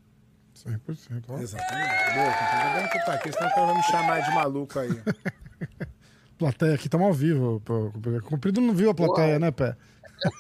100%. 0.55 1.23
ó. 1.27 1.39
Exatamente. 1.39 1.89
Cumprido. 1.89 2.75
Vamos 2.75 2.91
que 2.91 3.05
tá 3.05 3.13
aqui, 3.15 3.31
senão 3.33 3.47
o 3.47 3.53
cara 3.55 3.65
vai 3.65 3.75
me 3.77 3.83
chamar 3.83 4.19
de 4.21 4.35
maluco 4.35 4.77
aí. 4.77 4.89
Plateia 6.37 6.75
aqui, 6.75 6.85
estamos 6.85 7.07
ao 7.07 7.13
vivo. 7.13 7.59
pô. 7.65 7.91
Cumprido 8.25 8.61
não 8.61 8.75
viu 8.75 8.91
a 8.91 8.93
plateia, 8.93 9.27
Porra. 9.27 9.39
né, 9.39 9.51
Pé? 9.51 9.75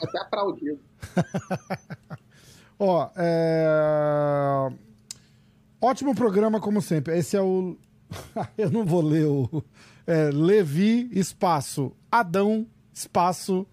Até 0.03 0.19
aplaudido. 0.19 0.79
Ó, 2.77 3.09
é... 3.15 4.71
Ótimo 5.79 6.15
programa, 6.15 6.59
como 6.59 6.81
sempre. 6.81 7.17
Esse 7.17 7.35
é 7.35 7.41
o. 7.41 7.77
Eu 8.57 8.69
não 8.69 8.85
vou 8.85 9.01
ler 9.01 9.25
o. 9.25 9.63
É 10.05 10.29
Levi, 10.31 11.09
espaço, 11.11 11.91
Adão, 12.11 12.67
espaço, 12.93 13.65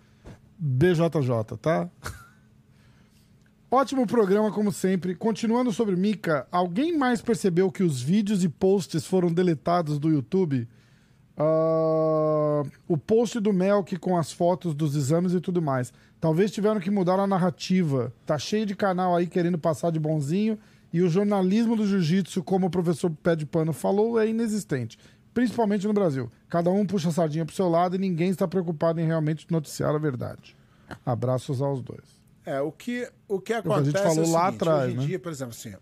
BJJ, 0.58 1.56
tá? 1.60 1.90
Ótimo 3.70 4.06
programa, 4.06 4.50
como 4.50 4.72
sempre. 4.72 5.14
Continuando 5.14 5.72
sobre 5.72 5.96
Mika, 5.96 6.46
alguém 6.50 6.96
mais 6.96 7.20
percebeu 7.20 7.70
que 7.70 7.82
os 7.82 8.00
vídeos 8.00 8.42
e 8.42 8.48
posts 8.48 9.06
foram 9.06 9.30
deletados 9.30 9.98
do 9.98 10.08
YouTube? 10.08 10.66
Ah, 11.38 12.62
o 12.88 12.98
post 12.98 13.38
do 13.38 13.52
Melk 13.52 13.96
com 13.98 14.16
as 14.16 14.32
fotos 14.32 14.74
dos 14.74 14.96
exames 14.96 15.32
e 15.32 15.40
tudo 15.40 15.62
mais. 15.62 15.92
Talvez 16.20 16.50
tiveram 16.50 16.80
que 16.80 16.90
mudar 16.90 17.20
a 17.20 17.26
narrativa. 17.26 18.12
Tá 18.26 18.36
cheio 18.38 18.66
de 18.66 18.74
canal 18.74 19.14
aí 19.14 19.26
querendo 19.26 19.56
passar 19.56 19.92
de 19.92 20.00
bonzinho 20.00 20.58
e 20.92 21.00
o 21.00 21.08
jornalismo 21.08 21.76
do 21.76 21.86
jiu-jitsu, 21.86 22.42
como 22.42 22.66
o 22.66 22.70
professor 22.70 23.10
Pé 23.22 23.36
de 23.36 23.46
Pano 23.46 23.72
falou, 23.72 24.18
é 24.18 24.26
inexistente. 24.26 24.98
Principalmente 25.32 25.86
no 25.86 25.92
Brasil. 25.92 26.30
Cada 26.48 26.70
um 26.70 26.84
puxa 26.84 27.10
a 27.10 27.12
sardinha 27.12 27.46
pro 27.46 27.54
seu 27.54 27.68
lado 27.68 27.94
e 27.94 27.98
ninguém 27.98 28.30
está 28.30 28.48
preocupado 28.48 29.00
em 29.00 29.06
realmente 29.06 29.46
noticiar 29.50 29.94
a 29.94 29.98
verdade. 29.98 30.56
Abraços 31.06 31.62
aos 31.62 31.82
dois. 31.82 32.18
É, 32.44 32.60
o 32.60 32.72
que, 32.72 33.08
o 33.28 33.38
que 33.38 33.52
a 33.52 33.58
acontece 33.58 33.90
gente 33.90 33.98
falou 33.98 34.24
é 34.24 34.26
o 34.26 34.32
lá 34.32 34.46
seguinte, 34.46 34.62
atrás, 34.62 34.84
hoje 34.84 34.94
em 34.94 34.96
né? 34.96 35.06
dia, 35.06 35.18
por 35.18 35.30
exemplo, 35.30 35.54
assim, 35.54 35.74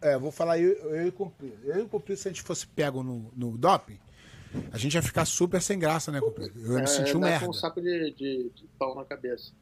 é, 0.00 0.16
vou 0.16 0.30
falar 0.30 0.58
eu, 0.60 0.70
eu 0.70 1.06
e 1.06 1.08
o 1.08 1.12
Cumprido. 1.12 1.56
Eu 1.64 1.80
e 1.80 1.82
o 1.82 1.88
Cumprido, 1.88 2.20
se 2.20 2.28
a 2.28 2.30
gente 2.30 2.42
fosse 2.42 2.66
pego 2.66 3.02
no, 3.02 3.30
no 3.36 3.58
doping, 3.58 3.98
a 4.72 4.78
gente 4.78 4.94
ia 4.94 5.02
ficar 5.02 5.24
super 5.24 5.60
sem 5.62 5.78
graça, 5.78 6.10
né, 6.12 6.20
Cumprido? 6.20 6.52
Eu 6.64 6.74
ia 6.74 6.80
me 6.80 6.86
sentir 6.86 7.16
um 7.16 7.20
merda. 7.20 7.44
com 7.44 7.50
um 7.50 7.54
saco 7.54 7.80
de, 7.80 8.10
de, 8.12 8.50
de 8.54 8.64
pau 8.78 8.94
na 8.94 9.04
cabeça. 9.04 9.52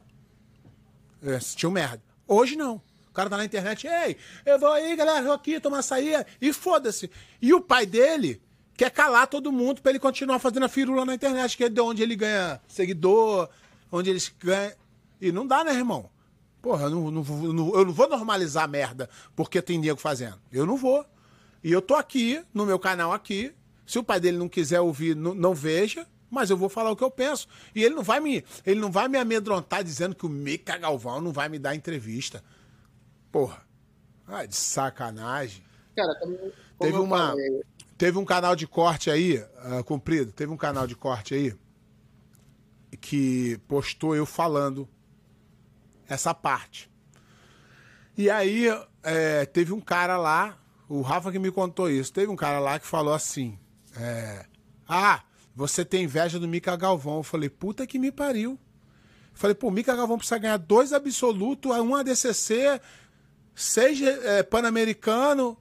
Eu 1.22 1.32
ia 1.32 1.40
sentir 1.40 1.66
um 1.66 1.70
merda. 1.70 2.02
Hoje 2.26 2.56
não. 2.56 2.80
O 3.10 3.12
cara 3.16 3.30
tá 3.30 3.36
na 3.38 3.44
internet, 3.46 3.86
ei, 3.86 4.16
eu 4.44 4.58
vou 4.58 4.70
aí, 4.72 4.94
galera, 4.94 5.22
vou 5.22 5.32
aqui 5.32 5.58
tomar 5.58 5.78
açaí, 5.78 6.12
e 6.38 6.52
foda-se. 6.52 7.10
E 7.40 7.54
o 7.54 7.62
pai 7.62 7.86
dele 7.86 8.42
quer 8.76 8.90
calar 8.90 9.26
todo 9.26 9.50
mundo 9.50 9.80
pra 9.80 9.90
ele 9.90 9.98
continuar 9.98 10.38
fazendo 10.38 10.64
a 10.64 10.68
firula 10.68 11.02
na 11.06 11.14
internet, 11.14 11.56
que 11.56 11.64
é 11.64 11.68
de 11.70 11.80
onde 11.80 12.02
ele 12.02 12.14
ganha 12.14 12.60
seguidor, 12.68 13.48
onde 13.90 14.10
eles 14.10 14.30
ganham. 14.38 14.72
E 15.18 15.32
não 15.32 15.46
dá, 15.46 15.64
né, 15.64 15.72
irmão? 15.72 16.10
Porra, 16.60 16.84
eu 16.84 16.90
não, 16.90 17.10
não 17.10 17.22
vou- 17.22 17.52
não- 17.54 17.74
eu 17.74 17.86
não 17.86 17.92
vou 17.92 18.06
normalizar 18.06 18.64
a 18.64 18.68
merda 18.68 19.08
porque 19.34 19.62
tem 19.62 19.78
nego 19.78 19.98
fazendo. 19.98 20.38
Eu 20.52 20.66
não 20.66 20.76
vou. 20.76 21.02
E 21.64 21.72
eu 21.72 21.80
tô 21.80 21.94
aqui, 21.94 22.42
no 22.52 22.66
meu 22.66 22.78
canal 22.78 23.12
aqui. 23.12 23.50
Se 23.86 23.98
o 23.98 24.04
pai 24.04 24.20
dele 24.20 24.36
não 24.36 24.48
quiser 24.48 24.80
ouvir, 24.80 25.14
não, 25.14 25.34
não 25.34 25.54
veja. 25.54 26.06
Mas 26.28 26.50
eu 26.50 26.56
vou 26.56 26.68
falar 26.68 26.90
o 26.90 26.96
que 26.96 27.04
eu 27.04 27.10
penso. 27.10 27.46
E 27.74 27.84
ele 27.84 27.94
não 27.94 28.02
vai 28.02 28.18
me, 28.18 28.44
ele 28.64 28.80
não 28.80 28.90
vai 28.90 29.06
me 29.06 29.16
amedrontar 29.16 29.84
dizendo 29.84 30.14
que 30.14 30.26
o 30.26 30.28
Mica 30.28 30.76
Galvão 30.76 31.20
não 31.20 31.32
vai 31.32 31.48
me 31.48 31.58
dar 31.58 31.74
entrevista. 31.74 32.42
Porra. 33.30 33.62
Ah, 34.26 34.44
de 34.44 34.56
sacanagem. 34.56 35.62
Cara, 35.94 36.14
como, 36.18 36.36
Teve 36.78 36.98
uma, 36.98 37.28
falei, 37.28 37.62
teve 37.96 38.18
um 38.18 38.24
canal 38.24 38.54
de 38.54 38.66
corte 38.66 39.10
aí, 39.10 39.42
ah, 39.58 39.82
comprido, 39.82 40.32
teve 40.32 40.52
um 40.52 40.56
canal 40.56 40.86
de 40.86 40.94
corte 40.94 41.34
aí 41.34 41.54
que 43.00 43.58
postou 43.66 44.14
eu 44.14 44.26
falando 44.26 44.88
essa 46.08 46.34
parte. 46.34 46.90
E 48.16 48.30
aí 48.30 48.66
é, 49.02 49.46
teve 49.46 49.72
um 49.72 49.80
cara 49.80 50.16
lá, 50.16 50.58
o 50.88 51.00
Rafa 51.00 51.32
que 51.32 51.38
me 51.38 51.50
contou 51.50 51.90
isso, 51.90 52.12
teve 52.12 52.30
um 52.30 52.36
cara 52.36 52.58
lá 52.58 52.78
que 52.78 52.86
falou 52.86 53.14
assim, 53.14 53.58
é, 53.98 54.46
ah, 54.88 55.22
você 55.54 55.84
tem 55.84 56.04
inveja 56.04 56.38
do 56.38 56.46
Mica 56.48 56.76
Galvão. 56.76 57.18
Eu 57.18 57.22
falei, 57.22 57.48
puta 57.48 57.86
que 57.86 57.98
me 57.98 58.12
pariu. 58.12 58.52
Eu 58.52 58.58
falei, 59.34 59.54
pô, 59.54 59.68
o 59.68 59.82
Galvão 59.84 60.18
precisa 60.18 60.38
ganhar 60.38 60.56
dois 60.56 60.92
absolutos, 60.92 61.70
um 61.70 61.94
ADCC, 61.94 62.80
seis 63.54 64.00
é, 64.02 64.42
Pan-Americano, 64.42 65.58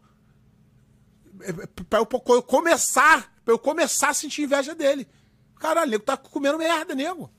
pra 1.89 1.99
eu 1.99 2.05
po- 2.05 2.41
começar, 2.43 3.33
pra 3.43 3.53
eu 3.53 3.59
começar 3.59 4.09
a 4.09 4.13
sentir 4.13 4.43
inveja 4.43 4.73
dele. 4.73 5.07
Caralho, 5.59 5.91
nego 5.91 6.03
tá 6.03 6.15
comendo 6.17 6.57
merda, 6.57 6.95
nego. 6.95 7.31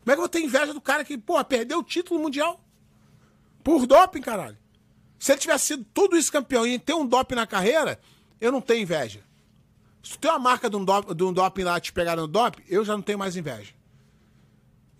Como 0.00 0.10
é 0.10 0.14
que 0.14 0.18
eu 0.18 0.22
vou 0.22 0.28
ter 0.28 0.40
inveja 0.40 0.72
do 0.74 0.80
cara 0.80 1.04
que, 1.04 1.16
pô, 1.16 1.42
perdeu 1.44 1.78
o 1.78 1.82
título 1.84 2.20
mundial? 2.20 2.60
Por 3.62 3.86
doping, 3.86 4.20
caralho. 4.20 4.58
Se 5.18 5.30
ele 5.30 5.40
tivesse 5.40 5.66
sido 5.66 5.86
tudo 5.94 6.16
isso 6.16 6.32
campeão 6.32 6.66
e 6.66 6.76
ter 6.78 6.94
um 6.94 7.06
doping 7.06 7.36
na 7.36 7.46
carreira, 7.46 8.00
eu 8.40 8.50
não 8.50 8.60
tenho 8.60 8.82
inveja. 8.82 9.22
Se 10.02 10.18
tem 10.18 10.30
uma 10.30 10.38
marca 10.38 10.68
de 10.68 10.76
um, 10.76 10.84
dop, 10.84 11.14
de 11.14 11.22
um 11.22 11.32
doping 11.32 11.62
lá 11.62 11.78
te 11.80 11.92
pegaram 11.92 12.22
no 12.22 12.28
doping, 12.28 12.62
eu 12.68 12.84
já 12.84 12.94
não 12.94 13.02
tenho 13.02 13.18
mais 13.18 13.36
inveja. 13.36 13.72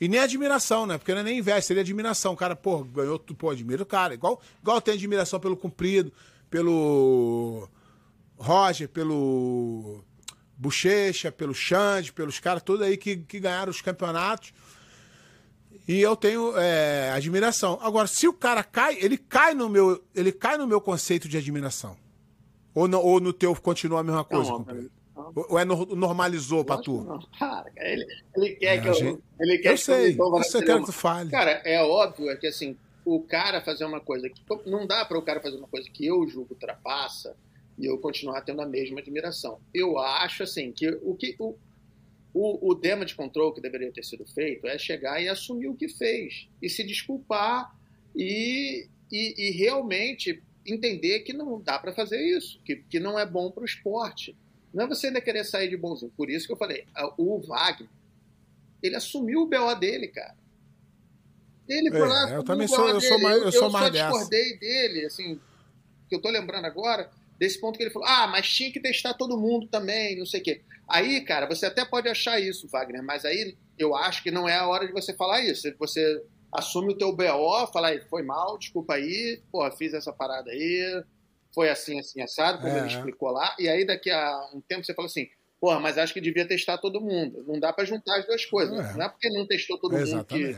E 0.01 0.09
nem 0.09 0.21
admiração, 0.21 0.87
né? 0.87 0.99
Porque 0.99 1.13
não 1.13 1.21
é 1.21 1.25
nem 1.25 1.39
inveja, 1.39 1.61
seria 1.63 1.83
admiração. 1.83 2.33
O 2.33 2.37
cara, 2.37 2.57
pô, 2.57 2.83
ganhou, 2.83 3.19
pô, 3.19 3.51
admira 3.51 3.83
o 3.83 3.87
cara. 3.87 4.15
Igual, 4.15 4.41
igual 4.61 4.81
tenho 4.81 4.97
admiração 4.97 5.39
pelo 5.39 5.57
Cumprido, 5.57 6.13
pelo 6.51 7.69
Roger, 8.37 8.89
pelo 8.89 10.03
Bochecha, 10.57 11.31
pelo 11.31 11.55
Xande, 11.55 12.13
pelos 12.13 12.41
caras 12.41 12.63
todos 12.63 12.85
aí 12.85 12.97
que, 12.97 13.17
que 13.17 13.39
ganharam 13.39 13.71
os 13.71 13.81
campeonatos. 13.81 14.53
E 15.87 16.01
eu 16.01 16.17
tenho 16.17 16.57
é, 16.57 17.11
admiração. 17.11 17.79
Agora, 17.83 18.07
se 18.07 18.27
o 18.29 18.33
cara 18.33 18.63
cai, 18.63 18.97
ele 19.01 19.17
cai 19.17 19.55
no 19.55 19.69
meu, 19.69 20.03
ele 20.15 20.31
cai 20.31 20.57
no 20.57 20.67
meu 20.67 20.81
conceito 20.81 21.29
de 21.29 21.37
admiração. 21.37 21.97
Ou 22.75 22.89
no, 22.89 23.01
ou 23.01 23.21
no 23.21 23.33
teu 23.33 23.55
continua 23.57 24.01
a 24.01 24.03
mesma 24.03 24.25
coisa, 24.25 24.51
Não. 24.51 24.91
Ou 25.49 25.59
é 25.59 25.65
nor- 25.65 25.95
normalizou 25.95 26.65
pra 26.65 26.77
Lógico 26.77 26.99
tu? 26.99 27.05
não. 27.05 27.19
Para, 27.21 27.39
cara, 27.39 27.73
ele, 27.77 28.07
ele 28.37 28.51
quer 28.57 28.67
É, 28.77 28.81
que 28.81 28.89
eu. 28.89 28.95
gente- 28.95 29.23
Ele 29.41 29.59
quer 29.59 29.69
Eu 29.71 29.75
que 29.75 29.81
sei, 29.81 30.11
então, 30.13 30.37
eu 30.37 30.43
sei, 30.45 30.61
eu 30.61 30.65
quero 30.67 30.81
que 30.81 30.87
tu 30.87 30.93
fale. 30.93 31.31
Cara, 31.31 31.51
é 31.65 31.83
óbvio 31.83 32.31
é 32.31 32.37
que 32.37 32.47
assim, 32.47 32.77
o 33.05 33.21
cara 33.21 33.61
fazer 33.61 33.85
uma 33.85 34.01
coisa 34.01 34.29
que. 34.31 34.41
Não 34.67 34.87
dá 34.87 35.05
para 35.05 35.19
o 35.19 35.23
cara 35.23 35.41
fazer 35.41 35.57
uma 35.59 35.69
coisa 35.69 35.89
que 35.91 36.07
eu 36.07 36.27
julgo 36.27 36.55
ultrapassa 36.55 37.37
e 37.79 37.85
eu 37.87 37.99
continuar 37.99 38.41
tendo 38.41 38.63
a 38.63 38.67
mesma 38.67 39.01
admiração. 39.01 39.59
Eu 39.75 39.99
acho 39.99 40.43
assim 40.45 40.73
que 40.73 40.89
o 41.03 41.15
que. 41.15 41.37
O, 41.39 41.55
o, 42.35 42.71
o 42.71 42.75
damage 42.75 43.15
control 43.15 43.53
que 43.53 43.61
deveria 43.61 43.93
ter 43.93 44.03
sido 44.05 44.25
feito 44.25 44.67
é 44.67 44.79
chegar 44.79 45.21
e 45.23 45.29
assumir 45.29 45.69
o 45.69 45.75
que 45.75 45.89
fez 45.89 46.49
e 46.63 46.71
se 46.71 46.83
desculpar 46.83 47.71
e, 48.17 48.87
e, 49.13 49.35
e 49.49 49.51
realmente 49.51 50.43
entender 50.67 51.21
que 51.21 51.33
não 51.33 51.61
dá 51.61 51.79
para 51.79 51.93
fazer 51.93 52.21
isso, 52.21 52.61
que, 52.65 52.77
que 52.77 53.01
não 53.01 53.19
é 53.19 53.27
bom 53.27 53.51
para 53.51 53.63
o 53.63 53.67
esporte. 53.67 54.37
Não 54.73 54.85
é 54.85 54.89
você 54.89 55.09
ainda 55.09 55.21
querer 55.21 55.45
sair 55.45 55.69
de 55.69 55.77
bonzinho. 55.77 56.13
Por 56.17 56.31
isso 56.31 56.47
que 56.47 56.53
eu 56.53 56.57
falei, 56.57 56.85
o 57.19 57.39
Wagner, 57.41 57.89
ele 58.83 58.97
assumiu 58.97 59.43
o 59.43 59.47
BO 59.47 59.75
dele, 59.75 60.09
cara. 60.09 60.35
Ele 61.69 61.91
foi 61.91 62.01
É, 62.01 62.07
lá, 62.07 62.31
eu 62.35 62.43
também 62.43 62.67
sou- 62.67 62.89
eu 62.89 63.01
sou 63.01 63.19
mais- 63.21 63.43
eu 63.43 63.53
sou 63.53 63.71
mais 63.71 63.87
só 63.87 63.91
discordei 64.11 64.59
dele, 64.59 65.07
assim, 65.07 65.41
que 66.09 66.15
eu 66.17 66.21
tô 66.21 66.29
lembrando 66.31 66.65
agora, 66.65 67.11
desse 67.39 67.61
ponto 67.61 67.77
que 67.77 67.83
ele 67.85 67.91
falou, 67.91 68.09
ah, 68.09 68.27
mas 68.27 68.49
tinha 68.49 68.73
que 68.73 68.81
testar 68.81 69.15
todo 69.15 69.39
mundo 69.39 69.67
também, 69.69 70.19
não 70.19 70.27
sei 70.27 70.41
o 70.41 70.43
quê. 70.43 70.61
Aí, 70.89 71.21
cara, 71.23 71.47
você 71.47 71.67
até 71.67 71.85
pode 71.85 72.09
achar 72.09 72.41
isso, 72.41 72.69
Wagner, 72.69 73.03
mas 73.03 73.25
aí 73.25 73.57
eu 73.79 73.95
acho 73.95 74.23
que 74.23 74.31
não 74.31 74.49
é 74.49 74.57
a 74.57 74.67
hora 74.67 74.87
de 74.87 74.93
você 74.93 75.15
falar 75.15 75.41
isso. 75.43 75.73
Você 75.79 76.23
assume 76.53 76.93
o 76.93 76.99
teu 76.99 77.13
BO, 77.15 77.67
fala 77.73 77.89
aí, 77.89 78.01
foi 78.09 78.23
mal, 78.23 78.59
desculpa 78.59 78.95
aí, 78.95 79.41
porra, 79.51 79.71
fiz 79.73 79.95
essa 79.95 80.13
parada 80.13 80.51
aí, 80.51 81.03
foi 81.55 81.69
assim, 81.71 81.99
assim, 81.99 82.21
assado, 82.23 82.59
como 82.61 82.77
É, 82.77 82.79
ele 82.81 82.89
explicou 82.89 83.31
lá, 83.31 83.55
e 83.59 83.69
aí 83.69 83.87
daqui 83.87 84.11
a 84.11 84.51
um 84.55 84.61
tempo 84.61 84.85
você 84.85 84.95
fala 84.95 85.07
assim, 85.07 85.29
porra, 85.61 85.81
mas 85.81 85.97
acho 85.99 86.13
que 86.13 86.21
devia 86.21 86.47
testar 86.47 86.79
todo 86.79 87.01
mundo. 87.01 87.45
Não 87.47 87.59
dá 87.59 87.73
pra 87.73 87.85
juntar 87.85 88.19
as 88.19 88.27
duas 88.27 88.45
coisas. 88.45 88.79
É. 88.79 88.97
Não 88.97 89.05
é 89.05 89.09
porque 89.09 89.31
não 89.31 89.47
testou 89.47 89.79
todo 89.79 89.93
mundo 90.13 90.25
que 90.25 90.57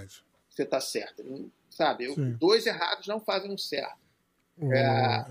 você 0.49 0.65
tá 0.65 0.81
certo. 0.81 1.23
Sabe, 1.71 2.09
Sim. 2.15 2.33
dois 2.41 2.67
errados 2.67 3.07
não 3.07 3.21
fazem 3.21 3.51
um 3.51 3.59
certo. 3.59 3.99
O- 4.57 4.73
É, 4.73 5.27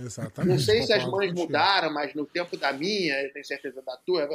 não 0.45 0.59
sei 0.59 0.81
se 0.83 0.91
as 0.93 1.05
mães 1.07 1.31
mudaram, 1.33 1.93
mas 1.93 2.13
no 2.13 2.25
tempo 2.25 2.57
da 2.57 2.73
minha, 2.73 3.21
eu 3.21 3.31
tenho 3.31 3.45
certeza 3.45 3.81
da 3.81 3.95
tua, 3.97 4.27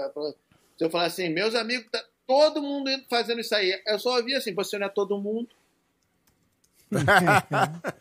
se 0.76 0.84
eu 0.84 0.88
falar 0.90 1.04
assim, 1.04 1.28
meus 1.28 1.54
amigos, 1.54 1.86
tá 1.90 2.02
todo 2.26 2.62
mundo 2.62 2.90
fazendo 3.10 3.40
isso 3.40 3.54
aí. 3.54 3.80
Eu 3.86 3.98
só 3.98 4.16
ouvi 4.16 4.34
assim, 4.34 4.54
você 4.54 4.78
não 4.78 4.86
é 4.86 4.90
todo 4.90 5.20
mundo. 5.20 5.48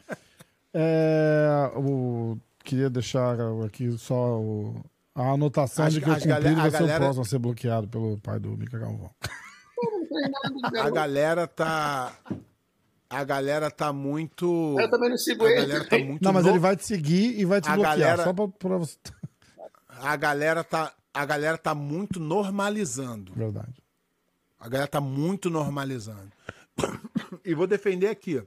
É, 0.74 1.72
o 1.76 2.38
queria 2.64 2.90
deixar 2.90 3.36
aqui 3.66 3.98
só 3.98 4.40
o- 4.40 4.84
a 5.16 5.32
anotação 5.32 5.86
As- 5.86 5.94
de 5.94 6.02
que 6.02 6.10
o 6.10 6.14
as 6.14 6.24
galera- 6.26 6.42
Cumprido 6.44 6.60
a 6.60 6.64
vai 6.64 6.72
ser 6.72 6.78
galera- 6.80 6.98
o 6.98 7.00
próximo 7.06 7.22
a 7.24 7.26
ser 7.26 7.40
bloqueado 7.40 7.88
pelo 7.88 8.18
pai 8.20 8.40
do 8.40 8.50
Mica 8.50 8.78
Galvão. 8.78 9.10
A 10.82 10.90
galera 10.90 11.48
tá. 11.48 12.12
A 13.10 13.24
galera 13.24 13.70
tá 13.72 13.94
muito. 13.94 14.76
Eu 14.80 14.90
também 14.90 15.10
não 15.12 15.18
sigo 15.18 15.46
A 15.46 15.52
ele. 15.52 15.62
galera 15.68 15.86
tá 15.88 15.98
muito. 16.00 16.24
Não, 16.24 16.34
mas 16.34 16.44
no- 16.44 16.50
ele 16.52 16.60
vai 16.60 16.76
te 16.76 16.86
seguir 16.86 17.40
e 17.40 17.46
vai 17.46 17.62
te 17.62 17.70
A 17.70 17.74
bloquear. 17.76 17.98
galera- 17.98 18.24
Só 18.24 18.34
pra, 18.34 18.48
pra 18.48 18.78
você. 18.78 18.98
A 20.02 20.16
galera 20.16 20.64
tá. 20.64 20.92
A 21.14 21.26
galera 21.26 21.58
tá 21.58 21.74
muito 21.74 22.20
normalizando. 22.20 23.32
Verdade. 23.34 23.82
A 24.60 24.68
galera 24.68 24.88
tá 24.88 25.00
muito 25.02 25.50
normalizando. 25.50 26.32
E 27.46 27.54
vou 27.56 27.66
defender 27.68 28.08
aqui. 28.08 28.44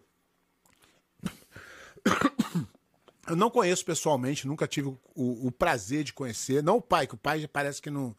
Eu 3.28 3.36
não 3.36 3.50
conheço 3.50 3.84
pessoalmente, 3.84 4.46
nunca 4.46 4.66
tive 4.66 4.88
o, 4.88 4.98
o- 5.14 5.46
o 5.48 5.52
prazer 5.52 6.02
de 6.04 6.12
conhecer. 6.12 6.62
Não 6.62 6.78
o 6.78 6.82
pai, 6.82 7.06
que 7.06 7.14
o 7.14 7.18
pai 7.18 7.40
já 7.40 7.48
parece 7.48 7.80
que 7.80 7.90
não. 7.90 8.14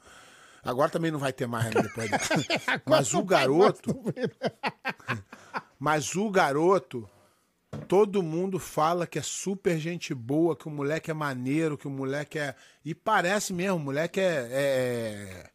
Agora 0.63 0.89
também 0.91 1.11
não 1.11 1.19
vai 1.19 1.33
ter 1.33 1.47
mais 1.47 1.65
né, 1.73 1.81
depois. 1.81 2.09
Mas 2.85 3.13
o 3.13 3.23
garoto. 3.23 3.93
Mas 5.79 6.15
o 6.15 6.29
garoto. 6.29 7.09
Todo 7.87 8.21
mundo 8.21 8.59
fala 8.59 9.07
que 9.07 9.17
é 9.17 9.21
super 9.21 9.79
gente 9.79 10.13
boa, 10.13 10.55
que 10.57 10.67
o 10.67 10.71
moleque 10.71 11.09
é 11.09 11.13
maneiro, 11.13 11.77
que 11.77 11.87
o 11.87 11.91
moleque 11.91 12.37
é. 12.37 12.53
E 12.83 12.93
parece 12.93 13.53
mesmo, 13.53 13.77
o 13.77 13.79
moleque 13.79 14.19
é, 14.19 14.47
é- 14.51 15.49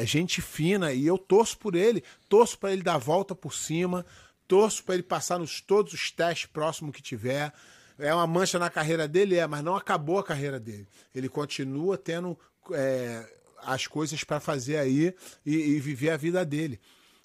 é 0.00 0.06
gente 0.06 0.40
fina. 0.40 0.92
E 0.92 1.06
eu 1.06 1.18
torço 1.18 1.58
por 1.58 1.74
ele. 1.74 2.02
Torço 2.28 2.58
para 2.58 2.72
ele 2.72 2.82
dar 2.82 2.94
a 2.94 2.98
volta 2.98 3.34
por 3.34 3.52
cima. 3.52 4.06
Torço 4.48 4.84
para 4.84 4.94
ele 4.94 5.02
passar 5.02 5.38
nos 5.38 5.60
todos 5.60 5.92
os 5.92 6.10
testes 6.10 6.46
próximos 6.46 6.94
que 6.94 7.02
tiver. 7.02 7.52
É 7.98 8.12
uma 8.14 8.26
mancha 8.26 8.58
na 8.58 8.68
carreira 8.70 9.08
dele, 9.08 9.36
é, 9.36 9.46
mas 9.46 9.64
não 9.64 9.74
acabou 9.76 10.18
a 10.18 10.24
carreira 10.24 10.60
dele. 10.60 10.86
Ele 11.14 11.28
continua 11.28 11.96
tendo 11.96 12.38
é, 12.72 13.26
as 13.62 13.86
coisas 13.86 14.22
para 14.22 14.38
fazer 14.38 14.76
aí 14.76 15.14
e, 15.44 15.54
e 15.56 15.80
viver 15.80 16.10
a 16.10 16.16
vida 16.16 16.44
dele. 16.44 16.78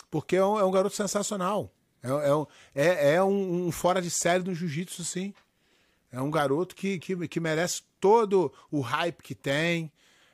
Porque 0.10 0.35
é 0.35 0.45
um, 0.45 0.57
é 0.60 0.64
um 0.64 0.72
garoto 0.72 0.95
sensacional. 0.95 1.72
É, 2.02 2.10
é 2.10 2.35
um- 2.35 2.45
é- 2.73 3.14
é 3.15 3.23
um, 3.23 3.68
um 3.68 3.72
fora 3.72 4.02
de 4.02 4.10
série 4.10 4.43
do 4.43 4.56
jiu-jitsu, 4.56 5.03
sim. 5.03 5.34
É 6.11 6.19
um 6.22 6.31
garoto 6.31 6.76
que, 6.76 6.98
que, 6.99 7.27
que 7.27 7.39
merece 7.39 7.84
todo 7.99 8.52
o 8.72 8.81
hype 8.81 9.22
que 9.22 9.35
tem. 9.35 9.91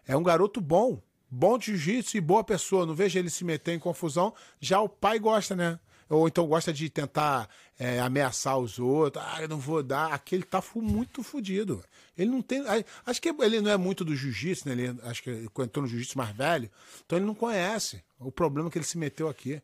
É 0.08 0.16
um 0.16 0.24
garoto 0.24 0.62
bom. 0.62 1.02
Bom 1.30 1.58
de 1.58 1.66
jiu-jitsu 1.76 2.16
e 2.18 2.22
boa 2.22 2.44
pessoa. 2.44 2.86
Não 2.86 2.96
vejo 2.96 3.20
ele 3.20 3.30
se 3.30 3.44
meter 3.44 3.74
em 3.74 3.80
confusão. 3.80 4.34
Já 4.62 4.80
o 4.80 4.88
pai 4.88 5.20
gosta, 5.20 5.56
né? 5.56 5.80
Ou 6.10 6.28
então 6.28 6.48
gosta 6.48 6.72
de 6.72 6.90
tentar 6.90 7.50
é, 7.78 8.00
ameaçar 8.00 8.58
os 8.58 8.80
outros. 8.80 9.24
Ah, 9.26 9.42
eu 9.42 9.48
não 9.48 9.60
vou 9.60 9.84
dar. 9.84 10.14
Aquele 10.14 10.44
tá 10.44 10.64
muito 10.76 11.22
fudido. 11.22 11.84
Ele 12.18 12.32
não 12.32 12.42
tem. 12.42 12.64
Acho 13.06 13.22
que 13.22 13.30
ele 13.30 13.62
não 13.62 13.72
é 13.72 13.78
muito 13.78 14.06
do 14.06 14.16
jiu-jitsu, 14.16 14.68
né? 14.68 14.74
Ele, 14.74 15.00
acho 15.04 15.22
que 15.22 15.30
ele 15.30 15.50
entrou 15.60 15.84
no 15.84 15.88
jiu-jitsu 15.88 16.18
mais 16.18 16.36
velho. 16.36 16.70
Então 17.06 17.18
ele 17.18 17.26
não 17.26 17.36
conhece 17.36 18.04
o 18.20 18.32
problema 18.32 18.70
que 18.72 18.78
ele 18.78 18.86
se 18.86 18.98
meteu 18.98 19.28
aqui. 19.28 19.62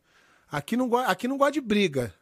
Aqui 0.52 0.78
não, 0.78 0.95
aqui 0.98 1.28
não 1.28 1.38
gosta 1.38 1.53
de 1.53 1.61
briga, 1.61 2.14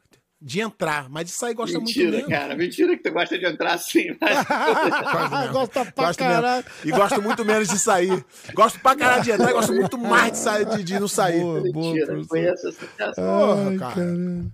de 0.42 0.60
entrar, 0.60 1.08
mas 1.08 1.26
de 1.26 1.32
sair 1.32 1.54
gosta 1.54 1.78
muito 1.78 1.88
Mentira, 1.90 2.12
mesmo. 2.18 2.30
cara. 2.30 2.56
Mentira 2.56 2.98
que 2.98 3.04
tu 3.04 3.12
gosta 3.12 3.38
de 3.38 3.46
entrar 3.46 3.74
assim. 3.74 4.18
Mas... 4.20 4.38
Gosto 4.48 5.30
mesmo. 5.38 5.54
Gosta 5.54 5.86
pra 5.92 6.08
Gosto 6.08 6.20
mesmo. 6.24 6.34
caralho. 6.42 6.66
E 6.84 6.92
gosto 6.92 7.22
muito 7.22 7.46
menos 7.46 7.68
de 7.68 7.78
sair. 7.78 8.26
Gosto 8.56 8.80
pra 8.80 8.96
caralho 8.96 9.24
de 9.24 9.32
entrar 9.32 9.52
e 9.52 9.54
gosto 9.54 9.74
muito 9.74 9.98
mais 10.00 10.32
de, 10.32 10.38
sair, 10.40 10.66
de, 10.66 10.84
de 10.84 11.00
não 11.00 11.08
sair. 11.08 11.42
Boa, 11.42 11.62
boa, 11.72 11.86
Mentira, 11.86 12.06
professor. 12.08 12.28
conheço 12.30 12.68
essa 12.70 12.80
situação. 12.80 13.24
Porra, 13.24 13.70
Ai, 13.70 13.78
cara. 13.78 13.94
caralho. 13.94 14.54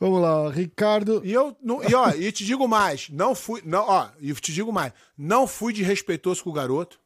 Vamos 0.00 0.20
lá, 0.22 0.50
Ricardo. 0.50 1.22
E 1.24 1.32
eu, 1.32 1.56
não, 1.62 1.84
e 1.88 1.94
ó, 1.94 2.10
e 2.10 2.32
te 2.32 2.44
digo 2.44 2.66
mais, 2.66 3.08
não 3.10 3.32
fui, 3.34 3.62
não, 3.64 3.84
ó, 3.88 4.08
e 4.20 4.32
te 4.34 4.52
digo 4.52 4.72
mais, 4.72 4.92
não 5.16 5.46
fui 5.46 5.72
de 5.72 5.84
respeitoso 5.84 6.42
com 6.42 6.50
o 6.50 6.52
garoto, 6.52 6.98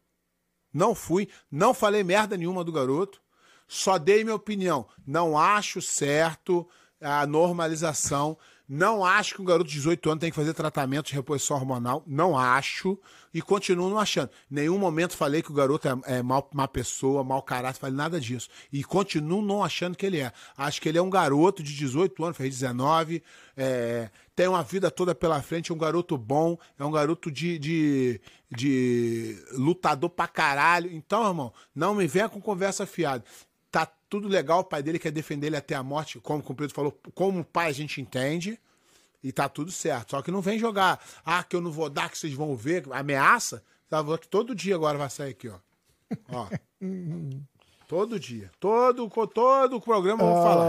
não 0.72 0.94
fui, 0.94 1.28
não 1.50 1.74
falei 1.74 2.02
merda 2.02 2.34
nenhuma 2.36 2.64
do 2.64 2.72
garoto, 2.72 3.20
só 3.68 3.98
dei 3.98 4.24
minha 4.24 4.36
opinião. 4.36 4.86
Não 5.06 5.36
acho 5.38 5.82
certo 5.82 6.66
a 7.02 7.26
normalização, 7.26 8.38
não 8.68 9.04
acho 9.04 9.34
que 9.34 9.42
um 9.42 9.44
garoto 9.44 9.68
de 9.68 9.74
18 9.74 10.08
anos 10.08 10.20
tem 10.20 10.30
que 10.30 10.36
fazer 10.36 10.54
tratamento 10.54 11.08
de 11.08 11.12
reposição 11.12 11.58
hormonal, 11.58 12.02
não 12.06 12.38
acho, 12.38 12.98
e 13.34 13.42
continuo 13.42 13.90
não 13.90 13.98
achando. 13.98 14.30
Nenhum 14.50 14.78
momento 14.78 15.14
falei 15.14 15.42
que 15.42 15.50
o 15.50 15.54
garoto 15.54 15.88
é, 15.88 16.18
é 16.18 16.22
mal, 16.22 16.48
má 16.54 16.66
pessoa, 16.66 17.22
mau 17.22 17.42
caráter, 17.42 17.78
falei 17.78 17.96
nada 17.96 18.18
disso. 18.18 18.48
E 18.72 18.82
continuo 18.82 19.42
não 19.42 19.62
achando 19.62 19.94
que 19.94 20.06
ele 20.06 20.20
é. 20.20 20.32
Acho 20.56 20.80
que 20.80 20.88
ele 20.88 20.96
é 20.96 21.02
um 21.02 21.10
garoto 21.10 21.62
de 21.62 21.74
18 21.74 22.24
anos, 22.24 22.36
fez 22.36 22.58
19, 22.60 23.22
é, 23.56 24.10
tem 24.34 24.48
uma 24.48 24.62
vida 24.62 24.90
toda 24.90 25.14
pela 25.14 25.42
frente, 25.42 25.70
é 25.70 25.74
um 25.74 25.78
garoto 25.78 26.16
bom, 26.16 26.56
é 26.78 26.84
um 26.84 26.90
garoto 26.90 27.30
de, 27.30 27.58
de, 27.58 28.20
de 28.50 29.36
lutador 29.52 30.08
pra 30.08 30.26
caralho. 30.26 30.90
Então, 30.90 31.26
irmão, 31.26 31.52
não 31.74 31.94
me 31.94 32.06
venha 32.06 32.28
com 32.28 32.40
conversa 32.40 32.86
fiada. 32.86 33.22
Tá 33.72 33.90
tudo 34.08 34.28
legal, 34.28 34.60
o 34.60 34.64
pai 34.64 34.82
dele 34.82 34.98
quer 34.98 35.10
defender 35.10 35.46
ele 35.48 35.56
até 35.56 35.74
a 35.74 35.82
morte, 35.82 36.20
como 36.20 36.40
o 36.40 36.42
Cumprido 36.42 36.72
falou, 36.74 36.96
como 37.14 37.42
pai 37.44 37.68
a 37.68 37.72
gente 37.72 38.00
entende. 38.00 38.60
E 39.24 39.32
tá 39.32 39.48
tudo 39.48 39.70
certo. 39.72 40.10
Só 40.10 40.20
que 40.22 40.30
não 40.30 40.40
vem 40.42 40.58
jogar. 40.58 41.00
Ah, 41.24 41.42
que 41.42 41.56
eu 41.56 41.60
não 41.60 41.70
vou 41.72 41.88
dar, 41.88 42.10
que 42.10 42.18
vocês 42.18 42.34
vão 42.34 42.54
ver. 42.56 42.84
Ameaça. 42.90 43.62
Tá, 43.88 44.02
vou- 44.02 44.18
todo 44.18 44.54
dia 44.54 44.74
agora 44.74 44.98
vai 44.98 45.08
sair 45.08 45.30
aqui, 45.30 45.48
ó. 45.48 45.58
Ó. 46.30 46.48
todo 47.88 48.18
dia. 48.18 48.50
Todo, 48.58 49.08
todo 49.28 49.76
o 49.76 49.80
programa 49.80 50.22
eu 50.22 50.26
vou 50.26 50.42
falar. 50.42 50.66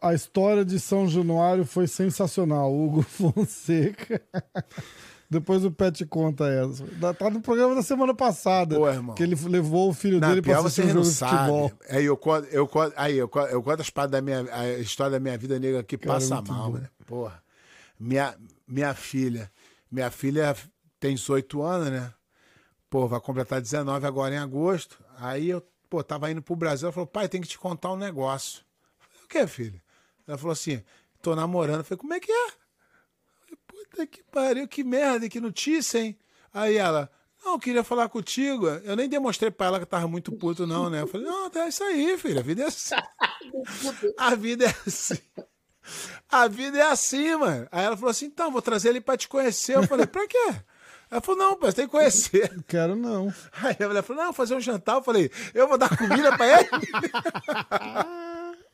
Ah, 0.00 0.08
a 0.10 0.14
história 0.14 0.64
de 0.64 0.78
São 0.80 1.08
Januário 1.08 1.66
foi 1.66 1.86
sensacional. 1.88 2.72
Hugo 2.72 3.02
Fonseca. 3.04 4.22
Depois 5.28 5.64
o 5.64 5.70
Pet 5.70 6.06
conta 6.06 6.46
essa. 6.46 6.84
Tá 7.14 7.28
no 7.28 7.40
programa 7.40 7.74
da 7.74 7.82
semana 7.82 8.14
passada. 8.14 8.76
Pô, 8.76 8.88
irmão. 8.88 9.14
Que 9.14 9.24
ele 9.24 9.34
levou 9.48 9.90
o 9.90 9.94
filho 9.94 10.20
dele 10.20 10.40
pra 10.40 10.54
pior 10.54 10.66
assistir 10.66 10.82
você 10.82 10.90
um 10.92 10.94
não 10.94 11.04
jogo 11.04 11.14
de 11.14 11.18
futebol. 11.18 11.72
Aí 11.90 12.04
eu 12.04 12.16
conto, 12.16 12.48
eu 12.48 12.68
conto, 12.68 12.94
aí 12.96 13.16
eu 13.16 13.28
conto, 13.28 13.48
eu 13.48 13.62
conto 13.62 13.82
as 13.82 14.10
da 14.10 14.20
minha, 14.20 14.46
a 14.52 14.78
história 14.78 15.12
da 15.12 15.20
minha 15.20 15.36
vida 15.36 15.58
negra 15.58 15.82
que 15.82 15.98
Cara, 15.98 16.14
passa 16.14 16.36
muito 16.36 16.52
mal, 16.52 16.70
bom. 16.70 16.78
né? 16.78 16.88
Porra. 17.04 17.42
Minha, 17.98 18.36
minha 18.68 18.94
filha, 18.94 19.50
minha 19.90 20.10
filha 20.10 20.54
tem 21.00 21.14
18 21.14 21.62
anos, 21.62 21.90
né? 21.90 22.12
Pô, 22.88 23.08
vai 23.08 23.20
completar 23.20 23.60
19 23.60 24.06
agora 24.06 24.34
em 24.34 24.38
agosto. 24.38 25.02
Aí 25.18 25.50
eu, 25.50 25.62
pô, 25.90 26.04
tava 26.04 26.30
indo 26.30 26.40
pro 26.42 26.54
Brasil, 26.54 26.86
ela 26.86 26.92
falou: 26.92 27.06
"Pai, 27.06 27.28
tem 27.28 27.40
que 27.40 27.48
te 27.48 27.58
contar 27.58 27.92
um 27.92 27.96
negócio". 27.96 28.60
Eu 29.00 29.08
falei, 29.08 29.24
o 29.24 29.28
que, 29.28 29.46
filha? 29.52 29.82
Ela 30.28 30.38
falou 30.38 30.52
assim: 30.52 30.82
"Tô 31.20 31.34
namorando". 31.34 31.78
Eu 31.78 31.84
falei: 31.84 31.98
"Como 31.98 32.14
é 32.14 32.20
que 32.20 32.30
é?" 32.30 32.65
Puta 33.90 34.06
que 34.06 34.22
pariu, 34.24 34.68
que 34.68 34.84
merda, 34.84 35.28
que 35.28 35.40
notícia, 35.40 35.98
hein? 35.98 36.18
Aí 36.52 36.76
ela, 36.76 37.10
não, 37.44 37.52
eu 37.52 37.58
queria 37.58 37.84
falar 37.84 38.08
contigo. 38.08 38.66
Eu 38.66 38.96
nem 38.96 39.08
demonstrei 39.08 39.50
pra 39.50 39.66
ela 39.66 39.78
que 39.78 39.84
eu 39.84 39.88
tava 39.88 40.08
muito 40.08 40.32
puto, 40.32 40.66
não, 40.66 40.90
né? 40.90 41.02
Eu 41.02 41.06
falei, 41.06 41.26
não, 41.26 41.50
é 41.54 41.68
isso 41.68 41.84
aí, 41.84 42.18
filha. 42.18 42.40
A 42.40 42.42
vida 42.42 42.62
é 42.62 42.66
assim. 42.66 42.94
A 44.18 44.34
vida 44.34 44.64
é 44.64 44.74
assim. 44.86 45.18
A 46.28 46.48
vida 46.48 46.78
é 46.78 46.82
assim, 46.90 47.36
mano. 47.36 47.68
Aí 47.70 47.84
ela 47.84 47.96
falou 47.96 48.10
assim: 48.10 48.26
então, 48.26 48.50
vou 48.50 48.60
trazer 48.60 48.88
ele 48.88 49.00
pra 49.00 49.16
te 49.16 49.28
conhecer. 49.28 49.76
Eu 49.76 49.86
falei, 49.86 50.06
pra 50.06 50.26
quê? 50.26 50.56
Ela 51.08 51.20
falou, 51.20 51.40
não, 51.40 51.56
você 51.56 51.72
tem 51.72 51.84
que 51.86 51.92
conhecer. 51.92 52.52
Quero 52.66 52.96
não. 52.96 53.32
Aí 53.62 53.76
ela 53.78 54.02
falou, 54.02 54.24
não, 54.24 54.32
fazer 54.32 54.56
um 54.56 54.60
jantar. 54.60 54.96
Eu 54.96 55.02
falei, 55.02 55.30
eu 55.54 55.68
vou 55.68 55.78
dar 55.78 55.96
comida 55.96 56.36
pra 56.36 56.60
ele? 56.60 56.68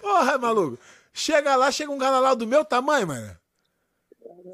Porra, 0.00 0.36
maluco. 0.36 0.78
Chega 1.14 1.56
lá, 1.56 1.72
chega 1.72 1.90
um 1.90 1.98
cara 1.98 2.20
lá 2.20 2.34
do 2.34 2.46
meu 2.46 2.64
tamanho, 2.64 3.06
mano. 3.06 3.36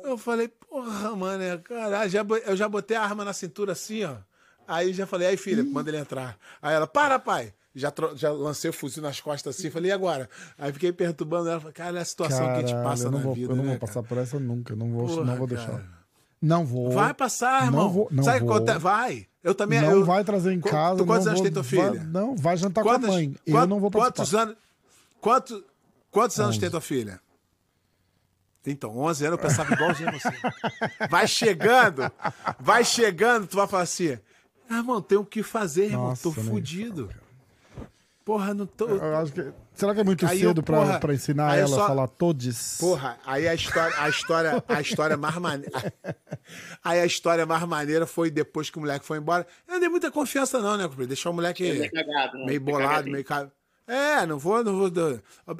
Eu 0.04 0.18
falei, 0.18 0.48
porra, 0.48 1.14
mano, 1.16 1.42
é, 1.42 1.58
caralho, 1.58 2.10
já, 2.10 2.24
eu 2.46 2.56
já 2.56 2.68
botei 2.68 2.96
a 2.96 3.02
arma 3.02 3.24
na 3.24 3.32
cintura 3.32 3.72
assim, 3.72 4.04
ó. 4.04 4.16
Aí 4.66 4.92
já 4.92 5.06
falei, 5.06 5.28
aí 5.28 5.36
filha, 5.36 5.62
manda 5.62 5.90
ele 5.90 5.98
entrar. 5.98 6.36
Aí 6.62 6.74
ela, 6.74 6.86
para, 6.86 7.18
pai. 7.18 7.52
Já, 7.76 7.92
já 8.14 8.30
lancei 8.30 8.70
o 8.70 8.72
fuzil 8.72 9.02
nas 9.02 9.20
costas 9.20 9.58
assim, 9.58 9.68
falei, 9.68 9.90
e 9.90 9.92
agora? 9.92 10.30
Aí 10.56 10.72
fiquei 10.72 10.92
perturbando 10.92 11.48
ela, 11.50 11.58
falei, 11.60 11.74
cara, 11.74 11.98
é 11.98 12.02
a 12.02 12.04
situação 12.04 12.46
que 12.46 12.52
a 12.52 12.60
gente 12.60 12.68
Caralho, 12.70 12.88
passa 12.88 13.04
eu 13.06 13.10
não 13.10 13.18
na 13.18 13.24
vou, 13.24 13.34
vida. 13.34 13.52
eu 13.52 13.56
não 13.56 13.64
né, 13.64 13.70
vou 13.70 13.78
passar 13.80 13.94
cara? 13.94 14.06
por 14.06 14.18
essa 14.18 14.38
nunca. 14.38 14.76
Não 14.76 14.90
vou, 14.92 15.06
Porra, 15.08 15.24
não 15.24 15.36
vou 15.36 15.48
cara. 15.48 15.60
deixar. 15.66 16.04
Não 16.40 16.64
vou. 16.64 16.90
Vai 16.92 17.12
passar, 17.14 17.64
irmão. 17.64 17.84
Não 17.84 17.90
vou. 17.90 18.08
Não 18.12 18.22
Sabe 18.22 18.38
vou. 18.40 18.48
quanto 18.48 18.70
é- 18.70 18.78
Vai. 18.78 19.26
Eu 19.42 19.54
também. 19.54 19.80
Não 19.80 19.90
eu- 19.90 20.04
vai 20.04 20.22
trazer 20.22 20.52
em 20.52 20.60
casa. 20.60 20.98
Tu 20.98 21.04
quantos 21.06 21.26
anos 21.26 21.40
vou, 21.40 21.44
tem 21.44 21.52
tua 21.52 21.64
filha? 21.64 21.90
vai- 21.90 22.04
não, 22.04 22.36
vai 22.36 22.56
jantar 22.56 22.82
com 22.84 22.90
Quantos- 22.90 23.08
a 23.08 23.12
mãe. 23.12 23.34
eu 23.46 23.52
quant- 23.54 23.68
não 23.68 23.80
vou 23.80 23.90
Quantos 23.90 24.16
participar. 24.30 24.42
anos, 24.42 24.56
quantos, 25.20 25.62
quantos 26.10 26.40
anos 26.40 26.58
tem 26.58 26.70
tua 26.70 26.80
filha? 26.80 27.20
Então, 28.66 28.96
11 28.98 29.26
anos 29.26 29.38
eu 29.38 29.42
pensava 29.48 29.72
igualzinho 29.74 30.08
a 30.08 30.12
você. 30.12 30.32
Vai 31.10 31.26
chegando, 31.26 32.10
vai 32.58 32.84
chegando, 32.84 33.46
tu 33.46 33.56
vai 33.56 33.66
falar 33.66 33.82
assim, 33.82 34.18
ah, 34.70 34.76
irmão, 34.78 35.02
tem 35.02 35.18
o 35.18 35.24
que 35.24 35.42
fazer, 35.42 35.86
irmão, 35.86 36.08
Nossa, 36.08 36.22
tô 36.22 36.32
nem 36.40 36.44
fudido. 36.50 37.10
Porra, 38.24 38.54
não 38.54 38.64
tô... 38.64 38.88
Eu 38.88 39.16
acho 39.18 39.32
que- 39.34 39.52
será 39.74 39.92
que 39.94 40.00
é 40.00 40.04
muito 40.04 40.24
Aí 40.24 40.40
eu, 40.40 40.48
cedo 40.48 40.62
pra, 40.62 40.78
porra, 40.78 40.98
pra 40.98 41.12
ensinar 41.12 41.50
aí 41.50 41.60
eu 41.60 41.66
ela 41.66 41.76
só- 41.76 41.84
a 41.84 41.88
falar 41.88 42.08
todes? 42.08 42.78
Porra, 42.80 43.18
aí 43.26 43.46
a 43.46 43.54
história, 43.54 43.94
a 44.00 44.08
história, 44.08 44.64
a 44.66 44.80
história 44.80 45.16
mais 45.18 45.36
maneira. 45.36 45.72
Aí 46.82 47.00
a 47.00 47.06
história 47.06 47.44
mais 47.46 47.62
maneira 47.64 48.06
foi 48.06 48.30
depois 48.30 48.68
que 48.70 48.76
o 48.78 48.80
moleque 48.80 49.04
foi 49.04 49.18
embora. 49.18 49.46
Eu 49.66 49.74
não 49.74 49.80
dei 49.80 49.88
muita 49.90 50.10
confiança, 50.10 50.58
não, 50.60 50.76
né? 50.76 50.88
Deixar 51.06 51.30
o 51.30 51.32
moleque 51.34 51.82
é 51.82 51.88
cagado, 51.88 52.38
né? 52.38 52.44
meio 52.46 52.56
é 52.56 52.60
bolado, 52.60 53.10
meio. 53.10 53.24
ca- 53.24 53.50
É, 53.86 54.24
não 54.24 54.38
vou, 54.38 54.64
não 54.64 54.78
vou. 54.78 54.90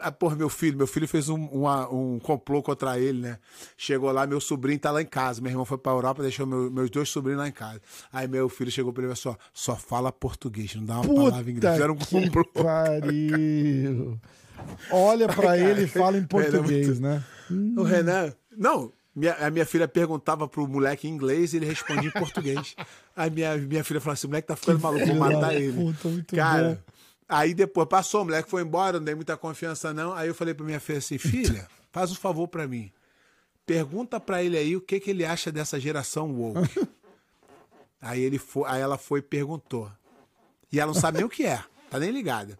Ah, 0.00 0.10
Porra, 0.10 0.34
meu 0.34 0.48
filho, 0.48 0.78
meu 0.78 0.86
filho 0.86 1.06
fez 1.06 1.28
um, 1.28 1.44
uma- 1.46 1.88
um 1.92 2.18
complô 2.18 2.62
contra 2.62 2.98
ele, 2.98 3.20
né? 3.20 3.38
Chegou 3.76 4.10
lá, 4.10 4.26
meu 4.26 4.40
sobrinho 4.40 4.78
tá 4.78 4.90
lá 4.90 5.02
em 5.02 5.06
casa. 5.06 5.42
Meu 5.42 5.50
irmão 5.50 5.64
foi 5.66 5.76
pra 5.76 5.92
Europa, 5.92 6.22
deixou 6.22 6.46
meu- 6.46 6.70
meus 6.70 6.88
dois 6.88 7.08
sobrinhos 7.10 7.40
lá 7.40 7.48
em 7.48 7.52
casa. 7.52 7.80
Aí 8.10 8.26
meu 8.26 8.48
filho 8.48 8.70
chegou 8.70 8.92
pra 8.94 9.04
ele 9.04 9.12
e 9.12 9.16
falou 9.16 9.36
assim: 9.38 9.48
só 9.52 9.76
fala 9.76 10.10
português, 10.10 10.74
não 10.74 10.84
dá 10.86 11.00
uma 11.00 11.14
palavra 11.14 11.50
em 11.50 11.54
inglês. 11.54 11.54
Puta 11.60 11.72
Fizeram 11.72 11.94
um 11.94 11.96
que 11.98 12.06
complô. 12.06 12.44
pariu. 12.64 14.18
Olha 14.90 15.28
pra 15.28 15.58
ele 15.58 15.82
e 15.82 15.86
fala 15.86 16.16
em 16.16 16.24
português, 16.24 16.98
né? 17.00 17.22
O 17.76 17.82
Renan. 17.82 18.32
Não, 18.56 18.90
minha- 19.14 19.34
a 19.34 19.50
minha 19.50 19.66
filha 19.66 19.86
perguntava 19.86 20.48
pro 20.48 20.66
moleque 20.66 21.06
em 21.06 21.10
inglês 21.10 21.52
e 21.52 21.56
ele 21.58 21.66
respondia 21.66 22.08
em 22.08 22.12
português. 22.12 22.74
Aí 23.14 23.30
minha, 23.30 23.56
minha 23.56 23.84
filha 23.84 24.00
falou 24.00 24.14
assim: 24.14 24.26
o 24.26 24.30
moleque 24.30 24.48
tá 24.48 24.56
ficando 24.56 24.80
maluco, 24.80 25.04
vou 25.06 25.16
matar 25.16 25.54
ele. 25.54 25.72
puta, 25.92 26.08
muito 26.08 26.34
Cara, 26.34 26.80
bom. 26.86 26.93
Aí 27.28 27.54
depois 27.54 27.88
passou, 27.88 28.22
o 28.22 28.24
moleque 28.24 28.50
foi 28.50 28.62
embora, 28.62 28.98
não 28.98 29.04
dei 29.04 29.14
muita 29.14 29.36
confiança, 29.36 29.92
não. 29.92 30.12
Aí 30.14 30.28
eu 30.28 30.34
falei 30.34 30.54
pra 30.54 30.64
minha 30.64 30.80
filha 30.80 30.98
assim: 30.98 31.18
filha, 31.18 31.68
faz 31.92 32.10
um 32.10 32.14
favor 32.14 32.48
pra 32.48 32.66
mim. 32.66 32.90
Pergunta 33.66 34.20
pra 34.20 34.42
ele 34.42 34.58
aí 34.58 34.76
o 34.76 34.80
que, 34.80 35.00
que 35.00 35.10
ele 35.10 35.24
acha 35.24 35.50
dessa 35.50 35.80
geração 35.80 36.30
woke. 36.32 36.86
aí, 38.00 38.20
ele 38.20 38.38
foi, 38.38 38.68
aí 38.68 38.80
ela 38.80 38.98
foi 38.98 39.20
e 39.20 39.22
perguntou. 39.22 39.90
E 40.70 40.78
ela 40.78 40.92
não 40.92 41.00
sabe 41.00 41.18
nem 41.18 41.26
o 41.26 41.30
que 41.30 41.46
é, 41.46 41.64
tá 41.90 41.98
nem 41.98 42.10
ligada. 42.10 42.58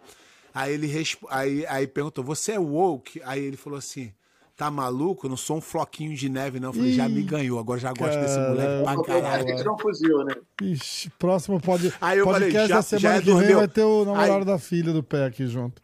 Aí 0.55 0.73
ele 0.73 0.91
aí, 1.29 1.67
aí 1.67 1.87
perguntou: 1.87 2.25
Você 2.25 2.53
é 2.53 2.59
woke? 2.59 3.21
Aí 3.25 3.43
ele 3.43 3.57
falou 3.57 3.79
assim: 3.79 4.13
Tá 4.57 4.71
maluco? 4.71 5.27
Eu 5.27 5.31
não 5.31 5.37
sou 5.37 5.57
um 5.57 5.61
floquinho 5.61 6.15
de 6.17 6.29
neve, 6.29 6.61
não. 6.61 6.69
Eu 6.69 6.75
falei: 6.75 6.93
Já 6.93 7.09
me 7.09 7.23
ganhou, 7.23 7.59
agora 7.59 7.81
já 7.81 7.93
gosto 7.93 8.21
desse 8.21 8.39
moleque 8.39 8.85
pra 8.85 8.95
Porque 8.95 9.11
a 9.11 9.21
caralho. 9.21 9.49
gente 9.49 9.65
não 9.65 9.77
fuzil, 9.79 10.25
né? 10.25 10.35
Ixi, 10.63 11.11
próximo 11.19 11.61
pode, 11.61 11.93
Aí 12.01 12.19
eu 12.19 12.25
podcast 12.25 12.53
falei, 12.53 12.69
já- 12.69 12.77
da 12.77 12.83
semana 12.83 13.15
já 13.17 13.21
que 13.21 13.25
vem 13.27 13.35
dormiu? 13.35 13.57
vai 13.59 13.69
ter 13.69 13.83
o 13.83 14.05
namorado 14.05 14.33
Aí- 14.39 14.45
da 14.45 14.59
filha 14.59 14.93
do 14.93 15.03
pé 15.03 15.25
aqui 15.27 15.47
junto. 15.49 15.83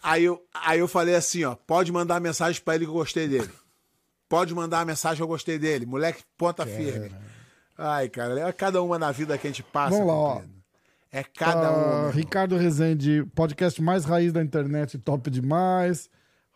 Aí 0.00 0.22
eu, 0.24 0.40
aí 0.54 0.78
eu 0.78 0.86
falei 0.86 1.16
assim: 1.16 1.42
Ó, 1.44 1.56
pode 1.56 1.90
mandar 1.90 2.20
mensagem 2.20 2.62
pra 2.62 2.76
ele 2.76 2.84
que 2.84 2.90
eu 2.90 2.94
gostei 2.94 3.26
dele. 3.26 3.50
Pode 4.28 4.54
mandar 4.54 4.86
mensagem 4.86 5.16
que 5.16 5.22
eu 5.22 5.28
gostei 5.28 5.58
dele. 5.58 5.84
Moleque, 5.84 6.22
ponta 6.38 6.64
firme. 6.64 7.10
Ai, 7.76 8.08
cara, 8.08 8.38
é 8.38 8.52
cada 8.52 8.80
uma 8.80 8.96
na 8.98 9.10
vida 9.10 9.36
que 9.36 9.46
a 9.46 9.50
gente 9.50 9.62
passa. 9.64 9.90
Vamos 9.96 10.06
lá, 10.06 10.14
ó. 10.14 10.40
É 11.10 11.22
cada 11.24 11.68
Ah, 11.68 11.72
uma. 12.04 12.10
Ricardo 12.12 12.56
Rezende, 12.56 13.24
podcast 13.34 13.80
mais 13.82 14.04
raiz 14.04 14.32
da 14.32 14.42
internet, 14.42 14.98
top 14.98 15.30
demais. 15.30 16.08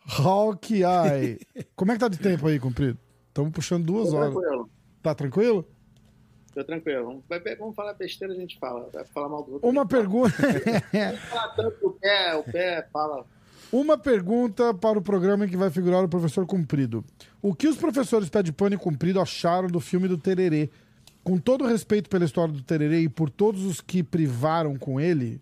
Hawkeye. 0.09 1.39
Como 1.75 1.91
é 1.91 1.95
que 1.95 1.99
tá 1.99 2.07
de 2.07 2.17
tempo 2.17 2.47
aí, 2.47 2.59
comprido? 2.59 2.97
Estamos 3.27 3.51
puxando 3.51 3.85
duas 3.85 4.09
Tô 4.09 4.17
horas. 4.17 4.33
tranquilo. 4.33 4.69
Tá 5.01 5.15
tranquilo? 5.15 5.67
Tô 6.53 6.63
tranquilo. 6.63 7.05
Vamos, 7.05 7.23
vamos 7.59 7.75
falar 7.75 7.93
besteira, 7.93 8.33
a 8.33 8.37
gente 8.37 8.57
fala. 8.57 8.89
Vai 8.91 9.05
falar 9.05 9.29
mal 9.29 9.43
do 9.43 9.53
outro. 9.53 9.69
Uma 9.69 9.85
pergunta. 9.85 10.35
Não 10.91 11.17
fala 11.17 11.47
tanto 11.49 11.87
o 11.87 11.91
pé, 11.91 12.35
o 12.35 12.43
pé 12.43 12.87
fala. 12.91 13.25
Uma 13.71 13.97
pergunta 13.97 14.73
para 14.73 14.97
o 14.97 15.01
programa 15.01 15.45
em 15.45 15.47
que 15.47 15.55
vai 15.55 15.69
figurar 15.69 16.03
o 16.03 16.09
professor 16.09 16.45
Cumprido. 16.45 17.05
O 17.39 17.53
que 17.53 17.67
os 17.67 17.77
professores 17.77 18.27
Pé 18.27 18.41
de 18.41 18.51
Pano 18.51 18.73
e 18.73 18.79
Cumprido 18.79 19.21
acharam 19.21 19.67
do 19.67 19.79
filme 19.79 20.07
do 20.07 20.17
Tererê? 20.17 20.71
Com 21.23 21.37
todo 21.37 21.67
respeito 21.67 22.09
pela 22.09 22.25
história 22.25 22.51
do 22.51 22.63
Tererê 22.63 23.01
e 23.01 23.09
por 23.09 23.29
todos 23.29 23.63
os 23.63 23.79
que 23.79 24.01
privaram 24.01 24.75
com 24.75 24.99
ele, 24.99 25.39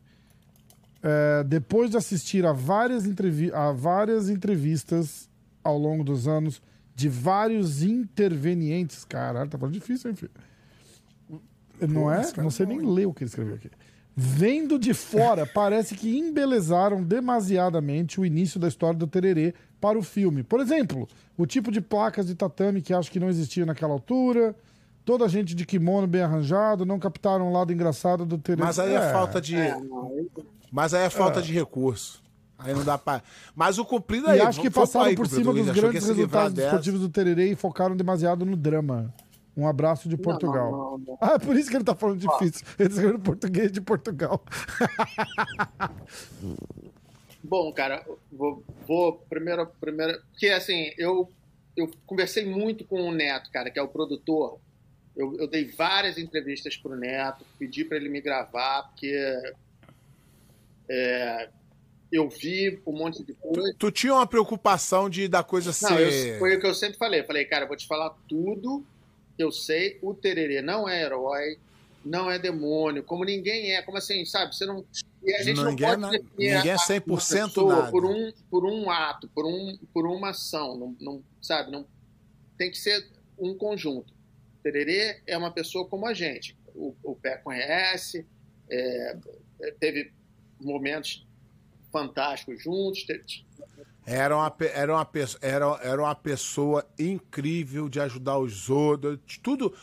é, 1.04 1.44
depois 1.44 1.90
de 1.90 1.98
assistir 1.98 2.46
a 2.46 2.54
várias, 2.54 3.06
entrevi 3.06 3.52
a 3.52 3.72
várias 3.72 4.30
entrevistas 4.30 5.30
ao 5.64 5.78
longo 5.78 6.04
dos 6.04 6.28
anos 6.28 6.62
de 6.96 7.08
vários 7.08 7.84
intervenientes, 7.84 9.06
caralho, 9.06 9.50
tá 9.50 9.58
falando 9.58 9.74
difícil, 9.74 10.10
hein, 10.10 10.16
filho? 10.16 10.32
Não 11.80 12.12
é? 12.12 12.24
Não 12.38 12.50
sei 12.50 12.66
nem 12.66 12.80
ler 12.80 13.06
o 13.06 13.14
que 13.14 13.24
ele 13.24 13.30
escreveu 13.30 13.54
aqui. 13.54 13.70
Vendo 14.16 14.80
de 14.80 14.96
fora, 14.96 15.46
parece 15.54 15.94
que 15.94 16.18
embelezaram 16.18 17.04
demasiadamente 17.04 18.20
o 18.20 18.26
início 18.26 18.60
da 18.60 18.68
história 18.68 18.98
do 18.98 19.06
Tererê 19.06 19.54
para 19.80 20.00
o 20.00 20.02
filme. 20.02 20.42
Por 20.42 20.60
exemplo, 20.60 21.08
o 21.38 21.46
tipo 21.46 21.72
de 21.72 21.82
placas 21.82 22.26
de 22.26 22.34
tatame 22.34 22.82
que 22.82 22.96
acho 22.96 23.12
que 23.12 23.20
não 23.20 23.30
existia 23.30 23.64
naquela 23.64 23.94
altura, 23.94 24.56
toda 25.06 25.26
a 25.26 25.28
gente 25.28 25.54
de 25.54 25.68
kimono 25.68 26.08
bem 26.08 26.22
arranjado, 26.22 26.84
não 26.84 26.98
captaram 26.98 27.48
o 27.48 27.54
lado 27.54 27.72
engraçado 27.72 28.26
do 28.26 28.40
Tererê. 28.40 28.64
Mas 28.64 28.80
aí 28.80 28.96
é, 28.96 29.12
falta 29.12 29.40
de. 29.40 29.56
É, 29.56 29.78
Mas 30.72 30.94
aí 30.94 31.06
é 31.06 31.10
falta 31.10 31.42
de 31.42 31.54
recurso. 31.54 32.22
Aí 32.58 32.74
não 32.74 32.84
dá 32.84 32.98
pra. 32.98 33.22
Mas 33.56 33.78
o 33.78 33.86
cumprido 33.86 34.30
aí. 34.30 34.40
E 34.40 34.42
acho 34.42 34.60
que 34.60 34.70
passaram 34.70 35.14
por 35.16 35.28
cima 35.28 35.54
dos 35.54 35.70
grandes 35.70 36.08
resultados 36.08 36.54
dessa. 36.54 36.68
esportivos 36.68 37.02
do 37.02 37.10
Tererê 37.10 37.52
e 37.52 37.56
focaram 37.56 37.96
demasiado 37.96 38.46
no 38.46 38.56
drama. 38.56 39.14
Um 39.56 39.68
abraço 39.68 40.08
de 40.08 40.18
Portugal. 40.18 40.72
não, 40.72 40.78
não, 40.80 40.98
não. 41.00 41.18
Ah, 41.20 41.34
é 41.34 41.40
por 41.40 41.56
isso 41.56 41.70
que 41.70 41.76
ele 41.76 41.84
tá 41.84 41.96
falando 41.96 42.20
difícil. 42.20 42.66
Ele 42.78 42.90
escreveu 42.90 43.20
português 43.20 43.72
de 43.72 43.82
Portugal. 43.82 44.44
Bom, 47.44 47.72
cara, 47.72 48.06
vou, 48.32 48.64
vou 48.88 49.14
primeiro, 49.30 49.66
primeiro, 49.80 50.22
porque 50.32 50.48
assim, 50.50 50.92
eu, 50.98 51.32
eu 51.76 51.90
conversei 52.06 52.46
muito 52.46 52.84
com 52.86 53.02
o 53.02 53.12
Neto, 53.12 53.50
cara, 53.52 53.72
que 53.72 53.80
é 53.80 53.82
o 53.82 53.88
produtor. 53.88 54.60
Eu, 55.16 55.36
eu 55.40 55.48
dei 55.48 55.66
várias 55.66 56.18
entrevistas 56.18 56.76
pro 56.76 56.96
Neto, 56.96 57.46
pedi 57.58 57.86
para 57.86 57.98
ele 57.98 58.10
me 58.10 58.22
gravar, 58.22 58.84
porque 58.90 59.16
é, 60.90 61.50
eu 62.12 62.30
vi 62.30 62.82
um 62.86 62.94
monte 62.94 63.24
de 63.24 63.34
coisa. 63.34 63.76
Tu 63.78 63.92
tinha 63.92 64.14
uma 64.14 64.28
preocupação 64.28 65.10
de 65.10 65.28
da 65.28 65.44
coisa 65.44 65.70
Não, 65.70 65.98
ser. 65.98 66.34
eu, 66.34 66.40
foi 66.40 66.56
o 66.56 66.60
que 66.60 66.68
eu 66.68 66.74
sempre 66.74 66.98
falei. 66.98 67.24
Falei, 67.24 67.46
cara, 67.46 67.66
vou 67.66 67.76
te 67.76 67.86
falar 67.88 68.12
tudo 68.28 68.86
que 69.36 69.44
eu 69.44 69.52
sei. 69.52 70.00
O 70.02 70.14
Tererê 70.14 70.62
não 70.62 70.88
é 70.88 71.02
herói, 71.04 71.58
não 72.06 72.32
é 72.32 72.40
demônio, 72.40 73.04
como 73.04 73.26
ninguém 73.26 73.76
é. 73.76 73.82
Como 73.82 73.98
assim, 73.98 74.24
sabe? 74.26 74.56
Você 74.56 74.66
não. 74.66 74.86
E 75.24 75.34
a 75.36 75.44
gente 75.44 75.62
Ninguém 75.62 75.90
é 75.90 75.98
não 75.98 76.10
pode 76.10 76.24
definir 76.24 76.56
ninguém 76.56 76.72
é 76.72 76.76
a- 76.76 76.78
100% 76.78 77.08
uma 77.08 77.18
pessoa 77.48 77.76
nada. 77.76 77.92
Por 77.92 78.06
um, 78.06 78.32
por 78.50 78.66
um 78.66 78.90
ato, 78.90 79.28
por, 79.30 79.46
um, 79.46 79.78
por 79.94 80.08
uma 80.08 80.30
ação. 80.30 80.78
Não, 80.78 80.96
não, 81.02 81.24
sabe? 81.42 81.70
Não, 81.72 81.86
tem 82.58 82.72
que 82.72 82.78
ser 82.78 83.06
um 83.38 83.54
conjunto. 83.56 84.14
Tererê 84.64 85.22
é 85.28 85.38
uma 85.38 85.52
pessoa 85.52 85.86
como 85.88 86.06
a 86.08 86.14
gente. 86.14 86.56
O, 86.74 86.96
o 87.04 87.16
Pé 87.16 87.38
conhece, 87.38 88.26
é, 88.70 89.18
teve 89.80 90.12
momentos 90.60 91.26
fantásticos 91.92 92.62
juntos. 92.62 93.06
Era 94.06 94.38
uma, 94.38 94.56
era, 94.74 94.94
uma, 94.94 95.10
era, 95.42 95.80
era 95.84 96.02
uma 96.02 96.16
pessoa 96.16 96.86
incrível 96.98 97.90
de 97.90 98.00
ajudar 98.00 98.38
os 98.40 98.70
outros. 98.70 99.20
de 99.26 99.40
Tudo. 99.40 99.74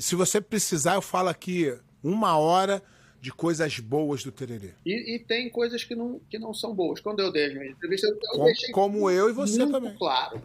Se 0.00 0.14
você 0.14 0.40
precisar, 0.40 0.94
eu 0.94 1.02
falo 1.02 1.28
aqui 1.28 1.76
uma 2.02 2.36
hora 2.36 2.82
de 3.20 3.32
coisas 3.32 3.78
boas 3.78 4.22
do 4.22 4.32
Tererê. 4.32 4.74
E, 4.84 5.14
e 5.14 5.18
tem 5.18 5.48
coisas 5.50 5.82
que 5.84 5.94
não, 5.94 6.20
que 6.30 6.38
não 6.38 6.54
são 6.54 6.74
boas. 6.74 7.00
Quando 7.00 7.20
eu 7.20 7.32
dei 7.32 7.46
as 7.46 7.54
minhas 7.54 7.70
entrevistas, 7.70 8.10
eu 8.10 8.18
Como, 8.30 8.44
deixei 8.44 8.70
como 8.70 9.10
eu 9.10 9.30
e 9.30 9.32
você 9.32 9.66
também. 9.66 9.94
claro. 9.96 10.42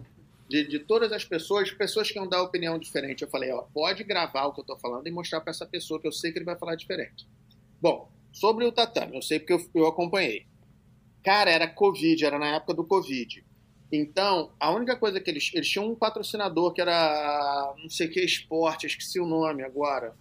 De, 0.50 0.68
de 0.68 0.80
todas 0.80 1.12
as 1.12 1.24
pessoas, 1.26 1.72
pessoas 1.72 2.12
que 2.12 2.20
iam 2.20 2.28
dar 2.28 2.42
opinião 2.44 2.78
diferente, 2.78 3.24
eu 3.24 3.30
falei, 3.30 3.52
ó, 3.52 3.62
pode 3.74 4.04
gravar 4.04 4.46
o 4.46 4.54
que 4.54 4.60
eu 4.60 4.66
tô 4.66 4.78
falando 4.78 5.08
e 5.08 5.12
mostrar 5.12 5.42
para 5.42 5.52
essa 5.52 5.66
pessoa 5.66 6.00
que 6.00 6.08
eu 6.08 6.12
sei 6.12 6.32
que 6.32 6.38
ele 6.38 6.46
vai 6.46 6.56
falar 6.58 6.76
diferente. 6.76 7.28
Bom, 7.82 8.12
sobre 8.34 8.66
o 8.66 8.72
tatame, 8.72 9.16
eu 9.16 9.22
sei 9.22 9.40
porque 9.40 9.54
eu, 9.54 9.66
eu 9.76 9.88
acompanhei. 9.88 10.46
Cara, 11.24 11.50
era 11.50 11.68
Covid, 11.68 12.26
era 12.26 12.38
na 12.38 12.56
época 12.56 12.74
do 12.74 12.84
Covid. 12.84 13.46
Então, 13.92 14.52
a 14.60 14.72
única 14.72 14.98
coisa 14.98 15.22
que 15.22 15.30
eles. 15.30 15.52
Eles 15.54 15.70
tinham 15.70 15.90
um 15.90 15.96
patrocinador 15.96 16.74
que 16.74 16.82
era 16.82 17.74
não 17.78 17.90
sei 17.90 18.08
que 18.08 18.20
esporte, 18.20 18.88
esqueci 18.88 19.20
o 19.20 19.26
nome 19.26 19.64
agora. 19.64 20.16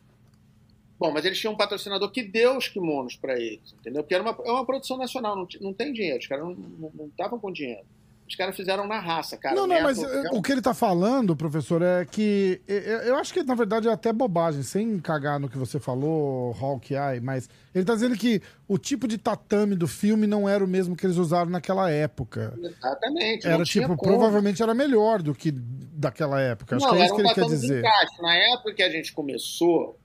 Bom, 0.99 1.11
mas 1.11 1.25
eles 1.25 1.41
tinham 1.41 1.55
um 1.55 1.57
patrocinador 1.57 2.13
que 2.13 2.23
deu 2.23 2.57
os 2.57 2.69
kimonos 2.69 3.17
para 3.17 3.37
eles, 3.41 3.73
entendeu? 3.73 4.05
Porque 4.05 4.15
era 4.15 4.23
uma, 4.23 4.39
é 4.45 4.53
uma 4.53 4.65
produção 4.65 4.97
nacional, 4.97 5.35
não, 5.35 5.49
não 5.61 5.73
tem 5.73 5.93
dinheiro, 5.93 6.19
os 6.19 6.27
caras 6.29 6.45
não 6.45 7.09
estavam 7.09 7.41
com 7.41 7.51
dinheiro. 7.51 7.85
Os 8.33 8.37
caras 8.37 8.57
fizeram 8.57 8.87
na 8.87 8.99
raça, 8.99 9.37
cara. 9.37 9.55
não, 9.55 9.67
não, 9.67 9.75
Neto- 9.75 9.85
mas 9.85 10.03
eh, 10.03 10.31
o 10.33 10.41
que 10.41 10.53
ele 10.53 10.63
tá 10.63 10.73
falando, 10.73 11.37
professor, 11.37 11.83
é 11.83 12.03
que 12.07 12.63
eh, 12.67 13.03
eh, 13.05 13.11
eu 13.11 13.17
acho 13.17 13.31
que 13.31 13.43
na 13.43 13.55
verdade 13.55 13.89
é 13.89 13.93
até 13.93 14.11
bobagem, 14.11 14.63
sem 14.63 14.99
cagar 14.99 15.39
no 15.39 15.51
que 15.51 15.59
você 15.59 15.79
falou, 15.79 16.57
Hawkeye, 16.59 17.21
mas 17.21 17.47
ele 17.75 17.85
tá 17.85 17.93
dizendo 17.93 18.17
que 18.17 18.41
o 18.67 18.79
tipo 18.79 19.07
de 19.07 19.19
tatame 19.19 19.77
do 19.77 19.87
filme 19.87 20.27
não 20.27 20.49
era 20.49 20.65
o 20.65 20.67
mesmo 20.67 20.97
que 20.97 21.05
eles 21.05 21.19
usaram 21.19 21.51
naquela 21.51 21.91
época. 21.91 22.59
Exatamente. 22.59 23.47
Era 23.47 23.65
tipo, 23.65 23.89
como. 23.89 23.99
provavelmente 23.99 24.63
era 24.63 24.73
melhor 24.73 25.21
do 25.21 25.35
que 25.35 25.51
daquela 25.53 26.41
época. 26.41 26.77
Acho 26.77 26.87
não, 26.87 26.95
que 26.95 27.03
é 27.03 27.05
isso 27.05 27.13
um 27.13 27.17
que 27.17 27.23
ele 27.23 27.35
quer 27.35 27.45
dizer. 27.45 27.81
encaixe. 27.81 28.23
Na 28.23 28.35
época 28.35 28.73
que 28.73 28.83
a 28.83 28.91
gente 28.91 29.13
começou, 29.13 30.01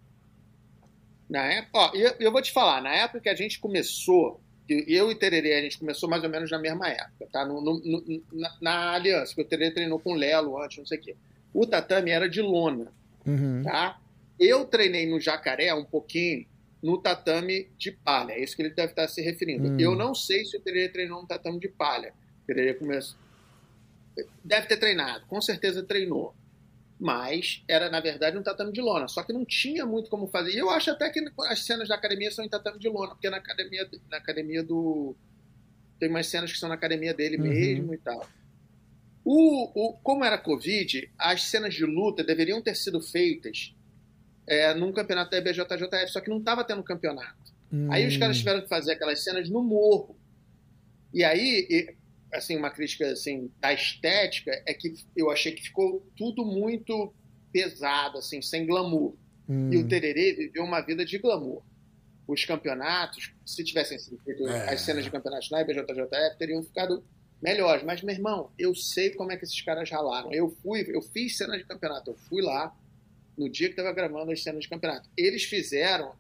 na 1.30 1.46
época, 1.46 1.80
ó, 1.80 1.92
eu, 1.94 2.14
eu 2.20 2.30
vou 2.30 2.42
te 2.42 2.52
falar, 2.52 2.82
na 2.82 2.94
época 2.94 3.22
que 3.22 3.30
a 3.30 3.36
gente 3.36 3.58
começou, 3.58 4.42
eu 4.70 5.12
e 5.12 5.16
Tererê, 5.16 5.54
a 5.56 5.62
gente 5.62 5.78
começou 5.78 6.10
mais 6.10 6.24
ou 6.24 6.30
menos 6.30 6.50
na 6.52 6.60
mesma 6.60 6.88
época, 6.90 7.28
tá? 7.32 7.46
No, 7.46 7.62
no- 7.62 7.80
no- 7.84 8.24
na, 8.34 8.58
na 8.62 8.92
aliança, 8.94 9.34
que 9.36 9.42
o 9.42 9.46
Tererê 9.46 9.72
treinou 9.72 10.00
com 10.00 10.12
o 10.14 10.16
Lelo 10.16 10.62
antes, 10.62 10.78
não 10.78 10.86
sei 10.86 10.98
o 10.98 11.02
quê. 11.02 11.16
O 11.54 11.66
tatame 11.66 12.12
era 12.12 12.28
de 12.30 12.42
lona, 12.42 12.92
Uhum. 13.26 13.62
tá? 13.64 14.00
Eu 14.40 14.66
treinei 14.66 15.06
no 15.10 15.20
jacaré 15.20 15.74
um 15.74 15.84
pouquinho 15.86 16.46
no 16.84 16.98
tatame 17.00 17.68
de 17.78 17.92
palha, 17.92 18.34
é 18.34 18.44
isso 18.44 18.56
que 18.56 18.62
ele 18.62 18.70
deve 18.70 18.92
estar 18.92 19.08
se 19.08 19.22
referindo. 19.22 19.68
Hum. 19.70 19.78
Eu 19.80 19.96
não 19.96 20.14
sei 20.14 20.46
se 20.46 20.56
o 20.58 20.60
Tererê 20.62 20.90
treinou 20.90 21.22
no 21.22 21.28
tatame 21.28 21.60
de 21.60 21.68
palha. 21.68 22.14
O 22.44 22.46
Tererê 22.48 22.74
começou. 22.76 23.18
Deve 24.44 24.68
ter 24.68 24.78
treinado, 24.78 25.26
com 25.28 25.40
certeza 25.42 25.84
treinou. 25.84 26.34
Mas 27.00 27.64
era, 27.68 27.90
na 27.90 28.00
verdade, 28.00 28.38
um 28.38 28.44
tatame 28.44 28.72
de 28.72 28.82
lona. 28.82 29.08
Só 29.08 29.24
que 29.24 29.32
não 29.32 29.46
tinha 29.46 29.86
muito 29.86 30.10
como 30.10 30.28
fazer. 30.28 30.52
E 30.52 30.58
eu 30.58 30.70
acho 30.70 30.90
até 30.90 31.10
que 31.10 31.24
as 31.48 31.64
cenas 31.64 31.88
da 31.88 31.96
academia 31.96 32.32
são 32.32 32.44
em 32.44 32.50
tatame 32.50 32.80
de 32.80 32.90
lona, 32.90 33.10
porque 33.10 33.30
na 33.30 33.38
academia, 33.38 33.88
na 34.10 34.18
academia 34.18 34.64
do, 34.64 35.16
tem 36.00 36.10
umas 36.10 36.28
cenas 36.28 36.52
que 36.52 36.58
são 36.58 36.70
na 36.70 36.76
academia 36.76 37.14
dele 37.14 37.38
mesmo 37.38 37.94
e 37.94 37.98
tal. 37.98 38.28
O, 39.24 39.90
o, 39.90 39.94
como 39.98 40.24
era 40.24 40.38
Covid, 40.38 41.12
as 41.18 41.44
cenas 41.44 41.74
de 41.74 41.86
luta 41.86 42.24
deveriam 42.24 42.62
ter 42.62 42.76
sido 42.76 43.02
feitas 43.02 43.76
é, 44.48 44.74
num 44.74 44.94
campeonato 44.94 45.32
da 45.32 45.38
IBJJF, 45.38 46.08
só 46.08 46.22
que 46.22 46.30
não 46.30 46.38
estava 46.38 46.64
tendo 46.64 46.82
campeonato. 46.82 47.54
Aí 47.92 48.08
os 48.08 48.16
caras 48.16 48.38
tiveram 48.38 48.62
que 48.62 48.70
fazer 48.70 48.94
aquelas 48.94 49.22
cenas 49.22 49.50
no 49.50 49.62
morro. 49.62 50.16
E 51.14 51.24
aí, 51.24 51.97
assim, 52.34 52.58
uma 52.58 52.70
crítica 52.70 53.08
assim, 53.12 53.52
da 53.60 53.74
estética 53.74 54.52
é 54.66 54.74
que 54.74 54.94
eu 55.16 55.30
achei 55.32 55.52
que 55.52 55.64
ficou 55.64 56.06
tudo 56.16 56.46
muito 56.46 57.14
pesado, 57.52 58.18
assim, 58.18 58.42
sem 58.42 58.66
glamour. 58.66 59.16
Hum. 59.50 59.72
E 59.72 59.78
o 59.78 59.88
Tererê 59.88 60.34
viveu 60.34 60.64
uma 60.64 60.82
vida 60.82 61.06
de 61.06 61.18
glamour. 61.18 61.64
Os 62.28 62.44
campeonatos, 62.44 63.34
se 63.46 63.64
tivessem 63.64 63.98
sido 63.98 64.20
É. 64.50 64.74
as 64.74 64.82
cenas 64.82 65.04
de 65.06 65.12
campeonatos 65.12 65.50
na 65.50 65.62
IBJJF, 65.62 66.38
teriam 66.38 66.62
ficado 66.62 67.04
melhores. 67.42 67.84
Mas, 67.84 68.02
meu 68.02 68.14
irmão, 68.14 68.52
eu 68.60 68.76
sei 68.76 69.12
como 69.12 69.32
é 69.32 69.38
que 69.38 69.46
esses 69.46 69.62
caras 69.62 69.90
ralaram. 69.90 70.34
Eu 70.34 70.50
fui, 70.50 70.86
eu 70.90 71.02
fiz 71.02 71.38
cena 71.38 71.58
de 71.58 71.64
campeonato. 71.64 72.12
Eu 72.12 72.16
fui 72.16 72.42
lá 72.42 72.76
no 73.38 73.50
dia 73.50 73.68
que 73.68 73.74
estava 73.74 73.94
gravando 73.94 74.32
as 74.32 74.44
cenas 74.44 74.64
de 74.64 74.70
campeonato. 74.70 75.10
Eles 75.16 75.44
fizeram. 75.44 76.14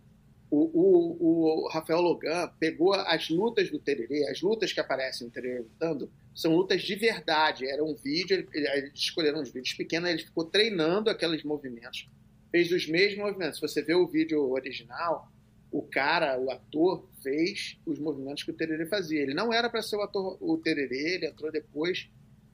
O, 0.50 0.59
o, 0.59 1.64
o 1.66 1.67
Rafael 1.67 2.00
Logan 2.00 2.50
pegou 2.59 2.93
as 2.93 3.30
lutas 3.30 3.69
do 3.69 3.80
Tererê, 3.80 4.30
as 4.30 4.42
lutas 4.42 4.72
que 4.72 4.80
aparecem 4.80 5.27
no 5.27 5.34
Tererê 5.34 5.59
lutando, 5.59 6.09
são 6.34 6.56
lutas 6.56 6.82
de 6.84 6.95
verdade. 6.95 7.67
Era 7.67 7.84
um 7.84 7.93
vídeo, 7.95 8.38
ele- 8.38 8.48
ele- 8.53 8.67
eles 8.77 8.93
escolheram 8.95 9.42
uns 9.42 9.50
vídeos 9.51 9.74
pequenos, 9.74 10.09
ele 10.09 10.24
ficou 10.24 10.45
treinando 10.45 11.09
aqueles 11.09 11.43
movimentos. 11.43 12.08
Fez 12.50 12.72
os 12.72 12.88
mesmos 12.88 13.26
movimentos. 13.26 13.56
Se 13.56 13.61
você 13.61 13.82
vê 13.82 13.93
o 13.93 14.08
vídeo 14.08 14.42
original, 14.51 15.30
o 15.69 15.82
cara, 15.82 16.40
o 16.40 16.50
ator, 16.50 17.06
fez 17.22 17.77
os 17.85 18.00
movimentos 18.00 18.43
que 18.43 18.51
o 18.51 18.53
Tererê 18.53 18.85
fazia. 18.85 19.22
Ele 19.22 19.34
não 19.34 19.51
era 19.51 19.69
para 19.69 19.82
ser 19.82 19.98
o 19.98 20.01
ator, 20.01 20.38
o 20.40 20.58
Tererê, 20.58 21.16
ele 21.16 21.26
entrou 21.27 21.51
depois, 21.51 22.09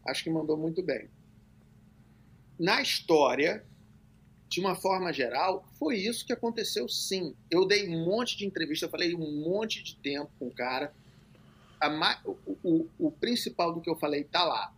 acho 0.07 0.23
que 0.23 0.31
mandou 0.31 0.57
muito 0.57 0.81
bem. 0.81 1.07
Na 2.57 2.81
história, 2.81 3.63
de 4.53 4.59
uma 4.59 4.75
forma 4.75 5.11
geral, 5.11 5.65
foi 5.79 5.97
isso 5.97 6.27
que 6.27 6.31
aconteceu 6.31 6.87
sim. 6.87 7.33
Eu 7.49 7.65
dei 7.65 7.89
um 7.89 8.05
monte 8.05 8.37
de 8.37 8.45
entrevista, 8.45 8.85
eu 8.85 8.89
falei 8.89 9.15
um 9.15 9.41
monte 9.41 9.81
de 9.83 9.95
tempo 9.95 10.29
com 10.37 10.45
o 10.47 10.53
cara. 10.53 10.93
Ma- 11.81 12.19
o, 12.23 12.37
o- 12.63 12.89
o 12.99 13.11
principal 13.11 13.73
do 13.73 13.81
que 13.81 13.89
eu 13.89 13.95
falei 13.95 14.23
tá 14.23 14.43
lá. 14.43 14.71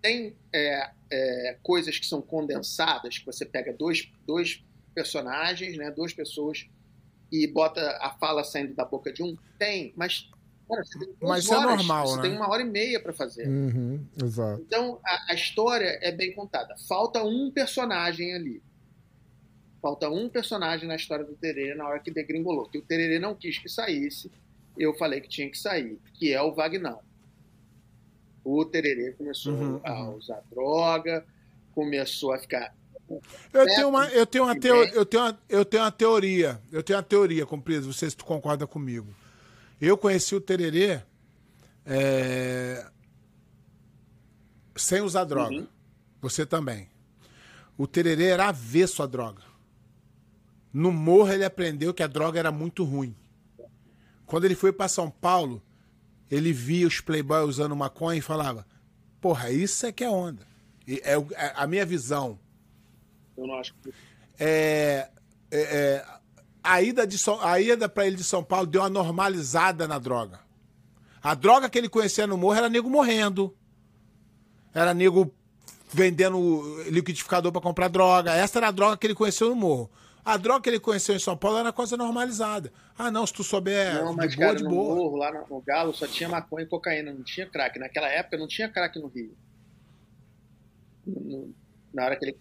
Tem 0.00 0.34
é, 0.50 0.90
é, 1.12 1.58
coisas 1.62 1.98
que 1.98 2.06
são 2.06 2.22
condensadas, 2.22 3.18
que 3.18 3.26
você 3.26 3.44
pega 3.44 3.70
dois, 3.72 4.10
dois 4.26 4.64
personagens, 4.94 5.76
né, 5.76 5.90
duas 5.90 6.14
pessoas, 6.14 6.66
e 7.30 7.46
bota 7.46 7.80
a 8.00 8.10
fala 8.18 8.42
saindo 8.42 8.74
da 8.74 8.84
boca 8.86 9.12
de 9.12 9.22
um? 9.22 9.36
Tem, 9.58 9.92
mas. 9.94 10.30
Cara, 10.66 10.82
você 10.84 10.98
tem 10.98 11.14
Mas 11.20 11.44
isso 11.44 11.52
é 11.52 11.56
horas, 11.58 11.76
normal, 11.76 12.06
Você 12.06 12.16
né? 12.16 12.22
tem 12.22 12.32
uma 12.32 12.48
hora 12.48 12.62
e 12.62 12.64
meia 12.64 12.98
para 13.00 13.12
fazer. 13.12 13.46
Uhum, 13.46 14.06
exato. 14.22 14.62
Então, 14.62 14.98
a, 15.04 15.32
a 15.32 15.34
história 15.34 15.98
é 16.02 16.10
bem 16.12 16.32
contada. 16.34 16.74
Falta 16.88 17.22
um 17.22 17.50
personagem 17.50 18.34
ali. 18.34 18.62
Falta 19.80 20.08
um 20.08 20.28
personagem 20.28 20.88
na 20.88 20.96
história 20.96 21.24
do 21.24 21.34
Tererê 21.34 21.74
na 21.74 21.86
hora 21.86 22.00
que 22.00 22.10
degringolou. 22.10 22.68
Que 22.68 22.78
o 22.78 22.82
Tererê 22.82 23.18
não 23.18 23.34
quis 23.34 23.58
que 23.58 23.68
saísse, 23.68 24.30
eu 24.76 24.94
falei 24.94 25.20
que 25.20 25.28
tinha 25.28 25.48
que 25.50 25.58
sair, 25.58 25.98
que 26.14 26.32
é 26.32 26.42
o 26.42 26.52
Vagnão. 26.52 27.00
O 28.44 28.64
Tererê 28.64 29.12
começou 29.12 29.52
Uhum, 29.52 29.80
a 29.84 30.04
uhum. 30.04 30.16
usar 30.16 30.42
droga, 30.50 31.24
começou 31.72 32.32
a 32.32 32.38
ficar. 32.38 32.74
Eu 33.52 33.64
tenho 33.66 33.88
uma, 33.88 34.06
eu 34.08 34.26
tenho 34.26 34.44
uma, 34.44 34.58
teo, 34.58 34.84
bem. 34.84 34.92
eu 34.94 35.06
tenho 35.06 35.22
uma, 35.22 35.40
eu 35.48 35.64
tenho 35.64 35.82
uma 35.82 35.92
teoria. 35.92 36.60
Eu 36.70 36.82
tenho 36.82 36.96
uma 36.98 37.02
teoria, 37.02 37.46
comprido. 37.46 37.86
Não 37.86 37.92
sei 37.92 38.10
se 38.10 38.16
tu 38.16 38.24
concorda 38.24 38.66
comigo. 38.66 39.14
Eu 39.80 39.96
conheci 39.96 40.34
o 40.34 40.40
Tererê 40.40 41.00
é, 41.86 42.84
sem 44.76 45.00
usar 45.00 45.24
droga. 45.24 45.54
Uhum. 45.54 45.66
Você 46.20 46.44
também. 46.44 46.88
O 47.76 47.86
Tererê 47.86 48.26
era 48.26 48.48
avesso 48.48 49.02
à 49.02 49.06
droga. 49.06 49.47
No 50.78 50.92
morro 50.92 51.32
ele 51.32 51.44
aprendeu 51.44 51.92
que 51.92 52.04
a 52.04 52.06
droga 52.06 52.38
era 52.38 52.52
muito 52.52 52.84
ruim. 52.84 53.12
Quando 54.24 54.44
ele 54.44 54.54
foi 54.54 54.72
para 54.72 54.86
São 54.86 55.10
Paulo, 55.10 55.60
ele 56.30 56.52
via 56.52 56.86
os 56.86 57.00
playboys 57.00 57.48
usando 57.48 57.74
maconha 57.74 58.20
e 58.20 58.22
falava: 58.22 58.64
Porra, 59.20 59.50
isso 59.50 59.84
é 59.86 59.90
que 59.90 60.04
é 60.04 60.08
onda. 60.08 60.46
E 60.86 61.02
é, 61.02 61.14
é 61.14 61.52
a 61.56 61.66
minha 61.66 61.84
visão 61.84 62.38
Eu 63.36 63.48
não 63.48 63.58
acho 63.58 63.74
que. 63.82 63.92
é, 64.38 65.08
é, 65.50 65.60
é, 65.60 66.06
a 66.62 66.80
ida, 66.80 67.04
de 67.04 67.18
São, 67.18 67.44
a 67.44 67.60
ida 67.60 67.88
pra 67.88 68.06
ele 68.06 68.14
de 68.14 68.22
São 68.22 68.44
Paulo 68.44 68.68
deu 68.68 68.80
uma 68.80 68.88
normalizada 68.88 69.88
na 69.88 69.98
droga. 69.98 70.38
A 71.20 71.34
droga 71.34 71.68
que 71.68 71.76
ele 71.76 71.88
conhecia 71.88 72.24
no 72.24 72.38
morro 72.38 72.54
era 72.54 72.68
nego 72.68 72.88
morrendo. 72.88 73.52
Era 74.72 74.94
nego 74.94 75.34
vendendo 75.92 76.80
liquidificador 76.88 77.50
pra 77.50 77.60
comprar 77.60 77.88
droga. 77.88 78.32
Essa 78.32 78.60
era 78.60 78.68
a 78.68 78.70
droga 78.70 78.96
que 78.96 79.08
ele 79.08 79.14
conheceu 79.16 79.48
no 79.48 79.56
morro. 79.56 79.90
A 80.28 80.36
droga 80.36 80.60
que 80.60 80.68
ele 80.68 80.78
conheceu 80.78 81.16
em 81.16 81.18
São 81.18 81.34
Paulo 81.34 81.56
era 81.56 81.72
coisa 81.72 81.96
normalizada. 81.96 82.70
Ah, 82.98 83.10
não, 83.10 83.26
se 83.26 83.32
tu 83.32 83.42
souber 83.42 83.94
não, 83.94 84.12
mas, 84.12 84.32
de 84.32 84.36
boa, 84.36 84.48
cara, 84.48 84.60
no 84.60 84.68
boa. 84.68 84.94
morro, 84.94 85.16
lá 85.16 85.32
no, 85.32 85.56
no 85.56 85.62
Galo, 85.62 85.94
só 85.94 86.06
tinha 86.06 86.28
maconha 86.28 86.66
e 86.66 86.68
cocaína, 86.68 87.14
não 87.14 87.22
tinha 87.22 87.46
crack. 87.46 87.78
Naquela 87.78 88.08
época 88.10 88.36
não 88.36 88.46
tinha 88.46 88.68
crack 88.68 88.98
no 88.98 89.06
Rio. 89.06 89.34
No- 91.06 91.54
na 91.94 92.04
hora 92.04 92.16
que 92.16 92.26
ele. 92.26 92.36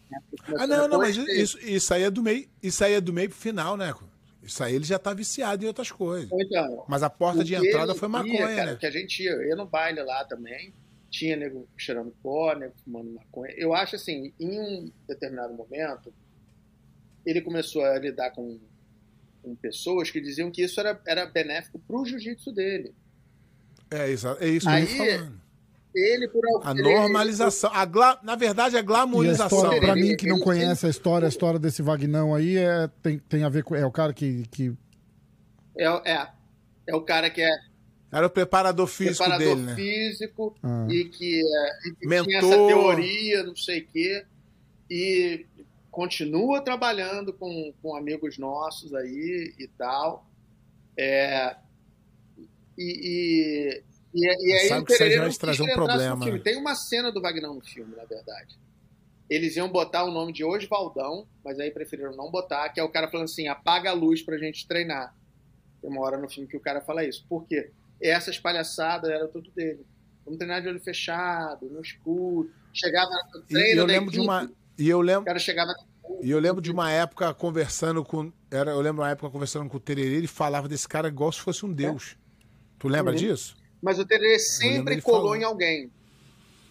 Ah, 0.57 0.67
não, 0.67 0.89
não, 0.89 0.97
mas 0.97 1.15
isso, 1.15 1.57
isso 1.59 1.93
aí 1.93 2.03
é 2.03 2.11
do 2.11 2.21
meio, 2.21 2.49
isso 2.61 2.83
aí 2.83 2.91
é 2.91 2.99
do 2.99 3.13
meio 3.13 3.29
pro 3.29 3.37
final, 3.37 3.77
né? 3.77 3.95
Isso 4.43 4.61
aí 4.61 4.75
ele 4.75 4.83
já 4.83 4.99
tá 4.99 5.13
viciado 5.13 5.63
em 5.63 5.67
outras 5.69 5.89
coisas. 5.89 6.29
Então, 6.29 6.83
Mas 6.89 7.03
a 7.03 7.09
porta 7.09 7.41
de 7.41 7.55
entrada 7.55 7.95
foi 7.95 8.09
ia, 8.09 8.11
maconha, 8.11 8.55
cara, 8.55 8.71
né? 8.71 8.77
Que 8.77 8.85
a 8.85 8.91
gente 8.91 9.23
ia, 9.23 9.31
eu 9.31 9.47
ia 9.47 9.55
no 9.55 9.65
baile 9.65 10.03
lá 10.03 10.25
também, 10.25 10.73
tinha 11.09 11.37
nego 11.37 11.65
cheirando 11.77 12.13
pó, 12.21 12.53
nego 12.53 12.73
fumando 12.83 13.13
maconha. 13.13 13.53
Eu 13.55 13.73
acho 13.73 13.95
assim, 13.95 14.33
em 14.37 14.59
um 14.59 14.91
determinado 15.07 15.53
momento, 15.53 16.13
ele 17.29 17.41
começou 17.41 17.83
a 17.83 17.97
lidar 17.99 18.31
com, 18.31 18.59
com 19.43 19.55
pessoas 19.55 20.09
que 20.11 20.21
diziam 20.21 20.49
que 20.51 20.61
isso 20.63 20.79
era, 20.79 20.99
era 21.05 21.25
benéfico 21.25 21.79
pro 21.79 22.05
jiu-jitsu 22.05 22.51
dele. 22.51 22.93
É 23.89 24.09
isso, 24.11 24.27
é 24.39 24.47
isso 24.47 24.65
que 24.67 24.71
eu 24.73 24.77
Aí, 24.77 24.85
falando. 25.17 25.41
Ele, 25.95 26.27
por 26.27 26.43
A 26.63 26.71
ele- 26.71 26.83
normalização. 26.83 27.71
A 27.73 27.83
gla... 27.85 28.19
Na 28.21 28.35
verdade, 28.35 28.77
a 28.77 28.81
glamorização. 28.81 29.73
Ele- 29.73 29.93
mim 29.95 30.15
que 30.15 30.27
não 30.27 30.35
ele- 30.35 30.43
conhece 30.43 30.85
a 30.85 30.89
história, 30.89 31.25
a 31.25 31.29
história 31.29 31.57
desse 31.59 31.81
Vagnão 31.81 32.35
aí 32.35 32.55
é, 32.57 32.87
tem, 33.01 33.17
tem 33.17 33.43
a 33.43 33.49
ver 33.49 33.63
com. 33.63 33.75
É 33.75 33.83
o 33.85 33.91
cara 33.91 34.13
que. 34.13 34.43
que 34.51 34.73
É, 35.75 35.85
é, 36.11 36.27
é 36.87 36.95
o 36.95 37.01
cara 37.01 37.29
que 37.31 37.41
é 37.41 37.49
Era 38.11 38.27
o 38.27 38.29
preparador 38.29 38.85
físico 38.85 39.17
preparador 39.23 39.55
dele, 39.55 39.65
né? 39.67 39.75
físico 39.75 40.55
Ah. 40.61 40.85
e 40.89 41.05
que, 41.05 41.41
é, 41.41 41.87
e 41.87 41.91
que 41.95 42.07
tinha 42.07 42.09
Mentor. 42.09 42.35
essa 42.53 42.67
teoria, 42.67 43.43
não 43.43 43.55
sei 43.55 43.79
o 43.79 43.87
quê, 43.87 44.25
e 44.91 45.45
continua 45.97 46.61
trabalhando 46.61 47.33
com, 47.33 47.73
com 47.81 47.95
amigos 47.95 48.37
nossos 48.37 48.93
aí 48.93 49.51
e 49.57 49.67
tal. 49.67 50.29
É, 50.95 51.55
e, 52.77 52.83
e, 52.83 53.83
e, 54.13 54.47
e 54.47 54.53
aí 54.53 54.67
Sabe 54.67 54.83
o 54.83 54.85
Tererê 54.85 55.17
não 55.17 55.31
trazer 55.31 55.63
um 55.63 55.73
problema? 55.73 56.39
Tem 56.43 56.55
uma 56.55 56.75
cena 56.75 57.11
do 57.11 57.19
Vagnão 57.19 57.55
no 57.55 57.61
filme, 57.61 57.95
na 57.95 58.05
verdade. 58.05 58.59
Eles 59.27 59.55
iam 59.55 59.67
botar 59.67 60.03
o 60.03 60.11
nome 60.11 60.31
de 60.31 60.43
Osvaldão, 60.43 61.27
mas 61.43 61.59
aí 61.59 61.71
preferiram 61.71 62.15
não 62.15 62.29
botar, 62.29 62.69
que 62.69 62.79
é 62.79 62.83
o 62.83 62.89
cara 62.89 63.09
falando 63.09 63.25
assim, 63.25 63.47
apaga 63.47 63.89
a 63.89 63.93
luz 63.93 64.21
pra 64.21 64.37
gente 64.37 64.67
treinar. 64.67 65.15
Tem 65.81 65.89
uma 65.89 66.01
hora 66.01 66.19
no 66.19 66.29
filme 66.29 66.47
que 66.47 66.57
o 66.57 66.61
cara 66.61 66.79
fala 66.79 67.03
isso. 67.03 67.25
Por 67.27 67.47
quê? 67.47 67.71
Essas 67.99 68.37
palhaçadas 68.37 69.09
era 69.09 69.27
tudo 69.27 69.49
dele. 69.49 69.83
Vamos 70.23 70.37
treinar 70.37 70.61
de 70.61 70.67
olho 70.67 70.79
fechado, 70.79 71.65
no 71.65 71.81
escuro. 71.81 72.51
Chegava 72.71 73.09
no 73.33 73.39
E 73.39 73.47
treino 73.47 73.81
eu 73.81 73.87
da 73.87 73.93
lembro 73.93 74.11
de 74.11 74.17
equipe, 74.17 74.31
uma. 74.31 74.51
E 74.77 74.87
eu 74.87 74.99
O 74.99 75.01
lembro, 75.01 75.25
cara 75.25 75.39
chegava... 75.39 75.73
e 76.21 76.29
eu 76.31 76.39
lembro 76.39 76.61
de 76.61 76.71
uma 76.71 76.91
época 76.91 77.33
conversando 77.33 78.03
com. 78.03 78.31
Era, 78.51 78.71
eu 78.71 78.81
lembro 78.81 79.01
uma 79.01 79.09
época 79.09 79.29
conversando 79.29 79.69
com 79.69 79.77
o 79.77 79.79
Tererê, 79.79 80.15
ele 80.15 80.27
falava 80.27 80.67
desse 80.67 80.87
cara 80.87 81.07
igual 81.07 81.31
se 81.31 81.39
fosse 81.39 81.65
um 81.65 81.71
deus. 81.73 82.15
Tu 82.79 82.87
lembra 82.87 83.11
Uhum. 83.13 83.17
disso? 83.19 83.55
Mas 83.81 83.99
o 83.99 84.05
Tererê 84.05 84.39
sempre 84.39 85.01
colou 85.01 85.21
falando. 85.29 85.41
em 85.41 85.43
alguém. 85.43 85.91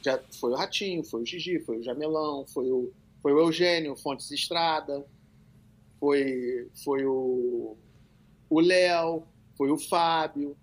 Já 0.05 0.21
foi 0.41 0.53
o 0.53 0.55
Ratinho, 0.57 1.03
foi 1.05 1.23
o 1.23 1.27
Gigi, 1.27 1.59
foi 1.61 1.79
o 1.79 1.83
Jamelão, 1.83 2.47
foi 2.47 2.71
o, 2.71 2.93
foi 3.23 3.33
o 3.33 3.39
Eugênio 3.41 3.97
Fontes 3.97 4.31
Estrada, 4.31 5.05
foi, 5.99 6.69
foi 6.85 7.05
o 7.05 7.77
o 8.49 8.61
Léo, 8.61 9.25
foi 9.59 9.71
o 9.71 9.77
Fábio. 9.79 10.57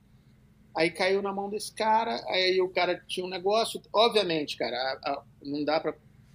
Aí 0.76 0.90
caiu 0.90 1.22
na 1.22 1.34
mão 1.34 1.50
desse 1.50 1.74
cara, 1.74 2.24
aí 2.30 2.60
o 2.62 2.70
cara 2.70 2.98
tinha 3.08 3.26
um 3.26 3.30
negócio. 3.30 3.82
Obviamente, 3.92 4.56
cara, 4.58 4.76
a- 4.78 5.12
a- 5.12 5.24
não 5.44 5.64
dá 5.66 5.80
para 5.82 5.94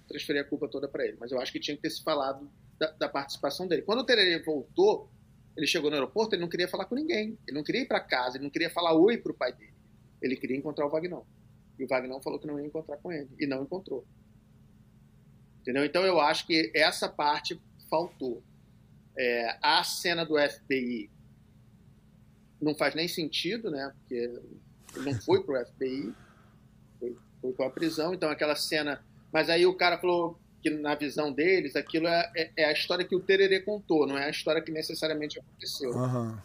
transferir 0.09 0.41
a 0.41 0.45
culpa 0.45 0.67
toda 0.67 0.87
para 0.87 1.05
ele, 1.05 1.17
mas 1.19 1.31
eu 1.31 1.39
acho 1.39 1.51
que 1.51 1.59
tinha 1.59 1.75
que 1.75 1.83
ter 1.83 1.89
se 1.89 2.03
falado 2.03 2.49
da, 2.77 2.91
da 2.91 3.09
participação 3.09 3.67
dele. 3.67 3.83
Quando 3.83 3.99
o 3.99 4.03
Tererê 4.03 4.43
voltou, 4.43 5.09
ele 5.55 5.67
chegou 5.67 5.89
no 5.89 5.95
aeroporto, 5.95 6.35
ele 6.35 6.41
não 6.41 6.49
queria 6.49 6.67
falar 6.67 6.85
com 6.85 6.95
ninguém. 6.95 7.37
Ele 7.47 7.57
não 7.57 7.63
queria 7.63 7.81
ir 7.81 7.87
para 7.87 7.99
casa, 7.99 8.37
ele 8.37 8.43
não 8.43 8.51
queria 8.51 8.69
falar 8.69 8.93
oi 8.93 9.17
pro 9.17 9.33
pai 9.33 9.53
dele. 9.53 9.73
Ele 10.21 10.35
queria 10.35 10.57
encontrar 10.57 10.85
o 10.85 10.89
Vagnão. 10.89 11.25
E 11.77 11.83
o 11.83 11.87
Vagnão 11.87 12.21
falou 12.21 12.39
que 12.39 12.47
não 12.47 12.59
ia 12.59 12.65
encontrar 12.65 12.97
com 12.97 13.11
ele. 13.11 13.29
E 13.39 13.45
não 13.45 13.63
encontrou. 13.63 14.05
Entendeu? 15.61 15.85
Então 15.85 16.03
eu 16.03 16.19
acho 16.19 16.47
que 16.47 16.71
essa 16.73 17.07
parte 17.07 17.59
faltou. 17.89 18.43
É, 19.17 19.57
a 19.61 19.83
cena 19.83 20.25
do 20.25 20.35
FBI 20.37 21.09
não 22.61 22.75
faz 22.75 22.93
nem 22.95 23.07
sentido, 23.07 23.71
né? 23.71 23.93
Porque 23.99 24.15
Ele 24.15 25.05
não 25.05 25.13
foi 25.21 25.43
pro 25.43 25.55
FBI, 25.65 26.13
foi, 26.99 27.17
foi 27.41 27.53
pra 27.53 27.69
prisão. 27.69 28.13
Então, 28.13 28.29
aquela 28.29 28.55
cena. 28.55 29.03
Mas 29.31 29.49
aí 29.49 29.65
o 29.65 29.73
cara 29.73 29.97
falou 29.97 30.37
que, 30.61 30.69
na 30.69 30.95
visão 30.95 31.31
deles, 31.31 31.75
aquilo 31.75 32.07
é, 32.07 32.31
é, 32.35 32.51
é 32.57 32.65
a 32.65 32.71
história 32.71 33.05
que 33.05 33.15
o 33.15 33.19
Tererê 33.19 33.59
contou, 33.61 34.05
não 34.07 34.17
é 34.17 34.25
a 34.25 34.29
história 34.29 34.61
que 34.61 34.71
necessariamente 34.71 35.39
aconteceu. 35.39 35.91
Aham. 35.97 36.41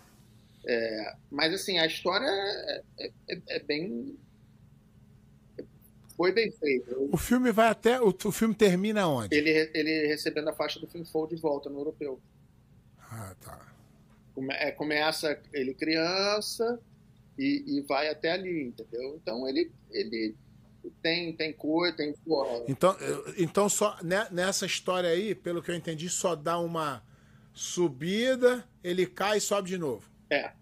Mas, 1.30 1.52
assim, 1.52 1.78
a 1.78 1.86
história 1.86 2.26
é, 2.26 2.82
é- 2.98 3.10
é- 3.28 3.42
é 3.48 3.58
bem. 3.60 4.16
Foi 6.16 6.32
bem 6.32 6.50
feita. 6.52 6.94
O 6.96 7.16
filme 7.16 7.50
vai 7.50 7.68
até. 7.68 8.00
O, 8.00 8.08
o 8.08 8.32
filme 8.32 8.54
termina 8.54 9.06
onde? 9.08 9.34
Ele, 9.36 9.50
ele 9.74 10.06
recebendo 10.06 10.48
a 10.48 10.52
faixa 10.52 10.78
do 10.78 10.86
Finfol 10.86 11.26
de 11.26 11.36
volta 11.36 11.68
no 11.68 11.80
europeu. 11.80 12.20
Ah, 13.10 13.34
tá. 13.44 13.60
Come- 14.34 14.54
é, 14.54 14.70
começa 14.70 15.38
ele 15.52 15.74
criança 15.74 16.80
e, 17.36 17.64
e 17.66 17.80
vai 17.82 18.08
até 18.08 18.30
ali, 18.32 18.62
entendeu? 18.64 19.18
Então 19.20 19.46
ele, 19.48 19.70
ele 19.90 20.34
tem, 21.02 21.32
tem 21.34 21.52
cor, 21.52 21.94
tem 21.94 22.14
cor. 22.26 22.64
Então, 22.68 22.96
então 23.38 23.68
só 23.68 23.96
ne- 24.02 24.28
nessa 24.30 24.66
história 24.66 25.08
aí, 25.10 25.34
pelo 25.34 25.62
que 25.62 25.70
eu 25.70 25.74
entendi, 25.74 26.08
só 26.08 26.34
dá 26.34 26.58
uma 26.58 27.02
subida, 27.52 28.64
ele 28.82 29.06
cai 29.06 29.38
e 29.38 29.40
sobe 29.40 29.68
de 29.68 29.78
novo. 29.78 30.08
É, 30.30 30.52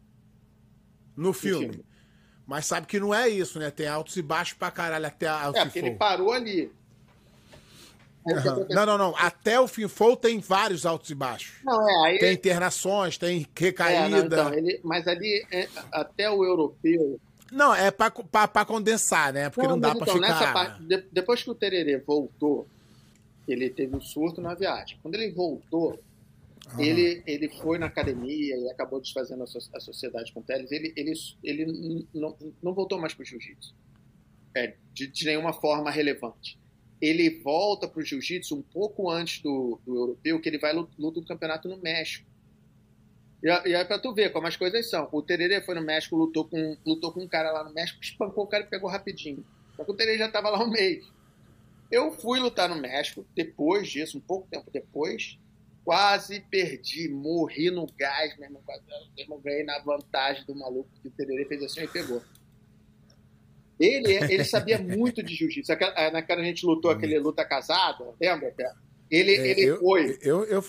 No 1.16 1.32
filme. 1.32 1.68
filme. 1.68 1.84
Mas 2.46 2.66
sabe 2.66 2.86
que 2.86 2.98
não 3.00 3.14
é 3.14 3.28
isso, 3.28 3.58
né? 3.58 3.70
Tem 3.70 3.86
altos 3.86 4.16
e 4.16 4.22
baixos 4.22 4.54
pra 4.58 4.70
caralho 4.70 5.06
até 5.06 5.26
a, 5.28 5.52
é 5.54 5.64
porque 5.64 5.78
ele 5.78 5.92
parou 5.92 6.32
ali. 6.32 6.70
Aconteceu? 8.24 8.66
Não, 8.70 8.86
não, 8.86 8.98
não. 8.98 9.16
Até 9.16 9.58
o 9.58 9.66
Finfol 9.66 10.16
tem 10.16 10.38
vários 10.38 10.86
altos 10.86 11.10
e 11.10 11.14
baixos. 11.14 11.54
Não, 11.64 11.88
é, 11.88 12.08
aí, 12.10 12.18
Tem 12.18 12.32
internações, 12.34 13.18
tem 13.18 13.42
é, 13.42 13.60
recaída. 13.60 14.08
não, 14.08 14.26
então, 14.26 14.54
ele, 14.54 14.80
mas 14.84 15.08
ali, 15.08 15.44
é, 15.50 15.68
até 15.90 16.30
o 16.30 16.44
europeu. 16.44 17.20
Não, 17.52 17.74
é 17.74 17.90
pra, 17.90 18.10
pra, 18.10 18.48
pra 18.48 18.64
condensar, 18.64 19.32
né? 19.32 19.50
Porque 19.50 19.68
não, 19.68 19.78
dá 19.78 19.88
mas 19.88 19.98
pra 19.98 20.12
então, 20.16 20.22
ficar. 20.36 20.52
parte, 20.52 20.82
de- 20.82 21.04
depois 21.12 21.42
que 21.42 21.50
o 21.50 21.54
Tererê 21.54 21.98
voltou, 21.98 22.66
ele 23.46 23.68
teve 23.70 23.94
um 23.94 24.00
surto 24.00 24.40
na 24.40 24.54
viagem. 24.54 24.98
Quando 25.02 25.14
ele 25.16 25.30
voltou, 25.32 26.00
ele, 26.78 27.22
ele 27.26 27.48
foi 27.48 27.78
na 27.78 27.86
academia 27.86 28.56
e 28.56 28.70
acabou 28.70 29.00
desfazendo 29.00 29.42
a, 29.42 29.46
so- 29.46 29.68
a 29.74 29.80
sociedade 29.80 30.32
com 30.32 30.40
o 30.40 30.42
Teles. 30.42 30.70
Ele, 30.72 30.92
ele, 30.96 31.12
ele 31.42 32.06
não, 32.14 32.36
não 32.62 32.72
voltou 32.72 32.98
mais 32.98 33.12
para 33.14 33.22
o 33.22 33.26
jiu-jitsu. 33.26 33.74
É, 34.54 34.74
de, 34.92 35.06
de 35.06 35.24
nenhuma 35.26 35.52
forma 35.52 35.90
relevante. 35.90 36.58
Ele 37.00 37.40
volta 37.42 37.88
para 37.88 38.00
o 38.00 38.04
jiu-jitsu 38.04 38.54
um 38.56 38.62
pouco 38.62 39.10
antes 39.10 39.42
do, 39.42 39.80
do 39.84 39.96
europeu, 39.96 40.40
que 40.40 40.48
ele 40.48 40.58
vai 40.58 40.72
lu- 40.72 40.88
luta 40.98 41.20
o 41.20 41.24
campeonato 41.24 41.68
no 41.68 41.76
México. 41.78 42.26
E, 43.42 43.50
a- 43.50 43.62
e 43.66 43.74
aí 43.74 43.84
para 43.84 43.98
tu 43.98 44.14
ver 44.14 44.30
como 44.32 44.46
as 44.46 44.56
coisas 44.56 44.88
são. 44.88 45.08
O 45.12 45.20
Tererê 45.22 45.60
foi 45.60 45.74
no 45.74 45.82
México, 45.82 46.16
lutou 46.16 46.44
com, 46.48 46.76
lutou 46.86 47.12
com 47.12 47.20
um 47.22 47.28
cara 47.28 47.50
lá 47.50 47.64
no 47.64 47.72
México, 47.74 47.98
espancou 48.02 48.44
o 48.44 48.46
cara 48.46 48.64
e 48.64 48.66
pegou 48.68 48.88
rapidinho. 48.88 49.44
Só 49.76 49.84
que 49.84 49.90
o 49.90 49.94
Tererê 49.94 50.18
já 50.18 50.26
estava 50.26 50.48
lá 50.50 50.62
um 50.62 50.70
mês. 50.70 51.04
Eu 51.90 52.12
fui 52.12 52.38
lutar 52.38 52.68
no 52.68 52.76
México, 52.76 53.26
depois 53.34 53.88
disso, 53.88 54.16
um 54.16 54.20
pouco 54.20 54.46
tempo 54.50 54.70
depois, 54.70 55.38
quase 55.84 56.40
perdi, 56.40 57.08
morri 57.08 57.70
no 57.70 57.86
gás, 57.98 58.34
meu 58.38 58.46
irmão, 58.46 58.62
quase 58.64 58.82
ganhei 59.44 59.64
na 59.64 59.78
vantagem 59.80 60.44
do 60.46 60.54
maluco 60.54 60.88
que 61.02 61.08
o 61.08 61.10
Tererê 61.10 61.44
fez 61.44 61.62
assim 61.62 61.82
e 61.82 61.88
pegou. 61.88 62.22
Ele, 63.78 64.12
ele 64.32 64.44
sabia 64.44 64.78
muito 64.80 65.22
de 65.22 65.34
jiu-jitsu. 65.34 65.72
Aquela- 65.72 66.10
Naquela 66.10 66.40
a 66.40 66.44
gente 66.44 66.64
lutou 66.64 66.90
aquele 66.90 67.18
luta 67.18 67.44
casada, 67.44 68.04
lembra? 68.20 68.52
Pé? 68.52 68.72
Ele, 69.10 69.32
É, 69.36 69.48
ele 69.48 69.62
eu, 69.64 69.78
foi, 69.80 70.18
Eu, 70.22 70.44
eu, 70.44 70.64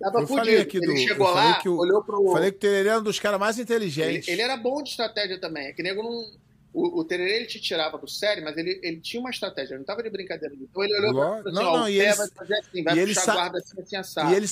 tava 0.00 0.20
eu 0.20 0.26
falei 0.26 0.44
fudido. 0.56 0.62
aqui 0.62 0.76
ele 0.78 0.86
do- 0.86 1.08
chegou 1.08 1.26
falei 1.32 1.50
lá, 1.50 1.54
que 1.60 1.68
o- 1.68 1.76
olhou 1.76 2.02
pro. 2.02 2.32
falei 2.32 2.50
que 2.50 2.56
o 2.56 2.60
Tererê 2.60 2.88
é 2.90 2.98
um 2.98 3.02
dos 3.02 3.18
caras 3.20 3.38
mais 3.38 3.56
Ele, 3.56 3.64
inteligentes. 3.64 4.28
ele 4.28 4.40
era 4.42 4.56
bom 4.56 4.82
de 4.82 4.90
estratégia 4.90 5.38
também. 5.38 5.66
É 5.66 5.72
que 5.72 5.82
nego 5.82 6.02
não. 6.02 6.44
O, 6.72 7.00
o 7.00 7.04
Tererê 7.04 7.36
ele 7.36 7.46
te 7.46 7.60
tirava 7.60 7.96
do 7.98 8.08
sério, 8.08 8.42
mas 8.42 8.56
ele, 8.56 8.80
ele 8.82 8.98
tinha 9.00 9.20
uma 9.20 9.30
estratégia, 9.30 9.76
não 9.78 9.84
tava 9.84 10.02
de 10.02 10.10
brincadeira. 10.10 10.54
Então 10.60 10.82
ele 10.82 10.92
olhou 10.98 11.12
Lógico. 11.12 11.42
pra 11.42 11.50
assim, 11.52 11.60
Não, 11.62 11.70
ó, 11.72 11.76
não, 11.78 11.84
o 11.84 11.88
e 11.88 12.00
ele- 12.00 12.14
vai 12.14 12.28
fazer 12.28 12.54
assim, 12.54 12.82
vai 12.82 12.96
e 12.96 12.98
ele 12.98 13.14
puxar 13.14 13.24
sa- 13.26 13.32
guarda 13.34 13.58
assim, 13.58 13.80
assim, 13.80 13.96
assado. 13.96 14.32
E 14.32 14.34
ele, 14.34 14.46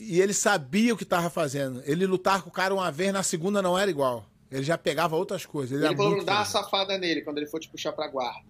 e 0.00 0.20
ele 0.20 0.32
sabia 0.34 0.92
o 0.92 0.96
que 0.96 1.04
tava 1.04 1.30
fazendo. 1.30 1.80
Ele 1.86 2.04
lutar 2.06 2.42
com 2.42 2.48
o 2.48 2.52
cara 2.52 2.74
uma 2.74 2.90
vez, 2.90 3.12
na 3.12 3.22
segunda 3.22 3.62
não 3.62 3.78
era 3.78 3.88
igual. 3.90 4.26
Ele 4.50 4.64
já 4.64 4.76
pegava 4.76 5.14
outras 5.14 5.46
coisas. 5.46 5.72
Ele, 5.72 5.80
Ele 5.82 5.88
era 5.88 5.96
falou, 5.96 6.16
não 6.16 6.24
dá 6.24 6.36
uma 6.36 6.44
safada 6.46 6.98
nele 6.98 7.20
quando 7.22 7.36
ele 7.38 7.46
for 7.46 7.60
te 7.60 7.68
puxar 7.68 7.92
pra 7.92 8.08
guarda. 8.08 8.42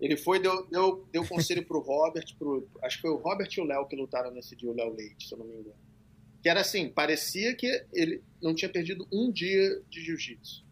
Ele 0.00 0.16
foi, 0.16 0.40
deu, 0.40 0.66
deu, 0.66 1.06
deu 1.12 1.26
conselho 1.26 1.64
pro 1.64 1.78
Robert, 1.78 2.26
pro, 2.38 2.68
acho 2.82 2.96
que 2.96 3.02
foi 3.02 3.10
o 3.10 3.16
Robert 3.16 3.48
e 3.56 3.60
o 3.60 3.64
Léo 3.64 3.86
que 3.86 3.96
lutaram 3.96 4.30
nesse 4.30 4.56
dia, 4.56 4.70
o 4.70 4.74
Léo 4.74 4.94
Leite, 4.94 5.28
se 5.28 5.34
eu 5.34 5.38
não 5.38 5.46
me 5.46 5.54
engano. 5.54 5.76
Que 6.42 6.48
era 6.48 6.60
assim, 6.60 6.88
parecia 6.88 7.54
que 7.54 7.66
ele 7.92 8.22
não 8.42 8.54
tinha 8.54 8.68
perdido 8.68 9.06
um 9.12 9.30
dia 9.30 9.80
de 9.88 10.02
jiu-jitsu. 10.02 10.64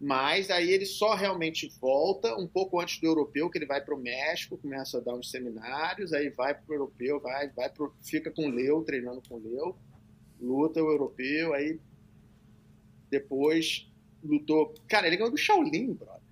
Mas 0.00 0.50
aí 0.50 0.70
ele 0.70 0.84
só 0.84 1.14
realmente 1.14 1.72
volta 1.80 2.36
um 2.36 2.46
pouco 2.46 2.78
antes 2.78 3.00
do 3.00 3.06
europeu, 3.06 3.48
que 3.48 3.56
ele 3.56 3.66
vai 3.66 3.82
pro 3.82 3.98
México, 3.98 4.58
começa 4.58 4.98
a 4.98 5.00
dar 5.00 5.14
uns 5.14 5.30
seminários, 5.30 6.12
aí 6.12 6.28
vai 6.28 6.54
pro 6.54 6.74
europeu, 6.74 7.18
vai, 7.20 7.48
vai 7.48 7.70
pro, 7.70 7.94
fica 8.02 8.30
com 8.30 8.46
o 8.46 8.50
Leo, 8.50 8.84
treinando 8.84 9.22
com 9.26 9.36
o 9.36 9.42
Leo, 9.42 9.76
luta 10.38 10.82
o 10.82 10.90
europeu, 10.90 11.54
aí 11.54 11.80
depois 13.08 13.90
lutou. 14.22 14.74
Cara, 14.88 15.06
ele 15.06 15.16
ganhou 15.16 15.30
do 15.30 15.38
Shaolin, 15.38 15.94
brother. 15.94 16.23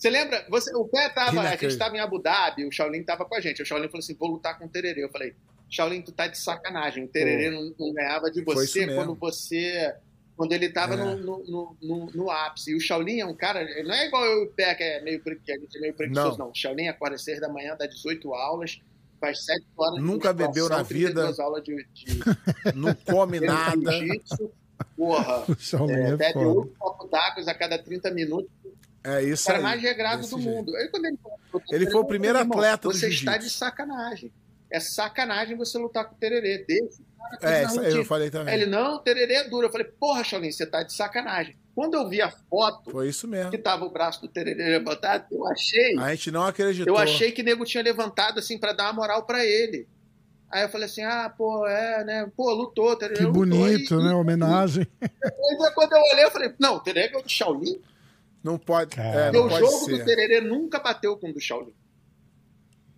Você 0.00 0.08
lembra? 0.08 0.46
Você, 0.48 0.74
o 0.74 0.86
pé 0.86 1.10
tava. 1.10 1.28
A 1.28 1.34
gente 1.34 1.40
Inacreditável. 1.42 1.78
tava 1.78 1.96
em 1.98 2.00
Abu 2.00 2.18
Dhabi, 2.22 2.64
o 2.64 2.72
Shaolin 2.72 3.02
tava 3.02 3.26
com 3.26 3.34
a 3.34 3.40
gente. 3.40 3.60
O 3.60 3.66
Shaolin 3.66 3.86
falou 3.88 3.98
assim: 3.98 4.14
vou 4.14 4.30
lutar 4.30 4.58
com 4.58 4.64
o 4.64 4.68
Tererê. 4.68 5.04
Eu 5.04 5.10
falei, 5.10 5.34
Shaolin, 5.68 6.00
tu 6.00 6.10
tá 6.10 6.26
de 6.26 6.38
sacanagem. 6.38 7.04
O 7.04 7.08
Tererê 7.08 7.50
não, 7.50 7.74
não 7.78 7.92
ganhava 7.92 8.30
de 8.30 8.42
você 8.42 8.86
quando 8.94 9.14
você. 9.14 9.94
Quando 10.38 10.52
ele 10.52 10.70
tava 10.70 10.94
É. 10.94 10.96
no, 10.96 11.16
no, 11.44 11.76
no, 11.82 12.06
no- 12.14 12.30
ápice. 12.30 12.70
E 12.70 12.74
o 12.74 12.80
Shaolin 12.80 13.20
é 13.20 13.26
um 13.26 13.34
cara. 13.34 13.62
Não 13.84 13.94
é 13.94 14.06
igual 14.06 14.24
eu 14.24 14.40
e 14.40 14.46
o 14.46 14.50
Pé, 14.50 14.74
que 14.74 14.82
é 14.82 15.02
meio, 15.02 15.22
que 15.22 15.52
a 15.52 15.58
gente 15.58 15.76
é 15.76 15.80
meio 15.82 15.92
preguiçoso, 15.92 16.38
não. 16.38 16.48
O 16.48 16.54
Shaolin 16.54 16.88
acorda 16.88 17.16
às 17.16 17.22
seis 17.22 17.38
da 17.38 17.50
manhã, 17.50 17.76
dá 17.78 17.84
18 17.86 18.32
aulas, 18.32 18.80
faz 19.20 19.44
7 19.44 19.62
horas 19.76 20.02
Nunca 20.02 20.32
bebeu 20.32 20.66
na 20.70 20.82
vida. 20.82 21.10
32 21.12 21.38
aulas 21.40 21.62
de, 21.62 21.86
de, 21.92 22.06
Não 22.74 22.94
come 22.94 23.38
nada. 23.38 23.78
Porra. 24.96 25.44
É, 25.90 26.10
é, 26.12 26.16
bebe 26.16 26.32
foda. 26.32 26.48
oito 26.48 26.74
copos 26.78 27.10
d'água 27.10 27.44
a 27.46 27.54
cada 27.54 27.78
30 27.78 28.10
minutos. 28.12 28.50
É 29.02 29.16
O 29.16 29.20
isso 29.20 29.46
cara 29.46 29.58
aí. 29.58 29.64
mais 29.64 29.80
regrado 29.82 30.22
do 30.22 30.28
jeito. 30.40 30.42
mundo. 30.56 30.76
Aí, 30.76 30.88
quando 30.88 31.04
ele, 31.06 31.18
Ele 31.70 31.90
foi 31.90 32.00
o 32.00 32.04
primeiro 32.04 32.38
atleta 32.38 32.88
do 32.88 32.94
Você 32.94 33.08
está 33.08 33.36
de 33.36 33.48
sacanagem. 33.50 34.32
É 34.70 34.78
sacanagem 34.78 35.56
você 35.56 35.78
lutar 35.78 36.04
com 36.04 36.14
o 36.14 36.18
tererê. 36.18 36.64
Deixa 36.68 36.84
o 37.34 37.38
cara 37.38 37.56
É, 37.58 37.64
isso 37.64 37.80
aí 37.80 37.96
eu 37.96 38.04
falei 38.04 38.26
Aí 38.26 38.30
também. 38.30 38.54
ele, 38.54 38.66
não, 38.66 38.96
o 38.96 38.98
tererê 39.00 39.34
é 39.34 39.48
duro. 39.48 39.66
Eu 39.66 39.70
falei, 39.72 39.86
porra, 39.98 40.22
Shaolin, 40.22 40.52
você 40.52 40.64
tá 40.66 40.82
de 40.82 40.94
sacanagem. 40.94 41.56
Quando 41.74 41.94
eu 41.94 42.08
vi 42.08 42.20
a 42.20 42.30
foto 42.30 42.90
Foi 42.90 43.08
isso 43.08 43.26
mesmo. 43.26 43.50
que 43.50 43.58
tava 43.58 43.84
o 43.84 43.90
braço 43.90 44.20
do 44.20 44.28
tererê 44.28 44.68
levantado, 44.78 45.24
eu 45.32 45.46
achei, 45.46 45.96
A 45.98 46.10
gente 46.14 46.30
não 46.30 46.44
acreditou. 46.44 46.94
eu 46.94 46.98
achei 47.00 47.32
que 47.32 47.40
o 47.42 47.44
nego 47.44 47.64
tinha 47.64 47.82
levantado 47.82 48.38
assim 48.38 48.58
pra 48.58 48.72
dar 48.72 48.84
uma 48.84 48.92
moral 48.92 49.24
pra 49.24 49.44
ele. 49.44 49.88
Aí 50.52 50.62
eu 50.64 50.68
falei 50.68 50.86
assim, 50.86 51.02
ah, 51.02 51.32
pô, 51.36 51.66
é, 51.66 52.04
né? 52.04 52.30
Pô, 52.36 52.52
lutou, 52.52 52.94
tererê 52.96 53.18
Que 53.20 53.22
lutou. 53.24 53.40
bonito, 53.44 53.94
E- 53.94 54.04
né? 54.04 54.12
Homenagem. 54.12 54.86
Depois, 55.00 55.74
quando 55.74 55.92
eu 55.92 56.02
olhei, 56.12 56.24
eu 56.24 56.30
falei, 56.30 56.52
não, 56.58 56.76
o 56.76 56.80
tererê 56.80 57.16
é 57.16 57.22
do 57.22 57.28
Shaolin. 57.28 57.80
Não 58.42 58.58
pode, 58.58 58.98
é, 58.98 59.30
não 59.32 59.46
o 59.46 59.48
pode 59.48 59.64
jogo 59.64 59.84
ser. 59.84 59.98
do 59.98 60.04
Tererê 60.04 60.40
nunca 60.40 60.78
bateu 60.78 61.16
com 61.18 61.30
o 61.30 61.32
do 61.32 61.40
Shaolin. 61.40 61.74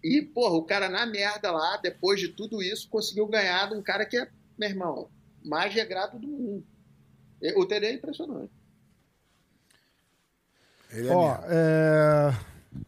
E, 0.03 0.23
porra, 0.23 0.55
o 0.55 0.65
cara 0.65 0.89
na 0.89 1.05
merda 1.07 1.51
lá, 1.51 1.77
depois 1.77 2.19
de 2.21 2.29
tudo 2.29 2.63
isso, 2.63 2.89
conseguiu 2.89 3.27
ganhar 3.27 3.69
de 3.69 3.75
um 3.77 3.83
cara 3.83 4.05
que 4.07 4.17
é, 4.17 4.29
meu 4.59 4.69
irmão, 4.69 5.09
mais 5.45 5.73
regrado 5.75 6.19
do 6.19 6.27
mundo. 6.29 6.67
E- 7.41 7.53
O 7.59 7.67
Tererê 7.67 7.93
é 7.93 7.97
impressionante. 7.97 8.53
Ele 10.91 11.09
é 11.09 11.13
Ó, 11.15 11.37
é, 11.45 12.31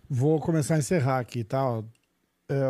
vou 0.08 0.40
começar 0.40 0.74
a 0.74 0.78
encerrar 0.78 1.18
aqui, 1.20 1.42
tá? 1.42 1.82
É... 2.48 2.60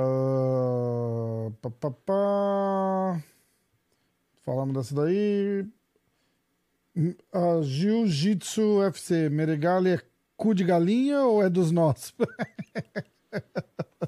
pá, 1.61 1.71
pá, 1.71 1.91
pá. 1.91 3.23
Falamos 4.45 4.75
dessa 4.75 4.95
daí. 4.95 5.67
A 7.33 7.61
Jiu-Jitsu 7.63 8.83
FC, 8.85 9.29
Meregali 9.29 9.91
é 9.91 10.01
cu 10.37 10.55
de 10.55 10.65
galinha 10.65 11.21
ou 11.25 11.43
é 11.43 11.51
dos 11.51 11.71
nossos? 11.71 12.15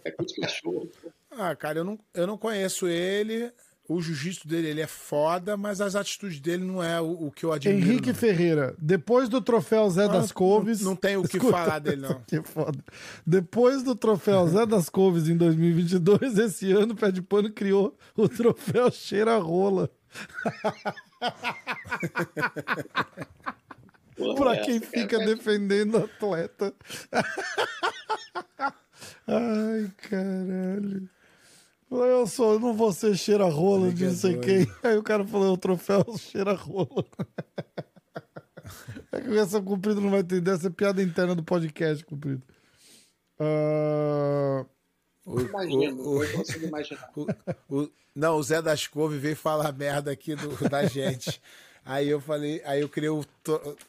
É 0.05 0.11
cu 0.13 0.25
de 0.25 0.35
cachorro. 0.37 0.89
Ah, 1.31 1.55
cara, 1.55 1.81
eu 1.81 1.85
não, 1.85 1.99
eu 2.15 2.27
não 2.27 2.39
conheço 2.39 2.87
ele. 2.87 3.53
O 3.89 4.01
jiu-jitsu 4.01 4.49
dele 4.49 4.67
ele 4.69 4.81
é 4.81 4.87
foda, 4.87 5.57
mas 5.57 5.81
as 5.81 5.95
atitudes 5.95 6.41
dele 6.41 6.65
não 6.65 6.83
é 6.83 7.01
o, 7.01 7.27
o 7.27 7.31
que 7.31 7.45
eu 7.45 7.53
admiro. 7.53 7.79
Henrique 7.79 8.09
não. 8.09 8.15
Ferreira, 8.17 8.75
depois 8.81 9.29
do 9.29 9.41
troféu 9.41 9.89
Zé 9.89 10.07
Ah, 10.07 10.09
das 10.09 10.33
Couves. 10.33 10.81
Não, 10.81 10.91
não 10.91 10.97
tem 10.97 11.17
o 11.17 11.23
que 11.23 11.37
Escuta, 11.37 11.57
falar 11.57 11.79
dele, 11.79 12.03
não. 12.03 12.21
Que 12.27 12.43
foda. 12.43 12.79
Depois 13.25 13.85
do 13.85 13.95
troféu 13.95 14.49
Zé 14.49 14.67
das 14.67 14.89
Couves 14.89 15.29
em 15.29 15.37
2022, 15.37 16.37
esse 16.37 16.73
ano 16.73 16.95
o 16.95 16.97
Pé 16.97 17.13
de 17.13 17.23
Pano 17.23 17.49
criou 17.53 17.97
o 18.17 18.29
troféu 18.29 18.91
Cheira 18.91 19.39
Rola. 19.39 19.89
É 24.55 24.65
quem 24.65 24.81
fica 24.81 25.19
defendendo 25.19 25.99
atleta. 25.99 26.73
Ai, 29.27 29.93
caralho. 30.09 31.09
Eu 31.91 32.27
sou, 32.27 32.55
eu 32.55 32.61
não 32.61 32.75
vou 32.75 32.93
ser 32.93 33.17
cheira 33.17 33.45
rola 33.45 33.93
de 33.93 34.07
não 34.07 34.15
sei 34.15 34.39
quem. 34.39 34.67
Aí 34.83 34.97
o 34.97 35.03
cara 35.03 35.25
falou, 35.27 35.53
o 35.53 35.59
troféu 35.59 36.05
cheira 36.19 36.55
rola. 36.55 37.05
É 39.13 39.21
que 39.21 39.39
essa 39.39 39.63
comprido 39.63 40.01
não 40.01 40.11
vai 40.11 40.21
entender, 40.21 40.51
essa 40.51 40.67
é 40.67 40.71
piada 40.71 41.03
interna 41.03 41.35
do 41.35 41.45
podcast, 41.45 42.05
comprido. 42.05 42.43
Ah, 43.39 44.67
O- 45.27 45.41
Imagino, 45.41 46.09
o- 46.09 46.23
eu 46.25 46.33
consigo 46.39 46.67
imaginar. 46.67 47.11
o- 47.17 47.27
o- 47.83 47.91
não, 48.15 48.37
o 48.37 48.43
Zé 48.43 48.63
das 48.63 48.87
Couve 48.87 49.19
veio 49.19 49.35
falar 49.37 49.73
merda 49.73 50.11
aqui 50.13 50.35
do- 50.37 50.69
da 50.69 50.87
gente. 50.87 51.43
Aí 51.85 52.09
eu 52.09 52.21
falei, 52.21 52.61
aí 52.65 52.81
eu 52.81 52.89
criei 52.89 53.11
o, 53.11 53.25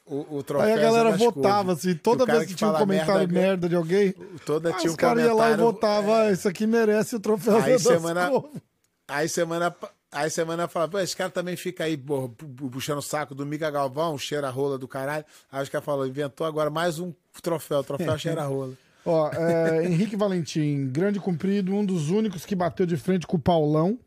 o, 0.06 0.38
o 0.38 0.44
troféu. 0.44 0.68
Aí 0.68 0.74
a 0.74 0.78
galera 0.78 1.18
votava, 1.18 1.74
Couve. 1.74 1.80
assim, 1.90 1.96
toda 1.98 2.26
vez 2.26 2.40
que 2.42 2.48
que 2.50 2.56
tinha 2.56 2.70
um 2.70 2.74
comentário 2.78 3.28
merda, 3.28 3.34
merda, 3.40 3.70
de 3.70 3.76
alguém, 3.76 4.14
Toda 4.46 4.70
ah, 4.70 4.74
tinha 4.74 4.90
os 4.90 4.94
um 4.94 4.98
caras 4.98 5.24
iam 5.26 5.36
lá 5.36 5.50
e 5.52 5.56
votavam, 5.58 6.14
ah, 6.14 6.32
isso 6.32 6.48
aqui 6.48 6.68
merece 6.68 7.16
o 7.16 7.20
troféu 7.20 7.56
Aí 7.58 7.62
Zé 7.64 7.72
das 7.72 7.82
semana- 7.84 8.30
Couve. 8.30 8.62
Aí 9.08 9.28
semana, 9.30 9.76
aí 10.12 10.30
semana 10.30 10.68
fala, 10.68 10.88
pô, 10.88 11.00
esse 11.00 11.16
cara 11.16 11.30
também 11.32 11.56
fica 11.56 11.86
aí 11.86 11.96
porra, 11.98 12.28
pu- 12.30 12.46
pu- 12.50 12.70
puxando 12.70 12.98
o 13.00 13.02
saco 13.02 13.34
do 13.34 13.46
Mica 13.46 13.72
Galvão, 13.72 14.18
cheira 14.18 14.50
rola 14.50 14.78
do 14.78 14.88
caralho. 14.88 15.26
Aí 15.52 15.64
os 15.64 15.70
caras 15.70 15.86
falou, 15.86 16.06
inventou 16.06 16.46
agora 16.46 16.70
mais 16.70 17.00
um 17.00 17.12
troféu, 17.42 17.84
troféu 17.84 18.18
cheira 18.20 18.44
rola. 18.44 18.74
Ó, 19.10 19.32
é, 19.32 19.86
Henrique 19.86 20.18
Valentim, 20.18 20.90
grande 20.92 21.18
comprido, 21.18 21.74
um 21.74 21.86
dos 21.86 22.10
únicos 22.10 22.45
que 22.45 22.53
bateu 22.53 22.86
de 22.86 22.98
frente 22.98 23.26
com 23.26 23.38
o 23.38 23.40
Paulão. 23.40 23.98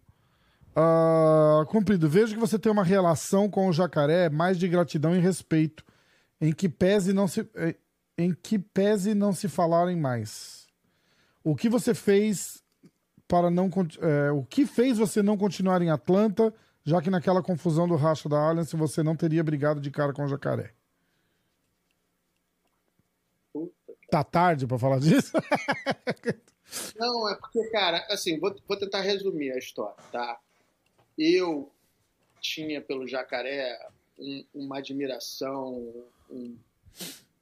Ah, 0.76 1.64
comprido, 1.68 2.06
vejo 2.06 2.34
que 2.34 2.40
você 2.40 2.58
tem 2.58 2.70
uma 2.70 2.84
relação 2.84 3.48
com 3.48 3.66
o 3.66 3.72
jacaré 3.72 4.28
mais 4.28 4.58
de 4.58 4.68
gratidão 4.68 5.16
e 5.16 5.18
respeito, 5.18 5.82
em 6.38 6.52
que 6.52 6.68
pese 6.68 7.14
não 7.14 7.26
se, 7.26 7.48
eh, 7.54 7.76
em 8.18 8.34
que 8.34 8.58
pese 8.58 9.14
não 9.14 9.32
se 9.32 9.48
falarem 9.48 9.96
mais. 9.96 10.66
O 11.42 11.56
que 11.56 11.70
você 11.70 11.94
fez 11.94 12.62
para 13.26 13.50
não 13.50 13.70
eh, 14.02 14.30
o 14.32 14.44
que 14.44 14.66
fez 14.66 14.98
você 14.98 15.22
não 15.22 15.38
continuar 15.38 15.80
em 15.80 15.88
Atlanta, 15.88 16.52
já 16.84 17.00
que 17.00 17.08
naquela 17.08 17.42
confusão 17.42 17.88
do 17.88 17.96
racha 17.96 18.28
da 18.28 18.38
Alliance 18.38 18.76
você 18.76 19.02
não 19.02 19.16
teria 19.16 19.42
brigado 19.42 19.80
de 19.80 19.90
cara 19.90 20.12
com 20.12 20.24
o 20.24 20.28
jacaré? 20.28 20.74
Puta. 23.50 23.99
Tá 24.10 24.24
tarde 24.24 24.66
pra 24.66 24.78
falar 24.78 24.98
disso? 25.00 25.32
Não, 26.96 27.28
é 27.28 27.34
porque, 27.34 27.64
cara, 27.70 28.06
assim, 28.10 28.38
vou, 28.38 28.54
vou 28.66 28.76
tentar 28.78 29.00
resumir 29.00 29.50
a 29.52 29.58
história, 29.58 29.96
tá? 30.12 30.40
Eu 31.18 31.70
tinha 32.40 32.80
pelo 32.80 33.06
jacaré 33.08 33.76
um- 34.18 34.44
uma 34.54 34.78
admiração, 34.78 35.74
um, 36.30 36.56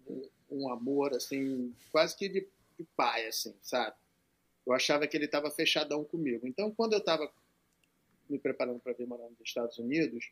um- 0.09 0.29
um 0.51 0.73
amor, 0.73 1.13
assim, 1.15 1.75
quase 1.93 2.17
que 2.17 2.29
de, 2.29 2.47
de 2.79 2.85
pai, 2.97 3.27
assim, 3.27 3.55
sabe? 3.63 3.95
Eu 4.67 4.73
achava 4.73 5.07
que 5.07 5.17
ele 5.17 5.27
estava 5.27 5.51
fechadão 5.51 6.03
comigo. 6.05 6.47
Então, 6.47 6.71
quando 6.71 6.95
eu 6.95 6.99
estava 6.99 7.31
me 8.31 8.39
preparando 8.39 8.81
para 8.81 8.93
vir 8.95 9.07
morar 9.07 9.29
nos 9.29 9.41
Estados 9.43 9.79
Unidos, 9.79 10.31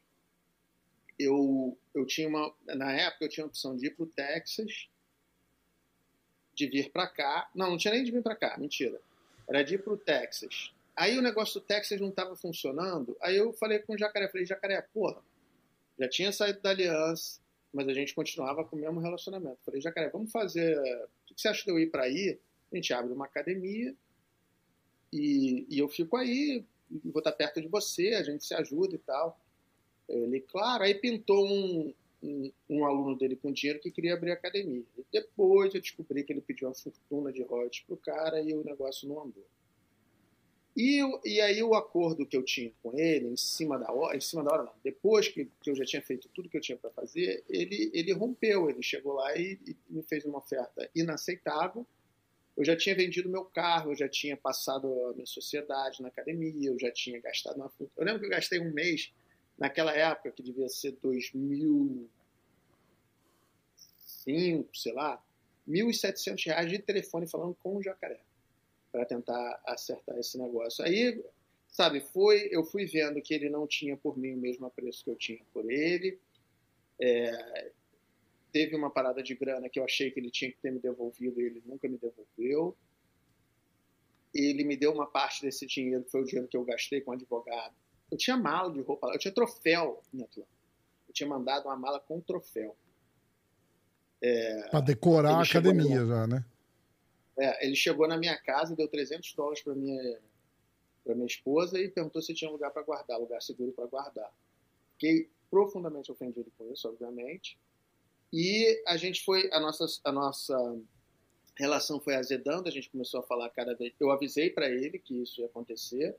eu, 1.18 1.76
eu 1.94 2.06
tinha 2.06 2.28
uma. 2.28 2.52
Na 2.66 2.92
época, 2.92 3.24
eu 3.24 3.28
tinha 3.28 3.44
a 3.44 3.48
opção 3.48 3.76
de 3.76 3.86
ir 3.86 3.90
para 3.90 4.04
o 4.04 4.08
Texas 4.08 4.88
de 6.56 6.66
vir 6.66 6.90
para 6.90 7.06
cá. 7.06 7.48
Não, 7.54 7.70
não 7.70 7.76
tinha 7.76 7.94
nem 7.94 8.02
de 8.02 8.10
vir 8.10 8.22
para 8.22 8.34
cá, 8.34 8.56
mentira. 8.58 8.98
Era 9.46 9.62
de 9.62 9.74
ir 9.74 9.78
para 9.78 9.92
o 9.92 9.96
Texas. 9.96 10.72
Aí 10.96 11.16
o 11.18 11.22
negócio 11.22 11.60
do 11.60 11.66
Texas 11.66 12.00
não 12.00 12.08
estava 12.08 12.34
funcionando. 12.34 13.16
Aí 13.20 13.36
eu 13.36 13.52
falei 13.52 13.78
com 13.80 13.92
o 13.92 13.98
Jacaré, 13.98 14.28
falei, 14.28 14.46
Jacaré, 14.46 14.80
porra, 14.94 15.22
já 15.98 16.08
tinha 16.08 16.32
saído 16.32 16.60
da 16.60 16.70
aliança, 16.70 17.38
mas 17.72 17.86
a 17.86 17.92
gente 17.92 18.14
continuava 18.14 18.64
com 18.64 18.74
o 18.74 18.80
mesmo 18.80 18.98
relacionamento. 18.98 19.58
Falei, 19.64 19.80
Jacaré, 19.80 20.08
vamos 20.08 20.32
fazer. 20.32 20.76
O 21.30 21.34
que 21.34 21.40
você 21.40 21.48
acha 21.48 21.64
de 21.64 21.70
eu 21.70 21.78
ir 21.78 21.90
para 21.90 22.04
aí? 22.04 22.38
A 22.72 22.76
gente 22.76 22.92
abre 22.94 23.12
uma 23.12 23.26
academia 23.26 23.94
e, 25.12 25.66
e 25.68 25.78
eu 25.78 25.88
fico 25.88 26.16
aí, 26.16 26.64
vou 27.04 27.20
estar 27.20 27.32
perto 27.32 27.60
de 27.60 27.68
você, 27.68 28.14
a 28.14 28.22
gente 28.22 28.44
se 28.44 28.54
ajuda 28.54 28.94
e 28.94 28.98
tal. 28.98 29.38
Ele, 30.08 30.40
claro, 30.40 30.84
aí 30.84 30.94
pintou 30.94 31.46
um, 31.46 31.92
um, 32.68 32.84
aluno 32.84 33.16
dele 33.16 33.36
com 33.36 33.52
dinheiro 33.52 33.80
que 33.80 33.90
queria 33.90 34.14
abrir 34.14 34.32
academia. 34.32 34.82
E 34.98 35.04
depois 35.12 35.74
eu 35.74 35.80
descobri 35.80 36.24
que 36.24 36.32
ele 36.32 36.40
pediu 36.40 36.68
uma 36.68 36.74
fortuna 36.74 37.32
de 37.32 37.42
royalties 37.42 37.84
pro 37.84 37.96
cara 37.96 38.40
e 38.40 38.52
o 38.54 38.64
negócio 38.64 39.08
não 39.08 39.20
andou. 39.22 39.46
E, 40.76 41.02
o- 41.02 41.20
e 41.24 41.40
aí 41.40 41.62
o 41.62 41.74
acordo 41.74 42.26
que 42.26 42.36
eu 42.36 42.42
tinha 42.42 42.70
com 42.82 42.92
ele, 42.98 43.28
em 43.28 43.36
cima 43.36 43.78
da 43.78 43.90
hora, 43.90 44.16
em 44.16 44.20
cima 44.20 44.44
da 44.44 44.52
hora 44.52 44.62
não, 44.64 44.72
depois 44.84 45.26
que, 45.26 45.48
que 45.62 45.70
eu 45.70 45.74
já 45.74 45.84
tinha 45.86 46.02
feito 46.02 46.28
tudo 46.34 46.50
que 46.50 46.56
eu 46.56 46.60
tinha 46.60 46.76
para 46.76 46.90
fazer, 46.90 47.42
ele, 47.48 47.90
ele 47.94 48.12
rompeu, 48.12 48.68
ele 48.68 48.82
chegou 48.82 49.14
lá 49.14 49.34
e, 49.36 49.58
e 49.66 49.76
me 49.88 50.02
fez 50.02 50.24
uma 50.26 50.38
oferta 50.38 50.88
inaceitável. 50.94 51.86
Eu 52.54 52.64
já 52.64 52.76
tinha 52.76 52.94
vendido 52.94 53.28
meu 53.28 53.44
carro, 53.44 53.92
eu 53.92 53.96
já 53.96 54.08
tinha 54.08 54.36
passado 54.36 54.86
a 55.06 55.12
minha 55.14 55.26
sociedade 55.26 56.00
na 56.02 56.08
academia, 56.08 56.68
eu 56.70 56.78
já 56.78 56.90
tinha 56.90 57.20
gastado 57.20 57.56
uma. 57.56 57.70
Eu 57.80 58.04
lembro 58.04 58.20
que 58.20 58.26
eu 58.26 58.30
gastei 58.30 58.58
um 58.60 58.72
mês 58.72 59.12
naquela 59.58 59.94
época, 59.94 60.30
que 60.32 60.42
devia 60.42 60.68
ser 60.68 60.92
2005, 64.26 64.76
sei 64.76 64.92
lá, 64.92 65.22
1.700 65.68 66.46
reais 66.46 66.70
de 66.70 66.78
telefone 66.78 67.26
falando 67.26 67.54
com 67.56 67.76
o 67.76 67.82
jacaré, 67.82 68.20
para 68.92 69.04
tentar 69.04 69.60
acertar 69.66 70.16
esse 70.18 70.38
negócio. 70.38 70.84
Aí, 70.84 71.24
sabe, 71.68 72.00
foi, 72.00 72.48
eu 72.50 72.64
fui 72.64 72.86
vendo 72.86 73.20
que 73.20 73.34
ele 73.34 73.48
não 73.48 73.66
tinha 73.66 73.96
por 73.96 74.16
mim 74.18 74.34
o 74.34 74.38
mesmo 74.38 74.66
apreço 74.66 75.04
que 75.04 75.10
eu 75.10 75.16
tinha 75.16 75.40
por 75.52 75.70
ele. 75.70 76.18
É, 77.00 77.70
teve 78.52 78.74
uma 78.74 78.90
parada 78.90 79.22
de 79.22 79.34
grana 79.34 79.68
que 79.68 79.78
eu 79.78 79.84
achei 79.84 80.10
que 80.10 80.18
ele 80.20 80.30
tinha 80.30 80.50
que 80.50 80.58
ter 80.58 80.70
me 80.70 80.78
devolvido 80.78 81.40
e 81.40 81.44
ele 81.44 81.62
nunca 81.66 81.88
me 81.88 81.98
devolveu. 81.98 82.76
Ele 84.34 84.64
me 84.64 84.76
deu 84.76 84.92
uma 84.92 85.06
parte 85.06 85.42
desse 85.42 85.66
dinheiro, 85.66 86.04
que 86.04 86.10
foi 86.10 86.22
o 86.22 86.24
dinheiro 86.24 86.48
que 86.48 86.56
eu 86.56 86.64
gastei 86.64 87.00
com 87.00 87.12
advogado. 87.12 87.74
Eu 88.10 88.16
tinha 88.16 88.36
mala 88.36 88.72
de 88.72 88.80
roupa, 88.80 89.08
eu 89.12 89.18
tinha 89.18 89.32
troféu 89.32 90.00
em 90.12 90.22
Atlanta. 90.22 90.48
Eu 91.08 91.14
tinha 91.14 91.28
mandado 91.28 91.66
uma 91.66 91.76
mala 91.76 91.98
com 92.00 92.20
troféu. 92.20 92.76
Pra 94.70 94.80
decorar 94.80 95.30
Ele 95.30 95.38
a 95.38 95.42
academia 95.42 96.00
no- 96.00 96.06
já, 96.08 96.26
né? 96.26 96.44
É, 97.38 97.66
ele 97.66 97.76
chegou 97.76 98.08
na 98.08 98.16
minha 98.16 98.36
casa 98.38 98.74
deu 98.74 98.88
300 98.88 99.32
dólares 99.34 99.62
para 99.62 99.74
minha 99.74 100.18
para 101.04 101.14
minha 101.14 101.26
esposa 101.26 101.78
e 101.78 101.88
perguntou 101.88 102.20
se 102.20 102.34
tinha 102.34 102.50
lugar 102.50 102.72
para 102.72 102.82
guardar, 102.82 103.20
lugar 103.20 103.40
seguro 103.40 103.70
para 103.72 103.86
guardar. 103.86 104.32
Fiquei 104.94 105.28
profundamente 105.48 106.10
ofendido 106.10 106.50
com 106.58 106.72
isso, 106.72 106.88
obviamente. 106.88 107.56
E 108.32 108.82
a 108.86 108.96
gente 108.96 109.24
foi 109.24 109.48
a 109.52 109.60
nossa 109.60 109.84
a 110.02 110.10
nossa 110.10 110.76
relação 111.56 112.00
foi 112.00 112.14
azedando, 112.16 112.68
a 112.68 112.72
gente 112.72 112.90
começou 112.90 113.20
a 113.20 113.22
falar 113.22 113.48
cada 113.50 113.74
vez. 113.74 113.92
Eu 114.00 114.10
avisei 114.10 114.50
para 114.50 114.68
ele 114.68 114.98
que 114.98 115.22
isso 115.22 115.40
ia 115.40 115.46
acontecer. 115.46 116.16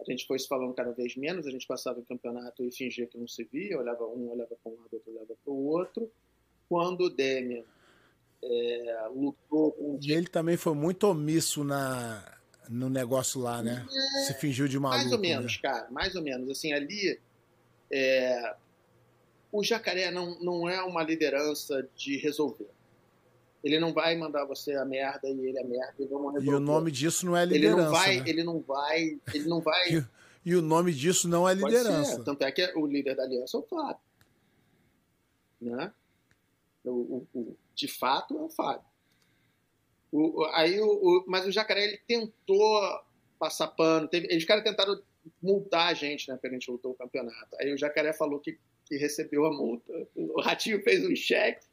A 0.00 0.04
gente 0.04 0.26
foi 0.26 0.38
se 0.38 0.46
falando 0.46 0.72
cada 0.74 0.92
vez 0.92 1.16
menos, 1.16 1.46
a 1.46 1.50
gente 1.50 1.66
passava 1.66 1.98
o 1.98 2.04
campeonato 2.04 2.62
e 2.62 2.70
fingia 2.70 3.06
que 3.06 3.18
não 3.18 3.26
se 3.26 3.42
via, 3.44 3.76
olhava 3.78 4.06
um, 4.06 4.30
olhava 4.30 4.54
para 4.62 4.70
um 4.72 4.76
lado, 4.76 4.88
outro 4.94 5.10
olhava 5.12 5.34
para 5.44 5.52
o 5.52 5.66
outro. 5.66 6.12
Quando 6.68 7.04
o 7.04 7.10
Demian 7.10 7.62
é, 8.42 9.08
lutou 9.14 9.72
com 9.72 9.98
E 10.02 10.12
ele 10.12 10.26
também 10.26 10.56
foi 10.56 10.74
muito 10.74 11.04
omisso 11.04 11.64
na, 11.64 12.22
no 12.68 12.88
negócio 12.88 13.40
lá, 13.40 13.62
né? 13.62 13.86
Se 14.26 14.34
fingiu 14.34 14.68
de 14.68 14.78
maluco. 14.78 15.00
Mais 15.00 15.12
ou 15.12 15.18
menos, 15.18 15.54
né? 15.54 15.58
cara, 15.62 15.90
mais 15.90 16.14
ou 16.14 16.22
menos. 16.22 16.48
Assim, 16.50 16.72
ali, 16.72 17.18
é, 17.90 18.54
o 19.50 19.64
jacaré 19.64 20.10
não, 20.10 20.38
não 20.40 20.68
é 20.68 20.82
uma 20.82 21.02
liderança 21.02 21.88
de 21.96 22.16
resolver. 22.18 22.68
Ele 23.64 23.80
não 23.80 23.92
vai 23.92 24.16
mandar 24.16 24.44
você 24.44 24.74
a 24.74 24.84
merda 24.84 25.28
e 25.28 25.46
ele 25.46 25.58
a 25.58 25.64
merda 25.64 25.94
e 25.98 26.06
vamos 26.06 26.34
resolver. 26.34 26.50
E 26.50 26.54
o 26.54 26.60
nome 26.60 26.90
disso 26.90 27.26
não 27.26 27.36
é 27.36 27.42
ele 27.42 27.54
liderança. 27.54 27.82
não 27.82 27.90
vai, 27.90 28.16
né? 28.16 28.24
ele 28.26 28.44
não 28.44 28.60
vai, 28.60 29.20
ele 29.34 29.48
não 29.48 29.60
vai. 29.60 30.06
E, 30.46 30.50
e 30.50 30.54
o 30.54 30.62
nome 30.62 30.94
disso 30.94 31.28
não 31.28 31.46
é 31.46 31.52
liderança. 31.52 32.22
Tanto 32.22 32.42
é 32.42 32.50
que 32.50 32.72
o 32.74 32.86
líder 32.86 33.16
da 33.16 33.24
aliança 33.24 33.56
é 33.56 33.60
o 33.60 33.62
Fábio. 33.64 34.00
Né? 35.60 35.92
O, 36.88 37.26
o- 37.34 37.38
o- 37.40 37.56
de 37.74 37.88
fato 37.88 38.36
é 38.36 38.40
o 38.42 38.48
Fábio. 38.48 38.84
O- 40.10 40.44
aí 40.54 40.80
o, 40.80 41.24
mas 41.26 41.46
o 41.46 41.52
Jacaré 41.52 41.84
ele 41.84 42.00
tentou 42.06 42.80
passar 43.38 43.68
pano. 43.68 44.08
Teve, 44.08 44.34
os 44.36 44.44
caras 44.44 44.64
tentaram 44.64 45.00
multar 45.42 45.88
a 45.90 45.94
gente, 45.94 46.28
né? 46.28 46.34
Porque 46.34 46.48
a 46.48 46.50
gente 46.52 46.70
lutou 46.70 46.92
o 46.92 46.94
campeonato. 46.94 47.56
Aí 47.60 47.72
o 47.72 47.78
Jacaré 47.78 48.12
falou 48.12 48.40
que, 48.40 48.58
que 48.86 48.96
recebeu 48.96 49.44
a 49.44 49.52
multa. 49.52 49.92
O 50.16 50.40
Ratinho 50.40 50.82
fez 50.82 51.04
um 51.04 51.14
cheque. 51.14 51.66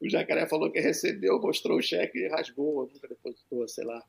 O 0.00 0.08
Jacaré 0.08 0.46
falou 0.46 0.70
que 0.70 0.80
recebeu, 0.80 1.40
mostrou 1.40 1.78
o 1.78 1.82
cheque 1.82 2.18
e 2.18 2.28
rasgou, 2.28 2.88
nunca 2.92 3.08
depositou, 3.08 3.66
sei 3.68 3.84
lá. 3.84 4.04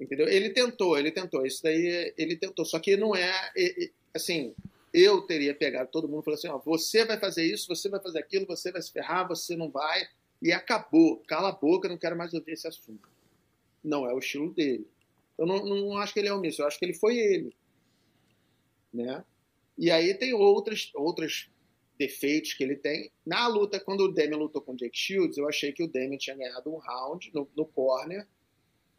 Entendeu? 0.00 0.26
Ele 0.28 0.50
tentou, 0.50 0.98
ele 0.98 1.10
tentou. 1.10 1.46
Isso 1.46 1.62
daí 1.62 2.12
ele 2.16 2.36
tentou. 2.36 2.64
Só 2.64 2.78
que 2.78 2.96
não 2.96 3.14
é. 3.14 3.32
Assim, 4.14 4.54
eu 4.94 5.22
teria 5.22 5.52
pegado 5.52 5.90
todo 5.90 6.08
mundo 6.08 6.20
e 6.20 6.24
falado 6.24 6.38
assim: 6.38 6.48
ó, 6.48 6.58
você 6.58 7.04
vai 7.04 7.18
fazer 7.18 7.44
isso, 7.44 7.66
você 7.66 7.88
vai 7.88 8.00
fazer 8.00 8.20
aquilo, 8.20 8.46
você 8.46 8.70
vai 8.70 8.80
se 8.80 8.92
ferrar, 8.92 9.26
você 9.26 9.56
não 9.56 9.68
vai. 9.68 10.06
E 10.40 10.52
acabou. 10.52 11.18
Cala 11.26 11.48
a 11.48 11.52
boca, 11.52 11.88
não 11.88 11.98
quero 11.98 12.16
mais 12.16 12.32
ouvir 12.32 12.52
esse 12.52 12.68
assunto. 12.68 13.08
Não 13.82 14.08
é 14.08 14.14
o 14.14 14.18
estilo 14.20 14.54
dele. 14.54 14.86
Eu 15.36 15.46
não, 15.46 15.64
não 15.64 15.98
acho 15.98 16.14
que 16.14 16.20
ele 16.20 16.28
é 16.28 16.32
omisso, 16.32 16.62
eu 16.62 16.66
acho 16.66 16.78
que 16.78 16.84
ele 16.84 16.94
foi 16.94 17.16
ele. 17.16 17.56
Né? 18.92 19.24
E 19.76 19.90
aí 19.90 20.14
tem 20.14 20.32
outras, 20.32 20.92
outros 20.94 21.50
defeitos 21.98 22.54
que 22.54 22.62
ele 22.62 22.76
tem. 22.76 23.10
Na 23.26 23.48
luta, 23.48 23.80
quando 23.80 24.02
o 24.02 24.12
Damian 24.12 24.36
lutou 24.36 24.62
com 24.62 24.72
o 24.72 24.76
Jake 24.76 24.96
Shields, 24.96 25.36
eu 25.36 25.48
achei 25.48 25.72
que 25.72 25.82
o 25.82 25.88
Damian 25.88 26.18
tinha 26.18 26.36
ganhado 26.36 26.72
um 26.72 26.78
round 26.78 27.32
no, 27.34 27.50
no 27.56 27.66
corner. 27.66 28.28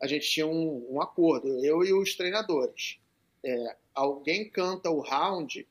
A 0.01 0.07
gente 0.07 0.30
tinha 0.30 0.45
um, 0.45 0.85
um 0.93 1.01
acordo, 1.01 1.64
eu 1.64 1.83
e 1.85 1.93
os 1.93 2.15
treinadores. 2.15 2.99
É, 3.45 3.77
alguém 3.93 4.49
canta 4.49 4.90
o 4.90 4.99
round 4.99 5.65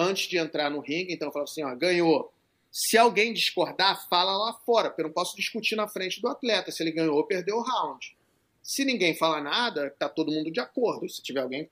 antes 0.00 0.28
de 0.28 0.38
entrar 0.38 0.70
no 0.70 0.80
ringue, 0.80 1.12
então 1.12 1.28
eu 1.28 1.32
falava 1.32 1.50
assim, 1.50 1.62
ó, 1.62 1.74
ganhou. 1.74 2.32
Se 2.72 2.96
alguém 2.96 3.32
discordar, 3.32 4.08
fala 4.08 4.36
lá 4.36 4.52
fora, 4.64 4.88
porque 4.88 5.02
eu 5.02 5.06
não 5.06 5.12
posso 5.12 5.36
discutir 5.36 5.76
na 5.76 5.88
frente 5.88 6.20
do 6.20 6.28
atleta 6.28 6.70
se 6.70 6.82
ele 6.82 6.92
ganhou 6.92 7.16
ou 7.16 7.26
perdeu 7.26 7.56
o 7.56 7.62
round. 7.62 8.16
Se 8.62 8.84
ninguém 8.84 9.14
fala 9.14 9.40
nada, 9.40 9.90
tá 9.98 10.08
todo 10.08 10.30
mundo 10.30 10.50
de 10.50 10.60
acordo. 10.60 11.08
Se 11.08 11.22
tiver 11.22 11.40
alguém. 11.40 11.68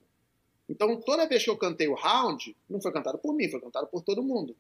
Então, 0.69 1.01
toda 1.01 1.27
vez 1.27 1.45
que 1.45 1.51
eu 1.51 1.57
cantei 1.57 1.89
o 1.89 1.95
round, 1.95 2.55
não 2.69 2.81
foi 2.81 2.93
cantado 2.93 3.19
por 3.19 3.33
mim, 3.33 3.49
foi 3.49 3.61
cantado 3.61 3.87
por 3.87 4.03
todo 4.03 4.23
mundo. 4.23 4.57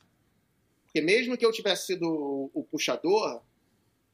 Porque 0.84 1.00
mesmo 1.00 1.36
que 1.36 1.44
eu 1.44 1.52
tivesse 1.52 1.86
sido 1.86 2.50
o 2.54 2.64
puxador, 2.70 3.42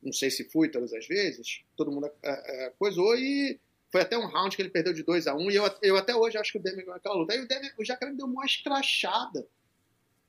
não 0.03 0.13
sei 0.13 0.31
se 0.31 0.51
fui 0.51 0.69
todas 0.69 0.93
as 0.93 1.07
vezes, 1.07 1.63
todo 1.77 1.93
mundo 1.93 2.07
é, 2.07 2.67
é, 2.67 2.71
coisou 2.79 3.17
e 3.17 3.61
foi 3.95 4.01
até 4.01 4.19
um 4.19 4.27
round 4.27 4.57
que 4.57 4.61
ele 4.61 4.71
perdeu 4.71 4.93
de 4.93 5.05
2 5.05 5.29
a 5.29 5.37
1 5.37 5.39
um, 5.39 5.51
e 5.53 5.55
eu, 5.55 5.63
eu 5.81 5.97
até 5.97 6.17
hoje 6.17 6.37
acho 6.37 6.51
que 6.51 6.59
o 6.59 6.61
Demi 6.61 6.83
ganhou 6.83 6.97
aquela 6.97 7.15
luta. 7.15 7.33
Aí 7.33 7.41
o, 7.41 7.47
Demi, 7.47 7.71
o 7.79 7.85
Jacaré 7.85 8.13
deu 8.13 8.27
uma 8.27 8.45
escrachada 8.45 9.47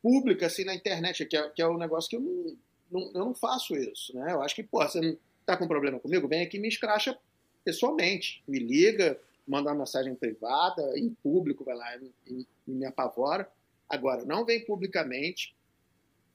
pública 0.04 0.46
assim 0.46 0.64
na 0.64 0.76
internet, 0.76 1.26
que 1.26 1.36
é, 1.36 1.50
que 1.50 1.64
é 1.64 1.68
um 1.68 1.80
negócio 1.80 2.08
que 2.08 2.16
eu 2.16 2.22
não, 2.22 2.58
não, 2.92 3.02
eu 3.08 3.26
não 3.26 3.34
faço 3.34 3.76
isso, 3.76 4.16
né? 4.16 4.34
Eu 4.34 4.44
acho 4.44 4.54
que, 4.54 4.62
pô, 4.62 4.84
você 4.84 5.02
não 5.02 5.18
tá 5.48 5.58
com 5.58 5.68
problema 5.68 6.00
comigo, 6.00 6.28
vem 6.28 6.44
aqui 6.44 6.58
e 6.58 6.60
me 6.60 6.68
escracha 6.68 7.18
pessoalmente, 7.64 8.44
me 8.48 8.60
liga, 8.60 9.20
manda 9.48 9.72
uma 9.72 9.80
mensagem 9.80 10.14
privada, 10.14 10.84
em 10.96 11.10
público, 11.24 11.66
vai 11.66 11.76
lá 11.76 11.98
e, 11.98 12.46
e, 12.68 12.72
me 12.72 12.86
apavora. 12.86 13.50
Agora, 13.90 14.24
não 14.26 14.46
vem 14.46 14.64
publicamente 14.64 15.56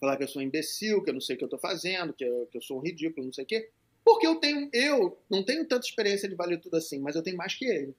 falar 0.01 0.17
que 0.17 0.25
eu 0.25 0.29
sou 0.29 0.43
um 0.43 0.45
imbecil, 0.45 1.01
que 1.01 1.11
eu 1.11 1.15
não 1.15 1.21
sei 1.21 1.37
o 1.37 1.39
que 1.39 1.45
eu 1.45 1.47
estou 1.47 1.61
fazendo, 1.61 2.13
que 2.13 2.25
eu, 2.25 2.49
que 2.51 2.59
eu 2.59 2.63
sou 2.63 2.79
um 2.79 2.83
ridículo, 2.83 3.27
não 3.27 3.33
sei 3.33 3.45
o 3.45 3.47
quê. 3.47 3.71
Porque 4.11 4.27
eu 4.27 4.35
tenho, 4.35 4.69
eu 4.73 5.17
não 5.31 5.45
tenho 5.45 5.65
tanta 5.65 5.87
experiência 5.87 6.29
de 6.29 6.35
valer 6.35 6.61
tudo 6.61 6.77
assim, 6.77 6.99
mas 6.99 7.15
eu 7.15 7.23
tenho 7.23 7.37
mais 7.37 7.55
que 7.55 7.65
ele. 7.65 7.95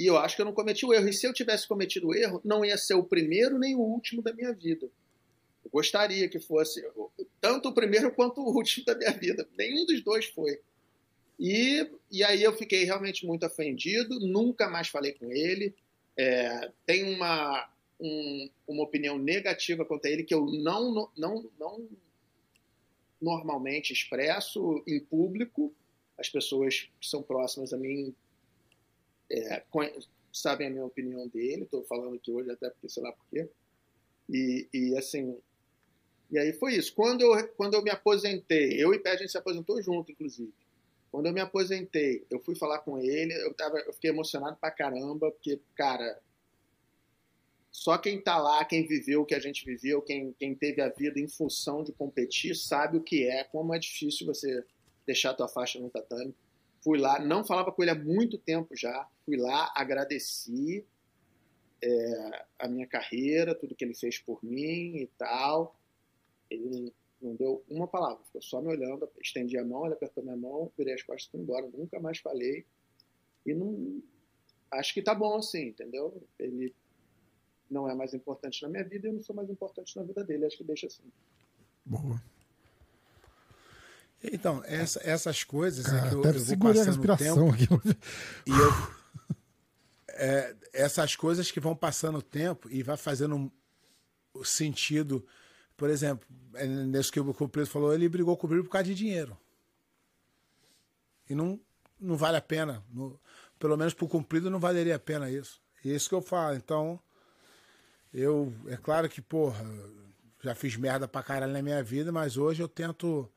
E 0.00 0.06
eu 0.06 0.16
acho 0.16 0.34
que 0.34 0.40
eu 0.40 0.46
não 0.46 0.54
cometi 0.54 0.86
o 0.86 0.94
erro. 0.94 1.06
E 1.06 1.12
se 1.12 1.26
eu 1.26 1.32
tivesse 1.34 1.68
cometido 1.68 2.08
o 2.08 2.14
erro, 2.14 2.40
não 2.42 2.64
ia 2.64 2.78
ser 2.78 2.94
o 2.94 3.04
primeiro 3.04 3.58
nem 3.58 3.76
o 3.76 3.80
último 3.80 4.22
da 4.22 4.32
minha 4.32 4.50
vida. 4.54 4.88
Eu 5.62 5.70
gostaria 5.70 6.26
que 6.26 6.40
fosse 6.40 6.82
tanto 7.38 7.68
o 7.68 7.74
primeiro 7.74 8.10
quanto 8.12 8.40
o 8.40 8.50
último 8.56 8.86
da 8.86 8.94
minha 8.94 9.10
vida. 9.12 9.46
Nenhum 9.58 9.84
dos 9.84 10.02
dois 10.02 10.24
foi. 10.24 10.58
E, 11.38 11.86
e 12.10 12.24
aí 12.24 12.42
eu 12.42 12.56
fiquei 12.56 12.84
realmente 12.84 13.26
muito 13.26 13.44
ofendido, 13.44 14.18
nunca 14.20 14.70
mais 14.70 14.88
falei 14.88 15.12
com 15.12 15.30
ele. 15.30 15.74
É, 16.16 16.70
tem 16.86 17.14
uma, 17.14 17.68
um, 18.00 18.50
uma 18.66 18.84
opinião 18.84 19.18
negativa 19.18 19.84
contra 19.84 20.10
ele 20.10 20.24
que 20.24 20.32
eu 20.32 20.46
não, 20.46 21.12
não, 21.14 21.50
não 21.58 21.86
normalmente 23.20 23.92
expresso 23.92 24.82
em 24.86 25.00
público. 25.00 25.74
As 26.18 26.28
pessoas 26.28 26.88
que 27.00 27.08
são 27.08 27.22
próximas 27.22 27.72
a 27.72 27.76
mim 27.76 28.14
é, 29.30 29.62
sabem 30.32 30.66
a 30.66 30.70
minha 30.70 30.84
opinião 30.84 31.26
dele. 31.28 31.64
Estou 31.64 31.84
falando 31.84 32.14
aqui 32.14 32.30
hoje 32.30 32.50
até 32.50 32.70
porque 32.70 32.88
sei 32.88 33.02
lá 33.02 33.12
por 33.12 33.24
quê. 33.30 33.48
E, 34.28 34.68
e 34.72 34.96
assim, 34.96 35.36
e 36.30 36.38
aí 36.38 36.52
foi 36.52 36.74
isso. 36.74 36.94
Quando 36.94 37.22
eu, 37.22 37.48
quando 37.56 37.74
eu 37.74 37.82
me 37.82 37.90
aposentei, 37.90 38.82
eu 38.82 38.92
e 38.92 38.98
Pé 38.98 39.12
a 39.12 39.16
gente 39.16 39.30
se 39.30 39.38
aposentou 39.38 39.80
junto, 39.82 40.10
inclusive. 40.10 40.52
Quando 41.10 41.26
eu 41.26 41.32
me 41.32 41.40
aposentei, 41.40 42.26
eu 42.28 42.40
fui 42.40 42.56
falar 42.56 42.80
com 42.80 42.98
ele, 42.98 43.32
eu, 43.32 43.54
tava, 43.54 43.78
eu 43.78 43.92
fiquei 43.92 44.10
emocionado 44.10 44.56
pra 44.56 44.70
caramba, 44.70 45.30
porque, 45.30 45.60
cara, 45.76 46.20
só 47.74 47.98
quem 47.98 48.20
tá 48.20 48.38
lá, 48.38 48.64
quem 48.64 48.86
viveu 48.86 49.22
o 49.22 49.26
que 49.26 49.34
a 49.34 49.40
gente 49.40 49.64
viveu, 49.64 50.00
quem, 50.00 50.32
quem 50.34 50.54
teve 50.54 50.80
a 50.80 50.88
vida 50.88 51.18
em 51.18 51.26
função 51.26 51.82
de 51.82 51.92
competir, 51.92 52.54
sabe 52.54 52.98
o 52.98 53.02
que 53.02 53.26
é, 53.28 53.42
como 53.42 53.74
é 53.74 53.80
difícil 53.80 54.28
você 54.28 54.64
deixar 55.04 55.30
a 55.30 55.34
tua 55.34 55.48
faixa 55.48 55.80
no 55.80 55.90
tatame. 55.90 56.32
Fui 56.84 56.96
lá, 56.96 57.18
não 57.18 57.44
falava 57.44 57.72
com 57.72 57.82
ele 57.82 57.90
há 57.90 57.94
muito 57.96 58.38
tempo 58.38 58.76
já, 58.76 59.08
fui 59.26 59.36
lá, 59.36 59.72
agradeci 59.74 60.86
é, 61.82 62.44
a 62.60 62.68
minha 62.68 62.86
carreira, 62.86 63.56
tudo 63.56 63.74
que 63.74 63.84
ele 63.84 63.96
fez 63.96 64.20
por 64.20 64.38
mim 64.44 64.98
e 64.98 65.10
tal. 65.18 65.76
Ele 66.48 66.92
não 67.20 67.34
deu 67.34 67.64
uma 67.68 67.88
palavra, 67.88 68.22
ficou 68.24 68.40
só 68.40 68.62
me 68.62 68.68
olhando, 68.68 69.10
estendi 69.20 69.58
a 69.58 69.64
mão, 69.64 69.84
ele 69.84 69.94
apertou 69.94 70.22
minha 70.22 70.36
mão, 70.36 70.70
virei 70.78 70.94
as 70.94 71.02
costas 71.02 71.26
e 71.26 71.30
fui 71.32 71.40
embora. 71.40 71.68
Nunca 71.74 71.98
mais 71.98 72.18
falei. 72.18 72.64
E 73.44 73.52
não. 73.52 74.00
Acho 74.70 74.94
que 74.94 75.02
tá 75.02 75.12
bom 75.12 75.36
assim, 75.36 75.68
entendeu? 75.68 76.22
Ele 76.38 76.72
não 77.70 77.88
é 77.88 77.94
mais 77.94 78.14
importante 78.14 78.62
na 78.62 78.68
minha 78.68 78.84
vida 78.84 79.06
e 79.06 79.10
eu 79.10 79.14
não 79.14 79.22
sou 79.22 79.34
mais 79.34 79.48
importante 79.50 79.96
na 79.96 80.02
vida 80.02 80.24
dele. 80.24 80.46
Acho 80.46 80.56
que 80.56 80.64
deixa 80.64 80.86
assim. 80.86 81.02
Boa. 81.84 82.20
Então, 84.22 84.62
essa, 84.64 85.00
essas 85.04 85.44
coisas 85.44 85.84
Cara, 85.84 85.98
é 85.98 86.08
que 86.08 86.14
eu, 86.14 86.22
eu 86.22 86.22
vou 86.22 86.70
a 86.70 86.72
passando 86.72 86.82
o 86.82 86.86
respiração 86.86 87.52
tempo, 87.52 87.74
aqui. 87.74 87.98
E 88.46 88.50
eu, 88.50 88.94
é, 90.08 90.56
essas 90.72 91.14
coisas 91.16 91.50
que 91.50 91.60
vão 91.60 91.76
passando 91.76 92.18
o 92.18 92.22
tempo 92.22 92.68
e 92.70 92.82
vai 92.82 92.96
fazendo 92.96 93.52
o 94.32 94.44
sentido. 94.44 95.26
Por 95.76 95.90
exemplo, 95.90 96.26
é, 96.54 96.66
nesse 96.66 97.12
que 97.12 97.20
o 97.20 97.34
Cumprido 97.34 97.68
falou, 97.68 97.92
ele 97.92 98.08
brigou 98.08 98.36
com 98.36 98.46
o 98.46 98.50
Brito 98.50 98.64
por 98.64 98.70
causa 98.70 98.86
de 98.86 98.94
dinheiro. 98.94 99.36
E 101.28 101.34
não, 101.34 101.60
não 102.00 102.16
vale 102.16 102.36
a 102.36 102.42
pena. 102.42 102.82
No, 102.90 103.20
pelo 103.58 103.76
menos 103.76 103.92
para 103.92 104.04
o 104.04 104.08
Cumprido 104.08 104.50
não 104.50 104.60
valeria 104.60 104.96
a 104.96 105.00
pena 105.00 105.30
isso. 105.30 105.60
E 105.84 105.90
é 105.90 105.94
isso 105.94 106.08
que 106.08 106.14
eu 106.14 106.22
falo. 106.22 106.56
Então, 106.56 106.98
eu. 108.14 108.52
É 108.68 108.76
claro 108.76 109.08
que, 109.08 109.20
porra, 109.20 109.64
já 110.42 110.54
fiz 110.54 110.76
merda 110.76 111.08
pra 111.08 111.22
caralho 111.22 111.52
na 111.52 111.62
minha 111.62 111.82
vida, 111.82 112.12
mas 112.12 112.36
hoje 112.36 112.62
eu 112.62 112.68
tento 112.68 113.28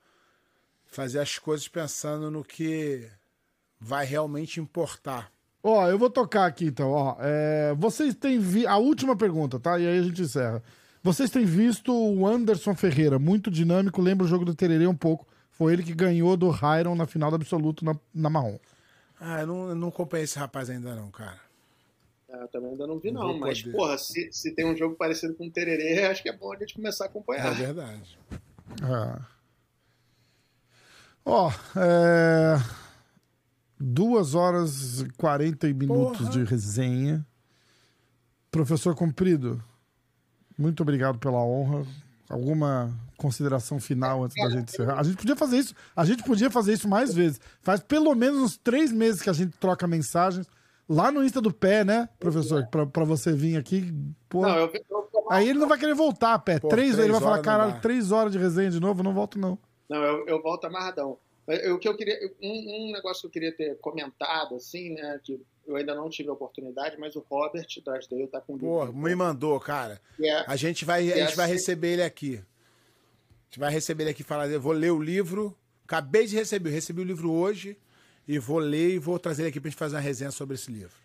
fazer 0.85 1.19
as 1.19 1.37
coisas 1.39 1.67
pensando 1.67 2.29
no 2.29 2.43
que 2.43 3.09
vai 3.79 4.05
realmente 4.05 4.59
importar. 4.59 5.31
Ó, 5.63 5.89
eu 5.89 5.97
vou 5.97 6.09
tocar 6.09 6.45
aqui 6.45 6.65
então, 6.65 6.91
ó. 6.91 7.17
É, 7.19 7.73
vocês 7.77 8.15
têm 8.15 8.39
vi... 8.39 8.65
A 8.65 8.77
última 8.77 9.15
pergunta, 9.15 9.59
tá? 9.59 9.77
E 9.77 9.85
aí 9.87 9.99
a 9.99 10.03
gente 10.03 10.21
encerra. 10.21 10.63
Vocês 11.03 11.29
têm 11.29 11.45
visto 11.45 11.93
o 11.93 12.25
Anderson 12.25 12.75
Ferreira, 12.75 13.19
muito 13.19 13.51
dinâmico, 13.51 14.01
lembra 14.01 14.25
o 14.25 14.29
jogo 14.29 14.45
do 14.45 14.55
Tererê 14.55 14.87
um 14.87 14.95
pouco. 14.95 15.27
Foi 15.51 15.73
ele 15.73 15.83
que 15.83 15.93
ganhou 15.93 16.37
do 16.37 16.49
Hyron 16.49 16.95
na 16.95 17.07
final 17.07 17.29
do 17.29 17.35
absoluto 17.35 17.83
na, 17.83 17.95
na 18.13 18.29
marrom. 18.29 18.59
Ah, 19.19 19.41
eu 19.41 19.47
não, 19.47 19.69
eu 19.69 19.75
não 19.75 19.87
acompanhei 19.87 20.25
esse 20.25 20.37
rapaz 20.37 20.69
ainda 20.69 20.95
não, 20.95 21.09
cara. 21.09 21.39
Ah, 22.29 22.37
eu 22.41 22.47
também 22.49 22.71
ainda 22.71 22.85
não 22.85 22.99
vi, 22.99 23.11
Não 23.11 23.21
não. 23.27 23.39
Mas, 23.39 23.61
poder. 23.61 23.75
porra, 23.77 23.97
se, 23.97 24.29
se 24.31 24.51
tem 24.53 24.65
um 24.65 24.75
jogo 24.75 24.95
parecido 24.95 25.33
com 25.35 25.47
o 25.47 25.51
Tererê, 25.51 26.03
acho 26.11 26.21
que 26.21 26.29
é 26.29 26.35
bom 26.37 26.51
a 26.53 26.57
gente 26.57 26.73
começar 26.75 27.05
a 27.05 27.07
É 27.07 27.09
acompanhar. 27.09 27.53
verdade. 27.55 28.19
Ah. 28.83 29.21
Ó, 31.25 31.51
é... 31.75 32.55
Duas 33.79 34.33
horas 34.33 35.01
e 35.01 35.09
40 35.17 35.67
minutos 35.73 36.19
Porra. 36.19 36.31
de 36.31 36.43
resenha. 36.43 37.25
Professor 38.49 38.95
Comprido, 38.95 39.61
muito 40.57 40.81
obrigado 40.81 41.19
pela 41.19 41.43
honra. 41.43 41.85
Alguma 42.29 42.91
consideração 43.17 43.79
final 43.79 44.23
antes 44.23 44.35
da 44.35 44.49
gente 44.49 44.69
encerrar? 44.73 44.99
A 44.99 45.03
gente 45.03 45.17
podia 45.17 45.35
fazer 45.35 45.57
isso. 45.59 45.75
A 45.95 46.03
gente 46.05 46.23
podia 46.23 46.49
fazer 46.49 46.73
isso 46.73 46.87
mais 46.87 47.13
vezes. 47.13 47.39
Faz 47.61 47.79
pelo 47.79 48.13
menos 48.15 48.41
uns 48.41 48.57
três 48.57 48.91
meses 48.91 49.21
que 49.21 49.29
a 49.29 49.33
gente 49.33 49.55
troca 49.57 49.87
mensagens 49.87 50.47
lá 50.89 51.11
no 51.11 51.23
Insta 51.23 51.41
do 51.41 51.53
pé, 51.53 51.83
né, 51.83 52.09
professor? 52.19 52.67
Pra, 52.67 52.85
pra 52.85 53.03
você 53.03 53.31
vir 53.33 53.57
aqui. 53.57 53.93
Pô. 54.29 54.41
Não, 54.41 54.49
eu, 54.57 54.65
eu, 54.73 55.09
eu, 55.13 55.27
Aí 55.29 55.49
ele 55.49 55.59
não 55.59 55.67
vai 55.67 55.77
querer 55.77 55.93
voltar, 55.93 56.37
pé. 56.39 56.59
Pô, 56.59 56.69
três, 56.69 56.93
três 56.93 57.03
ele 57.03 57.11
vai 57.11 57.21
falar, 57.21 57.41
caralho, 57.41 57.73
dá." 57.73 57.79
três 57.79 58.11
horas 58.11 58.31
de 58.31 58.37
resenha 58.37 58.69
de 58.71 58.79
novo, 58.79 59.03
não 59.03 59.13
volto, 59.13 59.37
não. 59.37 59.57
não, 59.89 60.01
eu, 60.03 60.25
eu 60.27 60.41
volto 60.41 60.65
amarradão. 60.65 61.17
O 61.73 61.77
que 61.79 61.87
eu 61.87 61.95
queria. 61.95 62.17
Um, 62.43 62.89
um 62.89 62.91
negócio 62.91 63.21
que 63.21 63.27
eu 63.27 63.31
queria 63.31 63.51
ter 63.55 63.77
comentado, 63.79 64.55
assim, 64.55 64.93
né? 64.95 65.17
Que 65.23 65.39
eu 65.65 65.77
ainda 65.77 65.95
não 65.95 66.09
tive 66.09 66.27
a 66.29 66.33
oportunidade, 66.33 66.97
mas 66.99 67.15
o 67.15 67.25
Robert 67.29 67.65
Drysdale 67.85 68.27
tá 68.27 68.41
com 68.41 68.57
Pô, 68.57 68.83
livro. 68.85 68.97
me 68.97 69.15
mandou, 69.15 69.57
cara. 69.59 70.01
é- 70.21 70.43
A 70.45 70.57
gente 70.57 70.83
vai, 70.83 71.09
a 71.09 71.17
É 71.17 71.25
gente 71.25 71.37
vai 71.37 71.45
assim. 71.45 71.53
receber 71.53 71.93
ele 71.93 72.03
aqui. 72.03 72.35
A 72.35 73.45
gente 73.49 73.59
vai 73.59 73.71
receber 73.71 74.03
ele 74.03 74.09
aqui 74.11 74.21
e 74.23 74.25
falar, 74.25 74.49
eu 74.49 74.59
vou 74.59 74.73
ler 74.73 74.91
o 74.91 75.01
livro. 75.01 75.57
Acabei 75.85 76.25
de 76.27 76.35
receber, 76.35 76.69
eu 76.69 76.73
recebi 76.73 76.99
o 76.99 77.05
livro 77.05 77.31
hoje 77.31 77.77
e 78.27 78.37
vou 78.39 78.59
ler 78.59 78.95
e 78.95 78.99
vou 78.99 79.17
trazer 79.19 79.43
ele 79.43 79.49
aqui 79.49 79.59
pra 79.59 79.69
gente 79.69 79.77
fazer 79.79 79.95
uma 79.95 80.01
resenha 80.01 80.31
sobre 80.31 80.55
esse 80.55 80.71
livro. 80.71 80.95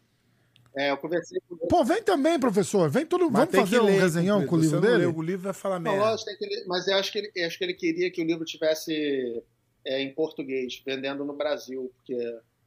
é, 0.75 0.91
eu 0.91 0.97
conversei 0.97 1.39
com 1.49 1.55
ele. 1.57 1.67
Pô, 1.68 1.84
vem 1.84 2.02
também, 2.02 2.41
professor. 2.41 2.89
Vem 2.89 3.05
todo 3.07 3.25
Mas 3.26 3.33
Vamos 3.33 3.49
tem 3.51 3.60
fazer 3.60 3.76
que 3.76 3.83
um 3.83 3.86
ler, 3.86 4.01
resenhão 4.01 4.47
com 4.47 4.57
o 4.57 4.59
livro 4.60 4.81
dele? 4.81 4.97
ler 4.97 5.07
o 5.09 5.23
livro 5.23 5.42
vai 5.44 5.52
falar 5.52 5.78
Não, 5.78 5.92
merda. 5.92 6.10
lógico, 6.10 6.31
tem 6.31 6.39
que 6.39 6.44
ele- 6.47 6.65
mas 6.67 6.89
eu 6.89 6.97
acho 6.97 7.12
que 7.12 7.18
ele, 7.18 7.31
eu 7.36 7.47
acho 7.47 7.59
que 7.59 7.65
ele 7.65 7.75
queria 7.75 8.10
que 8.10 8.23
o 8.23 8.25
livro 8.26 8.44
tivesse 8.44 9.42
é, 9.84 10.01
em 10.01 10.15
português, 10.15 10.81
vendendo 10.86 11.25
no 11.25 11.33
Brasil, 11.34 11.92
porque 11.97 12.17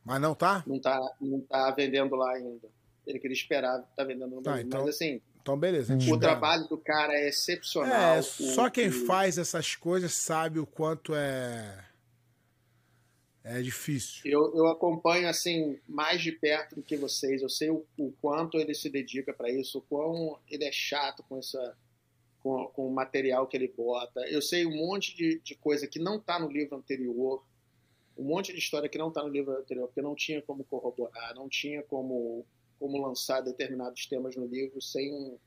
Mas 0.03 0.21
não 0.21 0.35
tá? 0.35 0.63
não 0.67 0.79
tá, 0.79 0.99
não 1.21 1.39
tá 1.41 1.71
vendendo 1.71 2.15
lá 2.15 2.33
ainda. 2.33 2.67
Ele 3.07 3.19
queria 3.19 3.33
esperar 3.35 3.79
tá 3.95 4.03
vendendo 4.03 4.35
no 4.35 4.41
Tá, 4.41 4.51
Brasil. 4.51 4.67
então- 4.67 4.85
Mas 4.85 4.95
assim, 4.95 5.21
Então 5.41 5.57
beleza. 5.57 5.93
o 5.93 5.97
espera. 5.97 6.19
trabalho 6.19 6.67
do 6.67 6.77
cara 6.77 7.13
é 7.13 7.27
excepcional. 7.29 8.15
É, 8.17 8.21
só 8.21 8.69
quem 8.69 8.89
o- 8.89 9.05
faz 9.05 9.37
essas 9.37 9.75
coisas 9.75 10.13
sabe 10.13 10.59
o 10.59 10.65
quanto 10.65 11.13
é. 11.15 11.85
É 13.47 13.61
difícil. 13.61 14.23
Eu, 14.25 14.55
eu 14.55 14.67
acompanho 14.67 15.29
assim 15.29 15.79
mais 15.87 16.19
de 16.19 16.31
perto 16.31 16.75
do 16.75 16.81
que 16.81 16.97
vocês. 16.97 17.43
Eu 17.43 17.49
sei 17.49 17.69
o, 17.69 17.85
o 17.95 18.11
quanto 18.19 18.57
ele 18.57 18.73
se 18.73 18.89
dedica 18.89 19.31
para 19.31 19.51
isso, 19.51 19.77
o 19.77 19.81
quão 19.83 20.39
ele 20.49 20.65
é 20.65 20.71
chato 20.71 21.21
com 21.29 21.37
essa 21.37 21.77
com, 22.39 22.65
com 22.69 22.87
o 22.87 22.93
material 22.93 23.45
que 23.45 23.55
ele 23.55 23.67
bota. 23.67 24.21
Eu 24.27 24.41
sei 24.41 24.65
um 24.65 24.75
monte 24.75 25.15
de, 25.15 25.39
de 25.41 25.53
coisa 25.53 25.85
que 25.85 25.99
não 25.99 26.17
está 26.17 26.39
no 26.39 26.49
livro 26.51 26.75
anterior, 26.75 27.45
um 28.17 28.23
monte 28.23 28.51
de 28.51 28.57
história 28.57 28.89
que 28.89 28.97
não 28.97 29.09
está 29.09 29.21
no 29.21 29.29
livro 29.29 29.51
anterior, 29.51 29.87
porque 29.87 30.01
não 30.01 30.15
tinha 30.15 30.41
como 30.41 30.63
corroborar, 30.63 31.35
não 31.35 31.47
tinha 31.47 31.83
como 31.83 32.43
como 32.79 33.01
lançar 33.01 33.41
determinados 33.41 34.05
temas 34.05 34.35
no 34.35 34.45
livro 34.45 34.81
sem 34.81 35.39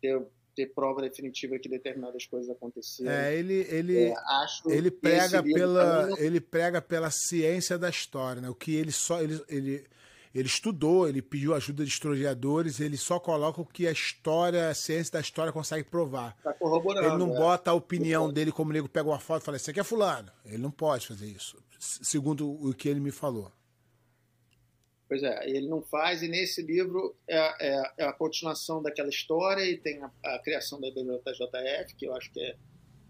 ter, 0.00 0.24
ter 0.58 0.74
prova 0.74 1.00
definitiva 1.02 1.56
que 1.58 1.68
determinadas 1.68 2.26
coisas 2.26 2.50
aconteceram. 2.50 3.10
É, 3.12 3.34
ele, 3.36 3.64
ele, 3.70 3.96
É, 4.06 4.14
acho 4.42 4.68
ele 4.68 4.90
prega 4.90 5.40
pela 5.40 6.06
não- 6.08 6.18
ele 6.18 6.40
prega 6.40 6.82
pela 6.82 7.10
ciência 7.12 7.78
da 7.78 7.88
história, 7.88 8.42
né? 8.42 8.48
O 8.50 8.54
que 8.56 8.74
ele 8.74 8.90
só 8.90 9.22
ele, 9.22 9.40
ele 9.48 9.86
ele 10.34 10.46
estudou, 10.46 11.08
ele 11.08 11.22
pediu 11.22 11.54
ajuda 11.54 11.84
de 11.84 11.90
historiadores, 11.90 12.80
ele 12.80 12.96
só 12.96 13.18
coloca 13.18 13.60
o 13.62 13.64
que 13.64 13.86
a 13.86 13.92
história, 13.92 14.68
a 14.68 14.74
ciência 14.74 15.12
da 15.14 15.20
história 15.20 15.52
consegue 15.52 15.84
provar. 15.84 16.36
tá 16.42 16.52
corroborando. 16.52 17.06
Ele 17.06 17.16
não 17.16 17.34
é. 17.34 17.38
bota 17.38 17.70
a 17.70 17.74
opinião 17.74 18.30
dele 18.30 18.52
como 18.52 18.70
o 18.70 18.72
nego 18.72 18.88
pega 18.88 19.08
uma 19.08 19.18
foto 19.18 19.42
e 19.42 19.44
fala, 19.44 19.56
isso 19.56 19.70
aqui 19.70 19.80
é 19.80 19.84
fulano. 19.84 20.30
Ele 20.44 20.58
não 20.58 20.70
pode 20.70 21.06
fazer 21.06 21.26
isso, 21.26 21.56
segundo 21.78 22.50
o 22.50 22.74
que 22.74 22.88
ele 22.88 23.00
me 23.00 23.10
falou. 23.10 23.50
Pois 25.08 25.22
é, 25.22 25.48
ele 25.48 25.66
não 25.66 25.80
faz, 25.80 26.22
e 26.22 26.28
nesse 26.28 26.60
livro 26.60 27.16
é, 27.26 27.38
é- 27.66 27.92
é 27.98 28.04
a 28.04 28.12
continuação 28.12 28.82
daquela 28.82 29.08
história 29.08 29.64
e 29.64 29.78
tem 29.78 30.02
a, 30.02 30.10
a 30.22 30.38
criação 30.40 30.78
da 30.78 30.88
WJF, 30.88 31.94
que 31.96 32.06
eu 32.06 32.14
acho 32.14 32.30
que 32.30 32.40
é 32.40 32.54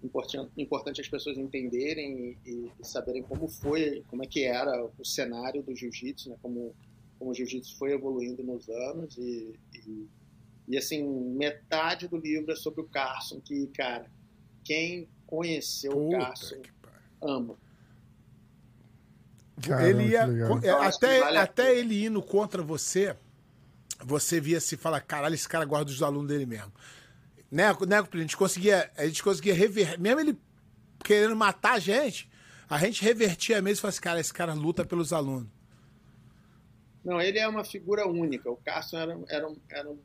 importante, 0.02 0.52
importante 0.57 1.01
as 1.01 1.09
pessoas 1.09 1.36
entenderem 1.36 2.39
e, 2.47 2.70
e 2.78 2.86
saberem 2.86 3.23
como 3.23 3.49
foi, 3.49 4.05
como 4.09 4.23
é 4.23 4.27
que 4.27 4.44
era 4.44 4.85
o 4.85 5.05
cenário 5.05 5.60
do 5.62 5.75
jiu-jitsu, 5.75 6.31
né? 6.31 6.36
como, 6.41 6.73
como 7.18 7.33
o 7.33 7.35
jiu-jitsu 7.35 7.77
foi 7.77 7.93
evoluindo 7.93 8.44
nos 8.44 8.68
anos. 8.68 9.17
E, 9.18 9.55
e, 9.75 10.07
e, 10.68 10.78
assim, 10.78 11.02
metade 11.02 12.07
do 12.07 12.17
livro 12.17 12.52
é 12.52 12.57
sobre 12.57 12.83
o 12.83 12.85
Carson, 12.85 13.41
que, 13.41 13.67
cara, 13.68 14.09
quem 14.65 15.09
conheceu 15.27 15.93
o 15.93 16.05
Puta 16.05 16.18
Carson 16.18 16.60
que 16.60 16.70
ama. 17.20 17.57
Caramba, 19.60 19.88
ele 20.02 20.10
ia, 20.10 20.20
é, 20.62 20.70
até, 20.70 21.20
vale 21.20 21.38
até 21.38 21.76
ele 21.78 22.04
indo 22.06 22.22
contra 22.22 22.62
você, 22.62 23.16
você 24.04 24.40
via 24.40 24.60
se 24.60 24.76
fala, 24.76 25.00
caralho, 25.00 25.34
esse 25.34 25.48
cara 25.48 25.64
gosta 25.64 25.84
dos 25.86 26.02
alunos 26.02 26.28
dele 26.28 26.46
mesmo. 26.46 26.72
Né, 27.50 27.64
né, 27.86 27.98
a 27.98 28.16
gente 28.18 28.36
conseguia, 28.36 28.90
a 28.96 29.06
gente 29.06 29.22
conseguia 29.22 29.54
reverter, 29.54 29.98
mesmo 29.98 30.20
ele 30.20 30.38
querendo 31.02 31.34
matar 31.34 31.74
a 31.74 31.78
gente, 31.78 32.28
a 32.68 32.78
gente 32.78 33.02
revertia 33.02 33.62
mesmo 33.62 33.78
e 33.78 33.80
falava 33.80 33.94
assim, 33.94 34.00
cara, 34.02 34.20
esse 34.20 34.32
cara 34.32 34.52
luta 34.52 34.84
pelos 34.84 35.12
alunos. 35.12 35.48
Não, 37.04 37.20
ele 37.20 37.38
é 37.38 37.48
uma 37.48 37.64
figura 37.64 38.06
única. 38.06 38.50
O 38.50 38.56
Carson 38.56 38.98
era, 38.98 39.18
era, 39.28 39.48
um- 39.48 39.56
era 39.70 39.88
um- 39.88 39.98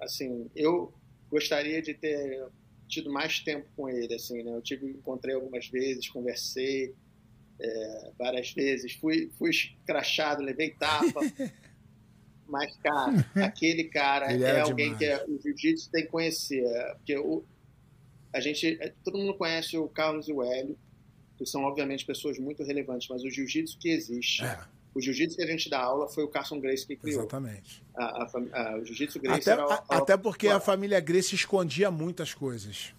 assim, 0.00 0.50
eu 0.56 0.92
gostaria 1.30 1.82
de 1.82 1.92
ter 1.92 2.46
tido 2.88 3.12
mais 3.12 3.40
tempo 3.40 3.66
com 3.76 3.88
ele, 3.88 4.14
assim, 4.14 4.42
né? 4.42 4.54
Eu 4.54 4.62
tive, 4.62 4.88
encontrei 4.88 5.34
algumas 5.34 5.68
vezes, 5.68 6.08
conversei 6.08 6.94
é, 7.60 8.10
várias 8.18 8.52
vezes, 8.52 8.92
fui, 8.94 9.30
fui 9.38 9.50
escrachado, 9.50 10.42
levei 10.42 10.70
tapa. 10.70 11.20
Mas, 12.48 12.74
cara, 12.78 13.26
aquele 13.44 13.84
cara 13.84 14.32
Ele 14.32 14.42
é 14.44 14.48
era 14.48 14.62
alguém 14.62 14.96
que 14.96 15.04
é- 15.04 15.22
o 15.26 15.38
jiu-jitsu 15.40 15.90
tem 15.90 16.04
que 16.04 16.10
conhecer. 16.10 16.64
é, 16.64 16.94
Porque 16.94 17.18
o, 17.18 17.44
a 18.32 18.40
gente, 18.40 18.78
é, 18.80 18.92
todo 19.04 19.18
mundo 19.18 19.34
conhece 19.34 19.76
o 19.76 19.86
Carlos 19.88 20.28
e 20.28 20.32
o 20.32 20.42
Hélio, 20.42 20.78
que 21.36 21.44
são, 21.44 21.62
obviamente, 21.64 22.06
pessoas 22.06 22.38
muito 22.38 22.62
relevantes, 22.64 23.06
mas 23.08 23.22
o 23.22 23.30
jiu-jitsu 23.30 23.78
que 23.78 23.90
existe, 23.90 24.42
É, 24.42 24.58
o 24.94 25.00
jiu-jitsu 25.00 25.36
que 25.36 25.42
a 25.42 25.46
gente 25.46 25.68
dá 25.68 25.78
aula 25.78 26.08
foi 26.08 26.24
o 26.24 26.28
Carson 26.28 26.58
Grace 26.58 26.86
que 26.86 26.96
criou. 26.96 27.20
exatamente. 27.20 27.82
A, 27.94 28.04
a 28.04 28.22
a- 28.24 28.78
o 28.78 28.84
jiu-jitsu 28.84 29.20
Grace 29.20 29.42
Até, 29.42 29.50
era 29.50 29.62
a- 29.64 29.74
a- 29.74 29.84
a- 29.90 29.98
até 29.98 30.16
porque 30.16 30.48
a 30.48 30.58
família 30.58 30.98
Grace 31.00 31.34
escondia 31.34 31.90
muitas 31.90 32.32
coisas. 32.32 32.94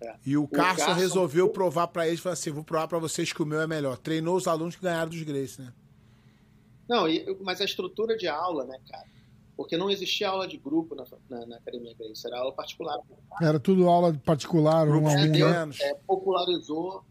É. 0.00 0.14
E 0.24 0.36
o 0.36 0.46
Carson 0.46 0.86
Carson- 0.86 1.00
resolveu 1.00 1.48
provar 1.48 1.88
pra 1.88 2.06
eles, 2.06 2.20
falou 2.20 2.34
assim, 2.34 2.50
vou 2.50 2.62
provar 2.62 2.86
pra 2.88 2.98
vocês 2.98 3.32
que 3.32 3.42
o 3.42 3.46
meu 3.46 3.60
é 3.60 3.66
melhor. 3.66 3.96
Treinou 3.98 4.36
os 4.36 4.46
alunos 4.46 4.76
que 4.76 4.82
ganharam 4.82 5.10
dos 5.10 5.22
Grace, 5.22 5.60
né? 5.60 5.72
Não, 6.88 7.08
e- 7.08 7.36
mas 7.42 7.60
a 7.60 7.64
estrutura 7.64 8.16
de 8.16 8.26
aula, 8.28 8.64
né, 8.64 8.78
cara? 8.90 9.04
Porque 9.56 9.76
não 9.76 9.90
existia 9.90 10.28
aula 10.28 10.46
de 10.46 10.56
grupo 10.56 10.94
na, 10.94 11.04
na, 11.28 11.46
na 11.46 11.56
Academia 11.56 11.92
Grace, 11.98 12.24
era 12.26 12.38
aula 12.38 12.52
particular. 12.52 12.98
Era 13.42 13.58
tudo 13.58 13.88
aula 13.88 14.14
particular, 14.24 14.88
um 14.88 14.92
a 15.08 15.10
um, 15.10 15.14
né? 15.14 15.26
pequenos. 15.26 15.80
É, 15.80 15.94
popularizou 16.06 17.02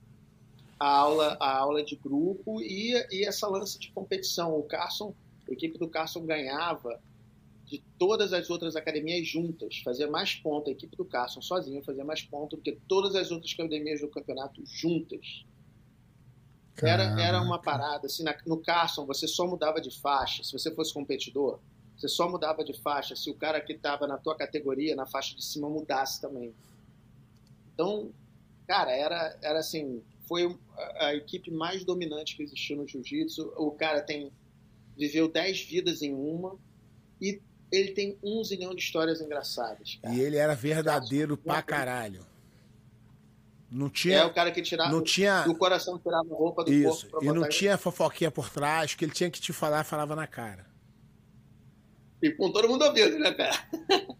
a 0.79 0.87
aula, 0.87 1.35
a 1.41 1.57
aula 1.57 1.83
de 1.83 1.95
grupo 1.97 2.61
e, 2.61 2.93
e 3.11 3.25
essa 3.25 3.47
lance 3.47 3.77
de 3.77 3.91
competição. 3.91 4.57
O 4.57 4.63
Carson, 4.63 5.13
a 5.47 5.51
equipe 5.51 5.77
do 5.77 5.89
Carson 5.89 6.25
ganhava 6.25 6.99
de 7.67 7.83
todas 7.99 8.33
as 8.33 8.49
outras 8.49 8.75
academias 8.75 9.27
juntas, 9.27 9.79
fazia 9.83 10.09
mais 10.09 10.35
pontos. 10.35 10.69
A 10.69 10.71
equipe 10.73 10.95
do 10.97 11.05
Carson 11.05 11.41
sozinha 11.41 11.83
fazia 11.83 12.05
mais 12.05 12.23
pontos 12.23 12.57
do 12.59 12.63
que 12.63 12.73
todas 12.87 13.15
as 13.15 13.31
outras 13.31 13.53
academias 13.53 14.01
do 14.01 14.09
campeonato 14.09 14.65
juntas. 14.65 15.45
Era, 16.83 17.13
era 17.17 17.41
uma 17.41 17.61
parada, 17.61 18.07
assim, 18.07 18.23
na- 18.23 18.37
no 18.45 18.57
Carson 18.61 19.05
você 19.05 19.27
só 19.27 19.45
mudava 19.45 19.81
de 19.81 19.91
faixa, 19.99 20.43
se 20.43 20.53
você 20.53 20.73
fosse 20.73 20.93
competidor, 20.93 21.59
você 21.97 22.07
só 22.07 22.29
mudava 22.29 22.63
de 22.63 22.73
faixa 22.81 23.15
se 23.15 23.29
o 23.29 23.35
cara 23.35 23.59
que 23.59 23.73
estava 23.73 24.07
na 24.07 24.17
tua 24.17 24.35
categoria, 24.37 24.95
na 24.95 25.05
faixa 25.05 25.35
de 25.35 25.43
cima, 25.43 25.69
mudasse 25.69 26.21
também. 26.21 26.53
Então, 27.73 28.11
cara, 28.67 28.91
era, 28.91 29.37
era 29.41 29.59
assim, 29.59 30.01
foi 30.27 30.57
a, 30.77 31.07
a 31.07 31.15
equipe 31.15 31.51
mais 31.51 31.83
dominante 31.83 32.35
que 32.35 32.43
existiu 32.43 32.77
no 32.77 32.87
jiu-jitsu. 32.87 33.53
O 33.57 33.71
cara 33.71 34.01
tem, 34.01 34.31
viveu 34.95 35.27
10 35.27 35.61
vidas 35.61 36.01
em 36.01 36.13
uma 36.13 36.57
e 37.21 37.41
ele 37.71 37.91
tem 37.91 38.17
um 38.23 38.43
zilhão 38.43 38.73
de 38.73 38.81
histórias 38.81 39.19
engraçadas, 39.21 39.97
cara. 40.01 40.13
E 40.13 40.19
ele 40.21 40.37
era 40.37 40.55
verdadeiro 40.55 41.35
pra 41.37 41.61
caralho. 41.61 42.25
Não 43.69 43.89
tinha. 43.89 44.19
É 44.19 44.25
o 44.25 44.33
cara 44.33 44.49
que 44.51 44.61
tirava 44.61 44.89
não 44.91 45.01
tinha- 45.03 45.43
do 45.43 45.53
coração, 45.55 45.99
tirava 45.99 46.33
a 46.33 46.37
roupa 46.37 46.63
do 46.63 46.71
Isso. 46.71 47.07
corpo 47.09 47.19
pra 47.19 47.25
E 47.25 47.33
não 47.37 47.49
tinha 47.49 47.77
fofoquinha 47.77 48.31
por 48.31 48.49
trás, 48.49 48.95
que 48.95 49.03
ele 49.03 49.11
tinha 49.11 49.29
que 49.29 49.41
te 49.41 49.51
falar, 49.51 49.83
falava 49.83 50.15
na 50.15 50.25
cara. 50.25 50.65
E 52.21 52.31
com 52.31 52.51
todo 52.51 52.67
mundo 52.69 52.83
ouvindo, 52.85 53.19
né, 53.19 53.31
cara? 53.33 53.57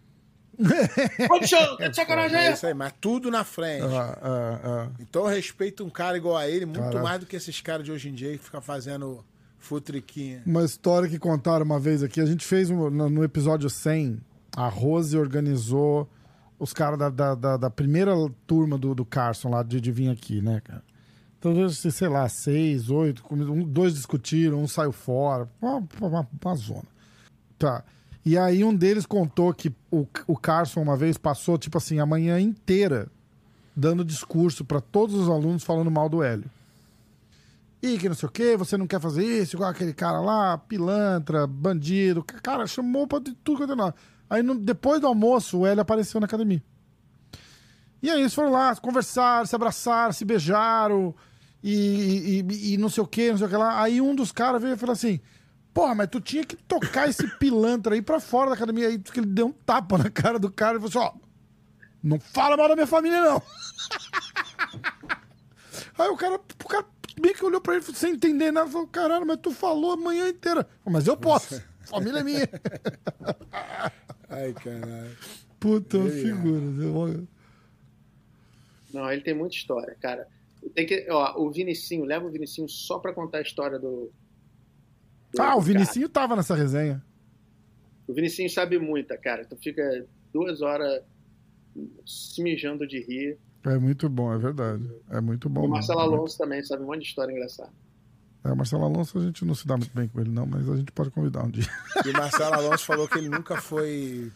É 0.59 2.47
aí? 2.47 2.53
isso 2.53 2.65
aí, 2.65 2.73
mas 2.73 2.91
tudo 2.99 3.29
na 3.29 3.43
frente. 3.43 3.83
Ah, 3.85 4.17
ah, 4.21 4.59
ah. 4.63 4.91
Então 4.99 5.21
eu 5.23 5.27
respeito 5.35 5.85
um 5.85 5.89
cara 5.89 6.17
igual 6.17 6.35
a 6.35 6.47
ele 6.49 6.65
muito 6.65 6.79
Caraca. 6.79 7.01
mais 7.03 7.19
do 7.19 7.25
que 7.27 7.35
esses 7.35 7.61
caras 7.61 7.85
de 7.85 7.91
hoje 7.91 8.09
em 8.09 8.13
dia 8.13 8.31
que 8.31 8.43
ficam 8.43 8.59
fazendo 8.61 9.23
futriquinha. 9.67 10.41
Uma 10.45 10.63
história 10.63 11.07
que 11.09 11.19
contaram 11.19 11.65
uma 11.65 11.79
vez 11.79 12.01
aqui. 12.01 12.19
A 12.21 12.25
gente 12.25 12.45
fez 12.45 12.69
um- 12.69 12.89
no, 12.89 13.09
episódio 13.23 13.69
100, 13.69 14.19
a 14.55 14.67
Rose 14.67 15.17
organizou 15.17 16.09
os 16.59 16.73
caras 16.73 16.97
da, 16.97 17.09
da, 17.09 17.35
da- 17.35 17.57
da 17.57 17.69
primeira 17.69 18.13
turma 18.47 18.77
do, 18.77 18.95
do 18.95 19.05
Carson 19.05 19.49
lá 19.49 19.61
de, 19.63 19.79
de 19.79 19.91
vir 19.91 20.09
aqui, 20.09 20.41
né, 20.41 20.61
cara? 20.63 20.83
Então, 21.39 21.53
sei 21.69 22.07
lá, 22.07 22.27
seis, 22.27 22.89
oito, 22.89 23.23
um- 23.29 23.63
dois 23.63 23.93
discutiram, 23.93 24.61
um 24.63 24.67
saiu 24.67 24.91
fora. 24.91 25.47
Uma, 25.61 25.83
uma, 26.01 26.27
uma 26.43 26.55
zona. 26.55 26.85
Tá. 27.59 27.83
E 28.25 28.37
aí 28.37 28.63
um 28.63 28.73
deles 28.75 29.05
contou 29.05 29.53
que 29.53 29.71
o, 29.91 30.05
o 30.27 30.35
Carson 30.35 30.81
uma 30.81 30.97
vez 30.97 31.17
passou, 31.17 31.57
tipo 31.57 31.77
assim, 31.77 31.99
a 31.99 32.05
manhã 32.05 32.39
inteira 32.39 33.07
dando 33.75 34.03
discurso 34.03 34.65
para 34.65 34.81
todos 34.81 35.15
os 35.15 35.29
alunos 35.29 35.63
falando 35.63 35.91
mal 35.91 36.09
do 36.09 36.23
Hélio. 36.23 36.49
E 37.81 37.97
que 37.97 38.09
não 38.09 38.15
sei 38.15 38.27
o 38.27 38.31
que, 38.31 38.57
você 38.57 38.75
não 38.75 38.87
quer 38.87 38.99
fazer 38.99 39.23
isso, 39.23 39.55
igual 39.55 39.69
aquele 39.69 39.93
cara 39.93 40.19
lá, 40.19 40.57
pilantra, 40.57 41.45
bandido. 41.45 42.23
Cara, 42.23 42.65
chamou 42.65 43.05
pra 43.07 43.19
de 43.19 43.33
tudo 43.35 43.57
quanto 43.59 43.73
é 43.73 43.75
nome. 43.75 43.93
Aí 44.29 44.41
no- 44.43 44.55
depois 44.57 44.99
do 44.99 45.07
almoço, 45.07 45.59
o 45.59 45.65
Hélio 45.65 45.81
apareceu 45.81 46.19
na 46.19 46.25
academia. 46.25 46.61
E 48.01 48.09
aí 48.09 48.19
eles 48.19 48.33
foram 48.33 48.51
lá, 48.51 48.75
conversaram, 48.75 49.45
se 49.45 49.55
abraçaram, 49.55 50.11
se 50.11 50.25
beijaram 50.25 51.13
e, 51.63 52.43
e- 52.49 52.73
e 52.73 52.77
não 52.77 52.89
sei 52.89 53.03
o 53.03 53.07
que, 53.07 53.29
não 53.31 53.37
sei 53.37 53.47
o 53.47 53.49
que 53.49 53.55
lá. 53.57 53.81
Aí 53.81 54.01
um 54.01 54.15
dos 54.15 54.31
caras 54.31 54.61
veio 54.61 54.73
e 54.73 54.77
falou 54.77 54.93
assim: 54.93 55.19
Porra, 55.73 55.93
mas 55.93 56.07
tu 56.09 56.19
tinha 56.19 56.43
que 56.43 56.55
tocar 56.55 57.07
esse 57.07 57.27
pilantra 57.37 57.93
aí 57.93 58.01
pra 58.01 58.19
fora 58.19 58.49
da 58.49 58.55
academia. 58.55 58.87
Aí 58.87 59.01
ele 59.15 59.25
deu 59.27 59.47
um 59.47 59.51
tapa 59.51 59.97
na 59.99 60.09
cara 60.09 60.39
do 60.39 60.51
cara 60.51 60.77
e 60.77 60.81
falou 60.81 60.89
assim: 61.07 61.17
Ó, 61.17 61.27
não 62.03 62.19
fala 62.19 62.57
mal 62.57 62.67
da 62.69 62.75
minha 62.75 62.87
família, 62.87 63.21
não. 63.21 63.41
Aí 65.97 66.09
o 66.09 66.17
cara, 66.17 66.35
o 66.35 66.67
cara 66.67 66.85
meio 67.21 67.35
que 67.35 67.45
olhou 67.45 67.61
pra 67.61 67.75
ele 67.75 67.83
sem 67.83 68.13
entender 68.13 68.51
nada, 68.51 68.69
falou: 68.69 68.87
Caralho, 68.87 69.25
mas 69.25 69.39
tu 69.41 69.51
falou 69.51 69.91
a 69.91 69.97
manhã 69.97 70.27
inteira. 70.29 70.67
Mas 70.85 71.07
eu 71.07 71.17
posso, 71.17 71.61
família 71.85 72.19
é 72.19 72.23
minha. 72.23 72.49
Ai, 74.29 74.53
caralho. 74.53 75.17
Puta 75.59 75.97
é. 75.97 76.09
figura. 76.09 77.23
Não, 78.93 79.11
ele 79.11 79.21
tem 79.21 79.33
muita 79.33 79.55
história, 79.55 79.95
cara. 79.99 80.27
Tem 80.73 80.85
que, 80.85 81.07
ó, 81.09 81.39
o 81.41 81.51
Vinicinho, 81.51 82.05
leva 82.05 82.25
o 82.25 82.31
Vinicinho 82.31 82.67
só 82.67 82.99
pra 82.99 83.13
contar 83.13 83.39
a 83.39 83.41
história 83.41 83.79
do. 83.79 84.11
do 85.33 85.41
Ah, 85.41 85.55
o 85.55 85.59
cara. 85.59 85.61
Vinicinho 85.61 86.09
tava 86.09 86.35
nessa 86.35 86.55
resenha. 86.55 87.03
O 88.07 88.13
Vinicinho 88.13 88.49
sabe 88.49 88.79
muita, 88.79 89.17
cara. 89.17 89.45
Tu 89.45 89.55
fica 89.57 90.05
duas 90.33 90.61
horas 90.61 91.03
se 92.05 92.41
mijando 92.41 92.87
de 92.87 92.99
rir. 93.01 93.37
É 93.67 93.77
muito 93.77 94.07
bom, 94.09 94.33
é 94.33 94.37
verdade. 94.37 94.89
É 95.09 95.19
muito 95.19 95.49
bom. 95.49 95.65
o 95.65 95.69
Marcelo 95.69 95.99
mesmo. 96.01 96.15
Alonso 96.15 96.37
também 96.37 96.63
sabe 96.63 96.83
um 96.83 96.87
monte 96.87 96.99
de 97.01 97.05
história 97.07 97.31
engraçada. 97.31 97.69
É, 98.43 98.51
o 98.51 98.55
Marcelo 98.55 98.85
Alonso 98.85 99.17
a 99.17 99.21
gente 99.21 99.43
não 99.43 99.53
se 99.55 99.67
dá 99.67 99.75
muito 99.75 99.93
bem 99.93 100.07
com 100.07 100.19
ele, 100.21 100.29
não, 100.29 100.45
mas 100.45 100.69
a 100.69 100.75
gente 100.77 100.91
pode 100.91 101.09
convidar 101.11 101.43
um 101.43 101.49
dia. 101.49 101.67
E 102.05 102.09
o 102.09 102.13
Marcelo 102.13 102.53
Alonso 102.53 102.85
falou 102.85 103.07
que 103.07 103.17
ele 103.17 103.29
nunca 103.29 103.59
foi. 103.61 104.31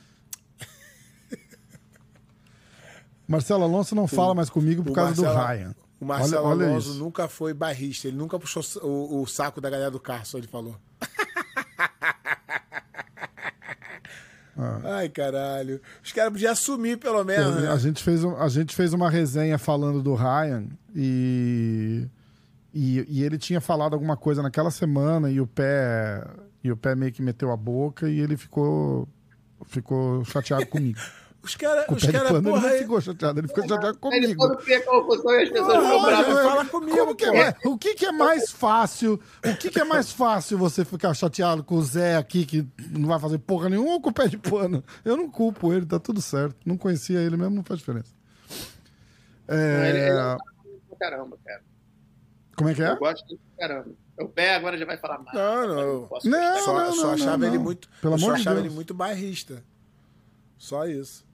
Marcelo 3.27 3.63
Alonso 3.63 3.95
não 3.95 4.07
fala 4.07 4.33
mais 4.35 4.49
comigo 4.49 4.83
por 4.83 4.91
o 4.91 4.93
causa 4.93 5.13
do 5.15 5.21
Marcelo- 5.23 5.47
Ryan. 5.47 5.75
O 5.99 6.05
Marcelo 6.05 6.45
Olha- 6.47 6.63
olha 6.63 6.71
Alonso 6.71 6.89
isso. 6.91 6.99
nunca 6.99 7.27
foi 7.27 7.53
barrista, 7.53 8.07
ele 8.07 8.17
nunca 8.17 8.37
puxou 8.39 8.63
o, 8.83 9.21
o 9.21 9.27
saco 9.27 9.61
da 9.61 9.69
galera 9.69 9.91
do 9.91 9.99
Carson, 9.99 10.39
ele 10.39 10.47
falou. 10.47 10.75
Ai, 14.83 15.09
caralho. 15.09 15.81
Os 16.03 16.11
caras 16.11 16.31
podiam 16.33 16.51
assumir, 16.51 16.97
pelo 16.97 17.23
menos. 17.23 17.57
A 17.57 17.61
Né? 17.73 17.79
gente, 17.79 18.03
fez, 18.03 18.23
a 18.23 18.47
gente 18.47 18.75
fez 18.75 18.93
uma 18.93 19.09
resenha 19.09 19.57
falando 19.57 20.01
do 20.01 20.13
Ryan 20.13 20.65
e, 20.95 22.07
e, 22.73 23.05
e 23.07 23.23
ele 23.23 23.37
tinha 23.37 23.61
falado 23.61 23.93
alguma 23.93 24.17
coisa 24.17 24.41
naquela 24.41 24.71
semana 24.71 25.29
e 25.31 25.39
o 25.39 25.47
pé 25.47 26.23
e 26.63 26.71
o 26.71 26.77
pé 26.77 26.93
meio 26.95 27.11
que 27.11 27.21
meteu 27.21 27.51
a 27.51 27.57
boca 27.57 28.07
e 28.09 28.19
ele 28.19 28.37
ficou 28.37 29.07
ficou 29.65 30.23
chateado 30.25 30.65
comigo. 30.67 30.99
Os 31.43 31.55
caras, 31.55 31.85
o 31.89 31.93
os 31.95 32.05
caras, 32.05 32.31
pano 32.31 32.49
ele 32.49 32.49
porra. 32.51 32.69
não 32.69 32.77
ficou 32.77 33.01
chateado, 33.01 33.39
ele 33.39 33.47
ficou 33.47 33.63
chateado 33.67 33.87
Ele 34.13 34.35
comigo. 34.35 34.57
cria 34.57 34.85
confusão 34.85 35.31
e 35.39 35.43
as 35.43 35.49
pessoas 35.49 35.77
Porra, 35.83 36.23
fala 36.23 36.65
comigo, 36.65 36.97
Como 36.97 37.15
que 37.15 37.25
é, 37.25 37.55
o 37.65 37.77
que, 37.79 37.95
que 37.95 38.05
é 38.05 38.11
mais 38.11 38.51
fácil? 38.51 39.19
O 39.43 39.57
que, 39.57 39.71
que 39.71 39.79
é 39.79 39.83
mais 39.83 40.11
fácil 40.11 40.57
você 40.59 40.85
ficar 40.85 41.13
chateado 41.15 41.63
com 41.63 41.75
o 41.75 41.83
Zé 41.83 42.15
aqui, 42.15 42.45
que 42.45 42.67
não 42.91 43.07
vai 43.09 43.19
fazer 43.19 43.39
porra 43.39 43.69
nenhuma, 43.69 43.93
ou 43.93 44.01
com 44.01 44.11
o 44.11 44.13
pé 44.13 44.27
de 44.27 44.37
pano? 44.37 44.83
Eu 45.03 45.17
não 45.17 45.29
culpo 45.31 45.73
ele, 45.73 45.85
tá 45.85 45.99
tudo 45.99 46.21
certo. 46.21 46.55
Não 46.63 46.77
conhecia 46.77 47.19
ele 47.19 47.35
mesmo, 47.37 47.55
não 47.55 47.63
faz 47.63 47.79
diferença. 47.79 48.13
É, 49.47 49.89
Ele, 49.89 49.99
ele 49.99 50.97
caramba, 50.99 51.37
cara. 51.43 51.61
Como 52.55 52.69
é 52.69 52.73
que 52.75 52.83
é? 52.83 52.91
Eu 52.91 52.97
gosto 52.97 53.25
dele 53.27 53.39
pra 53.57 53.67
caramba. 53.67 53.89
O 54.19 54.27
pé 54.27 54.55
agora 54.55 54.77
já 54.77 54.85
vai 54.85 54.97
falar 54.97 55.17
mais. 55.17 55.35
Não, 55.35 55.67
não. 55.67 55.79
Eu 55.79 56.01
Não, 56.01 56.07
gostar. 56.07 56.59
Só, 56.61 56.73
não, 56.79 56.93
só 56.93 57.07
não, 57.07 57.13
achava 57.13 57.37
não, 57.37 57.47
ele 57.47 57.57
não. 57.57 57.63
muito. 57.63 57.89
Pelo 57.99 58.13
amor 58.13 58.35
de 58.35 58.41
achava 58.41 58.55
Deus. 58.57 58.67
ele 58.67 58.75
muito 58.75 58.93
bairrista. 58.93 59.63
Só 60.57 60.85
isso. 60.85 61.25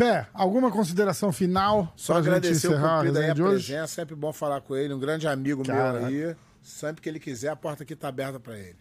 Pé, 0.00 0.26
alguma 0.32 0.70
consideração 0.70 1.30
final? 1.30 1.92
Só 1.94 2.14
agradecer 2.14 2.68
o 2.68 2.80
cumprido 2.80 3.18
aí 3.18 3.28
a 3.30 3.34
presença. 3.34 3.86
Sempre 3.86 4.14
bom 4.14 4.32
falar 4.32 4.62
com 4.62 4.74
ele. 4.74 4.94
Um 4.94 4.98
grande 4.98 5.28
amigo 5.28 5.62
Caraca. 5.62 6.08
meu 6.08 6.30
aí. 6.30 6.36
Sempre 6.62 7.02
que 7.02 7.08
ele 7.10 7.20
quiser, 7.20 7.48
a 7.50 7.56
porta 7.56 7.82
aqui 7.82 7.94
tá 7.94 8.08
aberta 8.08 8.40
pra 8.40 8.58
ele. 8.58 8.76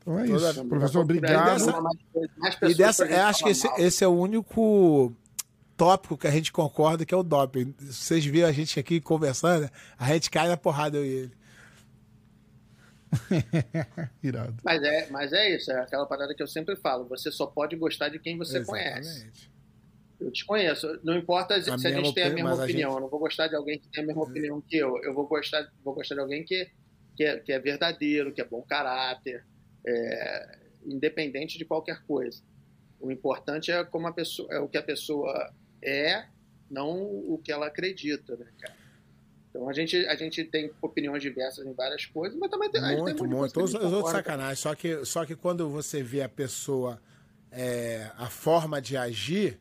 Então 0.00 0.18
é 0.18 0.26
Toda- 0.26 0.50
isso. 0.50 0.64
Professor, 0.66 1.00
obrigado. 1.00 1.54
dessa- 1.54 1.80
mais- 1.80 1.98
mais 2.36 2.72
E 2.72 2.74
dessa, 2.74 3.04
pra 3.06 3.14
gente 3.14 3.18
é, 3.20 3.24
acho 3.24 3.44
que 3.44 3.50
esse, 3.50 3.66
esse 3.78 4.04
é 4.04 4.06
o 4.08 4.12
único 4.12 5.10
tópico 5.76 6.16
que 6.18 6.26
a 6.26 6.30
gente 6.30 6.52
concorda 6.52 7.04
que 7.06 7.14
é 7.14 7.16
o 7.16 7.22
doping. 7.22 7.74
Vocês 7.80 8.24
viram 8.26 8.48
a 8.48 8.52
gente 8.52 8.78
aqui 8.78 9.00
conversando, 9.00 9.70
a 9.98 10.06
gente 10.12 10.30
cai 10.30 10.48
na 10.48 10.56
porrada 10.56 10.98
eu 10.98 11.04
e 11.04 11.08
ele. 11.08 11.32
Irado. 14.22 14.56
Mas 14.64 14.82
é, 14.82 15.08
mas 15.10 15.32
é 15.32 15.56
isso, 15.56 15.70
é 15.72 15.80
aquela 15.80 16.06
parada 16.06 16.34
que 16.34 16.42
eu 16.42 16.46
sempre 16.46 16.76
falo. 16.76 17.06
Você 17.08 17.30
só 17.30 17.46
pode 17.46 17.76
gostar 17.76 18.08
de 18.08 18.18
quem 18.18 18.36
você 18.36 18.64
conhece. 18.64 19.08
Exatamente. 19.10 19.50
Eu 20.20 20.32
te 20.32 20.44
conheço. 20.44 20.98
Não 21.04 21.16
importa 21.16 21.60
se 21.62 21.70
A 21.70 21.78
se 21.78 21.86
a, 21.86 21.90
gente 21.92 22.12
tem 22.12 22.24
a 22.24 22.30
mesma 22.30 22.50
mas 22.50 22.60
a 22.60 22.64
opinião. 22.64 22.90
gente- 22.90 22.96
Eu 22.96 23.00
não 23.02 23.08
vou 23.08 23.20
gostar 23.20 23.46
de 23.46 23.54
alguém 23.54 23.78
que 23.78 23.88
tem 23.88 24.02
a 24.02 24.06
mesma 24.06 24.22
opinião 24.22 24.60
que 24.60 24.76
eu. 24.76 24.96
Eu 25.04 25.14
vou 25.14 25.26
gostar, 25.28 25.70
vou 25.84 25.94
gostar 25.94 26.16
de 26.16 26.20
alguém 26.20 26.44
que, 26.44 26.68
que, 27.16 27.22
é, 27.24 27.38
que 27.38 27.52
é 27.52 27.58
verdadeiro, 27.60 28.32
que 28.32 28.40
é 28.40 28.44
bom 28.44 28.60
caráter, 28.62 29.44
é, 29.86 30.58
independente 30.84 31.56
de 31.56 31.64
qualquer 31.64 32.02
coisa. 32.02 32.42
O 33.00 33.12
importante 33.12 33.70
é 33.70 33.84
como 33.84 34.08
a 34.08 34.12
pessoa, 34.12 34.48
é 34.52 34.58
o 34.58 34.68
que 34.68 34.76
a 34.76 34.82
pessoa 34.82 35.54
é, 35.80 36.24
não 36.68 37.00
o 37.00 37.40
que 37.42 37.52
ela 37.52 37.68
acredita, 37.68 38.36
né, 38.36 38.46
cara? 38.60 38.74
Então 39.58 39.68
a 39.68 39.72
gente, 39.72 39.96
a 40.06 40.14
gente 40.14 40.44
tem 40.44 40.70
opiniões 40.80 41.20
diversas 41.20 41.66
em 41.66 41.72
várias 41.72 42.06
coisas, 42.06 42.38
mas 42.38 42.48
também 42.48 42.70
tem, 42.70 42.80
Muito, 42.80 43.26
muito. 43.26 43.54
coisa 43.54 43.76
Os, 43.76 43.84
os 43.86 43.92
outros 43.92 44.12
sacanagem. 44.12 44.54
Só 44.54 44.72
que, 44.72 45.04
só 45.04 45.26
que 45.26 45.34
quando 45.34 45.68
você 45.68 46.00
vê 46.00 46.22
a 46.22 46.28
pessoa, 46.28 47.02
é, 47.50 48.08
a 48.16 48.30
forma 48.30 48.80
de 48.80 48.96
agir, 48.96 49.58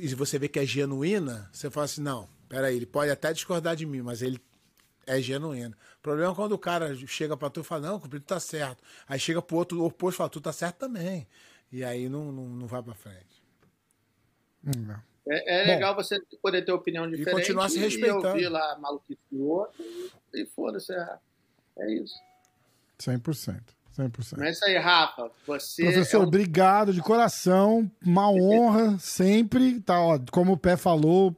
e 0.00 0.14
você 0.14 0.38
vê 0.38 0.48
que 0.48 0.58
é 0.58 0.64
genuína, 0.64 1.50
você 1.52 1.68
fala 1.68 1.84
assim, 1.84 2.00
não, 2.00 2.26
peraí, 2.48 2.74
ele 2.74 2.86
pode 2.86 3.10
até 3.10 3.34
discordar 3.34 3.76
de 3.76 3.84
mim, 3.84 4.00
mas 4.00 4.22
ele 4.22 4.40
é 5.06 5.20
genuíno. 5.20 5.76
O 5.98 6.00
problema 6.00 6.32
é 6.32 6.34
quando 6.34 6.52
o 6.52 6.58
cara 6.58 6.96
chega 7.06 7.36
pra 7.36 7.50
tu 7.50 7.60
e 7.60 7.64
fala, 7.64 7.88
não, 7.88 8.00
Cumprido 8.00 8.24
tá 8.24 8.40
certo. 8.40 8.82
Aí 9.06 9.20
chega 9.20 9.42
pro 9.42 9.58
outro 9.58 9.84
oposto 9.84 10.16
e 10.16 10.18
fala, 10.18 10.30
tu 10.30 10.40
tá 10.40 10.54
certo 10.54 10.78
também. 10.78 11.28
E 11.70 11.84
aí 11.84 12.08
não, 12.08 12.32
não, 12.32 12.48
não 12.48 12.66
vai 12.66 12.82
pra 12.82 12.94
frente. 12.94 13.44
Hum, 14.64 14.86
não. 14.86 15.09
É, 15.28 15.62
é 15.62 15.64
Bom. 15.66 15.70
legal 15.72 15.94
você 15.94 16.18
poder 16.42 16.64
ter 16.64 16.72
opinião 16.72 17.08
diferente 17.08 17.36
continuar 17.36 17.68
se 17.68 17.76
e 17.78 17.80
respeitando. 17.80 18.26
ouvir 18.28 18.48
lá 18.48 18.72
a 18.72 18.78
maluquice 18.78 19.20
do 19.30 19.46
outro 19.48 19.84
e 20.34 20.46
foda-se. 20.46 20.92
É, 20.92 21.18
é 21.78 21.94
isso. 21.94 22.14
100%. 22.98 23.60
100%. 23.96 24.36
Não 24.38 24.44
é 24.44 24.50
isso 24.50 24.64
aí, 24.64 24.76
Rafa. 24.78 25.30
Você 25.46 25.82
Professor, 25.82 26.16
é 26.16 26.20
um- 26.20 26.26
obrigado 26.26 26.92
de 26.92 27.02
coração. 27.02 27.90
Uma 28.04 28.30
honra 28.30 28.98
sempre. 28.98 29.80
Tá, 29.80 30.00
ó, 30.00 30.18
como 30.30 30.52
o 30.52 30.56
Pé 30.56 30.76
falou, 30.76 31.36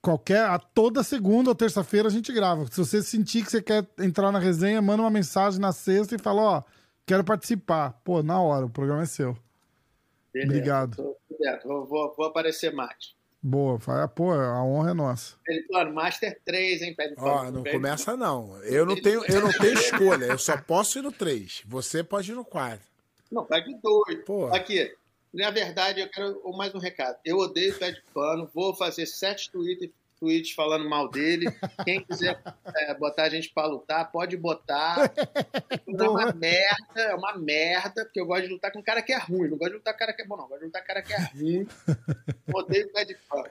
qualquer, 0.00 0.44
a 0.44 0.58
toda 0.58 1.02
segunda 1.04 1.48
ou 1.50 1.54
terça-feira 1.54 2.08
a 2.08 2.10
gente 2.10 2.32
grava. 2.32 2.66
Se 2.70 2.78
você 2.78 3.02
sentir 3.02 3.44
que 3.44 3.50
você 3.50 3.62
quer 3.62 3.86
entrar 4.00 4.32
na 4.32 4.38
resenha, 4.38 4.82
manda 4.82 5.02
uma 5.02 5.10
mensagem 5.10 5.60
na 5.60 5.70
sexta 5.70 6.14
e 6.16 6.18
fala, 6.18 6.42
ó, 6.42 6.62
quero 7.06 7.22
participar. 7.22 7.92
Pô, 8.04 8.22
na 8.22 8.40
hora, 8.40 8.66
o 8.66 8.70
programa 8.70 9.02
é 9.02 9.06
seu. 9.06 9.36
Beleza, 10.32 10.50
obrigado. 10.50 10.96
tô 10.96 11.16
dentro. 11.42 11.68
Vou, 11.68 11.86
vou, 11.86 12.14
vou 12.16 12.26
aparecer 12.26 12.72
mais. 12.72 13.14
Boa, 13.44 13.78
fala, 13.80 14.06
pô, 14.06 14.30
a 14.32 14.64
honra 14.64 14.92
é 14.92 14.94
nossa. 14.94 15.36
Ele 15.48 15.66
falou, 15.66 15.92
Master 15.92 16.40
3, 16.44 16.82
hein, 16.82 16.94
Pé 16.94 17.08
de 17.08 17.14
Ó, 17.18 17.38
Pano? 17.38 17.50
não 17.50 17.64
começa 17.64 18.16
não. 18.16 18.56
Eu 18.62 18.86
não 18.86 18.94
tenho, 18.94 19.24
eu 19.24 19.40
não 19.40 19.50
tenho 19.50 19.74
escolha. 19.74 20.26
Eu 20.26 20.38
só 20.38 20.56
posso 20.56 21.00
ir 21.00 21.02
no 21.02 21.10
3. 21.10 21.64
Você 21.66 22.04
pode 22.04 22.30
ir 22.30 22.34
no 22.36 22.44
4. 22.44 22.80
Não, 23.32 23.44
vai 23.44 23.62
de 23.64 23.74
dois. 23.82 24.24
Pô. 24.24 24.46
Aqui, 24.54 24.94
na 25.34 25.50
verdade, 25.50 26.00
eu 26.00 26.08
quero 26.08 26.40
mais 26.56 26.72
um 26.74 26.78
recado. 26.78 27.18
Eu 27.24 27.38
odeio 27.38 27.76
Pé 27.78 27.90
de 27.90 28.02
Pano. 28.14 28.48
Vou 28.54 28.74
fazer 28.74 29.06
sete 29.06 29.50
tweets, 29.50 29.90
tweets 30.22 30.52
falando 30.52 30.88
mal 30.88 31.08
dele. 31.08 31.46
Quem 31.84 32.04
quiser 32.04 32.40
é, 32.76 32.94
botar 32.94 33.24
a 33.24 33.28
gente 33.28 33.52
pra 33.52 33.66
lutar, 33.66 34.12
pode 34.12 34.36
botar. 34.36 35.10
É 35.92 36.08
uma 36.08 36.32
merda, 36.32 37.00
é 37.00 37.14
uma 37.14 37.36
merda, 37.36 38.04
porque 38.04 38.20
eu 38.20 38.26
gosto 38.26 38.44
de 38.44 38.52
lutar 38.52 38.72
com 38.72 38.78
um 38.78 38.82
cara 38.82 39.02
que 39.02 39.12
é 39.12 39.18
ruim. 39.18 39.48
Não 39.48 39.58
gosto 39.58 39.72
de 39.72 39.76
lutar 39.76 39.92
com 39.92 39.98
cara 39.98 40.12
que 40.12 40.22
é 40.22 40.26
bom, 40.26 40.36
não. 40.36 40.44
Eu 40.44 40.48
gosto 40.48 40.60
de 40.60 40.66
lutar 40.66 40.82
com 40.82 40.88
cara 40.88 41.02
que 41.02 41.12
é 41.12 41.18
ruim. 41.18 41.68
Odeio 42.54 42.92
Pé 42.92 43.04
de 43.04 43.14
Pano. 43.28 43.50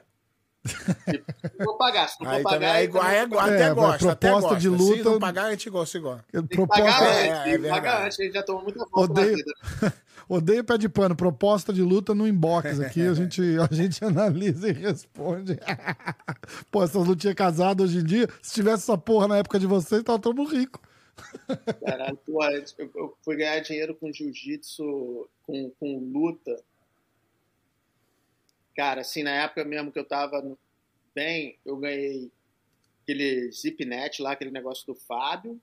Não 1.58 1.66
vou 1.66 1.76
pagar. 1.76 2.08
Se 2.08 2.22
não 2.22 2.30
Aí 2.30 2.42
vou 2.42 2.52
pagar, 2.52 2.80
é 2.80 2.84
igual, 2.84 3.02
também 3.04 3.16
é 3.18 3.20
É, 3.20 3.24
até 3.24 3.66
vai, 3.66 3.74
gosta, 3.74 4.12
até 4.12 4.28
proposta 4.28 4.48
gosta. 4.54 4.56
de 4.56 4.62
Se 4.62 4.82
luta- 4.82 5.10
não 5.10 5.18
pagar, 5.18 5.44
a 5.46 5.50
gente 5.50 5.70
gosta 5.70 5.98
igual. 5.98 6.20
Tem 6.30 6.42
que 6.46 6.48
Proposta, 6.56 6.82
pagar 6.84 7.02
É, 7.02 7.28
antes, 7.30 7.40
é 7.40 7.44
tem 7.52 7.62
que 7.62 7.68
pagar 7.68 8.06
antes, 8.06 8.20
a 8.20 8.22
gente 8.22 8.32
já 8.34 8.42
tomou 8.42 8.62
muita 8.62 8.78
volta 8.86 8.96
na 9.14 9.20
Odeio, 9.20 9.36
vida. 9.36 9.52
odeio 10.28 10.64
pé 10.64 10.78
de 10.78 10.88
pano. 10.88 11.16
Proposta 11.16 11.72
de 11.72 11.82
luta 11.82 12.14
no 12.14 12.28
inbox 12.28 12.78
aqui. 12.80 13.02
A 13.06 13.12
gente, 13.14 13.42
a 13.58 13.74
gente 13.74 14.04
analisa 14.04 14.68
e 14.68 14.72
responde. 14.72 15.58
Pô, 16.70 16.82
essas 16.84 17.06
lutinhas 17.06 17.34
casadas 17.34 17.90
hoje 17.90 17.98
em 17.98 18.04
dia, 18.04 18.28
se 18.40 18.54
tivesse 18.54 18.84
essa 18.84 18.96
porra 18.96 19.26
na 19.28 19.38
época 19.38 19.58
de 19.58 19.66
vocês, 19.66 20.02
tava 20.02 20.18
todo 20.18 20.36
mundo 20.36 20.50
rico. 20.50 20.80
Caralho, 21.84 22.16
pô, 22.24 22.42
eu, 22.44 22.64
eu 22.96 23.16
fui 23.22 23.36
ganhar 23.36 23.60
dinheiro 23.60 23.94
com 23.94 24.10
jiu-jitsu, 24.12 25.28
com, 25.42 25.70
com 25.78 25.98
luta. 26.12 26.56
Cara, 28.74 29.02
assim, 29.02 29.22
na 29.22 29.30
época 29.30 29.64
mesmo 29.64 29.92
que 29.92 29.98
eu 29.98 30.04
tava 30.04 30.56
bem, 31.14 31.58
eu 31.64 31.76
ganhei 31.76 32.30
aquele 33.02 33.50
Zipnet 33.52 34.22
lá, 34.22 34.32
aquele 34.32 34.50
negócio 34.50 34.86
do 34.86 34.94
Fábio. 34.94 35.60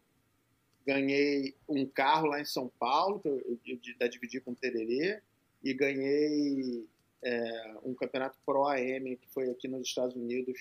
Ganhei 0.85 1.55
um 1.67 1.85
carro 1.85 2.27
lá 2.27 2.39
em 2.39 2.45
São 2.45 2.71
Paulo, 2.79 3.19
que 3.19 3.27
eu, 3.27 3.37
eu, 3.65 3.79
eu, 3.99 4.09
dividi 4.09 4.39
com 4.39 4.51
o 4.51 4.55
Tererê. 4.55 5.21
E 5.63 5.73
ganhei 5.73 6.87
é, 7.23 7.75
um 7.83 7.93
campeonato 7.93 8.37
Pro 8.45 8.65
AM, 8.65 9.17
que 9.17 9.27
foi 9.29 9.49
aqui 9.49 9.67
nos 9.67 9.87
Estados 9.87 10.15
Unidos, 10.15 10.57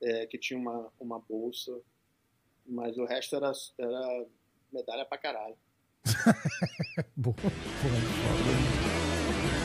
é, 0.00 0.26
que 0.26 0.38
tinha 0.38 0.58
uma, 0.58 0.92
uma 0.98 1.18
bolsa. 1.18 1.78
Mas 2.66 2.96
o 2.96 3.04
resto 3.04 3.36
era, 3.36 3.52
era 3.78 4.26
medalha 4.72 5.04
pra 5.04 5.18
caralho. 5.18 5.56
Boa. 7.16 7.34
Foda. 7.36 7.52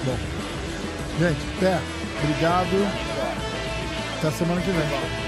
Bom. 0.06 0.47
Gente, 1.20 1.40
pé, 1.60 1.80
obrigado. 2.22 2.88
Até 4.20 4.32
semana 4.32 4.62
que 4.62 4.70
vem. 4.70 5.27